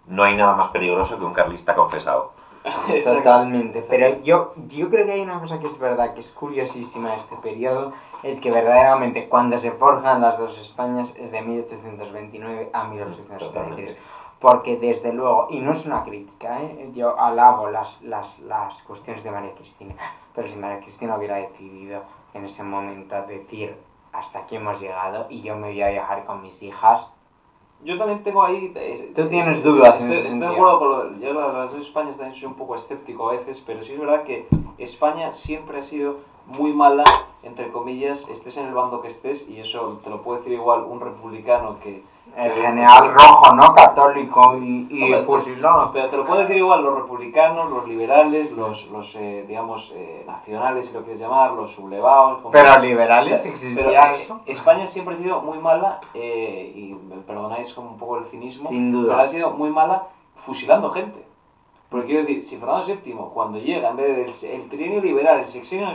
no 0.07 0.23
hay 0.23 0.35
nada 0.35 0.55
más 0.55 0.69
peligroso 0.69 1.19
que 1.19 1.25
un 1.25 1.33
carlista 1.33 1.75
confesado. 1.75 2.31
Totalmente. 3.03 3.81
Pero 3.89 4.21
yo, 4.21 4.53
yo 4.67 4.89
creo 4.89 5.05
que 5.05 5.13
hay 5.13 5.21
una 5.21 5.39
cosa 5.39 5.59
que 5.59 5.67
es 5.67 5.79
verdad, 5.79 6.13
que 6.13 6.21
es 6.21 6.31
curiosísima 6.31 7.11
de 7.11 7.17
este 7.17 7.35
periodo, 7.37 7.93
es 8.23 8.39
que 8.39 8.51
verdaderamente 8.51 9.27
cuando 9.27 9.57
se 9.57 9.71
forjan 9.71 10.21
las 10.21 10.37
dos 10.37 10.57
Españas 10.57 11.13
es 11.17 11.31
de 11.31 11.41
1829 11.41 12.69
a 12.73 12.83
1833. 12.85 13.39
Totalmente. 13.39 13.97
Porque 14.39 14.77
desde 14.77 15.13
luego, 15.13 15.47
y 15.51 15.59
no 15.59 15.71
es 15.73 15.85
una 15.85 16.03
crítica, 16.03 16.61
¿eh? 16.63 16.89
yo 16.95 17.19
alabo 17.19 17.69
las, 17.69 18.01
las, 18.01 18.39
las 18.39 18.81
cuestiones 18.83 19.23
de 19.23 19.29
María 19.29 19.53
Cristina, 19.53 19.93
pero 20.33 20.47
si 20.47 20.57
María 20.57 20.79
Cristina 20.79 21.15
hubiera 21.15 21.35
decidido 21.35 22.01
en 22.33 22.45
ese 22.45 22.63
momento 22.63 23.15
decir 23.27 23.77
hasta 24.11 24.39
aquí 24.39 24.55
hemos 24.55 24.79
llegado 24.79 25.27
y 25.29 25.41
yo 25.41 25.55
me 25.55 25.67
voy 25.67 25.81
a 25.81 25.89
viajar 25.89 26.25
con 26.25 26.41
mis 26.41 26.61
hijas, 26.63 27.13
Yo 27.83 27.97
también 27.97 28.21
tengo 28.23 28.43
ahí. 28.43 28.71
eh, 28.75 29.11
Tú 29.15 29.27
tienes 29.27 29.59
eh, 29.59 29.61
dudas 29.61 30.03
en 30.03 30.11
Estoy, 30.11 30.17
ese 30.17 30.27
estoy 30.27 30.39
de 30.39 30.47
acuerdo 30.47 30.79
con 30.79 30.89
lo 30.89 31.19
Yo 31.19 31.33
la- 31.33 31.51
las 31.53 31.71
dos 31.73 31.81
Españas 31.81 32.17
también 32.17 32.35
soy 32.39 32.47
un 32.47 32.53
poco 32.55 32.75
escéptico 32.75 33.29
a 33.29 33.33
veces, 33.33 33.63
pero 33.65 33.81
sí 33.81 33.93
es 33.93 33.99
verdad 33.99 34.23
que 34.23 34.47
España 34.77 35.33
siempre 35.33 35.79
ha 35.79 35.81
sido 35.81 36.17
muy 36.45 36.73
mala, 36.73 37.03
entre 37.43 37.71
comillas, 37.71 38.27
estés 38.29 38.57
en 38.57 38.67
el 38.67 38.73
bando 38.73 39.01
que 39.01 39.07
estés, 39.07 39.47
y 39.49 39.59
eso 39.59 39.99
te 40.03 40.09
lo 40.09 40.21
puede 40.21 40.39
decir 40.39 40.53
igual 40.53 40.83
un 40.83 40.99
republicano 40.99 41.77
que. 41.79 42.03
El 42.35 42.51
general 42.53 43.13
rojo, 43.13 43.55
¿no? 43.55 43.73
Católico 43.75 44.57
y, 44.57 44.87
y 44.89 45.03
Hombre, 45.03 45.23
fusilado. 45.23 45.91
Pero 45.91 46.09
te 46.09 46.17
lo 46.17 46.25
puede 46.25 46.41
decir 46.41 46.57
igual 46.57 46.83
los 46.83 46.95
republicanos, 46.95 47.69
los 47.69 47.87
liberales, 47.87 48.51
los, 48.51 48.87
los 48.87 49.15
eh, 49.15 49.45
digamos, 49.47 49.91
eh, 49.95 50.23
nacionales, 50.25 50.87
si 50.87 50.93
lo 50.93 51.01
quieres 51.03 51.19
llamar, 51.19 51.51
los 51.51 51.71
sublevados. 51.71 52.39
Pero 52.51 52.79
liberales 52.79 53.41
Pero, 53.41 53.53
existía 53.53 54.13
eh, 54.13 54.23
eso. 54.23 54.39
España 54.45 54.87
siempre 54.87 55.15
ha 55.15 55.17
sido 55.17 55.41
muy 55.41 55.57
mala, 55.59 55.99
eh, 56.13 56.71
y 56.75 56.93
me 56.93 57.17
perdonáis 57.17 57.73
como 57.73 57.91
un 57.91 57.97
poco 57.97 58.17
el 58.19 58.25
cinismo, 58.25 58.69
Sin 58.69 58.91
pero 58.91 59.03
duda. 59.03 59.21
ha 59.21 59.27
sido 59.27 59.51
muy 59.51 59.69
mala 59.69 60.07
fusilando 60.35 60.89
gente. 60.89 61.25
Porque 61.89 62.07
quiero 62.07 62.21
decir, 62.21 62.41
si 62.41 62.57
Fernando 62.57 62.85
VII, 62.85 63.13
cuando 63.33 63.59
llega, 63.59 63.89
en 63.89 63.97
vez 63.97 64.41
del 64.41 64.51
el 64.51 64.69
trienio 64.69 65.01
liberal, 65.01 65.39
el 65.39 65.45
sexenio, 65.45 65.89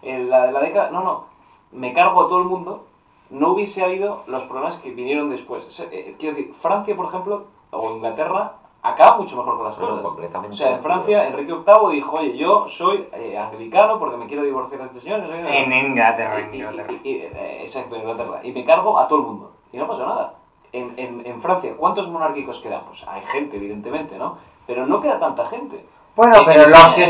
en 0.00 0.30
la, 0.30 0.50
la 0.50 0.60
década, 0.60 0.90
no, 0.90 1.02
no, 1.04 1.24
me 1.72 1.92
cargo 1.92 2.22
a 2.22 2.28
todo 2.28 2.38
el 2.38 2.46
mundo, 2.46 2.86
no 3.32 3.52
hubiese 3.52 3.82
habido 3.84 4.22
los 4.26 4.44
problemas 4.44 4.78
que 4.78 4.90
vinieron 4.92 5.30
después. 5.30 5.64
Sea, 5.64 5.86
eh, 5.90 6.14
quiero 6.18 6.36
decir, 6.36 6.54
Francia, 6.54 6.94
por 6.94 7.06
ejemplo, 7.06 7.44
o 7.70 7.90
Inglaterra, 7.96 8.52
acaba 8.82 9.16
mucho 9.16 9.36
mejor 9.36 9.56
con 9.56 9.64
las 9.64 9.78
No, 9.78 9.86
cosas. 9.88 10.02
completamente 10.02 10.54
O 10.54 10.56
sea, 10.56 10.74
en. 10.76 10.82
Francia, 10.82 11.26
Enrique 11.28 11.52
VIII 11.52 11.92
dijo, 11.94 12.16
oye, 12.16 12.36
yo 12.36 12.66
soy 12.68 13.08
eh, 13.12 13.36
anglicano 13.38 13.98
porque 13.98 14.16
me 14.16 14.26
quiero 14.26 14.42
divorciar 14.44 14.80
de 14.80 14.86
este 14.86 15.00
señor. 15.00 15.20
no 15.20 15.28
sé 15.28 15.34
qué". 15.34 15.62
En 15.64 15.72
Inglaterra, 15.72 16.38
en 16.40 16.54
Y- 16.54 16.56
y- 16.56 16.60
Inglaterra. 16.60 16.92
y- 17.04 17.08
y- 17.08 17.16
eh, 17.22 17.62
exacto, 17.62 17.94
en 17.96 18.02
Inglaterra. 18.02 18.40
Y 18.44 18.52
me 18.52 18.64
cargo 18.64 18.98
a 18.98 19.06
todo 19.08 19.18
el 19.20 19.24
mundo. 19.26 19.52
Y 19.72 19.76
no 19.78 19.86
pasa 19.86 20.04
nada. 20.06 20.34
En, 20.72 20.94
en, 20.98 21.26
en 21.26 21.40
Francia, 21.42 21.74
¿cuántos 21.76 22.08
monárquicos 22.08 22.60
quedan? 22.60 22.82
Pues 22.86 23.06
hay 23.06 23.22
gente, 23.24 23.56
evidentemente, 23.56 24.16
¿no? 24.18 24.36
Pero 24.66 24.86
no 24.86 25.00
queda 25.00 25.18
tanta 25.18 25.44
gente. 25.46 25.86
Bueno, 26.14 26.36
en- 26.38 26.44
pero 26.44 26.62
en 26.64 26.70
los 26.70 26.94
que 26.94 27.06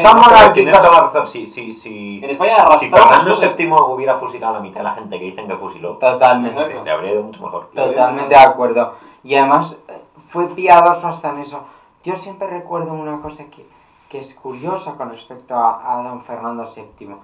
la 0.92 1.00
razón. 1.00 1.26
Si, 1.26 1.46
si, 1.46 1.72
si, 1.72 2.20
En 2.22 2.30
España 2.30 2.56
si 2.78 2.88
Fernando. 2.88 3.34
VII 3.34 3.72
hubiera 3.94 4.14
fusilado 4.16 4.54
a 4.54 4.56
la 4.58 4.62
mitad 4.62 4.80
de 4.80 4.84
la 4.84 4.92
gente 4.94 5.18
que 5.18 5.24
dicen 5.24 5.48
que 5.48 5.56
fusiló, 5.56 5.96
Totalmente. 5.96 6.84
Le 6.84 6.90
habría 6.90 7.12
ido 7.12 7.22
mucho 7.24 7.42
mejor. 7.42 7.68
Totalmente 7.74 8.34
de 8.34 8.40
acuerdo. 8.40 8.94
Y 9.24 9.34
además 9.34 9.76
eh, 9.88 10.00
fue 10.28 10.46
piadoso 10.48 11.08
hasta 11.08 11.30
en 11.30 11.38
eso. 11.38 11.64
Yo 12.04 12.14
siempre 12.16 12.46
recuerdo 12.48 12.92
una 12.92 13.20
cosa 13.20 13.44
que, 13.46 13.66
que 14.08 14.18
es 14.18 14.34
curiosa 14.34 14.94
con 14.94 15.10
respecto 15.10 15.54
a, 15.56 15.98
a 15.98 16.02
don 16.02 16.22
Fernando 16.22 16.64
VII. 16.64 17.14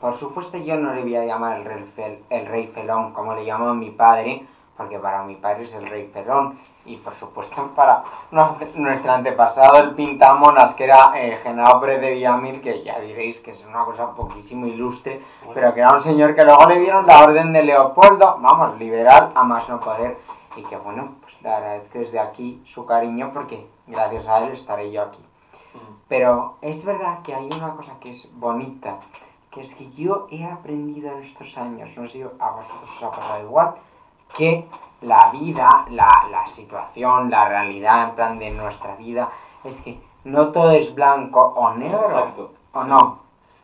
Por 0.00 0.14
supuesto 0.14 0.58
yo 0.58 0.76
no 0.76 0.92
le 0.92 1.02
voy 1.02 1.16
a 1.16 1.24
llamar 1.24 1.56
el 1.58 1.64
rey, 1.64 1.92
fel- 1.96 2.18
el 2.30 2.46
rey 2.46 2.66
felón 2.68 3.12
como 3.12 3.34
le 3.34 3.44
llamó 3.44 3.72
mi 3.74 3.90
padre, 3.90 4.44
porque 4.76 4.98
para 4.98 5.22
mi 5.22 5.36
padre 5.36 5.64
es 5.64 5.74
el 5.74 5.86
rey 5.86 6.10
felón. 6.12 6.58
Y 6.86 6.96
por 6.98 7.14
supuesto 7.14 7.70
para 7.74 8.04
nuestro, 8.30 9.12
antepasado, 9.12 9.78
el 9.82 9.94
pintamonas, 9.94 10.74
que 10.74 10.84
era 10.84 11.12
eh, 11.14 11.38
General 11.42 11.80
Pérez 11.80 12.00
de 12.02 12.10
Villamil, 12.10 12.60
que 12.60 12.82
ya 12.82 13.00
diréis 13.00 13.40
que 13.40 13.52
es 13.52 13.64
una 13.64 13.84
cosa 13.84 14.10
poquísimo 14.10 14.66
ilustre, 14.66 15.22
pero 15.54 15.72
que 15.72 15.80
era 15.80 15.92
un 15.92 16.00
señor 16.00 16.34
que 16.34 16.44
luego 16.44 16.66
le 16.68 16.80
dieron 16.80 17.06
la 17.06 17.24
orden 17.24 17.52
de 17.54 17.62
Leopoldo, 17.62 18.36
vamos, 18.38 18.78
liberal 18.78 19.32
a 19.34 19.44
más 19.44 19.66
no 19.68 19.80
poder, 19.80 20.18
y 20.56 20.62
que 20.62 20.76
bueno, 20.76 21.14
pues 21.22 21.40
le 21.40 21.48
agradezco 21.48 21.98
desde 21.98 22.20
aquí 22.20 22.62
su 22.66 22.84
cariño 22.84 23.30
porque 23.32 23.66
gracias 23.86 24.26
a 24.26 24.44
él 24.44 24.52
estaré 24.52 24.92
yo 24.92 25.02
aquí. 25.02 25.22
Mm. 25.74 25.94
Pero 26.08 26.56
es 26.60 26.84
verdad 26.84 27.22
que 27.22 27.34
hay 27.34 27.46
una 27.46 27.74
cosa 27.74 27.98
que 27.98 28.10
es 28.10 28.30
bonita, 28.34 28.98
que 29.50 29.62
es 29.62 29.74
que 29.74 29.90
yo 29.90 30.26
he 30.30 30.44
aprendido 30.44 31.12
en 31.12 31.20
estos 31.20 31.56
años, 31.56 31.90
no 31.96 32.02
sé 32.02 32.08
si 32.08 32.22
a 32.22 32.50
vosotros 32.50 32.90
os 32.96 33.02
ha 33.02 33.10
pasado 33.10 33.42
igual, 33.42 33.74
que 34.36 34.66
la 35.02 35.30
vida, 35.32 35.86
la, 35.90 36.08
la 36.30 36.46
situación, 36.46 37.30
la 37.30 37.48
realidad 37.48 38.08
en 38.10 38.14
plan 38.14 38.38
de 38.38 38.50
nuestra 38.50 38.96
vida, 38.96 39.30
es 39.64 39.80
que 39.82 40.00
no 40.24 40.48
todo 40.48 40.70
es 40.72 40.94
blanco 40.94 41.40
o 41.56 41.70
negro, 41.74 42.00
Exacto. 42.02 42.50
o 42.72 42.82
Sí. 42.82 42.88
no. 42.88 43.18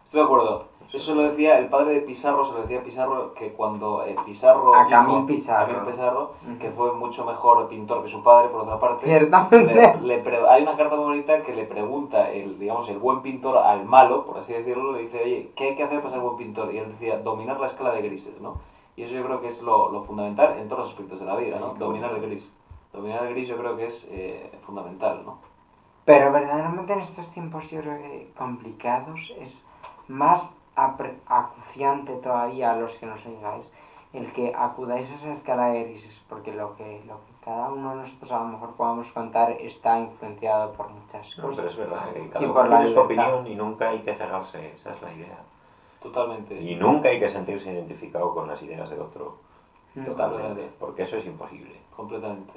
Estoy 0.05 0.21
de 0.21 0.25
acuerdo. 0.27 0.71
Eso 0.93 1.15
lo 1.15 1.23
decía 1.23 1.57
el 1.59 1.69
padre 1.69 1.95
de 1.95 2.01
Pizarro, 2.01 2.43
se 2.45 2.53
lo 2.53 2.63
decía 2.63 2.81
a 2.81 2.83
Pizarro 2.83 3.33
que 3.33 3.53
cuando 3.53 4.05
eh, 4.05 4.17
Pizarro. 4.27 4.75
A 4.75 4.89
Camil 4.89 5.25
Pizarro. 5.25 5.73
Camil 5.77 5.87
Pizarro, 5.89 6.33
Ujú. 6.45 6.59
que 6.59 6.71
fue 6.71 6.93
mucho 6.95 7.25
mejor 7.25 7.69
pintor 7.69 8.03
que 8.03 8.09
su 8.09 8.25
padre, 8.25 8.49
por 8.49 8.63
otra 8.63 8.81
parte. 8.81 9.07
Ciertamente. 9.07 9.99
Le- 10.03 10.49
hay 10.51 10.63
una 10.65 10.77
carta 10.77 10.97
muy 10.97 11.05
bonita 11.05 11.43
que 11.43 11.55
le 11.55 11.63
pregunta 11.65 12.29
el, 12.33 12.59
digamos, 12.59 12.89
el 12.89 12.99
buen 12.99 13.23
pintor 13.23 13.59
al 13.59 13.85
malo, 13.85 14.25
por 14.27 14.39
así 14.39 14.53
decirlo, 14.53 14.91
le 14.93 15.03
dice, 15.03 15.23
oye, 15.23 15.53
¿qué 15.55 15.69
hay 15.69 15.77
que 15.77 15.85
hacer 15.85 15.99
para 16.01 16.11
ser 16.11 16.21
buen 16.21 16.37
pintor? 16.37 16.75
Y 16.75 16.79
él 16.79 16.91
decía, 16.91 17.19
dominar 17.19 17.61
la 17.61 17.67
escala 17.67 17.93
de 17.93 18.03
grises, 18.03 18.41
¿no? 18.41 18.57
Y 19.01 19.05
eso 19.05 19.15
yo 19.15 19.25
creo 19.25 19.41
que 19.41 19.47
es 19.47 19.63
lo, 19.63 19.89
lo 19.91 20.03
fundamental 20.03 20.59
en 20.59 20.69
todos 20.69 20.81
los 20.81 20.89
aspectos 20.91 21.21
de 21.21 21.25
la 21.25 21.35
vida, 21.37 21.59
¿no? 21.59 21.73
Dominar 21.73 22.11
el 22.13 22.21
gris. 22.21 22.55
Dominar 22.93 23.25
el 23.25 23.31
gris 23.33 23.49
yo 23.49 23.57
creo 23.57 23.75
que 23.75 23.87
es 23.87 24.07
eh, 24.11 24.53
fundamental, 24.61 25.23
¿no? 25.25 25.39
Pero 26.05 26.31
verdaderamente 26.31 26.93
en 26.93 27.01
estos 27.01 27.31
tiempos 27.33 27.71
yo 27.71 27.81
creo 27.81 27.97
que 27.97 28.31
complicados 28.37 29.33
es 29.39 29.65
más 30.07 30.53
acuciante 31.27 32.13
todavía 32.17 32.73
a 32.73 32.77
los 32.77 32.99
que 32.99 33.07
nos 33.07 33.25
oigáis 33.25 33.73
el 34.13 34.33
que 34.35 34.53
acudáis 34.55 35.11
a 35.11 35.15
esa 35.15 35.33
escala 35.33 35.69
de 35.69 35.85
grises, 35.85 36.23
porque 36.29 36.53
lo 36.53 36.77
que, 36.77 37.01
lo 37.07 37.15
que 37.25 37.33
cada 37.45 37.73
uno 37.73 37.91
de 37.91 38.03
nosotros 38.03 38.33
a 38.33 38.41
lo 38.41 38.49
mejor 38.49 38.71
podamos 38.75 39.07
contar 39.13 39.53
está 39.53 39.99
influenciado 39.99 40.73
por 40.73 40.91
muchas 40.91 41.29
No, 41.39 41.45
pero 41.45 41.49
cosas. 41.49 41.67
es 41.73 41.77
verdad, 41.79 42.13
que 42.13 42.25
Y 42.25 42.29
cada 42.29 42.53
por 42.53 42.61
uno 42.67 42.71
la 42.71 42.77
tiene 42.79 42.93
su 42.93 43.01
opinión 43.01 43.47
y 43.47 43.55
nunca 43.55 43.89
hay 43.89 44.01
que 44.01 44.15
cegarse, 44.15 44.75
esa 44.75 44.91
es 44.91 45.01
la 45.01 45.13
idea. 45.15 45.39
Totalmente. 46.03 46.61
Y 46.61 46.75
nunca 46.77 47.09
hay 47.11 47.19
que 47.21 47.29
sentirse 47.29 47.73
identificado 47.73 48.33
con 48.35 48.49
las 48.49 48.63
ideas 48.63 48.89
de 48.91 48.99
otro, 48.99 49.37
Mm. 49.95 50.05
totalmente, 50.05 50.69
porque 50.79 51.03
eso 51.03 51.17
es 51.17 51.27
imposible. 51.27 51.75
Completamente. 51.97 52.53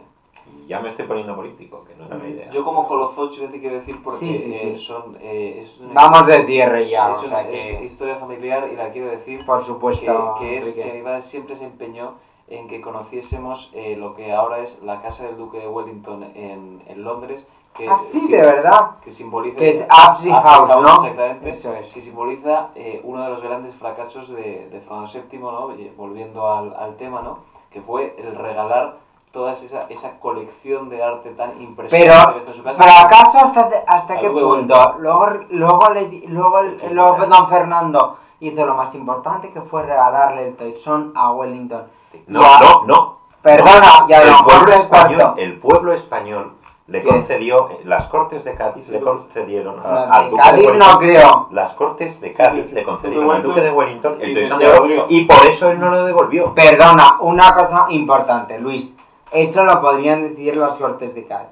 Y 0.64 0.68
ya 0.68 0.80
me 0.82 0.90
estoy 0.90 1.06
poniendo 1.08 1.36
político, 1.36 1.84
que 1.86 1.96
no 1.96 2.06
era 2.06 2.18
la 2.18 2.28
idea. 2.28 2.50
Yo 2.52 2.64
como 2.66 2.86
Colozoch 2.88 3.38
te 3.50 3.60
quiero 3.60 3.76
decir 3.76 3.96
porque 4.04 4.20
Sí, 4.20 4.36
sí, 4.36 4.54
sí. 4.54 4.68
eh, 4.70 4.78
son... 4.78 5.18
eh, 5.22 5.60
es 5.64 5.80
una- 5.80 5.94
Vamos 5.94 6.28
de 6.28 6.46
cierre 6.46 6.90
ya, 6.90 7.12
es 7.12 7.24
o 7.24 7.28
una- 7.28 7.42
es 7.50 7.78
que, 7.78 7.86
historia 7.86 8.16
familiar 8.18 8.70
y 8.72 8.76
la 8.76 8.92
quiero 8.92 9.08
decir 9.10 9.46
por 9.46 9.60
que, 9.60 9.66
supuesto, 9.66 10.36
que 10.40 10.58
es 10.58 10.68
Enrique. 10.68 10.90
que 10.92 10.98
mi 10.98 11.04
padre 11.04 11.22
siempre 11.22 11.56
se 11.56 11.66
empeñó 11.66 12.16
en 12.50 12.68
que 12.68 12.82
conociésemos 12.82 13.72
eh, 13.74 13.96
lo 13.96 14.16
que 14.16 14.34
ahora 14.34 14.60
es 14.60 14.82
la 14.84 15.02
casa 15.02 15.26
del 15.26 15.38
duque 15.38 15.60
de 15.60 15.68
Wellington 15.68 16.24
en, 16.36 16.82
en 16.88 17.04
Londres. 17.04 17.48
Que, 17.74 17.90
Ah, 17.90 17.98
sí, 17.98 18.20
sim- 18.22 18.32
de 18.32 18.38
verdad. 18.42 18.92
que 19.04 19.10
simboliza... 19.10 19.58
Que 19.58 19.70
es 19.70 19.86
Apsley 19.90 20.32
House, 20.32 20.70
¿no? 20.70 20.80
Exactamente. 20.96 21.50
Eso 21.50 21.74
es. 21.74 21.92
Que 21.92 22.02
simboliza 22.02 22.68
eh, 22.76 23.02
uno 23.04 23.24
de 23.24 23.30
los 23.30 23.42
grandes 23.42 23.74
fracasos 23.76 24.30
de, 24.30 24.70
de 24.72 24.80
Fernando 24.82 25.10
VII, 25.12 25.40
¿no? 25.40 25.70
Volviendo 25.98 26.52
al, 26.54 26.76
al 26.78 26.96
tema, 26.98 27.22
¿no? 27.24 27.40
Que 27.72 27.82
fue 27.82 28.16
el 28.20 28.36
regalar 28.36 28.98
toda 29.32 29.54
esa, 29.54 29.88
esa 29.90 30.20
colección 30.20 30.90
de 30.90 31.04
arte 31.04 31.32
tan 31.32 31.60
impresionante 31.60 32.14
Pero 32.16 32.34
que 32.34 32.38
está 32.38 32.52
en 32.52 32.58
su 32.58 32.64
casa. 32.64 32.84
fracaso 32.84 33.40
hasta, 33.40 33.70
hasta 33.88 34.20
qué 34.20 34.30
punto. 34.30 34.96
Luego, 35.00 35.26
luego, 35.50 35.90
le, 35.92 36.06
di- 36.10 36.28
luego, 36.28 36.60
el- 36.60 36.80
luego 36.94 37.18
don 37.26 37.50
Fernando 37.50 38.18
hizo 38.40 38.66
lo 38.68 38.76
más 38.76 38.94
importante 38.94 39.50
que 39.50 39.62
fue 39.62 39.82
regalarle 39.82 40.50
el 40.50 40.56
toisón 40.56 41.12
a 41.16 41.32
Wellington. 41.32 41.86
No, 42.28 42.42
Ya. 42.42 42.60
no, 42.60 42.84
no. 42.86 43.18
Perdona, 43.42 43.80
No. 44.02 44.10
y 44.10 44.14
a 44.14 44.22
el 44.22 44.34
pueblo 44.44 44.74
español, 44.74 45.34
el 45.38 45.60
pueblo 45.60 45.92
español 45.94 46.54
le 46.88 47.02
concedió, 47.02 47.70
las 47.86 48.08
Cortes 48.10 48.44
de 48.44 48.56
Cádiz 48.56 48.90
le 48.90 49.00
concedieron 49.00 49.80
a- 49.80 50.04
al 50.12 50.30
Duque 50.30 50.42
Cádiz 50.44 50.62
de 50.62 50.68
Wellington. 50.68 50.90
no 50.94 51.00
creo. 51.00 51.48
Las 51.52 51.74
Cortes 51.74 52.20
de 52.22 52.32
Cádiz 52.34 52.72
le 52.74 52.84
concedieron 52.84 53.32
al 53.32 53.42
Duque 53.42 53.62
de 53.62 53.72
Wellington 53.72 54.18
el 54.20 54.34
toisón 54.34 54.60
de 54.60 54.68
oro 54.68 55.06
y 55.10 55.26
por 55.26 55.46
eso 55.48 55.70
él 55.70 55.80
no 55.80 55.90
lo 55.90 56.06
devolvió. 56.06 56.54
Perdona, 56.54 57.18
una 57.22 57.54
cosa 57.56 57.86
importante, 57.90 58.60
Luis. 58.60 58.96
Eso 59.32 59.64
lo 59.64 59.80
podrían 59.82 60.22
decir 60.24 60.56
las 60.58 60.78
Cortes 60.78 61.16
de 61.16 61.24
Cádiz. 61.26 61.50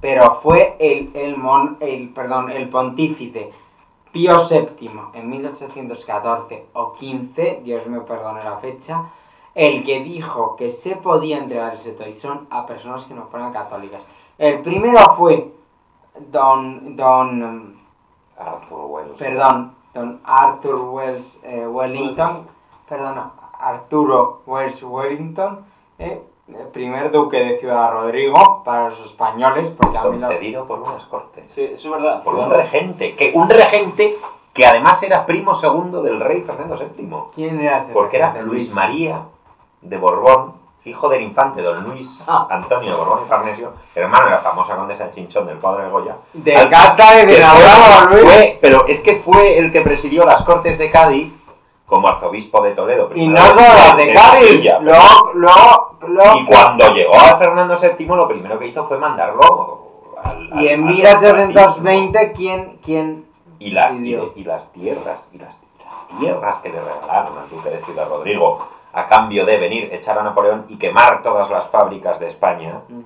Pero 0.00 0.34
fue 0.42 0.76
el, 0.80 1.10
el, 1.14 1.36
mon- 1.36 1.76
el, 1.78 2.08
perdón, 2.08 2.50
el 2.50 2.68
pontífice 2.68 3.52
Pío 4.10 4.36
VII 4.50 4.90
en 5.14 5.30
1814 5.30 6.66
o 6.74 6.92
15, 6.92 7.60
Dios 7.64 7.86
me 7.86 8.00
perdone 8.00 8.42
la 8.44 8.56
fecha, 8.58 9.04
el 9.54 9.84
que 9.84 10.00
dijo 10.00 10.56
que 10.56 10.70
se 10.70 10.96
podía 10.96 11.38
entregar 11.38 11.74
ese 11.74 11.92
toisón 11.92 12.46
a 12.50 12.66
personas 12.66 13.06
que 13.06 13.14
no 13.14 13.26
fueran 13.30 13.52
católicas. 13.52 14.02
El 14.38 14.60
primero 14.60 15.14
fue 15.16 15.52
don, 16.30 16.96
don 16.96 17.76
Arthur 18.38 18.86
Wells. 18.86 19.18
perdón, 19.18 19.74
don 19.94 20.20
Arthur 20.24 20.76
Wells 20.76 21.40
eh, 21.44 21.66
Wellington, 21.66 22.46
perdona, 22.88 23.32
Arturo 23.58 24.42
Wells 24.46 24.82
Wellington, 24.82 25.64
eh, 25.98 26.22
el 26.48 26.66
primer 26.68 27.10
duque 27.10 27.38
de 27.38 27.58
Ciudad 27.58 27.92
Rodrigo 27.92 28.62
para 28.64 28.88
los 28.90 29.00
españoles, 29.04 29.70
porque 29.70 29.98
concedido 29.98 30.66
por 30.66 30.80
unas 30.80 31.04
Cortes. 31.04 31.44
Sí, 31.54 31.62
eso 31.62 31.94
es 31.94 32.02
verdad. 32.02 32.22
Por 32.22 32.34
un 32.34 32.50
regente, 32.50 33.14
que 33.14 33.30
un 33.34 33.48
regente 33.48 34.16
que 34.52 34.66
además 34.66 35.02
era 35.02 35.24
primo 35.24 35.54
segundo 35.54 36.02
del 36.02 36.20
rey 36.20 36.42
Fernando 36.42 36.76
VII. 36.76 37.08
¿Quién 37.34 37.60
era 37.60 37.78
ese 37.78 37.92
Porque 37.92 38.18
era 38.18 38.42
Luis 38.42 38.74
María 38.74 39.22
de 39.80 39.96
Borbón, 39.96 40.54
hijo 40.84 41.08
del 41.08 41.22
infante 41.22 41.62
don 41.62 41.84
Luis 41.84 42.08
Ah. 42.26 42.46
Antonio 42.50 42.96
Borbón 42.96 43.20
y 43.24 43.28
Farnesio, 43.28 43.72
hermano 43.94 44.24
de 44.26 44.30
la 44.32 44.38
famosa 44.38 44.74
condesa 44.76 45.10
Chinchón 45.10 45.46
del 45.46 45.58
padre 45.58 45.84
de 45.84 45.90
Goya. 45.90 46.16
De 46.32 46.56
Al- 46.56 46.70
casta 46.70 47.16
de 47.16 47.22
fue- 47.24 48.06
Luis. 48.10 48.24
fue- 48.24 48.58
pero 48.60 48.86
es 48.86 49.00
que 49.00 49.16
fue 49.16 49.58
el 49.58 49.70
que 49.70 49.80
presidió 49.82 50.24
las 50.24 50.42
Cortes 50.42 50.78
de 50.78 50.90
Cádiz 50.90 51.32
como 51.86 52.08
arzobispo 52.08 52.62
de 52.62 52.72
Toledo. 52.72 53.10
Y 53.14 53.28
no 53.28 53.36
solo 53.36 53.60
las 53.60 53.96
de 53.96 54.12
Cádiz, 54.14 54.48
Sevilla, 54.48 54.78
luego, 54.80 55.30
luego- 55.34 56.38
Y 56.38 56.44
cuando 56.46 56.92
llegó 56.94 57.14
a 57.14 57.36
Fernando 57.36 57.76
VII, 57.76 58.06
lo 58.06 58.26
primero 58.26 58.58
que 58.58 58.66
hizo 58.66 58.84
fue 58.86 58.98
mandarlo 58.98 59.40
al. 60.22 60.48
y 60.48 60.52
al- 60.52 60.66
en 60.68 60.88
al 60.88 60.94
1820, 60.94 62.32
¿quién, 62.32 62.78
quién 62.84 63.26
y 63.58 63.70
las, 63.70 63.94
y, 64.00 64.14
y 64.34 64.44
las 64.44 64.72
tierras 64.72 65.28
y 65.32 65.38
las, 65.38 65.56
y 65.78 65.78
las 65.84 66.18
tierras 66.18 66.56
que 66.58 66.70
le 66.70 66.80
regalaron 66.80 67.38
al 67.38 67.48
duque 67.48 67.70
de 67.70 67.80
Ciudad 67.84 68.08
Rodrigo 68.08 68.66
a 68.92 69.06
cambio 69.06 69.46
de 69.46 69.58
venir, 69.58 69.88
echar 69.92 70.18
a 70.18 70.22
Napoleón 70.22 70.66
y 70.68 70.76
quemar 70.76 71.22
todas 71.22 71.48
las 71.50 71.68
fábricas 71.68 72.18
de 72.20 72.26
España, 72.28 72.80
Ujú. 72.88 73.02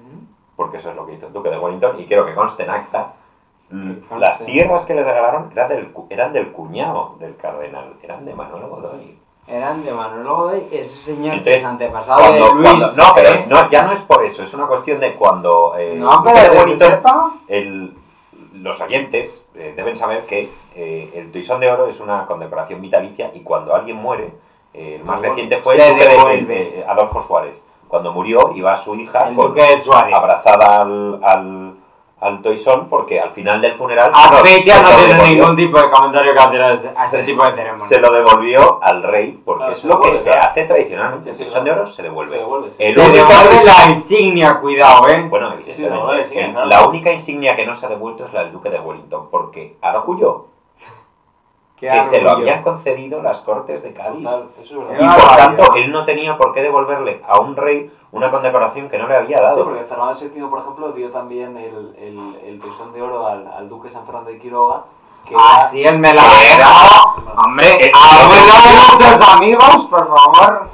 porque 0.56 0.78
eso 0.78 0.90
es 0.90 0.96
lo 0.96 1.06
que 1.06 1.14
hizo 1.14 1.26
el 1.28 1.32
duque 1.32 1.50
de 1.50 1.58
Wellington, 1.58 2.00
y 2.00 2.06
quiero 2.06 2.26
que 2.26 2.34
conste 2.34 2.64
en 2.64 2.70
acta, 2.70 3.12
Conste. 3.68 4.18
las 4.18 4.44
tierras 4.44 4.84
que 4.84 4.94
le 4.94 5.02
regalaron 5.04 5.50
eran 5.52 5.68
del, 5.68 5.92
eran 6.10 6.32
del 6.32 6.52
cuñado 6.52 7.16
del 7.18 7.36
cardenal, 7.36 7.94
eran 8.02 8.24
de 8.24 8.34
Manuel 8.34 8.66
Godoy. 8.68 9.18
Eran 9.48 9.84
de 9.84 9.92
Manuel 9.92 10.26
Godoy, 10.26 10.66
ese 10.72 10.96
señor 11.02 11.30
que 11.30 11.36
Entonces, 11.38 11.62
es 11.62 11.64
antepasado 11.68 12.18
Cuando- 12.20 12.46
de 12.48 12.54
Luis. 12.54 12.68
cuando- 12.68 12.86
no, 12.96 13.04
pero 13.14 13.28
¿eh? 13.30 13.44
no, 13.48 13.70
ya 13.70 13.82
no 13.82 13.92
es 13.92 14.00
por 14.02 14.24
eso, 14.24 14.42
es 14.42 14.54
una 14.54 14.66
cuestión 14.66 14.98
de 15.00 15.14
cuando 15.14 15.74
eh, 15.78 15.94
No, 15.96 16.22
pero 16.24 16.36
de 16.40 16.50
que 16.50 16.58
Wellington 16.58 16.88
sepa. 16.90 17.32
el- 17.48 17.96
los 18.54 18.80
oyentes 18.80 19.44
eh, 19.54 19.72
deben 19.76 19.96
saber 19.96 20.26
que 20.26 20.50
eh, 20.74 21.12
el 21.14 21.30
Toisón 21.30 21.60
de 21.60 21.70
Oro 21.70 21.86
es 21.86 22.00
una 22.00 22.26
condecoración 22.26 22.80
vitalicia 22.80 23.30
y 23.34 23.40
cuando 23.40 23.74
alguien 23.74 23.96
muere, 23.96 24.32
eh, 24.76 24.96
el 24.96 25.04
más 25.04 25.20
reciente 25.20 25.56
fue 25.58 25.74
el 25.76 25.94
duque 25.94 26.06
de- 26.46 26.80
eh, 26.80 26.84
Adolfo 26.88 27.22
Suárez. 27.22 27.62
Cuando 27.88 28.12
murió 28.12 28.52
iba 28.54 28.76
su 28.76 28.94
hija 28.96 29.30
con- 29.34 29.54
abrazada 30.12 30.82
al, 30.82 31.20
al, 31.22 31.74
al 32.20 32.42
Toisón 32.42 32.88
porque 32.88 33.20
al 33.20 33.30
final 33.30 33.60
del 33.60 33.74
funeral 33.74 34.10
A 34.12 34.22
se 34.28 34.34
lo- 34.34 34.40
fecha 34.40 34.76
se 34.78 34.82
no 34.82 34.90
lo 34.90 34.96
tiene 34.96 35.14
devolvió- 35.14 35.34
ningún 35.36 35.56
tipo 35.56 35.78
de 35.78 35.90
comentario 35.90 36.32
que 36.34 36.38
hacer 36.40 36.62
a 36.62 36.74
ese, 36.74 36.88
a 36.96 37.04
ese 37.06 37.16
Se- 37.18 37.22
tipo 37.24 37.44
de 37.44 37.50
ceremonia. 37.54 37.86
se 37.86 38.00
lo 38.00 38.12
devolvió 38.12 38.78
al 38.82 39.02
rey 39.02 39.40
porque 39.44 39.58
Claro, 39.60 39.72
es 39.72 39.78
se 39.78 39.88
lo 39.88 40.00
que 40.00 40.14
se 40.14 40.30
hace 40.30 40.64
tradicionalmente. 40.64 41.32
Sí, 41.32 41.42
El 41.42 41.46
Toisón 41.48 41.64
de 41.64 41.70
Oro 41.70 41.86
se 41.86 42.02
devuelve. 42.02 42.32
Se 42.32 42.38
devuelve, 42.38 42.70
sí. 42.70 42.76
El 42.82 42.94
Se 42.94 43.00
único 43.00 43.14
devuelve 43.28 43.56
es- 43.56 43.64
la 43.64 43.90
insignia, 43.90 44.58
cuidado, 44.60 45.08
eh. 45.08 45.26
Bueno, 45.28 45.52
Sí, 45.62 45.72
sí, 45.72 45.84
el- 45.84 46.52
claro. 46.52 46.66
La 46.66 46.86
única 46.88 47.12
insignia 47.12 47.54
que 47.54 47.64
no 47.66 47.72
se 47.74 47.86
ha 47.86 47.88
devuelto 47.88 48.24
es 48.24 48.32
la 48.32 48.42
del 48.44 48.52
Duque 48.52 48.70
de 48.70 48.80
Wellington, 48.80 49.28
porque 49.30 49.76
Argüello, 49.80 50.46
Qué 50.46 50.55
que 51.76 52.02
se 52.04 52.20
lo 52.22 52.30
habían 52.30 52.62
concedido 52.62 53.20
las 53.22 53.40
Cortes 53.40 53.82
de 53.82 53.92
Cádiz. 53.92 54.24
Total, 54.24 54.48
eso 54.62 54.82
es 54.90 54.94
Y 54.94 55.04
por 55.04 55.06
barbaridad. 55.08 55.36
tanto, 55.56 55.74
él 55.76 55.92
no 55.92 56.04
tenía 56.04 56.36
por 56.38 56.52
qué 56.54 56.62
devolverle 56.62 57.22
a 57.28 57.38
un 57.40 57.54
rey 57.54 57.90
una 58.12 58.30
condecoración 58.30 58.88
que 58.88 58.96
no 58.98 59.06
le 59.06 59.16
había 59.16 59.36
Sí, 59.38 59.42
dado. 59.44 59.64
porque 59.64 59.84
Fernando 59.84 60.14
VII, 60.18 60.42
por 60.48 60.58
ejemplo, 60.60 60.92
dio 60.92 61.10
también 61.10 61.56
el, 61.58 61.94
el, 61.98 62.40
el 62.46 62.60
toisón 62.60 62.92
de 62.94 63.02
oro 63.02 63.26
al, 63.26 63.46
al 63.46 63.68
duque 63.68 63.90
San 63.90 64.06
Fernando 64.06 64.30
de 64.30 64.38
Quiroga. 64.38 64.84
Que 65.26 65.34
Ah, 65.38 65.56
era- 65.58 65.68
sí, 65.68 65.82
el 65.84 65.98
melgarejo. 65.98 67.14
Hombre, 67.44 67.90
nuestros 68.32 69.28
amigos, 69.34 69.86
por 69.90 70.06
favor. 70.08 70.68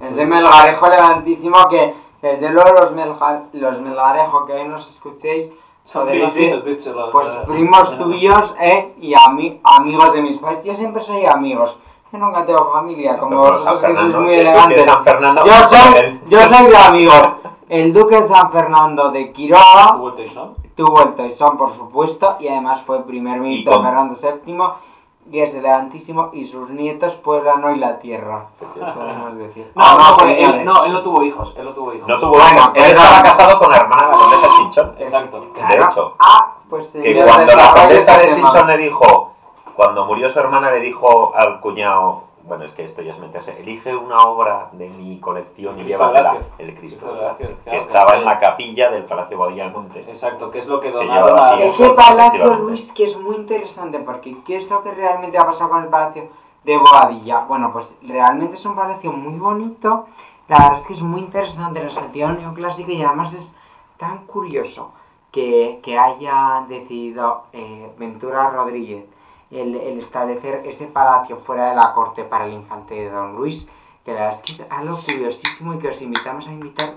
Ese 0.00 0.24
melgarejo 0.26 0.86
elegantísimo 0.86 1.68
que, 1.68 1.94
desde 2.22 2.48
luego, 2.50 2.70
los, 2.80 2.92
melga- 2.94 3.44
los 3.52 3.80
melgarejo 3.80 4.46
que 4.46 4.52
hoy 4.54 4.64
nos 4.68 4.88
escuchéis, 4.88 5.50
Son 5.88 6.06
de 6.06 6.22
hecho. 6.22 6.94
la- 6.94 7.10
pues 7.10 7.34
primos 7.46 7.92
la- 7.92 7.98
tuyos, 8.04 8.54
eh, 8.60 8.92
y 9.00 9.14
ami- 9.14 9.58
amigos 9.64 10.12
de 10.12 10.20
mis 10.20 10.36
padres. 10.36 10.62
Yo 10.62 10.74
siempre 10.74 11.00
soy 11.00 11.24
amigos. 11.24 11.78
Yo 12.12 12.18
nunca 12.18 12.44
tengo 12.44 12.70
familia, 12.72 13.16
como 13.18 13.38
vosotros 13.38 13.80
que 13.80 13.94
sois 13.94 13.96
muy 13.96 14.04
el 14.04 14.12
Duque 14.12 14.34
de 14.34 14.40
elegantes. 14.42 14.84
San 14.84 15.04
Fernando, 15.04 15.44
Yo 15.46 15.52
soy, 15.66 16.20
yo 16.28 16.40
soy 16.42 16.66
de 16.66 16.76
amigos. 16.76 17.22
El 17.70 17.92
duque 17.94 18.16
de 18.16 18.22
San 18.22 18.50
Fernando 18.50 19.10
de 19.10 19.32
Quiroga 19.32 19.96
¿Tuvo 20.74 21.02
el 21.02 21.14
toisón? 21.14 21.56
por 21.56 21.72
supuesto, 21.72 22.36
y 22.38 22.48
además 22.48 22.82
fue 22.82 23.02
primer 23.04 23.40
ministro 23.40 23.82
Fernando 23.82 24.14
VII, 24.14 24.58
y 25.30 25.40
es 25.40 25.54
elegantísimo, 25.54 26.30
y 26.32 26.46
sus 26.46 26.70
nietos 26.70 27.16
pueblan 27.16 27.62
hoy 27.64 27.76
la 27.76 27.98
tierra, 27.98 28.46
podemos 28.94 29.36
decir. 29.36 29.70
No, 29.74 29.82
Ah, 29.84 29.96
no, 30.10 30.16
porque 30.16 30.34
señores. 30.36 30.60
él, 30.60 30.64
no, 30.64 30.84
él 30.84 30.92
no 30.92 31.02
tuvo 31.02 31.22
hijos. 31.22 31.54
Él 31.58 31.64
no 31.64 31.72
tuvo 31.72 31.94
hijos. 31.94 32.08
No 32.08 32.18
tuvo 32.18 32.30
Bueno, 32.32 32.46
hijos. 32.58 32.72
Él 32.74 32.82
estaba 32.84 33.22
casado 33.22 33.58
con 33.58 33.70
la 33.70 33.76
hermana 33.78 34.02
de 34.06 34.08
la 34.12 34.16
condesa 34.18 34.46
Chinchón. 34.56 34.94
Exacto. 34.98 35.40
De 35.68 35.76
hecho, 35.76 36.14
Ah, 36.18 36.54
pues 36.70 36.92
que 36.92 37.02
señor, 37.02 37.26
cuando 37.28 37.54
la 37.56 37.74
condesa 37.74 38.16
ese 38.20 38.28
de. 38.28 38.34
Chinchón 38.36 38.66
le 38.68 38.76
dijo, 38.78 39.32
cuando 39.76 40.04
murió 40.06 40.28
su 40.28 40.38
hermana, 40.40 40.70
le 40.70 40.80
dijo 40.80 41.32
al 41.36 41.60
cuñado, 41.60 42.22
bueno, 42.48 42.64
es 42.64 42.72
que 42.72 42.84
esto 42.84 43.02
ya 43.02 43.12
es 43.12 43.18
meterse, 43.18 43.60
elige 43.60 43.94
una 43.94 44.16
obra 44.16 44.70
de 44.72 44.88
mi 44.88 45.20
colección 45.20 45.78
y 45.78 45.84
llévatela, 45.84 46.32
Gracia. 46.32 46.46
el 46.58 46.74
Cristo 46.74 46.80
Cristo 46.80 47.06
de 47.06 47.12
de 47.12 47.20
Gracia, 47.20 47.46
Gracia, 47.46 47.70
que 47.72 47.76
estaba 47.76 48.14
en 48.14 48.24
la 48.24 48.38
capilla 48.38 48.90
del 48.90 49.04
Palacio 49.04 49.36
Bodilla 49.36 49.64
del 49.64 49.72
Monte. 49.74 50.00
Exacto, 50.00 50.50
que 50.50 50.58
es 50.58 50.66
lo 50.66 50.80
que 50.80 50.90
donaron 50.90 51.28
lleva 51.28 51.50
a... 51.50 51.62
Ese 51.62 51.90
palacio. 51.90 52.54
Luis, 52.54 52.92
que 52.92 53.04
es 53.04 53.16
muy 53.18 53.36
interesante, 53.36 53.98
porque 53.98 54.38
¿qué 54.46 54.56
es 54.56 54.70
lo 54.70 54.82
que 54.82 54.92
realmente 54.92 55.36
ha 55.36 55.44
pasado 55.44 55.70
con 55.70 55.82
el 55.84 55.90
palacio 55.90 56.28
de 56.64 56.78
Boadilla? 56.78 57.40
Bueno, 57.40 57.70
pues 57.72 57.98
realmente 58.02 58.54
es 58.54 58.64
un 58.64 58.74
palacio 58.74 59.12
muy 59.12 59.38
bonito, 59.38 60.06
la 60.48 60.58
verdad 60.58 60.78
es 60.78 60.86
que 60.86 60.94
es 60.94 61.02
muy 61.02 61.20
interesante 61.20 61.80
en 61.80 61.86
el 61.86 61.92
sentido 61.92 62.30
neoclásico 62.30 62.90
y 62.90 63.02
además 63.02 63.34
es 63.34 63.52
tan 63.98 64.26
curioso 64.26 64.92
que, 65.30 65.80
que 65.82 65.98
haya 65.98 66.64
decidido 66.66 67.44
eh, 67.52 67.92
Ventura 67.98 68.48
Rodríguez 68.48 69.04
el, 69.50 69.74
el 69.76 69.98
establecer 69.98 70.62
ese 70.66 70.86
palacio 70.86 71.36
fuera 71.38 71.70
de 71.70 71.76
la 71.76 71.92
corte 71.94 72.24
para 72.24 72.46
el 72.46 72.52
infante 72.52 72.94
de 72.94 73.10
Don 73.10 73.34
Luis, 73.36 73.68
que 74.04 74.12
la 74.12 74.20
verdad 74.26 74.40
es 74.44 74.56
que 74.56 74.62
es 74.62 74.70
algo 74.70 74.94
curiosísimo 75.04 75.74
y 75.74 75.78
que 75.78 75.88
os 75.88 76.02
invitamos 76.02 76.46
a 76.46 76.52
invitar, 76.52 76.94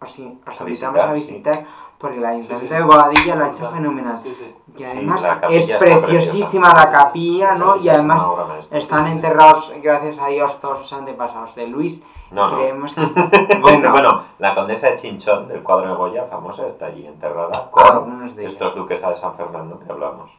os, 0.00 0.18
in- 0.18 0.40
os 0.46 0.60
A 0.60 0.64
invitamos 0.64 1.00
a 1.00 1.12
visitar, 1.12 1.52
visitar, 1.54 1.72
porque 1.98 2.18
el 2.18 2.24
ayuntamiento 2.26 2.74
sí. 2.74 2.80
de 2.80 2.82
Boadilla 2.86 3.34
lo 3.36 3.44
ha 3.44 3.48
hecho 3.48 3.70
fenomenal. 3.70 4.20
Sí, 4.22 4.34
sí. 4.34 4.54
Y 4.74 4.78
Sí, 4.78 4.84
además 4.84 5.38
es 5.50 5.72
preciosísima 5.72 6.72
la 6.74 6.90
capilla, 6.90 7.54
¿no? 7.54 7.74
Sí, 7.74 7.80
Y 7.82 7.88
además 7.88 8.26
están 8.70 9.04
sí, 9.04 9.10
sí. 9.10 9.16
enterrados, 9.16 9.72
gracias 9.82 10.18
a 10.18 10.26
Dios, 10.28 10.60
todos 10.60 10.80
los 10.80 10.92
antepasados 10.92 11.54
de 11.54 11.66
Luis. 11.68 12.04
No, 12.32 12.48
no. 12.48 12.56
Creemos 12.56 12.94
que... 12.94 13.02
Bueno, 13.60 13.90
bueno, 13.92 14.22
la 14.38 14.54
condesa 14.54 14.88
de 14.88 14.96
Chinchón 14.96 15.48
del 15.48 15.62
cuadro 15.62 15.88
de 15.90 15.94
Goya, 15.94 16.24
famosa, 16.24 16.66
está 16.66 16.86
allí 16.86 17.06
enterrada 17.06 17.70
con 17.70 17.86
algunos 17.86 18.34
de 18.34 18.42
ellos. 18.42 18.54
estos 18.54 18.74
duques 18.74 19.00
de 19.06 19.14
San 19.14 19.34
Fernando 19.36 19.78
que 19.78 19.92
hablamos. 19.92 20.30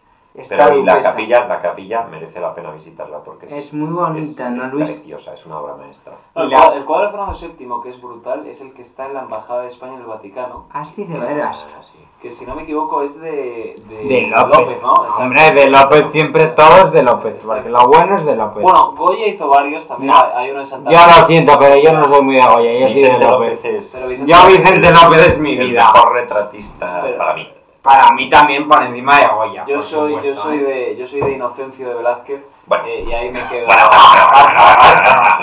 Pero 0.50 0.78
y 0.80 0.84
la 0.84 1.00
capilla, 1.00 1.46
la 1.46 1.62
capilla 1.62 2.04
merece 2.10 2.40
la 2.40 2.56
pena 2.56 2.72
visitarla 2.72 3.20
porque 3.24 3.46
es, 3.46 3.52
es 3.52 3.74
muy 3.74 3.94
bonita, 3.94 4.46
es- 4.46 4.52
¿no, 4.52 4.66
es 4.66 4.72
Luis? 4.74 4.90
preciosa, 4.92 5.34
es 5.36 5.46
una 5.46 5.60
obra 5.60 5.76
maestra. 5.76 6.14
No, 6.36 6.42
el, 6.44 6.48
Y 6.48 6.52
la- 6.52 6.58
cuadro, 6.60 6.76
el 6.78 6.86
cuadro 6.86 7.06
de 7.06 7.12
Fernando 7.12 7.38
VII, 7.40 7.84
que 7.84 7.90
es 7.90 8.02
brutal, 8.02 8.48
es 8.48 8.62
el 8.62 8.74
que 8.74 8.82
está 8.82 9.06
en 9.06 9.14
la 9.14 9.22
Embajada 9.22 9.62
de 9.62 9.68
España 9.68 9.94
en 9.94 10.00
el 10.00 10.06
Vaticano. 10.08 10.66
Ah, 10.72 10.84
sí, 10.86 11.04
de 11.06 11.20
veras. 11.20 11.70
Ah. 11.72 11.82
Que 12.20 12.32
si 12.32 12.46
no 12.46 12.56
me 12.56 12.64
equivoco 12.64 13.02
es 13.04 13.20
de, 13.20 13.76
de, 13.86 13.96
De 14.06 14.22
López. 14.32 14.82
¿no? 14.82 14.92
Exacto. 15.04 15.24
Hombre, 15.24 15.52
de 15.52 15.70
López 15.70 16.10
siempre 16.12 16.46
todo 16.48 16.86
es 16.86 16.92
de 16.94 17.04
López, 17.04 17.44
porque 17.46 17.70
lo 17.70 17.88
bueno 17.88 18.16
es 18.16 18.26
de 18.26 18.36
López. 18.36 18.64
Bueno, 18.64 18.94
Goya 18.94 19.28
hizo 19.28 19.48
varios, 19.50 19.86
también 19.88 20.12
No. 20.14 20.18
hay 20.34 20.50
uno 20.50 20.62
en 20.62 20.66
Santa 20.66 20.90
yo 20.90 20.98
lo 20.98 21.28
siento, 21.28 21.60
pero 21.60 21.76
yo 21.76 21.92
no 21.94 22.06
soy 22.06 22.22
muy 22.24 22.36
de 22.36 22.42
Goya, 22.42 22.80
yo 22.80 22.88
soy 22.88 23.02
de 23.02 23.10
Vicente 23.10 23.28
López. 23.28 23.50
López 23.52 23.66
es 23.66 24.10
Vicente 24.10 24.32
Yo 24.32 24.48
Vicente 24.48 24.92
López 24.92 25.28
es 25.28 25.40
mi 25.40 25.52
el 25.58 25.70
vida. 25.70 25.92
mejor 25.94 26.14
retratista 26.14 27.02
Pero- 27.04 27.18
para 27.18 27.34
mí. 27.36 27.48
Para 27.84 28.14
mí 28.14 28.30
también 28.30 28.68
por 28.68 28.82
encima 28.82 29.20
de 29.20 29.28
Goya. 29.28 29.66
Yo 29.68 29.76
por 29.76 29.84
soy, 29.84 30.16
yo 30.24 30.34
soy 30.34 30.58
¿eh? 30.60 30.64
de, 30.64 30.98
yo 30.98 31.06
soy 31.06 31.22
de 31.22 31.32
Inocencio 31.34 31.90
de 31.90 31.96
Velázquez 31.96 32.42
Bueno, 32.66 32.86
Eh, 32.88 33.04
y 33.08 33.12
ahí 33.14 33.30
me 33.30 33.46
quedo. 33.48 33.68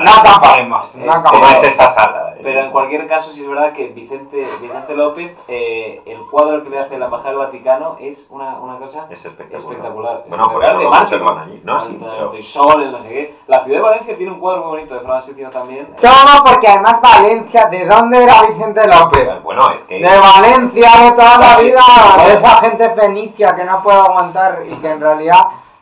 No 0.01 0.11
acaparemos, 0.11 0.95
no 0.97 1.05
Eh, 1.05 1.07
¿cómo 1.09 1.19
acaparemos. 1.21 1.53
es 1.63 1.73
esa 1.75 1.91
sala? 1.91 2.35
Pero 2.43 2.61
en 2.61 2.71
cualquier 2.71 3.07
caso, 3.07 3.31
sí 3.31 3.43
es 3.43 3.49
verdad 3.49 3.73
que 3.75 3.89
Vicente, 3.89 4.49
Vicente 4.63 4.95
López, 4.97 5.37
eh, 5.47 6.01
el 6.07 6.19
cuadro 6.31 6.63
que 6.63 6.71
le 6.71 6.79
hace 6.79 6.97
la 6.99 7.05
Embajada 7.05 7.31
del 7.31 7.39
Vaticano 7.39 7.97
es 8.01 8.27
una, 8.31 8.59
una 8.59 8.79
cosa 8.79 9.07
Es 9.11 9.23
espectacular. 9.27 9.61
espectacular. 9.61 10.25
Bueno, 10.27 10.45
por 10.45 10.65
eso 10.65 10.79
de 10.79 11.41
allí. 11.43 11.61
No, 11.65 11.79
sí, 11.79 11.99
pero- 12.01 12.31
de 12.33 12.43
Sol, 12.43 12.83
el 12.83 12.93
no 12.93 13.03
sé 13.03 13.09
qué. 13.11 13.35
La 13.47 13.63
ciudad 13.63 13.79
de 13.79 13.83
Valencia 13.83 14.17
tiene 14.17 14.33
un 14.33 14.41
cuadro 14.41 14.61
muy 14.63 14.71
bonito 14.71 14.95
de 14.95 15.01
Fernando 15.01 15.27
VII 15.37 15.45
también. 15.51 15.85
Eh, 15.85 15.97
Todo 16.01 16.45
porque 16.47 16.69
además 16.69 17.01
Valencia, 17.03 17.67
¿de 17.67 17.85
dónde 17.87 18.23
era 18.25 18.43
Vicente 18.49 18.87
López? 18.87 19.43
Bueno, 19.43 19.71
es 19.75 19.85
que... 19.85 19.99
De 19.99 20.19
Valencia 20.19 20.89
de 21.05 21.13
toda 21.13 21.37
la 21.39 21.57
vida, 21.61 21.83
de 22.27 22.33
esa 22.33 22.57
gente 22.57 22.89
fenicia 22.95 23.55
que 23.55 23.65
no 23.65 23.83
puedo 23.83 24.01
aguantar 24.01 24.63
y 24.67 24.75
que 24.77 24.91
en 24.91 25.01
realidad 25.01 25.41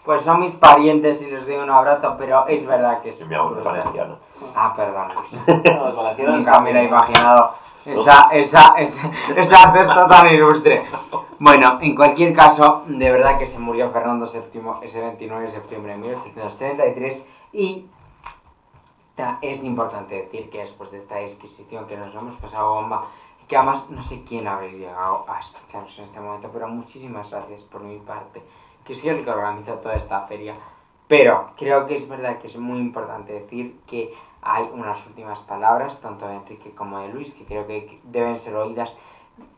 pues 0.08 0.22
son 0.22 0.40
mis 0.40 0.56
parientes 0.56 1.20
y 1.20 1.30
les 1.30 1.46
doy 1.46 1.56
un 1.56 1.68
abrazo, 1.68 2.14
pero 2.16 2.46
es 2.46 2.66
verdad 2.66 3.02
que 3.02 3.10
es 3.10 3.28
Mi 3.28 3.34
abuelo 3.34 3.58
es 3.58 3.64
valenciano. 3.64 4.16
Ah, 4.56 4.72
perdón, 4.74 5.08
Luis. 5.14 5.64
no, 5.66 5.84
los 5.84 5.96
valencianos 5.96 6.36
Nunca 6.36 6.52
me 6.60 6.62
hubiera 6.62 6.82
imaginado 6.82 7.52
esa, 7.84 8.30
esa, 8.32 8.74
esa, 8.78 9.10
esa 9.36 9.70
cesta 9.70 10.08
tan 10.08 10.30
ilustre. 10.30 10.86
Bueno, 11.38 11.76
en 11.82 11.94
cualquier 11.94 12.34
caso, 12.34 12.84
de 12.86 13.12
verdad 13.12 13.36
que 13.36 13.46
se 13.46 13.58
murió 13.58 13.90
Fernando 13.90 14.24
VII 14.24 14.62
ese 14.80 15.02
29 15.02 15.44
de 15.44 15.50
septiembre 15.50 15.92
de 15.92 15.98
1833 15.98 17.26
y 17.52 17.84
es 19.42 19.62
importante 19.62 20.22
decir 20.22 20.48
que 20.48 20.60
después 20.60 20.90
de 20.90 20.96
esta 20.96 21.20
exquisición 21.20 21.86
que 21.86 21.98
nos 21.98 22.14
hemos 22.14 22.36
pasado 22.36 22.72
bomba, 22.72 23.08
que 23.46 23.58
además 23.58 23.90
no 23.90 24.02
sé 24.02 24.24
quién 24.24 24.48
habréis 24.48 24.78
llegado 24.78 25.26
a 25.28 25.38
escucharos 25.40 25.98
en 25.98 26.04
este 26.04 26.18
momento, 26.18 26.48
pero 26.50 26.66
muchísimas 26.66 27.30
gracias 27.30 27.64
por 27.64 27.82
mi 27.82 27.98
parte, 27.98 28.42
que 28.88 28.94
soy 28.94 29.10
el 29.10 29.24
que 29.24 29.30
organiza 29.30 29.80
toda 29.82 29.96
esta 29.96 30.22
feria. 30.22 30.56
Pero 31.06 31.50
creo 31.58 31.86
que 31.86 31.94
es 31.94 32.08
verdad 32.08 32.38
que 32.38 32.46
es 32.46 32.56
muy 32.56 32.78
importante 32.78 33.34
decir 33.34 33.78
que 33.86 34.14
hay 34.40 34.64
unas 34.72 35.06
últimas 35.06 35.40
palabras, 35.40 36.00
tanto 36.00 36.26
de 36.26 36.36
Enrique 36.36 36.74
como 36.74 36.98
de 37.00 37.08
Luis, 37.08 37.34
que 37.34 37.44
creo 37.44 37.66
que 37.66 38.00
deben 38.04 38.38
ser 38.38 38.56
oídas 38.56 38.94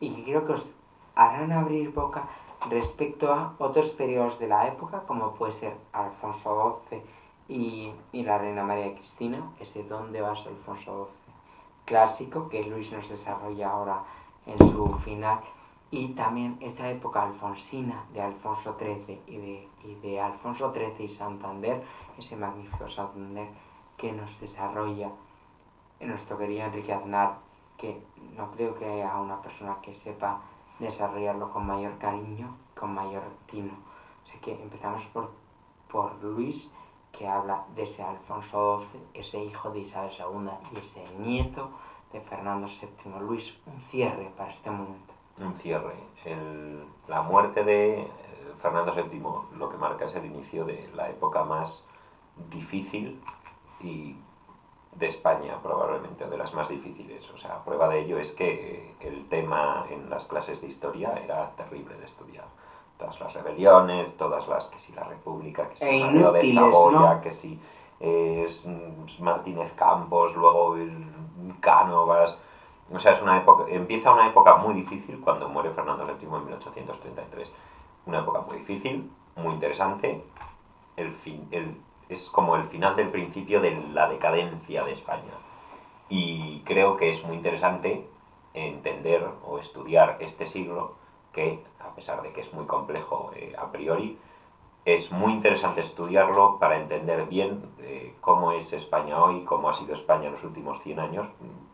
y 0.01 0.13
que 0.13 0.23
creo 0.23 0.45
que 0.45 0.53
os 0.53 0.69
harán 1.15 1.53
abrir 1.53 1.93
boca 1.93 2.23
respecto 2.69 3.33
a 3.33 3.53
otros 3.57 3.89
periodos 3.91 4.37
de 4.37 4.47
la 4.49 4.67
época, 4.67 5.03
como 5.07 5.33
puede 5.33 5.53
ser 5.53 5.73
Alfonso 5.93 6.81
XII 6.89 7.01
y, 7.47 7.93
y 8.11 8.23
la 8.23 8.37
Reina 8.37 8.63
María 8.63 8.93
Cristina, 8.95 9.51
ese 9.61 9.83
dónde 9.83 10.19
vas 10.19 10.45
Alfonso 10.45 11.09
XII 11.15 11.21
clásico, 11.85 12.49
que 12.49 12.63
Luis 12.63 12.91
nos 12.91 13.07
desarrolla 13.09 13.69
ahora 13.69 14.03
en 14.45 14.57
su 14.59 14.93
final, 14.99 15.39
y 15.91 16.13
también 16.13 16.57
esa 16.61 16.89
época 16.89 17.21
alfonsina 17.21 18.05
de 18.13 18.21
Alfonso 18.21 18.77
XIII 18.79 19.21
y 19.27 19.37
de, 19.37 19.69
y 19.83 19.95
de 19.95 20.21
Alfonso 20.21 20.73
XIII 20.73 21.05
y 21.05 21.09
Santander, 21.09 21.83
ese 22.17 22.37
magnífico 22.37 22.87
Santander 22.87 23.49
que 23.97 24.13
nos 24.13 24.39
desarrolla 24.39 25.11
nuestro 25.99 26.37
querido 26.37 26.65
Enrique 26.65 26.93
Aznar, 26.93 27.37
que 27.77 28.01
no 28.37 28.51
creo 28.51 28.73
que 28.75 28.85
haya 28.85 29.17
una 29.17 29.41
persona 29.41 29.77
que 29.81 29.93
sepa 29.93 30.41
desarrollarlo 30.79 31.51
con 31.51 31.67
mayor 31.67 31.97
cariño, 31.97 32.55
con 32.79 32.93
mayor 32.93 33.23
tino. 33.45 33.73
Así 34.23 34.39
que 34.39 34.53
empezamos 34.53 35.05
por, 35.07 35.31
por 35.91 36.23
Luis, 36.23 36.71
que 37.11 37.27
habla 37.27 37.65
de 37.75 37.83
ese 37.83 38.01
Alfonso 38.01 38.85
XII, 38.91 39.01
ese 39.13 39.43
hijo 39.43 39.69
de 39.71 39.79
Isabel 39.79 40.11
II 40.17 40.49
y 40.73 40.79
ese 40.79 41.03
nieto 41.19 41.69
de 42.13 42.21
Fernando 42.21 42.67
VII. 42.67 43.19
Luis, 43.19 43.57
un 43.65 43.79
cierre 43.91 44.31
para 44.37 44.51
este 44.51 44.71
momento. 44.71 45.10
Un 45.43 45.55
cierre. 45.55 45.95
El- 46.25 46.85
la 47.07 47.21
muerte 47.21 47.63
de 47.63 48.01
eh, 48.01 48.07
Fernando 48.61 48.93
VII 48.93 49.57
lo 49.57 49.69
que 49.69 49.77
marca 49.77 50.05
es 50.05 50.15
el 50.15 50.25
inicio 50.25 50.65
de 50.65 50.89
la 50.95 51.09
época 51.09 51.43
más 51.43 51.83
difícil 52.49 53.19
y 53.79 54.15
de 54.93 55.07
España 55.07 55.57
probablemente, 55.63 56.25
o 56.25 56.29
de 56.29 56.37
las 56.37 56.53
más 56.53 56.67
difíciles. 56.69 57.29
O 57.31 57.37
sea, 57.37 57.63
prueba 57.63 57.87
de 57.87 57.99
ello 57.99 58.17
es 58.19 58.31
que 58.33 58.93
el 58.99 59.27
tema 59.29 59.85
en 59.89 60.09
las 60.09 60.25
clases 60.25 60.61
de 60.61 60.67
historia 60.67 61.13
era 61.23 61.49
terrible 61.55 61.95
de 61.95 62.05
estudiar. 62.05 62.45
Todas 62.97 63.19
las 63.19 63.33
rebeliones, 63.33 64.15
todas 64.17 64.47
las, 64.47 64.65
que 64.67 64.77
si 64.79 64.91
la 64.93 65.03
República, 65.03 65.67
que 65.69 65.77
si 65.77 65.85
E 65.85 66.05
Mario 66.05 66.31
de 66.33 66.41
Saboya, 66.53 67.13
¿no? 67.15 67.21
que 67.21 67.31
si 67.31 67.59
eh, 67.99 68.43
es, 68.45 68.65
mm, 68.65 69.23
Martínez 69.23 69.71
Campos, 69.75 70.35
luego 70.35 70.75
el 70.75 71.05
Cánovas, 71.61 72.37
o 72.93 72.99
sea, 72.99 73.13
es 73.13 73.21
una 73.21 73.37
época, 73.37 73.65
empieza 73.69 74.11
una 74.11 74.27
época 74.27 74.55
muy 74.57 74.73
difícil 74.73 75.19
cuando 75.21 75.47
muere 75.47 75.71
Fernando 75.71 76.05
VII 76.05 76.27
en 76.27 76.45
1833. 76.45 77.51
Una 78.05 78.19
época 78.19 78.41
muy 78.41 78.57
difícil, 78.57 79.09
muy 79.35 79.53
interesante. 79.53 80.23
El 80.97 81.13
fin, 81.13 81.47
el, 81.51 81.77
es 82.09 82.29
como 82.29 82.55
el 82.55 82.65
final 82.65 82.95
del 82.95 83.09
principio 83.09 83.61
de 83.61 83.71
la 83.93 84.09
decadencia 84.09 84.83
de 84.83 84.91
España. 84.91 85.33
Y 86.09 86.61
creo 86.65 86.97
que 86.97 87.09
es 87.09 87.23
muy 87.23 87.37
interesante 87.37 88.05
entender 88.53 89.25
o 89.45 89.59
estudiar 89.59 90.17
este 90.19 90.45
siglo 90.47 90.95
que, 91.31 91.63
a 91.79 91.95
pesar 91.95 92.21
de 92.21 92.33
que 92.33 92.41
es 92.41 92.53
muy 92.53 92.65
complejo 92.65 93.31
eh, 93.35 93.55
a 93.57 93.71
priori, 93.71 94.17
es 94.83 95.11
muy 95.11 95.31
interesante 95.31 95.81
estudiarlo 95.81 96.57
para 96.59 96.77
entender 96.77 97.27
bien 97.27 97.63
eh, 97.79 98.15
cómo 98.19 98.51
es 98.51 98.73
España 98.73 99.23
hoy, 99.23 99.45
cómo 99.45 99.69
ha 99.69 99.73
sido 99.73 99.93
España 99.93 100.27
en 100.27 100.33
los 100.33 100.43
últimos 100.43 100.81
100 100.81 100.99
años, 100.99 101.27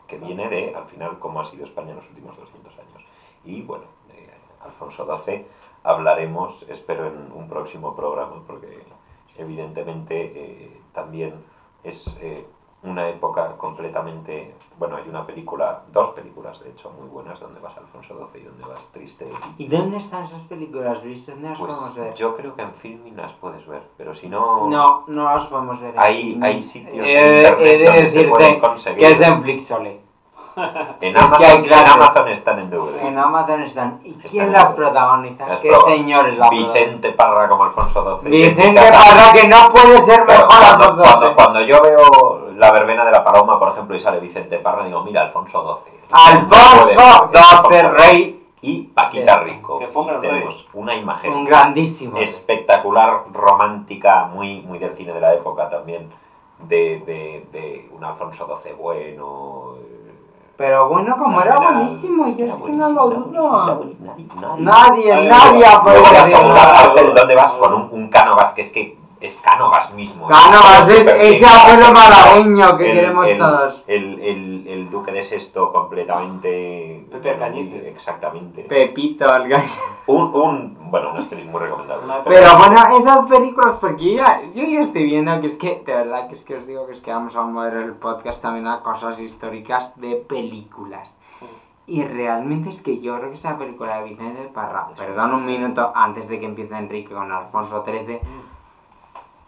que 0.08 0.18
viene 0.18 0.48
de, 0.50 0.76
al 0.76 0.86
final, 0.86 1.20
cómo 1.20 1.42
ha 1.42 1.46
sido 1.46 1.66
España 1.66 1.92
en 1.92 1.98
los 1.98 2.10
últimos 2.10 2.38
200 2.38 2.74
años. 2.74 3.04
Y 3.44 3.62
bueno, 3.62 3.86
de 4.08 4.30
Alfonso 4.66 5.06
XII 5.24 5.46
hablaremos, 5.84 6.66
espero, 6.70 7.08
en 7.08 7.32
un 7.32 7.48
próximo 7.48 7.96
programa, 7.96 8.44
porque 8.46 8.84
evidentemente 9.38 10.32
eh, 10.36 10.82
también 10.94 11.34
es 11.84 12.18
eh, 12.22 12.46
una 12.90 13.08
época 13.10 13.56
completamente... 13.58 14.56
Bueno, 14.80 14.98
hay 14.98 15.10
una 15.10 15.26
película, 15.26 15.82
dos 15.92 16.10
películas 16.10 16.60
de 16.64 16.70
hecho 16.70 16.92
muy 16.92 17.08
buenas, 17.08 17.40
donde 17.40 17.60
vas 17.60 17.76
Alfonso 17.78 18.30
XII 18.32 18.42
y 18.42 18.46
donde 18.46 18.64
vas 18.66 18.92
triste. 18.92 19.28
¿Y 19.58 19.68
dónde 19.68 19.98
están 19.98 20.26
esas 20.26 20.44
películas, 20.44 21.04
Luis? 21.04 21.26
¿Dónde 21.26 21.50
las 21.50 21.58
podemos 21.58 21.80
Pues 21.82 21.96
ver? 21.96 22.14
yo 22.14 22.36
creo 22.38 22.56
que 22.56 22.62
en 22.62 22.74
Filmin 22.74 23.18
las 23.18 23.32
puedes 23.34 23.66
ver, 23.68 23.82
pero 23.98 24.14
si 24.14 24.30
no... 24.30 24.68
No, 24.70 25.04
no 25.08 25.24
las 25.24 25.46
podemos 25.48 25.82
ver. 25.82 25.94
Hay, 25.98 26.40
hay 26.42 26.62
sitios 26.62 27.08
He 27.08 27.20
en 27.30 27.36
internet 27.38 27.78
de 27.80 27.86
donde 27.86 28.10
se 28.10 28.24
pueden 28.26 28.60
conseguir. 28.60 29.00
que 29.00 29.12
es 29.12 29.22
en 29.22 29.42
Flixole. 29.44 30.08
En 31.02 31.16
es 31.16 31.22
Amazon, 31.22 31.66
en. 31.66 31.74
Amazon 31.74 32.28
están 32.30 32.58
en 32.60 32.70
DVD. 32.72 33.00
En 33.06 33.18
Amazon 33.20 33.62
están. 33.62 34.00
¿Y 34.04 34.10
Están 34.10 34.32
quién 34.32 34.52
las 34.52 34.74
protagoniza? 34.74 35.48
Las 35.48 35.60
¿Qué 35.60 35.70
señores 35.86 36.36
la 36.36 36.50
Vicente 36.50 37.12
Parra 37.12 37.48
como 37.48 37.66
Alfonso 37.66 38.20
XII. 38.22 38.30
Vicente 38.32 38.72
Parra, 38.92 39.34
que 39.34 39.48
no 39.48 39.70
puede 39.72 40.02
ser 40.02 40.26
mejor 40.26 40.48
cuando, 40.48 40.66
Alfonso 40.66 41.02
cuando, 41.04 41.36
cuando 41.36 41.62
yo 41.62 41.80
veo 41.80 42.47
la 42.58 42.72
verbena 42.72 43.06
de 43.06 43.12
la 43.12 43.24
paloma, 43.24 43.60
por 43.60 43.70
ejemplo, 43.70 43.96
y 43.96 44.00
sale 44.00 44.20
Vicente 44.20 44.58
Parra, 44.60 44.84
digo, 44.86 45.04
mira, 45.04 45.22
Alfonso 45.22 45.82
XII. 45.86 45.94
Alfonso 46.12 47.30
XII, 47.70 47.82
rey. 47.90 48.34
Y 48.60 48.82
Paquita. 48.88 49.40
Rico. 49.42 49.78
Que 49.78 49.88
fue 49.88 50.02
un 50.02 50.20
tenemos 50.20 50.68
una 50.74 50.96
imagen 50.96 51.32
Un 51.32 51.46
grandísimo. 51.46 52.18
espectacular, 52.18 53.26
romántica, 53.32 54.26
muy, 54.34 54.62
muy 54.62 54.80
del 54.80 54.94
cine 54.96 55.14
de 55.14 55.22
la 55.22 55.36
época 55.36 55.70
también, 55.70 56.10
de, 56.60 57.00
de, 57.06 57.48
de 57.52 57.90
un 57.96 58.04
Alfonso 58.04 58.48
XII 58.62 58.74
bueno. 58.74 59.76
eh, 59.80 60.12
Pero 60.58 60.90
bueno, 60.90 61.16
como 61.20 61.40
era 61.40 61.52
fenomenal. 61.56 61.84
buenísimo, 61.84 62.26
yo 62.36 62.46
era 62.46 62.54
es 62.56 62.62
que 62.64 62.72
no 62.72 62.90
lo 62.90 63.12
era 63.12 63.20
dudo. 63.20 63.66
nadie- 63.68 63.96
nadie- 64.00 64.28
Nadie, 64.64 65.14
Nadie 65.14 65.30
nadie 65.30 65.66
podido 65.84 66.02
la 66.02 66.12
Nadie 66.12 66.36
segunda 66.36 66.66
lo- 66.66 66.74
parte, 66.74 67.04
nadie 67.14 67.36
es 69.20 69.38
Cánovas 69.38 69.94
mismo. 69.94 70.28
Cánovas 70.28 70.88
es 70.90 71.08
ese 71.08 71.46
abuelo 71.48 71.92
malagueño 71.94 72.78
que 72.78 72.92
El- 72.92 72.96
queremos 72.98 73.28
el- 73.28 73.38
todos. 73.38 73.84
El, 73.88 74.20
el, 74.22 74.68
el 74.68 74.90
duque 74.90 75.12
de 75.12 75.24
Sexto 75.24 75.72
completamente... 75.72 77.06
Pepe 77.12 77.32
Alcañices. 77.32 77.88
Exactamente. 77.88 78.64
Pepito, 78.64 79.26
el 79.36 79.50
gallo. 79.50 79.64
Un, 80.08 80.34
un, 80.36 80.78
bueno, 80.92 81.12
una 81.14 81.28
peli 81.28 81.44
muy 81.46 81.60
recomendable. 81.62 82.06
Una 82.06 82.24
Pero 82.24 82.58
bueno, 82.58 82.98
esas 83.00 83.26
películas, 83.28 83.78
porque 83.80 84.12
yo 84.14 84.18
ya, 84.24 84.42
yo 84.54 84.64
ya 84.64 84.80
estoy 84.82 85.04
viendo 85.06 85.40
que 85.42 85.48
es 85.48 85.58
que, 85.58 85.84
de 85.86 85.94
verdad, 85.96 86.28
que 86.28 86.36
es 86.36 86.44
que 86.44 86.56
os 86.56 86.68
digo 86.68 86.86
que 86.86 86.94
es 86.94 87.02
que 87.02 87.12
vamos 87.12 87.36
a 87.36 87.42
mover 87.44 87.74
el 87.76 87.94
podcast 87.94 88.42
también 88.42 88.68
a 88.68 88.82
cosas 88.82 89.20
históricas 89.20 90.00
de 90.00 90.16
películas. 90.16 91.14
Sí. 91.40 91.46
Y 91.88 92.04
realmente 92.04 92.70
es 92.70 92.82
que 92.82 93.00
yo 93.00 93.16
creo 93.18 93.30
que 93.30 93.36
esa 93.36 93.58
película 93.58 93.98
de 94.00 94.10
Vicente 94.10 94.50
Parra, 94.54 94.88
perdón 94.98 95.34
un 95.34 95.46
minuto 95.46 95.92
antes 95.96 96.28
de 96.28 96.40
que 96.40 96.46
empiece 96.46 96.76
Enrique 96.78 97.14
con 97.14 97.32
Alfonso 97.32 97.84
XIII, 97.86 98.20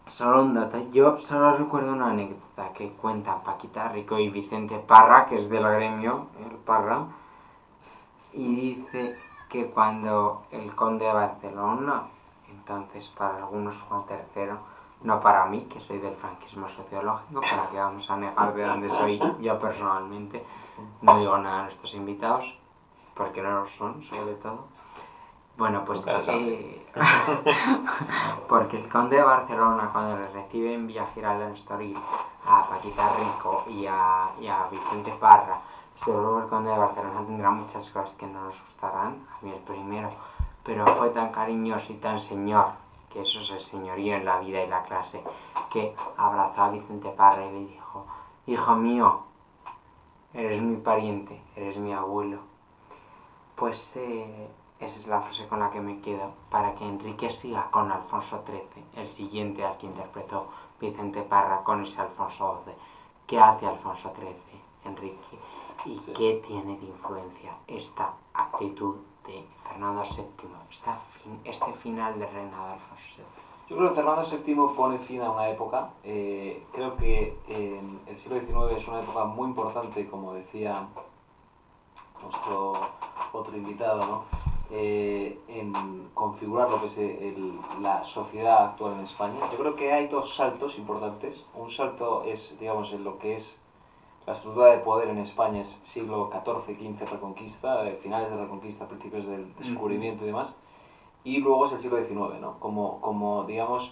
solo 0.10 0.42
un 0.42 0.54
dato, 0.54 0.78
yo 0.92 1.18
solo 1.18 1.56
recuerdo 1.58 1.94
una 1.94 2.10
anécdota 2.10 2.74
que 2.74 2.92
cuentan 2.94 3.44
Paquita 3.44 3.90
Rico 3.90 4.18
y 4.18 4.30
Vicente 4.30 4.80
Parra, 4.80 5.28
que 5.28 5.36
es 5.36 5.50
del 5.50 5.64
gremio, 5.64 6.28
el 6.40 6.58
Parra, 6.58 7.06
y 8.34 8.56
dice 8.56 9.16
que 9.48 9.70
cuando 9.70 10.44
el 10.52 10.76
conde 10.76 11.06
de 11.06 11.14
Barcelona, 11.14 12.04
entonces 12.50 13.08
para 13.10 13.38
algunos 13.38 13.80
Juan 13.84 14.04
III, 14.10 14.50
no 15.04 15.22
para 15.22 15.46
mí, 15.46 15.62
que 15.70 15.80
soy 15.80 16.00
del 16.00 16.16
franquismo 16.16 16.68
sociológico, 16.70 17.42
para 17.42 17.70
que 17.70 17.78
vamos 17.78 18.10
a 18.10 18.18
negar 18.18 18.54
de 18.54 18.64
dónde 18.64 18.90
soy 18.90 19.22
yo 19.40 19.60
personalmente, 19.60 20.44
no 21.02 21.20
digo 21.20 21.38
nada 21.38 21.60
a 21.60 21.64
nuestros 21.64 21.94
invitados, 21.94 22.58
porque 23.14 23.42
no 23.42 23.62
lo 23.62 23.68
son, 23.68 24.04
sobre 24.04 24.34
todo. 24.36 24.66
Bueno, 25.58 25.84
pues 25.84 26.06
eh, 26.08 26.89
porque 28.50 28.78
el 28.78 28.90
conde 28.90 29.18
de 29.18 29.24
Barcelona 29.24 29.90
cuando 29.92 30.18
le 30.18 30.28
recibe 30.30 30.74
en 30.74 30.88
Villa 30.88 31.08
Estoril 31.54 31.98
a 32.46 32.68
Paquita 32.68 33.14
Rico 33.16 33.66
y 33.68 33.86
a, 33.86 34.30
y 34.40 34.48
a 34.48 34.68
Vicente 34.72 35.12
Parra, 35.20 35.60
seguro 36.04 36.38
que 36.38 36.44
el 36.44 36.50
conde 36.50 36.72
de 36.72 36.78
Barcelona 36.78 37.22
tendrá 37.26 37.52
muchas 37.52 37.90
cosas 37.90 38.16
que 38.16 38.26
no 38.26 38.46
nos 38.46 38.60
gustarán, 38.62 39.28
a 39.32 39.46
mí 39.46 39.52
el 39.52 39.60
primero, 39.60 40.10
pero 40.64 40.86
fue 40.98 41.10
tan 41.12 41.32
cariñoso 41.32 41.94
y 41.94 41.98
tan 41.98 42.20
señor, 42.20 42.72
que 43.12 43.22
eso 43.22 43.40
es 43.40 43.52
el 43.52 43.62
señorío 43.62 44.16
en 44.16 44.26
la 44.26 44.40
vida 44.40 44.64
y 44.64 44.68
la 44.68 44.84
clase, 44.84 45.24
que 45.70 45.96
abrazó 46.18 46.64
a 46.64 46.70
Vicente 46.70 47.10
Parra 47.10 47.46
y 47.46 47.52
le 47.52 47.66
dijo, 47.66 48.06
hijo 48.48 48.76
mío, 48.76 49.24
eres 50.34 50.62
mi 50.62 50.78
pariente, 50.78 51.42
eres 51.56 51.78
mi 51.78 51.94
abuelo. 51.94 52.40
Pues 53.56 53.96
eh, 53.98 54.50
esa 54.80 54.98
es 54.98 55.08
la 55.08 55.22
frase 55.22 55.48
con 55.48 55.60
la 55.60 55.70
que 55.72 55.82
me 55.82 56.00
quedo, 56.02 56.32
para 56.50 56.74
que 56.76 56.86
Enrique 56.86 57.32
siga 57.32 57.70
con 57.72 57.92
Alfonso 57.92 58.44
XIII, 58.46 58.84
el 58.96 59.10
siguiente 59.10 59.64
al 59.66 59.78
que 59.78 59.88
interpretó 59.88 60.48
Vicente 60.80 61.22
Parra 61.24 61.64
con 61.64 61.84
ese 61.84 62.02
Alfonso 62.02 62.62
XII. 62.66 62.74
¿Qué 63.28 63.40
hace 63.40 63.68
Alfonso 63.68 64.12
XIII, 64.16 64.62
Enrique? 64.86 65.38
¿Y 65.86 65.98
Sí. 66.00 66.14
qué 66.14 66.42
tiene 66.48 66.78
de 66.78 66.86
influencia 66.86 67.56
esta 67.68 68.14
actitud 68.34 68.96
de 69.26 69.46
Fernando 69.64 70.04
VII, 70.04 70.50
esta 70.72 70.96
fin- 71.22 71.40
este 71.44 71.72
final 71.74 72.18
del 72.20 72.30
reinado 72.32 72.68
de 72.68 72.74
Alfonso 72.74 73.04
VII? 73.18 73.26
Yo 73.70 73.78
creo 73.78 73.90
que 73.90 73.96
Fernando 73.96 74.24
VII 74.24 74.76
pone 74.76 74.98
fin 75.00 75.22
a 75.22 75.32
una 75.32 75.48
época. 75.50 75.90
eh, 76.04 76.66
creo 76.72 76.96
que 76.98 77.38
eh, 77.48 77.82
el 78.08 78.18
siglo 78.18 78.40
XIX 78.40 78.76
es 78.78 78.88
una 78.88 79.02
época 79.02 79.26
muy 79.26 79.48
importante, 79.50 80.10
como 80.10 80.34
decía 80.34 80.88
nuestro 82.22 82.74
otro 83.32 83.56
invitado, 83.56 84.06
¿no? 84.06 84.24
Eh, 84.72 85.40
en 85.48 85.74
configurar 86.14 86.70
lo 86.70 86.80
que 86.80 86.86
es 86.86 86.98
el- 87.00 87.60
la 87.82 88.04
sociedad 88.04 88.66
actual 88.66 88.94
en 88.94 89.00
España. 89.00 89.40
Yo 89.52 89.58
creo 89.58 89.76
que 89.76 89.92
hay 89.92 90.08
dos 90.08 90.36
saltos 90.36 90.78
importantes. 90.78 91.48
Un 91.56 91.72
salto 91.72 92.24
es, 92.24 92.56
digamos, 92.60 92.94
en 92.94 93.04
lo 93.04 93.18
que 93.18 93.34
es 93.34 93.60
la 94.28 94.34
estructura 94.34 94.68
de 94.68 94.78
poder 94.78 95.10
en 95.10 95.18
España 95.18 95.62
es 95.62 95.80
siglo 95.82 96.30
XIV, 96.30 96.76
XV, 96.76 97.06
Reconquista, 97.10 97.88
eh, 97.88 97.96
finales 97.96 98.30
de 98.30 98.36
la 98.36 98.44
Reconquista, 98.44 98.88
principios 98.88 99.26
del 99.26 99.56
descubrimiento 99.56 100.24
y 100.24 100.28
demás. 100.28 100.54
Y 101.24 101.40
luego 101.40 101.66
es 101.66 101.72
el 101.72 101.80
siglo 101.80 101.98
XIX, 101.98 102.40
¿no? 102.40 102.60
Como, 102.60 103.02
como 103.02 103.46
digamos, 103.46 103.92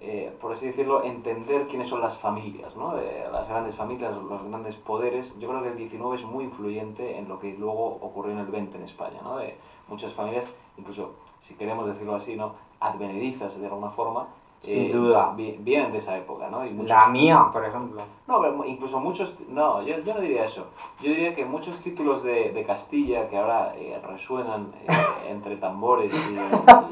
eh, 0.00 0.34
por 0.40 0.52
así 0.52 0.66
decirlo, 0.66 1.02
entender 1.04 1.66
quiénes 1.68 1.88
son 1.88 2.00
las 2.00 2.18
familias, 2.18 2.76
¿no? 2.76 2.94
De 2.94 3.24
las 3.32 3.48
grandes 3.48 3.74
familias, 3.76 4.16
los 4.16 4.42
grandes 4.44 4.76
poderes. 4.76 5.36
Yo 5.38 5.48
creo 5.48 5.62
que 5.62 5.68
el 5.68 5.78
XIX 5.90 6.14
es 6.14 6.24
muy 6.24 6.44
influyente 6.44 7.16
en 7.18 7.28
lo 7.28 7.38
que 7.38 7.54
luego 7.54 7.98
ocurrió 8.00 8.32
en 8.32 8.38
el 8.38 8.46
XX 8.48 8.74
en 8.76 8.82
España, 8.82 9.20
¿no? 9.22 9.36
De 9.38 9.56
muchas 9.88 10.12
familias, 10.12 10.44
incluso, 10.76 11.14
si 11.40 11.54
queremos 11.54 11.86
decirlo 11.86 12.14
así, 12.14 12.36
¿no? 12.36 12.52
Advenedizas 12.80 13.58
de 13.60 13.66
alguna 13.66 13.90
forma. 13.90 14.26
Sin 14.60 14.90
duda. 14.90 15.32
vi- 15.36 15.56
Vienen 15.60 15.92
de 15.92 15.98
esa 15.98 16.16
época, 16.16 16.48
¿no? 16.48 16.64
Y 16.66 16.70
muchos- 16.70 16.90
La 16.90 17.08
mía, 17.08 17.48
por 17.52 17.64
ejemplo. 17.64 18.00
no, 18.26 18.40
pero 18.40 18.64
incluso 18.64 18.98
muchos... 18.98 19.36
No, 19.48 19.82
yo, 19.82 19.98
yo 20.00 20.14
no 20.14 20.20
diría 20.20 20.44
eso. 20.44 20.66
Yo 21.02 21.10
diría 21.10 21.34
que 21.34 21.44
muchos 21.44 21.78
títulos 21.80 22.22
de, 22.22 22.52
de 22.52 22.64
Castilla 22.64 23.28
que 23.28 23.36
ahora 23.36 23.74
eh, 23.76 24.00
resuenan 24.06 24.72
eh, 24.82 25.28
entre 25.30 25.56
tambores 25.56 26.12
y, 26.14 26.32
y 26.32 26.34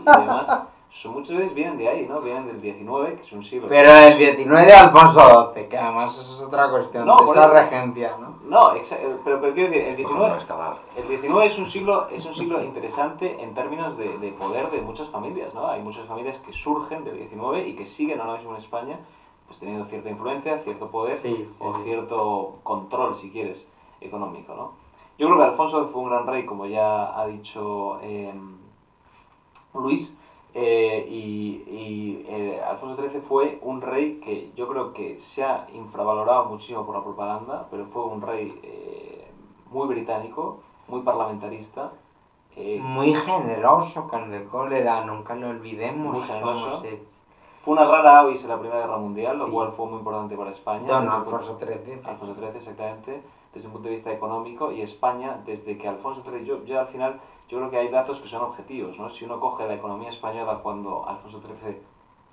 demás, 0.04 0.52
son, 0.94 1.12
muchas 1.14 1.36
veces 1.36 1.54
vienen 1.54 1.76
de 1.76 1.88
ahí, 1.88 2.06
¿no? 2.08 2.20
Vienen 2.20 2.46
del 2.46 2.60
19, 2.60 3.16
que 3.16 3.22
es 3.22 3.32
un 3.32 3.42
siglo... 3.42 3.66
Pero 3.68 3.90
el 3.92 4.16
19 4.16 4.64
de 4.66 4.72
Alfonso 4.72 5.52
XII, 5.52 5.66
que 5.68 5.76
además 5.76 6.16
eso 6.16 6.34
es 6.34 6.40
otra 6.40 6.70
cuestión, 6.70 7.04
No, 7.04 7.16
de 7.16 7.30
esa 7.32 7.40
eso- 7.40 7.50
regencia, 7.52 8.16
¿no? 8.18 8.34
No, 8.44 8.74
exa- 8.76 8.98
pero, 9.24 9.40
pero 9.40 9.54
quiero 9.54 9.70
decir, 9.72 9.88
el 9.88 10.04
Ojo, 10.04 10.14
no 10.14 10.20
19... 10.20 10.34
excavar. 10.36 10.76
El 10.96 11.08
19 11.08 11.46
es 11.46 11.58
un 11.58 11.66
siglo, 11.66 12.08
es 12.10 12.24
un 12.26 12.32
siglo 12.32 12.62
interesante 12.62 13.42
en 13.42 13.54
términos 13.54 13.96
de, 13.96 14.18
de 14.18 14.30
poder 14.32 14.70
de 14.70 14.80
muchas 14.82 15.08
familias, 15.08 15.52
¿no? 15.52 15.66
Hay 15.66 15.82
muchas 15.82 16.06
familias 16.06 16.38
que 16.38 16.52
surgen 16.52 17.02
del 17.04 17.16
19 17.16 17.66
y 17.68 17.74
que 17.74 17.84
siguen 17.84 18.20
ahora 18.20 18.34
mismo 18.34 18.50
en 18.52 18.58
España, 18.58 19.00
pues 19.46 19.58
teniendo 19.58 19.86
cierta 19.86 20.10
influencia, 20.10 20.58
cierto 20.60 20.88
poder 20.92 21.16
Sí, 21.16 21.44
sí, 21.44 21.56
o 21.60 21.74
sí. 21.76 21.82
cierto 21.82 22.58
control, 22.62 23.14
si 23.16 23.30
quieres, 23.32 23.68
económico, 24.00 24.54
¿no? 24.54 24.72
Yo 25.18 25.26
creo 25.26 25.38
que 25.38 25.44
Alfonso 25.44 25.86
fue 25.88 26.02
un 26.02 26.10
gran 26.10 26.24
rey, 26.26 26.46
como 26.46 26.66
ya 26.66 27.18
ha 27.20 27.26
dicho 27.26 27.98
eh, 28.02 28.32
Luis, 29.74 30.16
eh, 30.54 31.06
y, 31.08 31.64
y, 31.66 32.26
eh, 32.28 32.62
Alfonso 32.66 32.96
XIII 33.02 33.20
fue 33.20 33.58
un 33.62 33.80
rey 33.80 34.20
que 34.22 34.52
yo 34.54 34.68
creo 34.68 34.92
que 34.92 35.18
se 35.18 35.42
ha 35.44 35.66
infravalorado 35.74 36.44
muchísimo 36.46 36.86
por 36.86 36.94
la 36.94 37.02
propaganda, 37.02 37.66
pero 37.70 37.86
fue 37.86 38.04
un 38.04 38.22
rey 38.22 38.58
eh, 38.62 39.28
muy 39.70 39.88
británico, 39.88 40.60
muy 40.88 41.00
parlamentarista, 41.02 41.92
Muy 42.80 43.12
generoso 43.14 44.06
con 44.06 44.32
el 44.32 44.44
cólera, 44.44 45.04
nunca 45.04 45.34
lo 45.34 45.48
olvidemos. 45.48 46.14
Muy 46.18 46.22
generoso. 46.22 46.80
se- 46.82 47.02
fue 47.64 47.72
una 47.74 47.84
rara 47.84 48.20
avis 48.20 48.44
en 48.44 48.50
la 48.50 48.58
Primera 48.60 48.80
Guerra 48.82 48.98
Mundial, 48.98 49.36
lo 49.38 49.50
cual 49.50 49.72
fue 49.72 49.86
muy 49.86 49.98
importante 49.98 50.36
para 50.36 50.50
España. 50.50 50.86
Don 50.86 51.04
XIII. 51.56 52.00
Alfonso 52.04 52.34
XIII, 52.34 52.56
exactamente, 52.56 53.22
desde 53.54 53.66
un 53.68 53.72
punto 53.72 53.88
de 53.88 53.92
vista 53.92 54.10
económico, 54.10 54.70
y 54.70 54.82
España, 54.82 55.38
desde 55.44 55.76
que 55.78 55.88
Alfonso 55.88 56.22
XIII, 56.22 56.44
yo, 56.44 56.64
yo 56.64 56.78
al 56.78 56.86
final, 56.86 57.16
yo 57.48 57.58
creo 57.58 57.70
que 57.70 57.76
hay 57.78 57.88
datos 57.88 58.20
que 58.20 58.28
son 58.28 58.42
objetivos, 58.42 58.98
¿no? 58.98 59.08
Si 59.08 59.24
uno 59.24 59.38
coge 59.38 59.64
la 59.66 59.74
economía 59.74 60.08
española 60.08 60.56
cuando 60.62 61.02
Alfonso 61.06 61.38
XIII 61.40 61.78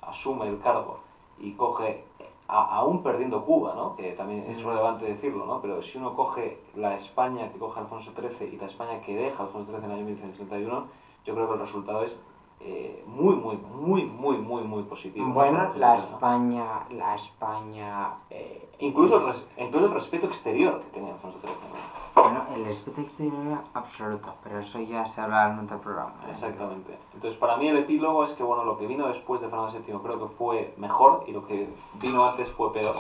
asume 0.02 0.48
el 0.48 0.58
cargo 0.58 0.96
y 1.40 1.52
coge, 1.52 2.02
a- 2.48 2.76
aún 2.78 3.00
perdiendo 3.00 3.44
Cuba, 3.44 3.74
¿no? 3.74 3.96
Que 3.96 4.14
también 4.14 4.44
es 4.48 4.62
relevante 4.64 5.06
decirlo, 5.06 5.46
¿no? 5.46 5.60
Pero 5.62 5.82
si 5.82 5.98
uno 5.98 6.14
coge 6.14 6.58
la 6.74 6.94
España 6.96 7.48
que 7.50 7.58
coge 7.58 7.80
Alfonso 7.80 8.12
XIII 8.12 8.50
y 8.52 8.58
la 8.58 8.66
España 8.66 8.98
que 8.98 9.16
deja 9.16 9.44
Alfonso 9.44 9.66
XIII 9.66 9.86
en 9.86 9.92
el 9.92 9.96
año 9.98 10.04
1931, 10.06 10.84
yo 11.24 11.34
creo 11.34 11.46
que 11.48 11.54
el 11.54 11.60
resultado 11.60 12.02
es 12.02 12.20
eh, 12.64 13.04
muy, 13.08 13.36
muy, 13.36 13.58
muy, 13.58 14.04
muy, 14.06 14.38
muy, 14.38 14.64
muy 14.64 14.84
positivo. 14.84 15.28
¿no? 15.28 15.34
Bueno, 15.34 15.70
la. 15.76 15.96
España, 15.98 16.66
la 16.92 17.16
España... 17.16 18.14
eh, 18.30 18.70
Incluso 18.80 19.20
el, 19.20 19.26
res- 19.28 19.50
incluso 19.58 19.86
el 19.86 19.92
respeto 19.94 20.26
exterior 20.26 20.80
que 20.82 20.90
tenía 20.92 21.14
Alfonso 21.14 21.38
XIII. 21.40 21.52
¿no? 21.54 22.22
Bueno, 22.24 22.46
el 22.56 22.66
respeto 22.66 23.02
exterior 23.02 23.46
era 23.48 23.64
absoluto, 23.74 24.34
pero 24.44 24.60
eso 24.60 24.80
ya 24.82 25.06
se 25.06 25.22
hablará 25.22 25.54
en 25.54 25.60
otro 25.60 25.80
programa. 25.80 26.14
¿eh? 26.26 26.30
Exactamente. 26.30 26.98
Entonces, 27.14 27.40
para 27.40 27.58
mí 27.58 27.68
el 27.68 27.78
epílogo 27.78 28.24
es 28.24 28.34
que, 28.34 28.44
bueno, 28.44 28.64
lo 28.64 28.78
que 28.78 28.88
vino 28.88 29.08
después 29.08 29.40
de 29.42 29.48
Fernando 29.50 29.72
VII 29.72 30.00
creo 30.00 30.20
que 30.28 30.36
fue 30.36 30.74
mejor 30.78 31.24
y 31.28 31.32
lo 31.32 31.46
que 31.46 31.70
vino 32.02 32.26
antes 32.26 32.52
fue 32.52 32.74
peor. 32.74 32.96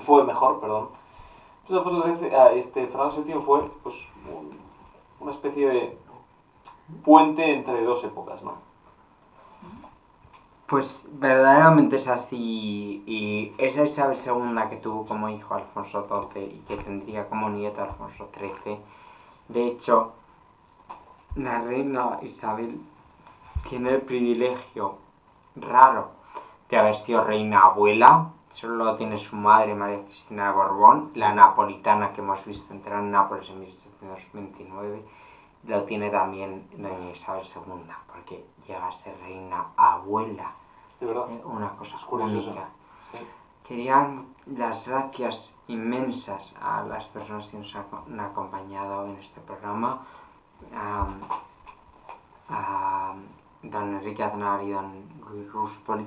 Fue 0.00 0.24
mejor, 0.24 0.60
perdón. 0.60 0.88
Pues 1.66 1.78
Alfonso 1.78 2.02
XIII, 2.16 2.34
ah, 2.34 2.50
este, 2.52 2.86
Fernando 2.86 3.22
VII 3.24 3.34
fue, 3.40 3.70
pues, 3.82 4.06
un- 4.28 4.58
una 5.20 5.30
especie 5.30 5.68
de 5.68 5.98
puente 7.04 7.54
entre 7.54 7.82
dos 7.84 8.02
épocas, 8.04 8.42
¿no? 8.42 8.54
Pues 10.68 11.08
verdaderamente 11.12 11.96
es 11.96 12.08
así 12.08 13.04
y 13.06 13.54
esa 13.56 13.84
Isabel 13.84 14.18
II 14.18 14.68
que 14.68 14.76
tuvo 14.76 15.06
como 15.06 15.28
hijo 15.28 15.54
Alfonso 15.54 16.08
XII 16.08 16.42
y 16.42 16.64
que 16.66 16.76
tendría 16.76 17.28
como 17.28 17.48
nieto 17.50 17.82
Alfonso 17.82 18.28
XIII. 18.36 18.78
De 19.48 19.66
hecho, 19.66 20.12
la 21.36 21.60
reina 21.60 22.18
Isabel 22.22 22.80
tiene 23.68 23.90
el 23.90 24.02
privilegio 24.02 24.96
raro 25.54 26.10
de 26.68 26.78
haber 26.78 26.96
sido 26.96 27.22
reina 27.22 27.60
abuela. 27.60 28.30
Solo 28.50 28.84
lo 28.84 28.96
tiene 28.96 29.18
su 29.18 29.36
madre, 29.36 29.74
María 29.74 30.04
Cristina 30.04 30.48
de 30.48 30.54
Borbón, 30.54 31.12
la 31.14 31.32
napolitana 31.32 32.12
que 32.12 32.22
hemos 32.22 32.44
visto 32.44 32.72
entrar 32.72 33.00
en 33.00 33.12
Nápoles 33.12 33.48
en 33.50 33.60
1729. 33.60 35.04
Lo 35.66 35.82
tiene 35.84 36.10
también 36.10 36.68
doña 36.76 37.10
Isabel 37.10 37.44
II, 37.44 37.92
porque 38.12 38.44
llega 38.66 38.86
a 38.86 38.92
ser 38.92 39.18
reina 39.20 39.66
abuela. 39.76 40.52
De 41.00 41.06
verdad. 41.06 41.30
Eh, 41.30 41.42
Una 41.44 41.70
cosa 41.70 41.96
única. 42.08 42.68
Sí. 43.10 43.18
Quería 43.66 43.96
dar 43.96 44.10
las 44.46 44.86
gracias 44.86 45.56
inmensas 45.66 46.54
a 46.60 46.82
las 46.82 47.06
personas 47.06 47.48
que 47.48 47.58
nos 47.58 47.74
han 47.74 48.20
acompañado 48.20 49.06
en 49.06 49.16
este 49.16 49.40
programa. 49.40 50.06
am, 50.72 51.20
a 52.48 53.14
don 53.62 53.94
Enrique 53.96 54.22
Aznar 54.22 54.62
y 54.62 54.70
don 54.70 55.04
Luis 55.28 55.52
Ruspoli. 55.52 56.06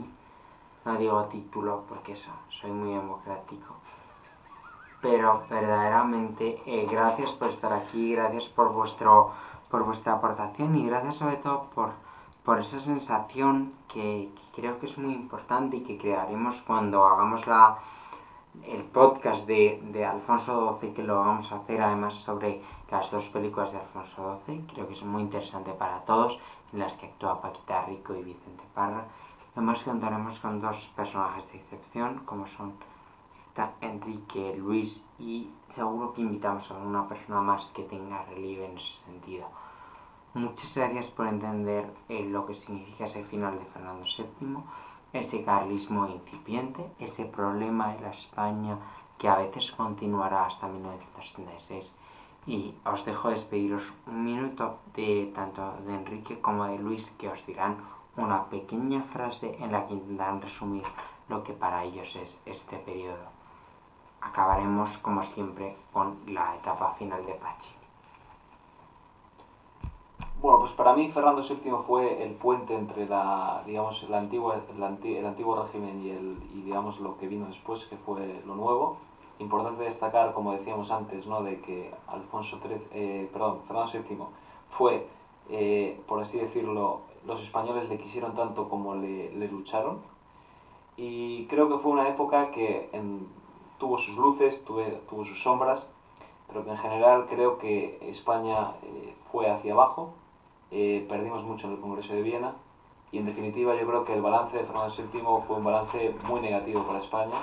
No 0.85 0.95
digo 0.95 1.25
título 1.25 1.83
porque 1.87 2.13
eso, 2.13 2.31
soy 2.49 2.71
muy 2.71 2.93
democrático. 2.93 3.75
Pero 5.01 5.43
verdaderamente 5.49 6.61
eh, 6.65 6.87
gracias 6.89 7.31
por 7.31 7.49
estar 7.49 7.71
aquí, 7.71 8.13
gracias 8.13 8.45
por 8.49 8.73
vuestro 8.73 9.31
por 9.69 9.83
vuestra 9.83 10.13
aportación 10.13 10.75
y 10.75 10.87
gracias 10.87 11.17
sobre 11.17 11.37
todo 11.37 11.69
por, 11.75 11.91
por 12.43 12.59
esa 12.59 12.79
sensación 12.79 13.73
que, 13.87 14.29
creo 14.55 14.79
que 14.79 14.87
es 14.87 14.97
muy 14.97 15.13
importante 15.13 15.77
y 15.77 15.83
que 15.83 15.97
crearemos 15.97 16.61
cuando 16.61 17.05
hagamos 17.05 17.45
la, 17.47 17.77
el 18.65 18.83
podcast 18.83 19.45
de, 19.45 19.79
de 19.91 20.05
Alfonso 20.05 20.79
XII, 20.81 20.93
que 20.93 21.03
lo 21.03 21.19
vamos 21.19 21.51
a 21.51 21.57
hacer 21.57 21.81
además 21.81 22.15
sobre 22.15 22.61
las 22.89 23.11
dos 23.11 23.29
películas 23.29 23.71
de 23.71 23.77
Alfonso 23.77 24.41
XII, 24.45 24.65
creo 24.73 24.87
que 24.87 24.95
es 24.95 25.03
muy 25.03 25.21
interesante 25.21 25.71
para 25.71 25.99
todos, 26.01 26.39
en 26.73 26.79
las 26.79 26.97
que 26.97 27.05
actúa 27.05 27.41
Paquita 27.41 27.85
Rico 27.85 28.15
y 28.15 28.23
Vicente 28.23 28.63
Parra. 28.73 29.05
Además 29.55 29.83
contaremos 29.83 30.39
con 30.39 30.59
dos 30.59 30.91
personajes 30.95 31.51
de 31.51 31.59
excepción, 31.59 32.21
como 32.25 32.47
son 32.47 32.73
Ta- 33.53 33.73
Enrique, 33.81 34.55
Luis 34.57 35.05
y 35.19 35.49
seguro 35.65 36.13
que 36.13 36.21
invitamos 36.21 36.69
a 36.71 36.75
alguna 36.75 37.07
persona 37.07 37.41
más 37.41 37.69
que 37.69 37.83
tenga 37.83 38.23
relieve 38.25 38.65
en 38.65 38.77
ese 38.77 39.03
sentido. 39.05 39.45
Muchas 40.33 40.75
gracias 40.75 41.07
por 41.07 41.27
entender 41.27 41.91
eh, 42.07 42.23
lo 42.23 42.45
que 42.45 42.53
significa 42.55 43.05
ese 43.05 43.23
final 43.25 43.57
de 43.57 43.65
Fernando 43.65 44.05
VII, 44.05 44.57
ese 45.13 45.43
carlismo 45.43 46.07
incipiente, 46.07 46.85
ese 46.99 47.25
problema 47.25 47.93
de 47.93 48.01
la 48.01 48.11
España 48.11 48.77
que 49.17 49.27
a 49.27 49.37
veces 49.37 49.71
continuará 49.71 50.45
hasta 50.45 50.67
1936. 50.67 51.91
Y 52.47 52.73
os 52.85 53.03
dejo 53.05 53.29
despediros 53.29 53.91
un 54.07 54.23
minuto 54.23 54.77
de 54.95 55.31
tanto 55.35 55.73
de 55.85 55.93
Enrique 55.95 56.39
como 56.39 56.65
de 56.65 56.77
Luis 56.79 57.11
que 57.17 57.27
os 57.29 57.45
dirán 57.45 57.77
una 58.15 58.45
pequeña 58.49 59.01
frase 59.03 59.57
en 59.59 59.71
la 59.71 59.85
que 59.87 59.93
intentarán 59.93 60.41
resumir 60.41 60.83
lo 61.27 61.43
que 61.43 61.53
para 61.53 61.83
ellos 61.83 62.15
es 62.15 62.41
este 62.45 62.77
periodo. 62.77 63.38
Acabaremos 64.21 64.97
como 64.99 65.21
siempre 65.23 65.75
con 65.91 66.19
la 66.27 66.55
etapa 66.55 66.93
final 66.93 67.25
de 67.25 67.33
Pachi. 67.33 67.71
Bueno, 70.41 70.59
pues 70.59 70.71
para 70.71 70.93
mí 70.93 71.09
Fernando 71.09 71.41
VII 71.41 71.79
fue 71.79 72.23
el 72.23 72.31
puente 72.33 72.73
entre 72.73 73.05
la, 73.07 73.61
digamos, 73.65 74.07
la 74.09 74.17
antigua, 74.19 74.61
el, 74.73 74.83
anti- 74.83 75.15
el 75.15 75.25
antiguo 75.25 75.55
régimen 75.55 75.99
y, 76.05 76.09
el, 76.11 76.37
y 76.53 76.61
digamos 76.61 76.99
lo 76.99 77.17
que 77.17 77.27
vino 77.27 77.45
después, 77.47 77.85
que 77.85 77.97
fue 77.97 78.41
lo 78.45 78.55
nuevo. 78.55 78.95
Importante 79.39 79.83
destacar, 79.83 80.33
como 80.33 80.51
decíamos 80.53 80.91
antes, 80.91 81.27
¿no? 81.27 81.41
de 81.43 81.59
que 81.59 81.91
Alfonso 82.07 82.57
XIII, 82.59 82.87
eh, 82.91 83.29
perdón, 83.33 83.61
Fernando 83.67 83.89
VII 83.91 84.29
fue, 84.69 85.05
eh, 85.49 85.99
por 86.07 86.19
así 86.21 86.37
decirlo, 86.39 87.01
los 87.25 87.41
españoles 87.41 87.89
le 87.89 87.97
quisieron 87.97 88.33
tanto 88.33 88.69
como 88.69 88.95
le, 88.95 89.31
le 89.31 89.47
lucharon. 89.49 89.99
Y 90.97 91.45
creo 91.45 91.69
que 91.69 91.77
fue 91.77 91.91
una 91.91 92.07
época 92.07 92.51
que 92.51 92.89
en- 92.91 93.27
tuvo 93.79 93.97
sus 93.97 94.15
luces, 94.17 94.63
tuvo 94.63 95.25
sus 95.25 95.41
sombras, 95.41 95.89
pero 96.47 96.63
en 96.69 96.77
general 96.77 97.25
creo 97.29 97.57
que 97.57 97.97
España 98.01 98.73
eh, 98.83 99.15
fue 99.31 99.49
hacia 99.49 99.73
abajo, 99.73 100.13
eh, 100.71 101.05
perdimos 101.09 101.43
mucho 101.43 101.67
en 101.67 101.73
el 101.73 101.79
Congreso 101.79 102.13
de 102.13 102.21
Viena 102.21 102.53
y 103.11 103.17
en 103.17 103.25
definitiva 103.25 103.75
yo 103.75 103.87
creo 103.87 104.03
que 104.03 104.13
el 104.13 104.21
balance 104.21 104.57
de 104.57 104.63
Fernando 104.65 104.93
VII 104.95 105.21
fue 105.47 105.57
un 105.57 105.63
balance 105.63 106.15
muy 106.27 106.41
negativo 106.41 106.83
para 106.83 106.99
España 106.99 107.35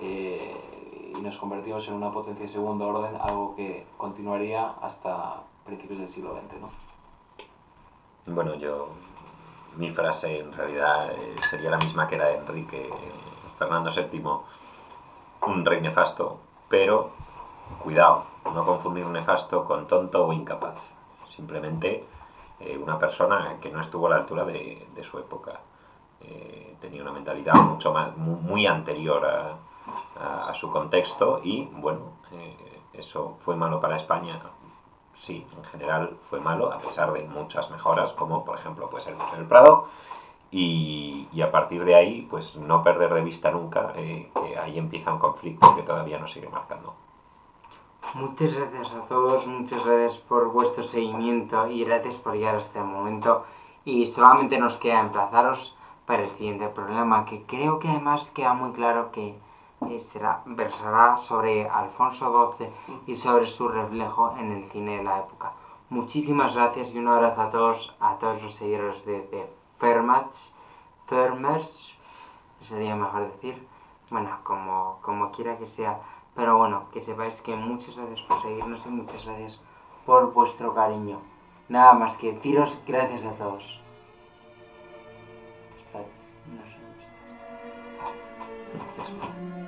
eh, 0.00 1.12
y 1.16 1.20
nos 1.20 1.36
convertimos 1.36 1.88
en 1.88 1.94
una 1.94 2.12
potencia 2.12 2.44
de 2.44 2.52
segundo 2.52 2.86
orden, 2.86 3.16
algo 3.20 3.54
que 3.56 3.86
continuaría 3.96 4.74
hasta 4.82 5.42
principios 5.64 6.00
del 6.00 6.08
siglo 6.08 6.34
XX. 6.34 6.60
¿no? 6.60 8.34
Bueno, 8.34 8.54
yo. 8.54 8.88
Mi 9.76 9.90
frase 9.90 10.38
en 10.38 10.52
realidad 10.52 11.10
sería 11.40 11.68
la 11.68 11.78
misma 11.78 12.06
que 12.06 12.16
la 12.16 12.26
de 12.26 12.36
Enrique 12.36 12.88
Fernando 13.58 13.90
VII, 13.90 14.22
un 15.46 15.64
rey 15.64 15.80
nefasto, 15.80 16.38
pero 16.68 17.10
cuidado, 17.82 18.24
no 18.44 18.64
confundir 18.64 19.06
nefasto 19.06 19.64
con 19.64 19.86
tonto 19.86 20.26
o 20.26 20.32
incapaz. 20.32 20.76
Simplemente 21.34 22.04
eh, 22.60 22.78
una 22.78 22.98
persona 22.98 23.56
que 23.60 23.70
no 23.70 23.80
estuvo 23.80 24.06
a 24.06 24.10
la 24.10 24.16
altura 24.16 24.44
de, 24.44 24.86
su 25.02 25.18
época. 25.18 25.60
Eh, 26.20 26.76
tenía 26.80 27.02
una 27.02 27.12
mentalidad 27.12 27.54
mucho 27.54 27.92
más, 27.92 28.16
mu- 28.16 28.36
muy, 28.36 28.66
anterior 28.66 29.24
a, 29.26 29.56
su 30.54 30.70
contexto 30.70 31.40
y, 31.42 31.64
bueno, 31.64 32.12
eh, 32.32 32.80
eso 32.94 33.36
fue 33.40 33.54
malo 33.56 33.80
para 33.80 33.96
España 33.96 34.40
sí, 35.24 35.46
en 35.56 35.64
general 35.64 36.16
fue 36.28 36.40
malo, 36.40 36.72
a 36.72 36.78
pesar 36.78 37.12
de 37.12 37.22
muchas 37.24 37.70
mejoras, 37.70 38.12
como 38.12 38.44
por 38.44 38.58
ejemplo 38.58 38.88
pues 38.90 39.06
el 39.06 39.46
Prado, 39.46 39.88
y, 40.56 41.26
y 41.32 41.42
a 41.42 41.50
partir 41.50 41.84
de 41.84 41.96
ahí, 41.96 42.28
pues 42.30 42.54
no 42.54 42.84
perder 42.84 43.12
de 43.12 43.22
vista 43.22 43.50
nunca 43.50 43.92
eh, 43.96 44.30
que 44.32 44.56
ahí 44.56 44.78
empieza 44.78 45.12
un 45.12 45.18
conflicto 45.18 45.74
que 45.74 45.82
todavía 45.82 46.16
nos 46.20 46.30
sigue 46.30 46.48
marcando. 46.48 46.94
Muchas 48.14 48.54
gracias 48.54 48.92
a 48.92 49.00
todos, 49.08 49.48
muchas 49.48 49.84
gracias 49.84 50.18
por 50.18 50.52
vuestro 50.52 50.84
seguimiento 50.84 51.66
y 51.66 51.84
gracias 51.84 52.18
por 52.18 52.34
llegar 52.34 52.54
hasta 52.54 52.78
el 52.78 52.84
momento. 52.84 53.44
Y 53.84 54.06
solamente 54.06 54.56
nos 54.56 54.78
queda 54.78 55.00
emplazaros 55.00 55.76
para 56.06 56.22
el 56.22 56.30
siguiente 56.30 56.68
programa, 56.68 57.24
que 57.24 57.42
creo 57.42 57.80
que 57.80 57.88
además 57.88 58.30
queda 58.30 58.54
muy 58.54 58.70
claro 58.70 59.10
que 59.10 59.34
eh, 59.90 59.98
será, 59.98 60.42
versará 60.46 61.18
sobre 61.18 61.68
Alfonso 61.68 62.54
XII 62.56 62.68
y 63.08 63.16
sobre 63.16 63.48
su 63.48 63.66
reflejo 63.66 64.36
en 64.38 64.52
el 64.52 64.70
cine 64.70 64.98
de 64.98 65.02
la 65.02 65.18
época. 65.18 65.50
Muchísimas 65.90 66.54
gracias 66.54 66.94
y 66.94 66.98
un 67.00 67.08
abrazo 67.08 67.42
a 67.42 67.50
todos, 67.50 67.96
a 67.98 68.18
todos 68.18 68.40
los 68.40 68.54
seguidores 68.54 69.04
de, 69.04 69.18
de 69.22 69.63
Fermach, 69.84 70.34
Fermers, 71.04 71.98
sería 72.60 72.96
mejor 72.96 73.30
decir, 73.32 73.68
bueno, 74.08 74.38
como, 74.42 74.98
como 75.02 75.30
quiera 75.30 75.58
que 75.58 75.66
sea. 75.66 76.00
Pero 76.34 76.56
bueno, 76.56 76.86
que 76.90 77.02
sepáis 77.02 77.42
que 77.42 77.54
muchas 77.54 77.94
gracias 77.94 78.22
por 78.22 78.40
seguirnos 78.40 78.86
y 78.86 78.88
muchas 78.88 79.26
gracias 79.26 79.60
por 80.06 80.32
vuestro 80.32 80.74
cariño. 80.74 81.20
Nada 81.68 81.92
más 81.92 82.16
que 82.16 82.32
deciros 82.32 82.78
gracias 82.86 83.26
a 83.26 83.32
todos. 83.32 83.82
Esperad, 85.76 86.06
no 86.48 86.62
sé. 89.52 89.63